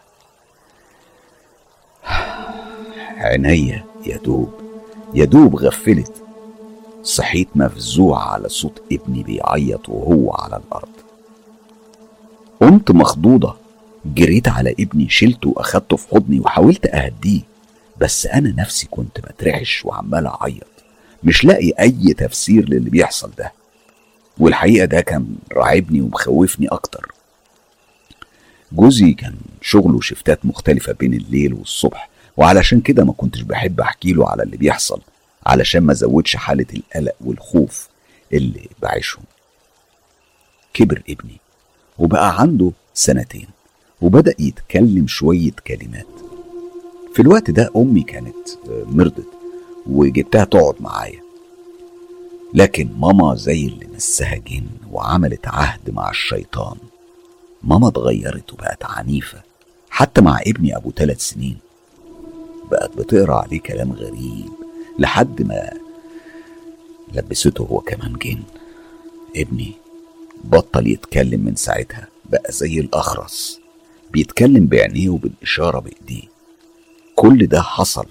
عينيا 3.19 3.85
يا 4.07 4.17
دوب 4.17 4.51
يا 5.15 5.25
دوب 5.25 5.57
غفلت. 5.57 6.13
صحيت 7.03 7.49
مفزوع 7.55 8.33
على 8.33 8.49
صوت 8.49 8.83
ابني 8.93 9.23
بيعيط 9.23 9.89
وهو 9.89 10.33
على 10.33 10.57
الأرض. 10.57 10.89
قمت 12.61 12.91
مخضوضة. 12.91 13.68
جريت 14.15 14.49
على 14.49 14.75
ابني 14.81 15.09
شلته 15.09 15.53
واخدته 15.57 15.97
في 15.97 16.09
حضني 16.09 16.41
وحاولت 16.41 16.87
اهديه 16.87 17.41
بس 18.01 18.27
أنا 18.27 18.55
نفسي 18.63 18.87
كنت 18.91 19.21
بترعش 19.21 19.85
وعمال 19.85 20.27
اعيط. 20.27 20.67
مش 21.25 21.45
لاقي 21.45 21.73
اي 21.81 22.15
تفسير 22.15 22.69
للي 22.69 22.91
بيحصل 22.91 23.31
ده. 23.39 23.53
والحقيقة 24.39 24.85
ده 24.85 25.01
كان 25.01 25.37
راعبني 25.53 26.01
ومخوفني 26.01 26.69
أكتر. 26.69 27.13
جوزي 28.73 29.13
كان 29.13 29.35
شغله 29.63 30.01
شفتات 30.01 30.47
مختلفة 30.47 30.93
بين 30.93 31.15
الليل 31.15 31.55
والصبح 31.55 32.09
وعلشان 32.37 32.81
كده 32.81 33.05
ما 33.05 33.13
كنتش 33.13 33.41
بحب 33.41 33.81
احكي 33.81 34.13
له 34.13 34.29
على 34.29 34.43
اللي 34.43 34.57
بيحصل 34.57 35.01
علشان 35.47 35.83
ما 35.83 35.95
زودش 35.95 36.37
حالة 36.37 36.67
القلق 36.75 37.15
والخوف 37.21 37.89
اللي 38.33 38.69
بعيشهم. 38.83 39.25
كبر 40.75 41.03
ابني 41.09 41.41
وبقى 41.99 42.41
عنده 42.41 42.73
سنتين. 42.95 43.47
وبدأ 44.03 44.35
يتكلم 44.39 45.07
شوية 45.07 45.53
كلمات. 45.67 46.07
في 47.15 47.23
الوقت 47.23 47.51
ده 47.51 47.71
أمي 47.77 48.03
كانت 48.03 48.49
مرضت 48.67 49.27
وجبتها 49.87 50.45
تقعد 50.45 50.75
معايا. 50.81 51.21
لكن 52.55 52.89
ماما 52.99 53.35
زي 53.35 53.67
اللي 53.67 53.87
مسها 53.97 54.35
جن 54.37 54.67
وعملت 54.93 55.49
عهد 55.49 55.91
مع 55.91 56.11
الشيطان. 56.11 56.77
ماما 57.63 57.89
اتغيرت 57.89 58.53
وبقت 58.53 58.85
عنيفة 58.85 59.43
حتى 59.91 60.21
مع 60.21 60.41
ابني 60.47 60.77
أبو 60.77 60.91
ثلاث 60.91 61.21
سنين. 61.21 61.59
بقت 62.71 62.97
بتقرأ 62.99 63.35
عليه 63.35 63.61
كلام 63.61 63.93
غريب 63.93 64.49
لحد 64.99 65.43
ما 65.43 65.71
لبسته 67.15 67.65
هو 67.65 67.81
كمان 67.81 68.13
جن. 68.13 68.43
ابني 69.37 69.73
بطل 70.45 70.87
يتكلم 70.87 71.41
من 71.41 71.57
ساعتها 71.57 72.09
بقى 72.31 72.53
زي 72.53 72.81
الأخرس. 72.81 73.58
بيتكلم 74.11 74.67
بعينيه 74.67 75.09
وبالإشارة 75.09 75.79
بإيديه. 75.79 76.29
كل 77.17 77.47
ده 77.47 77.63
حصل 77.63 78.07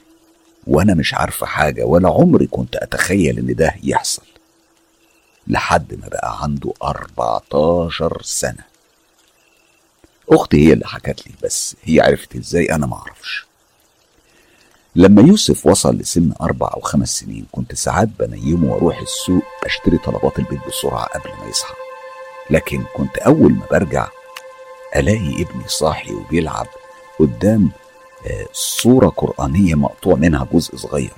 وأنا 0.68 0.94
مش 0.94 1.14
عارفة 1.14 1.46
حاجة 1.46 1.84
ولا 1.84 2.10
عمري 2.10 2.48
كنت 2.48 2.76
أتخيل 2.76 3.40
إن 3.40 3.56
ده 3.56 3.76
يحصل. 3.84 4.24
لحد 5.48 5.94
ما 5.94 6.08
بقى 6.08 6.44
عنده 6.44 6.74
14 6.84 8.22
سنة. 8.24 8.64
أختي 10.30 10.68
هي 10.68 10.74
اللي 10.74 10.86
حكت 10.88 11.28
لي 11.28 11.34
بس 11.44 11.76
هي 11.84 12.02
عرفت 12.02 12.36
إزاي 12.36 12.66
أنا 12.66 12.86
معرفش 12.86 13.46
لما 14.96 15.22
يوسف 15.22 15.66
وصل 15.66 15.96
لسن 15.96 16.34
أربع 16.42 16.68
أو 16.74 16.80
خمس 16.82 17.20
سنين 17.20 17.46
كنت 17.52 17.76
ساعات 17.76 18.08
بنيمه 18.20 18.74
وأروح 18.74 19.00
السوق 19.02 19.44
أشتري 19.64 19.98
طلبات 19.98 20.40
البيت 20.40 20.60
بسرعة 20.68 21.06
قبل 21.06 21.30
ما 21.42 21.50
يصحى. 21.50 21.74
لكن 22.50 22.84
كنت 22.96 23.18
أول 23.18 23.54
ما 23.54 23.66
برجع 23.72 24.08
ألاقي 24.98 25.42
ابني 25.42 25.68
صاحي 25.68 26.14
وبيلعب 26.14 26.68
قدام 27.20 27.72
صورة 28.54 29.08
قرآنية 29.08 29.76
مقطوع 29.76 30.16
منها 30.16 30.48
جزء 30.54 30.76
صغير. 30.76 31.14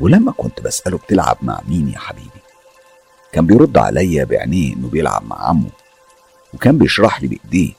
ولما 0.00 0.32
كنت 0.32 0.60
بسأله 0.60 0.98
بتلعب 0.98 1.38
مع 1.42 1.60
مين 1.68 1.88
يا 1.88 1.98
حبيبي 1.98 2.40
كان 3.32 3.46
بيرد 3.46 3.78
عليا 3.78 4.24
بعينيه 4.24 4.74
إنه 4.74 4.88
بيلعب 4.88 5.26
مع 5.26 5.48
عمه 5.48 5.70
وكان 6.54 6.78
بيشرح 6.78 7.22
لي 7.22 7.28
بإيديه. 7.28 7.72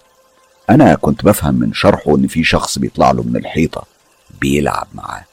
أنا 0.70 0.96
كنت 0.96 1.26
بفهم 1.26 1.56
من 1.56 1.74
شرحه 1.74 2.16
إن 2.16 2.28
في 2.28 2.44
شخص 2.44 2.78
بيطلع 2.80 3.12
له 3.12 3.24
من 3.24 3.36
الحيطة 3.36 3.84
بيلعب 4.42 4.88
معاه. 4.94 5.24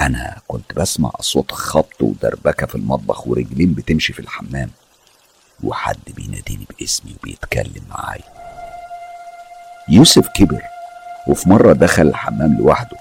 أنا 0.00 0.40
كنت 0.48 0.72
بسمع 0.72 1.10
أصوات 1.20 1.52
خبط 1.52 2.02
ودربكة 2.02 2.66
في 2.66 2.74
المطبخ 2.74 3.28
ورجلين 3.28 3.72
بتمشي 3.72 4.12
في 4.12 4.20
الحمام. 4.20 4.70
وحد 5.62 5.98
بيناديني 6.16 6.66
باسمي 6.78 7.16
وبيتكلم 7.20 7.82
معايا. 7.90 8.24
يوسف 9.88 10.28
كبر 10.28 10.62
وفي 11.26 11.48
مرة 11.48 11.72
دخل 11.72 12.02
الحمام 12.08 12.58
لوحده 12.58 12.96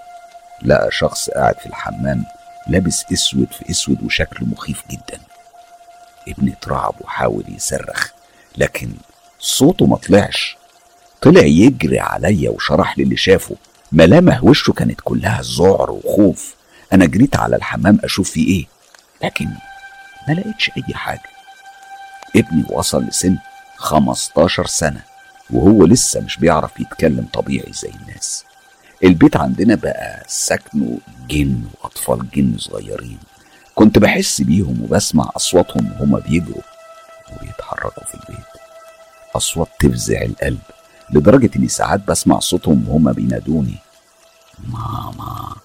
لقى 0.61 0.91
شخص 0.91 1.29
قاعد 1.29 1.59
في 1.59 1.65
الحمام 1.65 2.25
لابس 2.67 3.05
أسود 3.13 3.47
في 3.53 3.69
أسود 3.71 4.03
وشكله 4.03 4.47
مخيف 4.47 4.83
جدا. 4.91 5.19
ابني 6.27 6.53
اترعب 6.53 6.95
وحاول 7.01 7.43
يصرخ 7.47 8.09
لكن 8.57 8.91
صوته 9.39 9.85
ما 9.85 9.97
طلعش. 9.97 10.57
طلع 11.21 11.41
يجري 11.41 11.99
عليا 11.99 12.49
وشرح 12.49 12.97
لي 12.97 13.03
اللي 13.03 13.17
شافه. 13.17 13.55
ملامح 13.91 14.43
وشه 14.43 14.73
كانت 14.73 15.01
كلها 15.03 15.41
ذعر 15.41 15.91
وخوف. 15.91 16.55
أنا 16.93 17.05
جريت 17.05 17.35
على 17.35 17.55
الحمام 17.55 17.99
أشوف 18.03 18.31
فيه 18.31 18.47
إيه 18.47 18.65
لكن 19.23 19.47
ما 20.27 20.33
لقيتش 20.33 20.71
أي 20.77 20.93
حاجة. 20.93 21.34
ابني 22.35 22.65
وصل 22.69 23.03
لسن 23.03 23.37
15 23.77 24.65
سنة 24.65 25.01
وهو 25.49 25.85
لسه 25.85 26.21
مش 26.21 26.37
بيعرف 26.37 26.79
يتكلم 26.79 27.27
طبيعي 27.33 27.73
زي 27.73 27.89
الناس. 27.89 28.45
البيت 29.03 29.37
عندنا 29.37 29.75
بقى 29.75 30.23
سكنه 30.27 30.97
جن 31.29 31.63
وأطفال 31.83 32.29
جن 32.35 32.55
صغيرين. 32.57 33.19
كنت 33.75 33.99
بحس 33.99 34.41
بيهم 34.41 34.81
وبسمع 34.83 35.29
أصواتهم 35.35 35.91
وهما 35.99 36.19
بيجروا 36.19 36.61
وبيتحركوا 37.33 38.03
في 38.03 38.13
البيت. 38.13 38.45
أصوات 39.35 39.67
تفزع 39.79 40.21
القلب 40.21 40.59
لدرجة 41.13 41.49
إني 41.55 41.67
ساعات 41.67 42.07
بسمع 42.07 42.39
صوتهم 42.39 42.89
وهما 42.89 43.11
بينادوني 43.11 43.77
ماما 44.67 45.55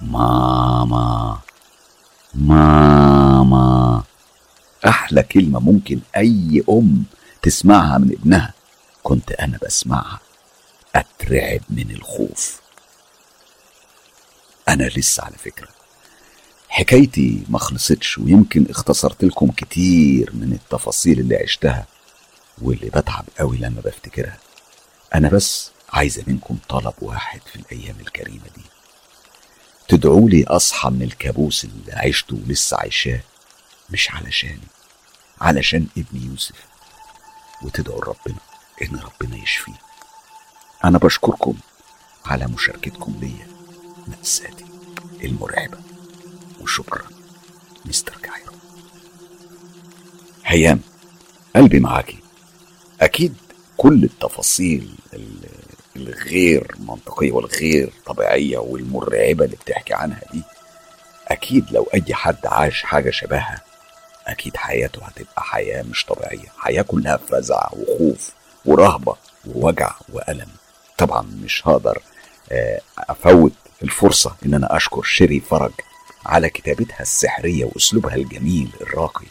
ماما 0.00 1.38
ماما. 2.34 2.87
أحلى 5.08 5.22
كلمة 5.22 5.60
ممكن 5.60 6.00
أي 6.16 6.64
أم 6.70 7.04
تسمعها 7.42 7.98
من 7.98 8.12
ابنها. 8.12 8.54
كنت 9.02 9.32
أنا 9.32 9.58
بسمعها 9.66 10.20
أترعب 10.94 11.60
من 11.70 11.90
الخوف. 11.90 12.60
أنا 14.68 14.84
لسه 14.84 15.24
على 15.24 15.36
فكرة. 15.36 15.68
حكايتي 16.68 17.42
ما 17.48 17.58
خلصتش 17.58 18.18
ويمكن 18.18 18.66
اختصرت 18.70 19.24
لكم 19.24 19.50
كتير 19.50 20.30
من 20.34 20.52
التفاصيل 20.52 21.20
اللي 21.20 21.36
عشتها 21.36 21.86
واللي 22.62 22.90
بتعب 22.90 23.24
قوي 23.38 23.56
لما 23.56 23.80
بفتكرها. 23.80 24.38
أنا 25.14 25.28
بس 25.28 25.70
عايزة 25.92 26.24
منكم 26.26 26.58
طلب 26.68 26.94
واحد 27.02 27.40
في 27.52 27.56
الأيام 27.56 27.96
الكريمة 28.00 28.44
دي. 28.56 28.62
تدعوا 29.88 30.28
لي 30.28 30.44
أصحى 30.44 30.90
من 30.90 31.02
الكابوس 31.02 31.64
اللي 31.64 31.92
عشته 31.92 32.38
ولسه 32.46 32.76
عايشاه 32.76 33.20
مش 33.90 34.10
علشاني. 34.10 34.68
علشان 35.40 35.86
ابني 35.98 36.26
يوسف. 36.26 36.54
وتدعوا 37.62 38.04
ربنا 38.04 38.38
إن 38.82 39.00
ربنا 39.00 39.36
يشفيه. 39.36 39.78
أنا 40.84 40.98
بشكركم 40.98 41.54
على 42.26 42.46
مشاركتكم 42.46 43.14
ليا. 43.20 43.46
مأساتي 44.06 44.64
المرعبة. 45.24 45.78
وشكرا 46.60 47.06
مستر 47.84 48.16
كايرو 48.22 48.52
هيام 50.44 50.80
قلبي 51.56 51.80
معاكي. 51.80 52.18
أكيد 53.00 53.34
كل 53.76 54.04
التفاصيل 54.04 54.94
الغير 55.96 56.74
منطقية 56.78 57.32
والغير 57.32 57.92
طبيعية 58.06 58.58
والمرعبة 58.58 59.44
اللي 59.44 59.56
بتحكي 59.56 59.94
عنها 59.94 60.20
دي 60.32 60.42
أكيد 61.28 61.70
لو 61.70 61.82
أي 61.94 62.14
حد 62.14 62.46
عاش 62.46 62.82
حاجة 62.82 63.10
شبهها 63.10 63.60
أكيد 64.28 64.56
حياته 64.56 65.04
هتبقى 65.04 65.42
حياة 65.42 65.82
مش 65.82 66.04
طبيعية. 66.04 66.48
حياة 66.58 66.82
كلها 66.82 67.16
فزع 67.16 67.68
وخوف 67.72 68.30
ورهبة 68.64 69.16
ووجع 69.46 69.94
وألم. 70.12 70.48
طبعا 70.98 71.22
مش 71.22 71.62
هقدر 71.68 72.02
آه، 72.52 72.80
أفوت 72.98 73.52
الفرصة 73.82 74.36
إن 74.46 74.54
أنا 74.54 74.76
أشكر 74.76 75.02
شيري 75.02 75.40
فرج 75.40 75.72
على 76.26 76.50
كتابتها 76.50 77.00
السحرية 77.00 77.64
وأسلوبها 77.64 78.14
الجميل 78.14 78.70
الراقي. 78.80 79.26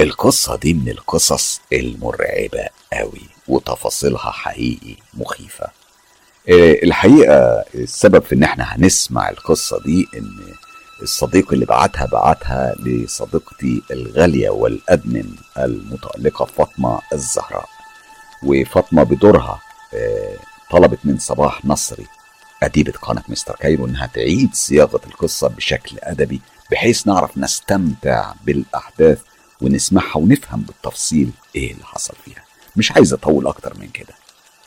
القصة 0.00 0.56
دي 0.56 0.74
من 0.74 0.88
القصص 0.88 1.60
المرعبة 1.72 2.68
قوي 2.92 3.28
وتفاصيلها 3.48 4.30
حقيقي 4.30 4.96
مخيفة. 5.14 5.64
آه، 6.48 6.72
الحقيقة 6.82 7.64
السبب 7.74 8.22
في 8.22 8.34
إن 8.34 8.42
إحنا 8.42 8.64
هنسمع 8.64 9.28
القصة 9.30 9.80
دي 9.82 10.08
إن 10.16 10.54
الصديق 11.02 11.52
اللي 11.52 11.64
بعتها 11.64 12.06
بعتها 12.06 12.74
لصديقتي 12.78 13.82
الغالية 13.90 14.50
والأدمن 14.50 15.34
المتألقة 15.58 16.44
فاطمة 16.44 17.00
الزهراء. 17.12 17.68
وفاطمة 18.42 19.02
بدورها 19.02 19.60
آه، 19.94 20.36
طلبت 20.70 20.98
من 21.04 21.18
صباح 21.18 21.64
نصري 21.64 22.06
أديبة 22.62 22.92
قناة 22.92 23.22
مستر 23.28 23.56
كايرو 23.56 23.86
إنها 23.86 24.06
تعيد 24.06 24.54
صياغة 24.54 25.00
القصة 25.06 25.48
بشكل 25.48 25.96
أدبي 26.02 26.40
بحيث 26.70 27.06
نعرف 27.06 27.38
نستمتع 27.38 28.32
بالأحداث 28.44 29.18
ونسمعها 29.60 30.16
ونفهم 30.16 30.60
بالتفصيل 30.62 31.30
إيه 31.56 31.72
اللي 31.72 31.84
حصل 31.84 32.14
فيها. 32.24 32.44
مش 32.76 32.92
عايز 32.92 33.12
أطول 33.12 33.46
أكتر 33.46 33.78
من 33.78 33.88
كده. 33.88 34.14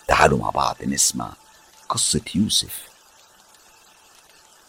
تعالوا 0.08 0.38
مع 0.40 0.50
بعض 0.50 0.76
نسمع 0.86 1.30
قصة 1.90 2.22
يوسف 2.36 2.91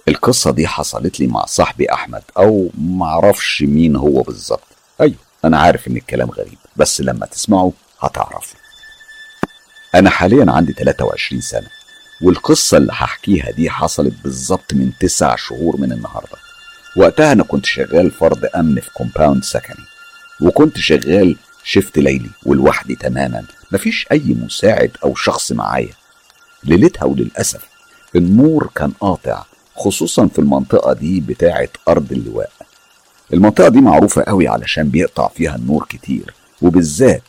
القصة 0.08 0.50
دي 0.50 0.66
حصلت 0.66 1.20
لي 1.20 1.26
مع 1.26 1.44
صاحبي 1.46 1.92
أحمد 1.92 2.22
أو 2.36 2.70
معرفش 2.78 3.62
مين 3.62 3.96
هو 3.96 4.22
بالظبط. 4.22 4.66
أيوه 5.00 5.14
أنا 5.44 5.58
عارف 5.58 5.88
إن 5.88 5.96
الكلام 5.96 6.30
غريب 6.30 6.58
بس 6.76 7.00
لما 7.00 7.26
تسمعوا 7.26 7.72
هتعرفوا 8.00 8.58
أنا 9.94 10.10
حاليا 10.10 10.46
عندي 10.48 10.72
23 10.72 11.40
سنة 11.40 11.66
والقصة 12.22 12.76
اللي 12.76 12.92
هحكيها 12.92 13.50
دي 13.50 13.70
حصلت 13.70 14.14
بالظبط 14.24 14.74
من 14.74 14.92
تسع 15.00 15.36
شهور 15.36 15.76
من 15.76 15.92
النهاردة. 15.92 16.36
وقتها 16.96 17.32
أنا 17.32 17.42
كنت 17.44 17.66
شغال 17.66 18.10
فرد 18.10 18.44
أمن 18.44 18.80
في 18.80 18.90
كومباوند 18.90 19.44
سكني 19.44 19.84
وكنت 20.40 20.78
شغال 20.78 21.36
شفت 21.64 21.98
ليلي 21.98 22.30
ولوحدي 22.46 22.94
تماما. 22.94 23.44
مفيش 23.72 24.06
أي 24.12 24.22
مساعد 24.44 24.90
أو 25.04 25.14
شخص 25.14 25.52
معايا. 25.52 25.92
ليلتها 26.64 27.04
وللأسف 27.04 27.60
النور 28.16 28.70
كان 28.74 28.90
قاطع 29.00 29.44
خصوصا 29.86 30.26
في 30.26 30.38
المنطقة 30.38 30.92
دي 30.92 31.20
بتاعة 31.20 31.68
أرض 31.88 32.12
اللواء. 32.12 32.50
المنطقة 33.32 33.68
دي 33.68 33.80
معروفة 33.80 34.22
قوي 34.22 34.48
علشان 34.48 34.88
بيقطع 34.88 35.28
فيها 35.28 35.56
النور 35.56 35.86
كتير 35.88 36.34
وبالذات 36.62 37.22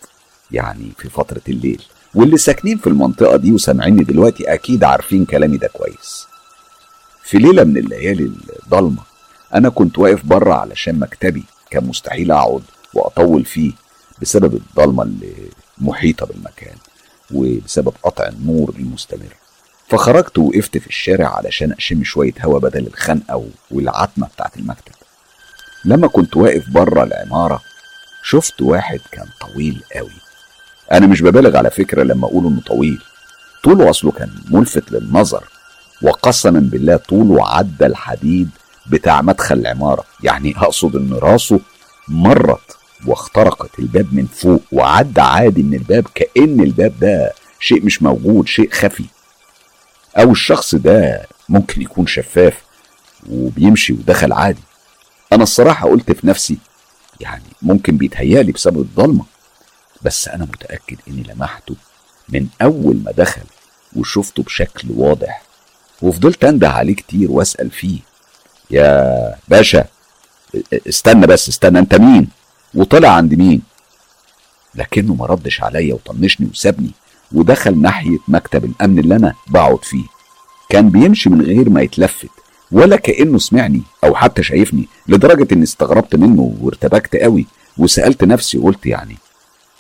يعني 0.52 0.92
في 0.98 1.10
فترة 1.10 1.42
الليل. 1.50 1.82
واللي 2.16 2.38
ساكنين 2.38 2.78
في 2.78 2.88
المنطقة 2.88 3.38
دي 3.38 3.52
وسامعيني 3.52 4.04
دلوقتي 4.04 4.54
أكيد 4.54 4.84
عارفين 4.84 5.26
كلامي 5.26 5.58
ده 5.58 5.68
كويس. 5.68 6.28
في 7.24 7.38
ليلة 7.38 7.64
من 7.64 7.78
الليالي 7.78 8.32
الضلمة 8.64 9.02
أنا 9.54 9.70
كنت 9.70 10.00
واقف 10.00 10.26
بره 10.26 10.54
علشان 10.54 11.00
مكتبي 11.00 11.44
كان 11.70 11.86
مستحيل 11.86 12.32
أقعد 12.32 12.62
وأطول 12.94 13.46
فيه 13.46 13.72
بسبب 14.22 14.54
الضلمة 14.54 15.04
اللي 15.04 15.34
محيطة 15.78 16.26
بالمكان 16.26 16.76
وبسبب 17.34 17.94
قطع 18.04 18.28
النور 18.28 18.74
المستمر. 18.80 19.34
فخرجت 19.88 20.38
وقفت 20.38 20.78
في 20.78 20.88
الشارع 20.88 21.36
علشان 21.38 21.72
أشم 21.72 22.04
شوية 22.04 22.34
هوا 22.42 22.60
بدل 22.60 22.88
الخنقة 22.88 23.46
والعتمة 23.72 24.28
بتاعت 24.28 24.58
المكتب. 24.58 24.92
لما 25.86 26.08
كنت 26.08 26.38
واقف 26.38 26.70
بره 26.70 27.04
العمارة 27.04 27.62
شفت 28.24 28.62
واحد 28.62 29.00
كان 29.12 29.26
طويل 29.42 29.84
قوي. 29.96 30.12
أنا 30.92 31.08
مش 31.08 31.22
ببالغ 31.22 31.58
على 31.58 31.70
فكرة 31.70 32.04
لما 32.04 32.28
أقول 32.28 32.46
إنه 32.48 32.62
طويل. 32.62 33.02
طوله 33.64 33.90
أصله 33.90 34.12
كان 34.12 34.30
ملفت 34.50 34.92
للنظر 34.92 35.44
وقسما 36.02 36.60
بالله 36.60 36.96
طوله 36.98 37.50
عدى 37.50 37.86
الحديد 37.86 38.50
بتاع 38.88 39.22
مدخل 39.22 39.60
العمارة. 39.60 40.04
يعني 40.24 40.54
أقصد 40.58 40.96
إن 40.96 41.14
راسه 41.14 41.60
مرت 42.08 42.78
واخترقت 43.08 43.80
الباب 43.80 44.14
من 44.14 44.26
فوق 44.26 44.62
وعدى 44.72 45.22
عادي 45.22 45.64
من 45.64 45.74
الباب 45.74 46.08
كأن 46.16 46.60
الباب 46.60 47.00
ده 47.00 47.32
شيء 47.60 47.86
مش 47.86 48.02
موجود 48.04 48.48
شيء 48.48 48.70
خفي. 48.72 49.06
أو 50.18 50.32
الشخص 50.32 50.76
ده 50.76 51.28
ممكن 51.50 51.82
يكون 51.82 52.08
شفاف 52.08 52.54
وبيمشي 53.30 53.94
ودخل 53.94 54.34
عادي. 54.34 54.62
أنا 55.34 55.44
الصراحة 55.44 55.90
قلت 55.90 56.12
في 56.12 56.28
نفسي 56.28 56.58
يعني 57.20 57.44
ممكن 57.62 57.98
بيتهيألي 57.98 58.52
بسبب 58.52 58.82
الضلمة 58.82 59.26
بس 60.02 60.28
أنا 60.28 60.46
متأكد 60.46 60.98
إني 61.08 61.24
لمحته 61.24 61.76
من 62.30 62.48
أول 62.62 63.02
ما 63.06 63.12
دخل 63.12 63.42
وشفته 63.96 64.44
بشكل 64.44 64.88
واضح. 64.92 65.42
وفضلت 66.02 66.44
أنده 66.44 66.70
عليه 66.70 66.96
كتير 66.96 67.32
وأسأل 67.32 67.72
فيه 67.72 68.00
يا 68.72 69.36
باشا 69.48 69.86
استنى 70.90 71.28
بس 71.28 71.50
استنى 71.50 71.80
أنت 71.80 71.96
مين؟ 71.96 72.28
وطلع 72.74 73.10
عند 73.10 73.34
مين؟ 73.34 73.62
لكنه 74.76 75.14
ما 75.14 75.26
ردش 75.26 75.62
عليا 75.62 75.94
وطنشني 75.94 76.48
وسابني. 76.52 76.92
ودخل 77.32 77.82
ناحية 77.82 78.18
مكتب 78.28 78.66
الأمن 78.66 79.00
اللي 79.00 79.16
أنا 79.16 79.34
بقعد 79.48 79.84
فيه. 79.86 80.04
كان 80.70 80.90
بيمشي 80.90 81.30
من 81.30 81.42
غير 81.42 81.70
ما 81.70 81.82
يتلفت 81.82 82.30
ولا 82.72 82.96
كأنه 82.96 83.38
سمعني 83.38 83.82
أو 84.04 84.16
حتى 84.16 84.44
شايفني 84.44 84.88
لدرجة 85.08 85.54
إني 85.54 85.64
استغربت 85.64 86.16
منه 86.16 86.56
وارتبكت 86.62 87.16
قوي 87.16 87.46
وسألت 87.78 88.24
نفسي 88.24 88.58
وقلت 88.58 88.86
يعني 88.86 89.18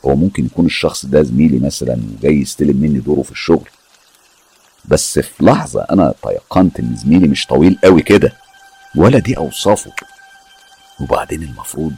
هو 0.05 0.15
ممكن 0.15 0.45
يكون 0.45 0.65
الشخص 0.65 1.05
ده 1.05 1.23
زميلي 1.23 1.59
مثلا 1.59 1.97
وجاي 2.19 2.41
يستلم 2.41 2.77
مني 2.77 2.99
دوره 2.99 3.21
في 3.21 3.31
الشغل؟ 3.31 3.69
بس 4.85 5.19
في 5.19 5.43
لحظة 5.45 5.81
أنا 5.91 6.13
تيقنت 6.23 6.79
إن 6.79 6.95
زميلي 6.95 7.27
مش 7.27 7.45
طويل 7.45 7.77
قوي 7.83 8.01
كده 8.01 8.33
ولا 8.95 9.19
دي 9.19 9.37
أوصافه. 9.37 9.91
وبعدين 11.01 11.43
المفروض 11.43 11.93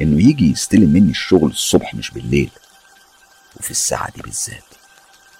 إنه 0.00 0.28
يجي 0.28 0.50
يستلم 0.52 0.90
مني 0.90 1.10
الشغل 1.10 1.50
الصبح 1.50 1.94
مش 1.94 2.10
بالليل. 2.10 2.50
وفي 3.60 3.70
الساعة 3.70 4.10
دي 4.16 4.22
بالذات. 4.22 4.67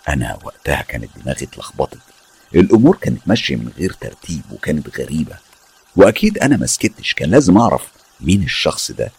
أنا 0.08 0.38
وقتها 0.44 0.82
كانت 0.82 1.10
دماغي 1.16 1.44
اتلخبطت. 1.46 1.98
الأمور 2.54 2.96
كانت 2.96 3.20
ماشية 3.26 3.56
من 3.56 3.72
غير 3.78 3.92
ترتيب 4.00 4.42
وكانت 4.52 4.98
غريبة. 5.00 5.36
وأكيد 5.96 6.38
أنا 6.38 6.56
ما 6.56 6.66
سكتش 6.66 7.14
كان 7.14 7.30
لازم 7.30 7.58
أعرف 7.58 7.82
مين 8.20 8.42
الشخص 8.42 8.90
ده. 8.90 9.12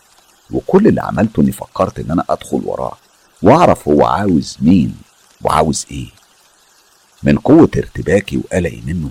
وكل 0.51 0.87
اللي 0.87 1.01
عملته 1.01 1.41
إني 1.41 1.51
فكرت 1.51 1.99
إن 1.99 2.11
أنا 2.11 2.25
أدخل 2.29 2.61
وراه. 2.65 2.97
وأعرف 3.41 3.87
هو 3.87 4.05
عاوز 4.05 4.57
مين 4.61 4.97
وعاوز 5.41 5.85
إيه. 5.91 6.07
من 7.23 7.37
قوة 7.37 7.69
ارتباكي 7.77 8.37
وقلقي 8.37 8.81
منه 8.81 9.09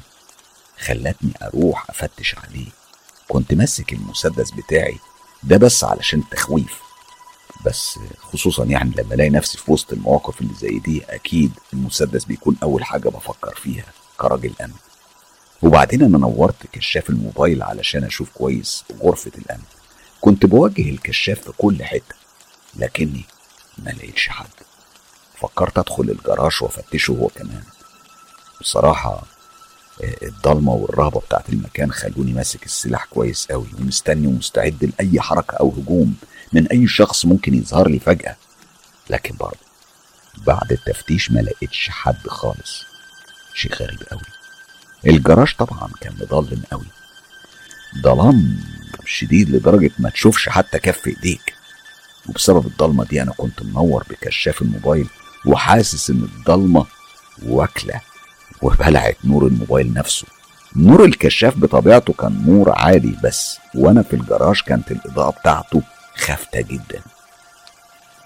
خلتني 0.80 1.32
أروح 1.42 1.90
أفتش 1.90 2.34
عليه. 2.38 2.66
كنت 3.28 3.54
ماسك 3.54 3.92
المسدس 3.92 4.50
بتاعي 4.50 4.96
ده 5.42 5.56
بس 5.56 5.84
علشان 5.84 6.18
التخويف 6.20 6.87
بس 7.66 7.98
خصوصا 8.20 8.64
يعني 8.64 8.92
لما 8.98 9.14
ألاقي 9.14 9.30
نفسي 9.30 9.58
في 9.58 9.72
وسط 9.72 9.92
المواقف 9.92 10.40
اللي 10.40 10.54
زي 10.54 10.78
دي 10.78 11.04
أكيد 11.04 11.52
المسدس 11.72 12.24
بيكون 12.24 12.56
أول 12.62 12.84
حاجة 12.84 13.08
بفكر 13.08 13.54
فيها 13.54 13.84
كراجل 14.16 14.52
أمن. 14.60 14.72
وبعدين 15.62 16.02
أنا 16.02 16.18
نورت 16.18 16.66
كشاف 16.72 17.10
الموبايل 17.10 17.62
علشان 17.62 18.04
أشوف 18.04 18.28
كويس 18.34 18.84
غرفة 19.02 19.32
الأمن. 19.38 19.62
كنت 20.20 20.46
بوجه 20.46 20.90
الكشاف 20.90 21.40
في 21.40 21.52
كل 21.58 21.84
حتة 21.84 22.14
لكني 22.76 23.24
ما 23.78 23.90
لقيتش 23.90 24.28
حد. 24.28 24.46
فكرت 25.36 25.78
أدخل 25.78 26.02
الجراج 26.10 26.52
وأفتشه 26.62 27.12
هو 27.12 27.28
كمان. 27.28 27.62
بصراحة 28.60 29.22
الضلمة 30.22 30.72
والرهبة 30.72 31.20
بتاعت 31.20 31.48
المكان 31.48 31.92
خلوني 31.92 32.32
ماسك 32.32 32.66
السلاح 32.66 33.04
كويس 33.04 33.46
قوي 33.50 33.66
ومستني 33.78 34.26
ومستعد 34.26 34.92
لأي 34.98 35.20
حركة 35.20 35.56
أو 35.56 35.68
هجوم. 35.70 36.14
من 36.52 36.66
أي 36.66 36.86
شخص 36.86 37.26
ممكن 37.26 37.54
يظهر 37.54 37.88
لي 37.88 37.98
فجأة. 37.98 38.36
لكن 39.10 39.36
برضه 39.36 39.56
بعد 40.46 40.72
التفتيش 40.72 41.30
ما 41.30 41.40
لقيتش 41.40 41.88
حد 41.90 42.28
خالص. 42.28 42.84
شيء 43.54 43.74
غريب 43.74 44.02
قوي. 44.10 44.20
الجراج 45.06 45.54
طبعا 45.58 45.90
كان 46.00 46.14
مظلم 46.20 46.62
قوي. 46.72 46.86
ظلام 48.02 48.58
شديد 49.06 49.50
لدرجة 49.50 49.90
ما 49.98 50.10
تشوفش 50.10 50.48
حتى 50.48 50.78
كف 50.78 51.06
إيديك. 51.06 51.54
وبسبب 52.28 52.66
الضلمة 52.66 53.04
دي 53.04 53.22
أنا 53.22 53.32
كنت 53.32 53.62
منور 53.62 54.04
بكشاف 54.10 54.62
الموبايل 54.62 55.08
وحاسس 55.46 56.10
إن 56.10 56.22
الضلمة 56.22 56.86
واكلة 57.42 58.00
وبلعت 58.62 59.16
نور 59.24 59.46
الموبايل 59.46 59.92
نفسه. 59.92 60.26
نور 60.76 61.04
الكشاف 61.04 61.56
بطبيعته 61.56 62.12
كان 62.12 62.44
نور 62.46 62.70
عادي 62.70 63.16
بس 63.24 63.58
وأنا 63.74 64.02
في 64.02 64.16
الجراج 64.16 64.60
كانت 64.66 64.90
الإضاءة 64.92 65.30
بتاعته 65.40 65.82
خافتة 66.18 66.60
جدا. 66.60 67.02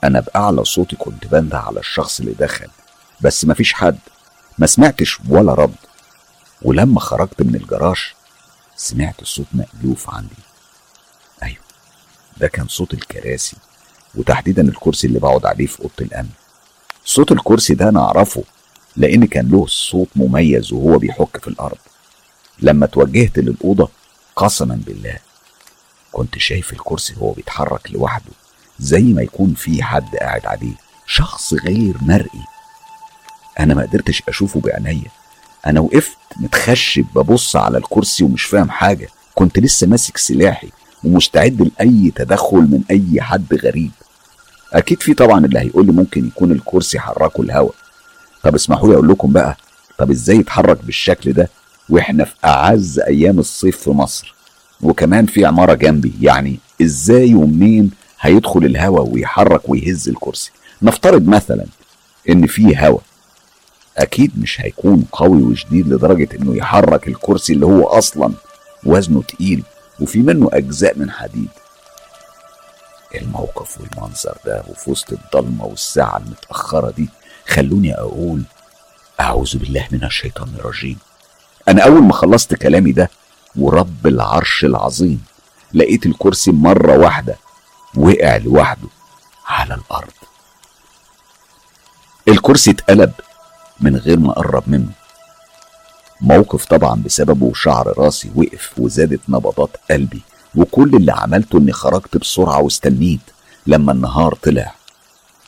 أنا 0.04 0.20
بأعلى 0.20 0.64
صوتي 0.64 0.96
كنت 0.96 1.26
بنده 1.26 1.58
على 1.58 1.80
الشخص 1.80 2.20
اللي 2.20 2.32
دخل 2.32 2.68
بس 3.20 3.44
مفيش 3.44 3.72
حد. 3.72 3.98
ما 4.58 4.66
سمعتش 4.66 5.18
ولا 5.28 5.54
رد. 5.54 5.74
ولما 6.62 7.00
خرجت 7.00 7.42
من 7.42 7.54
الجراج 7.54 7.96
سمعت 8.76 9.24
صوت 9.24 9.46
مألوف 9.52 10.10
عندي. 10.10 10.34
أيوه 11.42 11.62
ده 12.36 12.48
كان 12.48 12.68
صوت 12.68 12.94
الكراسي 12.94 13.56
وتحديدا 14.14 14.62
الكرسي 14.62 15.06
اللي 15.06 15.18
بقعد 15.18 15.46
عليه 15.46 15.66
في 15.66 15.80
أوضة 15.80 15.92
الأمن. 16.00 16.30
صوت 17.04 17.32
الكرسي 17.32 17.74
ده 17.74 17.88
أنا 17.88 18.00
أعرفه 18.00 18.44
لأن 18.96 19.26
كان 19.26 19.48
له 19.50 19.66
صوت 19.66 20.08
مميز 20.16 20.72
وهو 20.72 20.98
بيحك 20.98 21.36
في 21.40 21.48
الأرض. 21.48 21.78
لما 22.58 22.86
توجهت 22.86 23.38
للأوضة 23.38 23.88
قسما 24.36 24.80
بالله 24.86 25.18
كنت 26.12 26.38
شايف 26.38 26.72
الكرسي 26.72 27.14
وهو 27.18 27.32
بيتحرك 27.32 27.90
لوحده 27.90 28.30
زي 28.80 29.02
ما 29.02 29.22
يكون 29.22 29.54
في 29.54 29.82
حد 29.82 30.16
قاعد 30.16 30.46
عليه 30.46 30.74
شخص 31.06 31.54
غير 31.54 31.94
مرئي. 32.02 32.44
أنا 33.60 33.74
ما 33.74 33.82
قدرتش 33.82 34.22
أشوفه 34.28 34.60
بعينيا 34.60 35.10
أنا 35.66 35.80
وقفت 35.80 36.16
متخشب 36.36 37.04
ببص 37.14 37.56
على 37.56 37.78
الكرسي 37.78 38.24
ومش 38.24 38.42
فاهم 38.44 38.70
حاجة. 38.70 39.08
كنت 39.34 39.58
لسه 39.58 39.86
ماسك 39.86 40.16
سلاحي 40.16 40.68
ومستعد 41.04 41.62
لأي 41.78 42.12
تدخل 42.16 42.56
من 42.56 42.82
أي 42.90 43.20
حد 43.22 43.54
غريب. 43.54 43.90
أكيد 44.72 45.02
في 45.02 45.14
طبعا 45.14 45.44
اللي 45.44 45.58
هيقول 45.58 45.86
لي 45.86 45.92
ممكن 45.92 46.26
يكون 46.26 46.52
الكرسي 46.52 46.98
حركه 46.98 47.42
الهوا. 47.42 47.70
طب 48.42 48.54
اسمحوا 48.54 48.88
لي 48.88 48.94
أقول 48.94 49.08
لكم 49.08 49.32
بقى 49.32 49.56
طب 49.98 50.10
إزاي 50.10 50.36
يتحرك 50.36 50.84
بالشكل 50.84 51.32
ده 51.32 51.48
وإحنا 51.88 52.24
في 52.24 52.34
أعز 52.44 52.98
أيام 53.00 53.38
الصيف 53.38 53.76
في 53.78 53.90
مصر؟ 53.90 54.34
وكمان 54.82 55.26
في 55.26 55.44
عمارة 55.44 55.74
جنبي. 55.74 56.12
يعني 56.20 56.58
إزاي 56.82 57.34
ومنين 57.34 57.90
هيدخل 58.20 58.64
الهوا 58.64 59.00
ويحرك 59.00 59.68
ويهز 59.68 60.08
الكرسي؟ 60.08 60.50
نفترض 60.82 61.28
مثلا 61.28 61.66
إن 62.28 62.46
في 62.46 62.76
هوا. 62.86 62.98
أكيد 63.98 64.32
مش 64.38 64.60
هيكون 64.60 65.04
قوي 65.12 65.42
وشديد 65.42 65.88
لدرجة 65.88 66.28
إنه 66.36 66.56
يحرك 66.56 67.08
الكرسي 67.08 67.52
اللي 67.52 67.66
هو 67.66 67.84
أصلا 67.86 68.32
وزنه 68.84 69.22
تقيل 69.22 69.62
وفي 70.00 70.18
منه 70.18 70.50
أجزاء 70.52 70.98
من 70.98 71.10
حديد. 71.10 71.48
الموقف 73.14 73.80
والمنظر 73.80 74.36
ده 74.46 74.62
وفي 74.68 74.90
وسط 74.90 75.12
الضلمة 75.12 75.64
والساعة 75.64 76.16
المتأخرة 76.26 76.90
دي 76.90 77.08
خلوني 77.48 77.94
أقول 77.94 78.42
أعوذ 79.20 79.58
بالله 79.58 79.86
من 79.92 80.04
الشيطان 80.04 80.48
الرجيم. 80.58 80.98
أنا 81.68 81.82
أول 81.82 82.02
ما 82.02 82.12
خلصت 82.12 82.54
كلامي 82.54 82.92
ده 82.92 83.10
ورب 83.56 84.06
العرش 84.06 84.64
العظيم. 84.64 85.24
لقيت 85.74 86.06
الكرسي 86.06 86.50
مرة 86.50 86.98
واحدة 86.98 87.36
وقع 87.96 88.36
لوحده 88.36 88.88
على 89.46 89.74
الأرض. 89.74 90.12
الكرسي 92.28 92.70
اتقلب 92.70 93.12
من 93.80 93.96
غير 93.96 94.18
ما 94.18 94.30
أقرب 94.30 94.62
منه. 94.66 94.90
موقف 96.20 96.64
طبعا 96.64 97.02
بسببه 97.02 97.52
شعر 97.54 97.94
راسي 97.98 98.30
وقف 98.34 98.72
وزادت 98.78 99.20
نبضات 99.28 99.76
قلبي 99.90 100.22
وكل 100.54 100.96
اللي 100.96 101.12
عملته 101.12 101.58
إني 101.58 101.72
خرجت 101.72 102.16
بسرعة 102.16 102.60
واستنيت 102.60 103.20
لما 103.66 103.92
النهار 103.92 104.34
طلع. 104.34 104.74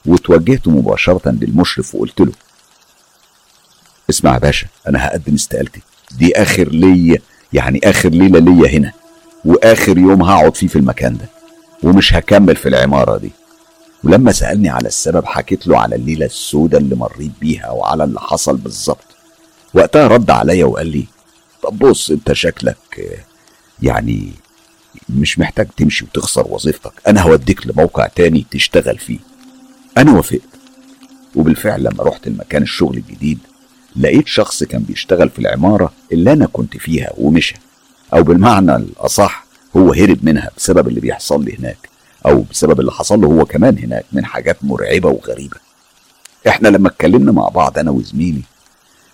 وتوجهت 0.07 0.69
مباشرة 0.69 1.31
للمشرف 1.31 1.95
وقلت 1.95 2.21
له 2.21 2.33
اسمع 4.11 4.35
يا 4.35 4.39
باشا 4.39 4.67
أنا 4.89 5.07
هقدم 5.07 5.35
استقالتي. 5.35 5.83
دي 6.11 6.43
آخر 6.43 6.69
ليا 6.69 7.19
يعني 7.55 7.81
آخر 7.85 8.09
ليلة 8.09 8.39
ليا 8.39 8.69
هنا 8.79 8.93
وآخر 9.45 9.99
يوم 9.99 10.23
هقعد 10.23 10.57
فيه 10.57 10.67
في 10.67 10.77
المكان 10.77 11.17
ده 11.17 11.29
ومش 11.83 12.15
هكمل 12.15 12.57
في 12.57 12.69
العمارة 12.69 13.17
دي. 13.19 13.31
ولما 14.05 14.33
سألني 14.33 14.69
على 14.69 14.89
السبب 14.89 15.25
حكيت 15.25 15.67
له 15.67 15.79
على 15.79 15.97
الليلة 15.97 16.27
السوداء 16.27 16.81
اللي 16.81 16.95
مريت 16.95 17.31
بيها 17.41 17.71
وعلى 17.71 18.05
اللي 18.05 18.21
حصل 18.21 18.57
بالظبط. 18.57 19.05
وقتها 19.75 20.07
رد 20.07 20.31
عليا 20.31 20.65
وقال 20.65 20.87
لي 20.87 21.05
طب 21.63 21.79
بص 21.79 22.11
أنت 22.11 22.33
شكلك 22.33 22.77
يعني 23.83 24.33
مش 25.09 25.39
محتاج 25.39 25.67
تمشي 25.77 26.05
وتخسر 26.05 26.47
وظيفتك. 26.49 26.93
أنا 27.09 27.23
هوديك 27.23 27.67
لموقع 27.67 28.07
تاني 28.07 28.47
تشتغل 28.51 28.99
فيه. 28.99 29.19
أنا 29.99 30.13
وافقت. 30.13 30.41
وبالفعل 31.35 31.85
لما 31.85 32.05
رحت 32.05 32.27
المكان 32.27 32.63
الشغل 32.63 32.97
الجديد 32.97 33.39
لقيت 33.97 34.27
شخص 34.29 34.65
كان 34.65 34.83
بيشتغل 34.83 35.31
في 35.31 35.39
العمارة 35.39 35.93
اللي 36.13 36.33
أنا 36.33 36.47
كنت 36.47 36.77
فيها 36.77 37.11
ومشى. 37.17 37.55
أو 38.15 38.23
بالمعنى 38.23 38.77
الأصح 38.77 39.45
هو 39.77 39.93
هرب 39.93 40.25
منها 40.25 40.51
بسبب 40.57 40.89
اللي 40.89 41.01
بيحصل 41.01 41.45
لي 41.45 41.57
هناك 41.59 41.89
أو 42.27 42.45
بسبب 42.51 42.81
اللي 42.81 42.93
حصل 42.93 43.21
له 43.21 43.29
هو 43.29 43.45
كمان 43.45 43.79
هناك 43.79 44.05
من 44.13 44.25
حاجات 44.25 44.57
مرعبة 44.63 45.09
وغريبة. 45.09 45.57
إحنا 46.49 46.69
لما 46.69 46.89
اتكلمنا 46.89 47.33
مع 47.33 47.49
بعض 47.49 47.79
أنا 47.79 47.91
وزميلي 47.91 48.43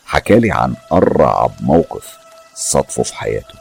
حكالي 0.07 0.51
عن 0.53 0.75
أرعب 0.93 1.53
موقف 1.61 2.07
صادفه 2.55 3.03
في 3.03 3.15
حياته. 3.15 3.55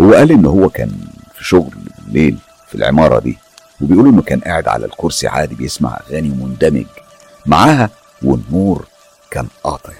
هو 0.00 0.14
قال 0.14 0.32
إن 0.32 0.46
هو 0.46 0.68
كان 0.68 0.90
في 1.34 1.44
شغل 1.44 1.72
بالليل 1.98 2.36
في 2.68 2.74
العمارة 2.74 3.18
دي 3.18 3.38
وبيقول 3.80 4.08
إنه 4.08 4.22
كان 4.22 4.40
قاعد 4.40 4.68
على 4.68 4.86
الكرسي 4.86 5.26
عادي 5.28 5.54
بيسمع 5.54 6.00
أغاني 6.10 6.28
مندمج 6.28 6.86
معاها 7.46 7.90
والنور 8.22 8.86
كان 9.30 9.46
قاطع. 9.64 9.92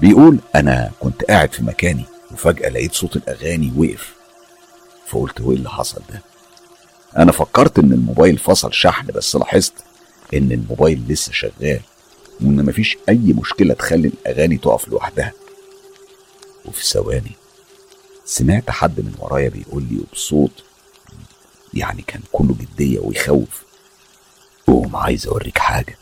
بيقول 0.00 0.38
أنا 0.54 0.90
كنت 1.00 1.24
قاعد 1.24 1.52
في 1.52 1.62
مكاني 1.62 2.04
وفجأة 2.32 2.68
لقيت 2.68 2.94
صوت 2.94 3.16
الأغاني 3.16 3.72
وقف. 3.76 4.14
فقلت 5.06 5.40
هو 5.40 5.50
إيه 5.50 5.56
اللي 5.56 5.70
حصل 5.70 6.00
ده؟ 6.10 6.22
أنا 7.16 7.32
فكرت 7.32 7.78
إن 7.78 7.92
الموبايل 7.92 8.38
فصل 8.38 8.72
شحن 8.74 9.06
بس 9.06 9.36
لاحظت 9.36 9.72
إن 10.34 10.52
الموبايل 10.52 11.02
لسه 11.08 11.32
شغال 11.32 11.80
وإن 12.40 12.64
مفيش 12.64 12.96
أي 13.08 13.32
مشكلة 13.32 13.74
تخلي 13.74 14.08
الأغاني 14.08 14.56
تقف 14.56 14.88
لوحدها. 14.88 15.32
وفي 16.64 16.84
ثواني 16.84 17.32
سمعت 18.24 18.70
حد 18.70 19.00
من 19.00 19.14
ورايا 19.18 19.48
بيقول 19.48 19.82
لي 19.90 19.98
وبصوت 19.98 20.64
يعني 21.74 22.02
كان 22.06 22.20
كله 22.32 22.54
جدية 22.60 22.98
ويخوف. 22.98 23.64
قوم 24.66 24.96
عايز 24.96 25.26
أوريك 25.26 25.58
حاجة. 25.58 25.98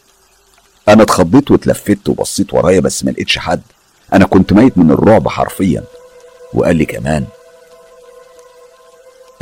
أنا 0.89 1.03
اتخضيت 1.03 1.51
واتلفت 1.51 2.09
وبصيت 2.09 2.55
ورايا 2.55 2.81
بس 2.81 3.05
ما 3.05 3.11
لقيتش 3.11 3.39
حد. 3.39 3.63
أنا 4.13 4.27
كنت 4.27 4.53
ميت 4.53 4.79
من 4.79 4.91
الرعب 4.91 5.29
حرفيا. 5.29 5.83
وقال 6.55 6.77
لي 6.77 6.85
كمان 6.85 7.25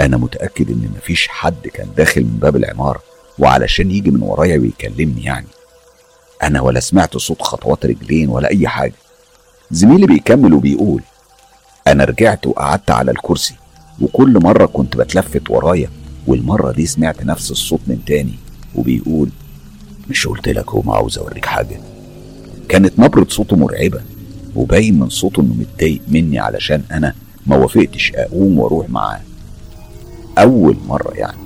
أنا 0.00 0.16
متأكد 0.16 0.70
إن 0.70 0.90
مفيش 0.96 1.28
حد 1.28 1.68
كان 1.68 1.88
داخل 1.96 2.20
من 2.22 2.38
باب 2.38 2.56
العمارة 2.56 3.02
وعلشان 3.38 3.90
يجي 3.90 4.10
من 4.10 4.22
ورايا 4.22 4.58
ويكلمني 4.58 5.24
يعني. 5.24 5.46
أنا 6.42 6.60
ولا 6.60 6.80
سمعت 6.80 7.16
صوت 7.16 7.42
خطوات 7.42 7.86
رجلين 7.86 8.28
ولا 8.28 8.48
أي 8.50 8.68
حاجة. 8.68 8.94
زميلي 9.70 10.06
بيكمل 10.06 10.54
وبيقول 10.54 11.02
أنا 11.86 12.04
رجعت 12.04 12.46
وقعدت 12.46 12.90
على 12.90 13.10
الكرسي 13.10 13.54
وكل 14.00 14.38
مرة 14.42 14.66
كنت 14.66 14.96
بتلفت 14.96 15.50
ورايا 15.50 15.90
والمرة 16.26 16.72
دي 16.72 16.86
سمعت 16.86 17.22
نفس 17.24 17.50
الصوت 17.50 17.80
من 17.86 18.04
تاني 18.04 18.34
وبيقول 18.74 19.28
مش 20.10 20.26
قلت 20.26 20.48
لك 20.48 20.64
قوم 20.64 20.90
عاوز 20.90 21.18
أوريك 21.18 21.46
حاجة؟ 21.46 21.80
كانت 22.68 22.98
نبرة 22.98 23.26
صوته 23.30 23.56
مرعبة. 23.56 24.02
وباين 24.56 24.98
من 24.98 25.08
صوته 25.08 25.40
إنه 25.40 25.54
متضايق 25.54 26.00
مني 26.08 26.38
علشان 26.38 26.82
أنا 26.92 27.14
ما 27.46 27.56
وافقتش 27.56 28.12
أقوم 28.14 28.58
وأروح 28.58 28.90
معاه. 28.90 29.20
أول 30.38 30.76
مرة 30.88 31.12
يعني 31.14 31.38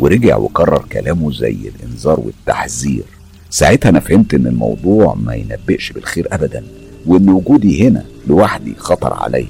ورجع 0.00 0.36
وكرر 0.36 0.84
كلامه 0.92 1.32
زي 1.32 1.56
الإنذار 1.76 2.20
والتحذير. 2.20 3.04
ساعتها 3.50 3.88
أنا 3.88 4.00
فهمت 4.00 4.34
إن 4.34 4.46
الموضوع 4.46 5.14
ما 5.14 5.34
ينبئش 5.34 5.92
بالخير 5.92 6.26
أبدا 6.32 6.64
وإن 7.06 7.28
وجودي 7.28 7.88
هنا 7.88 8.04
لوحدي 8.26 8.74
خطر 8.78 9.14
عليا. 9.14 9.46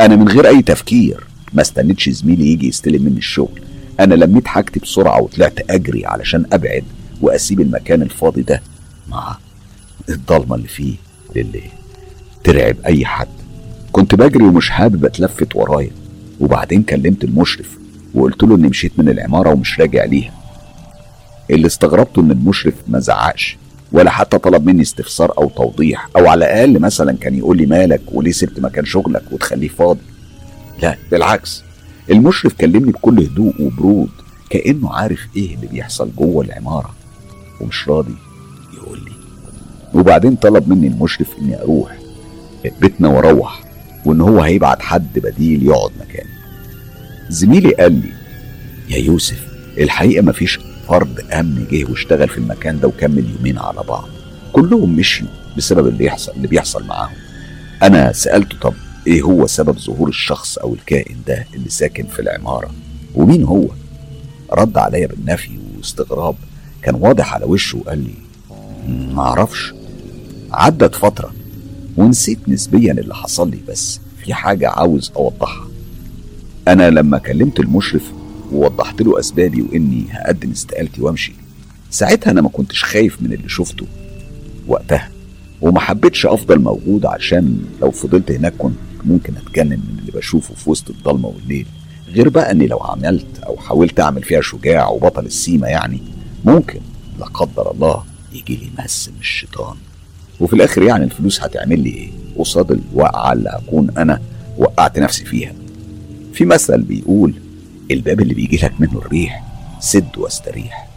أنا 0.00 0.16
من 0.16 0.28
غير 0.28 0.48
أي 0.48 0.62
تفكير. 0.62 1.26
ما 1.52 1.62
استنيتش 1.62 2.08
زميلي 2.08 2.52
يجي 2.52 2.68
يستلم 2.68 3.02
مني 3.02 3.18
الشغل. 3.18 3.60
أنا 4.00 4.14
لميت 4.14 4.46
حاجتي 4.46 4.80
بسرعة 4.80 5.22
وطلعت 5.22 5.70
أجري 5.70 6.06
علشان 6.06 6.46
أبعد 6.52 6.84
وأسيب 7.20 7.60
المكان 7.60 8.02
الفاضي 8.02 8.42
ده 8.42 8.62
مع 9.08 9.36
الضلمة 10.08 10.54
اللي 10.54 10.68
فيه 10.68 10.94
للي 11.36 11.62
ترعب 12.44 12.76
أي 12.86 13.06
حد. 13.06 13.28
كنت 13.92 14.14
بجري 14.14 14.44
ومش 14.44 14.70
حابب 14.70 15.04
أتلفت 15.04 15.56
ورايا. 15.56 15.90
وبعدين 16.40 16.82
كلمت 16.82 17.24
المشرف 17.24 17.78
وقلت 18.14 18.42
له 18.42 18.56
إني 18.56 18.68
مشيت 18.68 18.92
من 18.98 19.08
العمارة 19.08 19.50
ومش 19.50 19.80
راجع 19.80 20.04
ليها. 20.04 20.32
اللي 21.50 21.66
استغربته 21.66 22.22
إن 22.22 22.30
المشرف 22.30 22.74
ما 22.88 23.00
زعقش 23.00 23.56
ولا 23.92 24.10
حتى 24.10 24.38
طلب 24.38 24.66
مني 24.66 24.82
استفسار 24.82 25.38
أو 25.38 25.48
توضيح 25.48 26.08
أو 26.16 26.26
على 26.28 26.44
الأقل 26.44 26.80
مثلا 26.80 27.16
كان 27.16 27.34
يقول 27.34 27.56
لي 27.56 27.66
مالك 27.66 28.00
وليه 28.12 28.32
سبت 28.32 28.60
مكان 28.60 28.84
شغلك 28.84 29.22
وتخليه 29.32 29.68
فاضي. 29.68 30.00
لا 30.82 30.96
بالعكس. 31.10 31.62
المشرف 32.10 32.54
كلمني 32.54 32.92
بكل 32.92 33.20
هدوء 33.20 33.62
وبرود 33.62 34.10
كأنه 34.50 34.92
عارف 34.92 35.20
إيه 35.36 35.54
اللي 35.54 35.66
بيحصل 35.66 36.10
جوه 36.18 36.44
العمارة. 36.44 36.94
ومش 37.60 37.88
راضي 37.88 38.14
يقول 38.76 38.98
لي. 38.98 39.12
وبعدين 39.94 40.36
طلب 40.36 40.68
مني 40.68 40.86
المشرف 40.86 41.28
إني 41.42 41.62
أروح. 41.62 41.97
بيتنا 42.80 43.08
وأروح 43.08 43.62
وإن 44.04 44.20
هو 44.20 44.40
هيبعت 44.40 44.82
حد 44.82 45.18
بديل 45.18 45.62
يقعد 45.66 45.90
مكاني 46.00 46.30
زميلي 47.28 47.74
قال 47.74 47.92
لي 47.92 48.12
يا 48.88 48.98
يوسف 48.98 49.46
الحقيقة 49.78 50.22
مفيش 50.22 50.58
فرد 50.88 51.20
أمن 51.32 51.66
جه 51.70 51.90
واشتغل 51.90 52.28
في 52.28 52.38
المكان 52.38 52.80
ده 52.80 52.88
وكمل 52.88 53.30
يومين 53.36 53.58
على 53.58 53.82
بعض. 53.88 54.08
كلهم 54.52 54.96
مشيوا 54.96 55.28
بسبب 55.56 55.86
اللي 55.86 56.04
يحصل 56.04 56.32
اللي 56.36 56.48
بيحصل 56.48 56.86
معاهم. 56.86 57.14
أنا 57.82 58.12
سألته 58.12 58.58
طب 58.58 58.74
إيه 59.06 59.22
هو 59.22 59.46
سبب 59.46 59.78
ظهور 59.78 60.08
الشخص 60.08 60.58
أو 60.58 60.74
الكائن 60.74 61.16
ده 61.26 61.44
اللي 61.54 61.68
ساكن 61.70 62.06
في 62.06 62.22
العمارة؟ 62.22 62.70
ومين 63.14 63.42
هو؟ 63.44 63.68
رد 64.52 64.78
عليا 64.78 65.06
بالنفي 65.06 65.50
واستغراب 65.78 66.34
كان 66.82 66.94
واضح 66.94 67.34
على 67.34 67.44
وشه 67.44 67.78
وقال 67.78 67.98
لي 68.04 68.14
معرفش 69.14 69.74
عدت 70.52 70.94
فترة 70.94 71.32
ونسيت 71.98 72.38
نسبيا 72.48 72.92
اللي 72.92 73.14
حصل 73.14 73.50
لي 73.50 73.58
بس 73.68 74.00
في 74.24 74.34
حاجة 74.34 74.68
عاوز 74.68 75.12
أوضحها. 75.16 75.68
أنا 76.68 76.90
لما 76.90 77.18
كلمت 77.18 77.60
المشرف 77.60 78.02
ووضحت 78.52 79.02
له 79.02 79.18
أسبابي 79.20 79.62
وإني 79.62 80.04
هقدم 80.10 80.50
استقالتي 80.50 81.02
وأمشي 81.02 81.32
ساعتها 81.90 82.30
أنا 82.30 82.40
ما 82.40 82.48
كنتش 82.48 82.84
خايف 82.84 83.22
من 83.22 83.32
اللي 83.32 83.48
شفته 83.48 83.86
وقتها 84.66 85.10
وما 85.60 85.80
حبيتش 85.80 86.26
أفضل 86.26 86.58
موجود 86.58 87.06
عشان 87.06 87.64
لو 87.82 87.90
فضلت 87.90 88.30
هناك 88.30 88.54
كنت 88.58 88.74
ممكن 89.04 89.32
أتجنن 89.36 89.68
من 89.80 89.96
اللي 89.98 90.12
بشوفه 90.12 90.54
في 90.54 90.70
وسط 90.70 90.90
الضلمة 90.90 91.28
والليل. 91.28 91.66
غير 92.08 92.28
بقى 92.28 92.50
إني 92.50 92.66
لو 92.66 92.78
عملت 92.78 93.38
أو 93.46 93.56
حاولت 93.56 94.00
أعمل 94.00 94.22
فيها 94.22 94.40
شجاع 94.40 94.88
وبطل 94.88 95.26
السيما 95.26 95.68
يعني 95.68 96.00
ممكن 96.44 96.80
لا 97.18 97.26
قدر 97.26 97.70
الله 97.70 98.04
يجي 98.32 98.56
لي 98.56 98.70
مس 98.84 99.08
من 99.08 99.20
الشيطان. 99.20 99.76
وفي 100.40 100.52
الآخر 100.52 100.82
يعني 100.82 101.04
الفلوس 101.04 101.40
هتعمل 101.40 101.80
لي 101.80 101.90
إيه؟ 101.90 102.10
قصاد 102.38 102.70
الوقعة 102.70 103.32
اللي 103.32 103.50
هكون 103.50 103.90
أنا 103.98 104.20
وقعت 104.58 104.98
نفسي 104.98 105.24
فيها. 105.24 105.52
في 106.32 106.44
مثل 106.44 106.82
بيقول 106.82 107.34
الباب 107.90 108.20
اللي 108.20 108.34
بيجي 108.34 108.56
لك 108.56 108.72
منه 108.78 108.98
الريح 108.98 109.44
سد 109.80 110.18
واستريح. 110.18 110.88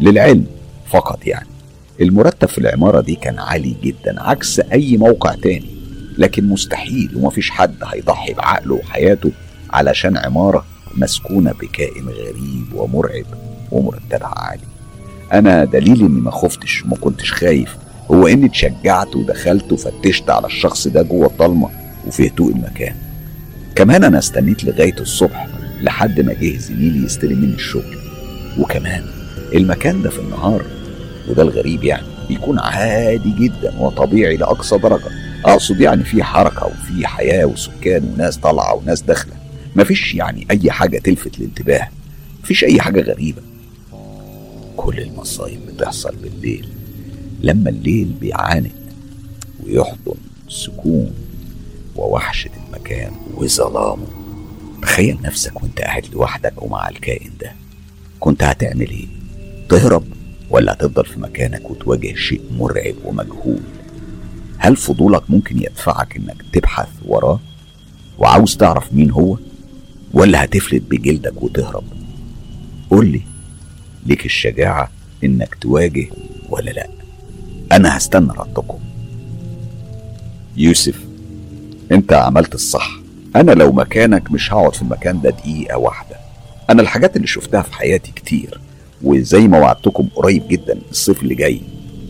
للعلم 0.00 0.46
فقط 0.90 1.26
يعني. 1.26 1.46
المرتب 2.00 2.48
في 2.48 2.58
العمارة 2.58 3.00
دي 3.00 3.14
كان 3.14 3.38
عالي 3.38 3.76
جدا 3.82 4.22
عكس 4.22 4.60
أي 4.60 4.96
موقع 4.96 5.34
تاني. 5.34 5.74
لكن 6.18 6.48
مستحيل 6.48 7.10
ومفيش 7.16 7.50
حد 7.50 7.74
هيضحي 7.84 8.32
بعقله 8.32 8.74
وحياته 8.74 9.30
علشان 9.70 10.16
عمارة 10.16 10.64
مسكونة 10.96 11.52
بكائن 11.52 12.08
غريب 12.08 12.66
ومرعب 12.74 13.26
ومرتبها 13.70 14.34
عالي. 14.38 14.62
أنا 15.32 15.64
دليل 15.64 16.00
إني 16.00 16.20
ما 16.20 16.30
خفتش 16.30 16.84
وما 16.84 16.96
كنتش 16.96 17.32
خايف 17.32 17.76
هو 18.10 18.26
إني 18.26 18.46
اتشجعت 18.46 19.16
ودخلت 19.16 19.72
وفتشت 19.72 20.30
على 20.30 20.46
الشخص 20.46 20.88
ده 20.88 21.02
جوه 21.02 21.26
الضلمة 21.26 21.70
وفي 22.06 22.28
هدوء 22.28 22.52
المكان. 22.52 22.94
كمان 23.74 24.04
أنا 24.04 24.18
استنيت 24.18 24.64
لغاية 24.64 24.98
الصبح 25.00 25.48
لحد 25.82 26.20
ما 26.20 26.32
جه 26.32 26.56
زميلي 26.58 27.04
يستلم 27.04 27.38
مني 27.40 27.54
الشغل. 27.54 27.98
وكمان 28.58 29.04
المكان 29.54 30.02
ده 30.02 30.10
في 30.10 30.18
النهار 30.18 30.64
وده 31.28 31.42
الغريب 31.42 31.84
يعني 31.84 32.06
بيكون 32.28 32.58
عادي 32.58 33.30
جدا 33.38 33.78
وطبيعي 33.80 34.36
لأقصى 34.36 34.78
درجة. 34.78 35.10
أقصد 35.44 35.80
يعني 35.80 36.04
في 36.04 36.22
حركة 36.22 36.66
وفي 36.66 37.06
حياة 37.06 37.44
وسكان 37.44 38.04
وناس 38.14 38.36
طالعة 38.36 38.74
وناس 38.74 39.02
داخلة. 39.02 39.32
مفيش 39.76 40.14
يعني 40.14 40.46
أي 40.50 40.70
حاجة 40.70 40.98
تلفت 40.98 41.38
الانتباه. 41.38 41.88
مفيش 42.42 42.64
أي 42.64 42.80
حاجة 42.80 43.00
غريبة. 43.00 43.42
كل 44.76 44.98
المصايب 44.98 45.60
بتحصل 45.66 46.14
بالليل. 46.22 46.68
لما 47.44 47.70
الليل 47.70 48.12
بيعاند 48.20 48.72
ويحضن 49.64 50.14
سكون 50.48 51.14
ووحشة 51.96 52.50
المكان 52.66 53.12
وظلامه. 53.34 54.06
تخيل 54.82 55.18
نفسك 55.22 55.62
وانت 55.62 55.80
قاعد 55.80 56.06
لوحدك 56.12 56.62
ومع 56.62 56.88
الكائن 56.88 57.30
ده. 57.40 57.52
كنت 58.20 58.42
هتعمل 58.42 58.90
إيه؟ 58.90 59.06
تهرب 59.68 60.04
ولا 60.50 60.72
هتفضل 60.72 61.04
في 61.04 61.20
مكانك 61.20 61.70
وتواجه 61.70 62.14
شيء 62.14 62.40
مرعب 62.58 62.94
ومجهول؟ 63.04 63.60
هل 64.58 64.76
فضولك 64.76 65.30
ممكن 65.30 65.58
يدفعك 65.58 66.16
انك 66.16 66.44
تبحث 66.52 66.88
وراه؟ 67.04 67.40
وعاوز 68.18 68.56
تعرف 68.56 68.92
مين 68.92 69.10
هو؟ 69.10 69.38
ولا 70.12 70.44
هتفلت 70.44 70.82
بجلدك 70.90 71.42
وتهرب؟ 71.42 71.84
قول 72.90 73.06
لي. 73.06 73.22
ليك 74.06 74.26
الشجاعة 74.26 74.90
إنك 75.24 75.54
تواجه 75.54 76.06
ولا 76.48 76.70
لأ. 76.70 77.03
أنا 77.72 77.96
هستنى 77.96 78.28
ردكم. 78.38 78.78
يوسف 80.56 81.00
أنت 81.92 82.12
عملت 82.12 82.54
الصح. 82.54 82.90
أنا 83.36 83.52
لو 83.52 83.72
مكانك 83.72 84.30
مش 84.32 84.52
هقعد 84.52 84.74
في 84.74 84.82
المكان 84.82 85.20
ده 85.20 85.30
دقيقة 85.30 85.78
واحدة. 85.78 86.16
أنا 86.70 86.82
الحاجات 86.82 87.16
اللي 87.16 87.26
شفتها 87.26 87.62
في 87.62 87.74
حياتي 87.74 88.12
كتير 88.12 88.60
وزي 89.02 89.48
ما 89.48 89.58
وعدتكم 89.58 90.08
قريب 90.14 90.48
جدا 90.48 90.78
الصيف 90.90 91.22
اللي 91.22 91.34
جاي. 91.34 91.60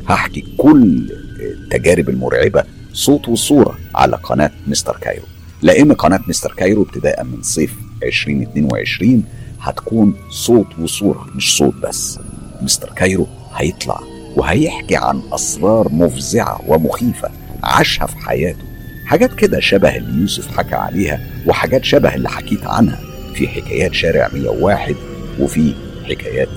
هحكي 0.08 0.44
كل 0.57 1.10
التجارب 1.41 2.08
المرعبة 2.08 2.65
صوت 2.92 3.28
وصورة 3.28 3.78
على 3.94 4.16
قناة 4.16 4.50
مستر 4.66 4.97
كايرو. 5.00 5.24
لأن 5.62 5.92
قناة 5.92 6.20
مستر 6.28 6.52
كايرو 6.52 6.83
ابتداء 6.83 7.24
من 7.24 7.42
صيف 7.42 7.74
2022 8.02 9.24
هتكون 9.60 10.15
صوت 10.31 10.78
وصورة 10.78 11.26
مش 11.34 11.57
صوت 11.57 11.74
بس. 11.74 12.18
مستر 12.62 12.92
كايرو 12.97 13.26
هيطلع. 13.55 14.00
وهيحكي 14.36 14.96
عن 14.96 15.22
أسرار 15.32 15.88
مفزعة 15.92 16.60
ومخيفة 16.66 17.30
عاشها 17.62 18.06
في 18.06 18.16
حياته. 18.16 18.64
حاجات 19.06 19.34
كده 19.34 19.60
شبه 19.60 19.96
اللي 19.96 20.20
يوسف 20.20 20.56
حكى 20.58 20.74
عليها 20.74 21.20
وحاجات 21.46 21.84
شبه 21.84 22.14
اللي 22.14 22.28
حكيت 22.28 22.66
عنها. 22.66 23.00
في 23.34 23.48
حكايات 23.48 23.94
شارع 23.94 24.28
101 24.32 24.96
وفي 25.40 25.74
حكايات 26.08 26.48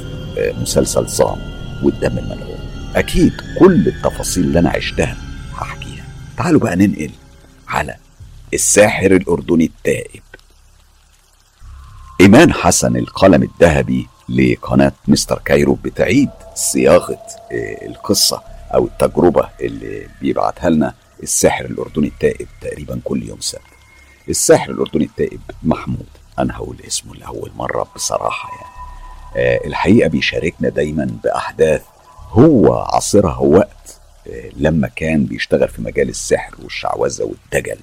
مسلسل 0.61 1.09
صام 1.09 1.38
والدم 1.83 2.17
الملعون. 2.17 2.59
أكيد 2.95 3.33
كل 3.59 3.88
التفاصيل 3.88 4.43
اللي 4.43 4.59
أنا 4.59 4.69
عشتها 4.69 5.17
هحكيها. 5.56 6.06
تعالوا 6.38 6.59
بقى 6.59 6.75
ننقل 6.75 7.11
على 7.67 7.95
الساحر 8.53 9.11
الأردني 9.15 9.65
التائب. 9.65 10.22
إيمان 12.22 12.53
حسن 12.53 12.97
القلم 12.97 13.43
الذهبي 13.43 14.07
لقناة 14.30 14.91
مستر 15.07 15.41
كايرو 15.45 15.73
بتعيد 15.83 16.30
صياغة 16.56 17.19
القصة 17.85 18.41
أو 18.73 18.85
التجربة 18.85 19.49
اللي 19.61 20.07
بيبعتها 20.22 20.69
لنا 20.69 20.93
الساحر 21.23 21.65
الأردني 21.65 22.07
التائب 22.07 22.47
تقريبا 22.61 22.99
كل 23.03 23.23
يوم 23.30 23.39
سبت. 23.41 23.61
الساحر 24.30 24.72
الأردني 24.72 25.03
التائب 25.06 25.39
محمود 25.64 26.06
أنا 26.39 26.56
هقول 26.56 26.77
اسمه 26.88 27.15
لأول 27.15 27.51
مرة 27.56 27.88
بصراحة 27.95 28.49
يعني. 28.56 28.77
آه 29.35 29.67
الحقيقة 29.67 30.09
بيشاركنا 30.09 30.69
دايما 30.69 31.09
بأحداث 31.23 31.81
هو 32.30 32.73
عاصرها 32.80 33.38
وقت 33.39 33.99
آه 34.27 34.49
لما 34.56 34.88
كان 34.95 35.25
بيشتغل 35.25 35.67
في 35.67 35.81
مجال 35.81 36.09
السحر 36.09 36.56
والشعوذة 36.64 37.23
والدجل. 37.23 37.77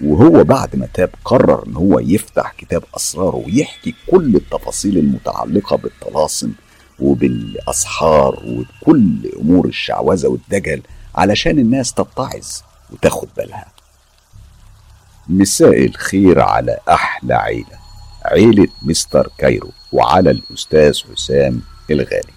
وهو 0.00 0.44
بعد 0.44 0.76
ما 0.76 0.88
تاب 0.94 1.10
قرر 1.24 1.66
إن 1.66 1.76
هو 1.76 1.98
يفتح 1.98 2.52
كتاب 2.58 2.82
أسراره 2.96 3.36
ويحكي 3.36 3.94
كل 4.10 4.36
التفاصيل 4.36 4.98
المتعلقة 4.98 5.76
بالطلاسم 5.76 6.52
وبالأسحار 7.00 8.42
وكل 8.46 9.32
أمور 9.40 9.66
الشعوذة 9.66 10.26
والدجل 10.26 10.82
علشان 11.14 11.58
الناس 11.58 11.92
تتعظ 11.92 12.46
وتاخد 12.90 13.28
بالها. 13.36 13.66
مساء 15.28 15.86
الخير 15.86 16.40
على 16.40 16.78
أحلى 16.88 17.34
عيلة 17.34 17.78
عيلة 18.24 18.68
مستر 18.82 19.30
كايرو 19.38 19.70
وعلى 19.92 20.30
الأستاذ 20.30 21.00
حسام 21.12 21.62
الغالي. 21.90 22.34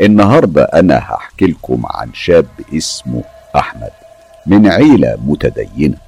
النهاردة 0.00 0.64
أنا 0.64 0.98
هحكي 0.98 1.46
لكم 1.46 1.82
عن 1.86 2.14
شاب 2.14 2.46
اسمه 2.74 3.24
أحمد 3.56 3.90
من 4.46 4.66
عيلة 4.66 5.16
متدينة. 5.20 6.05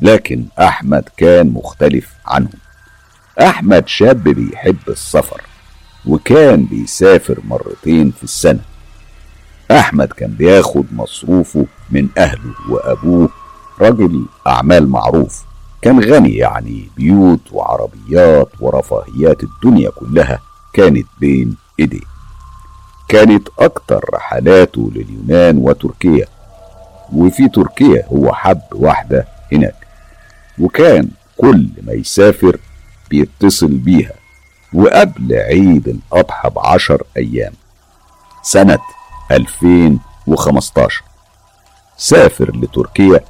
لكن 0.00 0.44
أحمد 0.58 1.04
كان 1.16 1.46
مختلف 1.46 2.12
عنهم. 2.26 2.58
أحمد 3.40 3.88
شاب 3.88 4.22
بيحب 4.22 4.76
السفر 4.88 5.40
وكان 6.06 6.64
بيسافر 6.64 7.38
مرتين 7.44 8.10
في 8.10 8.24
السنة. 8.24 8.60
أحمد 9.70 10.08
كان 10.08 10.30
بياخد 10.30 10.84
مصروفه 10.92 11.66
من 11.90 12.08
أهله 12.18 12.54
وأبوه 12.70 13.28
راجل 13.80 14.26
أعمال 14.46 14.88
معروف. 14.88 15.44
كان 15.82 16.00
غني 16.00 16.36
يعني 16.36 16.88
بيوت 16.96 17.40
وعربيات 17.52 18.48
ورفاهيات 18.60 19.42
الدنيا 19.42 19.90
كلها 19.90 20.40
كانت 20.72 21.06
بين 21.20 21.56
إيديه. 21.80 22.00
كانت 23.08 23.48
أكتر 23.58 24.04
رحلاته 24.14 24.90
لليونان 24.94 25.58
وتركيا. 25.58 26.26
وفي 27.12 27.48
تركيا 27.48 28.06
هو 28.12 28.34
حب 28.34 28.60
واحدة 28.72 29.26
هناك. 29.52 29.85
وكان 30.58 31.08
كل 31.36 31.68
ما 31.82 31.92
يسافر 31.92 32.58
بيتصل 33.10 33.68
بيها 33.72 34.12
وقبل 34.72 35.32
عيد 35.34 35.88
الأضحى 35.88 36.50
بعشر 36.50 37.02
أيام. 37.16 37.52
سنة 38.42 38.78
2015 39.30 41.02
سافر 41.96 42.56
لتركيا 42.56 43.20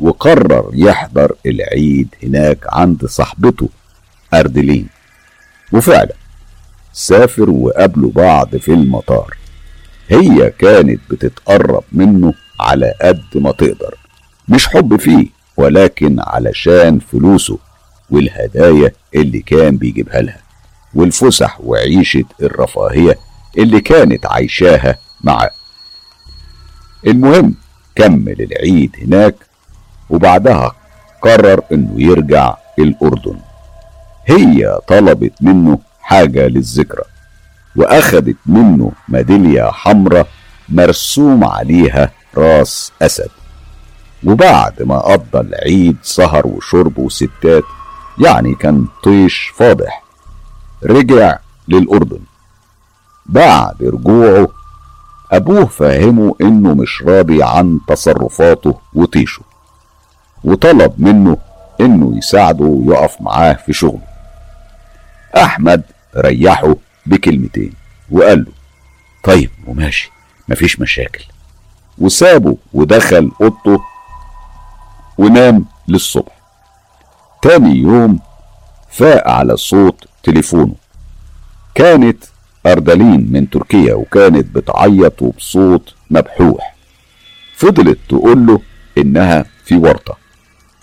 وقرر 0.00 0.70
يحضر 0.72 1.36
العيد 1.46 2.14
هناك 2.22 2.58
عند 2.68 3.06
صاحبته 3.06 3.68
أردلين. 4.34 4.88
وفعلا 5.72 6.14
سافر 6.92 7.50
وقابلوا 7.50 8.10
بعض 8.10 8.56
في 8.56 8.68
المطار. 8.72 9.36
هي 10.08 10.50
كانت 10.50 11.00
بتتقرب 11.10 11.84
منه 11.92 12.34
على 12.60 12.94
قد 13.02 13.24
ما 13.34 13.52
تقدر. 13.52 13.94
مش 14.48 14.68
حب 14.68 14.96
فيه. 14.96 15.35
ولكن 15.56 16.16
علشان 16.20 16.98
فلوسه 16.98 17.58
والهدايا 18.10 18.92
اللي 19.14 19.40
كان 19.40 19.76
بيجيبها 19.76 20.20
لها 20.20 20.38
والفسح 20.94 21.60
وعيشة 21.60 22.24
الرفاهية 22.42 23.18
اللي 23.58 23.80
كانت 23.80 24.26
عايشاها 24.26 24.98
معاه 25.24 25.50
المهم 27.06 27.54
كمل 27.94 28.42
العيد 28.42 28.96
هناك 29.02 29.34
وبعدها 30.10 30.72
قرر 31.22 31.60
إنه 31.72 31.92
يرجع 31.96 32.56
الأردن. 32.78 33.38
هي 34.26 34.78
طلبت 34.88 35.32
منه 35.40 35.78
حاجة 36.00 36.46
للذكرى 36.46 37.04
واخدت 37.76 38.36
منه 38.46 38.92
ميدالية 39.08 39.70
حمراء 39.70 40.28
مرسوم 40.68 41.44
عليها 41.44 42.10
راس 42.36 42.92
أسد. 43.02 43.30
وبعد 44.26 44.82
ما 44.82 44.98
قضى 44.98 45.40
العيد 45.40 45.96
سهر 46.02 46.46
وشرب 46.46 46.98
وستات 46.98 47.64
يعني 48.24 48.54
كان 48.54 48.86
طيش 49.02 49.52
فاضح. 49.56 50.02
رجع 50.84 51.38
للأردن. 51.68 52.20
بعد 53.26 53.82
رجوعه 53.82 54.48
أبوه 55.32 55.66
فهمه 55.66 56.34
إنه 56.40 56.74
مش 56.74 57.02
راضي 57.02 57.42
عن 57.42 57.80
تصرفاته 57.88 58.78
وطيشه 58.94 59.42
وطلب 60.44 60.94
منه 60.98 61.36
إنه 61.80 62.18
يساعده 62.18 62.64
ويقف 62.64 63.16
معاه 63.20 63.52
في 63.52 63.72
شغله. 63.72 64.02
أحمد 65.36 65.82
ريحه 66.16 66.74
بكلمتين 67.06 67.72
وقال 68.10 68.38
له 68.38 68.52
طيب 69.24 69.50
وماشي 69.66 70.10
مفيش 70.48 70.80
مشاكل. 70.80 71.24
وسابه 71.98 72.56
ودخل 72.72 73.32
أوضته 73.40 73.80
ونام 75.18 75.64
للصبح. 75.88 76.32
تاني 77.42 77.76
يوم 77.76 78.18
فاق 78.90 79.28
على 79.28 79.56
صوت 79.56 80.04
تليفونه. 80.22 80.74
كانت 81.74 82.24
أردلين 82.66 83.32
من 83.32 83.50
تركيا 83.50 83.94
وكانت 83.94 84.56
بتعيط 84.56 85.22
وبصوت 85.22 85.94
مبحوح. 86.10 86.76
فضلت 87.56 87.98
تقول 88.08 88.46
له 88.46 88.60
إنها 88.98 89.44
في 89.64 89.76
ورطة 89.76 90.16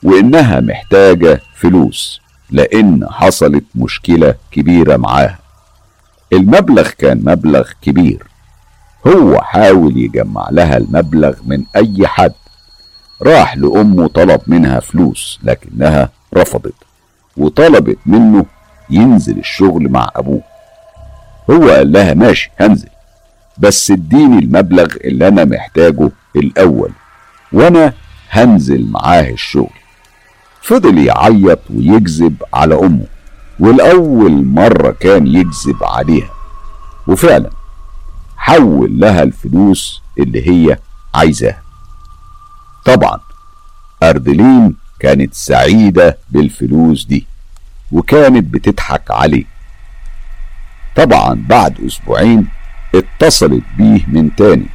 وإنها 0.03 0.59
محتاجة 0.59 1.41
فلوس 1.55 2.21
لأن 2.49 3.07
حصلت 3.11 3.63
مشكلة 3.75 4.35
كبيرة 4.51 4.97
معاها. 4.97 5.39
المبلغ 6.33 6.89
كان 6.89 7.17
مبلغ 7.17 7.69
كبير. 7.81 8.27
هو 9.07 9.41
حاول 9.41 9.97
يجمع 9.97 10.47
لها 10.51 10.77
المبلغ 10.77 11.33
من 11.45 11.63
أي 11.75 12.07
حد. 12.07 12.33
راح 13.23 13.57
لأمه 13.57 14.07
طلب 14.07 14.41
منها 14.47 14.79
فلوس 14.79 15.39
لكنها 15.43 16.09
رفضت 16.35 16.73
وطلبت 17.37 17.97
منه 18.05 18.45
ينزل 18.89 19.37
الشغل 19.39 19.89
مع 19.89 20.09
أبوه. 20.15 20.41
هو 21.51 21.69
قال 21.69 21.91
لها 21.91 22.13
ماشي 22.13 22.51
هنزل 22.59 22.87
بس 23.57 23.91
اديني 23.91 24.39
المبلغ 24.39 24.87
اللي 25.03 25.27
أنا 25.27 25.45
محتاجه 25.45 26.09
الأول 26.35 26.91
وأنا 27.53 27.93
هنزل 28.29 28.87
معاه 28.91 29.29
الشغل. 29.29 29.69
فضل 30.61 30.97
يعيط 30.97 31.59
ويكذب 31.75 32.35
على 32.53 32.75
أمه 32.75 33.05
والأول 33.59 34.45
مرة 34.45 34.91
كان 34.99 35.27
يكذب 35.27 35.83
عليها. 35.83 36.29
وفعلا 37.07 37.49
حول 38.37 38.99
لها 38.99 39.23
الفلوس 39.23 40.01
اللي 40.19 40.47
هي 40.49 40.77
عايزاها. 41.15 41.62
طبعا 42.85 43.19
أردلين 44.03 44.75
كانت 44.99 45.33
سعيدة 45.33 46.17
بالفلوس 46.31 47.05
دي 47.05 47.25
وكانت 47.91 48.53
بتضحك 48.53 49.11
عليه 49.11 49.43
طبعا 50.95 51.43
بعد 51.49 51.81
أسبوعين 51.85 52.47
اتصلت 52.95 53.63
بيه 53.77 54.05
من 54.07 54.35
تاني 54.35 54.65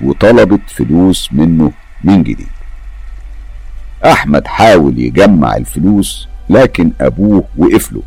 وطلبت 0.00 0.70
فلوس 0.70 1.28
منه 1.32 1.72
من 2.04 2.22
جديد 2.22 2.48
أحمد 4.04 4.46
حاول 4.46 4.98
يجمع 4.98 5.56
الفلوس 5.56 6.28
لكن 6.50 6.92
أبوه 7.00 7.44
وقف 7.56 7.92
له 7.92 8.02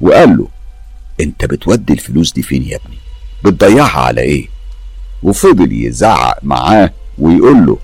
وقال 0.00 0.36
له 0.38 0.48
أنت 1.20 1.44
بتودي 1.44 1.92
الفلوس 1.92 2.32
دي 2.32 2.42
فين 2.42 2.62
يا 2.62 2.76
ابني؟ 2.76 2.96
بتضيعها 3.44 4.00
على 4.00 4.20
إيه؟ 4.20 4.48
وفضل 5.22 5.72
يزعق 5.72 6.38
معاه 6.42 6.90
ويقول 7.18 7.66
له 7.66 7.78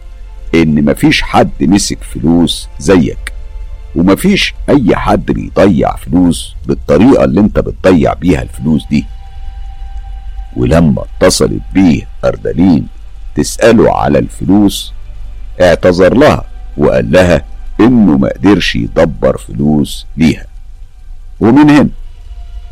إن 0.55 0.84
مفيش 0.84 1.22
حد 1.22 1.50
مسك 1.60 1.98
فلوس 2.02 2.68
زيك 2.78 3.32
ومفيش 3.97 4.55
أي 4.68 4.97
حد 4.97 5.26
بيضيع 5.26 5.97
فلوس 5.97 6.55
بالطريقة 6.66 7.24
اللي 7.24 7.40
أنت 7.40 7.58
بتضيع 7.58 8.12
بيها 8.14 8.42
الفلوس 8.42 8.86
دي. 8.90 9.06
ولما 10.56 11.05
اتصلت 11.20 11.62
بيه 11.74 12.08
أردلين 12.24 12.86
تسأله 13.34 13.97
على 13.97 14.18
الفلوس 14.18 14.92
اعتذر 15.60 16.14
لها 16.14 16.44
وقال 16.76 17.10
لها 17.12 17.44
إنه 17.81 18.18
ما 18.18 18.28
قدرش 18.28 18.76
يدبر 18.76 19.39
فلوس 19.39 20.06
ليها. 20.16 20.47
ومن 21.40 21.70
هنا 21.70 21.89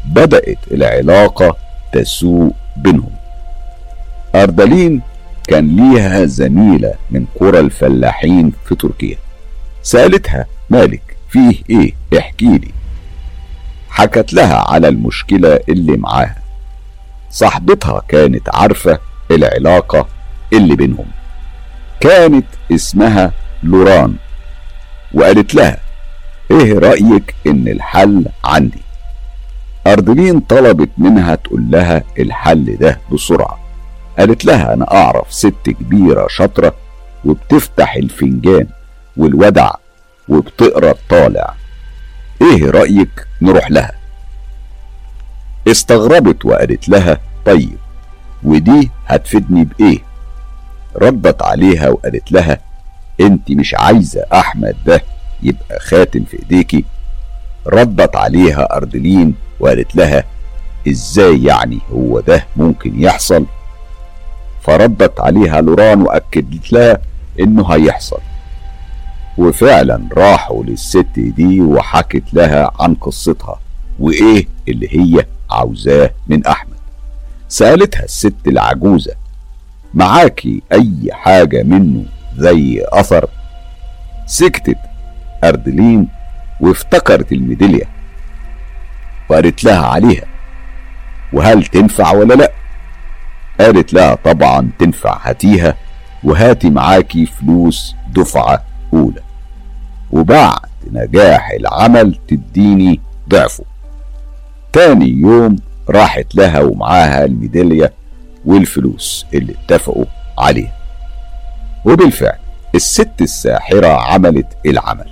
بدأت 0.07 0.59
العلاقة 0.71 1.57
تسوء 1.93 2.55
بينهم. 2.77 3.11
أردلين 4.35 5.01
كان 5.51 5.77
ليها 5.77 6.25
زميلة 6.25 6.95
من 7.11 7.27
قرى 7.41 7.61
الفلاحين 7.61 8.53
في 8.65 8.75
تركيا. 8.75 9.17
سألتها 9.83 10.47
مالك 10.71 11.17
فيه 11.29 11.63
إيه؟ 11.71 11.93
احكي 12.19 12.59
لي. 12.59 12.71
حكت 13.91 14.33
لها 14.33 14.57
على 14.57 14.89
المشكلة 14.89 15.61
اللي 15.69 15.97
معاها. 15.97 16.43
صاحبتها 17.31 18.03
كانت 18.09 18.49
عارفة 18.55 18.99
العلاقة 19.31 20.09
اللي 20.53 20.77
بينهم. 20.77 21.07
كانت 22.01 22.47
اسمها 22.73 23.33
لوران. 23.63 24.15
وقالت 25.15 25.55
لها 25.55 25.79
إيه 26.51 26.79
رأيك 26.79 27.35
إن 27.47 27.69
الحل 27.69 28.27
عندي؟ 28.45 28.83
أردلين 29.87 30.41
طلبت 30.41 30.91
منها 30.99 31.35
تقول 31.35 31.71
لها 31.71 32.03
الحل 32.19 32.77
ده 32.77 33.01
بسرعة. 33.13 33.60
قالت 34.19 34.45
لها 34.45 34.75
أنا 34.75 34.93
أعرف 34.95 35.33
ست 35.35 35.55
كبيرة 35.67 36.27
شاطرة 36.29 36.75
وبتفتح 37.25 37.95
الفنجان 37.95 38.67
والودع 39.17 39.71
وبتقرأ 40.29 40.91
الطالع. 40.91 41.55
إيه 42.43 42.71
رأيك 42.71 43.27
نروح 43.43 43.71
لها؟ 43.71 43.93
استغربت 45.69 46.45
وقالت 46.45 46.89
لها 46.89 47.19
طيب 47.47 47.77
ودي 48.43 48.91
هتفيدني 49.07 49.65
بإيه؟ 49.65 49.99
ردت 50.97 51.43
عليها 51.43 51.89
وقالت 51.89 52.33
لها 52.33 52.59
أنت 53.21 53.51
مش 53.51 53.75
عايزة 53.75 54.25
أحمد 54.33 54.77
ده 54.87 55.03
يبقى 55.43 55.81
خاتم 55.81 56.25
في 56.25 56.39
إيديكي. 56.39 56.85
ردت 57.67 58.17
عليها 58.17 58.77
أردلين 58.77 59.35
وقالت 59.61 59.97
لها 59.97 60.25
إزاي 60.89 61.45
يعني 61.45 61.79
هو 61.93 62.21
ده 62.21 62.47
ممكن 62.57 63.03
يحصل؟ 63.03 63.47
فردت 64.61 65.21
عليها 65.21 65.61
لوران 65.61 66.03
وأكدت 66.03 66.73
لها 66.73 66.99
انه 67.41 67.67
هيحصل 67.75 68.19
وفعلا 69.39 70.01
راحوا 70.17 70.65
للست 70.65 71.07
دي 71.17 71.61
وحكت 71.61 72.35
لها 72.35 72.71
عن 72.81 72.95
قصتها 72.95 73.61
وإيه 73.99 74.47
اللي 74.69 74.89
هي 74.91 75.27
عاوزاه 75.51 76.11
من 76.29 76.47
أحمد. 76.47 76.77
سألتها 77.49 78.05
الست 78.05 78.35
العجوزة 78.47 79.13
معاكي 79.95 80.63
أي 80.73 81.09
حاجة 81.13 81.63
منه 81.63 82.05
زي 82.37 82.85
أثر؟ 82.93 83.29
سكتت 84.27 84.79
أردلين 85.45 86.09
وافتكرت 86.61 87.33
الميدالية. 87.33 87.85
وقالت 89.29 89.65
لها 89.65 89.87
عليها 89.87 90.25
وهل 91.33 91.67
تنفع 91.67 92.13
ولا 92.13 92.35
لأ؟ 92.35 92.53
قالت 93.61 93.93
لها 93.93 94.15
طبعا 94.15 94.71
تنفع 94.79 95.19
هاتيها 95.29 95.75
وهاتي 96.25 96.71
معاكي 96.71 97.27
فلوس 97.27 97.95
دفعة 98.15 98.65
أولى. 98.93 99.21
وبعد 100.13 100.61
نجاح 100.93 101.51
العمل 101.51 102.19
تديني 102.29 103.01
ضعفه. 103.29 103.65
تاني 104.73 105.09
يوم 105.09 105.57
راحت 105.91 106.35
لها 106.35 106.61
ومعاها 106.61 107.25
الميدالية 107.25 107.93
والفلوس 108.45 109.27
اللي 109.35 109.55
اتفقوا 109.65 110.05
عليها. 110.39 110.73
وبالفعل 111.85 112.39
الست 112.75 113.11
الساحرة 113.21 113.89
عملت 113.89 114.47
العمل. 114.67 115.11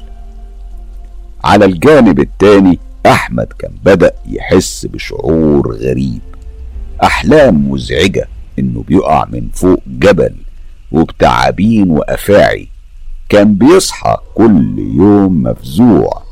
على 1.45 1.65
الجانب 1.65 2.21
التاني 2.21 2.79
أحمد 3.07 3.47
كان 3.59 3.73
بدأ 3.85 4.13
يحس 4.27 4.87
بشعور 4.87 5.77
غريب. 5.77 6.21
أحلام 7.03 7.71
مزعجة 7.71 8.29
إنه 8.59 8.85
بيقع 8.89 9.25
من 9.33 9.49
فوق 9.55 9.81
جبل 9.87 10.35
وبتعابين 10.93 11.91
وأفاعي. 11.91 12.69
كان 13.29 13.55
بيصحى 13.55 14.17
كل 14.35 14.79
يوم 14.79 15.43
مفزوع. 15.43 16.23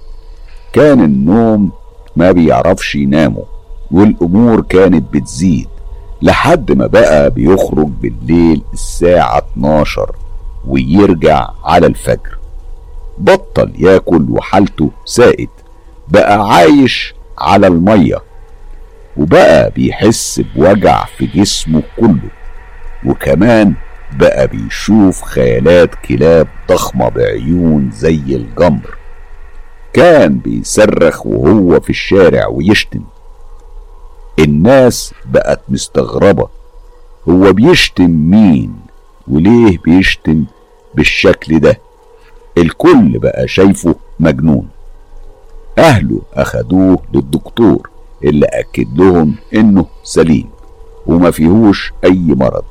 كان 0.72 1.04
النوم 1.04 1.72
ما 2.16 2.32
بيعرفش 2.32 2.94
ينامه 2.94 3.44
والأمور 3.90 4.60
كانت 4.60 5.12
بتزيد 5.14 5.68
لحد 6.22 6.72
ما 6.72 6.86
بقى 6.86 7.30
بيخرج 7.30 7.88
بالليل 8.02 8.62
الساعة 8.72 9.38
12 9.38 10.16
ويرجع 10.66 11.48
على 11.64 11.86
الفجر. 11.86 12.38
بطل 13.18 13.72
ياكل 13.78 14.26
وحالته 14.30 14.90
سائد 15.04 15.48
بقى 16.08 16.48
عايش 16.48 17.14
على 17.38 17.66
المية. 17.66 18.18
وبقى 19.16 19.70
بيحس 19.70 20.40
بوجع 20.56 21.04
في 21.04 21.26
جسمه 21.26 21.82
كله 22.00 22.30
وكمان 23.06 23.74
بقى 24.18 24.46
بيشوف 24.48 25.22
خيالات 25.22 25.94
كلاب 25.94 26.48
ضخمة 26.68 27.08
بعيون 27.08 27.90
زي 27.90 28.14
الجمر. 28.36 28.96
كان 29.92 30.38
بيصرخ 30.38 31.26
وهو 31.26 31.80
في 31.80 31.90
الشارع 31.90 32.46
ويشتم. 32.46 33.02
الناس 34.38 35.14
بقت 35.26 35.60
مستغربة 35.68 36.48
هو 37.28 37.52
بيشتم 37.52 38.10
مين 38.30 38.76
وليه 39.28 39.78
بيشتم 39.78 40.44
بالشكل 40.94 41.60
ده؟ 41.60 41.80
الكل 42.58 43.18
بقى 43.18 43.48
شايفه 43.48 43.94
مجنون. 44.20 44.68
أهله 45.78 46.22
أخدوه 46.34 46.98
للدكتور. 47.14 47.90
اللي 48.24 48.46
أكد 48.46 48.98
لهم 48.98 49.34
إنه 49.54 49.86
سليم 50.04 50.46
وما 51.06 51.30
فيهوش 51.30 51.92
أي 52.04 52.18
مرض. 52.26 52.64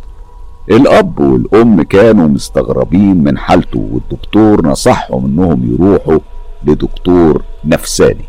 الأب 0.71 1.19
والأم 1.19 1.81
كانوا 1.81 2.27
مستغربين 2.27 3.23
من 3.23 3.37
حالته 3.37 3.89
والدكتور 3.91 4.65
نصحهم 4.67 5.25
إنهم 5.25 5.73
يروحوا 5.73 6.19
لدكتور 6.63 7.43
نفساني 7.65 8.25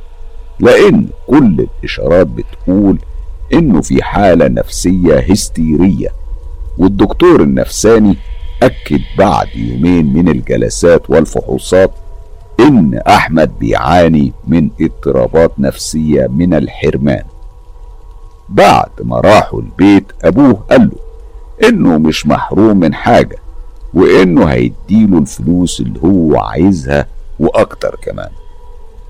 لأن 0.61 1.07
كل 1.27 1.67
الإشارات 1.79 2.27
بتقول 2.27 2.99
إنه 3.53 3.81
في 3.83 4.03
حالة 4.03 4.49
نفسية 4.49 5.19
هستيرية. 5.19 6.09
والدكتور 6.79 7.43
النفساني 7.43 8.17
أكد 8.63 9.01
بعد 9.19 9.47
يومين 9.57 10.13
من 10.13 10.29
الجلسات 10.29 11.11
والفحوصات 11.11 11.91
إن 12.61 12.99
أحمد 13.09 13.59
بيعاني 13.59 14.33
من 14.47 14.71
اضطرابات 14.81 15.53
نفسية 15.59 16.27
من 16.31 16.55
الحرمان. 16.55 17.23
بعد 18.49 18.91
ما 19.01 19.21
راحوا 19.21 19.61
البيت 19.61 20.13
أبوه 20.25 20.53
قال 20.71 20.91
له 20.91 21.69
إنه 21.69 21.99
مش 21.99 22.27
محروم 22.27 22.77
من 22.81 22.95
حاجة 22.95 23.37
وإنه 23.95 24.45
هيديله 24.45 25.19
الفلوس 25.19 25.81
اللي 25.81 26.01
هو 26.05 26.39
عايزها 26.39 27.07
وأكتر 27.41 27.97
كمان. 28.03 28.29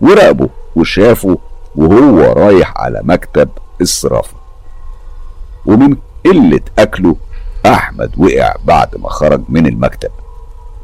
وراقبه 0.01 0.49
وشافه 0.77 1.39
وهو 1.77 2.21
رايح 2.33 2.73
على 2.77 3.01
مكتب 3.05 3.49
الصرافة 3.81 4.37
ومن 5.67 5.97
قلة 6.27 6.61
أكله 6.79 7.17
أحمد 7.67 8.11
وقع 8.19 8.55
بعد 8.65 8.97
ما 8.97 9.09
خرج 9.09 9.43
من 9.49 9.67
المكتب. 9.67 10.11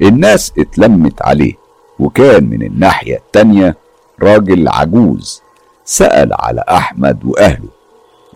الناس 0.02 0.52
اتلمت 0.58 1.22
عليه. 1.22 1.61
وكان 2.02 2.44
من 2.44 2.62
الناحية 2.62 3.16
التانية 3.16 3.76
راجل 4.22 4.68
عجوز 4.68 5.42
سأل 5.84 6.32
على 6.32 6.64
أحمد 6.68 7.24
وأهله 7.24 7.68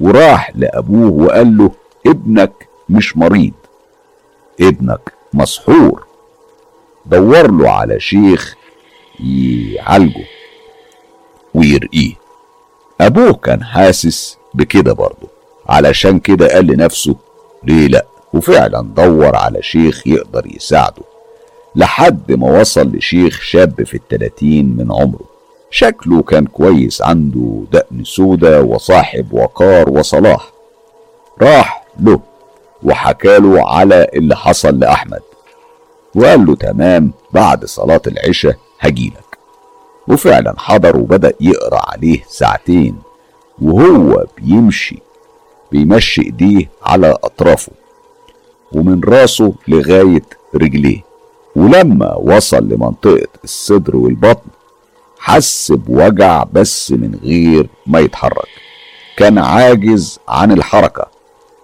وراح 0.00 0.52
لأبوه 0.54 1.24
وقال 1.24 1.56
له 1.58 1.70
ابنك 2.06 2.68
مش 2.88 3.16
مريض. 3.16 3.52
ابنك 4.60 5.12
مسحور. 5.32 6.06
دور 7.06 7.50
له 7.50 7.70
على 7.70 8.00
شيخ 8.00 8.54
يعالجه 9.20 10.24
ويرقيه. 11.54 12.14
أبوه 13.00 13.32
كان 13.32 13.64
حاسس 13.64 14.38
بكده 14.54 14.92
برضه 14.92 15.28
علشان 15.68 16.18
كده 16.18 16.48
قال 16.54 16.66
لنفسه 16.66 17.16
ليه 17.64 17.86
لأ؟ 17.86 18.06
وفعلا 18.34 18.80
دور 18.96 19.36
على 19.36 19.62
شيخ 19.62 20.06
يقدر 20.06 20.46
يساعده. 20.46 21.02
لحد 21.76 22.32
ما 22.32 22.60
وصل 22.60 22.96
لشيخ 22.96 23.40
شاب 23.40 23.84
في 23.84 23.94
التلاتين 23.94 24.76
من 24.76 24.92
عمره. 24.92 25.24
شكله 25.70 26.22
كان 26.22 26.46
كويس 26.46 27.02
عنده 27.02 27.64
دقن 27.72 28.04
سودا 28.04 28.60
وصاحب 28.60 29.32
وقار 29.32 29.90
وصلاح. 29.90 30.50
راح 31.42 31.84
له 32.00 32.20
وحكاله 32.82 33.68
على 33.68 34.06
اللي 34.14 34.36
حصل 34.36 34.78
لأحمد. 34.78 35.20
وقال 36.14 36.46
له 36.46 36.54
تمام 36.54 37.12
بعد 37.32 37.64
صلاة 37.64 38.02
العشاء 38.06 38.56
هجيلك 38.80 39.38
وفعلا 40.08 40.54
حضر 40.58 40.96
وبدأ 40.96 41.32
يقرأ 41.40 41.90
عليه 41.90 42.22
ساعتين. 42.28 42.96
وهو 43.62 44.24
بيمشي 44.38 44.98
بيمشي 45.72 46.22
إيديه 46.22 46.70
على 46.82 47.18
أطرافه. 47.24 47.72
ومن 48.72 49.00
راسه 49.04 49.52
لغاية 49.68 50.22
رجليه. 50.54 51.05
ولما 51.56 52.14
وصل 52.14 52.68
لمنطقة 52.68 53.28
الصدر 53.44 53.96
والبطن 53.96 54.50
حس 55.18 55.72
بوجع 55.72 56.44
بس 56.52 56.92
من 56.92 57.18
غير 57.24 57.66
ما 57.86 57.98
يتحرك. 58.00 58.48
كان 59.16 59.38
عاجز 59.38 60.18
عن 60.28 60.52
الحركة. 60.52 61.06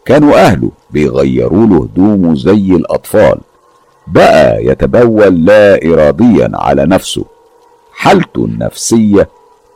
كانوا 0.05 0.35
أهله 0.47 0.71
بيغيروا 0.91 1.67
له 1.67 1.77
هدومه 1.77 2.35
زي 2.35 2.73
الأطفال. 2.77 3.39
بقى 4.07 4.65
يتبول 4.65 5.45
لا 5.45 5.81
إراديا 5.87 6.51
على 6.55 6.87
نفسه. 6.87 7.25
حالته 7.93 8.45
النفسية 8.45 9.29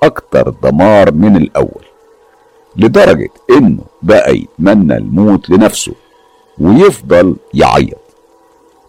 أكتر 0.03 0.55
دمار 0.63 1.13
من 1.13 1.37
الأول 1.37 1.85
لدرجة 2.77 3.31
إنه 3.51 3.79
بقى 4.03 4.37
يتمنى 4.37 4.97
الموت 4.97 5.51
لنفسه 5.51 5.93
ويفضل 6.59 7.37
يعيط. 7.55 8.06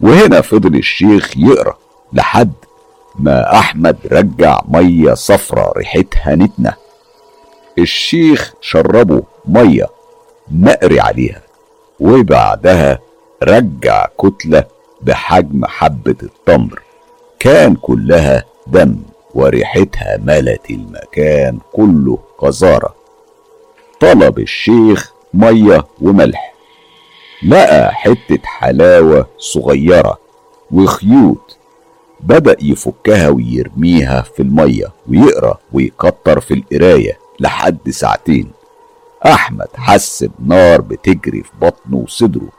وهنا 0.01 0.41
فضل 0.41 0.75
الشيخ 0.75 1.37
يقرأ 1.37 1.77
لحد 2.13 2.53
ما 3.19 3.59
أحمد 3.59 3.97
رجع 4.11 4.61
مية 4.67 5.13
صفرة 5.13 5.73
ريحتها 5.77 6.35
نتنة. 6.35 6.73
الشيخ 7.77 8.53
شربه 8.61 9.23
مية 9.45 9.87
مقري 10.51 10.99
عليها 10.99 11.41
وبعدها 11.99 12.99
رجع 13.43 14.07
كتلة 14.19 14.63
بحجم 15.01 15.65
حبة 15.65 16.15
التمر. 16.23 16.81
كان 17.39 17.75
كلها 17.75 18.43
دم 18.67 18.95
وريحتها 19.33 20.17
ملت 20.17 20.69
المكان 20.69 21.59
كله 21.73 22.19
قذاره 22.37 22.95
طلب 23.99 24.39
الشيخ 24.39 25.13
مية 25.33 25.85
وملح. 26.01 26.46
لقى 27.43 27.91
حتة 27.93 28.39
حلاوة 28.43 29.27
صغيرة 29.37 30.17
وخيوط. 30.71 31.57
بدأ 32.19 32.55
يفكها 32.61 33.29
ويرميها 33.29 34.21
في 34.21 34.41
المية 34.41 34.91
ويقرأ 35.09 35.57
ويكتر 35.73 36.39
في 36.39 36.53
القراية 36.53 37.19
لحد 37.39 37.89
ساعتين. 37.89 38.51
أحمد 39.25 39.67
حس 39.75 40.25
بنار 40.39 40.81
بتجري 40.81 41.43
في 41.43 41.51
بطنه 41.61 41.97
وصدره. 41.97 42.49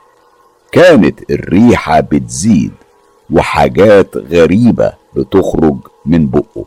كانت 0.71 1.31
الريحة 1.31 1.99
بتزيد 1.99 2.71
وحاجات 3.31 4.17
غريبة 4.17 4.93
بتخرج 5.15 5.77
من 6.05 6.27
بقه. 6.27 6.65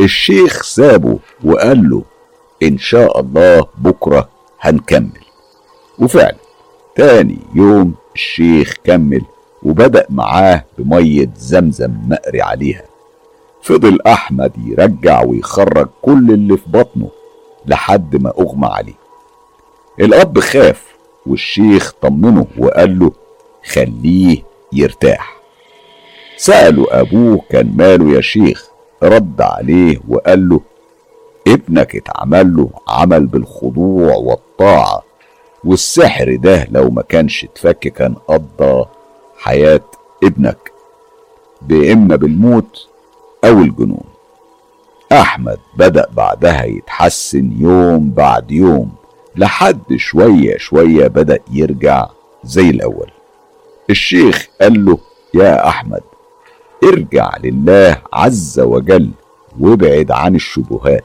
الشيخ 0.00 0.62
سابه 0.62 1.18
وقال 1.44 1.90
له 1.90 2.02
إن 2.62 2.78
شاء 2.78 3.20
الله 3.20 3.66
بكرة 3.78 4.28
هنكمل. 4.60 5.24
وفعلا 5.98 6.36
تاني 6.98 7.38
يوم 7.54 7.94
الشيخ 8.14 8.74
كمل 8.84 9.22
وبدأ 9.62 10.06
معاه 10.10 10.64
بمية 10.78 11.30
زمزم 11.36 11.94
مقري 12.08 12.42
عليها. 12.42 12.82
فضل 13.62 13.98
أحمد 14.06 14.52
يرجع 14.66 15.22
ويخرج 15.22 15.88
كل 16.02 16.30
اللي 16.30 16.56
في 16.56 16.70
بطنه 16.70 17.08
لحد 17.66 18.22
ما 18.22 18.32
أغمى 18.40 18.66
عليه. 18.66 18.94
الأب 20.00 20.40
خاف 20.40 20.96
والشيخ 21.26 21.92
طمنه 22.02 22.46
وقال 22.58 22.98
له 22.98 23.12
خليه 23.72 24.42
يرتاح. 24.72 25.36
سألوا 26.36 27.00
أبوه 27.00 27.40
كان 27.50 27.72
ماله 27.76 28.16
يا 28.16 28.20
شيخ؟ 28.20 28.68
رد 29.02 29.40
عليه 29.40 30.00
وقال 30.08 30.48
له 30.48 30.60
ابنك 31.48 31.96
اتعمل 31.96 32.56
له 32.56 32.70
عمل 32.88 33.26
بالخضوع 33.26 34.14
والطاعة. 34.16 35.07
والسحر 35.68 36.36
ده 36.36 36.66
لو 36.70 36.90
ما 36.90 37.02
كانش 37.02 37.44
اتفك 37.44 37.78
كان 37.78 38.14
قضى 38.14 38.84
حياة 39.38 39.80
ابنك. 40.24 40.72
بإما 41.62 42.16
بالموت 42.16 42.88
أو 43.44 43.58
الجنون. 43.58 44.04
أحمد 45.12 45.58
بدأ 45.76 46.06
بعدها 46.12 46.64
يتحسن 46.64 47.52
يوم 47.60 48.10
بعد 48.10 48.50
يوم. 48.50 48.92
لحد 49.36 49.96
شوية 49.96 50.56
شوية 50.58 51.06
بدأ 51.06 51.38
يرجع 51.52 52.06
زي 52.44 52.70
الأول. 52.70 53.10
الشيخ 53.90 54.48
قال 54.60 54.84
له 54.84 54.98
يا 55.34 55.68
أحمد 55.68 56.02
ارجع 56.84 57.30
لله 57.44 58.02
عز 58.12 58.60
وجل 58.60 59.10
وابعد 59.60 60.10
عن 60.10 60.34
الشبهات. 60.34 61.04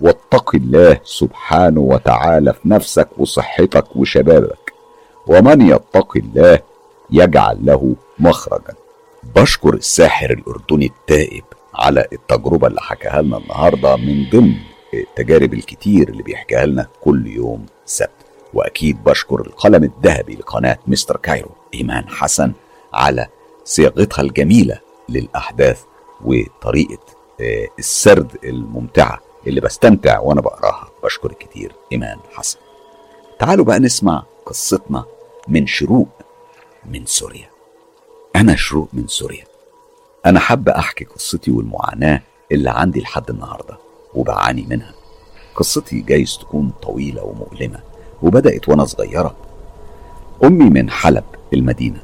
واتق 0.00 0.54
الله 0.54 1.00
سبحانه 1.04 1.80
وتعالى 1.80 2.52
في 2.52 2.68
نفسك 2.68 3.08
وصحتك 3.18 3.96
وشبابك. 3.96 4.72
ومن 5.26 5.60
يتق 5.60 6.16
الله 6.16 6.58
يجعل 7.10 7.58
له 7.62 7.94
مخرجا. 8.18 8.74
بشكر 9.36 9.74
الساحر 9.74 10.30
الأردني 10.30 10.86
التائب 10.86 11.44
على 11.74 12.06
التجربة 12.12 12.66
اللي 12.66 12.80
حكاها 12.80 13.22
لنا 13.22 13.36
النهاردة 13.36 13.96
من 13.96 14.30
ضمن 14.32 14.54
التجارب 14.94 15.54
الكتير 15.54 16.08
اللي 16.08 16.22
بيحكيها 16.22 16.66
لنا 16.66 16.86
كل 17.04 17.26
يوم 17.26 17.66
سبت. 17.86 18.10
وأكيد 18.54 19.04
بشكر 19.04 19.40
القلم 19.40 19.84
الذهبي 19.84 20.34
لقناة 20.34 20.78
مستر 20.86 21.16
كايرو 21.16 21.50
إيمان 21.74 22.08
حسن 22.08 22.52
على 22.92 23.26
صياغتها 23.64 24.22
الجميلة 24.22 24.78
للأحداث 25.08 25.82
وطريقة 26.24 26.98
آه، 27.40 27.68
السرد 27.78 28.32
الممتعة 28.44 29.20
اللي 29.46 29.60
بستمتع 29.60 30.18
وأنا 30.18 30.40
بقراها. 30.40 30.88
بشكر 31.04 31.32
كتير 31.32 31.72
إيمان 31.92 32.18
حسن. 32.32 32.58
تعالوا 33.38 33.64
بقى 33.64 33.78
نسمع 33.78 34.22
قصتنا 34.46 35.04
من 35.48 35.66
شروق 35.66 36.08
من 36.86 37.06
سوريا. 37.06 37.48
أنا 38.36 38.56
شروق 38.56 38.88
من 38.92 39.06
سوريا. 39.06 39.44
أنا 40.26 40.40
حابة 40.40 40.78
أحكي 40.78 41.04
قصتي 41.04 41.50
والمعاناة 41.50 42.22
اللي 42.52 42.70
عندي 42.70 43.00
لحد 43.00 43.30
النهاردة 43.30 43.78
وبعاني 44.14 44.66
منها. 44.70 44.94
قصتي 45.56 46.00
جايز 46.00 46.38
تكون 46.38 46.72
طويلة 46.82 47.22
ومؤلمة 47.24 47.80
وبدأت 48.22 48.68
وأنا 48.68 48.84
صغيرة. 48.84 49.34
أمي 50.44 50.70
من 50.70 50.90
حلب 50.90 51.24
المدينة 51.52 52.00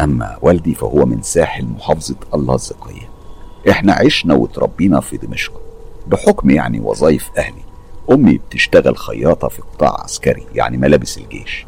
أما 0.00 0.38
والدي 0.42 0.74
فهو 0.74 1.06
من 1.06 1.22
ساحل 1.22 1.64
محافظة 1.64 2.16
اللاذقية 2.34 3.10
إحنا 3.70 3.92
عشنا 3.92 4.34
وتربينا 4.34 5.00
في 5.00 5.16
دمشق. 5.16 5.63
بحكم 6.06 6.50
يعني 6.50 6.80
وظائف 6.80 7.30
أهلي. 7.38 7.64
أمي 8.10 8.38
بتشتغل 8.38 8.96
خياطة 8.96 9.48
في 9.48 9.62
قطاع 9.62 10.00
عسكري 10.02 10.46
يعني 10.54 10.76
ملابس 10.76 11.18
الجيش. 11.18 11.66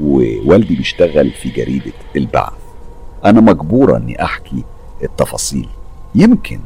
ووالدي 0.00 0.74
بيشتغل 0.76 1.30
في 1.30 1.48
جريدة 1.48 1.92
البعث. 2.16 2.52
أنا 3.24 3.40
مجبورة 3.40 3.96
إني 3.96 4.22
أحكي 4.24 4.64
التفاصيل. 5.02 5.68
يمكن 6.14 6.60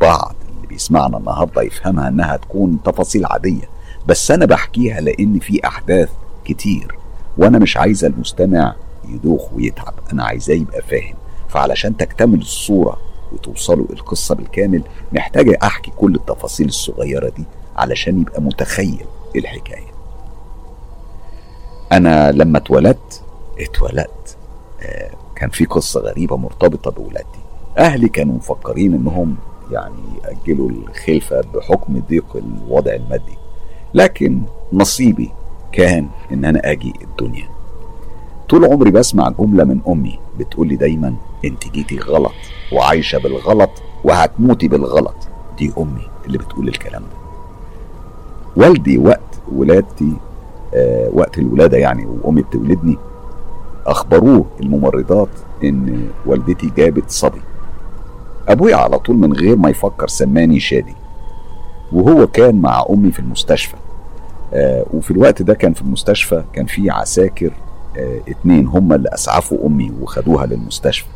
بعض 0.00 0.34
اللي 0.56 0.66
بيسمعنا 0.66 1.18
النهاردة 1.18 1.62
يفهمها 1.62 2.08
إنها 2.08 2.36
تكون 2.36 2.78
تفاصيل 2.84 3.26
عادية 3.26 3.68
بس 4.06 4.30
أنا 4.30 4.46
بحكيها 4.46 5.00
لأن 5.00 5.38
في 5.38 5.66
أحداث 5.66 6.10
كتير 6.44 6.94
وأنا 7.38 7.58
مش 7.58 7.76
عايزة 7.76 8.06
المستمع 8.08 8.74
يدوخ 9.08 9.52
ويتعب. 9.52 9.94
أنا 10.12 10.24
عايزاه 10.24 10.54
يبقى 10.54 10.82
فاهم. 10.82 11.14
فعلشان 11.48 11.96
تكتمل 11.96 12.38
الصورة 12.38 12.98
وتوصلوا 13.32 13.86
القصة 13.90 14.34
بالكامل 14.34 14.82
محتاجة 15.12 15.58
أحكي 15.62 15.90
كل 15.96 16.14
التفاصيل 16.14 16.66
الصغيرة 16.66 17.28
دي 17.28 17.44
علشان 17.76 18.20
يبقى 18.20 18.42
متخيل 18.42 19.06
الحكاية. 19.36 19.86
أنا 21.92 22.32
لما 22.32 22.58
اتولدت 22.58 23.22
اتولدت 23.60 24.36
آه 24.82 25.10
كان 25.36 25.50
في 25.50 25.64
قصة 25.64 26.00
غريبة 26.00 26.36
مرتبطة 26.36 26.90
بولادي 26.90 27.26
أهلي 27.78 28.08
كانوا 28.08 28.34
مفكرين 28.34 28.94
إنهم 28.94 29.36
يعني 29.70 30.02
يأجلوا 30.24 30.70
الخلفة 30.70 31.40
بحكم 31.54 32.02
ضيق 32.08 32.36
الوضع 32.36 32.92
المادي. 32.94 33.38
لكن 33.94 34.42
نصيبي 34.72 35.30
كان 35.72 36.08
إن 36.32 36.44
أنا 36.44 36.60
أجي 36.64 36.92
الدنيا. 37.02 37.48
طول 38.48 38.64
عمري 38.64 38.90
بسمع 38.90 39.28
جملة 39.28 39.64
من 39.64 39.80
أمي 39.88 40.18
بتقولي 40.38 40.76
دايما 40.76 41.14
أنت 41.44 41.68
جيتي 41.68 41.98
غلط. 41.98 42.32
وعايشة 42.72 43.18
بالغلط 43.18 43.70
وهتموتي 44.04 44.68
بالغلط. 44.68 45.16
دي 45.58 45.72
أمي 45.78 46.08
اللي 46.26 46.38
بتقول 46.38 46.68
الكلام 46.68 47.02
ده. 47.02 47.16
والدي 48.56 48.98
وقت 48.98 49.20
ولادتي 49.52 50.12
آه 50.74 51.10
وقت 51.12 51.38
الولادة 51.38 51.78
يعني 51.78 52.06
وأمي 52.06 52.42
بتولدني 52.42 52.96
أخبروه 53.86 54.44
الممرضات 54.60 55.28
إن 55.64 56.08
والدتي 56.26 56.70
جابت 56.76 57.10
صبي. 57.10 57.40
أبويا 58.48 58.76
على 58.76 58.98
طول 58.98 59.16
من 59.16 59.32
غير 59.32 59.56
ما 59.56 59.70
يفكر 59.70 60.08
سماني 60.08 60.60
شادي. 60.60 60.94
وهو 61.92 62.26
كان 62.26 62.60
مع 62.60 62.84
أمي 62.90 63.12
في 63.12 63.18
المستشفى. 63.18 63.76
آه 64.54 64.86
وفي 64.94 65.10
الوقت 65.10 65.42
ده 65.42 65.54
كان 65.54 65.72
في 65.72 65.82
المستشفى 65.82 66.44
كان 66.52 66.66
في 66.66 66.90
عساكر 66.90 67.52
آه 67.96 68.20
اتنين 68.28 68.66
هم 68.66 68.92
اللي 68.92 69.08
أسعفوا 69.14 69.66
أمي 69.66 69.92
وخدوها 70.02 70.46
للمستشفى. 70.46 71.08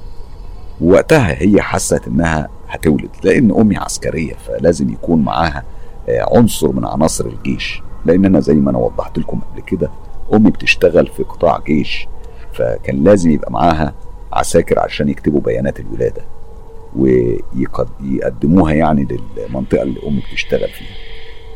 ووقتها 0.81 1.43
هي 1.43 1.61
حست 1.63 2.07
إنها 2.07 2.49
هتولد 2.69 3.11
لأن 3.25 3.51
أمي 3.61 3.77
عسكرية 3.77 4.35
فلازم 4.35 4.91
يكون 4.91 5.23
معاها 5.23 5.65
آه 6.09 6.37
عنصر 6.37 6.73
من 6.73 6.87
عناصر 6.87 7.27
الجيش. 7.27 7.83
لأن 8.05 8.25
أنا 8.25 8.41
زي 8.41 8.55
ما 8.55 8.71
أنا 8.71 8.79
وضحت 8.79 9.19
لكم 9.19 9.41
قبل 9.53 9.61
كده 9.63 9.91
أمي 10.35 10.51
بتشتغل 10.51 11.07
في 11.07 11.23
قطاع 11.23 11.59
جيش 11.67 12.09
فكان 12.53 13.05
لازم 13.05 13.31
يبقى 13.31 13.53
معاها 13.53 13.95
عساكر 14.33 14.79
عشان 14.79 15.09
يكتبوا 15.09 15.41
بيانات 15.41 15.81
الولادة 15.81 16.23
ويقدموها 16.97 18.73
يعني 18.73 19.09
للمنطقة 19.37 19.83
اللي 19.83 20.01
أمي 20.09 20.23
بتشتغل 20.31 20.69
فيها. 20.69 20.97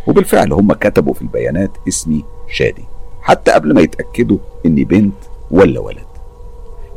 وبالفعل 0.07 0.53
هم 0.53 0.73
كتبوا 0.73 1.15
في 1.15 1.23
البيانات 1.23 1.71
اسمي 1.89 2.25
شادي 2.49 2.85
حتى 3.23 3.51
قبل 3.51 3.75
ما 3.75 3.81
يتأكدوا 3.81 4.39
إني 4.67 4.85
بنت 4.85 5.15
ولا 5.51 5.81
ولد. 5.81 6.07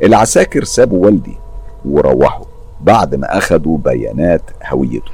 العساكر 0.02 0.64
سابوا 0.64 1.04
والدي 1.06 1.36
وروحوا 1.84 2.44
بعد 2.80 3.14
ما 3.14 3.38
أخدوا 3.38 3.78
بيانات 3.78 4.42
هويته. 4.66 5.12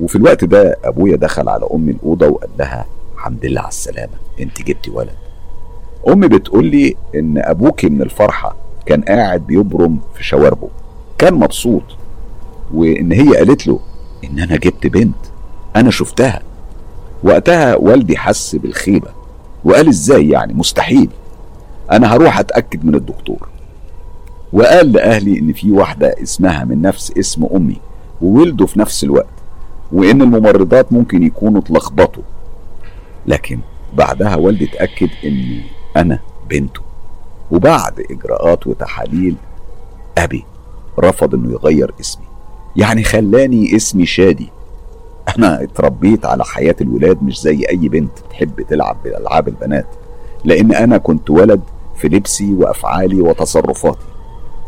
وفي 0.00 0.16
الوقت 0.16 0.44
ده 0.44 0.78
أبويا 0.84 1.16
دخل 1.16 1.48
على 1.48 1.66
أمي 1.74 1.92
الأوضة 1.92 2.28
وقال 2.28 2.50
لها 2.58 2.86
الحمد 3.14 3.46
لله 3.46 3.60
على 3.60 3.68
السلامة 3.68 4.12
أنت 4.40 4.62
جبتي 4.62 4.90
ولد. 4.90 5.14
أمي 6.08 6.28
بتقول 6.28 6.66
لي 6.66 6.96
إن 7.14 7.38
أبوكي 7.38 7.88
من 7.88 8.02
الفرحة 8.02 8.56
كان 8.86 9.02
قاعد 9.02 9.46
بيبرم 9.46 9.98
في 10.14 10.24
شواربه. 10.24 10.68
كان 11.18 11.34
مبسوط. 11.34 11.82
وإن 12.74 13.12
هي 13.12 13.36
قالت 13.36 13.66
له 13.66 13.80
إن 14.24 14.38
أنا 14.38 14.56
جبت 14.56 14.86
بنت. 14.86 15.16
أنا 15.76 15.90
شفتها. 15.90 16.40
وقتها 17.22 17.76
والدي 17.76 18.16
حس 18.16 18.56
بالخيبة 18.56 19.08
وقال 19.64 19.88
إزاي 19.88 20.28
يعني؟ 20.28 20.54
مستحيل. 20.54 21.10
أنا 21.92 22.14
هروح 22.14 22.38
أتأكد 22.38 22.84
من 22.84 22.94
الدكتور. 22.94 23.48
وقال 24.56 24.92
لأهلي 24.92 25.38
إن 25.38 25.52
في 25.52 25.72
واحدة 25.72 26.14
اسمها 26.22 26.64
من 26.64 26.82
نفس 26.82 27.12
اسم 27.18 27.46
أمي 27.54 27.76
وولدوا 28.22 28.66
في 28.66 28.78
نفس 28.78 29.04
الوقت 29.04 29.26
وإن 29.92 30.22
الممرضات 30.22 30.92
ممكن 30.92 31.22
يكونوا 31.22 31.60
اتلخبطوا. 31.60 32.22
لكن 33.26 33.58
بعدها 33.94 34.36
والدي 34.36 34.64
اتأكد 34.64 35.08
إني 35.24 35.62
أنا 35.96 36.18
بنته. 36.50 36.80
وبعد 37.50 38.00
إجراءات 38.10 38.66
وتحاليل 38.66 39.36
أبي 40.18 40.44
رفض 40.98 41.34
إنه 41.34 41.52
يغير 41.52 41.94
اسمي. 42.00 42.26
يعني 42.76 43.04
خلاني 43.04 43.76
اسمي 43.76 44.06
شادي. 44.06 44.48
أنا 45.38 45.62
اتربيت 45.62 46.26
على 46.26 46.44
حياة 46.44 46.76
الولاد 46.80 47.22
مش 47.22 47.40
زي 47.40 47.64
أي 47.70 47.88
بنت 47.88 48.18
تحب 48.30 48.60
تلعب 48.60 48.96
بألعاب 49.04 49.48
البنات. 49.48 49.86
لأن 50.44 50.72
أنا 50.72 50.98
كنت 50.98 51.30
ولد 51.30 51.60
في 51.96 52.08
لبسي 52.08 52.54
وأفعالي 52.54 53.20
وتصرفاتي. 53.20 54.15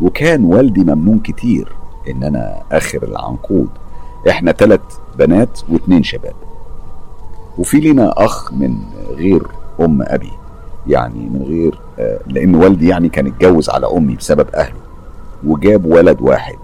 وكان 0.00 0.44
والدي 0.44 0.80
ممنون 0.84 1.18
كتير 1.18 1.72
إن 2.10 2.22
أنا 2.22 2.62
آخر 2.72 3.02
العنقود. 3.02 3.68
إحنا 4.28 4.52
تلات 4.52 4.92
بنات 5.18 5.60
واتنين 5.68 6.02
شباب. 6.02 6.34
وفي 7.58 7.80
لنا 7.80 8.24
أخ 8.24 8.52
من 8.52 8.76
غير 9.10 9.42
أم 9.80 10.02
أبي 10.02 10.32
يعني 10.86 11.18
من 11.28 11.42
غير 11.42 11.80
آه، 11.98 12.18
لأن 12.26 12.54
والدي 12.54 12.88
يعني 12.88 13.08
كان 13.08 13.26
اتجوز 13.26 13.70
على 13.70 13.86
أمي 13.86 14.14
بسبب 14.16 14.48
أهله. 14.54 14.78
وجاب 15.46 15.84
ولد 15.86 16.20
واحد 16.20 16.56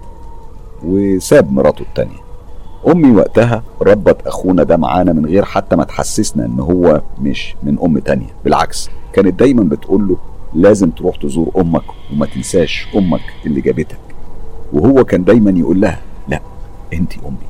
وساب 0.83 1.51
مراته 1.53 1.81
التانية. 1.81 2.25
أمي 2.87 3.11
وقتها 3.11 3.63
ربت 3.81 4.27
أخونا 4.27 4.63
ده 4.63 4.77
معانا 4.77 5.13
من 5.13 5.25
غير 5.25 5.45
حتى 5.45 5.75
ما 5.75 5.83
تحسسنا 5.83 6.45
إن 6.45 6.59
هو 6.59 7.01
مش 7.21 7.55
من 7.63 7.77
أم 7.83 7.97
تانية. 7.99 8.27
بالعكس 8.45 8.89
كانت 9.13 9.39
دايما 9.39 9.63
بتقول 9.63 10.07
له 10.07 10.17
لازم 10.55 10.89
تروح 10.89 11.15
تزور 11.15 11.51
أمك 11.57 11.83
وما 12.13 12.25
تنساش 12.25 12.87
أمك 12.95 13.21
اللي 13.45 13.61
جابتك. 13.61 13.97
وهو 14.73 15.03
كان 15.03 15.23
دايما 15.23 15.51
يقول 15.59 15.81
لها 15.81 16.01
لا 16.27 16.41
أنت 16.93 17.13
أمي. 17.25 17.47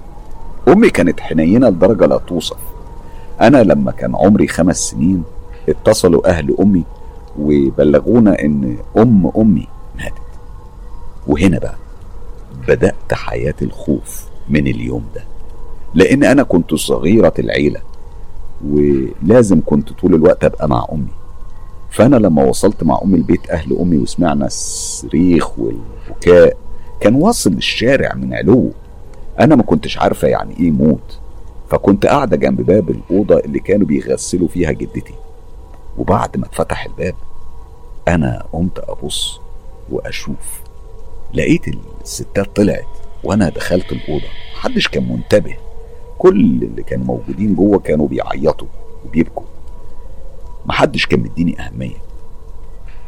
أمي 0.75 0.89
كانت 0.89 1.19
حنينة 1.19 1.69
لدرجة 1.69 2.05
لا 2.05 2.17
توصف. 2.17 2.57
أنا 3.41 3.63
لما 3.63 3.91
كان 3.91 4.15
عمري 4.15 4.47
خمس 4.47 4.77
سنين 4.77 5.23
اتصلوا 5.69 6.29
أهل 6.29 6.55
أمي 6.59 6.83
وبلغونا 7.39 8.41
إن 8.41 8.77
أم 8.97 9.31
أمي 9.37 9.67
ماتت. 9.97 10.13
وهنا 11.27 11.59
بقى 11.59 11.75
بدأت 12.67 13.13
حياة 13.13 13.55
الخوف 13.61 14.25
من 14.49 14.67
اليوم 14.67 15.03
ده. 15.15 15.23
لأن 15.93 16.23
أنا 16.23 16.43
كنت 16.43 16.75
صغيرة 16.75 17.33
العيلة 17.39 17.79
ولازم 18.65 19.61
كنت 19.65 19.93
طول 19.93 20.15
الوقت 20.15 20.43
أبقى 20.43 20.69
مع 20.69 20.85
أمي. 20.91 21.24
فأنا 21.95 22.15
لما 22.15 22.43
وصلت 22.43 22.83
مع 22.83 22.99
أمي 23.03 23.17
البيت 23.17 23.49
أهل 23.49 23.77
أمي 23.79 23.97
وسمعنا 23.97 24.45
الصريخ 24.45 25.59
والبكاء 25.59 26.57
كان 26.99 27.15
واصل 27.15 27.53
الشارع 27.53 28.13
من 28.13 28.33
علو 28.33 28.71
أنا 29.39 29.55
ما 29.55 29.63
كنتش 29.63 29.97
عارفة 29.97 30.27
يعني 30.27 30.59
إيه 30.59 30.71
موت. 30.71 31.19
فكنت 31.69 32.05
قاعدة 32.05 32.37
جنب 32.37 32.61
باب 32.61 32.89
الأوضة 32.89 33.39
اللي 33.39 33.59
كانوا 33.59 33.87
بيغسلوا 33.87 34.47
فيها 34.47 34.71
جدتي. 34.71 35.13
وبعد 35.97 36.37
ما 36.37 36.45
اتفتح 36.45 36.85
الباب 36.85 37.15
أنا 38.07 38.43
قمت 38.53 38.79
أبص 38.79 39.39
وأشوف. 39.91 40.61
لقيت 41.33 41.61
الستات 42.03 42.55
طلعت 42.55 42.85
وأنا 43.23 43.49
دخلت 43.49 43.91
الأوضة. 43.91 44.27
محدش 44.55 44.87
كان 44.87 45.11
منتبه. 45.11 45.55
كل 46.17 46.39
اللي 46.63 46.83
كانوا 46.83 47.05
موجودين 47.05 47.55
جوه 47.55 47.79
كانوا 47.79 48.07
بيعيطوا 48.07 48.67
وبيبكوا. 49.05 49.45
محدش 50.65 51.05
كان 51.05 51.19
مديني 51.19 51.61
أهمية. 51.61 51.97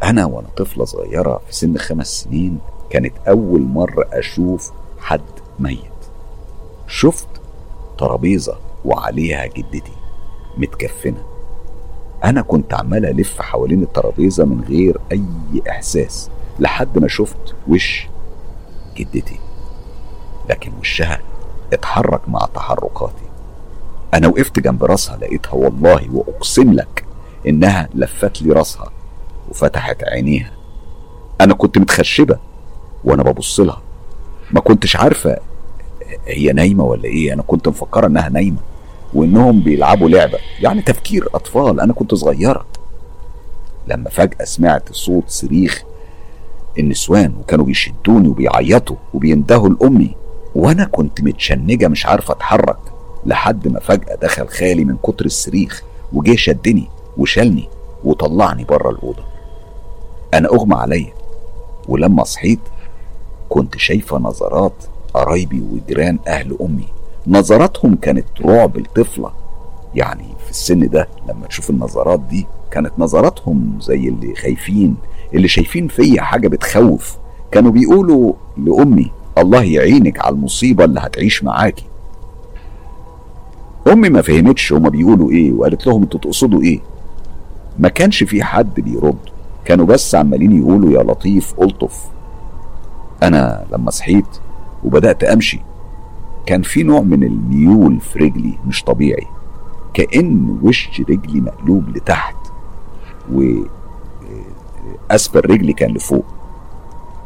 أنا 0.03 0.25
وأنا 0.25 0.47
طفلة 0.57 0.85
صغيرة 0.85 1.41
في 1.47 1.55
سن 1.55 1.77
خمس 1.77 2.07
سنين 2.07 2.59
كانت 2.89 3.13
أول 3.27 3.61
مرة 3.61 4.05
أشوف 4.13 4.71
حد 4.99 5.21
ميت. 5.59 5.79
شفت 6.87 7.27
ترابيزة 7.97 8.57
وعليها 8.85 9.45
جدتي 9.45 9.91
متكفنة. 10.57 11.23
أنا 12.23 12.41
كنت 12.41 12.73
عمال 12.73 13.05
ألف 13.05 13.41
حوالين 13.41 13.83
الترابيزة 13.83 14.45
من 14.45 14.63
غير 14.63 14.97
أي 15.11 15.23
إحساس 15.69 16.29
لحد 16.59 16.99
ما 16.99 17.07
شفت 17.07 17.55
وش 17.67 18.07
جدتي. 18.97 19.39
لكن 20.49 20.71
وشها 20.79 21.19
اتحرك 21.73 22.29
مع 22.29 22.39
تحركاتي. 22.53 23.27
أنا 24.13 24.27
وقفت 24.27 24.59
جنب 24.59 24.83
راسها 24.83 25.17
لقيتها 25.17 25.53
والله 25.53 26.07
وأقسم 26.13 26.73
لك 26.73 27.06
إنها 27.47 27.89
لفت 27.95 28.41
لي 28.41 28.53
راسها 28.53 28.91
وفتحت 29.49 30.03
عينيها. 30.03 30.51
أنا 31.41 31.53
كنت 31.53 31.77
متخشبة 31.77 32.37
وأنا 33.03 33.23
ببص 33.23 33.59
لها. 33.59 33.81
ما 34.51 34.59
كنتش 34.59 34.95
عارفة 34.95 35.37
هي 36.27 36.53
نايمة 36.53 36.83
ولا 36.83 37.05
إيه. 37.05 37.33
أنا 37.33 37.41
كنت 37.41 37.67
مفكرة 37.67 38.07
إنها 38.07 38.29
نايمة 38.29 38.57
وإنهم 39.13 39.61
بيلعبوا 39.61 40.09
لعبة 40.09 40.37
يعني 40.61 40.81
تفكير 40.81 41.27
أطفال. 41.33 41.79
أنا 41.79 41.93
كنت 41.93 42.13
صغيرة. 42.13 42.65
لما 43.87 44.09
فجأة 44.09 44.45
سمعت 44.45 44.91
صوت 44.93 45.23
صريخ 45.27 45.83
النسوان 46.79 47.33
وكانوا 47.39 47.65
بيشدوني 47.65 48.27
وبيعيطوا 48.27 48.95
وبيندهوا 49.13 49.69
لأمي 49.69 50.15
وأنا 50.55 50.85
كنت 50.85 51.21
متشنجة 51.21 51.87
مش 51.87 52.05
عارفة 52.05 52.33
أتحرك 52.33 52.77
لحد 53.25 53.67
ما 53.67 53.79
فجأة 53.79 54.15
دخل 54.15 54.47
خالي 54.47 54.85
من 54.85 54.97
كتر 55.03 55.25
الصريخ 55.25 55.83
وجه 56.13 56.35
شدني. 56.35 56.89
وشالني 57.17 57.69
وطلعني 58.03 58.63
بره 58.63 58.89
الأوضة. 58.89 59.23
أنا 60.33 60.47
أغمى 60.47 60.75
عليا 60.75 61.13
ولما 61.87 62.23
صحيت 62.23 62.59
كنت 63.49 63.77
شايفة 63.77 64.17
نظرات 64.17 64.73
قرايبي 65.13 65.61
وجيران 65.61 66.19
أهل 66.27 66.57
أمي. 66.61 66.87
نظراتهم 67.27 67.95
كانت 67.95 68.25
رعب 68.45 68.77
الطفلة. 68.77 69.31
يعني 69.95 70.25
في 70.45 70.51
السن 70.51 70.89
ده 70.89 71.07
لما 71.29 71.47
تشوف 71.47 71.69
النظرات 71.69 72.19
دي 72.19 72.47
كانت 72.71 72.91
نظراتهم 72.97 73.77
زي 73.81 74.07
اللي 74.07 74.35
خايفين 74.35 74.95
اللي 75.33 75.47
شايفين 75.47 75.87
فيا 75.87 76.21
حاجة 76.21 76.47
بتخوف. 76.47 77.17
كانوا 77.51 77.71
بيقولوا 77.71 78.33
لأمي 78.57 79.11
الله 79.37 79.63
يعينك 79.63 80.25
على 80.25 80.35
المصيبة 80.35 80.83
اللي 80.85 80.99
هتعيش 80.99 81.43
معاكي. 81.43 81.85
أمي 83.87 84.09
ما 84.09 84.21
فهمتش 84.21 84.73
هما 84.73 84.89
بيقولوا 84.89 85.31
إيه 85.31 85.53
وقالت 85.53 85.87
لهم 85.87 86.03
أنتوا 86.03 86.19
تقصدوا 86.19 86.61
إيه. 86.61 86.79
ما 87.79 87.89
كانش 87.89 88.23
في 88.23 88.43
حد 88.43 88.79
بيرد. 88.79 89.17
كانوا 89.65 89.85
بس 89.85 90.15
عمالين 90.15 90.51
يقولوا 90.51 90.91
يا 90.91 91.03
لطيف 91.03 91.53
ألطف. 91.61 92.03
أنا 93.23 93.65
لما 93.71 93.91
صحيت 93.91 94.25
وبدأت 94.83 95.23
أمشي 95.23 95.61
كان 96.45 96.61
في 96.61 96.83
نوع 96.83 97.01
من 97.01 97.23
الميول 97.23 97.99
في 97.99 98.19
رجلي 98.19 98.57
مش 98.67 98.83
طبيعي. 98.83 99.27
كأن 99.93 100.59
وش 100.63 101.01
رجلي 101.09 101.41
مقلوب 101.41 101.89
لتحت. 101.89 102.35
وأسفل 105.09 105.39
رجلي 105.39 105.73
كان 105.73 105.93
لفوق. 105.93 106.25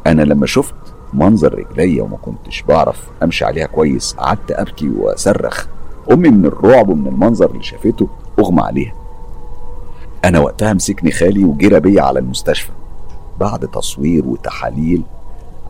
أنا 0.07 0.21
لما 0.21 0.45
شفت 0.45 0.75
منظر 1.13 1.53
رجليا 1.53 2.03
وما 2.03 2.17
كنتش 2.17 2.61
بعرف 2.61 3.09
أمشي 3.23 3.45
عليها 3.45 3.65
كويس 3.65 4.13
قعدت 4.13 4.51
أبكي 4.51 4.89
وأصرخ. 4.89 5.67
أمي 6.11 6.29
من 6.29 6.45
الرعب 6.45 6.89
ومن 6.89 7.07
المنظر 7.07 7.51
اللي 7.51 7.63
شافته 7.63 8.07
أغمى 8.39 8.61
عليها. 8.61 9.00
أنا 10.25 10.39
وقتها 10.39 10.73
مسكني 10.73 11.11
خالي 11.11 11.43
وجرى 11.45 11.79
بيا 11.79 12.01
على 12.01 12.19
المستشفى. 12.19 12.71
بعد 13.39 13.67
تصوير 13.67 14.25
وتحاليل 14.25 15.03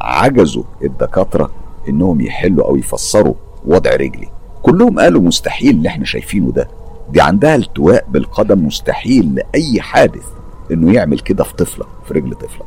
عجزوا 0.02 0.64
الدكاترة 0.84 1.52
إنهم 1.90 2.22
يحلوا 2.22 2.66
أو 2.66 2.76
يفسروا 2.76 3.34
وضع 3.66 3.92
رجلي. 3.96 4.28
كلهم 4.62 5.00
قالوا 5.00 5.22
مستحيل 5.22 5.70
اللي 5.70 5.90
إحنا 5.90 6.06
شايفينه 6.06 6.52
ده. 6.52 6.68
دي 7.10 7.22
عندها 7.22 7.56
التواء 7.56 8.06
بالقدم 8.10 8.66
مستحيل 8.66 9.36
لأي 9.36 9.82
حادث 9.82 10.26
إنه 10.72 10.94
يعمل 10.94 11.20
كده 11.20 11.44
في 11.44 11.54
طفلة 11.54 11.86
في 12.08 12.14
رجل 12.14 12.34
طفلة. 12.36 12.66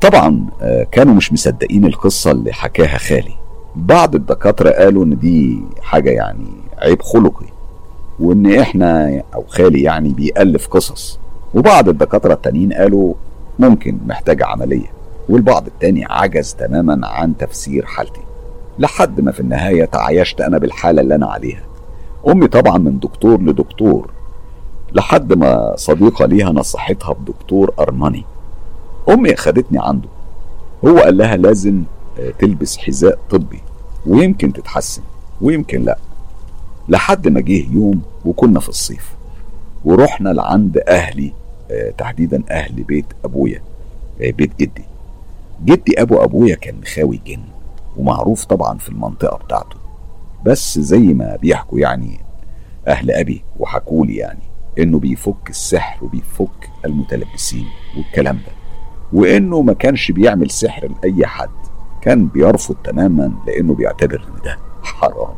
طبعا 0.00 0.46
آه، 0.62 0.86
كانوا 0.92 1.14
مش 1.14 1.32
مصدقين 1.32 1.84
القصة 1.86 2.30
اللي 2.30 2.52
حكاها 2.52 2.98
خالي. 2.98 3.34
بعض 3.76 4.14
الدكاترة 4.14 4.70
قالوا 4.70 5.04
إن 5.04 5.18
دي 5.18 5.62
حاجة 5.82 6.10
يعني 6.10 6.46
عيب 6.78 7.02
خلقي. 7.02 7.46
وإن 8.20 8.58
إحنا 8.58 9.22
أو 9.34 9.44
خالي 9.48 9.82
يعني 9.82 10.08
بيألف 10.08 10.68
قصص. 10.68 11.18
وبعض 11.54 11.88
الدكاترة 11.88 12.32
التانيين 12.34 12.72
قالوا 12.72 13.14
ممكن 13.58 13.98
محتاجة 14.06 14.46
عملية. 14.46 14.86
والبعض 15.28 15.66
التاني 15.66 16.04
عجز 16.04 16.54
تماما 16.54 17.06
عن 17.06 17.36
تفسير 17.36 17.86
حالتي. 17.86 18.20
لحد 18.78 19.20
ما 19.20 19.32
في 19.32 19.40
النهاية 19.40 19.84
تعايشت 19.84 20.40
أنا 20.40 20.58
بالحالة 20.58 21.02
اللي 21.02 21.14
أنا 21.14 21.26
عليها. 21.26 21.62
أمي 22.28 22.46
طبعا 22.48 22.78
من 22.78 22.98
دكتور 22.98 23.40
لدكتور. 23.40 24.10
لحد 24.92 25.32
ما 25.32 25.74
صديقة 25.76 26.26
ليها 26.26 26.50
نصحتها 26.50 27.12
بدكتور 27.12 27.74
أرماني. 27.78 28.24
أمي 29.08 29.36
خدتني 29.36 29.78
عنده. 29.78 30.08
هو 30.86 30.98
قال 30.98 31.16
لها 31.16 31.36
لازم 31.36 31.82
آه، 32.20 32.32
تلبس 32.38 32.78
حذاء 32.78 33.18
طبي. 33.30 33.60
ويمكن 34.06 34.52
تتحسن 34.52 35.02
ويمكن 35.40 35.82
لأ. 35.82 35.98
لحد 36.88 37.28
ما 37.28 37.40
جه 37.40 37.72
يوم 37.72 38.02
وكنا 38.24 38.60
في 38.60 38.68
الصيف 38.68 39.14
ورحنا 39.84 40.28
لعند 40.28 40.78
أهلي 40.88 41.32
آه، 41.70 41.90
تحديدا 41.90 42.42
أهل 42.50 42.82
بيت 42.82 43.06
أبويا 43.24 43.62
آه، 44.22 44.30
بيت 44.30 44.50
جدي. 44.60 44.84
جدي 45.64 46.02
أبو 46.02 46.24
أبويا 46.24 46.54
كان 46.54 46.74
مخاوي 46.82 47.20
جن 47.26 47.40
ومعروف 47.96 48.44
طبعا 48.44 48.78
في 48.78 48.88
المنطقة 48.88 49.36
بتاعته. 49.44 49.76
بس 50.44 50.78
زي 50.78 50.98
ما 50.98 51.36
بيحكوا 51.36 51.78
يعني 51.78 52.20
أهل 52.88 53.10
أبي 53.10 53.42
وحكولي 53.58 54.16
يعني 54.16 54.42
إنه 54.78 54.98
بيفك 54.98 55.50
السحر 55.50 56.04
وبيفك 56.04 56.70
المتلبسين 56.84 57.66
والكلام 57.96 58.36
ده 58.36 58.52
وإنه 59.12 59.62
ما 59.62 59.72
كانش 59.72 60.10
بيعمل 60.10 60.50
سحر 60.50 60.88
لأي 61.02 61.26
حد 61.26 61.48
كان 62.02 62.26
بيرفض 62.26 62.74
تماما 62.84 63.32
لأنه 63.46 63.74
بيعتبر 63.74 64.24
إن 64.28 64.42
ده 64.44 64.58
حرام. 64.82 65.34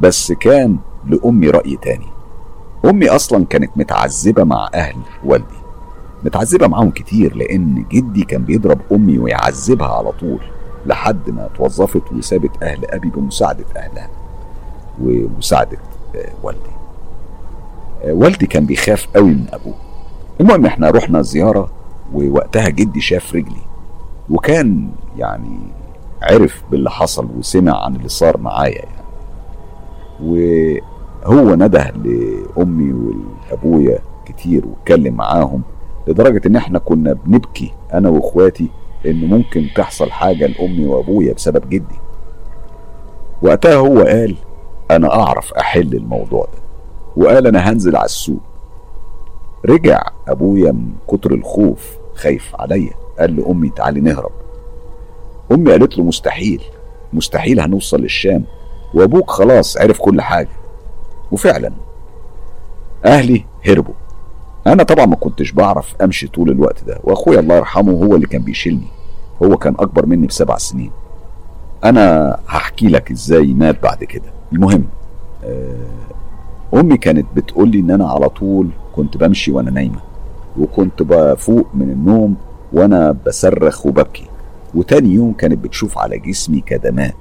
بس 0.00 0.32
كان 0.32 0.76
لأمي 1.06 1.50
رأي 1.50 1.76
تاني. 1.82 2.06
أمي 2.84 3.08
أصلا 3.08 3.44
كانت 3.44 3.70
متعذبة 3.76 4.44
مع 4.44 4.68
أهل 4.74 4.96
والدي. 5.24 5.58
متعذبة 6.24 6.66
معاهم 6.66 6.90
كتير 6.90 7.36
لأن 7.36 7.84
جدي 7.92 8.24
كان 8.24 8.42
بيضرب 8.42 8.78
أمي 8.92 9.18
ويعذبها 9.18 9.88
على 9.88 10.12
طول 10.12 10.40
لحد 10.86 11.30
ما 11.30 11.48
توظفت 11.56 12.12
وسابت 12.12 12.62
أهل 12.62 12.84
أبي 12.90 13.10
بمساعدة 13.10 13.64
أهلها 13.76 14.10
ومساعدة 15.02 15.78
آه، 16.16 16.28
والدي. 16.42 16.70
آه، 18.04 18.12
والدي 18.12 18.46
كان 18.46 18.66
بيخاف 18.66 19.06
قوي 19.14 19.30
من 19.30 19.46
أبوه. 19.52 19.74
المهم 20.40 20.66
إحنا 20.66 20.90
رحنا 20.90 21.22
زيارة 21.22 21.70
ووقتها 22.12 22.68
جدي 22.68 23.00
شاف 23.00 23.34
رجلي 23.34 23.62
وكان 24.30 24.90
يعني 25.16 25.58
عرف 26.22 26.62
باللي 26.70 26.90
حصل 26.90 27.28
وسمع 27.38 27.84
عن 27.84 27.96
اللي 27.96 28.08
صار 28.08 28.38
معايا 28.38 28.74
يعني. 28.74 28.97
وهو 30.22 31.54
نده 31.54 31.90
لأمي 31.90 32.92
ولأبويا 32.92 33.98
كتير 34.26 34.66
واتكلم 34.66 35.14
معاهم 35.14 35.62
لدرجة 36.08 36.48
إن 36.48 36.56
إحنا 36.56 36.78
كنا 36.78 37.12
بنبكي 37.12 37.72
أنا 37.94 38.08
وإخواتي 38.08 38.68
إن 39.06 39.24
ممكن 39.24 39.66
تحصل 39.76 40.10
حاجة 40.10 40.46
لأمي 40.46 40.86
وأبويا 40.86 41.32
بسبب 41.32 41.68
جدي. 41.68 41.98
وقتها 43.42 43.74
هو 43.76 44.02
قال 44.02 44.36
أنا 44.90 45.14
أعرف 45.14 45.52
أحل 45.52 45.94
الموضوع 45.94 46.44
ده. 46.44 46.58
وقال 47.16 47.46
أنا 47.46 47.70
هنزل 47.70 47.96
على 47.96 48.04
السوق. 48.04 48.40
رجع 49.66 50.02
أبويا 50.28 50.72
من 50.72 50.90
كتر 51.08 51.34
الخوف 51.34 51.96
خايف 52.14 52.56
عليا 52.58 52.92
قال 53.18 53.36
لأمي 53.36 53.70
تعالي 53.70 54.00
نهرب. 54.00 54.32
أمي 55.52 55.70
قالت 55.70 55.98
له 55.98 56.04
مستحيل 56.04 56.62
مستحيل 57.12 57.60
هنوصل 57.60 58.00
للشام. 58.00 58.44
وأبوك 58.94 59.30
خلاص 59.30 59.76
عرف 59.76 59.98
كل 60.00 60.20
حاجة. 60.20 60.48
وفعلا. 61.32 61.72
أهلي 63.04 63.44
هربوا. 63.66 63.94
أنا 64.66 64.82
طبعا 64.82 65.06
ما 65.06 65.16
كنتش 65.16 65.52
بعرف 65.52 65.94
أمشي 66.02 66.28
طول 66.28 66.50
الوقت 66.50 66.84
ده 66.84 67.00
وأخويا 67.04 67.40
الله 67.40 67.56
يرحمه 67.56 67.92
هو 67.92 68.14
اللي 68.14 68.26
كان 68.26 68.42
بيشيلني. 68.42 68.86
هو 69.42 69.56
كان 69.56 69.74
أكبر 69.78 70.06
مني 70.06 70.26
بسبع 70.26 70.56
سنين. 70.56 70.90
أنا 71.84 72.36
هحكي 72.48 72.88
لك 72.88 73.10
إزاي 73.10 73.54
مات 73.54 73.82
بعد 73.82 74.04
كده. 74.04 74.32
المهم 74.52 74.84
آه، 75.44 75.86
أمي 76.74 76.96
كانت 76.96 77.26
بتقول 77.36 77.68
لي 77.68 77.80
إن 77.80 77.90
أنا 77.90 78.08
على 78.08 78.28
طول 78.28 78.68
كنت 78.96 79.16
بمشي 79.16 79.52
وأنا 79.52 79.70
نايمة 79.70 80.00
وكنت 80.58 81.02
بفوق 81.02 81.66
من 81.74 81.90
النوم 81.90 82.36
وأنا 82.72 83.16
بصرخ 83.26 83.86
وببكي. 83.86 84.26
وتاني 84.74 85.08
يوم 85.14 85.32
كانت 85.32 85.58
بتشوف 85.64 85.98
على 85.98 86.18
جسمي 86.18 86.60
كدمات. 86.60 87.16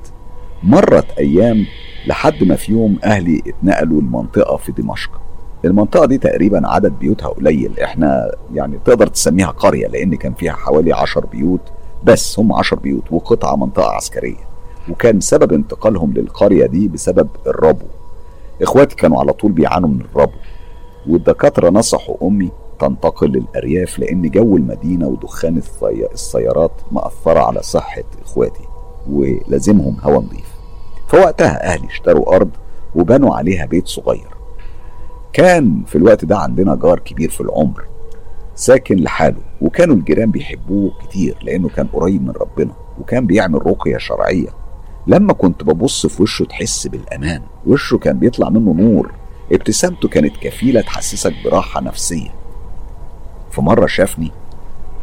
مرت 0.63 1.11
أيام 1.19 1.65
لحد 2.07 2.43
ما 2.43 2.55
في 2.55 2.71
يوم 2.71 2.99
أهلي 3.03 3.41
اتنقلوا 3.47 4.01
لمنطقه 4.01 4.57
في 4.57 4.71
دمشق. 4.71 5.11
المنطقة 5.65 6.05
دي 6.05 6.17
تقريبا 6.17 6.67
عدد 6.67 6.91
بيوتها 6.99 7.27
قليل. 7.27 7.79
إحنا 7.79 8.31
يعني 8.53 8.79
تقدر 8.85 9.07
تسميها 9.07 9.47
قرية 9.47 9.87
لأن 9.87 10.15
كان 10.15 10.33
فيها 10.33 10.53
حوالي 10.53 10.93
عشر 10.93 11.25
بيوت 11.25 11.61
بس 12.03 12.39
هم 12.39 12.53
عشر 12.53 12.75
بيوت 12.75 13.03
وقطعة 13.11 13.55
منطقة 13.55 13.89
عسكرية. 13.89 14.47
وكان 14.89 15.19
سبب 15.19 15.53
انتقالهم 15.53 16.13
للقرية 16.13 16.65
دي 16.65 16.87
بسبب 16.87 17.27
الربو. 17.47 17.85
إخواتي 18.61 18.95
كانوا 18.95 19.19
على 19.19 19.33
طول 19.33 19.51
بيعانوا 19.51 19.89
من 19.89 20.01
الربو. 20.01 20.37
والدكاترة 21.09 21.69
نصحوا 21.69 22.27
أمي 22.27 22.51
تنتقل 22.79 23.27
للأرياف 23.27 23.99
لأن 23.99 24.29
جو 24.29 24.57
المدينة 24.57 25.07
ودخان 25.07 25.61
السيارات 26.13 26.71
مأثرة 26.91 27.39
على 27.39 27.61
صحة 27.63 28.03
إخواتي 28.25 28.63
ولازمهم 29.09 29.97
هوا 30.01 30.21
نظيف. 30.21 30.46
فوقتها 31.07 31.73
أهلي 31.73 31.87
اشتروا 31.87 32.35
أرض 32.35 32.49
وبنوا 32.95 33.35
عليها 33.35 33.65
بيت 33.65 33.87
صغير. 33.87 34.27
كان 35.33 35.83
في 35.87 35.95
الوقت 35.95 36.25
ده 36.25 36.37
عندنا 36.37 36.75
جار 36.75 36.99
كبير 36.99 37.29
في 37.29 37.41
العمر 37.41 37.85
ساكن 38.55 38.95
لحاله 38.95 39.41
وكانوا 39.61 39.95
الجيران 39.95 40.31
بيحبوه 40.31 40.91
كتير 41.03 41.37
لأنه 41.41 41.69
كان 41.69 41.87
قريب 41.87 42.21
من 42.21 42.31
ربنا 42.41 42.73
وكان 42.99 43.25
بيعمل 43.25 43.67
رقية 43.67 43.97
شرعية. 43.97 44.47
لما 45.07 45.33
كنت 45.33 45.63
ببص 45.63 46.05
في 46.07 46.23
وشه 46.23 46.45
تحس 46.45 46.87
بالأمان 46.87 47.41
وشه 47.67 47.97
كان 47.97 48.19
بيطلع 48.19 48.49
منه 48.49 48.73
نور 48.73 49.11
ابتسامته 49.51 50.07
كانت 50.07 50.37
كفيلة 50.37 50.81
تحسسك 50.81 51.33
براحة 51.45 51.81
نفسية. 51.81 52.29
في 53.51 53.61
مرة 53.61 53.85
شافني 53.85 54.31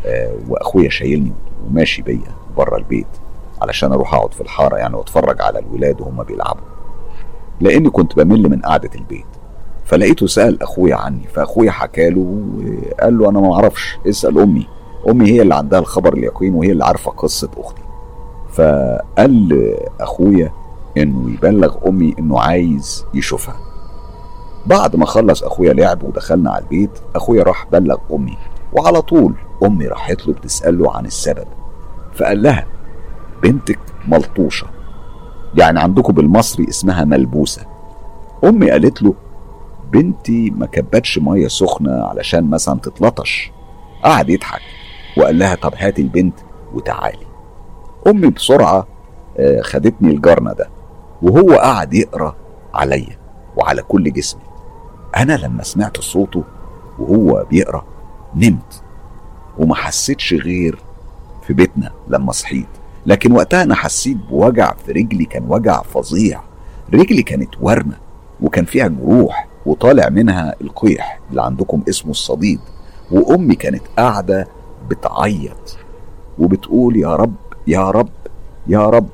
آه 0.06 0.36
وأخويا 0.48 0.88
شايلني 0.88 1.32
وماشي 1.66 2.02
بيا 2.02 2.34
بره 2.56 2.76
البيت. 2.76 3.06
علشان 3.62 3.92
أروح 3.92 4.14
أقعد 4.14 4.34
في 4.34 4.40
الحارة 4.40 4.76
يعني 4.76 4.96
وأتفرج 4.96 5.42
على 5.42 5.58
الولاد 5.58 6.00
وهم 6.00 6.22
بيلعبوا. 6.22 6.64
لأني 7.60 7.90
كنت 7.90 8.16
بمل 8.16 8.50
من 8.50 8.60
قعدة 8.60 8.90
البيت. 8.94 9.26
فلقيته 9.84 10.26
سأل 10.26 10.62
أخويا 10.62 10.96
عني 10.96 11.26
فأخويا 11.34 11.70
حكى 11.70 12.10
له 12.10 12.20
وقال 12.20 13.18
له 13.18 13.30
أنا 13.30 13.40
ما 13.40 13.54
أعرفش 13.54 13.98
اسأل 14.08 14.38
أمي. 14.38 14.68
أمي 15.08 15.30
هي 15.30 15.42
اللي 15.42 15.54
عندها 15.54 15.78
الخبر 15.78 16.12
اليقين 16.12 16.54
وهي 16.54 16.72
اللي 16.72 16.84
عارفة 16.84 17.10
قصة 17.10 17.50
أختي. 17.56 17.82
فقال 18.52 19.74
اخويا 20.00 20.52
إنه 20.96 21.30
يبلغ 21.30 21.76
أمي 21.88 22.14
إنه 22.18 22.40
عايز 22.40 23.04
يشوفها. 23.14 23.56
بعد 24.66 24.96
ما 24.96 25.06
خلص 25.06 25.42
أخويا 25.42 25.72
لعب 25.72 26.02
ودخلنا 26.02 26.50
على 26.50 26.64
البيت 26.64 26.90
أخويا 27.16 27.42
راح 27.42 27.66
بلغ 27.72 27.96
أمي. 28.12 28.38
وعلى 28.72 29.02
طول 29.02 29.34
أمي 29.62 29.86
راحت 29.86 30.26
له 30.26 30.34
بتسأله 30.34 30.96
عن 30.96 31.06
السبب. 31.06 31.46
فقال 32.14 32.42
لها 32.42 32.66
بنتك 33.44 33.78
ملطوشة. 34.08 34.66
يعني 35.54 35.80
عندكم 35.80 36.12
بالمصري 36.12 36.68
اسمها 36.68 37.04
ملبوسة. 37.04 37.66
أمي 38.44 38.70
قالت 38.70 39.02
له 39.02 39.14
بنتي 39.92 40.50
ما 40.50 40.66
كبتش 40.66 41.18
مية 41.18 41.48
سخنة 41.48 42.04
علشان 42.04 42.50
مثلا 42.50 42.80
تتلطش. 42.80 43.52
قعد 44.04 44.30
يضحك 44.30 44.60
وقال 45.16 45.38
لها 45.38 45.54
طب 45.54 45.72
هاتي 45.76 46.02
البنت 46.02 46.34
وتعالي. 46.74 47.26
أمي 48.06 48.30
بسرعة 48.30 48.86
آه، 49.38 49.60
خدتني 49.60 50.10
الجرنه 50.10 50.52
ده 50.52 50.68
وهو 51.22 51.52
قعد 51.54 51.94
يقرأ 51.94 52.36
عليا 52.74 53.18
وعلى 53.56 53.82
كل 53.82 54.12
جسمي. 54.12 54.42
أنا 55.16 55.32
لما 55.32 55.62
سمعت 55.62 56.00
صوته 56.00 56.44
وهو 56.98 57.46
بيقرأ 57.50 57.84
نمت 58.36 58.82
وما 59.58 59.74
حسيتش 59.74 60.34
غير 60.34 60.78
في 61.46 61.52
بيتنا 61.52 61.92
لما 62.08 62.32
صحيت. 62.32 62.68
لكن 63.06 63.32
وقتها 63.32 63.62
أنا 63.62 63.74
حسيت 63.74 64.16
بوجع 64.16 64.74
في 64.86 64.92
رجلي 64.92 65.24
كان 65.24 65.44
وجع 65.48 65.82
فظيع. 65.82 66.40
رجلي 66.94 67.22
كانت 67.22 67.50
ورمة 67.60 67.96
وكان 68.40 68.64
فيها 68.64 68.88
جروح 68.88 69.48
وطالع 69.66 70.08
منها 70.08 70.54
القيح 70.60 71.20
اللي 71.30 71.42
عندكم 71.42 71.82
اسمه 71.88 72.10
الصديد. 72.10 72.60
وأمي 73.10 73.54
كانت 73.54 73.82
قاعدة 73.98 74.48
بتعيط 74.88 75.78
وبتقول 76.38 76.96
يا 76.96 77.16
رب 77.16 77.34
يا 77.66 77.90
رب 77.90 78.08
يا 78.66 78.86
رب. 78.90 79.08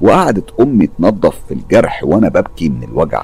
وقعدت 0.00 0.60
أمي 0.60 0.86
تنظف 0.86 1.36
في 1.48 1.54
الجرح 1.54 2.04
وأنا 2.04 2.28
ببكي 2.28 2.68
من 2.68 2.82
الوجع. 2.82 3.22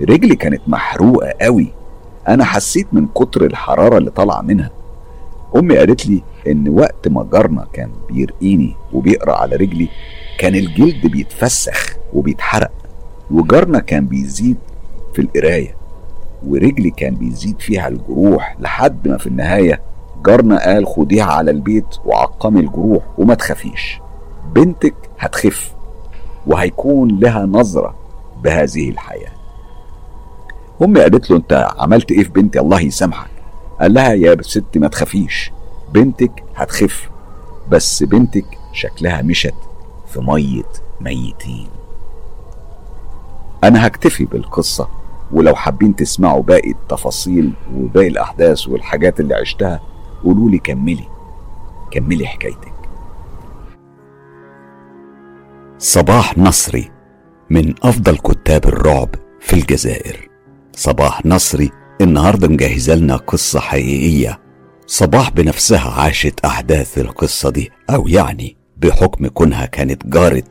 رجلي 0.00 0.36
كانت 0.36 0.62
محروقة 0.66 1.32
قوي. 1.40 1.72
أنا 2.28 2.44
حسيت 2.44 2.86
من 2.92 3.06
كتر 3.06 3.44
الحرارة 3.44 3.98
اللي 3.98 4.10
طالعة 4.10 4.40
منها. 4.40 4.70
أمي 5.56 5.76
قالت 5.78 6.06
لي 6.06 6.22
إن 6.48 6.68
وقت 6.68 7.08
ما 7.08 7.28
جارنا 7.32 7.66
كان 7.72 7.90
بيرقيني 8.10 8.76
وبيقرأ 8.92 9.36
على 9.36 9.56
رجلي 9.56 9.88
كان 10.38 10.54
الجلد 10.54 11.06
بيتفسخ 11.06 11.96
وبيتحرق 12.12 12.70
وجارنا 13.30 13.78
كان 13.78 14.06
بيزيد 14.06 14.56
في 15.14 15.22
القراية 15.22 15.74
ورجلي 16.46 16.90
كان 16.90 17.14
بيزيد 17.14 17.60
فيها 17.60 17.88
الجروح 17.88 18.56
لحد 18.60 19.08
ما 19.08 19.18
في 19.18 19.26
النهاية 19.26 19.80
جارنا 20.26 20.64
قال 20.64 20.86
خديها 20.86 21.24
على 21.24 21.50
البيت 21.50 21.86
وعقمي 22.04 22.60
الجروح 22.60 23.02
وما 23.18 23.34
تخافيش 23.34 24.00
بنتك 24.54 24.94
هتخف 25.18 25.72
وهيكون 26.46 27.18
لها 27.20 27.46
نظرة 27.46 27.94
بهذه 28.42 28.90
الحياة. 28.90 29.30
أمي 30.82 31.00
قالت 31.00 31.30
له 31.30 31.36
أنت 31.36 31.68
عملت 31.78 32.12
إيه 32.12 32.22
في 32.22 32.30
بنتي؟ 32.30 32.60
الله 32.60 32.80
يسامحك. 32.80 33.30
قال 33.80 33.94
لها 33.94 34.12
يا 34.12 34.42
ست 34.42 34.78
ما 34.78 34.88
تخافيش 34.88 35.52
بنتك 35.92 36.44
هتخف 36.56 37.10
بس 37.70 38.02
بنتك 38.02 38.44
شكلها 38.72 39.22
مشت 39.22 39.54
في 40.06 40.20
مية 40.20 40.62
ميتين. 41.00 41.68
أنا 43.64 43.86
هكتفي 43.86 44.24
بالقصة 44.24 44.88
ولو 45.32 45.54
حابين 45.54 45.96
تسمعوا 45.96 46.42
باقي 46.42 46.70
التفاصيل 46.70 47.52
وباقي 47.74 48.08
الأحداث 48.08 48.68
والحاجات 48.68 49.20
اللي 49.20 49.34
عشتها 49.34 49.80
قولوا 50.24 50.50
لي 50.50 50.58
كملي 50.58 51.08
كملي 51.90 52.26
حكايتك. 52.26 52.72
صباح 55.78 56.38
نصري 56.38 56.90
من 57.50 57.74
أفضل 57.82 58.16
كتاب 58.18 58.64
الرعب 58.64 59.08
في 59.40 59.52
الجزائر. 59.52 60.28
صباح 60.72 61.26
نصري 61.26 61.70
النهاردة 62.00 62.48
مجهزة 62.48 62.94
لنا 62.94 63.16
قصة 63.16 63.60
حقيقية. 63.60 64.40
صباح 64.86 65.30
بنفسها 65.30 65.90
عاشت 66.00 66.40
أحداث 66.44 66.98
القصة 66.98 67.50
دي 67.50 67.70
أو 67.90 68.08
يعني 68.08 68.56
بحكم 68.76 69.26
كونها 69.26 69.66
كانت 69.66 70.06
جارة 70.06 70.42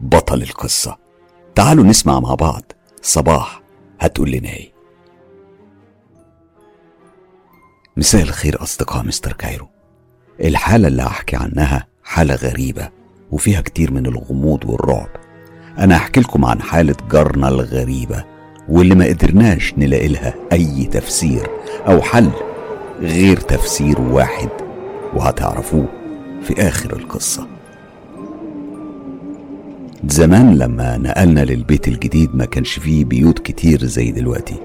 بطل 0.00 0.42
القصة. 0.42 0.98
تعالوا 1.54 1.84
نسمع 1.84 2.20
مع 2.20 2.34
بعض. 2.34 2.72
صباح 3.02 3.62
هتقول 4.00 4.30
لنا 4.30 4.48
إيه 4.48 4.72
مساء 7.96 8.22
الخير 8.22 8.62
أصدقاء 8.62 9.04
مستر 9.04 9.32
كايرو. 9.32 9.68
الحالة 10.40 10.88
اللي 10.88 11.02
هحكي 11.02 11.36
عنها 11.36 11.86
حالة 12.04 12.34
غريبة 12.34 12.88
وفيها 13.30 13.60
كتير 13.60 13.92
من 13.92 14.06
الغموض 14.06 14.64
والرعب. 14.64 15.08
أنا 15.78 15.96
هحكي 15.96 16.20
لكم 16.20 16.44
عن 16.44 16.62
حالة 16.62 16.96
جارنا 17.10 17.48
الغريبة 17.48 18.24
واللي 18.68 18.94
ما 18.94 19.06
قدرناش 19.06 19.74
نلاقي 19.78 20.08
لها 20.08 20.34
أي 20.52 20.84
تفسير 20.84 21.50
أو 21.86 22.02
حل 22.02 22.30
غير 23.00 23.36
تفسير 23.36 24.00
واحد 24.00 24.48
وهتعرفوه 25.14 25.86
في 26.42 26.68
آخر 26.68 26.96
القصة. 26.96 27.46
زمان 30.08 30.58
لما 30.58 30.96
نقلنا 30.96 31.40
للبيت 31.40 31.88
الجديد 31.88 32.36
ما 32.36 32.44
كانش 32.44 32.78
فيه 32.78 33.04
بيوت 33.04 33.38
كتير 33.38 33.84
زي 33.84 34.10
دلوقتي 34.10 34.56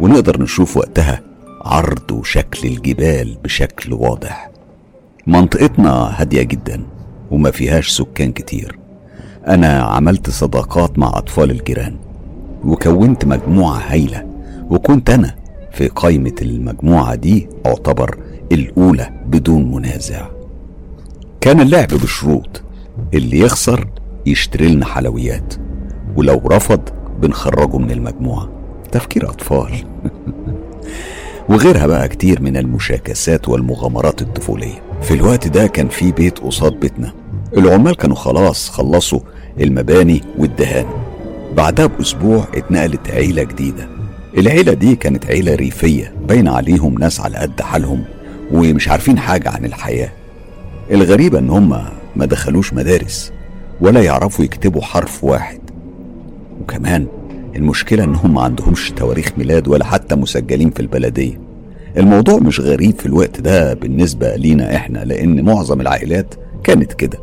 ونقدر 0.00 0.42
نشوف 0.42 0.76
وقتها 0.76 1.20
عرض 1.64 2.12
وشكل 2.12 2.68
الجبال 2.68 3.36
بشكل 3.44 3.92
واضح. 3.92 4.50
منطقتنا 5.26 6.20
هادية 6.20 6.42
جدا 6.42 6.82
وما 7.30 7.50
فيهاش 7.50 7.88
سكان 7.88 8.32
كتير. 8.32 8.78
أنا 9.48 9.82
عملت 9.82 10.30
صداقات 10.30 10.98
مع 10.98 11.08
أطفال 11.18 11.50
الجيران. 11.50 11.96
وكونت 12.64 13.24
مجموعة 13.24 13.78
هايلة 13.78 14.26
وكنت 14.70 15.10
أنا 15.10 15.34
في 15.72 15.88
قائمة 15.88 16.34
المجموعة 16.42 17.14
دي 17.14 17.48
أعتبر 17.66 18.18
الأولى 18.52 19.10
بدون 19.26 19.72
منازع. 19.72 20.26
كان 21.40 21.60
اللعب 21.60 21.88
بشروط 21.88 22.62
اللي 23.14 23.38
يخسر 23.38 23.88
يشتري 24.26 24.68
لنا 24.68 24.86
حلويات 24.86 25.54
ولو 26.16 26.42
رفض 26.46 26.80
بنخرجه 27.20 27.78
من 27.78 27.90
المجموعة. 27.90 28.48
تفكير 28.92 29.30
أطفال. 29.30 29.72
وغيرها 31.48 31.86
بقى 31.86 32.08
كتير 32.08 32.42
من 32.42 32.56
المشاكسات 32.56 33.48
والمغامرات 33.48 34.22
الطفولية. 34.22 34.82
في 35.02 35.14
الوقت 35.14 35.48
ده 35.48 35.66
كان 35.66 35.88
في 35.88 36.12
بيت 36.12 36.38
قصاد 36.38 36.72
بيتنا. 36.80 37.12
العمال 37.56 37.96
كانوا 37.96 38.16
خلاص 38.16 38.70
خلصوا 38.70 39.20
المباني 39.60 40.20
والدهان. 40.38 40.86
بعدها 41.56 41.86
بأسبوع 41.86 42.44
اتنقلت 42.54 43.10
عيلة 43.10 43.42
جديدة. 43.42 43.88
العيلة 44.38 44.72
دي 44.72 44.96
كانت 44.96 45.26
عيلة 45.26 45.54
ريفية 45.54 46.14
باين 46.28 46.48
عليهم 46.48 46.98
ناس 46.98 47.20
على 47.20 47.36
قد 47.36 47.60
حالهم 47.60 48.04
ومش 48.52 48.88
عارفين 48.88 49.18
حاجة 49.18 49.48
عن 49.50 49.64
الحياة. 49.64 50.12
الغريبة 50.90 51.38
إن 51.38 51.50
هم 51.50 51.68
ما 52.16 52.26
دخلوش 52.26 52.72
مدارس 52.74 53.32
ولا 53.80 54.02
يعرفوا 54.02 54.44
يكتبوا 54.44 54.82
حرف 54.82 55.24
واحد. 55.24 55.60
وكمان 56.60 57.06
المشكلة 57.56 58.04
انهم 58.04 58.34
ما 58.34 58.42
عندهمش 58.42 58.90
تواريخ 58.90 59.28
ميلاد 59.38 59.68
ولا 59.68 59.84
حتى 59.84 60.14
مسجلين 60.14 60.70
في 60.70 60.80
البلدية. 60.80 61.40
الموضوع 61.96 62.38
مش 62.38 62.60
غريب 62.60 62.98
في 62.98 63.06
الوقت 63.06 63.40
ده 63.40 63.74
بالنسبة 63.74 64.36
لينا 64.36 64.76
إحنا 64.76 64.98
لأن 64.98 65.44
معظم 65.44 65.80
العائلات 65.80 66.34
كانت 66.64 66.92
كده. 66.92 67.18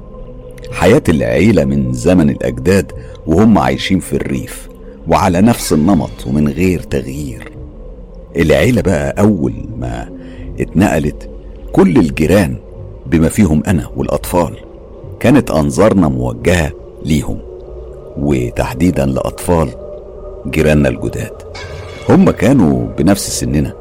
حياة 0.71 1.03
العيلة 1.09 1.65
من 1.65 1.93
زمن 1.93 2.29
الأجداد 2.29 2.91
وهم 3.27 3.57
عايشين 3.57 3.99
في 3.99 4.13
الريف 4.13 4.69
وعلى 5.07 5.41
نفس 5.41 5.73
النمط 5.73 6.27
ومن 6.27 6.47
غير 6.47 6.79
تغيير. 6.79 7.51
العيلة 8.37 8.81
بقى 8.81 9.15
أول 9.19 9.53
ما 9.77 10.09
اتنقلت 10.59 11.29
كل 11.71 11.97
الجيران 11.97 12.57
بما 13.05 13.29
فيهم 13.29 13.63
أنا 13.67 13.89
والأطفال 13.95 14.55
كانت 15.19 15.51
أنظارنا 15.51 16.07
موجهة 16.07 16.71
ليهم 17.05 17.37
وتحديدا 18.17 19.05
لأطفال 19.05 19.69
جيراننا 20.47 20.89
الجداد. 20.89 21.33
هم 22.09 22.31
كانوا 22.31 22.87
بنفس 22.97 23.39
سننا. 23.39 23.73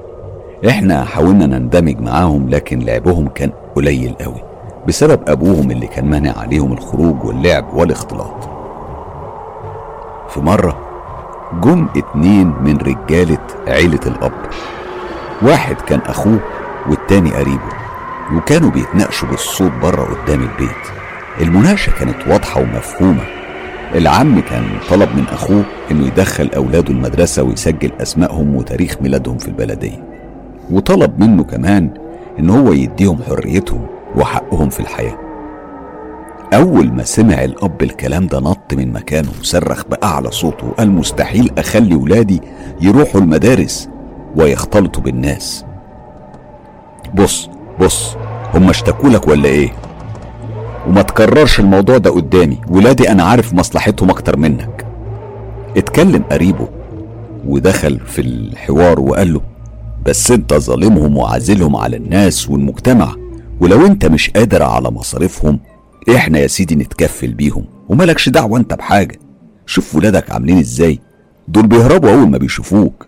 إحنا 0.68 1.04
حاولنا 1.04 1.46
نندمج 1.46 2.00
معاهم 2.00 2.48
لكن 2.48 2.78
لعبهم 2.78 3.28
كان 3.28 3.50
قليل 3.76 4.14
قوي. 4.14 4.47
بسبب 4.88 5.20
أبوهم 5.28 5.70
اللي 5.70 5.86
كان 5.86 6.10
مانع 6.10 6.38
عليهم 6.38 6.72
الخروج 6.72 7.24
واللعب 7.24 7.74
والاختلاط. 7.74 8.48
في 10.30 10.40
مرة 10.40 10.78
جم 11.62 11.88
اتنين 11.96 12.54
من 12.60 12.76
رجالة 12.76 13.38
عيلة 13.66 14.00
الأب. 14.06 14.32
واحد 15.42 15.76
كان 15.76 16.00
أخوه 16.00 16.40
والتاني 16.88 17.30
قريبه 17.30 17.68
وكانوا 18.34 18.70
بيتناقشوا 18.70 19.28
بالصوت 19.28 19.72
بره 19.82 20.04
قدام 20.04 20.40
البيت. 20.40 20.84
المناقشة 21.40 21.92
كانت 21.98 22.28
واضحة 22.28 22.60
ومفهومة. 22.60 23.24
العم 23.94 24.40
كان 24.40 24.64
طلب 24.90 25.08
من 25.16 25.24
أخوه 25.32 25.62
إنه 25.90 26.06
يدخل 26.06 26.50
أولاده 26.56 26.90
المدرسة 26.90 27.42
ويسجل 27.42 27.92
أسمائهم 28.00 28.56
وتاريخ 28.56 28.96
ميلادهم 29.00 29.38
في 29.38 29.48
البلدية. 29.48 30.04
وطلب 30.70 31.20
منه 31.20 31.44
كمان 31.44 31.90
إن 32.38 32.50
هو 32.50 32.72
يديهم 32.72 33.18
حريتهم 33.28 33.86
وحقهم 34.18 34.68
في 34.68 34.80
الحياة. 34.80 35.18
أول 36.54 36.92
ما 36.92 37.04
سمع 37.04 37.44
الأب 37.44 37.82
الكلام 37.82 38.26
ده 38.26 38.40
نط 38.40 38.74
من 38.74 38.92
مكانه 38.92 39.28
وصرخ 39.40 39.84
بأعلى 39.90 40.30
صوته 40.30 40.66
وقال 40.66 40.90
مستحيل 40.90 41.50
أخلي 41.58 41.94
ولادي 41.94 42.42
يروحوا 42.80 43.20
المدارس 43.20 43.88
ويختلطوا 44.36 45.02
بالناس. 45.02 45.64
بص 47.14 47.50
بص 47.80 48.16
هم 48.54 48.68
اشتكوا 48.70 49.08
لك 49.08 49.28
ولا 49.28 49.48
إيه؟ 49.48 49.72
وما 50.88 51.02
تكررش 51.02 51.60
الموضوع 51.60 51.98
ده 51.98 52.10
قدامي. 52.10 52.60
ولادي 52.70 53.10
أنا 53.10 53.22
عارف 53.22 53.54
مصلحتهم 53.54 54.10
أكتر 54.10 54.36
منك. 54.36 54.86
اتكلم 55.76 56.22
قريبه 56.30 56.68
ودخل 57.46 58.00
في 58.00 58.20
الحوار 58.20 59.00
وقال 59.00 59.32
له 59.34 59.40
بس 60.06 60.30
أنت 60.30 60.54
ظالمهم 60.54 61.16
وعازلهم 61.16 61.76
على 61.76 61.96
الناس 61.96 62.50
والمجتمع. 62.50 63.12
ولو 63.60 63.86
انت 63.86 64.06
مش 64.06 64.30
قادر 64.30 64.62
على 64.62 64.90
مصاريفهم 64.90 65.60
إحنا 66.16 66.38
يا 66.38 66.46
سيدي 66.46 66.74
نتكفل 66.74 67.34
بيهم 67.34 67.64
وملكش 67.88 68.28
دعوة 68.28 68.58
انت 68.58 68.74
بحاجة. 68.74 69.18
شوف 69.66 69.94
ولادك 69.94 70.30
عاملين 70.30 70.58
إزاي. 70.58 70.98
دول 71.48 71.66
بيهربوا 71.66 72.10
أول 72.10 72.28
ما 72.28 72.38
بيشوفوك. 72.38 73.06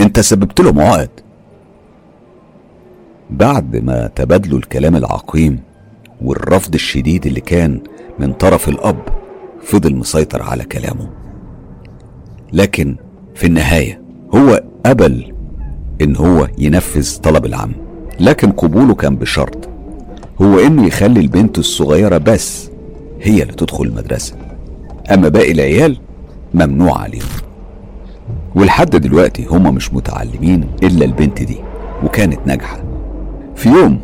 انت 0.00 0.20
سببت 0.20 0.60
لهم 0.60 0.80
عقد. 0.80 1.10
بعد 3.30 3.76
ما 3.76 4.06
تبادلوا 4.06 4.58
الكلام 4.58 4.96
العقيم 4.96 5.60
والرفض 6.22 6.74
الشديد 6.74 7.26
اللي 7.26 7.40
كان 7.40 7.80
من 8.18 8.32
طرف 8.32 8.68
الأب 8.68 9.02
فضل 9.62 9.96
مسيطر 9.96 10.42
على 10.42 10.64
كلامه. 10.64 11.10
لكن 12.52 12.96
في 13.34 13.46
النهاية 13.46 14.02
هو 14.34 14.62
قبل 14.86 15.32
إن 16.00 16.16
هو 16.16 16.48
ينفذ 16.58 17.18
طلب 17.18 17.46
العم 17.46 17.72
لكن 18.20 18.52
قبوله 18.52 18.94
كان 18.94 19.16
بشرط. 19.16 19.71
هو 20.42 20.58
إنه 20.58 20.86
يخلي 20.86 21.20
البنت 21.20 21.58
الصغيرة 21.58 22.18
بس 22.18 22.70
هي 23.20 23.42
اللي 23.42 23.52
تدخل 23.52 23.84
المدرسة. 23.84 24.34
أما 25.14 25.28
باقي 25.28 25.52
العيال 25.52 25.98
ممنوع 26.54 26.98
عليهم. 26.98 27.28
ولحد 28.54 28.90
دلوقتي 28.96 29.46
هما 29.46 29.70
مش 29.70 29.92
متعلمين 29.92 30.68
إلا 30.82 31.04
البنت 31.04 31.42
دي 31.42 31.58
وكانت 32.04 32.40
ناجحة. 32.46 32.82
في 33.56 33.68
يوم 33.68 34.00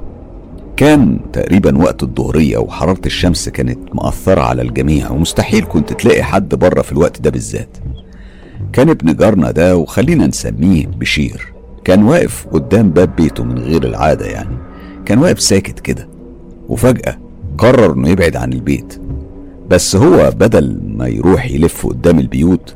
كان 0.76 1.20
تقريبا 1.32 1.78
وقت 1.78 2.02
الظهرية 2.02 2.58
وحرارة 2.58 3.00
الشمس 3.06 3.48
كانت 3.48 3.78
مأثرة 3.94 4.40
على 4.40 4.62
الجميع 4.62 5.10
ومستحيل 5.10 5.64
كنت 5.64 5.92
تلاقي 5.92 6.22
حد 6.22 6.54
بره 6.54 6.82
في 6.82 6.92
الوقت 6.92 7.20
ده 7.20 7.30
بالذات. 7.30 7.76
كان 8.72 8.90
ابن 8.90 9.16
جارنا 9.16 9.50
ده 9.50 9.76
وخلينا 9.76 10.26
نسميه 10.26 10.86
بشير. 10.86 11.52
كان 11.84 12.02
واقف 12.02 12.46
قدام 12.52 12.90
باب 12.90 13.16
بيته 13.16 13.44
من 13.44 13.58
غير 13.58 13.84
العادة 13.84 14.26
يعني. 14.26 14.56
كان 15.06 15.18
واقف 15.18 15.40
ساكت 15.40 15.80
كده. 15.80 16.17
وفجأة 16.68 17.18
قرر 17.58 17.92
إنه 17.92 18.08
يبعد 18.08 18.36
عن 18.36 18.52
البيت. 18.52 19.00
بس 19.70 19.96
هو 19.96 20.30
بدل 20.30 20.80
ما 20.96 21.06
يروح 21.08 21.50
يلف 21.50 21.86
قدام 21.86 22.18
البيوت 22.18 22.74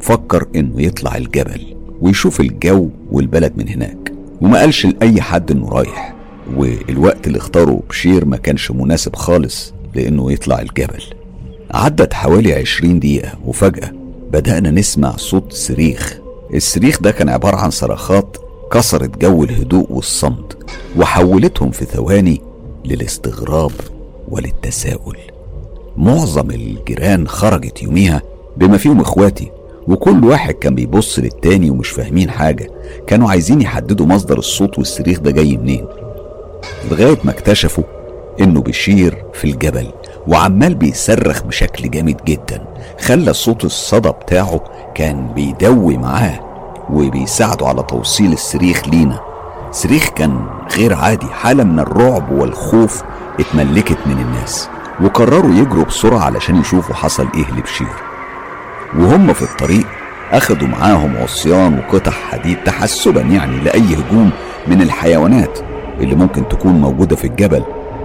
فكر 0.00 0.46
إنه 0.56 0.82
يطلع 0.82 1.16
الجبل 1.16 1.76
ويشوف 2.00 2.40
الجو 2.40 2.88
والبلد 3.12 3.52
من 3.56 3.68
هناك. 3.68 4.12
وما 4.40 4.58
قالش 4.58 4.86
لأي 4.86 5.20
حد 5.20 5.50
إنه 5.50 5.68
رايح. 5.68 6.14
والوقت 6.56 7.26
اللي 7.26 7.38
اختاره 7.38 7.82
بشير 7.88 8.24
ما 8.24 8.36
كانش 8.36 8.70
مناسب 8.70 9.16
خالص 9.16 9.74
لإنه 9.94 10.32
يطلع 10.32 10.60
الجبل. 10.60 11.02
عدت 11.70 12.14
حوالي 12.14 12.54
عشرين 12.54 12.98
دقيقة 12.98 13.32
وفجأة 13.44 13.92
بدأنا 14.32 14.70
نسمع 14.70 15.16
صوت 15.16 15.52
صريخ. 15.52 16.18
الصريخ 16.54 17.00
ده 17.02 17.10
كان 17.10 17.28
عبارة 17.28 17.56
عن 17.56 17.70
صرخات 17.70 18.36
كسرت 18.72 19.18
جو 19.18 19.44
الهدوء 19.44 19.86
والصمت 19.92 20.58
وحولتهم 20.96 21.70
في 21.70 21.84
ثواني 21.84 22.40
للاستغراب 22.86 23.72
وللتساؤل. 24.28 25.16
معظم 25.96 26.50
الجيران 26.50 27.28
خرجت 27.28 27.82
يوميها 27.82 28.22
بما 28.56 28.76
فيهم 28.76 29.00
إخواتي 29.00 29.50
وكل 29.88 30.24
واحد 30.24 30.54
كان 30.54 30.74
بيبص 30.74 31.18
للتاني 31.18 31.70
ومش 31.70 31.88
فاهمين 31.88 32.30
حاجة. 32.30 32.70
كانوا 33.06 33.30
عايزين 33.30 33.60
يحددوا 33.60 34.06
مصدر 34.06 34.38
الصوت 34.38 34.78
والصريخ 34.78 35.20
ده 35.20 35.30
جاي 35.30 35.56
منين. 35.56 35.86
لغاية 36.90 37.18
ما 37.24 37.30
اكتشفوا 37.30 37.84
إنه 38.40 38.60
بشير 38.60 39.24
في 39.32 39.44
الجبل 39.44 39.86
وعمال 40.28 40.74
بيصرخ 40.74 41.42
بشكل 41.42 41.90
جامد 41.90 42.24
جدا. 42.24 42.64
خلى 43.00 43.32
صوت 43.32 43.64
الصدى 43.64 44.08
بتاعه 44.08 44.60
كان 44.94 45.28
بيدوي 45.34 45.96
معاه 45.96 46.40
وبيساعده 46.92 47.66
على 47.66 47.82
توصيل 47.82 48.32
الصريخ 48.32 48.88
لينا. 48.88 49.35
صريخ 49.76 50.08
كان 50.08 50.46
غير 50.76 50.94
عادي. 50.94 51.26
حالة 51.26 51.64
من 51.64 51.78
الرعب 51.78 52.32
والخوف 52.32 53.02
اتملكت 53.40 53.98
من 54.06 54.18
الناس 54.18 54.68
وقرروا 55.00 55.54
يجروا 55.54 55.84
بسرعة 55.84 56.18
علشان 56.18 56.56
يشوفوا 56.56 56.94
حصل 56.94 57.28
إيه 57.34 57.58
لبشير. 57.58 57.86
وهم 58.98 59.32
في 59.32 59.42
الطريق 59.42 59.86
أخدوا 60.32 60.68
معاهم 60.68 61.16
عصيان 61.16 61.78
وقطع 61.78 62.10
حديد 62.10 62.56
تحسبا 62.64 63.20
يعني 63.20 63.60
لأي 63.60 63.80
هجوم 63.94 64.30
من 64.66 64.82
الحيوانات 64.82 65.58
اللي 66.00 66.14
ممكن 66.14 66.48
تكون 66.48 66.72
موجودة 66.72 67.16
في 67.16 67.26
الجبل 67.26 67.62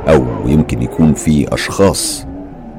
أو 0.10 0.26
يمكن 0.46 0.82
يكون 0.82 1.14
في 1.14 1.54
أشخاص 1.54 2.26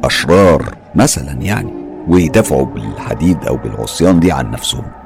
أشرار 0.04 0.62
مثلا 0.94 1.32
يعني 1.32 1.72
ويدافعوا 2.08 2.66
بالحديد 2.66 3.44
أو 3.44 3.56
بالعصيان 3.56 4.20
دي 4.20 4.32
عن 4.32 4.50
نفسهم. 4.50 5.01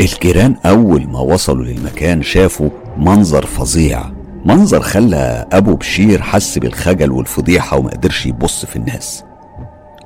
الجيران 0.00 0.56
أول 0.66 1.06
ما 1.06 1.20
وصلوا 1.20 1.64
للمكان 1.64 2.22
شافوا 2.22 2.70
منظر 2.96 3.46
فظيع. 3.46 4.04
منظر 4.44 4.80
خلى 4.80 5.46
أبو 5.52 5.74
بشير 5.74 6.22
حس 6.22 6.58
بالخجل 6.58 7.12
والفضيحة 7.12 7.76
وما 7.76 7.90
قدرش 7.90 8.26
يبص 8.26 8.64
في 8.64 8.76
الناس. 8.76 9.24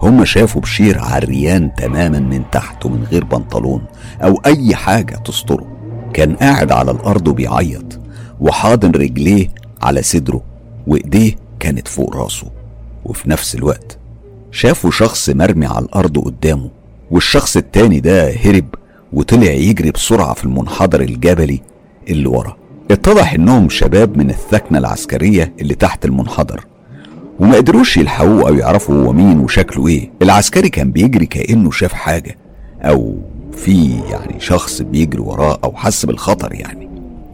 هم 0.02 0.24
شافوا 0.24 0.60
بشير 0.60 0.98
عريان 0.98 1.74
تماما 1.74 2.18
من 2.18 2.42
تحت 2.52 2.86
ومن 2.86 3.04
غير 3.10 3.24
بنطلون 3.24 3.82
أو 4.22 4.40
أي 4.46 4.74
حاجة 4.74 5.14
تستره. 5.16 5.66
كان 6.12 6.36
قاعد 6.36 6.72
على 6.72 6.90
الأرض 6.90 7.28
وبيعيط 7.28 8.00
وحاضن 8.40 8.90
رجليه 8.90 9.48
على 9.82 10.02
صدره 10.02 10.42
وإيديه 10.86 11.32
كانت 11.60 11.88
فوق 11.88 12.16
راسه. 12.16 12.46
وفي 13.04 13.30
نفس 13.30 13.54
الوقت 13.54 13.98
شافوا 14.50 14.90
شخص 14.90 15.30
مرمي 15.30 15.66
على 15.66 15.84
الأرض 15.84 16.18
قدامه 16.18 16.70
والشخص 17.10 17.56
التاني 17.56 18.00
ده 18.00 18.30
هرب 18.44 18.64
وطلع 19.14 19.50
يجري 19.50 19.90
بسرعة 19.90 20.34
في 20.34 20.44
المنحدر 20.44 21.00
الجبلي 21.00 21.60
اللي 22.08 22.28
ورا. 22.28 22.56
اتضح 22.90 23.34
إنهم 23.34 23.68
شباب 23.68 24.18
من 24.18 24.30
الثكنة 24.30 24.78
العسكرية 24.78 25.52
اللي 25.60 25.74
تحت 25.74 26.04
المنحدر. 26.04 26.64
وما 27.40 27.56
قدروش 27.56 27.96
يلحقوه 27.96 28.48
أو 28.48 28.54
يعرفوا 28.54 29.04
هو 29.04 29.12
مين 29.12 29.40
وشكله 29.40 29.88
إيه. 29.88 30.10
العسكري 30.22 30.68
كان 30.68 30.90
بيجري 30.90 31.26
كأنه 31.26 31.70
شاف 31.70 31.92
حاجة. 31.92 32.38
أو 32.82 33.16
في 33.52 34.00
يعني 34.10 34.40
شخص 34.40 34.82
بيجري 34.82 35.20
وراه 35.20 35.58
أو 35.64 35.72
حس 35.76 36.06
بالخطر 36.06 36.54
يعني. 36.54 36.88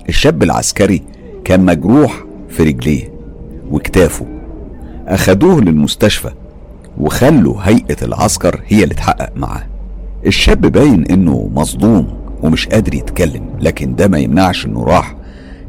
الشاب 0.09 0.43
العسكري 0.43 1.03
كان 1.45 1.65
مجروح 1.65 2.25
في 2.49 2.63
رجليه 2.63 3.13
وكتافه 3.71 4.27
أخدوه 5.07 5.61
للمستشفى 5.61 6.31
وخلوا 6.99 7.57
هيئة 7.63 7.97
العسكر 8.03 8.61
هي 8.67 8.85
اللي 8.85 8.95
تحقق 8.95 9.31
معاه. 9.37 9.70
الشاب 10.27 10.61
باين 10.61 11.05
إنه 11.05 11.51
مصدوم 11.55 12.09
ومش 12.43 12.69
قادر 12.69 12.95
يتكلم 12.95 13.43
لكن 13.61 13.95
ده 13.95 14.09
ما 14.09 14.19
يمنعش 14.19 14.67
إنه 14.67 14.85
راح. 14.85 15.17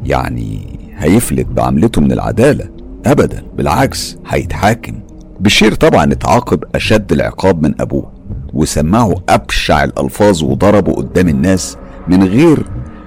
يعني 0.05 0.80
هيفلت 0.97 1.47
بعملته 1.47 2.01
من 2.01 2.11
العدالة. 2.11 2.69
ابدا 3.05 3.43
بالعكس 3.57 4.17
هيتحاكم. 4.27 4.93
بشير 5.39 5.73
طبعا 5.73 6.11
اتعاقب 6.11 6.63
أشد 6.75 7.11
العقاب 7.11 7.63
من 7.63 7.81
أبوه 7.81 8.11
وسمعه 8.53 9.15
أبشع 9.30 9.83
الألفاظ 9.83 10.43
وضربه 10.43 10.93
قدام 10.93 11.27
الناس 11.27 11.77
من 12.07 12.23
غير 12.23 12.65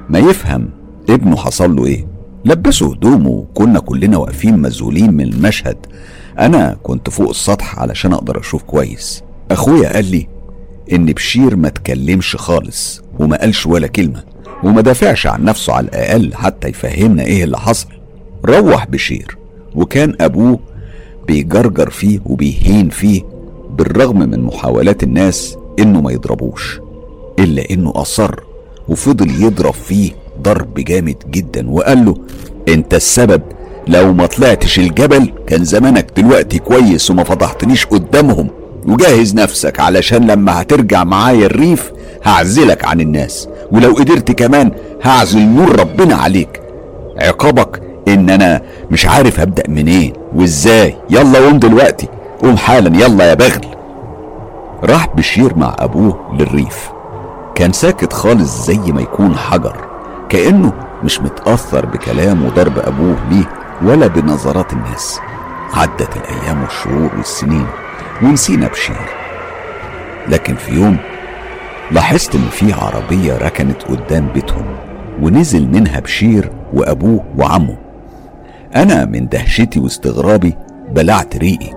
ما 0.08 0.18
يفهم 0.18 0.68
ابنه 1.10 1.36
حصل 1.36 1.76
له 1.76 1.86
إيه. 1.86 2.06
لبسه 2.44 2.92
هدومه 2.92 3.28
وكنا 3.30 3.80
كلنا 3.80 4.16
واقفين 4.16 4.58
مذهولين 4.58 5.12
من 5.14 5.24
المشهد. 5.24 5.76
أنا 6.38 6.76
كنت 6.82 7.10
فوق 7.10 7.28
السطح 7.28 7.78
علشان 7.78 8.12
أقدر 8.12 8.40
أشوف 8.40 8.62
كويس. 8.62 9.22
أخويا 9.50 9.92
قال 9.92 10.04
لي 10.10 10.26
إن 10.92 11.06
بشير 11.06 11.56
ما 11.56 11.68
تكلمش 11.68 12.36
خالص 12.36 13.02
وما 13.18 13.36
قالش 13.36 13.66
ولا 13.66 13.86
كلمة 13.86 14.22
وما 14.64 14.80
دافعش 14.80 15.26
عن 15.26 15.44
نفسه 15.44 15.72
على 15.72 15.86
الأقل 15.86 16.34
حتى 16.34 16.68
يفهمنا 16.68 17.22
إيه 17.22 17.44
اللي 17.44 17.58
حصل. 17.58 17.88
روح 18.44 18.86
بشير 18.86 19.36
وكان 19.74 20.16
أبوه 20.20 20.58
بيجرجر 21.26 21.90
فيه 21.90 22.20
وبيهين 22.26 22.88
فيه 22.88 23.22
بالرغم 23.78 24.18
من 24.18 24.40
محاولات 24.40 25.02
الناس 25.02 25.56
إنه 25.78 26.00
ما 26.00 26.12
يضربوش 26.12 26.80
إلا 27.38 27.70
إنه 27.70 27.92
أصر 27.96 28.34
وفضل 28.88 29.30
يضرب 29.42 29.72
فيه 29.74 30.10
ضرب 30.42 30.74
جامد 30.74 31.16
جدا 31.30 31.70
وقال 31.70 32.04
له 32.04 32.14
أنت 32.68 32.94
السبب 32.94 33.42
لو 33.88 34.12
ما 34.12 34.26
طلعتش 34.26 34.78
الجبل 34.78 35.32
كان 35.46 35.64
زمانك 35.64 36.06
دلوقتي 36.16 36.58
كويس 36.58 37.10
وما 37.10 37.24
فضحتنيش 37.24 37.86
قدامهم. 37.86 38.50
وجهز 38.86 39.34
نفسك 39.34 39.80
علشان 39.80 40.26
لما 40.26 40.60
هترجع 40.60 41.04
معايا 41.04 41.46
الريف 41.46 41.92
هعزلك 42.24 42.84
عن 42.84 43.00
الناس. 43.00 43.48
ولو 43.72 43.92
قدرت 43.92 44.32
كمان 44.32 44.70
هعزل 45.02 45.40
نور 45.40 45.80
ربنا 45.80 46.14
عليك. 46.14 46.62
عقابك 47.18 47.82
إن 48.08 48.30
أنا 48.30 48.62
مش 48.90 49.06
عارف 49.06 49.40
أبدأ 49.40 49.62
منين 49.68 50.12
وإزاي. 50.34 50.96
يلا 51.10 51.38
قوم 51.38 51.58
دلوقتي. 51.58 52.08
قوم 52.42 52.56
حالا. 52.56 53.04
يلا 53.04 53.24
يا 53.24 53.34
بغل. 53.34 53.66
راح 54.84 55.08
بشير 55.16 55.56
مع 55.56 55.76
أبوه 55.78 56.36
للريف. 56.38 56.90
كان 57.54 57.72
ساكت 57.72 58.12
خالص 58.12 58.66
زي 58.66 58.92
ما 58.92 59.00
يكون 59.00 59.36
حجر. 59.36 59.76
كأنه 60.28 60.72
مش 61.04 61.20
متأثر 61.20 61.86
بكلام 61.86 62.44
وضرب 62.44 62.78
أبوه 62.78 63.16
ليه 63.30 63.48
ولا 63.82 64.06
بنظرات 64.06 64.72
الناس. 64.72 65.20
عدت 65.72 66.16
الأيام 66.16 66.62
والشهور 66.62 67.10
والسنين. 67.16 67.66
ونسينا 68.22 68.68
بشير. 68.68 68.96
لكن 70.28 70.54
في 70.54 70.72
يوم 70.74 70.96
لاحظت 71.90 72.34
إن 72.34 72.48
في 72.50 72.72
عربية 72.72 73.38
ركنت 73.38 73.82
قدام 73.82 74.28
بيتهم 74.34 74.76
ونزل 75.22 75.68
منها 75.68 76.00
بشير 76.00 76.50
وأبوه 76.72 77.24
وعمه. 77.38 77.76
أنا 78.76 79.04
من 79.04 79.28
دهشتي 79.28 79.80
واستغرابي 79.80 80.54
بلعت 80.88 81.36
ريقي 81.36 81.72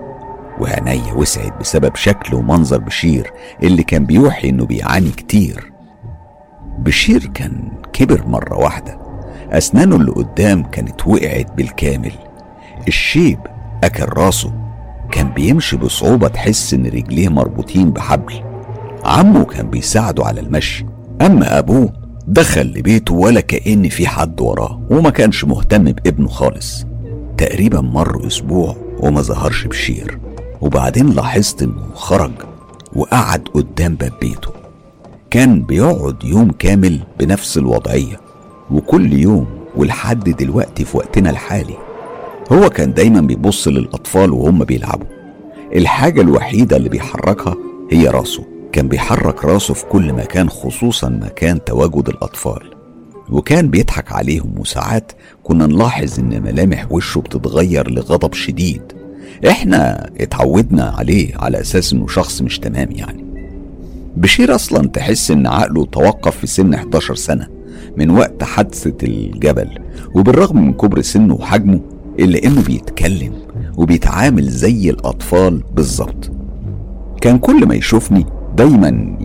وعينيا 0.59 1.13
وسعت 1.13 1.59
بسبب 1.59 1.95
شكل 1.95 2.35
ومنظر 2.35 2.77
بشير 2.77 3.31
اللي 3.63 3.83
كان 3.83 4.05
بيوحي 4.05 4.49
إنه 4.49 4.65
بيعاني 4.65 5.09
كتير. 5.09 5.71
بشير 6.79 7.25
كان 7.33 7.71
كبر 7.93 8.27
مرة 8.27 8.57
واحدة 8.57 8.97
أسنانه 9.51 9.95
اللي 9.95 10.11
قدام 10.11 10.63
كانت 10.63 11.07
وقعت 11.07 11.51
بالكامل. 11.51 12.11
الشيب 12.87 13.39
أكل 13.83 14.05
راسه 14.17 14.53
كان 15.11 15.29
بيمشي 15.29 15.77
بصعوبة 15.77 16.27
تحس 16.27 16.73
إن 16.73 16.85
رجليه 16.85 17.29
مربوطين 17.29 17.91
بحبل. 17.91 18.33
عمه 19.05 19.43
كان 19.45 19.69
بيساعده 19.69 20.25
على 20.25 20.41
المشي. 20.41 20.85
أما 21.21 21.59
أبوه 21.59 21.93
دخل 22.27 22.61
لبيته 22.61 23.13
ولا 23.13 23.41
كأن 23.41 23.89
في 23.89 24.07
حد 24.07 24.41
وراه 24.41 24.81
وما 24.89 25.09
كانش 25.09 25.45
مهتم 25.45 25.83
بابنه 25.83 26.27
خالص. 26.27 26.85
تقريبا 27.37 27.81
مر 27.81 28.27
أسبوع 28.27 28.75
وما 28.99 29.21
ظهرش 29.21 29.67
بشير. 29.67 30.19
وبعدين 30.61 31.09
لاحظت 31.09 31.63
إنه 31.63 31.83
خرج 31.93 32.31
وقعد 32.95 33.47
قدام 33.53 33.95
باب 33.95 34.13
بيته. 34.21 34.49
كان 35.29 35.61
بيقعد 35.61 36.23
يوم 36.23 36.51
كامل 36.51 36.99
بنفس 37.19 37.57
الوضعية. 37.57 38.19
وكل 38.71 39.13
يوم 39.13 39.47
ولحد 39.75 40.29
دلوقتي 40.29 40.85
في 40.85 40.97
وقتنا 40.97 41.29
الحالي. 41.29 41.77
هو 42.51 42.69
كان 42.69 42.93
دايما 42.93 43.21
بيبص 43.21 43.67
للأطفال 43.67 44.31
وهم 44.31 44.63
بيلعبوا. 44.63 45.07
الحاجة 45.75 46.21
الوحيدة 46.21 46.77
اللي 46.77 46.89
بيحركها 46.89 47.55
هي 47.91 48.07
راسه. 48.07 48.43
كان 48.71 48.87
بيحرك 48.87 49.45
راسه 49.45 49.73
في 49.73 49.85
كل 49.85 50.13
مكان 50.13 50.49
خصوصا 50.49 51.09
مكان 51.09 51.63
تواجد 51.63 52.09
الأطفال. 52.09 52.73
وكان 53.29 53.69
بيضحك 53.69 54.11
عليهم 54.11 54.59
وساعات 54.59 55.11
كنا 55.43 55.67
نلاحظ 55.67 56.19
إن 56.19 56.43
ملامح 56.43 56.91
وشه 56.91 57.19
بتتغير 57.21 57.91
لغضب 57.91 58.33
شديد. 58.33 58.81
إحنا 59.47 60.09
اتعودنا 60.19 60.93
عليه 60.97 61.37
على 61.37 61.61
أساس 61.61 61.93
إنه 61.93 62.07
شخص 62.07 62.41
مش 62.41 62.59
تمام 62.59 62.91
يعني. 62.91 63.25
بشير 64.17 64.55
أصلا 64.55 64.87
تحس 64.87 65.31
إن 65.31 65.47
عقله 65.47 65.85
توقف 65.85 66.37
في 66.37 66.47
سن 66.47 66.73
11 66.73 67.15
سنة 67.15 67.47
من 67.97 68.09
وقت 68.09 68.43
حادثة 68.43 68.95
الجبل. 69.03 69.69
وبالرغم 70.15 70.65
من 70.65 70.73
كبر 70.73 71.01
سنه 71.01 71.33
وحجمه 71.33 71.79
إلا 72.19 72.43
إنه 72.43 72.61
بيتكلم 72.61 73.33
وبيتعامل 73.77 74.49
زي 74.49 74.89
الأطفال 74.89 75.63
بالظبط. 75.73 76.31
كان 77.21 77.37
كل 77.37 77.65
ما 77.65 77.75
يشوفني 77.75 78.25
دايما 78.55 79.17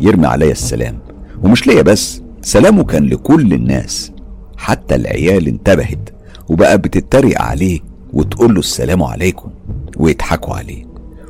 يرمي 0.00 0.26
عليا 0.26 0.52
السلام. 0.52 0.98
ومش 1.42 1.66
ليا 1.66 1.82
بس 1.82 2.22
سلامه 2.42 2.84
كان 2.84 3.04
لكل 3.06 3.52
الناس. 3.52 4.12
حتى 4.56 4.94
العيال 4.94 5.48
انتبهت 5.48 6.10
وبقى 6.48 6.78
بتتريق 6.78 7.42
عليه 7.42 7.80
وتقول 8.12 8.54
له 8.54 8.60
السلام 8.60 9.02
عليكم 9.02 9.50
ويضحكوا 9.96 10.54
عليه. 10.54 10.84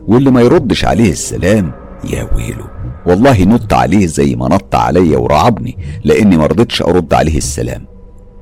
واللي 0.08 0.30
ما 0.30 0.40
يردش 0.40 0.84
عليه 0.84 1.10
السلام 1.10 1.72
يا 2.12 2.28
ويله. 2.36 2.70
والله 3.06 3.44
نط 3.44 3.72
عليه 3.72 4.06
زي 4.06 4.36
ما 4.36 4.48
نط 4.48 4.74
عليا 4.74 5.18
ورعبني 5.18 5.78
لأني 6.04 6.36
ما 6.36 6.46
رضيتش 6.46 6.82
أرد 6.82 7.14
عليه 7.14 7.36
السلام. 7.36 7.89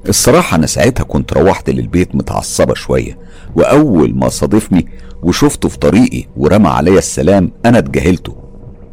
الصراحة 0.09 0.55
أنا 0.57 0.67
ساعتها 0.67 1.05
كنت 1.05 1.33
روحت 1.33 1.71
للبيت 1.71 2.15
متعصبة 2.15 2.75
شوية 2.75 3.19
وأول 3.57 4.15
ما 4.15 4.29
صادفني 4.29 4.87
وشفته 5.23 5.69
في 5.69 5.79
طريقي 5.79 6.25
ورمى 6.37 6.69
عليا 6.69 6.99
السلام 6.99 7.51
أنا 7.67 7.79
اتجاهلته. 7.79 8.37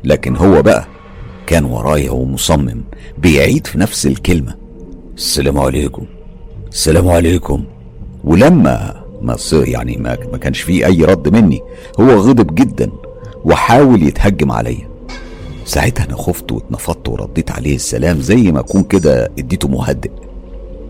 لكن 0.04 0.36
هو 0.36 0.62
بقى 0.62 0.86
كان 1.48 1.66
ورايا 1.66 2.12
ومصمم 2.12 2.84
بيعيد 3.18 3.68
في 3.68 3.78
نفس 3.80 4.06
الكلمة 4.06 4.56
السلام 5.16 5.58
عليكم 5.60 6.06
السلام 6.72 7.08
عليكم. 7.08 7.64
ولما 8.24 9.04
ما 9.22 9.38
يعني 9.52 9.98
ما, 9.98 10.16
كانش 10.16 10.62
فيه 10.62 10.86
أي 10.86 11.04
رد 11.04 11.30
مني 11.30 11.62
هو 12.00 12.10
غضب 12.12 12.56
جدا 12.56 12.92
وحاول 13.46 14.04
يتهجم 14.04 14.52
عليا. 14.52 14.90
ساعتها 15.66 16.06
أنا 16.06 16.16
خفت 16.16 16.52
واتنفضت 16.52 17.10
ورديت 17.10 17.52
عليه 17.52 17.76
السلام 17.76 18.22
زي 18.22 18.52
ما 18.52 18.60
أكون 18.60 18.84
كده 18.84 19.32
اديته 19.40 19.68
مهدئ. 19.68 20.12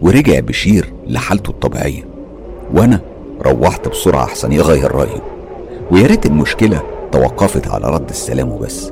ورجع 0.05 0.39
بشير 0.39 0.93
لحالته 1.07 1.49
الطبيعية. 1.49 2.03
وأنا 2.73 2.99
روحت 3.45 3.87
بسرعة 3.87 4.23
أحسن 4.23 4.51
يغير 4.51 4.95
رأيه. 4.95 5.21
ويا 5.91 6.07
ريت 6.07 6.25
المشكلة 6.25 6.81
توقفت 7.11 7.67
على 7.67 7.89
رد 7.89 8.09
السلام 8.09 8.51
وبس. 8.51 8.91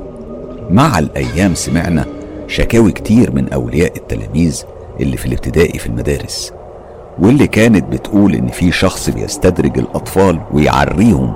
مع 0.70 0.98
الأيام 0.98 1.54
سمعنا 1.54 2.04
شكاوي 2.46 2.92
كتير 2.92 3.32
من 3.32 3.52
أولياء 3.52 3.96
التلاميذ 3.96 4.62
اللي 5.00 5.16
في 5.16 5.26
الابتدائي 5.26 5.78
في 5.78 5.86
المدارس 5.86 6.52
واللي 7.18 7.46
كانت 7.46 7.84
بتقول 7.92 8.34
إن 8.34 8.48
في 8.48 8.72
شخص 8.72 9.10
بيستدرج 9.10 9.78
الأطفال 9.78 10.40
ويعريهم 10.52 11.34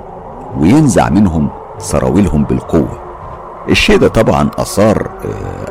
وينزع 0.57 1.09
منهم 1.09 1.49
سراويلهم 1.77 2.43
بالقوة. 2.43 2.99
الشيء 3.69 3.97
ده 3.97 4.07
طبعا 4.07 4.51
أثار 4.57 5.09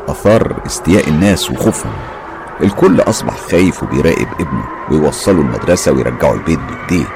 أثار 0.07 0.55
استياء 0.65 1.09
الناس 1.09 1.51
وخوفهم. 1.51 1.91
الكل 2.63 3.01
أصبح 3.01 3.33
خايف 3.37 3.83
وبيراقب 3.83 4.27
ابنه 4.39 4.63
ويوصله 4.91 5.41
المدرسة 5.41 5.91
ويرجعه 5.91 6.33
البيت 6.33 6.59
بإيديه 6.59 7.07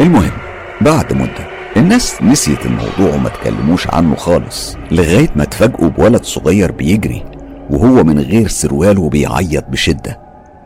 المهم 0.00 0.32
بعد 0.80 1.12
مدة 1.12 1.52
الناس 1.76 2.22
نسيت 2.22 2.66
الموضوع 2.66 3.14
وما 3.14 3.28
تكلموش 3.28 3.88
عنه 3.88 4.16
خالص 4.16 4.76
لغاية 4.90 5.28
ما 5.36 5.42
اتفاجئوا 5.42 5.88
بولد 5.88 6.24
صغير 6.24 6.72
بيجري 6.72 7.24
وهو 7.70 8.04
من 8.04 8.18
غير 8.18 8.48
سروال 8.48 8.98
وبيعيط 8.98 9.64
بشدة. 9.68 10.20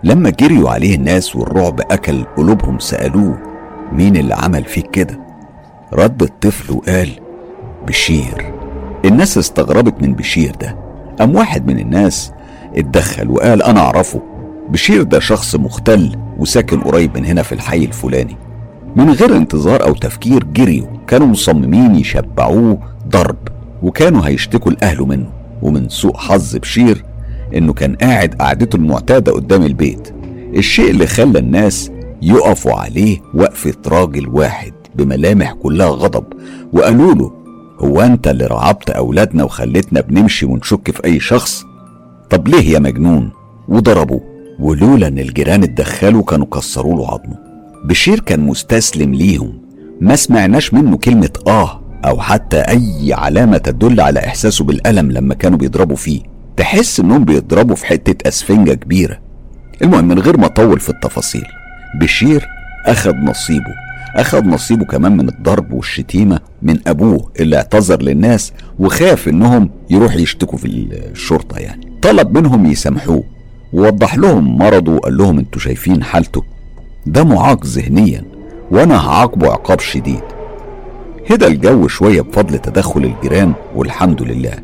لما 0.05 0.31
جريوا 0.31 0.71
عليه 0.71 0.95
الناس 0.95 1.37
والرعب 1.37 1.81
أكل 1.81 2.25
قلوبهم 2.37 2.79
سألوه 2.79 3.39
مين 3.93 4.17
اللي 4.17 4.35
عمل 4.35 4.65
فيك 4.65 4.91
كده؟ 4.91 5.21
رد 5.93 6.23
الطفل 6.23 6.73
وقال 6.73 7.11
بشير. 7.87 8.53
الناس 9.05 9.39
استغربت 9.39 10.03
من 10.03 10.15
بشير 10.15 10.55
ده. 10.61 10.77
قام 11.19 11.37
واحد 11.37 11.67
من 11.67 11.79
الناس 11.79 12.33
اتدخل 12.79 13.31
وقال 13.31 13.63
أنا 13.63 13.81
أعرفه. 13.81 14.23
بشير 14.69 15.03
ده 15.03 15.21
شخص 15.21 15.57
مختل 15.57 16.17
وساكن 16.39 16.81
قريب 16.81 17.19
من 17.19 17.25
هنا 17.27 17.43
في 17.43 17.53
الحي 17.53 17.85
الفلاني. 17.85 18.37
من 18.97 19.11
غير 19.11 19.37
انتظار 19.37 19.83
أو 19.85 19.95
تفكير 19.95 20.45
جريوا. 20.45 20.87
كانوا 21.07 21.27
مصممين 21.27 21.95
يشبعوه 21.95 22.79
ضرب 23.09 23.37
وكانوا 23.83 24.27
هيشتكوا 24.27 24.73
لأهله 24.73 25.07
منه. 25.07 25.31
ومن 25.63 25.89
سوء 25.89 26.17
حظ 26.17 26.57
بشير 26.57 27.05
إنه 27.57 27.73
كان 27.73 27.95
قاعد 27.95 28.35
قعدته 28.35 28.77
المعتادة 28.77 29.33
قدام 29.33 29.63
البيت. 29.63 30.15
الشيء 30.57 30.91
اللي 30.91 31.07
خلى 31.07 31.39
الناس 31.39 31.91
يقفوا 32.23 32.73
عليه 32.73 33.19
وقفة 33.35 33.75
راجل 33.87 34.29
واحد 34.29 34.73
بملامح 34.95 35.53
كلها 35.53 35.89
غضب. 35.89 36.25
وقالوا 36.73 37.15
له 37.15 37.33
هو 37.81 38.01
أنت 38.01 38.29
اللي 38.29 38.47
رعبت 38.47 38.91
أولادنا 38.91 39.45
وخليتنا 39.45 40.01
بنمشي 40.01 40.47
ونشك 40.47 40.91
في 40.91 41.05
أي 41.05 41.21
شخص؟ 41.21 41.66
طب 42.31 42.49
ليه 42.49 42.71
يا 42.75 42.79
مجنون؟ 42.79 43.31
وضربوه 43.69 44.21
ولولا 44.61 45.09
إن 45.09 45.19
الجيران 45.19 45.63
اتدخلوا 45.63 46.23
كانوا 46.23 46.47
كسروا 46.47 46.97
له 46.97 47.07
عظمه. 47.09 47.39
بشير 47.85 48.21
كان 48.21 48.41
مستسلم 48.41 49.15
ليهم. 49.15 49.61
ما 50.01 50.17
سمعناش 50.17 50.75
منه 50.75 50.97
كلمة 50.97 51.31
آه 51.47 51.81
أو 52.05 52.21
حتى 52.21 52.61
أي 52.61 53.13
علامة 53.13 53.59
تدل 53.59 54.01
على 54.01 54.21
إحساسه 54.21 54.65
بالألم 54.65 55.11
لما 55.11 55.35
كانوا 55.35 55.59
بيضربوا 55.59 55.97
فيه. 55.97 56.21
تحس 56.57 57.01
إنهم 57.01 57.25
بيضربوا 57.25 57.77
في 57.77 57.87
حتة 57.87 58.29
أسفنجة 58.29 58.73
كبيرة. 58.75 59.19
المهم 59.83 60.09
من 60.09 60.19
غير 60.19 60.37
ما 60.37 60.47
أطول 60.47 60.81
في 60.81 60.89
التفاصيل 60.89 61.45
بشير 62.01 62.47
أخد 62.87 63.15
نصيبه. 63.15 63.75
أخد 64.17 64.47
نصيبه 64.47 64.85
كمان 64.85 65.17
من 65.17 65.29
الضرب 65.29 65.73
والشتيمة 65.73 66.41
من 66.63 66.79
أبوه 66.87 67.33
اللي 67.41 67.57
اعتذر 67.57 68.03
للناس 68.03 68.53
وخاف 68.79 69.29
إنهم 69.29 69.71
يروح 69.91 70.15
يشتكوا 70.17 70.59
في 70.59 70.67
الشرطة 71.13 71.59
يعني. 71.59 71.86
طلب 72.03 72.39
منهم 72.39 72.67
يسامحوه 72.67 73.23
ووضح 73.73 74.15
لهم 74.17 74.59
مرضه 74.59 74.93
وقال 74.93 75.17
لهم 75.17 75.39
أنتوا 75.39 75.61
شايفين 75.61 76.03
حالته. 76.03 76.43
ده 77.07 77.25
معاق 77.25 77.67
ذهنيا 77.67 78.25
وأنا 78.71 79.09
هعاقبه 79.09 79.49
عقاب 79.49 79.81
شديد. 79.81 80.23
هدى 81.31 81.47
الجو 81.47 81.89
شوية 81.89 82.21
بفضل 82.21 82.59
تدخل 82.59 83.05
الجيران 83.05 83.53
والحمد 83.75 84.23
لله. 84.23 84.55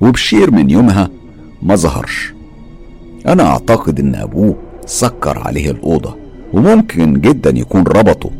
وبشير 0.00 0.50
من 0.50 0.70
يومها 0.70 1.08
ما 1.62 1.74
ظهرش. 1.76 2.34
أنا 3.26 3.46
أعتقد 3.46 4.00
إن 4.00 4.14
أبوه 4.14 4.56
سكر 4.86 5.38
عليه 5.38 5.70
الأوضة 5.70 6.16
وممكن 6.52 7.20
جدا 7.20 7.50
يكون 7.50 7.82
ربطه. 7.82 8.30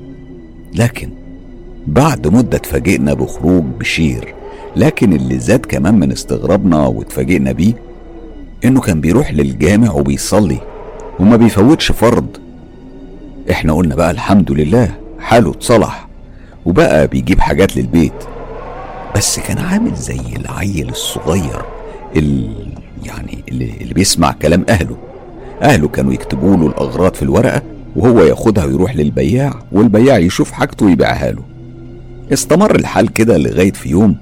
لكن 0.74 1.08
بعد 1.86 2.26
مدة 2.26 2.56
اتفاجئنا 2.56 3.14
بخروج 3.14 3.64
بشير 3.80 4.34
لكن 4.76 5.12
اللي 5.12 5.38
زاد 5.38 5.66
كمان 5.66 5.98
من 5.98 6.12
استغرابنا 6.12 6.86
واتفاجئنا 6.86 7.52
بيه 7.52 7.74
إنه 8.64 8.80
كان 8.80 9.00
بيروح 9.00 9.32
للجامع 9.32 9.92
وبيصلي 9.92 10.58
وما 11.20 11.36
بيفوتش 11.36 11.92
فرض. 11.92 12.26
إحنا 13.50 13.72
قلنا 13.72 13.94
بقى 13.94 14.10
الحمد 14.10 14.52
لله 14.52 14.94
حاله 15.20 15.50
اتصلح 15.50 16.08
وبقى 16.66 17.06
بيجيب 17.06 17.40
حاجات 17.40 17.76
للبيت. 17.76 18.12
بس 19.16 19.40
كان 19.40 19.58
عامل 19.58 19.94
زي 19.94 20.20
العيل 20.36 20.88
الصغير 20.88 21.62
اللي 22.16 22.50
يعني 23.04 23.44
اللي, 23.48 23.94
بيسمع 23.94 24.32
كلام 24.42 24.64
أهله. 24.68 24.96
أهله 25.62 25.88
كانوا 25.88 26.12
يكتبوا 26.12 26.56
له 26.56 26.66
الأغراض 26.66 27.14
في 27.14 27.22
الورقة 27.22 27.62
وهو 27.96 28.20
ياخدها 28.20 28.64
ويروح 28.64 28.96
للبياع 28.96 29.54
والبياع 29.72 30.18
يشوف 30.18 30.50
حاجته 30.52 30.86
ويبيعها 30.86 31.30
له. 31.32 31.42
استمر 32.32 32.74
الحال 32.74 33.12
كده 33.12 33.38
لغاية 33.38 33.72
في 33.72 33.88
يوم 33.88 34.16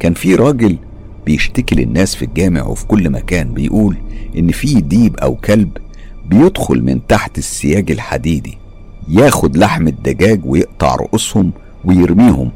كان 0.00 0.14
في 0.14 0.34
راجل 0.34 0.76
بيشتكي 1.26 1.74
للناس 1.74 2.14
في 2.14 2.24
الجامع 2.24 2.62
وفي 2.66 2.86
كل 2.86 3.10
مكان 3.10 3.54
بيقول 3.54 3.96
إن 4.38 4.50
في 4.50 4.80
ديب 4.80 5.16
أو 5.16 5.34
كلب 5.34 5.70
بيدخل 6.28 6.82
من 6.82 7.06
تحت 7.06 7.38
السياج 7.38 7.90
الحديدي 7.90 8.58
ياخد 9.08 9.56
لحم 9.56 9.88
الدجاج 9.88 10.40
ويقطع 10.44 10.94
رؤوسهم 10.94 11.52
ويرميهم 11.84 12.50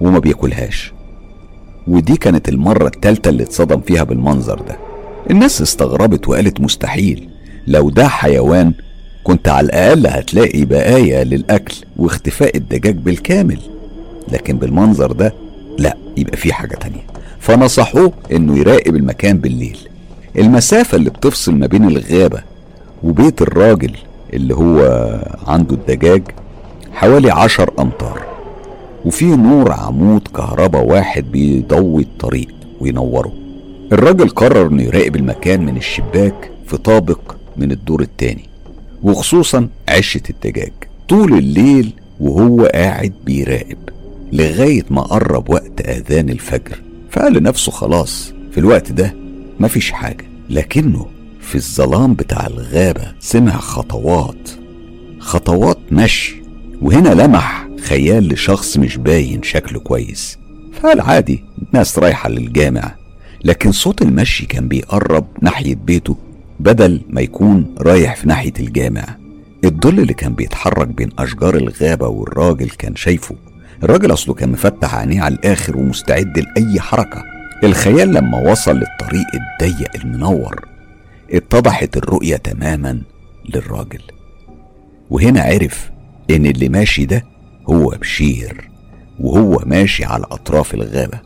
وما 0.00 0.18
بياكلهاش. 0.18 0.92
ودي 1.88 2.16
كانت 2.16 2.48
المرة 2.48 2.86
التالتة 2.86 3.28
اللي 3.28 3.42
اتصدم 3.42 3.80
فيها 3.80 4.02
بالمنظر 4.04 4.60
ده. 4.60 4.78
الناس 5.30 5.62
استغربت 5.62 6.28
وقالت 6.28 6.60
مستحيل 6.60 7.28
لو 7.66 7.90
ده 7.90 8.08
حيوان 8.08 8.74
كنت 9.24 9.48
على 9.48 9.64
الأقل 9.66 10.06
هتلاقي 10.06 10.64
بقايا 10.64 11.24
للأكل 11.24 11.74
واختفاء 11.96 12.56
الدجاج 12.56 12.96
بالكامل 12.96 13.58
لكن 14.32 14.56
بالمنظر 14.58 15.12
ده 15.12 15.34
لا 15.78 15.96
يبقى 16.16 16.36
في 16.36 16.52
حاجة 16.52 16.74
تانية. 16.74 17.06
فنصحوه 17.42 18.12
إنه 18.32 18.58
يراقب 18.58 18.96
المكان 18.96 19.38
بالليل. 19.38 19.78
المسافة 20.38 20.96
اللي 20.96 21.10
بتفصل 21.10 21.54
ما 21.54 21.66
بين 21.66 21.84
الغابة 21.84 22.42
وبيت 23.02 23.42
الراجل 23.42 23.96
اللي 24.32 24.54
هو 24.54 24.78
عنده 25.46 25.74
الدجاج 25.74 26.22
حوالي 26.92 27.30
عشر 27.30 27.70
أمتار 27.78 28.22
وفي 29.04 29.24
نور 29.24 29.72
عمود 29.72 30.28
كهرباء 30.28 30.84
واحد 30.84 31.32
بيضوي 31.32 32.02
الطريق 32.02 32.48
وينوره. 32.80 33.32
الراجل 33.92 34.28
قرر 34.28 34.66
إنه 34.66 34.82
يراقب 34.82 35.16
المكان 35.16 35.66
من 35.66 35.76
الشباك 35.76 36.50
في 36.66 36.76
طابق 36.76 37.34
من 37.56 37.72
الدور 37.72 38.02
التاني 38.02 38.48
وخصوصا 39.02 39.68
عشة 39.88 40.22
الدجاج. 40.30 40.72
طول 41.08 41.32
الليل 41.38 41.92
وهو 42.20 42.64
قاعد 42.64 43.12
بيراقب 43.24 43.78
لغاية 44.32 44.84
ما 44.90 45.02
قرب 45.02 45.50
وقت 45.50 45.80
آذان 45.80 46.28
الفجر. 46.28 46.82
فقال 47.12 47.32
لنفسه 47.32 47.72
خلاص 47.72 48.32
في 48.52 48.58
الوقت 48.58 48.92
ده 48.92 49.14
مفيش 49.60 49.90
حاجة. 49.90 50.24
لكنه 50.50 51.06
في 51.40 51.54
الظلام 51.54 52.14
بتاع 52.14 52.46
الغابة 52.46 53.12
سمع 53.20 53.56
خطوات. 53.56 54.50
خطوات 55.18 55.78
مشي 55.92 56.42
وهنا 56.82 57.08
لمح 57.22 57.68
خيال 57.80 58.28
لشخص 58.28 58.76
مش 58.76 58.96
باين 58.96 59.42
شكله 59.42 59.80
كويس. 59.80 60.38
فقال 60.72 61.00
عادي 61.00 61.44
ناس 61.72 61.98
رايحة 61.98 62.28
للجامع. 62.28 62.94
لكن 63.44 63.72
صوت 63.72 64.02
المشي 64.02 64.46
كان 64.46 64.68
بيقرب 64.68 65.26
ناحية 65.42 65.74
بيته 65.74 66.16
بدل 66.60 67.00
ما 67.08 67.20
يكون 67.20 67.74
رايح 67.78 68.16
في 68.16 68.28
ناحية 68.28 68.52
الجامع. 68.60 69.04
الظل 69.64 70.00
اللي 70.00 70.14
كان 70.14 70.34
بيتحرك 70.34 70.88
بين 70.88 71.08
أشجار 71.18 71.56
الغابة 71.56 72.08
والراجل 72.08 72.70
كان 72.70 72.96
شايفه 72.96 73.34
الراجل 73.82 74.12
أصله 74.12 74.34
كان 74.34 74.48
مفتح 74.52 74.94
عينيه 74.94 75.22
على 75.22 75.34
الآخر 75.34 75.76
ومستعد 75.76 76.38
لأي 76.38 76.80
حركة. 76.80 77.22
الخيال 77.64 78.12
لما 78.14 78.50
وصل 78.50 78.70
للطريق 78.76 79.26
الضيق 79.34 79.90
المنور 80.04 80.68
اتضحت 81.30 81.96
الرؤية 81.96 82.36
تماما 82.36 83.02
للراجل. 83.54 84.02
وهنا 85.10 85.40
عرف 85.42 85.90
إن 86.30 86.46
اللي 86.46 86.68
ماشي 86.68 87.04
ده 87.04 87.24
هو 87.70 87.88
بشير 87.88 88.70
وهو 89.20 89.62
ماشي 89.66 90.04
على 90.04 90.24
أطراف 90.30 90.74
الغابة. 90.74 91.20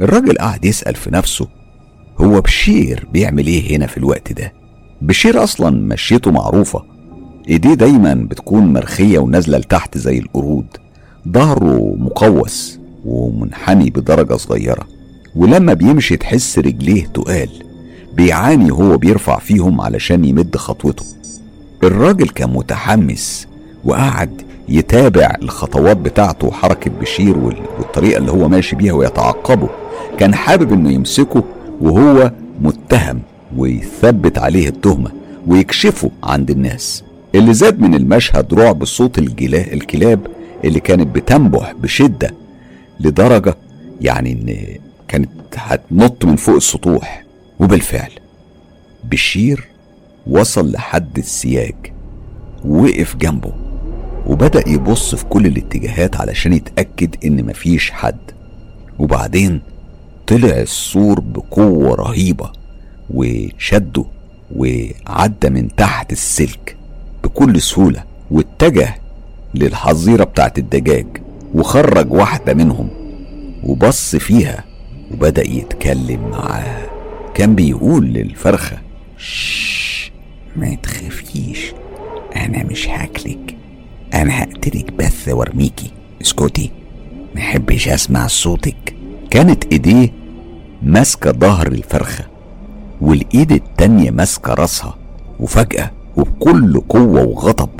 الراجل 0.00 0.38
قعد 0.38 0.64
يسأل 0.64 0.94
في 0.94 1.10
نفسه 1.10 1.48
هو 2.18 2.40
بشير 2.40 3.06
بيعمل 3.12 3.46
إيه 3.46 3.76
هنا 3.76 3.86
في 3.86 3.96
الوقت 3.96 4.32
ده؟ 4.32 4.52
بشير 5.02 5.42
أصلا 5.42 5.70
مشيته 5.70 6.30
معروفة. 6.30 6.84
إيديه 7.48 7.74
دايما 7.74 8.14
بتكون 8.14 8.72
مرخية 8.72 9.18
ونازلة 9.18 9.58
لتحت 9.58 9.98
زي 9.98 10.18
القرود. 10.18 10.66
ظهره 11.32 11.94
مقوس 11.98 12.78
ومنحني 13.04 13.90
بدرجة 13.90 14.36
صغيرة. 14.36 14.86
ولما 15.36 15.74
بيمشي 15.74 16.16
تحس 16.16 16.58
رجليه 16.58 17.06
تقال. 17.06 17.48
بيعاني 18.14 18.70
وهو 18.70 18.98
بيرفع 18.98 19.38
فيهم 19.38 19.80
علشان 19.80 20.24
يمد 20.24 20.56
خطوته. 20.56 21.04
الراجل 21.84 22.28
كان 22.28 22.50
متحمس 22.50 23.46
وقعد 23.84 24.42
يتابع 24.68 25.36
الخطوات 25.42 25.96
بتاعته 25.96 26.46
وحركة 26.46 26.90
بشير 26.90 27.38
والطريقة 27.38 28.18
اللي 28.18 28.30
هو 28.32 28.48
ماشي 28.48 28.76
بيها 28.76 28.92
ويتعقبه. 28.92 29.68
كان 30.18 30.34
حابب 30.34 30.72
إنه 30.72 30.90
يمسكه 30.90 31.44
وهو 31.80 32.32
متهم 32.62 33.20
ويثبت 33.56 34.38
عليه 34.38 34.68
التهمة 34.68 35.10
ويكشفه 35.46 36.10
عند 36.22 36.50
الناس. 36.50 37.04
اللي 37.34 37.54
زاد 37.54 37.80
من 37.80 37.94
المشهد 37.94 38.54
رعب 38.54 38.84
صوت 38.84 39.18
الكلاب 39.18 40.26
اللي 40.66 40.80
كانت 40.80 41.16
بتنبح 41.16 41.72
بشدة 41.72 42.30
لدرجة 43.00 43.56
يعني 44.00 44.32
إن 44.32 44.78
كانت 45.08 45.30
هتنط 45.56 46.24
من 46.24 46.36
فوق 46.36 46.56
السطوح. 46.56 47.24
وبالفعل 47.60 48.10
بشير 49.04 49.68
وصل 50.26 50.72
لحد 50.72 51.18
السياج 51.18 51.74
ووقف 52.64 53.16
جنبه 53.16 53.52
وبدأ 54.26 54.68
يبص 54.68 55.14
في 55.14 55.24
كل 55.24 55.46
الاتجاهات 55.46 56.16
علشان 56.16 56.52
يتأكد 56.52 57.14
إن 57.24 57.46
مفيش 57.46 57.90
حد. 57.90 58.16
وبعدين 58.98 59.60
طلع 60.26 60.48
السور 60.60 61.20
بقوة 61.20 61.94
رهيبة 61.94 62.52
وشده 63.10 64.04
وعدى 64.56 65.50
من 65.50 65.68
تحت 65.76 66.12
السلك 66.12 66.76
بكل 67.24 67.60
سهولة 67.60 68.04
واتجه 68.30 68.94
للحظيرة 69.56 70.24
بتاعت 70.24 70.58
الدجاج 70.58 71.06
وخرج 71.54 72.12
واحدة 72.12 72.54
منهم 72.54 72.88
وبص 73.64 74.16
فيها 74.16 74.64
وبدأ 75.14 75.48
يتكلم 75.50 76.28
معاها. 76.30 76.86
كان 77.34 77.54
بيقول 77.54 78.06
للفرخة 78.06 78.78
شش 79.18 80.12
ما 80.56 80.74
تخافيش 80.82 81.72
أنا 82.36 82.64
مش 82.64 82.88
هاكلك 82.88 83.56
أنا 84.14 84.42
هقتلك 84.42 84.92
بس 84.92 85.28
وأرميكي. 85.28 85.90
اسكتي 86.22 86.70
ما 87.34 87.40
أحبش 87.40 87.88
أسمع 87.88 88.26
صوتك. 88.26 88.94
كانت 89.30 89.64
إيديه 89.72 90.12
ماسكة 90.82 91.32
ظهر 91.32 91.66
الفرخة 91.66 92.24
والإيد 93.00 93.52
التانية 93.52 94.10
ماسكة 94.10 94.54
راسها 94.54 94.96
وفجأة 95.40 95.90
وبكل 96.16 96.80
قوة 96.80 97.22
وغضب 97.24 97.70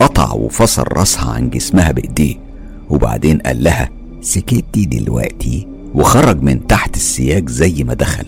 قطع 0.00 0.32
وفصل 0.32 0.84
راسها 0.92 1.30
عن 1.30 1.50
جسمها 1.50 1.92
بإيديه 1.92 2.34
وبعدين 2.90 3.38
قال 3.38 3.64
لها 3.64 3.90
سكتي 4.20 4.84
دلوقتي 4.84 5.68
وخرج 5.94 6.42
من 6.42 6.66
تحت 6.66 6.96
السياج 6.96 7.48
زي 7.48 7.84
ما 7.84 7.94
دخل. 7.94 8.26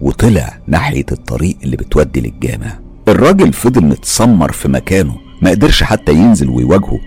وطلع 0.00 0.58
ناحية 0.66 1.06
الطريق 1.12 1.56
اللي 1.62 1.76
بتودي 1.76 2.20
للجامع. 2.20 2.78
الراجل 3.08 3.52
فضل 3.52 3.84
متسمر 3.84 4.52
في 4.52 4.68
مكانه 4.68 5.16
ما 5.42 5.50
قدرش 5.50 5.82
حتى 5.82 6.12
ينزل 6.12 6.48
ويواجهه. 6.48 7.00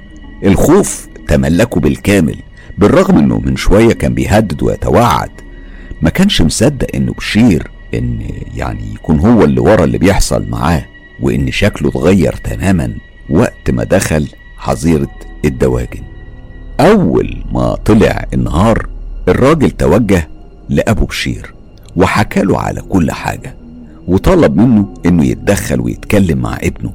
الخوف 0.45 1.08
تملكه 1.27 1.80
بالكامل 1.80 2.35
بالرغم 2.77 3.18
إنه 3.18 3.40
من 3.40 3.56
شوية 3.56 3.93
كان 3.93 4.14
بيهدد 4.14 4.64
ويتوعد. 4.64 5.30
ما 6.02 6.10
كانش 6.10 6.42
مصدق 6.42 6.88
إنه 6.95 7.14
بشير 7.14 7.72
إن 7.93 8.22
يعني 8.56 8.93
يكون 8.93 9.19
هو 9.19 9.43
اللي 9.43 9.60
ورا 9.61 9.84
اللي 9.84 9.98
بيحصل 9.98 10.50
معاه 10.50 10.85
وإن 11.22 11.52
شكله 11.52 11.90
اتغير 11.90 12.34
تماما. 12.35 12.93
وقت 13.34 13.70
ما 13.72 13.84
دخل 13.84 14.28
حظيرة 14.58 15.10
الدواجن. 15.45 16.02
أول 16.80 17.44
ما 17.52 17.76
طلع 17.76 18.26
النهار 18.34 18.88
الراجل 19.28 19.72
توجه 19.72 20.28
لأبو 20.70 21.06
بشير 21.06 21.53
وحكى 21.95 22.42
له 22.42 22.60
على 22.60 22.82
كل 22.82 23.12
حاجة 23.12 23.56
وطلب 24.08 24.58
منه 24.58 24.94
إنه 25.06 25.26
يتدخل 25.26 25.82
ويتكلم 25.82 26.38
مع 26.38 26.58
ابنه 26.64 26.92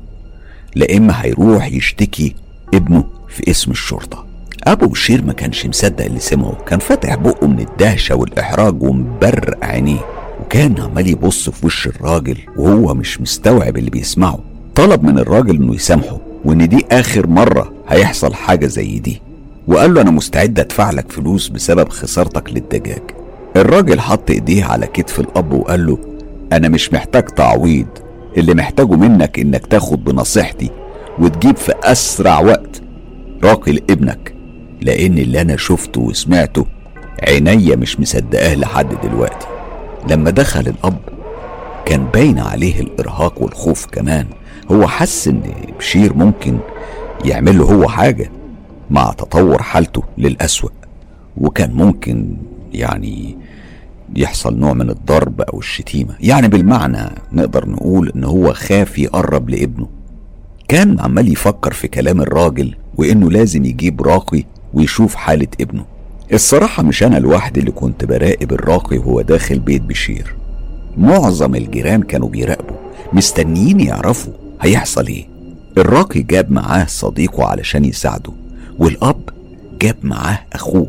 لا 0.75 0.97
إما 0.97 1.25
هيروح 1.25 1.73
يشتكي 1.73 2.35
ابنه 2.75 3.05
في 3.29 3.51
اسم 3.51 3.71
الشرطة. 3.71 4.27
أبو 4.65 4.87
بشير 4.87 5.25
ما 5.25 5.33
كانش 5.33 5.67
مصدق 5.67 6.05
اللي 6.05 6.21
سمعه 6.21 6.55
كان 6.67 6.79
فاتح 6.79 7.15
بقه 7.15 7.47
من 7.47 7.61
الدهشة 7.61 8.15
والإحراج 8.15 8.83
ومبرق 8.83 9.65
عينيه 9.65 10.01
وكان 10.41 10.81
عمال 10.81 11.09
يبص 11.09 11.51
في 11.51 11.67
وش 11.67 11.87
الراجل 11.87 12.39
وهو 12.57 12.95
مش 12.95 13.21
مستوعب 13.21 13.77
اللي 13.77 13.91
بيسمعه. 13.91 14.39
طلب 14.75 15.05
من 15.05 15.19
الراجل 15.19 15.57
إنه 15.57 15.75
يسامحه. 15.75 16.19
وإن 16.45 16.69
دي 16.69 16.87
آخر 16.93 17.27
مرة 17.27 17.73
هيحصل 17.89 18.35
حاجة 18.35 18.67
زي 18.67 18.99
دي. 18.99 19.23
وقال 19.69 19.95
له 19.95 20.01
أنا 20.01 20.11
مستعد 20.11 20.61
أدفع 20.61 20.91
لك 20.91 21.13
فلوس 21.13 21.49
بسبب 21.49 21.89
خسارتك 21.89 22.53
للدجاج. 22.53 23.03
الراجل 23.57 24.01
حط 24.01 24.31
إيديه 24.31 24.65
على 24.65 24.87
كتف 24.87 25.21
الأب 25.21 25.53
وقال 25.53 25.87
له 25.87 25.99
أنا 26.53 26.69
مش 26.69 26.93
محتاج 26.93 27.25
تعويض. 27.25 27.87
اللي 28.37 28.55
محتاجه 28.55 28.95
منك 28.95 29.39
إنك 29.39 29.67
تاخد 29.67 30.05
بنصيحتي 30.05 30.71
وتجيب 31.19 31.57
في 31.57 31.73
أسرع 31.85 32.41
وقت 32.41 32.83
راقي 33.45 33.73
لابنك 33.73 34.35
لأن 34.83 35.19
اللي 35.19 35.41
أنا 35.41 35.57
شفته 35.57 36.01
وسمعته 36.01 36.67
عينيا 37.29 37.77
مش 37.77 38.01
مصدقاه 38.01 38.55
لحد 38.55 38.89
دلوقتي. 39.03 39.47
لما 40.11 40.31
دخل 40.31 40.61
الأب 40.61 40.99
كان 41.87 42.05
باين 42.15 42.39
عليه 42.39 42.81
الإرهاق 42.81 43.43
والخوف 43.43 43.87
كمان. 43.87 44.27
هو 44.71 44.87
حس 44.87 45.29
إن 45.29 45.43
بشير 45.79 46.15
ممكن 46.15 46.59
يعمل 47.25 47.59
له 47.59 47.65
هو 47.65 47.89
حاجة 47.89 48.31
مع 48.91 49.13
تطور 49.13 49.63
حالته 49.63 50.03
للأسوأ 50.19 50.71
وكان 51.37 51.73
ممكن 51.75 52.37
يعني 52.73 53.37
يحصل 54.17 54.59
نوع 54.59 54.73
من 54.73 54.91
الضرب 54.91 55.41
أو 55.41 55.59
الشتيمة. 55.59 56.15
يعني 56.21 56.49
بالمعنى 56.49 57.11
نقدر 57.33 57.69
نقول 57.69 58.13
إن 58.17 58.25
هو 58.25 58.53
خاف 58.53 58.99
يقرب 58.99 59.51
لابنه. 59.51 59.87
كان 60.69 61.01
عمال 61.01 61.33
يفكر 61.33 61.73
في 61.73 61.89
كلام 61.89 62.21
الراجل 62.21 62.75
وإنه 62.97 63.31
لازم 63.31 63.65
يجيب 63.65 64.03
راقي 64.03 64.45
ويشوف 64.75 65.15
حالة 65.15 65.47
ابنه. 65.61 65.85
الصراحة 66.33 66.83
مش 66.83 67.03
أنا 67.03 67.17
لوحدي 67.19 67.61
اللي 67.61 67.71
كنت 67.71 68.05
براقب 68.05 68.53
الراقي 68.53 68.99
وهو 68.99 69.21
داخل 69.21 69.59
بيت 69.59 69.83
بشير. 69.83 70.35
معظم 70.97 71.55
الجيران 71.55 72.03
كانوا 72.03 72.29
بيراقبوا 72.29 72.77
مستنيين 73.13 73.81
يعرفوا 73.81 74.33
هيحصل 74.61 75.07
إيه؟ 75.07 75.29
الراقي 75.79 76.23
جاب 76.23 76.51
معاه 76.51 76.85
صديقه 76.85 77.45
علشان 77.45 77.85
يساعده 77.85 78.33
والأب 78.79 79.21
جاب 79.83 79.97
معاه 80.03 80.39
أخوه. 80.53 80.89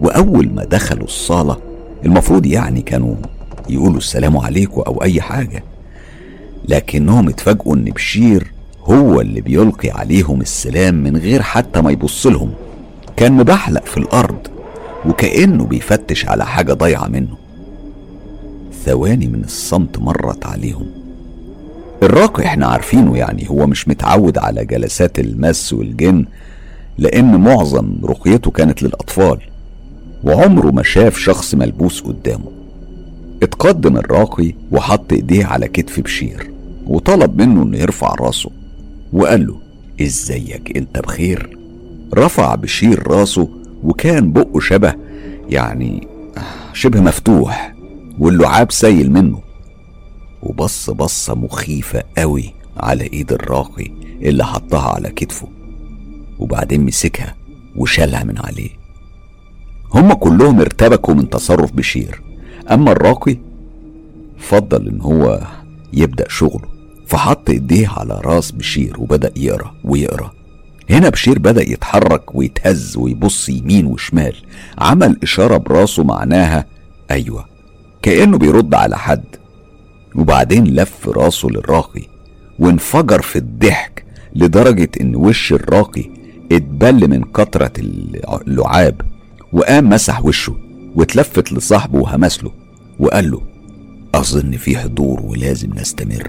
وأول 0.00 0.48
ما 0.48 0.64
دخلوا 0.64 1.04
الصالة 1.04 1.56
المفروض 2.04 2.46
يعني 2.46 2.82
كانوا 2.82 3.14
يقولوا 3.70 3.98
السلام 3.98 4.36
عليكم 4.36 4.80
أو 4.80 5.02
أي 5.02 5.20
حاجة 5.20 5.64
لكنهم 6.68 7.28
اتفاجئوا 7.28 7.74
إن 7.76 7.84
بشير 7.84 8.52
هو 8.84 9.20
اللي 9.20 9.40
بيلقي 9.40 9.90
عليهم 9.90 10.40
السلام 10.40 10.94
من 10.94 11.16
غير 11.16 11.42
حتى 11.42 11.80
ما 11.80 11.90
يبص 11.90 12.26
لهم. 12.26 12.50
كان 13.16 13.32
مبحلق 13.32 13.84
في 13.86 13.96
الأرض 13.96 14.46
وكأنه 15.06 15.64
بيفتش 15.64 16.26
على 16.26 16.46
حاجة 16.46 16.72
ضايعة 16.72 17.08
منه. 17.08 17.36
ثواني 18.84 19.26
من 19.26 19.44
الصمت 19.44 19.98
مرت 19.98 20.46
عليهم. 20.46 21.03
الراقي 22.02 22.44
إحنا 22.44 22.66
عارفينه 22.66 23.16
يعني 23.16 23.50
هو 23.50 23.66
مش 23.66 23.88
متعود 23.88 24.38
على 24.38 24.64
جلسات 24.64 25.18
المس 25.18 25.72
والجن 25.72 26.24
لأن 26.98 27.36
معظم 27.40 27.96
رقيته 28.04 28.50
كانت 28.50 28.82
للأطفال 28.82 29.38
وعمره 30.24 30.70
ما 30.70 30.82
شاف 30.82 31.18
شخص 31.18 31.54
ملبوس 31.54 32.00
قدامه. 32.00 32.52
اتقدم 33.42 33.96
الراقي 33.96 34.52
وحط 34.72 35.12
إيديه 35.12 35.44
على 35.46 35.68
كتف 35.68 36.00
بشير 36.00 36.50
وطلب 36.86 37.42
منه 37.42 37.62
إنه 37.62 37.78
يرفع 37.78 38.14
راسه 38.14 38.50
وقال 39.12 39.46
له 39.46 39.56
إزيك؟ 40.02 40.76
أنت 40.76 40.98
بخير؟ 40.98 41.58
رفع 42.14 42.54
بشير 42.54 43.08
راسه 43.08 43.48
وكان 43.84 44.32
بقه 44.32 44.60
شبه 44.60 44.94
يعني 45.48 46.08
شبه 46.72 47.00
مفتوح 47.00 47.74
واللعاب 48.18 48.72
سايل 48.72 49.12
منه. 49.12 49.40
وبص 50.44 50.90
بصة 50.90 51.34
مخيفة 51.34 52.02
قوي 52.18 52.54
على 52.76 53.04
ايد 53.12 53.32
الراقي 53.32 53.90
اللي 54.22 54.44
حطها 54.44 54.88
على 54.94 55.10
كتفه 55.10 55.48
وبعدين 56.38 56.84
مسكها 56.86 57.34
وشالها 57.76 58.24
من 58.24 58.38
عليه. 58.38 58.70
هما 59.94 60.14
كلهم 60.14 60.60
ارتبكوا 60.60 61.14
من 61.14 61.30
تصرف 61.30 61.72
بشير. 61.72 62.22
أما 62.70 62.92
الراقي 62.92 63.36
فضل 64.38 64.88
إن 64.88 65.00
هو 65.00 65.40
يبدأ 65.92 66.28
شغله 66.28 66.68
فحط 67.06 67.50
إيديه 67.50 67.88
على 67.88 68.20
راس 68.24 68.50
بشير 68.50 69.00
وبدأ 69.00 69.32
يقرأ 69.36 69.74
ويقرأ. 69.84 70.30
هنا 70.90 71.08
بشير 71.08 71.38
بدأ 71.38 71.62
يتحرك 71.62 72.34
ويتهز 72.34 72.96
ويبص 72.96 73.48
يمين 73.48 73.86
وشمال 73.86 74.36
عمل 74.78 75.18
إشارة 75.22 75.56
براسه 75.56 76.04
معناها 76.04 76.66
أيوه 77.10 77.44
كأنه 78.02 78.38
بيرد 78.38 78.74
على 78.74 78.98
حد. 78.98 79.24
وبعدين 80.16 80.64
لف 80.64 81.08
راسه 81.08 81.48
للراقي 81.48 82.02
وانفجر 82.58 83.22
في 83.22 83.36
الضحك 83.36 84.04
لدرجة 84.34 84.88
إن 85.00 85.16
وش 85.16 85.52
الراقي 85.52 86.04
اتبل 86.52 87.10
من 87.10 87.22
كترة 87.22 87.72
اللعاب 88.46 89.00
وقام 89.52 89.88
مسح 89.88 90.24
وشه 90.24 90.56
واتلفت 90.96 91.52
لصاحبه 91.52 91.98
وهمس 91.98 92.44
له 92.44 92.50
وقال 92.98 93.30
له 93.30 93.40
أظن 94.14 94.50
في 94.52 94.78
حضور 94.78 95.20
ولازم 95.22 95.70
نستمر. 95.74 96.28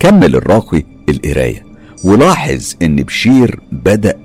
كمل 0.00 0.36
الراقي 0.36 0.82
القراية 1.08 1.66
ولاحظ 2.04 2.74
إن 2.82 2.96
بشير 2.96 3.60
بدأ 3.72 4.18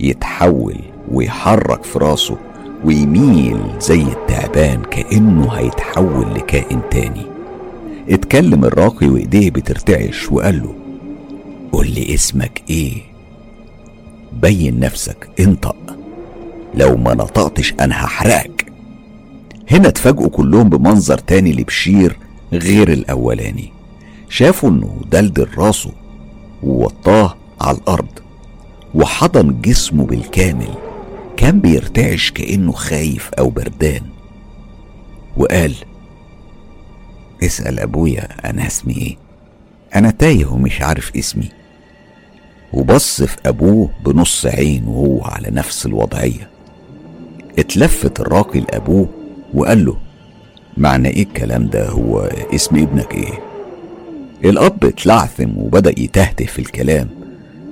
يتحول 0.00 0.76
ويحرك 1.10 1.84
في 1.84 1.98
راسه 1.98 2.38
ويميل 2.84 3.58
زي 3.80 4.02
التعبان 4.02 4.82
كأنه 4.82 5.52
هيتحول 5.52 6.34
لكائن 6.34 6.80
تاني. 6.90 7.33
اتكلم 8.08 8.64
الراقي 8.64 9.08
وإيديه 9.08 9.50
بترتعش 9.50 10.32
وقال 10.32 10.62
له 10.62 10.74
قول 11.72 11.90
لي 11.90 12.14
اسمك 12.14 12.62
إيه؟ 12.70 13.02
بين 14.42 14.80
نفسك 14.80 15.28
انطق. 15.40 15.96
لو 16.74 16.96
ما 16.96 17.14
نطقتش 17.14 17.74
أنا 17.80 18.04
هحرقك. 18.04 18.66
هنا 19.70 19.88
اتفاجئوا 19.88 20.28
كلهم 20.28 20.68
بمنظر 20.68 21.18
تاني 21.18 21.52
لبشير 21.52 22.18
غير 22.52 22.92
الأولاني. 22.92 23.72
شافوا 24.28 24.70
إنه 24.70 25.00
دلدل 25.10 25.48
راسه 25.58 25.92
ووطاه 26.62 27.36
على 27.60 27.76
الأرض 27.76 28.18
وحضن 28.94 29.60
جسمه 29.60 30.06
بالكامل. 30.06 30.74
كان 31.36 31.60
بيرتعش 31.60 32.30
كأنه 32.30 32.72
خايف 32.72 33.30
أو 33.38 33.50
بردان. 33.50 34.02
وقال 35.36 35.74
اسأل 37.46 37.80
أبويا 37.80 38.28
أنا 38.50 38.66
اسمي 38.66 38.94
إيه. 38.96 39.16
أنا 39.94 40.10
تايه 40.10 40.46
ومش 40.46 40.82
عارف 40.82 41.12
اسمي. 41.16 41.48
وبص 42.72 43.22
في 43.22 43.36
أبوه 43.46 43.90
بنص 44.06 44.46
عين 44.46 44.84
وهو 44.88 45.22
على 45.24 45.48
نفس 45.50 45.86
الوضعية. 45.86 46.48
اتلفت 47.58 48.20
الراقي 48.20 48.60
لأبوه 48.60 49.08
وقال 49.54 49.84
له 49.84 49.96
معنى 50.76 51.08
إيه 51.08 51.22
الكلام 51.22 51.66
ده؟ 51.66 51.88
هو 51.88 52.30
اسم 52.54 52.76
ابنك 52.76 53.14
إيه؟ 53.14 53.40
الأب 54.44 54.84
اتلعثم 54.84 55.58
وبدأ 55.58 55.90
يتهته 56.00 56.44
في 56.44 56.58
الكلام 56.58 57.08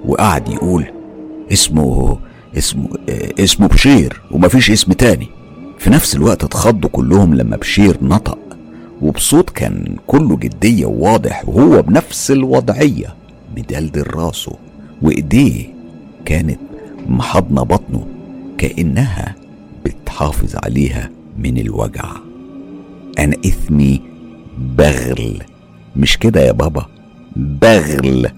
وقعد 0.07 0.49
يقول 0.49 0.87
اسمه 1.53 2.19
اسمه 2.59 2.89
اسمه 3.41 3.67
بشير 3.69 4.23
ومفيش 4.31 4.71
اسم 4.71 4.93
تاني. 4.93 5.29
في 5.79 5.91
نفس 5.91 6.17
الوقت 6.17 6.45
اتخضوا 6.45 6.91
كلهم 6.91 7.35
لما 7.35 7.57
بشير 7.57 7.97
نطق 8.03 8.39
وبصوت 9.03 9.51
كان 9.51 9.97
كله 10.07 10.37
جدية 10.37 10.87
وواضح 10.87 11.49
وهو 11.49 11.83
بنفس 11.83 12.31
الوضعية. 12.31 13.15
مدلدل 13.57 14.05
راسه 14.15 14.53
وإيديه 15.03 15.67
كانت 16.25 16.59
محضنة 17.09 17.63
بطنه 17.63 18.07
كأنها 18.59 19.35
بتحافظ 19.85 20.57
عليها 20.65 21.11
من 21.39 21.59
الوجع. 21.59 22.05
أنا 23.19 23.37
إثمي 23.47 24.01
بغل. 24.59 25.43
مش 25.97 26.19
كده 26.19 26.41
يا 26.41 26.53
بابا؟ 26.53 26.87
بغل. 27.37 28.29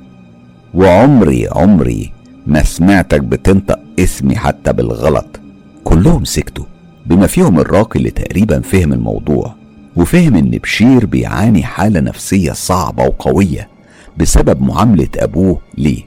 وعمري 0.74 1.48
عمري 1.48 2.12
ما 2.46 2.62
سمعتك 2.62 3.20
بتنطق 3.20 3.78
اسمي 3.98 4.36
حتى 4.36 4.72
بالغلط. 4.72 5.40
كلهم 5.84 6.24
سكتوا 6.24 6.64
بما 7.06 7.26
فيهم 7.26 7.60
الراقي 7.60 7.98
اللي 7.98 8.10
تقريبا 8.10 8.60
فهم 8.60 8.92
الموضوع. 8.92 9.54
وفهم 9.96 10.36
إن 10.36 10.50
بشير 10.50 11.06
بيعاني 11.06 11.62
حالة 11.62 12.00
نفسية 12.00 12.52
صعبة 12.52 13.04
وقوية 13.04 13.68
بسبب 14.18 14.62
معاملة 14.62 15.08
أبوه 15.16 15.60
ليه. 15.78 16.02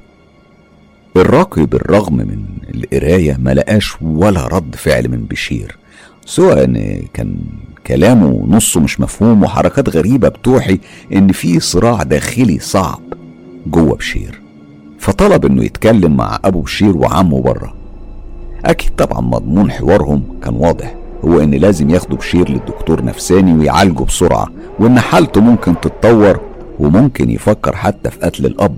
الراقي 1.16 1.66
بالرغم 1.66 2.14
من 2.14 2.46
القراية 2.76 3.38
ما 3.40 3.54
لقاش 3.54 4.02
ولا 4.02 4.48
رد 4.48 4.76
فعل 4.76 5.08
من 5.10 5.26
بشير 5.26 5.78
سواء 6.26 6.64
إن 6.64 7.02
كان 7.14 7.36
كلامه 7.88 8.46
نصه 8.48 8.80
مش 8.80 9.00
مفهوم 9.00 9.44
وحركات 9.44 9.90
غريبة 9.90 10.30
بتوحي 10.30 10.80
إن 11.14 11.32
في 11.32 11.60
صراع 11.60 12.04
داخلي 12.04 12.60
صعب 12.60 13.00
جوه 13.68 13.96
بشير. 13.96 14.42
فطلب 15.00 15.46
إنه 15.46 15.64
يتكلم 15.64 16.18
مع 16.18 16.40
أبو 16.46 16.62
بشير 16.62 16.98
وعمه 16.98 17.42
بره. 17.42 17.74
أكيد 18.66 18.92
طبعا 18.96 19.22
مضمون 19.22 19.72
حوارهم 19.72 20.24
كان 20.44 20.54
واضح. 20.56 20.96
هو 21.26 21.40
إن 21.40 21.52
لازم 21.52 21.90
ياخدوا 21.90 22.18
بشير 22.18 22.50
للدكتور 22.50 23.04
نفساني 23.06 23.54
ويعالجه 23.54 24.04
بسرعة 24.04 24.48
وإن 24.80 25.00
حالته 25.00 25.42
ممكن 25.42 25.80
تتطور 25.82 26.40
وممكن 26.80 27.30
يفكر 27.30 27.76
حتى 27.76 28.10
في 28.10 28.20
قتل 28.20 28.46
الأب. 28.46 28.76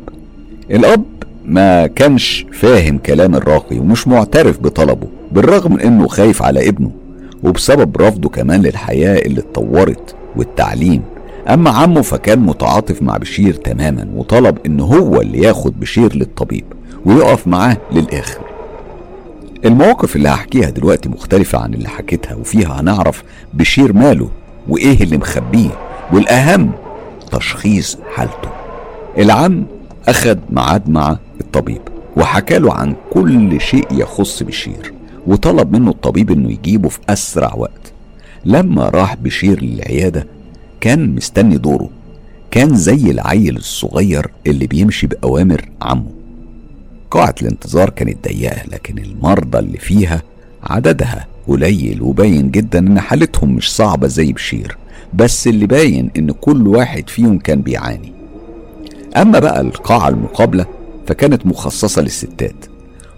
الأب 0.72 1.04
ما 1.46 1.88
كانش 1.88 2.46
فاهم 2.52 2.98
كلام 2.98 3.36
الراقي 3.36 3.80
ومش 3.80 4.08
معترف 4.08 4.60
بطلبه 4.60 5.08
بالرغم 5.32 5.80
إنه 5.80 6.08
خايف 6.08 6.44
على 6.44 6.70
ابنه 6.70 6.92
وبسبب 7.44 8.02
رفضه 8.02 8.30
كمان 8.30 8.62
للحياة 8.62 9.20
اللي 9.20 9.40
اتطورت 9.40 10.16
والتعليم. 10.36 11.02
أما 11.48 11.70
عمه 11.70 12.02
فكان 12.02 12.40
متعاطف 12.40 13.02
مع 13.02 13.18
بشير 13.18 13.54
تماما 13.54 14.08
وطلب 14.16 14.58
إن 14.66 14.80
هو 14.80 15.22
اللي 15.22 15.40
ياخد 15.42 15.80
بشير 15.80 16.16
للطبيب 16.16 16.66
ويقف 17.06 17.48
معاه 17.48 17.78
للآخر. 17.92 18.49
المواقف 19.66 20.16
اللي 20.16 20.30
هحكيها 20.30 20.70
دلوقتي 20.70 21.10
مختلفة 21.10 21.60
عن 21.60 21.74
اللي 21.74 21.90
حكيتها 21.90 22.36
وفيها 22.36 22.82
هنعرف 22.82 23.24
بشير 23.54 23.94
ماله 23.94 24.30
وإيه 24.70 25.04
اللي 25.04 25.18
مخبيه 25.18 25.70
والأهم 26.14 26.72
تشخيص 27.32 27.98
حالته. 28.16 28.50
العم 29.18 29.66
أخد 30.08 30.40
ميعاد 30.50 30.90
مع 30.90 31.18
الطبيب 31.42 31.82
وحكى 32.18 32.60
له 32.60 32.74
عن 32.74 32.96
كل 33.12 33.62
شيء 33.62 33.88
يخص 33.92 34.44
بشير 34.44 34.94
وطلب 35.28 35.72
منه 35.76 35.90
الطبيب 35.92 36.32
إنه 36.32 36.52
يجيبه 36.52 36.90
في 36.90 37.00
أسرع 37.10 37.54
وقت. 37.58 37.94
لما 38.46 38.90
راح 38.90 39.16
بشير 39.16 39.64
للعيادة 39.64 40.28
كان 40.82 41.16
مستني 41.16 41.58
دوره 41.58 41.90
كان 42.52 42.76
زي 42.76 43.12
العيل 43.12 43.58
الصغير 43.58 44.32
اللي 44.48 44.68
بيمشي 44.68 45.08
بأوامر 45.08 45.70
عمه. 45.82 46.19
قاعة 47.12 47.36
الانتظار 47.42 47.90
كانت 47.90 48.28
ضيقة 48.28 48.64
لكن 48.72 48.98
المرضى 48.98 49.60
اللي 49.60 49.78
فيها 49.78 50.22
عددها 50.64 51.28
قليل 51.48 52.02
وباين 52.02 52.52
جدا 52.52 52.80
إن 52.80 53.00
حالتهم 53.00 53.56
مش 53.56 53.76
صعبة 53.76 54.08
زي 54.08 54.34
بشير. 54.34 54.78
بس 55.14 55.48
اللي 55.48 55.68
باين 55.68 56.12
إن 56.18 56.32
كل 56.32 56.68
واحد 56.68 57.10
فيهم 57.10 57.40
كان 57.40 57.62
بيعاني. 57.62 58.14
أما 59.18 59.40
بقى 59.40 59.62
القاعة 59.62 60.10
المقابلة 60.10 60.66
فكانت 61.08 61.46
مخصصة 61.46 62.02
للستات. 62.02 62.66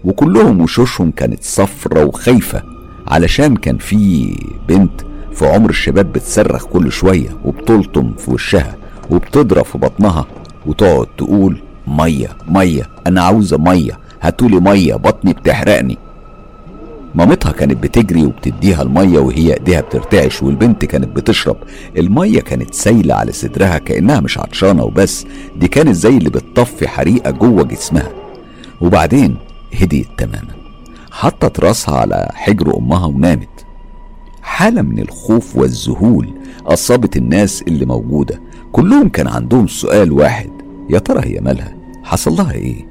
وكلهم 0.06 0.62
وشوشهم 0.62 1.12
كانت 1.12 1.44
صفرة 1.44 2.06
وخايفة 2.06 2.64
علشان 3.08 3.56
كان 3.56 3.78
في 3.78 4.34
بنت 4.68 5.02
في 5.34 5.46
عمر 5.48 5.70
الشباب 5.70 6.14
بتصرخ 6.14 6.66
كل 6.66 6.92
شوية 6.92 7.30
وبتلطم 7.46 8.14
في 8.14 8.32
وشها 8.32 8.76
وبتضرب 9.10 9.66
في 9.66 9.78
بطنها 9.78 10.26
وتقعد 10.66 11.08
تقول 11.18 11.62
مية 11.88 12.38
مية 12.48 12.90
أنا 13.08 13.22
عاوزة 13.22 13.58
مية. 13.58 14.00
هاتولي 14.22 14.60
مية 14.60 14.96
بطني 14.96 15.34
بتحرقني. 15.34 15.98
مامتها 17.16 17.52
كانت 17.52 17.84
بتجري 17.84 18.26
وبتديها 18.26 18.82
المية 18.82 19.20
وهي 19.20 19.54
إيديها 19.54 19.82
بترتعش 19.82 20.44
والبنت 20.44 20.86
كانت 20.86 21.16
بتشرب. 21.16 21.58
المية 21.98 22.42
كانت 22.42 22.74
سايلة 22.74 23.16
على 23.16 23.32
صدرها 23.32 23.78
كأنها 23.78 24.20
مش 24.20 24.38
عطشانة 24.38 24.84
وبس. 24.84 25.26
دي 25.58 25.68
كانت 25.68 25.96
زي 25.96 26.18
اللي 26.18 26.30
بتطفي 26.30 26.88
حريقة 26.88 27.32
جوه 27.32 27.64
جسمها. 27.64 28.10
وبعدين 28.82 29.38
هديت 29.82 30.08
تماما. 30.18 30.56
حطت 31.12 31.60
راسها 31.60 31.96
على 31.96 32.30
حجر 32.34 32.78
أمها 32.78 33.06
ونامت. 33.06 33.66
حالة 34.42 34.82
من 34.82 35.00
الخوف 35.00 35.56
والذهول 35.56 36.30
أصابت 36.66 37.18
الناس 37.18 37.62
اللي 37.62 37.86
موجودة. 37.86 38.42
كلهم 38.72 39.10
كان 39.10 39.28
عندهم 39.28 39.68
سؤال 39.68 40.12
واحد. 40.12 40.61
يا 40.92 41.00
ترى 41.00 41.22
هي 41.36 41.40
مالها؟ 41.40 41.76
حصل 42.04 42.32
لها 42.36 42.52
إيه؟ 42.52 42.86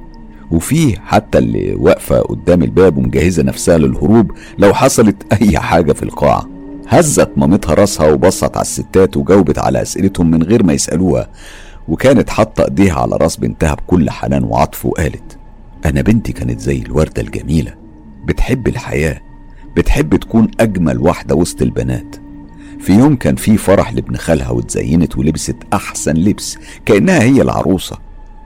وفيه 0.51 0.97
حتى 0.97 1.39
اللي 1.39 1.75
واقفة 1.75 2.21
قدام 2.21 2.63
الباب 2.63 2.97
ومجهزة 2.97 3.43
نفسها 3.43 3.79
للهروب 3.79 4.33
لو 4.59 4.75
حصلت 4.75 5.17
أي 5.33 5.59
حاجة 5.59 5.93
في 5.93 6.03
القاعة 6.03 6.49
هزت 6.89 7.31
مامتها 7.37 7.75
راسها 7.75 8.11
وبصت 8.13 8.57
على 8.57 8.63
الستات 8.63 9.17
وجاوبت 9.17 9.59
على 9.59 9.83
أسئلتهم 9.83 10.31
من 10.31 10.43
غير 10.43 10.63
ما 10.63 10.73
يسألوها 10.73 11.31
وكانت 11.89 12.31
حاطة 12.31 12.65
إيديها 12.65 12.95
على 12.95 13.17
راس 13.17 13.37
بنتها 13.37 13.75
بكل 13.75 14.11
حنان 14.11 14.45
وعطف 14.45 14.87
وقالت 14.87 15.39
أنا 15.85 16.03
بنتي 16.03 16.33
كانت 16.33 16.61
زي 16.61 16.79
الوردة 16.79 17.23
الجميلة 17.23 17.75
بتحب 18.25 18.69
الحياة 18.69 19.21
بتحب 19.77 20.17
تكون 20.17 20.49
أجمل 20.61 20.99
واحدة 20.99 21.35
وسط 21.35 21.63
البنات. 21.63 22.17
في 22.81 22.93
يوم 22.93 23.17
كان 23.17 23.37
في 23.37 23.57
فرح 23.57 23.93
لابن 23.93 24.17
خالها 24.17 24.51
واتزينت 24.51 25.19
ولبست 25.19 25.57
أحسن 25.73 26.15
لبس 26.15 26.59
كأنها 26.87 27.23
هي 27.23 27.43
العروسة. 27.43 27.97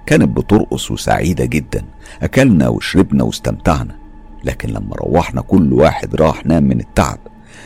كانت 0.07 0.37
بترقص 0.37 0.91
وسعيدة 0.91 1.45
جدا. 1.45 1.85
أكلنا 2.23 2.69
وشربنا 2.69 3.25
واستمتعنا. 3.25 3.97
لكن 4.45 4.69
لما 4.69 4.97
روحنا 4.97 5.41
كل 5.41 5.73
واحد 5.73 6.15
راح 6.15 6.47
نام 6.47 6.63
من 6.65 6.81
التعب. 6.81 7.19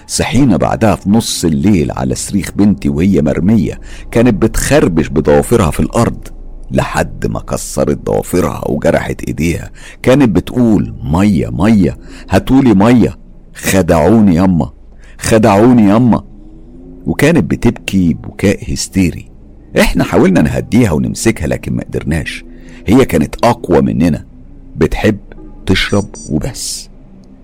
صحينا 0.06 0.56
بعدها 0.56 0.94
في 0.94 1.10
نص 1.10 1.44
الليل 1.44 1.90
على 1.90 2.14
صريخ 2.14 2.50
بنتي 2.56 2.88
وهي 2.88 3.22
مرمية. 3.22 3.80
كانت 4.10 4.42
بتخربش 4.42 5.08
بضوافرها 5.08 5.70
في 5.70 5.80
الأرض. 5.80 6.28
لحد 6.70 7.26
ما 7.26 7.40
كسرت 7.40 7.98
ضوافرها 7.98 8.68
وجرحت 8.68 9.22
إيديها. 9.24 9.70
كانت 10.02 10.28
بتقول 10.28 10.94
مية 11.02 11.48
مية 11.50 11.98
هاتولي 12.30 12.74
مية. 12.74 13.18
خدعوني 13.54 14.36
يما 14.36 14.70
خدعوني 15.20 15.82
يما 15.82 16.27
وكانت 17.08 17.50
بتبكي 17.50 18.14
بكاء 18.14 18.72
هستيري. 18.72 19.28
إحنا 19.80 20.04
حاولنا 20.04 20.42
نهديها 20.42 20.92
ونمسكها 20.92 21.46
لكن 21.46 21.72
ما 21.72 21.82
قدرناش. 21.84 22.44
هي 22.86 23.04
كانت 23.04 23.34
أقوى 23.44 23.80
مننا. 23.80 24.24
بتحب 24.76 25.18
تشرب 25.66 26.06
وبس. 26.30 26.88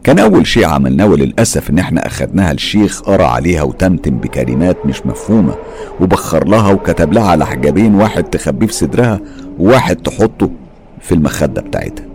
كان 0.05 0.19
أول 0.19 0.47
شيء 0.47 0.65
عملناه 0.65 1.07
وللأسف 1.07 1.71
إن 1.71 1.79
إحنا 1.79 2.07
أخدناها 2.07 2.53
الشيخ 2.53 3.01
قرأ 3.01 3.27
عليها 3.27 3.63
وتمتم 3.63 4.17
بكلمات 4.17 4.87
مش 4.87 5.07
مفهومة. 5.07 5.55
وبخر 6.01 6.49
لها 6.49 6.73
وكتب 6.73 7.13
لها 7.13 7.25
على 7.29 7.47
حجابين 7.47 7.95
واحد 7.95 8.25
تخبيه 8.25 8.67
في 8.67 8.73
صدرها 8.73 9.21
وواحد 9.59 9.97
تحطه 9.97 10.51
في 11.01 11.13
المخدة 11.13 11.63
بتاعتها. 11.63 12.07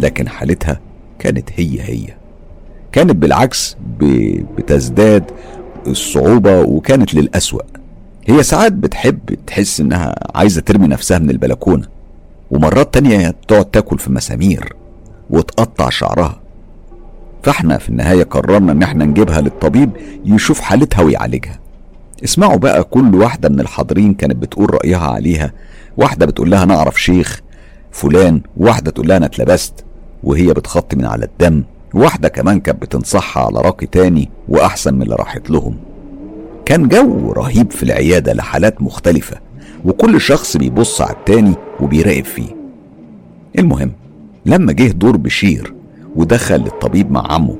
لكن 0.00 0.28
حالتها 0.28 0.80
كانت 1.18 1.50
هي 1.56 1.80
هي. 1.80 2.06
كانت 2.92 3.10
بالعكس 3.12 3.76
بتزداد 4.58 5.24
الصعوبة 5.86 6.60
وكانت 6.60 7.14
للأسوأ. 7.14 7.62
هي 8.26 8.42
ساعات 8.42 8.72
بتحب 8.72 9.18
تحس 9.46 9.80
إنها 9.80 10.14
عايزة 10.34 10.60
ترمي 10.60 10.86
نفسها 10.86 11.18
من 11.18 11.30
البلكونة 11.30 11.86
ومرات 12.50 12.94
تانية 12.94 13.34
تقعد 13.48 13.64
تاكل 13.64 13.98
في 13.98 14.12
مسامير 14.12 14.72
وتقطع 15.30 15.88
شعرها. 15.88 16.40
فإحنا 17.42 17.78
في 17.78 17.88
النهاية 17.88 18.24
قررنا 18.24 18.72
إن 18.72 18.82
إحنا 18.82 19.04
نجيبها 19.04 19.40
للطبيب 19.40 19.90
يشوف 20.24 20.60
حالتها 20.60 21.02
ويعالجها. 21.02 21.58
اسمعوا 22.24 22.56
بقى 22.56 22.84
كل 22.84 23.14
واحدة 23.14 23.48
من 23.48 23.60
الحاضرين 23.60 24.14
كانت 24.14 24.36
بتقول 24.36 24.74
رأيها 24.74 25.06
عليها. 25.10 25.52
واحدة 25.96 26.26
بتقول 26.26 26.50
لها 26.50 26.64
نعرف 26.64 27.02
شيخ 27.02 27.40
فلان 27.92 28.40
واحدة 28.56 28.90
تقول 28.90 29.08
لها 29.08 29.16
أنا 29.16 29.26
اتلبست 29.26 29.84
وهي 30.24 30.52
بتخط 30.54 30.94
من 30.94 31.04
على 31.04 31.24
الدم. 31.24 31.62
واحدة 31.94 32.28
كمان 32.28 32.60
كانت 32.60 32.82
بتنصحها 32.82 33.42
على 33.46 33.60
راقي 33.60 33.86
تاني 33.86 34.30
وأحسن 34.48 34.94
من 34.94 35.02
اللي 35.02 35.14
راحت 35.14 35.50
لهم. 35.50 35.76
كان 36.64 36.88
جو 36.88 37.32
رهيب 37.32 37.70
في 37.70 37.82
العيادة 37.82 38.32
لحالات 38.32 38.82
مختلفة 38.82 39.36
وكل 39.84 40.20
شخص 40.20 40.56
بيبص 40.56 41.00
على 41.00 41.10
التاني 41.12 41.54
وبيراقب 41.80 42.24
فيه. 42.24 42.56
المهم 43.58 43.92
لما 44.46 44.72
جه 44.72 44.92
دور 44.92 45.16
بشير 45.16 45.74
ودخل 46.16 46.54
الطبيب 46.66 47.10
مع 47.12 47.32
عمه 47.32 47.56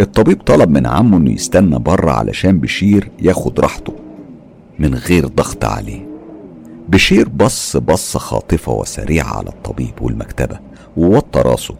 الطبيب 0.00 0.42
طلب 0.42 0.70
من 0.70 0.86
عمه 0.86 1.16
إنه 1.16 1.30
يستنى 1.32 1.78
بره 1.78 2.10
علشان 2.10 2.60
بشير 2.60 3.10
ياخد 3.22 3.60
راحته 3.60 3.92
من 4.78 4.94
غير 4.94 5.26
ضغط 5.26 5.64
عليه. 5.64 6.06
بشير 6.88 7.28
بص 7.28 7.76
بصة 7.76 8.18
خاطفة 8.18 8.72
وسريعة 8.72 9.36
على 9.36 9.48
الطبيب 9.48 9.92
والمكتبة 10.00 10.58
ووطى 10.96 11.40
راسه. 11.40 11.74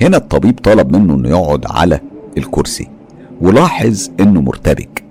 هنا 0.00 0.16
الطبيب 0.16 0.58
طلب 0.58 0.96
منه 0.96 1.14
إنه 1.14 1.28
يقعد 1.28 1.66
على 1.66 2.00
الكرسي 2.38 2.88
ولاحظ 3.40 4.10
إنه 4.20 4.40
مرتبك. 4.40 5.04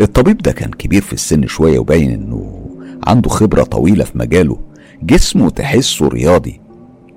الطبيب 0.00 0.38
ده 0.38 0.52
كان 0.52 0.70
كبير 0.70 1.02
في 1.02 1.12
السن 1.12 1.46
شوية 1.46 1.78
وباين 1.78 2.10
إنه 2.10 2.60
عنده 3.06 3.28
خبرة 3.30 3.62
طويلة 3.62 4.04
في 4.04 4.18
مجاله. 4.18 4.58
جسمه 5.02 5.50
تحسه 5.50 6.08
رياضي. 6.08 6.60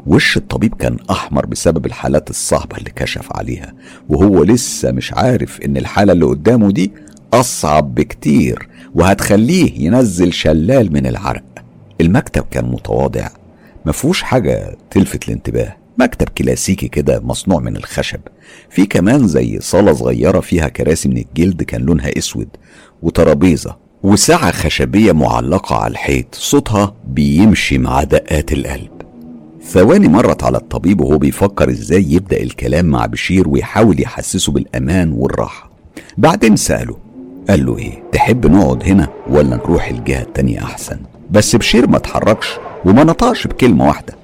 وش 0.08 0.38
الطبيب 0.38 0.74
كان 0.74 0.98
أحمر 1.12 1.46
بسبب 1.46 1.86
الحالات 1.86 2.30
الصعبة 2.30 2.78
اللي 2.78 2.90
كشف 2.96 3.28
عليها. 3.32 3.74
وهو 4.10 4.44
لسه 4.44 4.92
مش 4.92 5.14
عارف 5.14 5.62
إن 5.62 5.78
الحالة 5.78 6.14
اللي 6.14 6.26
قدامه 6.26 6.72
دي 6.72 6.92
أصعب 7.34 7.96
بكتير 7.96 8.70
وهتخليه 8.96 9.86
ينزل 9.86 10.34
شلال 10.34 10.94
من 10.94 11.06
العرق. 11.06 11.44
المكتب 12.02 12.44
كان 12.52 12.66
متواضع. 12.66 13.28
مفهوش 13.86 14.22
حاجة 14.22 14.78
تلفت 14.92 15.28
الانتباه. 15.28 15.76
مكتب 16.00 16.30
كلاسيكي 16.30 16.88
كده 16.88 17.20
مصنوع 17.20 17.60
من 17.60 17.76
الخشب. 17.76 18.20
في 18.70 18.86
كمان 18.86 19.28
زي 19.28 19.60
صالة 19.60 19.94
صغيرة 19.94 20.40
فيها 20.40 20.68
كراسي 20.68 21.10
من 21.10 21.18
الجلد 21.18 21.64
كان 21.64 21.82
لونها 21.82 22.18
أسود 22.18 22.48
وترابيزة 23.02 23.76
وساعة 24.04 24.52
خشبية 24.52 25.12
معلقة 25.12 25.76
على 25.76 25.92
الحيط 25.92 26.36
صوتها 26.36 26.96
بيمشي 27.08 27.78
مع 27.78 28.04
دقات 28.04 28.52
القلب. 28.54 28.92
ثواني 29.64 30.08
مرت 30.08 30.44
على 30.44 30.58
الطبيب 30.58 31.02
وهو 31.02 31.18
بيفكر 31.18 31.70
إزاي 31.70 32.06
يبدأ 32.12 32.44
الكلام 32.44 32.86
مع 32.86 33.06
بشير 33.06 33.50
ويحاول 33.50 34.02
يحسسه 34.02 34.52
بالأمان 34.52 35.12
والراحة. 35.12 35.72
بعدين 36.18 36.56
سأله 36.56 36.98
قال 37.50 37.66
له 37.66 37.78
إيه 37.78 38.04
تحب 38.12 38.46
نقعد 38.46 38.84
هنا 38.84 39.08
ولا 39.30 39.56
نروح 39.56 39.88
الجهة 39.88 40.22
التانية 40.22 40.64
أحسن؟ 40.64 41.00
بس 41.32 41.56
بشير 41.56 41.88
ما 41.88 41.98
اتحركش 41.98 42.48
وما 42.86 43.04
نطقش 43.04 43.48
بكلمة 43.48 43.88
واحدة. 43.88 44.16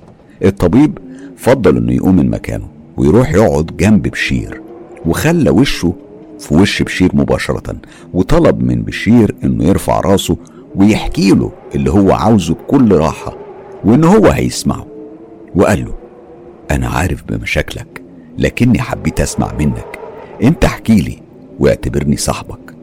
الطبيب 0.44 0.98
فضل 1.44 1.78
إنه 1.78 1.94
يقوم 1.94 2.16
من 2.16 2.30
مكانه 2.30 2.68
ويروح 2.98 3.34
يقعد 3.34 3.66
جنب 3.78 4.08
بشير 4.08 4.62
وخلى 5.06 5.50
وشه 5.50 5.94
في 6.40 6.56
وش 6.56 6.82
بشير 6.82 7.10
مباشرة 7.14 7.76
وطلب 8.14 8.64
من 8.64 8.84
بشير 8.84 9.36
إنه 9.44 9.64
يرفع 9.64 10.00
راسه 10.00 10.38
ويحكي 10.76 11.32
له 11.32 11.52
اللي 11.76 11.92
هو 11.92 12.12
عاوزه 12.12 12.54
بكل 12.54 12.96
راحة 12.96 13.38
وان 13.86 14.04
هو 14.04 14.28
هيسمعه. 14.28 14.86
وقال 15.56 15.86
له 15.86 15.94
أنا 16.72 16.88
عارف 16.88 17.24
بمشاكلك 17.24 18.02
لكني 18.38 18.82
حبيت 18.82 19.22
أسمع 19.22 19.54
منك. 19.60 20.00
أنت 20.44 20.66
احكي 20.66 21.02
لي 21.02 21.20
واعتبرني 21.60 22.18
صاحبك. 22.18 22.76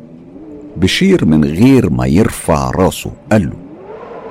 بشير 0.76 1.24
من 1.24 1.44
غير 1.44 1.90
ما 1.90 2.06
يرفع 2.06 2.70
راسه 2.70 3.12
قال 3.32 3.42
له 3.46 3.56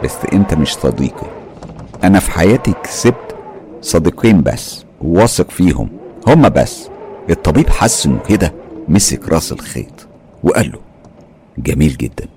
بس 0.04 0.16
أنت 0.34 0.54
مش 0.54 0.74
صديقي. 0.74 1.28
أنا 2.04 2.20
في 2.20 2.32
حياتي 2.32 2.74
كسبت 2.84 3.29
صديقين 3.82 4.42
بس 4.42 4.86
واثق 5.02 5.50
فيهم. 5.52 5.90
هما 6.28 6.48
بس. 6.50 6.90
الطبيب 7.30 7.70
حس 7.70 8.06
إنه 8.06 8.20
كده 8.30 8.54
مسك 8.88 9.30
راس 9.30 9.52
الخيط 9.52 10.08
وقال 10.44 10.72
له 10.72 10.80
جميل 11.58 11.98
جدا. 11.98 12.28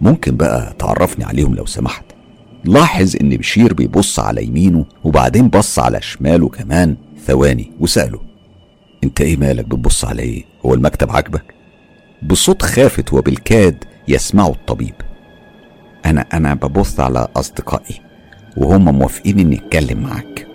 ممكن 0.00 0.36
بقى 0.36 0.74
تعرفني 0.78 1.24
عليهم 1.24 1.54
لو 1.54 1.66
سمحت؟ 1.66 2.04
لاحظ 2.64 3.16
إن 3.20 3.28
بشير 3.28 3.74
بيبص 3.74 4.18
على 4.18 4.44
يمينه 4.44 4.84
وبعدين 5.04 5.48
بص 5.48 5.78
على 5.78 6.00
شماله 6.02 6.48
كمان 6.48 6.96
ثواني 7.26 7.72
وسأله 7.80 8.20
أنت 9.04 9.20
إيه 9.20 9.36
مالك 9.36 9.64
بتبص 9.64 10.04
على 10.04 10.22
إيه؟ 10.22 10.44
هو 10.66 10.74
المكتب 10.74 11.10
عاجبك? 11.10 11.54
بصوت 12.22 12.62
خافت 12.62 13.12
وبالكاد 13.12 13.84
يسمعه 14.08 14.50
الطبيب. 14.50 14.94
أنا 16.06 16.20
أنا 16.32 16.54
ببص 16.54 17.00
على 17.00 17.28
أصدقائي 17.36 18.00
وهم 18.56 18.98
موافقين 18.98 19.38
إني 19.38 19.56
أتكلم 19.58 20.02
معاك. 20.02 20.46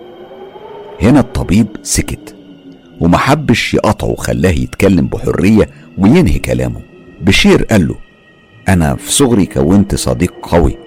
هنا 1.01 1.19
الطبيب 1.19 1.67
سكت 1.83 2.35
ومحبش 3.01 3.73
يقطعه 3.73 4.07
وخلاه 4.09 4.49
يتكلم 4.51 5.07
بحرية 5.07 5.69
وينهي 5.97 6.39
كلامه. 6.39 6.81
بشير 7.21 7.63
قال 7.63 7.87
له 7.87 7.95
أنا 8.69 8.95
في 8.95 9.11
صغري 9.11 9.45
كونت 9.45 9.95
صديق 9.95 10.33
قوي 10.41 10.77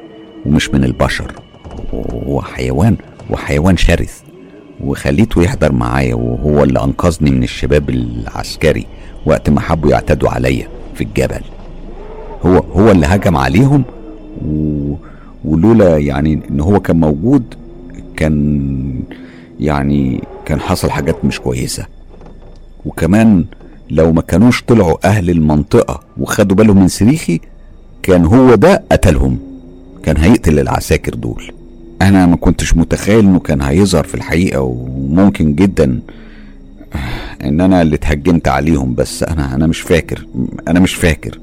ومش 0.46 0.70
من 0.70 0.84
البشر 0.84 1.32
وحيوان 1.92 2.96
وحيوان 3.30 3.76
شرس 3.76 4.22
وخليته 4.84 5.42
يحضر 5.42 5.72
معايا 5.72 6.14
وهو 6.14 6.62
اللي 6.64 6.84
أنقذني 6.84 7.30
من 7.30 7.42
الشباب 7.42 7.90
العسكري 7.90 8.86
وقت 9.26 9.50
ما 9.50 9.60
حبوا 9.60 9.90
يعتدوا 9.90 10.28
عليا 10.30 10.68
في 10.94 11.04
الجبل. 11.04 11.40
هو 12.42 12.56
هو 12.58 12.90
اللي 12.90 13.06
هجم 13.06 13.36
عليهم 13.36 13.84
و... 14.46 14.94
ولولا 15.44 15.98
يعني 15.98 16.40
إن 16.50 16.60
هو 16.60 16.80
كان 16.80 17.00
موجود 17.00 17.54
كان 18.16 19.02
يعني 19.60 20.24
كان 20.44 20.60
حصل 20.60 20.90
حاجات 20.90 21.24
مش 21.24 21.40
كويسة. 21.40 21.86
وكمان 22.86 23.44
لو 23.90 24.12
ما 24.12 24.20
كانوش 24.22 24.62
طلعوا 24.62 25.06
أهل 25.08 25.30
المنطقة 25.30 26.00
وخدوا 26.18 26.56
بالهم 26.56 26.80
من 26.80 26.88
صريخي 26.88 27.40
كان 28.02 28.24
هو 28.24 28.54
ده 28.54 28.82
قتلهم. 28.92 29.38
كان 30.02 30.16
هيقتل 30.16 30.58
العساكر 30.58 31.14
دول. 31.14 31.52
أنا 32.02 32.26
ما 32.26 32.36
كنتش 32.36 32.76
متخيل 32.76 33.18
إنه 33.18 33.38
كان 33.38 33.60
هيظهر 33.62 34.04
في 34.04 34.14
الحقيقة 34.14 34.60
وممكن 34.60 35.54
جدا 35.54 36.00
إن 37.44 37.60
أنا 37.60 37.82
اللي 37.82 37.96
اتهجمت 37.96 38.48
عليهم 38.48 38.94
بس 38.94 39.22
أنا 39.22 39.54
أنا 39.54 39.66
مش 39.66 39.80
فاكر 39.80 40.26
أنا 40.68 40.80
مش 40.80 40.94
فاكر. 40.94 41.38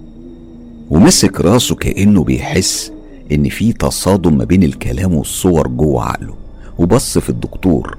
ومسك 0.89 1.41
راسه 1.41 1.75
كأنه 1.75 2.23
بيحس 2.23 2.91
إن 3.31 3.49
في 3.49 3.73
تصادم 3.73 4.37
ما 4.37 4.43
بين 4.43 4.63
الكلام 4.63 5.13
والصور 5.15 5.67
جوه 5.67 6.03
عقله. 6.03 6.35
وبص 6.77 7.17
في 7.17 7.29
الدكتور. 7.29 7.97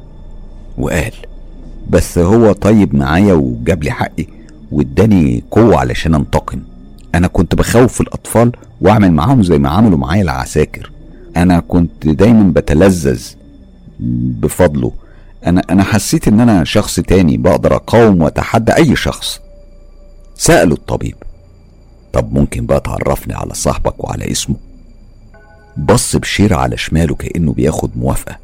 وقال 0.78 1.12
بس 1.90 2.18
هو 2.18 2.52
طيب 2.52 2.94
معايا 2.94 3.32
وجاب 3.32 3.84
لي 3.84 3.90
حقي 3.90 4.26
واداني 4.72 5.42
قوة 5.50 5.76
علشان 5.76 6.14
انتقم. 6.14 6.62
أنا 7.14 7.26
كنت 7.26 7.54
بخوف 7.54 8.00
الأطفال 8.00 8.52
وأعمل 8.80 9.12
معاهم 9.12 9.42
زي 9.42 9.58
ما 9.58 9.68
عملوا 9.68 9.98
معايا 9.98 10.22
العساكر. 10.22 10.90
أنا 11.36 11.60
كنت 11.60 12.06
دايما 12.06 12.52
بتلذذ 12.52 13.22
بفضله. 14.40 14.92
أنا 15.46 15.62
أنا 15.70 15.82
حسيت 15.82 16.28
إن 16.28 16.40
أنا 16.40 16.64
شخص 16.64 17.00
تاني 17.00 17.36
بقدر 17.36 17.76
أقاوم 17.76 18.22
وأتحدى 18.22 18.72
أي 18.72 18.96
شخص. 18.96 19.40
سأله 20.34 20.74
الطبيب 20.74 21.16
طب 22.12 22.32
ممكن 22.32 22.66
بقى 22.66 22.80
تعرفني 22.80 23.34
على 23.34 23.54
صاحبك 23.54 24.04
وعلى 24.04 24.30
اسمه؟ 24.30 24.56
بص 25.76 26.16
بشير 26.16 26.54
على 26.54 26.76
شماله 26.76 27.14
كأنه 27.14 27.52
بياخد 27.52 27.90
موافقة. 27.96 28.36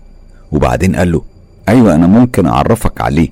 وبعدين 0.52 0.96
قال 0.96 1.12
له 1.12 1.22
أيوة 1.68 1.94
أنا 1.94 2.06
ممكن 2.06 2.46
أعرفك 2.46 3.00
عليه. 3.00 3.28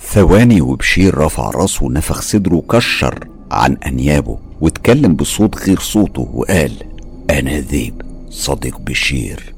ثواني 0.00 0.60
وبشير 0.60 1.18
رفع 1.18 1.50
راسه 1.50 1.84
ونفخ 1.84 2.20
صدره 2.22 2.54
وكشر 2.54 3.28
عن 3.50 3.76
أنيابه 3.86 4.38
واتكلم 4.60 5.14
بصوت 5.14 5.58
غير 5.58 5.78
صوته 5.78 6.28
وقال 6.34 6.72
أنا 7.30 7.60
ذيب 7.60 8.02
صديق 8.30 8.80
بشير. 8.80 9.54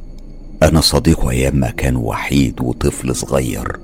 أنا 0.62 0.80
صديقه 0.80 1.30
أيام 1.30 1.56
ما 1.56 1.70
كان 1.70 1.96
وحيد 1.96 2.60
وطفل 2.60 3.16
صغير. 3.16 3.78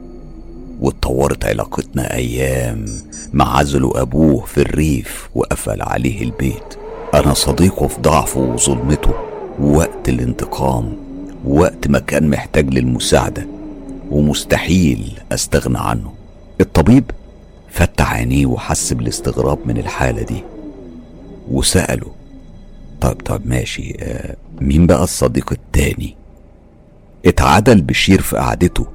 واتطورت 0.81 1.45
علاقتنا 1.45 2.15
أيام 2.15 2.85
ما 3.33 3.45
عزلوا 3.45 4.01
أبوه 4.01 4.45
في 4.45 4.61
الريف 4.61 5.29
وقفل 5.35 5.83
عليه 5.83 6.23
البيت. 6.23 6.75
أنا 7.15 7.35
صديقه 7.35 7.87
في 7.87 8.01
ضعفه 8.01 8.41
وظلمته. 8.41 9.15
ووقت 9.61 10.09
الانتقام 10.09 10.93
ووقت 11.45 11.89
ما 11.89 11.99
كان 11.99 12.31
محتاج 12.31 12.75
للمساعدة. 12.75 13.47
ومستحيل 14.11 15.19
أستغنى 15.33 15.79
عنه. 15.79 16.13
الطبيب 16.61 17.11
فتح 17.71 18.13
عينيه 18.13 18.47
وحس 18.47 18.93
بالاستغراب 18.93 19.59
من 19.67 19.79
الحالة 19.79 20.23
دي 20.23 20.43
وسأله 21.51 22.11
طب 23.01 23.13
طب 23.25 23.47
ماشي 23.47 23.97
آه 24.01 24.37
مين 24.61 24.87
بقى 24.87 25.05
الصديق 25.05 25.53
التاني؟ 25.53 26.15
اتعدل 27.27 27.83
بشير 27.83 28.21
في 28.21 28.37
قعدته 28.37 28.87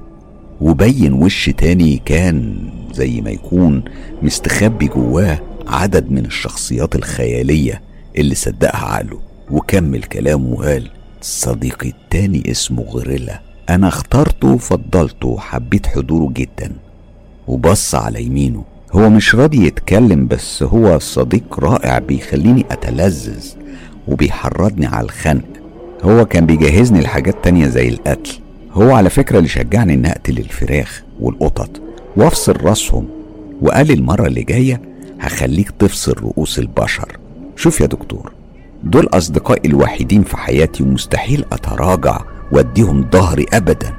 وبين 0.60 1.12
وش 1.12 1.50
تاني 1.50 2.02
كان 2.04 2.56
زي 2.92 3.20
ما 3.20 3.30
يكون 3.30 3.84
مستخبي 4.22 4.86
جواه 4.88 5.38
عدد 5.66 6.10
من 6.10 6.24
الشخصيات 6.26 6.94
الخيالية 6.96 7.82
اللي 8.18 8.34
صدقها 8.34 8.84
عقله 8.86 9.20
وكمل 9.50 10.02
كلامه 10.02 10.48
وقال 10.52 10.90
صديقي 11.20 11.88
التاني 11.88 12.50
اسمه 12.50 12.82
غوريلا. 12.82 13.40
أنا 13.72 13.88
اخترته 13.88 14.48
وفضلته 14.48 15.28
وحبيت 15.28 15.86
حضوره 15.86 16.32
جدا. 16.32 16.72
وبص 17.48 17.94
على 17.94 18.22
يمينه. 18.22 18.64
هو 18.92 19.10
مش 19.10 19.34
راضي 19.34 19.66
يتكلم 19.66 20.26
بس 20.26 20.62
هو 20.62 20.98
صديق 20.98 21.60
رائع 21.60 21.98
بيخليني 21.98 22.66
أتلذذ 22.70 23.44
وبيحرضني 24.08 24.86
على 24.86 25.04
الخنق. 25.04 25.44
هو 26.02 26.24
كان 26.24 26.46
بيجهزني 26.46 27.00
لحاجات 27.00 27.44
تانية 27.44 27.66
زي 27.66 27.88
القتل. 27.88 28.32
هو 28.72 28.92
على 28.94 29.10
فكرة 29.10 29.38
اللي 29.38 29.48
شجعني 29.48 29.94
إني 29.94 30.10
أقتل 30.12 30.38
الفراخ 30.38 31.02
والقطط 31.20 31.70
وأفصل 32.16 32.56
رأسهم. 32.62 33.08
وقال 33.62 33.90
المرة 33.90 34.26
اللي 34.26 34.42
جاية 34.42 34.80
هخليك 35.20 35.70
تفصل 35.70 36.12
رؤوس 36.12 36.58
البشر. 36.58 37.18
شوف 37.56 37.80
يا 37.80 37.86
دكتور 37.86 38.32
دول 38.84 39.08
أصدقائي 39.12 39.68
الوحيدين 39.68 40.22
في 40.22 40.36
حياتي 40.36 40.82
ومستحيل 40.82 41.44
أتراجع 41.52 42.20
وأديهم 42.52 43.06
ظهري 43.12 43.46
أبدا. 43.52 43.94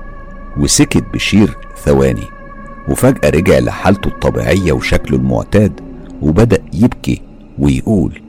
وسكت 0.58 1.04
بشير 1.14 1.58
ثواني 1.86 2.24
وفجأة 2.90 3.30
رجع 3.30 3.60
لحالته 3.60 4.08
الطبيعية 4.08 4.72
وشكله 4.72 5.18
المعتاد 5.18 5.72
وبدأ 6.22 6.58
يبكي 6.74 7.22
ويقول 7.60 8.22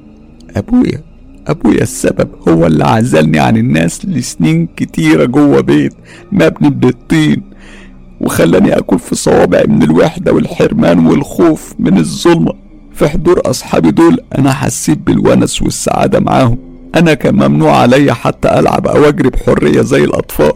أبويا 0.57 1.01
أبويا 1.47 1.83
السبب 1.83 2.29
هو 2.49 2.67
اللي 2.67 2.85
عزلني 2.85 3.39
عن 3.39 3.57
الناس 3.57 4.05
لسنين 4.07 4.69
كتيرة 4.77 5.25
جوه 5.25 5.61
بيت 5.61 5.95
مبني 6.33 6.71
بالطين 6.71 7.43
وخلاني 8.21 8.79
أكون 8.79 8.99
في 8.99 9.15
صوابعي 9.15 9.65
من 9.69 9.83
الوحدة 9.83 10.33
والحرمان 10.33 11.07
والخوف 11.07 11.75
من 11.79 11.99
الظلمة. 11.99 12.53
في 12.93 13.09
حضور 13.09 13.41
أصحابي 13.45 13.91
دول 13.91 14.19
أنا 14.39 14.53
حسيت 14.53 14.99
بالونس 14.99 15.63
والسعادة 15.63 16.21
معاهم. 16.21 16.59
أنا 16.95 17.15
كان 17.15 17.35
ممنوع 17.35 17.77
عليا 17.77 18.13
حتى 18.13 18.59
ألعب 18.59 18.87
أو 18.87 19.05
أجري 19.05 19.31
بحرية 19.31 19.81
زي 19.83 20.05
الأطفال. 20.05 20.53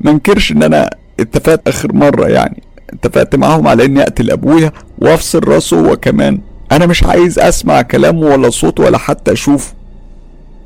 منكرش 0.00 0.52
إن 0.52 0.62
أنا 0.62 0.90
اتفقت 1.20 1.68
آخر 1.68 1.92
مرة 1.94 2.26
يعني. 2.28 2.62
اتفقت 2.90 3.36
معاهم 3.36 3.68
على 3.68 3.84
إني 3.84 4.02
أقتل 4.02 4.30
أبويا 4.30 4.72
وأفصل 4.98 5.44
راسه 5.48 5.80
هو 5.80 5.96
كمان. 5.96 6.40
أنا 6.72 6.86
مش 6.86 7.04
عايز 7.04 7.38
أسمع 7.38 7.82
كلامه 7.82 8.20
ولا 8.20 8.50
صوته 8.50 8.84
ولا 8.84 8.98
حتى 8.98 9.32
أشوفه. 9.32 9.74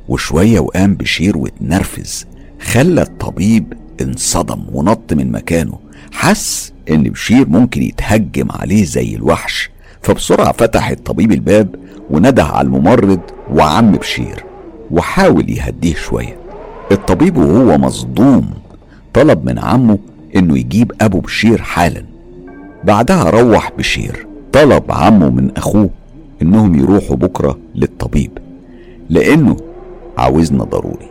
وشوية 0.08 0.60
وقام 0.60 0.94
بشير 0.94 1.38
واتنرفز 1.38 2.26
خلى 2.60 3.02
الطبيب 3.02 3.72
انصدم 4.00 4.66
ونط 4.72 5.12
من 5.12 5.32
مكانه 5.32 5.78
حس 6.12 6.72
إن 6.90 7.02
بشير 7.02 7.48
ممكن 7.48 7.82
يتهجم 7.82 8.48
عليه 8.50 8.84
زي 8.84 9.14
الوحش. 9.14 9.70
فبسرعة 10.06 10.52
فتح 10.52 10.88
الطبيب 10.88 11.32
الباب 11.32 11.74
ونده 12.10 12.44
على 12.44 12.66
الممرض 12.66 13.20
وعم 13.52 13.92
بشير 13.92 14.44
وحاول 14.90 15.50
يهديه 15.50 15.94
شوية. 15.94 16.36
الطبيب 16.92 17.36
وهو 17.36 17.78
مصدوم 17.78 18.50
طلب 19.14 19.44
من 19.44 19.58
عمه 19.58 19.98
إنه 20.36 20.58
يجيب 20.58 20.92
أبو 21.00 21.20
بشير 21.20 21.62
حالا. 21.62 22.04
بعدها 22.84 23.30
روح 23.30 23.72
بشير 23.78 24.26
طلب 24.52 24.82
عمه 24.88 25.30
من 25.30 25.50
أخوه 25.56 25.90
إنهم 26.42 26.74
يروحوا 26.74 27.16
بكرة 27.16 27.58
للطبيب 27.74 28.38
لأنه 29.10 29.56
عاوزنا 30.18 30.64
ضروري. 30.64 31.08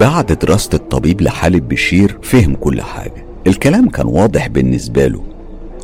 بعد 0.00 0.26
دراسة 0.26 0.70
الطبيب 0.74 1.22
لحالة 1.22 1.60
بشير 1.60 2.18
فهم 2.22 2.54
كل 2.54 2.82
حاجة. 2.82 3.26
الكلام 3.46 3.88
كان 3.88 4.06
واضح 4.06 4.46
بالنسبة 4.46 5.06
له. 5.06 5.22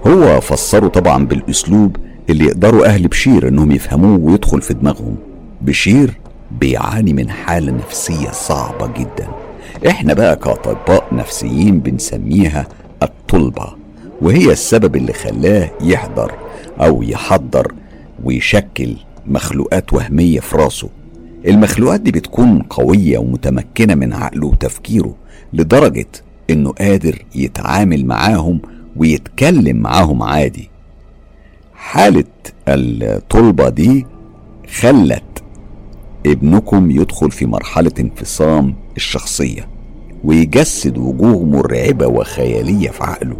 هو 0.06 0.40
فسره 0.40 0.88
طبعا 0.88 1.26
بالأسلوب 1.26 1.96
اللي 2.30 2.44
يقدروا 2.44 2.86
أهل 2.86 3.08
بشير 3.08 3.48
إنهم 3.48 3.72
يفهموه 3.72 4.18
ويدخل 4.18 4.62
في 4.62 4.74
دماغهم. 4.74 5.16
بشير 5.60 6.10
بيعاني 6.60 7.12
من 7.12 7.30
حالة 7.30 7.72
نفسية 7.72 8.30
صعبة 8.30 8.86
جدا. 8.98 9.28
إحنا 9.88 10.14
بقى 10.14 10.36
كأطباء 10.36 11.04
نفسيين 11.12 11.80
بنسميها 11.80 12.66
الطلبة 13.02 13.66
وهي 14.22 14.52
السبب 14.52 14.96
اللي 14.96 15.12
خلاه 15.12 15.70
يحضر 15.82 16.32
أو 16.80 17.02
يحضر 17.02 17.72
ويشكل 18.24 18.96
مخلوقات 19.26 19.92
وهمية 19.92 20.40
في 20.40 20.56
راسه. 20.56 20.88
المخلوقات 21.46 22.00
دي 22.00 22.10
بتكون 22.10 22.62
قوية 22.62 23.18
ومتمكنة 23.18 23.94
من 23.94 24.12
عقله 24.12 24.46
وتفكيره 24.46 25.14
لدرجة 25.52 26.06
إنه 26.50 26.70
قادر 26.70 27.24
يتعامل 27.34 28.06
معاهم 28.06 28.60
ويتكلم 28.96 29.76
معاهم 29.76 30.22
عادي. 30.22 30.70
حالة 31.82 32.24
الطلبة 32.68 33.68
دي 33.68 34.06
خلت 34.80 35.42
ابنكم 36.26 36.90
يدخل 36.90 37.30
في 37.30 37.46
مرحلة 37.46 37.92
انفصام 38.00 38.74
الشخصية 38.96 39.68
ويجسد 40.24 40.98
وجوه 40.98 41.44
مرعبة 41.44 42.06
وخيالية 42.06 42.88
في 42.90 43.02
عقله 43.04 43.36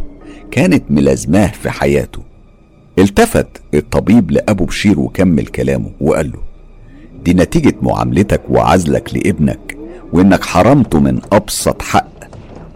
كانت 0.51 0.85
ملازماه 0.91 1.47
في 1.47 1.71
حياته. 1.71 2.23
التفت 2.99 3.47
الطبيب 3.75 4.31
لأبو 4.31 4.65
بشير 4.65 5.01
وكمل 5.01 5.47
كلامه 5.47 5.91
وقال 6.01 6.33
له 6.33 6.39
دي 7.25 7.35
نتيجة 7.35 7.75
معاملتك 7.83 8.43
وعزلك 8.49 9.15
لابنك 9.15 9.77
وإنك 10.13 10.45
حرمته 10.45 11.01
من 11.01 11.21
أبسط 11.33 11.83
حق 11.83 12.13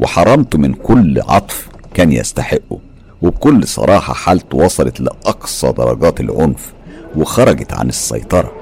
وحرمته 0.01 0.59
من 0.59 0.73
كل 0.75 1.21
عطف 1.21 1.69
كان 1.95 2.13
يستحقه. 2.13 2.79
وبكل 3.23 3.67
صراحة 3.67 4.15
حالته 4.15 4.59
وصلت 4.59 5.01
لأقصى 5.01 5.73
درجات 5.73 6.21
العنف 6.21 6.73
وخرجت 7.17 7.73
عن 7.73 7.89
السيطرة 7.89 8.53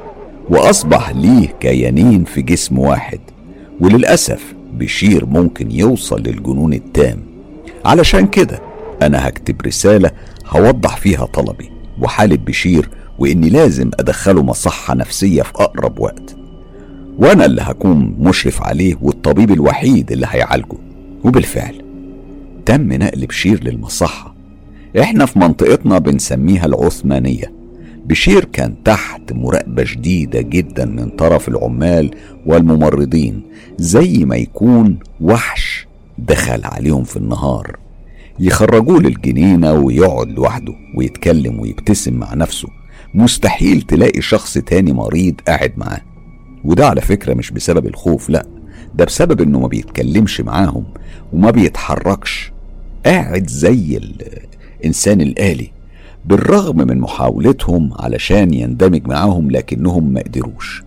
وأصبح 0.51 1.11
ليه 1.11 1.47
كيانين 1.61 2.25
في 2.25 2.43
جسم 2.43 2.79
واحد 2.79 3.21
وللأسف 3.81 4.55
بشير 4.73 5.27
ممكن 5.27 5.71
يوصل 5.71 6.21
للجنون 6.23 6.73
التام. 6.73 7.21
علشان 7.85 8.27
كده 8.27 8.61
أنا 9.03 9.29
هكتب 9.29 9.63
رسالة 9.67 10.11
هوضح 10.49 10.97
فيها 10.97 11.25
طلبي 11.27 11.71
وحالة 12.01 12.37
بشير 12.37 12.89
وإني 13.19 13.49
لازم 13.51 13.91
أدخله 14.01 14.43
مصحة 14.43 14.95
نفسية 14.95 15.43
في 15.43 15.53
أقرب 15.55 15.99
وقت. 16.01 16.37
وأنا 17.19 17.45
اللي 17.45 17.63
هكون 17.63 18.17
مشرف 18.19 18.63
عليه 18.63 18.95
والطبيب 19.03 19.51
الوحيد 19.51 20.13
اللي 20.13 20.27
هيعالجه. 20.31 20.77
وبالفعل 21.25 21.83
تم 22.67 22.93
نقل 22.93 23.27
بشير 23.27 23.65
للمصحة 23.65 24.34
إحنا 25.01 25.27
في 25.27 25.39
منطقتنا 25.39 25.99
بنسميها 25.99 26.67
العثمانية 26.67 27.53
بشير 28.07 28.45
كان 28.45 28.83
تحت 28.85 29.33
مراقبة 29.33 29.85
شديدة 29.85 30.41
جدا 30.41 30.85
من 30.85 31.09
طرف 31.09 31.49
العمال 31.49 32.11
والممرضين 32.47 33.43
زي 33.79 34.25
ما 34.25 34.37
يكون 34.37 34.99
وحش 35.21 35.87
دخل 36.19 36.65
عليهم 36.65 37.05
في 37.05 37.17
النهار. 37.17 37.77
يخرجوه 38.41 39.01
للجنينة 39.01 39.73
ويقعد 39.73 40.29
لوحده 40.29 40.75
ويتكلم 40.97 41.61
ويبتسم 41.61 42.15
مع 42.15 42.35
نفسه. 42.35 42.69
مستحيل 43.15 43.83
تلاقي 43.83 44.23
شخص 44.23 44.59
تاني 44.59 44.93
مريض 44.93 45.35
قاعد 45.47 45.73
معاه. 45.77 46.01
وده 46.65 46.87
على 46.89 47.01
فكرة 47.01 47.35
مش 47.35 47.51
بسبب 47.51 47.87
الخوف 47.87 48.31
لأ 48.31 48.47
ده 48.95 49.05
بسبب 49.05 49.41
إنه 49.41 49.61
ما 49.61 49.69
بيتكلمش 49.69 50.41
معاهم 50.41 50.85
وما 51.33 51.51
بيتحركش. 51.51 52.53
قاعد 53.07 53.51
زي 53.51 53.97
الإنسان 54.85 55.21
الآلي 55.21 55.71
بالرغم 56.25 56.77
من 56.77 56.99
محاولتهم 56.99 57.91
علشان 57.99 58.55
يندمج 58.55 59.07
معاهم 59.09 59.51
لكنهم 59.51 60.13
ما 60.13 60.21
قدروش. 60.21 60.83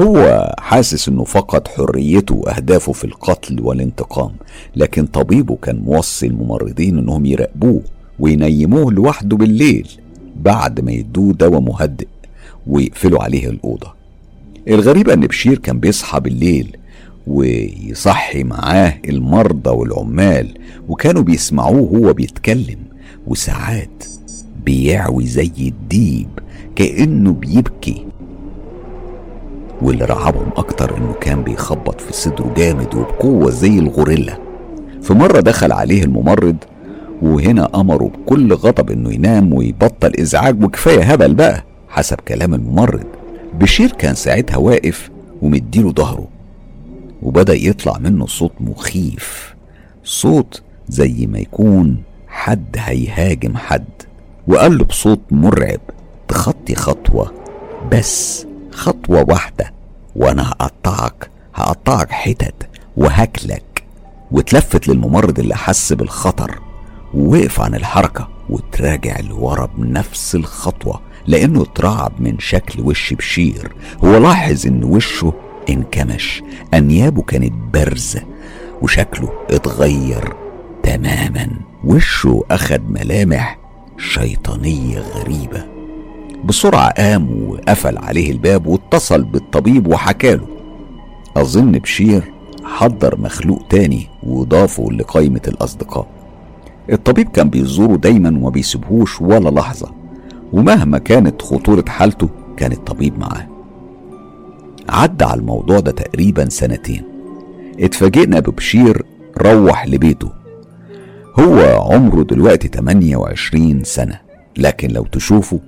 هو 0.00 0.54
حاسس 0.58 1.08
إنه 1.08 1.24
فقد 1.24 1.68
حريته 1.68 2.34
وأهدافه 2.34 2.92
في 2.92 3.04
القتل 3.04 3.60
والانتقام 3.60 4.30
لكن 4.76 5.06
طبيبه 5.06 5.56
كان 5.62 5.76
موصي 5.76 6.26
الممرضين 6.26 6.98
إنهم 6.98 7.26
يراقبوه 7.26 7.82
وينيموه 8.18 8.92
لوحده 8.92 9.36
بالليل 9.36 9.88
بعد 10.36 10.80
ما 10.80 10.92
يدوه 10.92 11.32
دواء 11.32 11.60
مهدئ 11.60 12.08
ويقفلوا 12.66 13.22
عليه 13.22 13.48
الأوضة. 13.50 13.94
الغريب 14.68 15.08
أن 15.10 15.20
بشير 15.20 15.58
كان 15.58 15.80
بيصحى 15.80 16.20
بالليل 16.20 16.76
ويصحي 17.26 18.44
معاه 18.44 18.94
المرضى 19.08 19.70
والعمال 19.70 20.58
وكانوا 20.88 21.22
بيسمعوه 21.22 21.92
وهو 21.92 22.12
بيتكلم. 22.12 22.91
وساعات 23.26 24.04
بيعوي 24.64 25.26
زي 25.26 25.52
الديب 25.58 26.28
كأنه 26.76 27.32
بيبكي. 27.32 28.06
واللي 29.82 30.04
رعبهم 30.04 30.50
أكتر 30.56 30.96
إنه 30.98 31.12
كان 31.12 31.42
بيخبط 31.42 32.00
في 32.00 32.12
صدره 32.12 32.52
جامد 32.56 32.94
وبقوة 32.94 33.50
زي 33.50 33.78
الغوريلا. 33.78 34.38
في 35.02 35.14
مرة 35.14 35.40
دخل 35.40 35.72
عليه 35.72 36.04
الممرض 36.04 36.56
وهنا 37.22 37.68
أمره 37.74 38.04
بكل 38.04 38.54
غضب 38.54 38.90
إنه 38.90 39.12
ينام 39.14 39.54
ويبطل 39.54 40.12
إزعاج 40.20 40.64
وكفاية 40.64 41.02
هبل 41.02 41.34
بقى 41.34 41.64
حسب 41.88 42.16
كلام 42.28 42.54
الممرض. 42.54 43.04
بشير 43.60 43.92
كان 43.92 44.14
ساعتها 44.14 44.56
واقف 44.56 45.10
ومديله 45.42 45.92
ظهره 45.92 46.28
وبدأ 47.22 47.54
يطلع 47.54 47.98
منه 47.98 48.26
صوت 48.26 48.52
مخيف 48.60 49.54
صوت 50.04 50.62
زي 50.88 51.26
ما 51.26 51.38
يكون 51.38 51.96
حد 52.32 52.76
هيهاجم 52.78 53.56
حد. 53.56 53.84
وقال 54.48 54.78
له 54.78 54.84
بصوت 54.84 55.20
مرعب 55.30 55.80
تخطي 56.28 56.74
خطوة 56.74 57.32
بس 57.92 58.46
خطوة 58.72 59.24
واحدة 59.28 59.72
وأنا 60.16 60.48
هقطعك 60.50 61.30
هقطعك 61.54 62.10
حتت 62.10 62.54
وهاكلك. 62.96 63.84
واتلفت 64.30 64.88
للممرض 64.88 65.38
اللي 65.38 65.56
حس 65.56 65.92
بالخطر 65.92 66.58
ووقف 67.14 67.60
عن 67.60 67.74
الحركة 67.74 68.28
وتراجع 68.50 69.20
لورا 69.20 69.66
بنفس 69.66 70.34
الخطوة 70.34 71.00
لأنه 71.26 71.62
اترعب 71.62 72.12
من 72.18 72.38
شكل 72.38 72.80
وش 72.82 73.14
بشير. 73.14 73.72
هو 74.04 74.16
لاحظ 74.16 74.66
إن 74.66 74.84
وشه 74.84 75.32
انكمش 75.70 76.42
أنيابه 76.74 77.22
كانت 77.22 77.52
بارزة 77.74 78.22
وشكله 78.82 79.32
اتغير 79.50 80.34
تماما. 80.82 81.48
وشه 81.84 82.44
أخد 82.50 82.90
ملامح 82.90 83.58
شيطانية 83.98 84.98
غريبة. 84.98 85.64
بسرعة 86.44 86.90
قام 86.90 87.48
وقفل 87.48 87.98
عليه 87.98 88.30
الباب 88.30 88.66
واتصل 88.66 89.22
بالطبيب 89.24 89.86
وحكاله 89.86 90.46
أظن 91.36 91.72
بشير 91.72 92.32
حضر 92.64 93.20
مخلوق 93.20 93.62
تاني 93.70 94.08
وضافه 94.22 94.88
لقائمة 94.92 95.40
الأصدقاء. 95.48 96.06
الطبيب 96.92 97.28
كان 97.28 97.50
بيزوره 97.50 97.96
دايما 97.96 98.28
وما 98.28 98.50
بيسيبهوش 98.50 99.20
ولا 99.20 99.50
لحظة 99.50 99.92
ومهما 100.52 100.98
كانت 100.98 101.42
خطورة 101.42 101.84
حالته 101.88 102.28
كان 102.56 102.72
الطبيب 102.72 103.18
معاه. 103.18 103.46
عدى 104.88 105.24
على 105.24 105.40
الموضوع 105.40 105.80
ده 105.80 105.90
تقريبا 105.90 106.48
سنتين. 106.48 107.02
اتفاجئنا 107.80 108.40
ببشير 108.40 109.02
روح 109.38 109.86
لبيته. 109.86 110.41
هو 111.38 111.82
عمره 111.92 112.22
دلوقتي 112.22 112.68
28 112.68 113.84
سنة 113.84 114.20
لكن 114.58 114.90
لو 114.90 115.04
تشوفه 115.04 115.60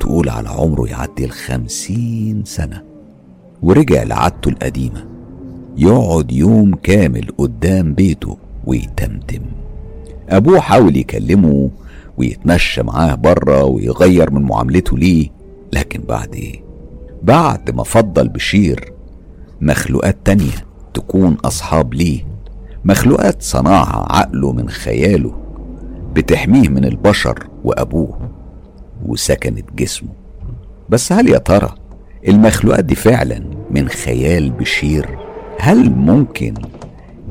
تقول 0.00 0.28
على 0.28 0.48
عمره 0.48 0.88
يعدي 0.88 1.24
الخمسين 1.24 2.42
سنة. 2.44 2.82
ورجع 3.62 4.02
لعادته 4.02 4.48
القديمة 4.48 5.04
يقعد 5.76 6.32
يوم 6.32 6.74
كامل 6.74 7.28
قدام 7.38 7.94
بيته 7.94 8.36
ويتمتم. 8.66 9.42
أبوه 10.28 10.60
حاول 10.60 10.96
يكلمه 10.96 11.70
ويتمشى 12.18 12.82
معاه 12.82 13.14
بره 13.14 13.64
ويغير 13.64 14.30
من 14.30 14.42
معاملته 14.42 14.98
ليه 14.98 15.28
لكن 15.72 16.00
بعد 16.08 16.34
إيه؟ 16.34 16.62
بعد 17.22 17.70
ما 17.70 17.82
فضل 17.82 18.28
بشير 18.28 18.92
مخلوقات 19.60 20.16
تانية 20.24 20.66
تكون 20.94 21.34
أصحاب 21.44 21.94
ليه. 21.94 22.31
مخلوقات 22.84 23.42
صنعها 23.42 24.06
عقله 24.10 24.52
من 24.52 24.68
خياله 24.68 25.32
بتحميه 26.14 26.68
من 26.68 26.84
البشر 26.84 27.46
وأبوه 27.64 28.18
وسكنت 29.06 29.72
جسمه. 29.74 30.08
بس 30.88 31.12
هل 31.12 31.28
يا 31.28 31.38
ترى 31.38 31.74
المخلوقات 32.28 32.84
دي 32.84 32.94
فعلا 32.94 33.42
من 33.70 33.88
خيال 33.88 34.50
بشير؟ 34.50 35.18
هل 35.58 35.90
ممكن 35.90 36.54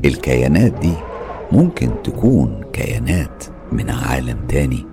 الكيانات 0.04 0.72
دي 0.72 0.92
ممكن 1.52 1.90
تكون 2.04 2.60
كيانات 2.72 3.44
من 3.72 3.90
عالم 3.90 4.36
تاني؟ 4.48 4.86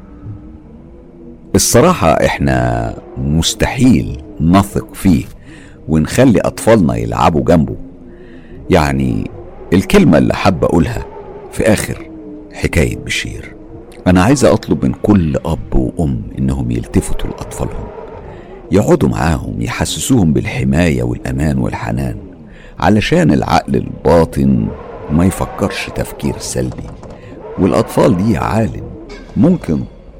الصراحة 1.55 2.07
إحنا 2.09 2.95
مستحيل 3.17 4.21
نثق 4.41 4.93
فيه 4.93 5.25
ونخلي 5.87 6.39
أطفالنا 6.39 6.95
يلعبوا 6.95 7.41
جنبه. 7.43 7.75
يعني 8.69 9.31
الكلمة 9.73 10.17
اللي 10.17 10.33
حابة 10.33 10.67
أقولها 10.67 11.05
في 11.51 11.63
آخر 11.73 12.09
حكاية 12.53 12.97
بشير. 12.97 13.55
أنا 14.07 14.23
عايز 14.23 14.45
أطلب 14.45 14.85
من 14.85 14.93
كل 14.93 15.35
أب 15.45 15.75
وأم 15.75 16.21
إنهم 16.39 16.71
يلتفتوا 16.71 17.29
لأطفالهم 17.29 17.87
يقعدوا 18.71 19.09
معاهم 19.09 19.61
يحسسوهم 19.61 20.33
بالحماية 20.33 21.03
والأمان 21.03 21.57
والحنان 21.57 22.15
علشان 22.79 23.31
العقل 23.31 23.75
الباطن 23.75 24.67
ما 25.11 25.25
يفكرش 25.25 25.89
تفكير 25.95 26.37
سلبي. 26.37 26.83
والأطفال 27.59 28.17
دي 28.17 28.31
يا 28.33 28.39
عالم 28.39 28.83
ممكن 29.37 29.79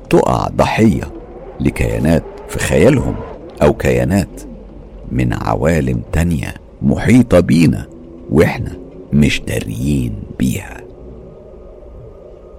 تقع 0.09 0.47
ضحية 0.47 1.03
لكيانات 1.59 2.23
في 2.49 2.59
خيالهم 2.59 3.15
أو 3.61 3.73
كيانات 3.73 4.41
من 5.11 5.33
عوالم 5.33 6.01
تانية 6.11 6.53
محيطة 6.81 7.39
بينا 7.39 7.85
وإحنا. 8.31 8.78
مش 9.13 9.41
داريين 9.41 10.23
بيها. 10.39 10.81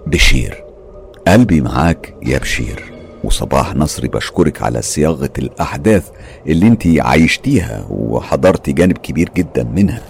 بشير 0.06 0.65
قلبي 1.28 1.60
معاك 1.60 2.15
يا 2.22 2.38
بشير 2.38 2.92
وصباح 3.24 3.76
نصري 3.76 4.08
بشكرك 4.08 4.62
على 4.62 4.83
صياغة 4.83 5.31
الأحداث 5.38 6.10
اللي 6.47 6.66
انت 6.66 6.83
عايشتيها 6.99 7.86
وحضرتي 7.90 8.72
جانب 8.72 8.99
كبير 8.99 9.31
جدا 9.36 9.65
منها. 9.65 10.02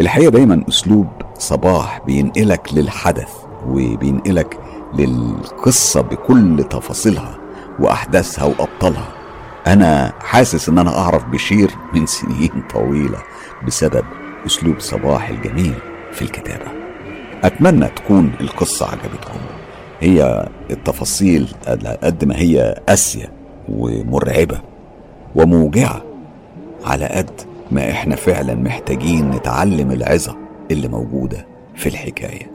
الحقيقة 0.00 0.30
دايما 0.30 0.64
أسلوب 0.68 1.06
صباح 1.38 2.02
بينقلك 2.06 2.74
للحدث 2.74 3.28
وبينقلك 3.66 4.58
للقصة 4.94 6.00
بكل 6.00 6.64
تفاصيلها 6.70 7.38
وأحداثها 7.80 8.44
وأبطالها. 8.44 9.08
أنا 9.66 10.12
حاسس 10.20 10.68
إن 10.68 10.78
أنا 10.78 10.98
أعرف 10.98 11.24
بشير 11.24 11.70
من 11.94 12.06
سنين 12.06 12.62
طويلة 12.74 13.18
بسبب 13.66 14.04
أسلوب 14.46 14.80
صباح 14.80 15.28
الجميل 15.28 15.74
في 16.12 16.22
الكتابة. 16.22 16.66
أتمنى 17.44 17.86
تكون 17.86 18.32
القصة 18.40 18.86
عجبتكم. 18.86 19.40
هي 20.00 20.48
التفاصيل 20.70 21.48
قد 22.02 22.24
ما 22.24 22.38
هي 22.38 22.80
قاسية 22.88 23.32
ومرعبة 23.68 24.60
وموجعة 25.36 26.02
على 26.84 27.06
قد 27.06 27.30
ما 27.70 27.90
إحنا 27.90 28.16
فعلا 28.16 28.54
محتاجين 28.54 29.30
نتعلم 29.30 29.90
العظة 29.92 30.36
اللي 30.70 30.88
موجودة 30.88 31.46
في 31.74 31.88
الحكاية. 31.88 32.50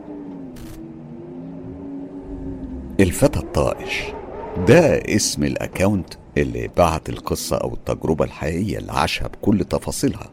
الفتى 2.99 3.39
الطائش 3.39 4.03
ده 4.67 4.97
اسم 4.97 5.43
الأكاونت 5.43 6.13
اللي 6.37 6.69
بعت 6.77 7.09
القصة 7.09 7.57
أو 7.57 7.73
التجربة 7.73 8.25
الحقيقية 8.25 8.77
اللي 8.77 8.91
عاشها 8.91 9.27
بكل 9.27 9.63
تفاصيلها. 9.63 10.29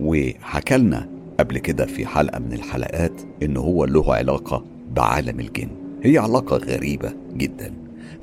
وحكالنا 0.00 1.08
قبل 1.40 1.58
كده 1.58 1.86
في 1.86 2.06
حلقة 2.06 2.38
من 2.38 2.52
الحلقات 2.52 3.20
إن 3.42 3.56
هو 3.56 3.84
له 3.84 4.14
علاقة 4.14 4.64
بعالم 4.90 5.40
الجن. 5.40 5.68
هي 6.02 6.18
علاقة 6.18 6.56
غريبة 6.56 7.14
جدا. 7.32 7.74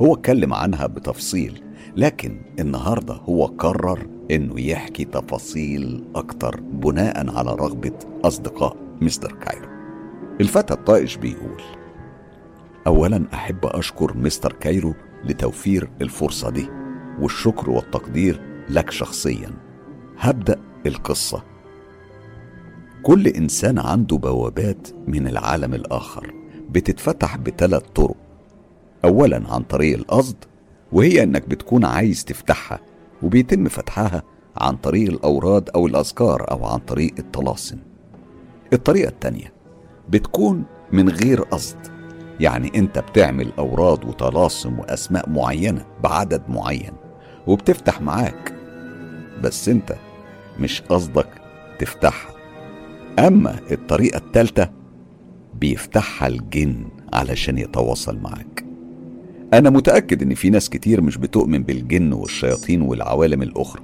هو 0.01 0.13
اتكلم 0.13 0.53
عنها 0.53 0.88
بتفصيل 0.88 1.61
لكن 1.95 2.41
النهاردة 2.59 3.13
هو 3.13 3.45
قرر 3.45 4.08
إنه 4.31 4.61
يحكي 4.61 5.06
تفاصيل 5.06 6.03
أكتر 6.15 6.59
بناء 6.61 7.29
على 7.38 7.49
رغبة 7.56 7.99
أصدقاء 8.24 8.75
مستر 9.01 9.31
كايرو. 9.31 9.67
الفتى 10.41 10.74
الطائش 10.74 11.17
بيقول 11.17 11.61
اولا 12.88 13.24
أحب 13.33 13.65
أشكر 13.65 14.17
مستر 14.17 14.53
كايرو 14.53 14.93
لتوفير 15.25 15.90
الفرصة 16.01 16.49
دي 16.49 16.67
والشكر 17.19 17.69
والتقدير 17.69 18.41
لك 18.69 18.91
شخصيا. 18.91 19.51
هبدأ 20.19 20.59
القصة 20.85 21.43
كل 23.05 23.27
إنسان 23.27 23.79
عنده 23.79 24.17
بوابات 24.17 24.88
من 25.07 25.27
العالم 25.27 25.73
الآخر 25.73 26.33
بتتفتح 26.69 27.38
بثلاث 27.38 27.81
طرق. 27.95 28.15
اولا 29.03 29.43
عن 29.49 29.63
طريق 29.63 29.97
القصد 29.97 30.35
وهي 30.91 31.23
إنك 31.23 31.49
بتكون 31.49 31.85
عايز 31.85 32.25
تفتحها 32.25 32.79
وبيتم 33.23 33.67
فتحها 33.67 34.23
عن 34.57 34.75
طريق 34.77 35.09
الأوراد 35.09 35.69
أو 35.69 35.88
الأذكار 35.88 36.51
أو 36.51 36.65
عن 36.65 36.79
طريق 36.79 37.13
الطلاسم. 37.19 37.77
الطريقة 38.73 39.09
التانية 39.09 39.53
بتكون 40.09 40.63
من 40.91 41.09
غير 41.09 41.41
قصد. 41.41 41.77
يعني 42.39 42.71
أنت 42.75 42.99
بتعمل 42.99 43.51
أوراد 43.59 44.05
وطلاسم 44.05 44.79
وأسماء 44.79 45.29
معينة 45.29 45.85
بعدد 46.03 46.41
معين 46.49 46.93
وبتفتح 47.47 48.01
معاك 48.01 48.53
بس 49.43 49.69
أنت 49.69 49.95
مش 50.59 50.81
قصدك 50.81 51.29
تفتحها. 51.79 52.34
أما 53.19 53.60
الطريقة 53.72 54.17
التالته 54.17 54.67
بيفتحها 55.60 56.28
الجن 56.28 56.76
علشان 57.14 57.58
يتواصل 57.58 58.17
معاك. 58.19 58.65
أنا 59.53 59.69
متأكد 59.69 60.22
إن 60.22 60.33
في 60.33 60.49
ناس 60.49 60.69
كتير 60.69 61.01
مش 61.01 61.17
بتؤمن 61.17 61.64
بالجن 61.64 62.14
والشياطين 62.14 62.81
والعوالم 62.81 63.42
الأخرى. 63.42 63.81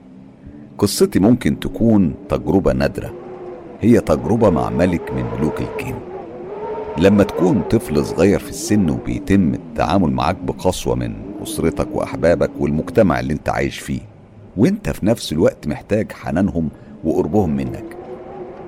قصتي 0.78 1.20
ممكن 1.20 1.60
تكون 1.60 2.14
تجربة 2.30 2.74
نادرة. 2.74 3.14
هي 3.82 4.00
تجربة 4.00 4.50
مع 4.50 4.70
ملك 4.70 5.12
من 5.12 5.24
ملوك 5.38 5.62
الجن. 5.62 5.96
لما 6.98 7.24
تكون 7.24 7.62
طفل 7.62 8.06
صغير 8.06 8.40
في 8.40 8.50
السن 8.50 8.90
وبيتم 8.90 9.54
التعامل 9.54 10.12
معاك 10.12 10.38
بقسوة 10.38 10.96
من 10.96 11.14
أسرتك 11.44 11.88
وأحبابك 11.96 12.52
والمجتمع 12.60 13.20
اللي 13.20 13.34
أنت 13.34 13.50
عايش 13.50 13.80
فيه 13.80 14.02
وأنت 14.58 14.90
في 14.90 15.06
نفس 15.06 15.34
الوقت 15.34 15.68
محتاج 15.68 16.12
حنانهم 16.12 16.70
وقربهم 17.04 17.56
منك. 17.56 18.01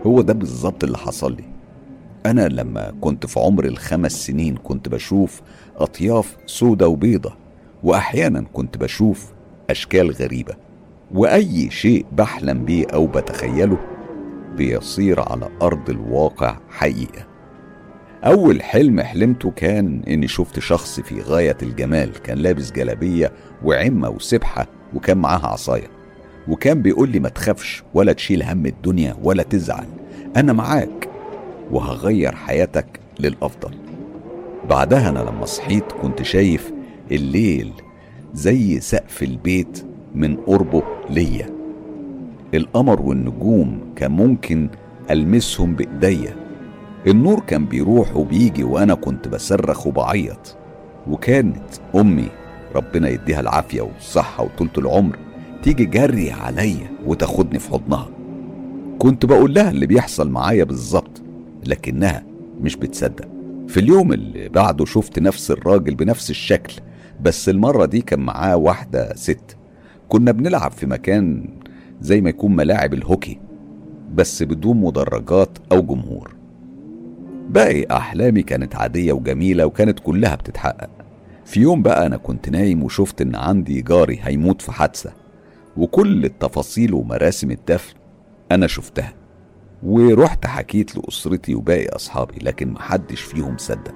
هو 0.06 0.22
ده 0.22 0.34
بالظبط 0.34 0.84
اللي 0.84 0.98
حصل 0.98 1.36
لي. 1.36 1.44
أنا 2.26 2.48
لما 2.48 2.94
كنت 3.02 3.26
في 3.26 3.40
عمر 3.40 3.66
الخمس 3.66 4.26
سنين 4.26 4.56
كنت 4.56 4.90
بشوف 4.90 5.42
أطياف 5.78 6.38
سودة 6.46 6.88
وبيضة 6.88 7.34
وأحيانا 7.84 8.46
كنت 8.54 8.78
بشوف 8.78 9.32
أشكال 9.70 10.12
غريبة 10.12 10.54
وأي 11.14 11.70
شيء 11.72 12.06
بحلم 12.12 12.66
بيه 12.66 12.86
أو 12.94 13.08
بتخيله 13.08 13.78
بيصير 14.58 15.20
على 15.20 15.50
أرض 15.62 15.90
الواقع 15.90 16.58
حقيقة. 16.70 17.26
أول 18.24 18.62
حلم 18.62 19.02
حلمته 19.02 19.52
كان 19.52 20.02
إني 20.08 20.28
شفت 20.28 20.60
شخص 20.60 21.00
في 21.00 21.22
غاية 21.22 21.58
الجمال 21.62 22.14
كان 22.22 22.38
لابس 22.38 22.72
جلابية 22.72 23.32
وعمة 23.64 24.10
وسبحة 24.10 24.68
وكان 24.94 25.18
معاها 25.18 25.48
عصاية. 25.48 25.88
وكان 26.48 26.82
بيقول 26.82 27.10
لي 27.10 27.20
ما 27.20 27.30
تخافش 27.30 27.84
ولا 27.94 28.14
تشيل 28.14 28.44
هم 28.44 28.66
الدنيا 28.66 29.16
ولا 29.24 29.44
تزعل 29.44 29.86
أنا 30.38 30.54
معاك 30.54 31.10
وهغير 31.72 32.36
حياتك 32.36 32.86
للأفضل. 33.20 33.76
بعدها 34.70 35.10
أنا 35.10 35.20
لما 35.20 35.46
صحيت 35.46 35.92
كنت 36.02 36.22
شايف 36.22 36.72
الليل 37.12 37.72
زي 38.34 38.80
سقف 38.80 39.24
البيت 39.24 39.86
من 40.16 40.36
قربه 40.36 40.84
ليا. 41.10 41.50
القمر 42.54 43.02
والنجوم 43.02 43.80
كان 43.96 44.12
ممكن 44.12 44.70
ألمسهم 45.12 45.76
بإيديا. 45.76 46.36
النور 47.08 47.40
كان 47.40 47.66
بيروح 47.66 48.16
وبيجي 48.16 48.64
وأنا 48.64 48.94
كنت 48.94 49.28
بصرخ 49.28 49.88
وبعيط. 49.88 50.58
وكانت 51.08 51.64
أمي 51.96 52.30
ربنا 52.76 53.10
يديها 53.10 53.40
العافية 53.40 53.82
والصحة 53.82 54.44
وطولة 54.44 54.72
العمر 54.78 55.18
تيجي 55.64 55.86
جري 55.86 56.32
عليا 56.32 56.92
وتاخدني 57.06 57.60
في 57.60 57.70
حضنها. 57.70 58.10
كنت 59.00 59.26
بقول 59.26 59.54
لها 59.54 59.70
اللي 59.70 59.86
بيحصل 59.86 60.30
معايا 60.30 60.64
بالظبط 60.64 61.22
لكنها 61.68 62.24
مش 62.62 62.76
بتصدق. 62.76 63.28
في 63.68 63.80
اليوم 63.80 64.14
اللي 64.14 64.50
بعده 64.50 64.86
شفت 64.86 65.20
نفس 65.20 65.52
الراجل 65.52 65.96
بنفس 65.96 66.30
الشكل 66.30 66.74
بس 67.22 67.50
المرة 67.50 67.86
دي 67.86 68.02
كان 68.02 68.20
معاه 68.20 68.58
واحدة 68.58 69.16
ست. 69.16 69.58
كنا 70.10 70.32
بنلعب 70.32 70.72
في 70.72 70.86
مكان 70.86 71.50
زي 72.02 72.22
ما 72.22 72.30
يكون 72.30 72.56
ملاعب 72.56 72.94
الهوكي 72.94 73.40
بس 74.16 74.44
بدون 74.44 74.78
مدرجات 74.78 75.58
أو 75.72 75.82
جمهور. 75.82 76.36
باقي 77.50 77.86
أحلامي 77.92 78.44
كانت 78.44 78.76
عادية 78.76 79.14
وجميلة 79.14 79.66
وكانت 79.66 80.00
كلها 80.00 80.36
بتتحقق. 80.36 80.90
في 81.46 81.60
يوم 81.60 81.82
بقى 81.82 82.06
أنا 82.06 82.18
كنت 82.18 82.50
نايم 82.50 82.84
وشفت 82.84 83.22
إن 83.22 83.36
عندي 83.36 83.82
جاري 83.82 84.20
هيموت 84.24 84.62
في 84.62 84.72
حادثة. 84.72 85.23
وكل 85.78 86.26
التفاصيل 86.26 86.94
ومراسم 86.94 87.52
الدفن 87.52 87.94
أنا 88.52 88.68
شفتها. 88.68 89.14
ورحت 89.84 90.46
حكيت 90.46 90.98
لأسرتي 90.98 91.56
وباقي 91.56 91.88
أصحابي 91.88 92.36
لكن 92.42 92.70
محدش 92.72 93.22
فيهم 93.22 93.58
صدق. 93.58 93.94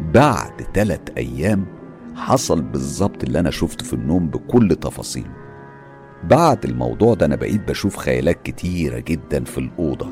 بعد 0.00 0.56
تلات 0.74 1.10
أيام 1.18 1.66
حصل 2.14 2.62
بالظبط 2.62 3.24
اللي 3.24 3.40
أنا 3.40 3.50
شفته 3.50 3.84
في 3.84 3.92
النوم 3.92 4.28
بكل 4.28 4.76
تفاصيله 4.80 5.30
بعد 6.24 6.64
الموضوع 6.64 7.14
ده 7.14 7.26
أنا 7.26 7.36
بقيت 7.36 7.68
بشوف 7.68 7.96
خيالات 7.96 8.42
كتيرة 8.42 8.98
جدا 8.98 9.44
في 9.44 9.58
الأوضة. 9.58 10.08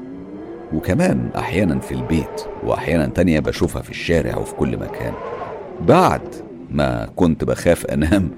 وكمان 0.73 1.31
أحيانا 1.37 1.79
في 1.81 1.95
البيت 1.95 2.41
وأحيانا 2.65 3.07
تانية 3.07 3.41
بشوفها 3.41 3.83
في 3.83 3.91
الشارع 3.91 4.37
وفي 4.37 4.55
كل 4.55 4.77
مكان. 4.77 5.13
بعد 5.89 6.35
ما 6.71 7.09
كنت 7.17 7.45
بخاف 7.45 7.87
أنام 7.87 8.31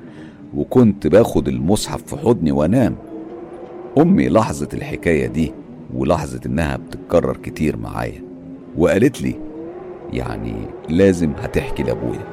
وكنت 0.56 1.06
باخد 1.06 1.49
المصحف 1.49 2.03
في 2.03 2.17
حضني 2.17 2.53
وأنام. 2.53 2.97
أمي 3.99 4.28
لاحظت 4.28 4.74
الحكاية 4.74 5.26
دي 5.26 5.53
ولاحظت 5.94 6.47
إنها 6.47 6.76
بتتكرر 6.76 7.37
كتير 7.37 7.76
معايا 7.76 8.22
وقالت 8.78 9.22
لي 9.22 9.35
يعني 10.12 10.55
لازم 10.89 11.33
هتحكي 11.42 11.83
لأبويا. 11.83 12.24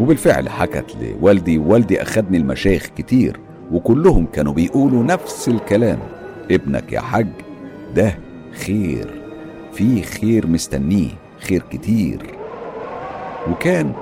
وبالفعل 0.00 0.48
حكت 0.48 0.96
لوالدي 1.00 1.58
ووالدي 1.58 2.02
أخدني 2.02 2.38
المشايخ 2.38 2.86
كتير 2.96 3.40
وكلهم 3.72 4.26
كانوا 4.26 4.52
بيقولوا 4.52 5.02
نفس 5.04 5.48
الكلام. 5.48 5.98
ابنك 6.50 6.92
يا 6.92 7.00
حاج 7.00 7.26
ده 7.96 8.18
خير 8.52 9.22
في 9.72 10.02
خير 10.02 10.46
مستنيه 10.46 11.10
خير 11.40 11.62
كتير. 11.70 12.22
وكان 13.50 13.92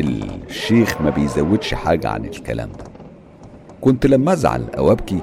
الشيخ 0.00 1.00
ما 1.02 1.10
بيزودش 1.10 1.74
حاجة 1.74 2.08
عن 2.08 2.24
الكلام 2.24 2.68
ده. 2.68 2.87
كنت 3.80 4.06
لما 4.06 4.32
أزعل 4.32 4.64
أو 4.78 4.92
أبكي 4.92 5.18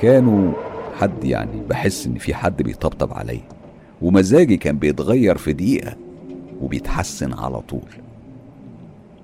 كانوا 0.00 0.52
حد 0.96 1.24
يعني 1.24 1.60
بحس 1.68 2.06
إن 2.06 2.14
في 2.14 2.34
حد 2.34 2.62
بيطبطب 2.62 3.12
عليا 3.12 3.48
ومزاجي 4.02 4.56
كان 4.56 4.78
بيتغير 4.78 5.38
في 5.38 5.52
دقيقة 5.52 5.96
وبيتحسن 6.60 7.32
على 7.32 7.60
طول. 7.60 7.88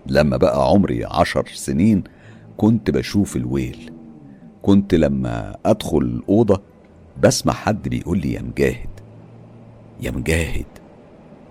لما 0.06 0.37
بقى 0.37 0.69
عمري 0.71 1.05
عشر 1.05 1.47
سنين 1.55 2.05
كنت 2.56 2.90
بشوف 2.90 3.37
الويل 3.37 3.90
كنت 4.62 4.94
لما 4.94 5.56
أدخل 5.67 5.99
الأوضة 5.99 6.62
بسمع 7.22 7.53
حد 7.53 7.88
بيقول 7.88 8.19
لي 8.19 8.33
يا 8.33 8.42
مجاهد 8.42 8.88
يا 10.01 10.10
مجاهد 10.10 10.67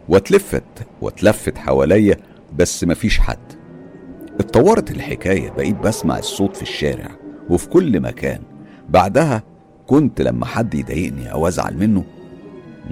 واتلفت 0.10 0.64
واتلفت 1.02 1.58
حواليا 1.58 2.18
بس 2.58 2.84
مفيش 2.84 3.20
حد. 3.20 3.61
اتطورت 4.42 4.92
الحكاية 4.92 5.50
بقيت 5.52 5.76
بسمع 5.76 6.18
الصوت 6.18 6.56
في 6.56 6.62
الشارع 6.62 7.10
وفي 7.50 7.70
كل 7.70 8.00
مكان. 8.00 8.40
بعدها 8.90 9.44
كنت 9.88 10.22
لما 10.22 10.46
حد 10.46 10.74
يضايقني 10.76 11.32
أو 11.32 11.48
أزعل 11.48 11.78
منه 11.78 12.04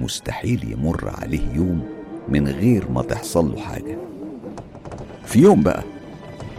مستحيل 0.00 0.72
يمر 0.72 1.12
عليه 1.22 1.52
يوم 1.54 1.82
من 2.28 2.48
غير 2.48 2.90
ما 2.90 3.02
تحصل 3.02 3.50
له 3.52 3.60
حاجة. 3.60 3.98
في 5.24 5.38
يوم 5.38 5.62
بقى 5.62 5.82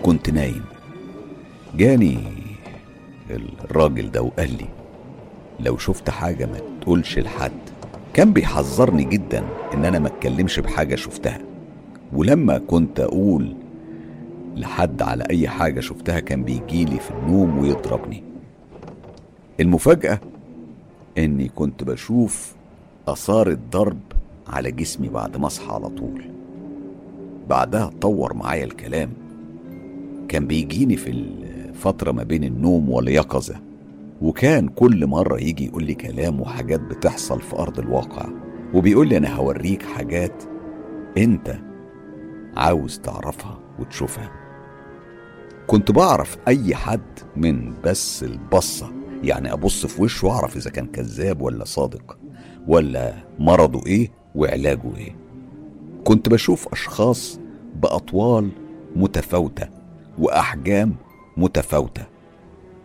كنت 0.03 0.29
نايم. 0.29 0.61
جاني 1.77 2.17
الراجل 3.71 4.11
ده 4.11 4.21
وقال 4.21 4.57
لي 4.57 4.67
لو 5.59 5.77
شفت 5.77 6.09
حاجة 6.09 6.45
ما 6.45 6.59
تقولش 6.81 7.19
لحد. 7.19 7.51
كان 8.13 8.33
بيحذرني 8.33 9.03
جدا 9.03 9.43
إن 9.73 9.85
أنا 9.85 9.99
ما 9.99 10.07
اتكلمش 10.07 10.59
بحاجة 10.59 10.95
شفتها. 10.95 11.39
ولما 12.13 12.57
كنت 12.57 12.99
أقول 12.99 13.55
لحد 14.55 15.01
على 15.01 15.23
أي 15.29 15.47
حاجة 15.47 15.79
شفتها 15.79 16.19
كان 16.19 16.43
بيجيلي 16.43 16.99
في 16.99 17.11
النوم 17.11 17.57
ويضربني. 17.57 18.23
المفاجأة 19.59 20.19
إني 21.17 21.47
كنت 21.47 21.83
بشوف 21.83 22.55
آثار 23.07 23.49
الضرب 23.49 23.99
على 24.47 24.71
جسمي 24.71 25.09
بعد 25.09 25.37
ما 25.37 25.47
أصحى 25.47 25.73
على 25.73 25.89
طول. 25.89 26.23
بعدها 27.49 27.85
اتطور 27.87 28.33
معايا 28.33 28.63
الكلام. 28.63 29.09
كان 30.27 30.47
بيجيني 30.47 30.97
في 30.97 31.09
الفترة 31.09 32.11
ما 32.11 32.23
بين 32.23 32.43
النوم 32.43 32.89
واليقظة 32.89 33.55
وكان 34.21 34.67
كل 34.67 35.07
مرة 35.07 35.41
يجي 35.41 35.65
يقول 35.65 35.83
لي 35.83 35.93
كلام 35.93 36.41
وحاجات 36.41 36.79
بتحصل 36.79 37.41
في 37.41 37.55
أرض 37.55 37.79
الواقع 37.79 38.29
وبيقول 38.73 39.07
لي 39.09 39.17
أنا 39.17 39.35
هوريك 39.35 39.83
حاجات 39.83 40.43
أنت 41.17 41.57
عاوز 42.57 42.99
تعرفها 42.99 43.59
وتشوفها. 43.79 44.31
كنت 45.71 45.91
بعرف 45.91 46.37
أي 46.47 46.75
حد 46.75 47.19
من 47.35 47.73
بس 47.83 48.23
البصة. 48.23 48.91
يعني 49.23 49.53
أبص 49.53 49.85
في 49.85 50.01
وشه 50.01 50.27
وأعرف 50.27 50.57
إذا 50.57 50.69
كان 50.69 50.87
كذاب 50.87 51.41
ولا 51.41 51.65
صادق 51.65 52.17
ولا 52.67 53.13
مرضه 53.39 53.85
إيه 53.87 54.11
وعلاجه 54.35 54.95
إيه. 54.97 55.15
كنت 56.03 56.29
بشوف 56.29 56.67
أشخاص 56.71 57.39
بأطوال 57.75 58.49
متفاوتة 58.95 59.69
وأحجام 60.19 60.95
متفاوتة. 61.37 62.05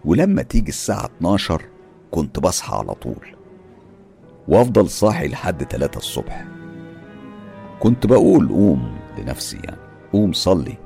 ولما 0.04 0.42
تيجي 0.42 0.68
الساعة 0.68 1.04
12 1.18 1.62
كنت 2.10 2.38
بصحى 2.38 2.76
على 2.76 2.94
طول 2.94 3.26
وأفضل 4.48 4.88
صاحي 4.90 5.28
لحد 5.28 5.64
3 5.64 5.98
الصبح. 5.98 6.44
كنت 7.80 8.06
بقول 8.06 8.48
قوم 8.48 8.96
لنفسي 9.18 9.56
يعني 9.64 9.80
قوم 10.12 10.32
صلي. 10.32 10.85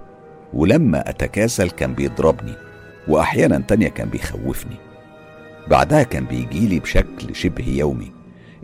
ولما 0.55 1.11
أتكاسل 1.11 1.71
كان 1.71 1.95
بيضربني 1.95 2.55
وأحيانا 3.09 3.59
تانية 3.69 3.89
كان 3.89 4.09
بيخوفني. 4.09 4.77
بعدها 5.69 6.03
كان 6.03 6.25
بيجيلي 6.25 6.81
بشكل 6.81 7.35
شبه 7.35 7.69
يومي. 7.69 8.13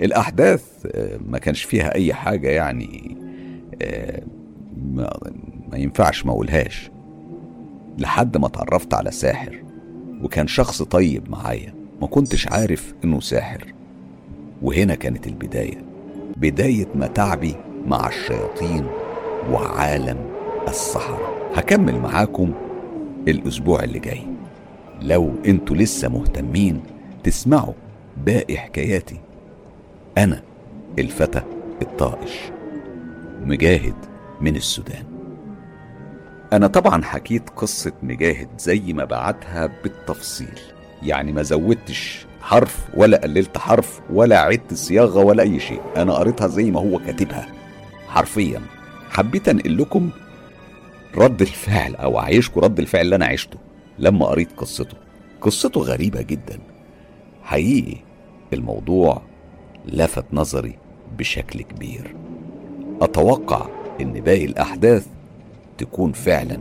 الأحداث 0.00 0.64
آه، 0.86 1.18
ما 1.28 1.38
كانش 1.38 1.62
فيها 1.62 1.94
أي 1.94 2.14
حاجة 2.14 2.48
يعني 2.48 3.16
آه، 3.82 4.22
ما, 4.92 5.10
ينفعش 5.74 6.26
ما 6.26 6.32
أقولهاش. 6.32 6.90
لحد 7.98 8.36
ما 8.36 8.46
اتعرفت 8.46 8.94
على 8.94 9.10
ساحر 9.10 9.62
وكان 10.22 10.46
شخص 10.46 10.82
طيب 10.82 11.30
معايا 11.30 11.74
ما 12.00 12.06
كنتش 12.06 12.48
عارف 12.48 12.94
إنه 13.04 13.20
ساحر. 13.20 13.74
وهنا 14.62 14.94
كانت 14.94 15.26
البداية. 15.26 15.84
بداية 16.36 16.86
متاعبي 16.94 17.54
مع 17.86 18.08
الشياطين 18.08 18.86
وعالم 19.50 20.35
السحرة 20.68 21.50
هكمل 21.54 21.98
معاكم 22.00 22.52
الأسبوع 23.28 23.84
اللي 23.84 23.98
جاي. 23.98 24.22
لو 25.02 25.34
أنتوا 25.46 25.76
لسه 25.76 26.08
مهتمين 26.08 26.82
تسمعوا 27.24 27.72
باقي 28.16 28.56
حكاياتي 28.56 29.20
أنا 30.18 30.42
الفتى 30.98 31.42
الطائش 31.82 32.32
مجاهد 33.42 33.94
من 34.40 34.56
السودان. 34.56 35.04
أنا 36.52 36.66
طبعا 36.66 37.02
حكيت 37.02 37.50
قصة 37.50 37.92
مجاهد 38.02 38.48
زي 38.58 38.92
ما 38.92 39.04
بعتها 39.04 39.70
بالتفصيل. 39.82 40.58
يعني 41.02 41.32
ما 41.32 41.42
زودتش 41.42 42.26
حرف 42.40 42.88
ولا 42.94 43.18
قللت 43.22 43.58
حرف 43.58 44.00
ولا 44.12 44.38
عدت 44.38 44.74
صياغة 44.74 45.18
ولا 45.18 45.42
أي 45.42 45.60
شيء. 45.60 45.80
أنا 45.96 46.14
قريتها 46.14 46.46
زي 46.46 46.70
ما 46.70 46.80
هو 46.80 46.98
كاتبها. 46.98 47.46
حرفيا 48.08 48.60
حبيت 49.10 49.48
أنقل 49.48 49.78
لكم 49.78 50.10
رد 51.16 51.40
الفعل 51.40 51.94
أو 51.94 52.18
اعيشكم 52.18 52.60
رد 52.60 52.78
الفعل 52.78 53.00
اللي 53.04 53.16
أنا 53.16 53.26
عشته 53.26 53.58
لما 53.98 54.26
قريت 54.26 54.48
قصته. 54.56 54.96
قصته 55.40 55.80
غريبة 55.80 56.22
جدا. 56.22 56.58
حقيقي 57.42 57.96
الموضوع 58.52 59.22
لفت 59.86 60.24
نظري 60.32 60.78
بشكل 61.18 61.62
كبير. 61.62 62.14
أتوقع 63.00 63.66
إن 64.00 64.12
باقي 64.12 64.44
الأحداث 64.44 65.06
تكون 65.78 66.12
فعلا 66.12 66.58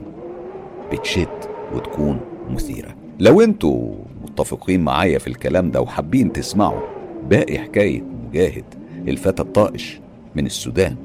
بتشد 0.91 1.45
وتكون 1.73 2.19
مثيرة. 2.49 2.95
لو 3.19 3.41
أنتوا 3.41 3.95
متفقين 4.23 4.81
معايا 4.81 5.19
في 5.19 5.27
الكلام 5.27 5.71
ده 5.71 5.81
وحابين 5.81 6.33
تسمعوا 6.33 6.81
باقي 7.29 7.59
حكاية 7.59 8.01
مجاهد 8.01 8.65
الفتى 9.07 9.41
الطائش 9.41 9.99
من 10.35 10.45
السودان 10.45 10.95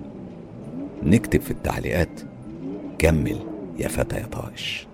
نكتب 1.03 1.41
في 1.41 1.51
التعليقات 1.51 2.21
كمل 3.01 3.37
يا 3.79 3.89
فتى 3.89 4.17
يا 4.17 4.27
طائش 4.27 4.87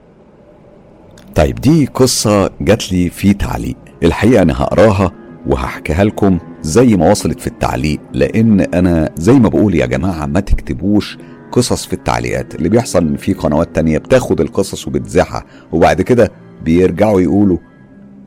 طيب 1.35 1.55
دي 1.55 1.87
قصة 1.87 2.51
جات 2.61 2.93
لي 2.93 3.11
في 3.11 3.35
تعليق. 3.35 3.77
الحقيقة 4.03 4.43
أنا 4.43 4.63
هقراها 4.63 5.13
وهحكيها 5.47 6.05
لكم 6.05 6.39
زي 6.63 6.97
ما 6.97 7.11
وصلت 7.11 7.41
في 7.41 7.47
التعليق 7.47 8.01
لأن 8.13 8.61
أنا 8.61 9.11
زي 9.17 9.33
ما 9.33 9.49
بقول 9.49 9.75
يا 9.75 9.87
جماعة 9.87 10.27
ما 10.27 10.41
تكتبوش 10.41 11.19
قصص 11.53 11.87
في 11.87 11.93
التعليقات. 11.93 12.55
اللي 12.55 12.69
بيحصل 12.69 13.07
إن 13.07 13.17
في 13.17 13.33
قنوات 13.33 13.75
تانية 13.75 13.99
بتاخد 13.99 14.41
القصص 14.41 14.89
وبتذاعها 14.89 15.45
وبعد 15.73 16.03
كده 16.03 16.33
بيرجعوا 16.65 17.21
يقولوا 17.21 17.59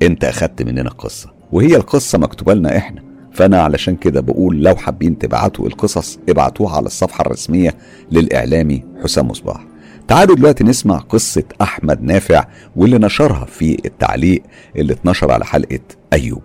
أنت 0.01 0.23
أخدت 0.25 0.61
مننا 0.61 0.89
قصة 0.89 1.29
وهي 1.51 1.75
القصة 1.75 2.17
مكتوبة 2.17 2.53
لنا 2.53 2.77
إحنا. 2.77 3.01
فأنا 3.31 3.61
علشان 3.61 3.95
كده 3.95 4.21
بقول 4.21 4.63
لو 4.63 4.75
حابين 4.75 5.17
تبعتوا 5.17 5.67
القصص 5.67 6.19
ابعتوها 6.29 6.75
على 6.77 6.85
الصفحة 6.85 7.21
الرسمية 7.21 7.75
للإعلامي 8.11 8.83
حسام 9.03 9.27
مصباح. 9.27 9.68
تعالوا 10.09 10.35
دلوقتي 10.35 10.63
نسمع 10.63 10.97
قصة 10.97 11.43
أحمد 11.61 12.01
نافع 12.01 12.45
واللي 12.75 12.97
نشرها 12.97 13.45
في 13.45 13.77
التعليق 13.85 14.43
اللي 14.75 14.93
اتنشر 14.93 15.31
على 15.31 15.45
حلقة 15.45 15.79
أيوب. 16.13 16.41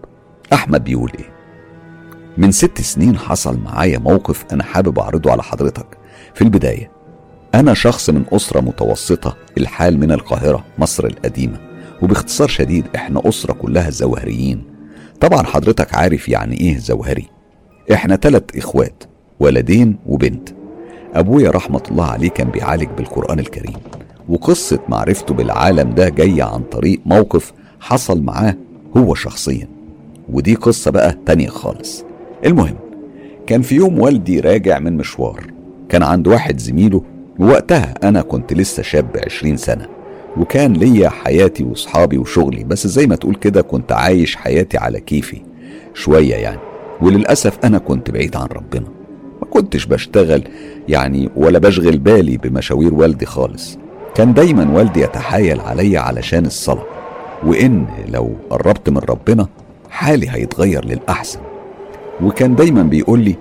أحمد 0.52 0.84
بيقول 0.84 1.12
إيه؟ 1.18 1.34
من 2.38 2.52
ست 2.52 2.80
سنين 2.80 3.18
حصل 3.18 3.58
معايا 3.58 3.98
موقف 3.98 4.44
أنا 4.52 4.64
حابب 4.64 4.98
أعرضه 4.98 5.32
على 5.32 5.42
حضرتك. 5.42 5.98
في 6.34 6.42
البداية 6.42 6.90
أنا 7.54 7.74
شخص 7.74 8.10
من 8.10 8.24
أسرة 8.32 8.60
متوسطة 8.60 9.36
الحال 9.58 10.00
من 10.00 10.12
القاهرة 10.12 10.64
مصر 10.78 11.06
القديمة. 11.06 11.60
وباختصار 12.02 12.48
شديد 12.48 12.84
إحنا 12.94 13.22
أسرة 13.28 13.52
كلها 13.52 13.90
زوهريين. 13.90 14.64
طبعا 15.20 15.42
حضرتك 15.42 15.94
عارف 15.94 16.28
يعني 16.28 16.60
إيه 16.60 16.78
زوهري. 16.78 17.28
إحنا 17.92 18.16
تلت 18.16 18.56
إخوات 18.56 19.04
ولدين 19.40 19.98
وبنت. 20.06 20.48
أبويا 21.14 21.50
رحمة 21.50 21.82
الله 21.90 22.04
عليه 22.04 22.28
كان 22.30 22.48
بيعالج 22.50 22.88
بالقرآن 22.97 23.38
الكريم 23.38 23.76
وقصة 24.28 24.78
معرفته 24.88 25.34
بالعالم 25.34 25.90
ده 25.94 26.08
جاية 26.08 26.42
عن 26.42 26.60
طريق 26.62 27.00
موقف 27.06 27.52
حصل 27.80 28.22
معاه 28.22 28.54
هو 28.97 29.14
شخصيا. 29.14 29.68
ودي 30.32 30.54
قصة 30.54 30.90
بقى 30.90 31.18
تانية 31.26 31.48
خالص. 31.48 32.04
المهم 32.47 32.76
كان 33.47 33.62
في 33.62 33.74
يوم 33.74 33.98
والدي 34.00 34.40
راجع 34.40 34.78
من 34.78 34.97
مشوار. 34.97 35.44
كان 35.88 36.02
عند 36.02 36.28
واحد 36.28 36.58
زميله 36.60 37.02
ووقتها 37.38 37.94
أنا 38.02 38.22
كنت 38.22 38.52
لسه 38.52 38.82
شاب 38.82 39.06
عشرين 39.26 39.56
سنة 39.56 39.86
وكان 40.36 40.72
ليا 40.72 41.08
حياتي 41.08 41.64
وصحابي 41.64 42.18
وشغلي 42.18 42.64
بس 42.64 42.86
زي 42.86 43.06
ما 43.06 43.16
تقول 43.16 43.34
كده 43.34 43.62
كنت 43.62 43.92
عايش 43.92 44.36
حياتي 44.36 44.78
على 44.78 45.00
كيفي 45.00 45.40
شوية 45.94 46.34
يعني. 46.34 46.58
وللأسف 47.00 47.58
أنا 47.64 47.78
كنت 47.78 48.10
بعيد 48.10 48.36
عن 48.36 48.47
ربنا. 48.47 48.86
كنتش 49.54 49.87
بشتغل 49.87 50.42
يعني 50.88 51.31
ولا 51.37 51.58
بشغل 51.58 51.99
بالي 51.99 52.37
بمشاوير 52.37 52.94
والدي 52.94 53.26
خالص. 53.26 53.78
كان 54.15 54.35
دايما 54.35 54.70
والدي 54.70 55.01
يتحايل 55.01 55.60
عليا 55.60 56.01
علشان 56.01 56.47
الصلاة 56.47 56.85
وإن 57.44 57.87
لو 58.08 58.37
قربت 58.51 58.90
من 58.90 58.99
ربنا 58.99 59.49
حالي 59.90 60.31
هيتغير 60.31 60.85
للأحسن. 60.85 61.40
وكان 62.22 62.54
دايما 62.54 62.83
بيقول 62.83 63.20
لي 63.20 63.37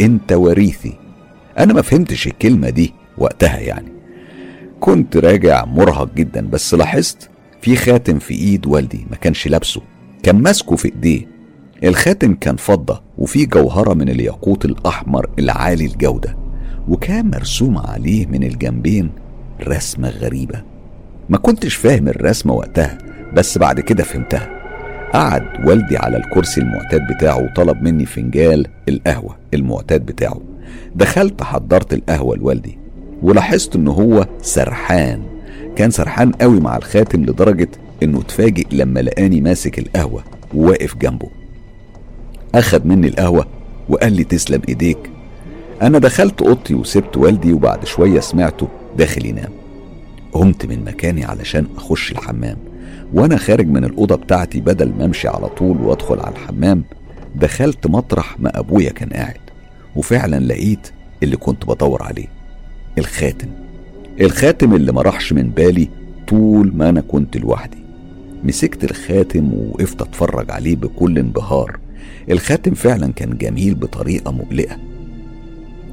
أنت 0.00 0.32
وريثي. 0.32 0.92
أنا 1.58 1.72
ما 1.72 1.82
فهمتش 1.82 2.26
الكلمة 2.26 2.70
دي 2.70 2.94
وقتها 3.18 3.58
يعني. 3.58 3.92
كنت 4.80 5.16
راجع 5.16 5.64
مرهق 5.64 6.14
جدا 6.14 6.46
بس 6.46 6.74
لاحظت 6.74 7.30
في 7.62 7.76
خاتم 7.76 8.18
في 8.18 8.34
إيد 8.34 8.66
والدي 8.66 9.06
ما 9.10 9.16
كانش 9.16 9.48
لابسه 9.48 9.80
كان 10.22 10.42
ماسكه 10.42 10.76
في 10.76 10.88
إيديه. 10.88 11.35
الخاتم 11.84 12.34
كان 12.34 12.56
فضة 12.56 13.02
وفيه 13.18 13.46
جوهرة 13.46 13.94
من 13.94 14.08
الياقوت 14.08 14.64
الأحمر 14.64 15.30
العالي 15.38 15.86
الجودة 15.86 16.36
وكان 16.88 17.30
مرسوم 17.30 17.78
عليه 17.78 18.26
من 18.26 18.44
الجنبين 18.44 19.10
رسمة 19.62 20.08
غريبة. 20.08 20.62
ما 21.28 21.38
كنتش 21.38 21.74
فاهم 21.74 22.08
الرسمة 22.08 22.54
وقتها 22.54 22.98
بس 23.34 23.58
بعد 23.58 23.80
كده 23.80 24.04
فهمتها. 24.04 24.50
قعد 25.14 25.42
والدي 25.66 25.96
على 25.96 26.16
الكرسي 26.16 26.60
المعتاد 26.60 27.00
بتاعه 27.16 27.44
وطلب 27.44 27.82
مني 27.82 28.06
فنجال 28.06 28.66
القهوة 28.88 29.36
المعتاد 29.54 30.06
بتاعه. 30.06 30.40
دخلت 30.94 31.42
حضرت 31.42 31.92
القهوة 31.92 32.36
لوالدي 32.36 32.78
ولاحظت 33.22 33.76
إن 33.76 33.88
هو 33.88 34.26
سرحان. 34.42 35.22
كان 35.76 35.90
سرحان 35.90 36.32
قوي 36.32 36.60
مع 36.60 36.76
الخاتم 36.76 37.22
لدرجة 37.22 37.68
إنه 38.02 38.20
اتفاجئ 38.20 38.66
لما 38.72 39.00
لقاني 39.00 39.40
ماسك 39.40 39.78
القهوة 39.78 40.24
وواقف 40.54 40.96
جنبه. 40.96 41.35
اخد 42.56 42.86
مني 42.86 43.08
القهوة 43.08 43.46
وقال 43.88 44.12
لي 44.12 44.24
تسلم 44.24 44.62
إيديك. 44.68 45.10
أنا 45.82 45.98
دخلت 45.98 46.42
أوضتي 46.42 46.74
وسبت 46.74 47.16
والدي 47.16 47.52
وبعد 47.52 47.84
شوية 47.84 48.20
سمعته 48.20 48.68
داخل 48.98 49.26
ينام. 49.26 49.50
قمت 50.32 50.66
من 50.66 50.84
مكاني 50.84 51.24
علشان 51.24 51.66
أخش 51.76 52.12
الحمام. 52.12 52.56
وأنا 53.14 53.36
خارج 53.36 53.68
من 53.68 53.84
الأوضة 53.84 54.16
بتاعتي 54.16 54.60
بدل 54.60 54.92
ما 54.98 55.04
أمشي 55.04 55.28
على 55.28 55.48
طول 55.48 55.76
وأدخل 55.80 56.20
على 56.20 56.34
الحمام 56.34 56.84
دخلت 57.34 57.86
مطرح 57.86 58.40
ما 58.40 58.58
أبويا 58.58 58.90
كان 58.90 59.08
قاعد. 59.08 59.40
وفعلا 59.96 60.40
لقيت 60.40 60.90
اللي 61.22 61.36
كنت 61.36 61.66
بدور 61.66 62.02
عليه 62.02 62.26
الخاتم. 62.98 63.48
الخاتم 64.20 64.74
اللي 64.74 64.92
ما 64.92 65.02
راحش 65.02 65.32
من 65.32 65.50
بالي 65.50 65.88
طول 66.28 66.72
ما 66.76 66.88
أنا 66.88 67.00
كنت 67.00 67.36
لوحدي. 67.36 67.78
مسكت 68.44 68.84
الخاتم 68.84 69.54
ووقفت 69.54 70.02
أتفرج 70.02 70.50
عليه 70.50 70.76
بكل 70.76 71.18
انبهار. 71.18 71.85
الخاتم 72.30 72.74
فعلا 72.74 73.12
كان 73.12 73.36
جميل 73.36 73.74
بطريقة 73.74 74.32
مقلقه 74.32 74.76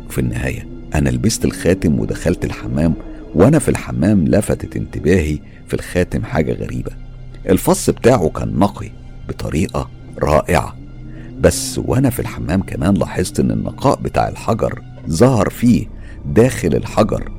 في 0.09 0.21
النهاية 0.21 0.67
أنا 0.95 1.09
لبست 1.09 1.45
الخاتم 1.45 1.99
ودخلت 1.99 2.45
الحمام 2.45 2.93
وأنا 3.35 3.59
في 3.59 3.69
الحمام 3.69 4.27
لفتت 4.27 4.75
انتباهي 4.75 5.39
في 5.67 5.73
الخاتم 5.73 6.23
حاجة 6.23 6.53
غريبة. 6.53 6.91
الفص 7.49 7.89
بتاعه 7.89 8.29
كان 8.29 8.59
نقي 8.59 8.89
بطريقة 9.29 9.89
رائعة. 10.19 10.77
بس 11.39 11.77
وأنا 11.85 12.09
في 12.09 12.19
الحمام 12.19 12.61
كمان 12.61 12.93
لاحظت 12.93 13.39
إن 13.39 13.51
النقاء 13.51 14.01
بتاع 14.01 14.27
الحجر 14.27 14.81
ظهر 15.09 15.49
فيه 15.49 15.85
داخل 16.25 16.75
الحجر 16.75 17.31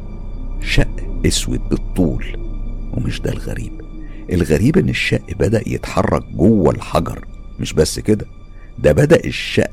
شق 0.62 1.20
أسود 1.26 1.60
بالطول. 1.70 2.24
ومش 2.92 3.20
ده 3.20 3.32
الغريب. 3.32 3.72
الغريب 4.32 4.78
إن 4.78 4.88
الشق 4.88 5.34
بدأ 5.38 5.62
يتحرك 5.68 6.22
جوه 6.34 6.70
الحجر 6.70 7.26
مش 7.60 7.72
بس 7.72 8.00
كده. 8.00 8.26
ده 8.78 8.92
بدأ 8.92 9.24
الشق 9.24 9.70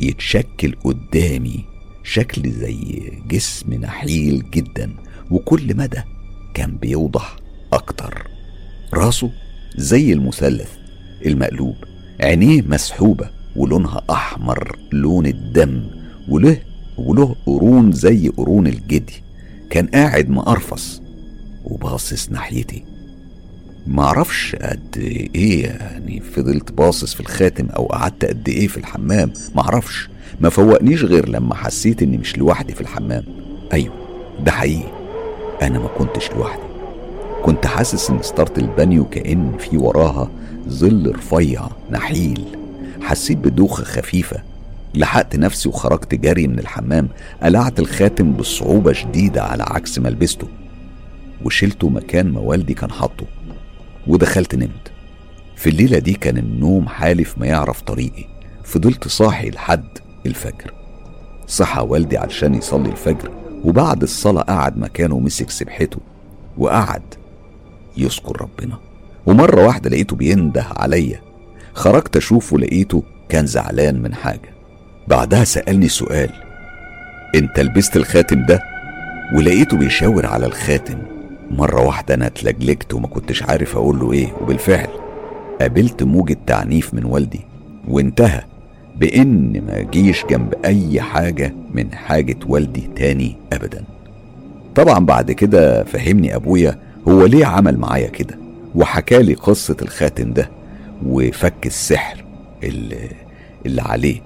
يتشكل 0.00 0.74
قدامي 0.84 1.64
شكل 2.02 2.50
زي 2.50 3.12
جسم 3.28 3.74
نحيل 3.74 4.50
جدا 4.50 4.94
وكل 5.30 5.76
مدى 5.76 6.00
كان 6.54 6.76
بيوضح 6.76 7.36
أكتر. 7.72 8.26
راسه 8.94 9.30
زي 9.76 10.12
المثلث 10.12 10.70
المقلوب 11.26 11.76
عينيه 12.20 12.62
مسحوبة 12.62 13.30
ولونها 13.56 14.02
أحمر 14.10 14.78
لون 14.92 15.26
الدم 15.26 15.90
وله 16.28 16.62
وله 16.98 17.36
قرون 17.46 17.92
زي 17.92 18.28
قرون 18.28 18.66
الجدي. 18.66 19.22
كان 19.70 19.86
قاعد 19.86 20.30
مقرفص 20.30 21.02
وباصص 21.64 22.30
ناحيتي. 22.30 22.84
معرفش 23.90 24.56
قد 24.56 24.96
إيه 25.34 25.66
يعني 25.66 26.20
فضلت 26.20 26.72
باصص 26.72 27.14
في 27.14 27.20
الخاتم 27.20 27.66
أو 27.66 27.86
قعدت 27.86 28.24
قد 28.24 28.48
إيه 28.48 28.68
في 28.68 28.76
الحمام 28.76 29.32
معرفش 29.54 30.08
ما 30.40 30.48
فوقنيش 30.48 31.04
غير 31.04 31.28
لما 31.28 31.54
حسيت 31.54 32.02
اني 32.02 32.18
مش 32.18 32.38
لوحدي 32.38 32.74
في 32.74 32.80
الحمام. 32.80 33.24
أيوه 33.72 33.94
ده 34.44 34.52
حقيقي. 34.52 34.92
أنا 35.62 35.78
ما 35.78 35.88
كنتش 35.98 36.30
لوحدي. 36.30 36.62
كنت 37.42 37.66
حاسس 37.66 38.10
ان 38.10 38.22
ستارة 38.22 38.52
البانيو 38.58 39.04
كأن 39.04 39.52
في 39.58 39.76
وراها 39.76 40.30
ظل 40.68 41.12
رفيع 41.16 41.68
نحيل. 41.90 42.44
حسيت 43.02 43.38
بدوخة 43.38 43.84
خفيفة. 43.84 44.42
لحقت 44.94 45.36
نفسي 45.36 45.68
وخرجت 45.68 46.14
جري 46.14 46.46
من 46.46 46.58
الحمام. 46.58 47.08
قلعت 47.42 47.80
الخاتم 47.80 48.32
بصعوبة 48.32 48.92
شديدة 48.92 49.42
على 49.42 49.62
عكس 49.62 49.98
ما 49.98 50.08
لبسته. 50.08 50.48
وشلته 51.44 51.88
مكان 51.88 52.32
ما 52.32 52.40
والدي 52.40 52.74
كان 52.74 52.90
حاطه. 52.90 53.26
ودخلت 54.10 54.54
نمت. 54.54 54.92
في 55.56 55.70
الليلة 55.70 55.98
دي 55.98 56.12
كان 56.12 56.36
النوم 56.36 56.88
حالف 56.88 57.38
ما 57.38 57.46
يعرف 57.46 57.80
طريقي. 57.80 58.24
فضلت 58.64 59.08
صاحي 59.08 59.50
لحد 59.50 59.98
الفجر. 60.26 60.74
صحى 61.46 61.80
والدي 61.80 62.18
علشان 62.18 62.54
يصلي 62.54 62.88
الفجر 62.88 63.30
وبعد 63.64 64.02
الصلاة 64.02 64.42
قعد 64.42 64.78
مكانه 64.78 65.14
ومسك 65.14 65.50
سبحته 65.50 65.98
وقعد 66.58 67.02
يذكر 67.96 68.40
ربنا. 68.40 68.78
ومرة 69.26 69.66
واحدة 69.66 69.90
لقيته 69.90 70.16
بينده 70.16 70.66
عليا. 70.76 71.20
خرجت 71.74 72.16
أشوفه 72.16 72.58
لقيته 72.58 73.02
كان 73.28 73.46
زعلان 73.46 74.02
من 74.02 74.14
حاجة. 74.14 74.54
بعدها 75.08 75.44
سألني 75.44 75.88
سؤال. 75.88 76.30
أنت 77.34 77.60
لبست 77.60 77.96
الخاتم 77.96 78.46
ده؟ 78.46 78.60
ولقيته 79.34 79.76
بيشاور 79.76 80.26
على 80.26 80.46
الخاتم. 80.46 80.98
مرة 81.50 81.80
واحدة 81.86 82.14
أنا 82.14 82.26
اتلجلجت 82.26 82.94
وما 82.94 83.06
كنتش 83.06 83.42
عارف 83.42 83.76
أقول 83.76 83.98
له 83.98 84.12
إيه 84.12 84.32
وبالفعل 84.42 84.88
قابلت 85.60 86.02
موجة 86.02 86.36
تعنيف 86.46 86.94
من 86.94 87.04
والدي 87.04 87.40
وانتهى 87.88 88.42
بإن 88.96 89.62
ما 89.66 89.80
جيش 89.82 90.24
جنب 90.30 90.54
أي 90.64 91.00
حاجة 91.00 91.54
من 91.74 91.92
حاجة 91.94 92.36
والدي 92.46 92.88
تاني 92.96 93.36
أبدا. 93.52 93.84
طبعا 94.74 94.98
بعد 95.06 95.32
كده 95.32 95.84
فهمني 95.84 96.34
أبويا 96.36 96.78
هو 97.08 97.26
ليه 97.26 97.46
عمل 97.46 97.78
معايا 97.78 98.08
كده 98.08 98.38
وحكالي 98.74 99.34
قصة 99.34 99.76
الخاتم 99.82 100.32
ده 100.32 100.50
وفك 101.06 101.66
السحر 101.66 102.24
اللي, 102.62 103.08
اللي 103.66 103.82
عليه. 103.82 104.20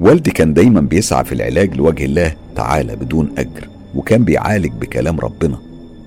والدي 0.00 0.30
كان 0.30 0.54
دايما 0.54 0.80
بيسعى 0.80 1.24
في 1.24 1.32
العلاج 1.32 1.74
لوجه 1.76 2.04
الله 2.04 2.34
تعالى 2.56 2.96
بدون 2.96 3.30
أجر 3.38 3.68
وكان 3.94 4.24
بيعالج 4.24 4.72
بكلام 4.72 5.20
ربنا. 5.20 5.58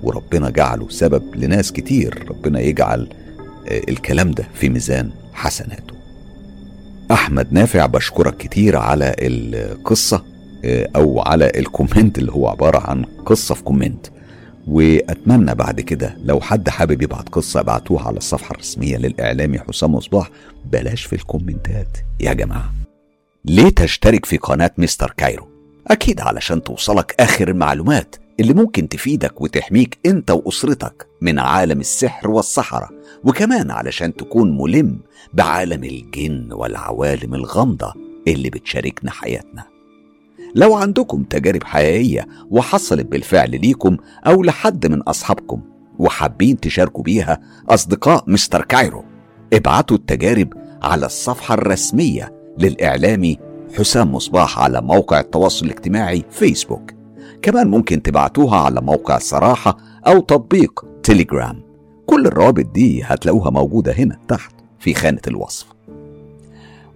وربنا 0.03 0.50
جعله 0.50 0.90
سبب 0.90 1.35
لناس 1.35 1.72
كتير. 1.72 2.26
ربنا 2.30 2.60
يجعل 2.60 3.10
آه، 3.67 3.82
الكلام 3.90 4.32
ده 4.32 4.48
في 4.53 4.69
ميزان 4.69 5.12
حسناته. 5.34 5.96
أحمد 7.12 7.53
نافع 7.53 7.85
بشكرك 7.85 8.38
كتير 8.38 8.78
على 8.78 9.16
القصة 9.19 10.24
آه، 10.66 10.90
أو 10.96 11.22
على 11.22 11.51
ال 11.56 11.63
comment 11.63 12.17
اللي 12.17 12.32
هو 12.32 12.48
عبارة 12.48 12.80
عن 12.80 13.03
قصة 13.03 13.56
في 13.56 13.64
comment. 13.64 14.08
وأتمنى 14.67 15.56
بعد 15.56 15.82
كده 15.82 16.17
لو 16.24 16.40
حد 16.42 16.69
حابب 16.69 17.01
يبعت 17.01 17.30
قصة 17.30 17.60
ابعتوها 17.60 18.03
على 18.08 18.17
الصفحة 18.17 18.51
الرسمية 18.56 18.98
للإعلامي 18.98 19.60
حسام 19.60 19.96
مصباح. 19.96 20.30
بلاش 20.66 21.03
في 21.06 21.14
الكومنتات 21.14 21.98
يا 22.19 22.34
جماعة. 22.34 22.74
ليه 23.46 23.69
تشترك 23.69 24.26
في 24.26 24.38
قناة 24.38 24.72
مستر 24.78 25.14
كايرو؟ 25.17 25.48
أكيد 25.88 26.22
علشان 26.22 26.64
توصلك 26.64 27.16
آخر 27.19 27.48
المعلومات. 27.48 28.16
اللي 28.40 28.53
ممكن 28.53 28.90
تفيدك 28.90 29.42
وتحميك 29.42 29.97
انت 30.06 30.31
وأسرتك 30.31 31.08
من 31.22 31.40
عالم 31.40 31.80
السحر 31.80 32.31
والسحرة 32.31 32.90
وكمان 33.24 33.72
علشان 33.72 34.15
تكون 34.15 34.58
ملم 34.58 34.99
بعالم 35.33 35.83
الجن 35.83 36.53
والعوالم 36.53 37.35
الغامضة 37.35 37.94
اللي 38.28 38.49
بتشاركنا 38.49 39.12
حياتنا. 39.12 39.64
لو 40.56 40.76
عندكم 40.76 41.24
تجارب 41.24 41.64
حقيقية 41.64 42.28
وحصلت 42.49 43.06
بالفعل 43.06 43.51
ليكم 43.51 43.97
أو 44.28 44.44
لحد 44.44 44.88
من 44.88 45.01
أصحابكم 45.01 45.62
وحابين 45.99 46.60
تشاركوا 46.60 47.03
بيها 47.03 47.42
أصدقاء 47.69 48.24
مستر 48.28 48.62
كايرو 48.65 49.06
ابعتوا 49.53 49.97
التجارب 49.97 50.53
على 50.83 51.06
الصفحة 51.06 51.53
الرسمية 51.53 52.33
للإعلامي 52.58 53.38
حسام 53.78 54.12
مصباح 54.15 54.60
على 54.60 54.81
موقع 54.81 55.19
التواصل 55.19 55.65
الاجتماعي 55.65 56.24
فيسبوك 56.30 57.01
كمان 57.41 57.67
ممكن 57.67 58.01
تبعتوها 58.01 58.57
على 58.57 58.81
موقع 58.81 59.17
صراحة 59.17 59.77
أو 60.07 60.19
تطبيق 60.19 60.85
تيليجرام. 61.03 61.63
كل 62.06 62.25
الروابط 62.25 62.65
دي 62.65 63.03
هتلاقوها 63.03 63.49
موجودة 63.49 63.93
هنا 63.93 64.17
تحت 64.27 64.56
في 64.79 64.93
خانة 64.93 65.22
الوصف. 65.27 65.65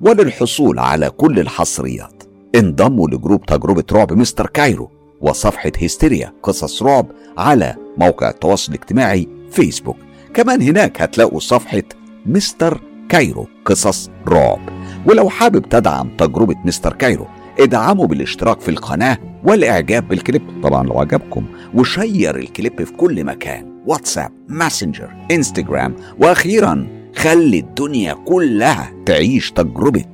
وللحصول 0.01 0.79
على 0.79 1.09
كل 1.09 1.39
الحصريات 1.39 2.23
انضموا 2.55 3.07
ل 3.07 3.14
group 3.14 3.45
تجربة 3.45 3.83
رعب 3.91 4.13
مستر 4.13 4.47
كايرو 4.47 4.89
وصفحة 5.21 5.71
هيستيريا 5.77 6.33
قصص 6.43 6.83
رعب 6.83 7.07
على 7.37 7.75
موقع 7.97 8.29
التواصل 8.29 8.73
الاجتماعي 8.73 9.27
فيسبوك. 9.51 9.97
كمان 10.33 10.61
هناك 10.61 11.01
هتلاقوا 11.01 11.39
صفحة 11.39 11.83
مستر 12.25 12.81
كايرو 13.09 13.47
قصص 13.65 14.09
رعب. 14.27 14.59
ولو 15.05 15.29
حابب 15.29 15.69
تدعم 15.69 16.09
تجربة 16.17 16.55
مستر 16.65 16.93
كايرو 16.93 17.27
ادعموا 17.59 18.07
بالاشتراك 18.07 18.61
في 18.61 18.69
القناة 18.69 19.17
والإعجاب 19.43 20.07
بالكليب 20.07 20.61
طبعا 20.63 20.83
لو 20.87 20.99
عجبكم 20.99 21.45
و 21.73 21.84
share 21.84 22.35
الكليب 22.35 22.83
في 22.83 22.93
كل 22.93 23.23
مكان 23.23 23.81
واتساب 23.85 24.31
ماسنجر 24.47 25.13
إنستجرام 25.31 25.95
وأخيرا 26.19 26.87
خلي 27.15 27.59
الدنيا 27.59 28.13
كلها 28.13 28.93
تعيش 29.05 29.51
تجربة 29.51 30.05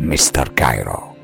مستر 0.00 0.48
كايرو 0.48 1.16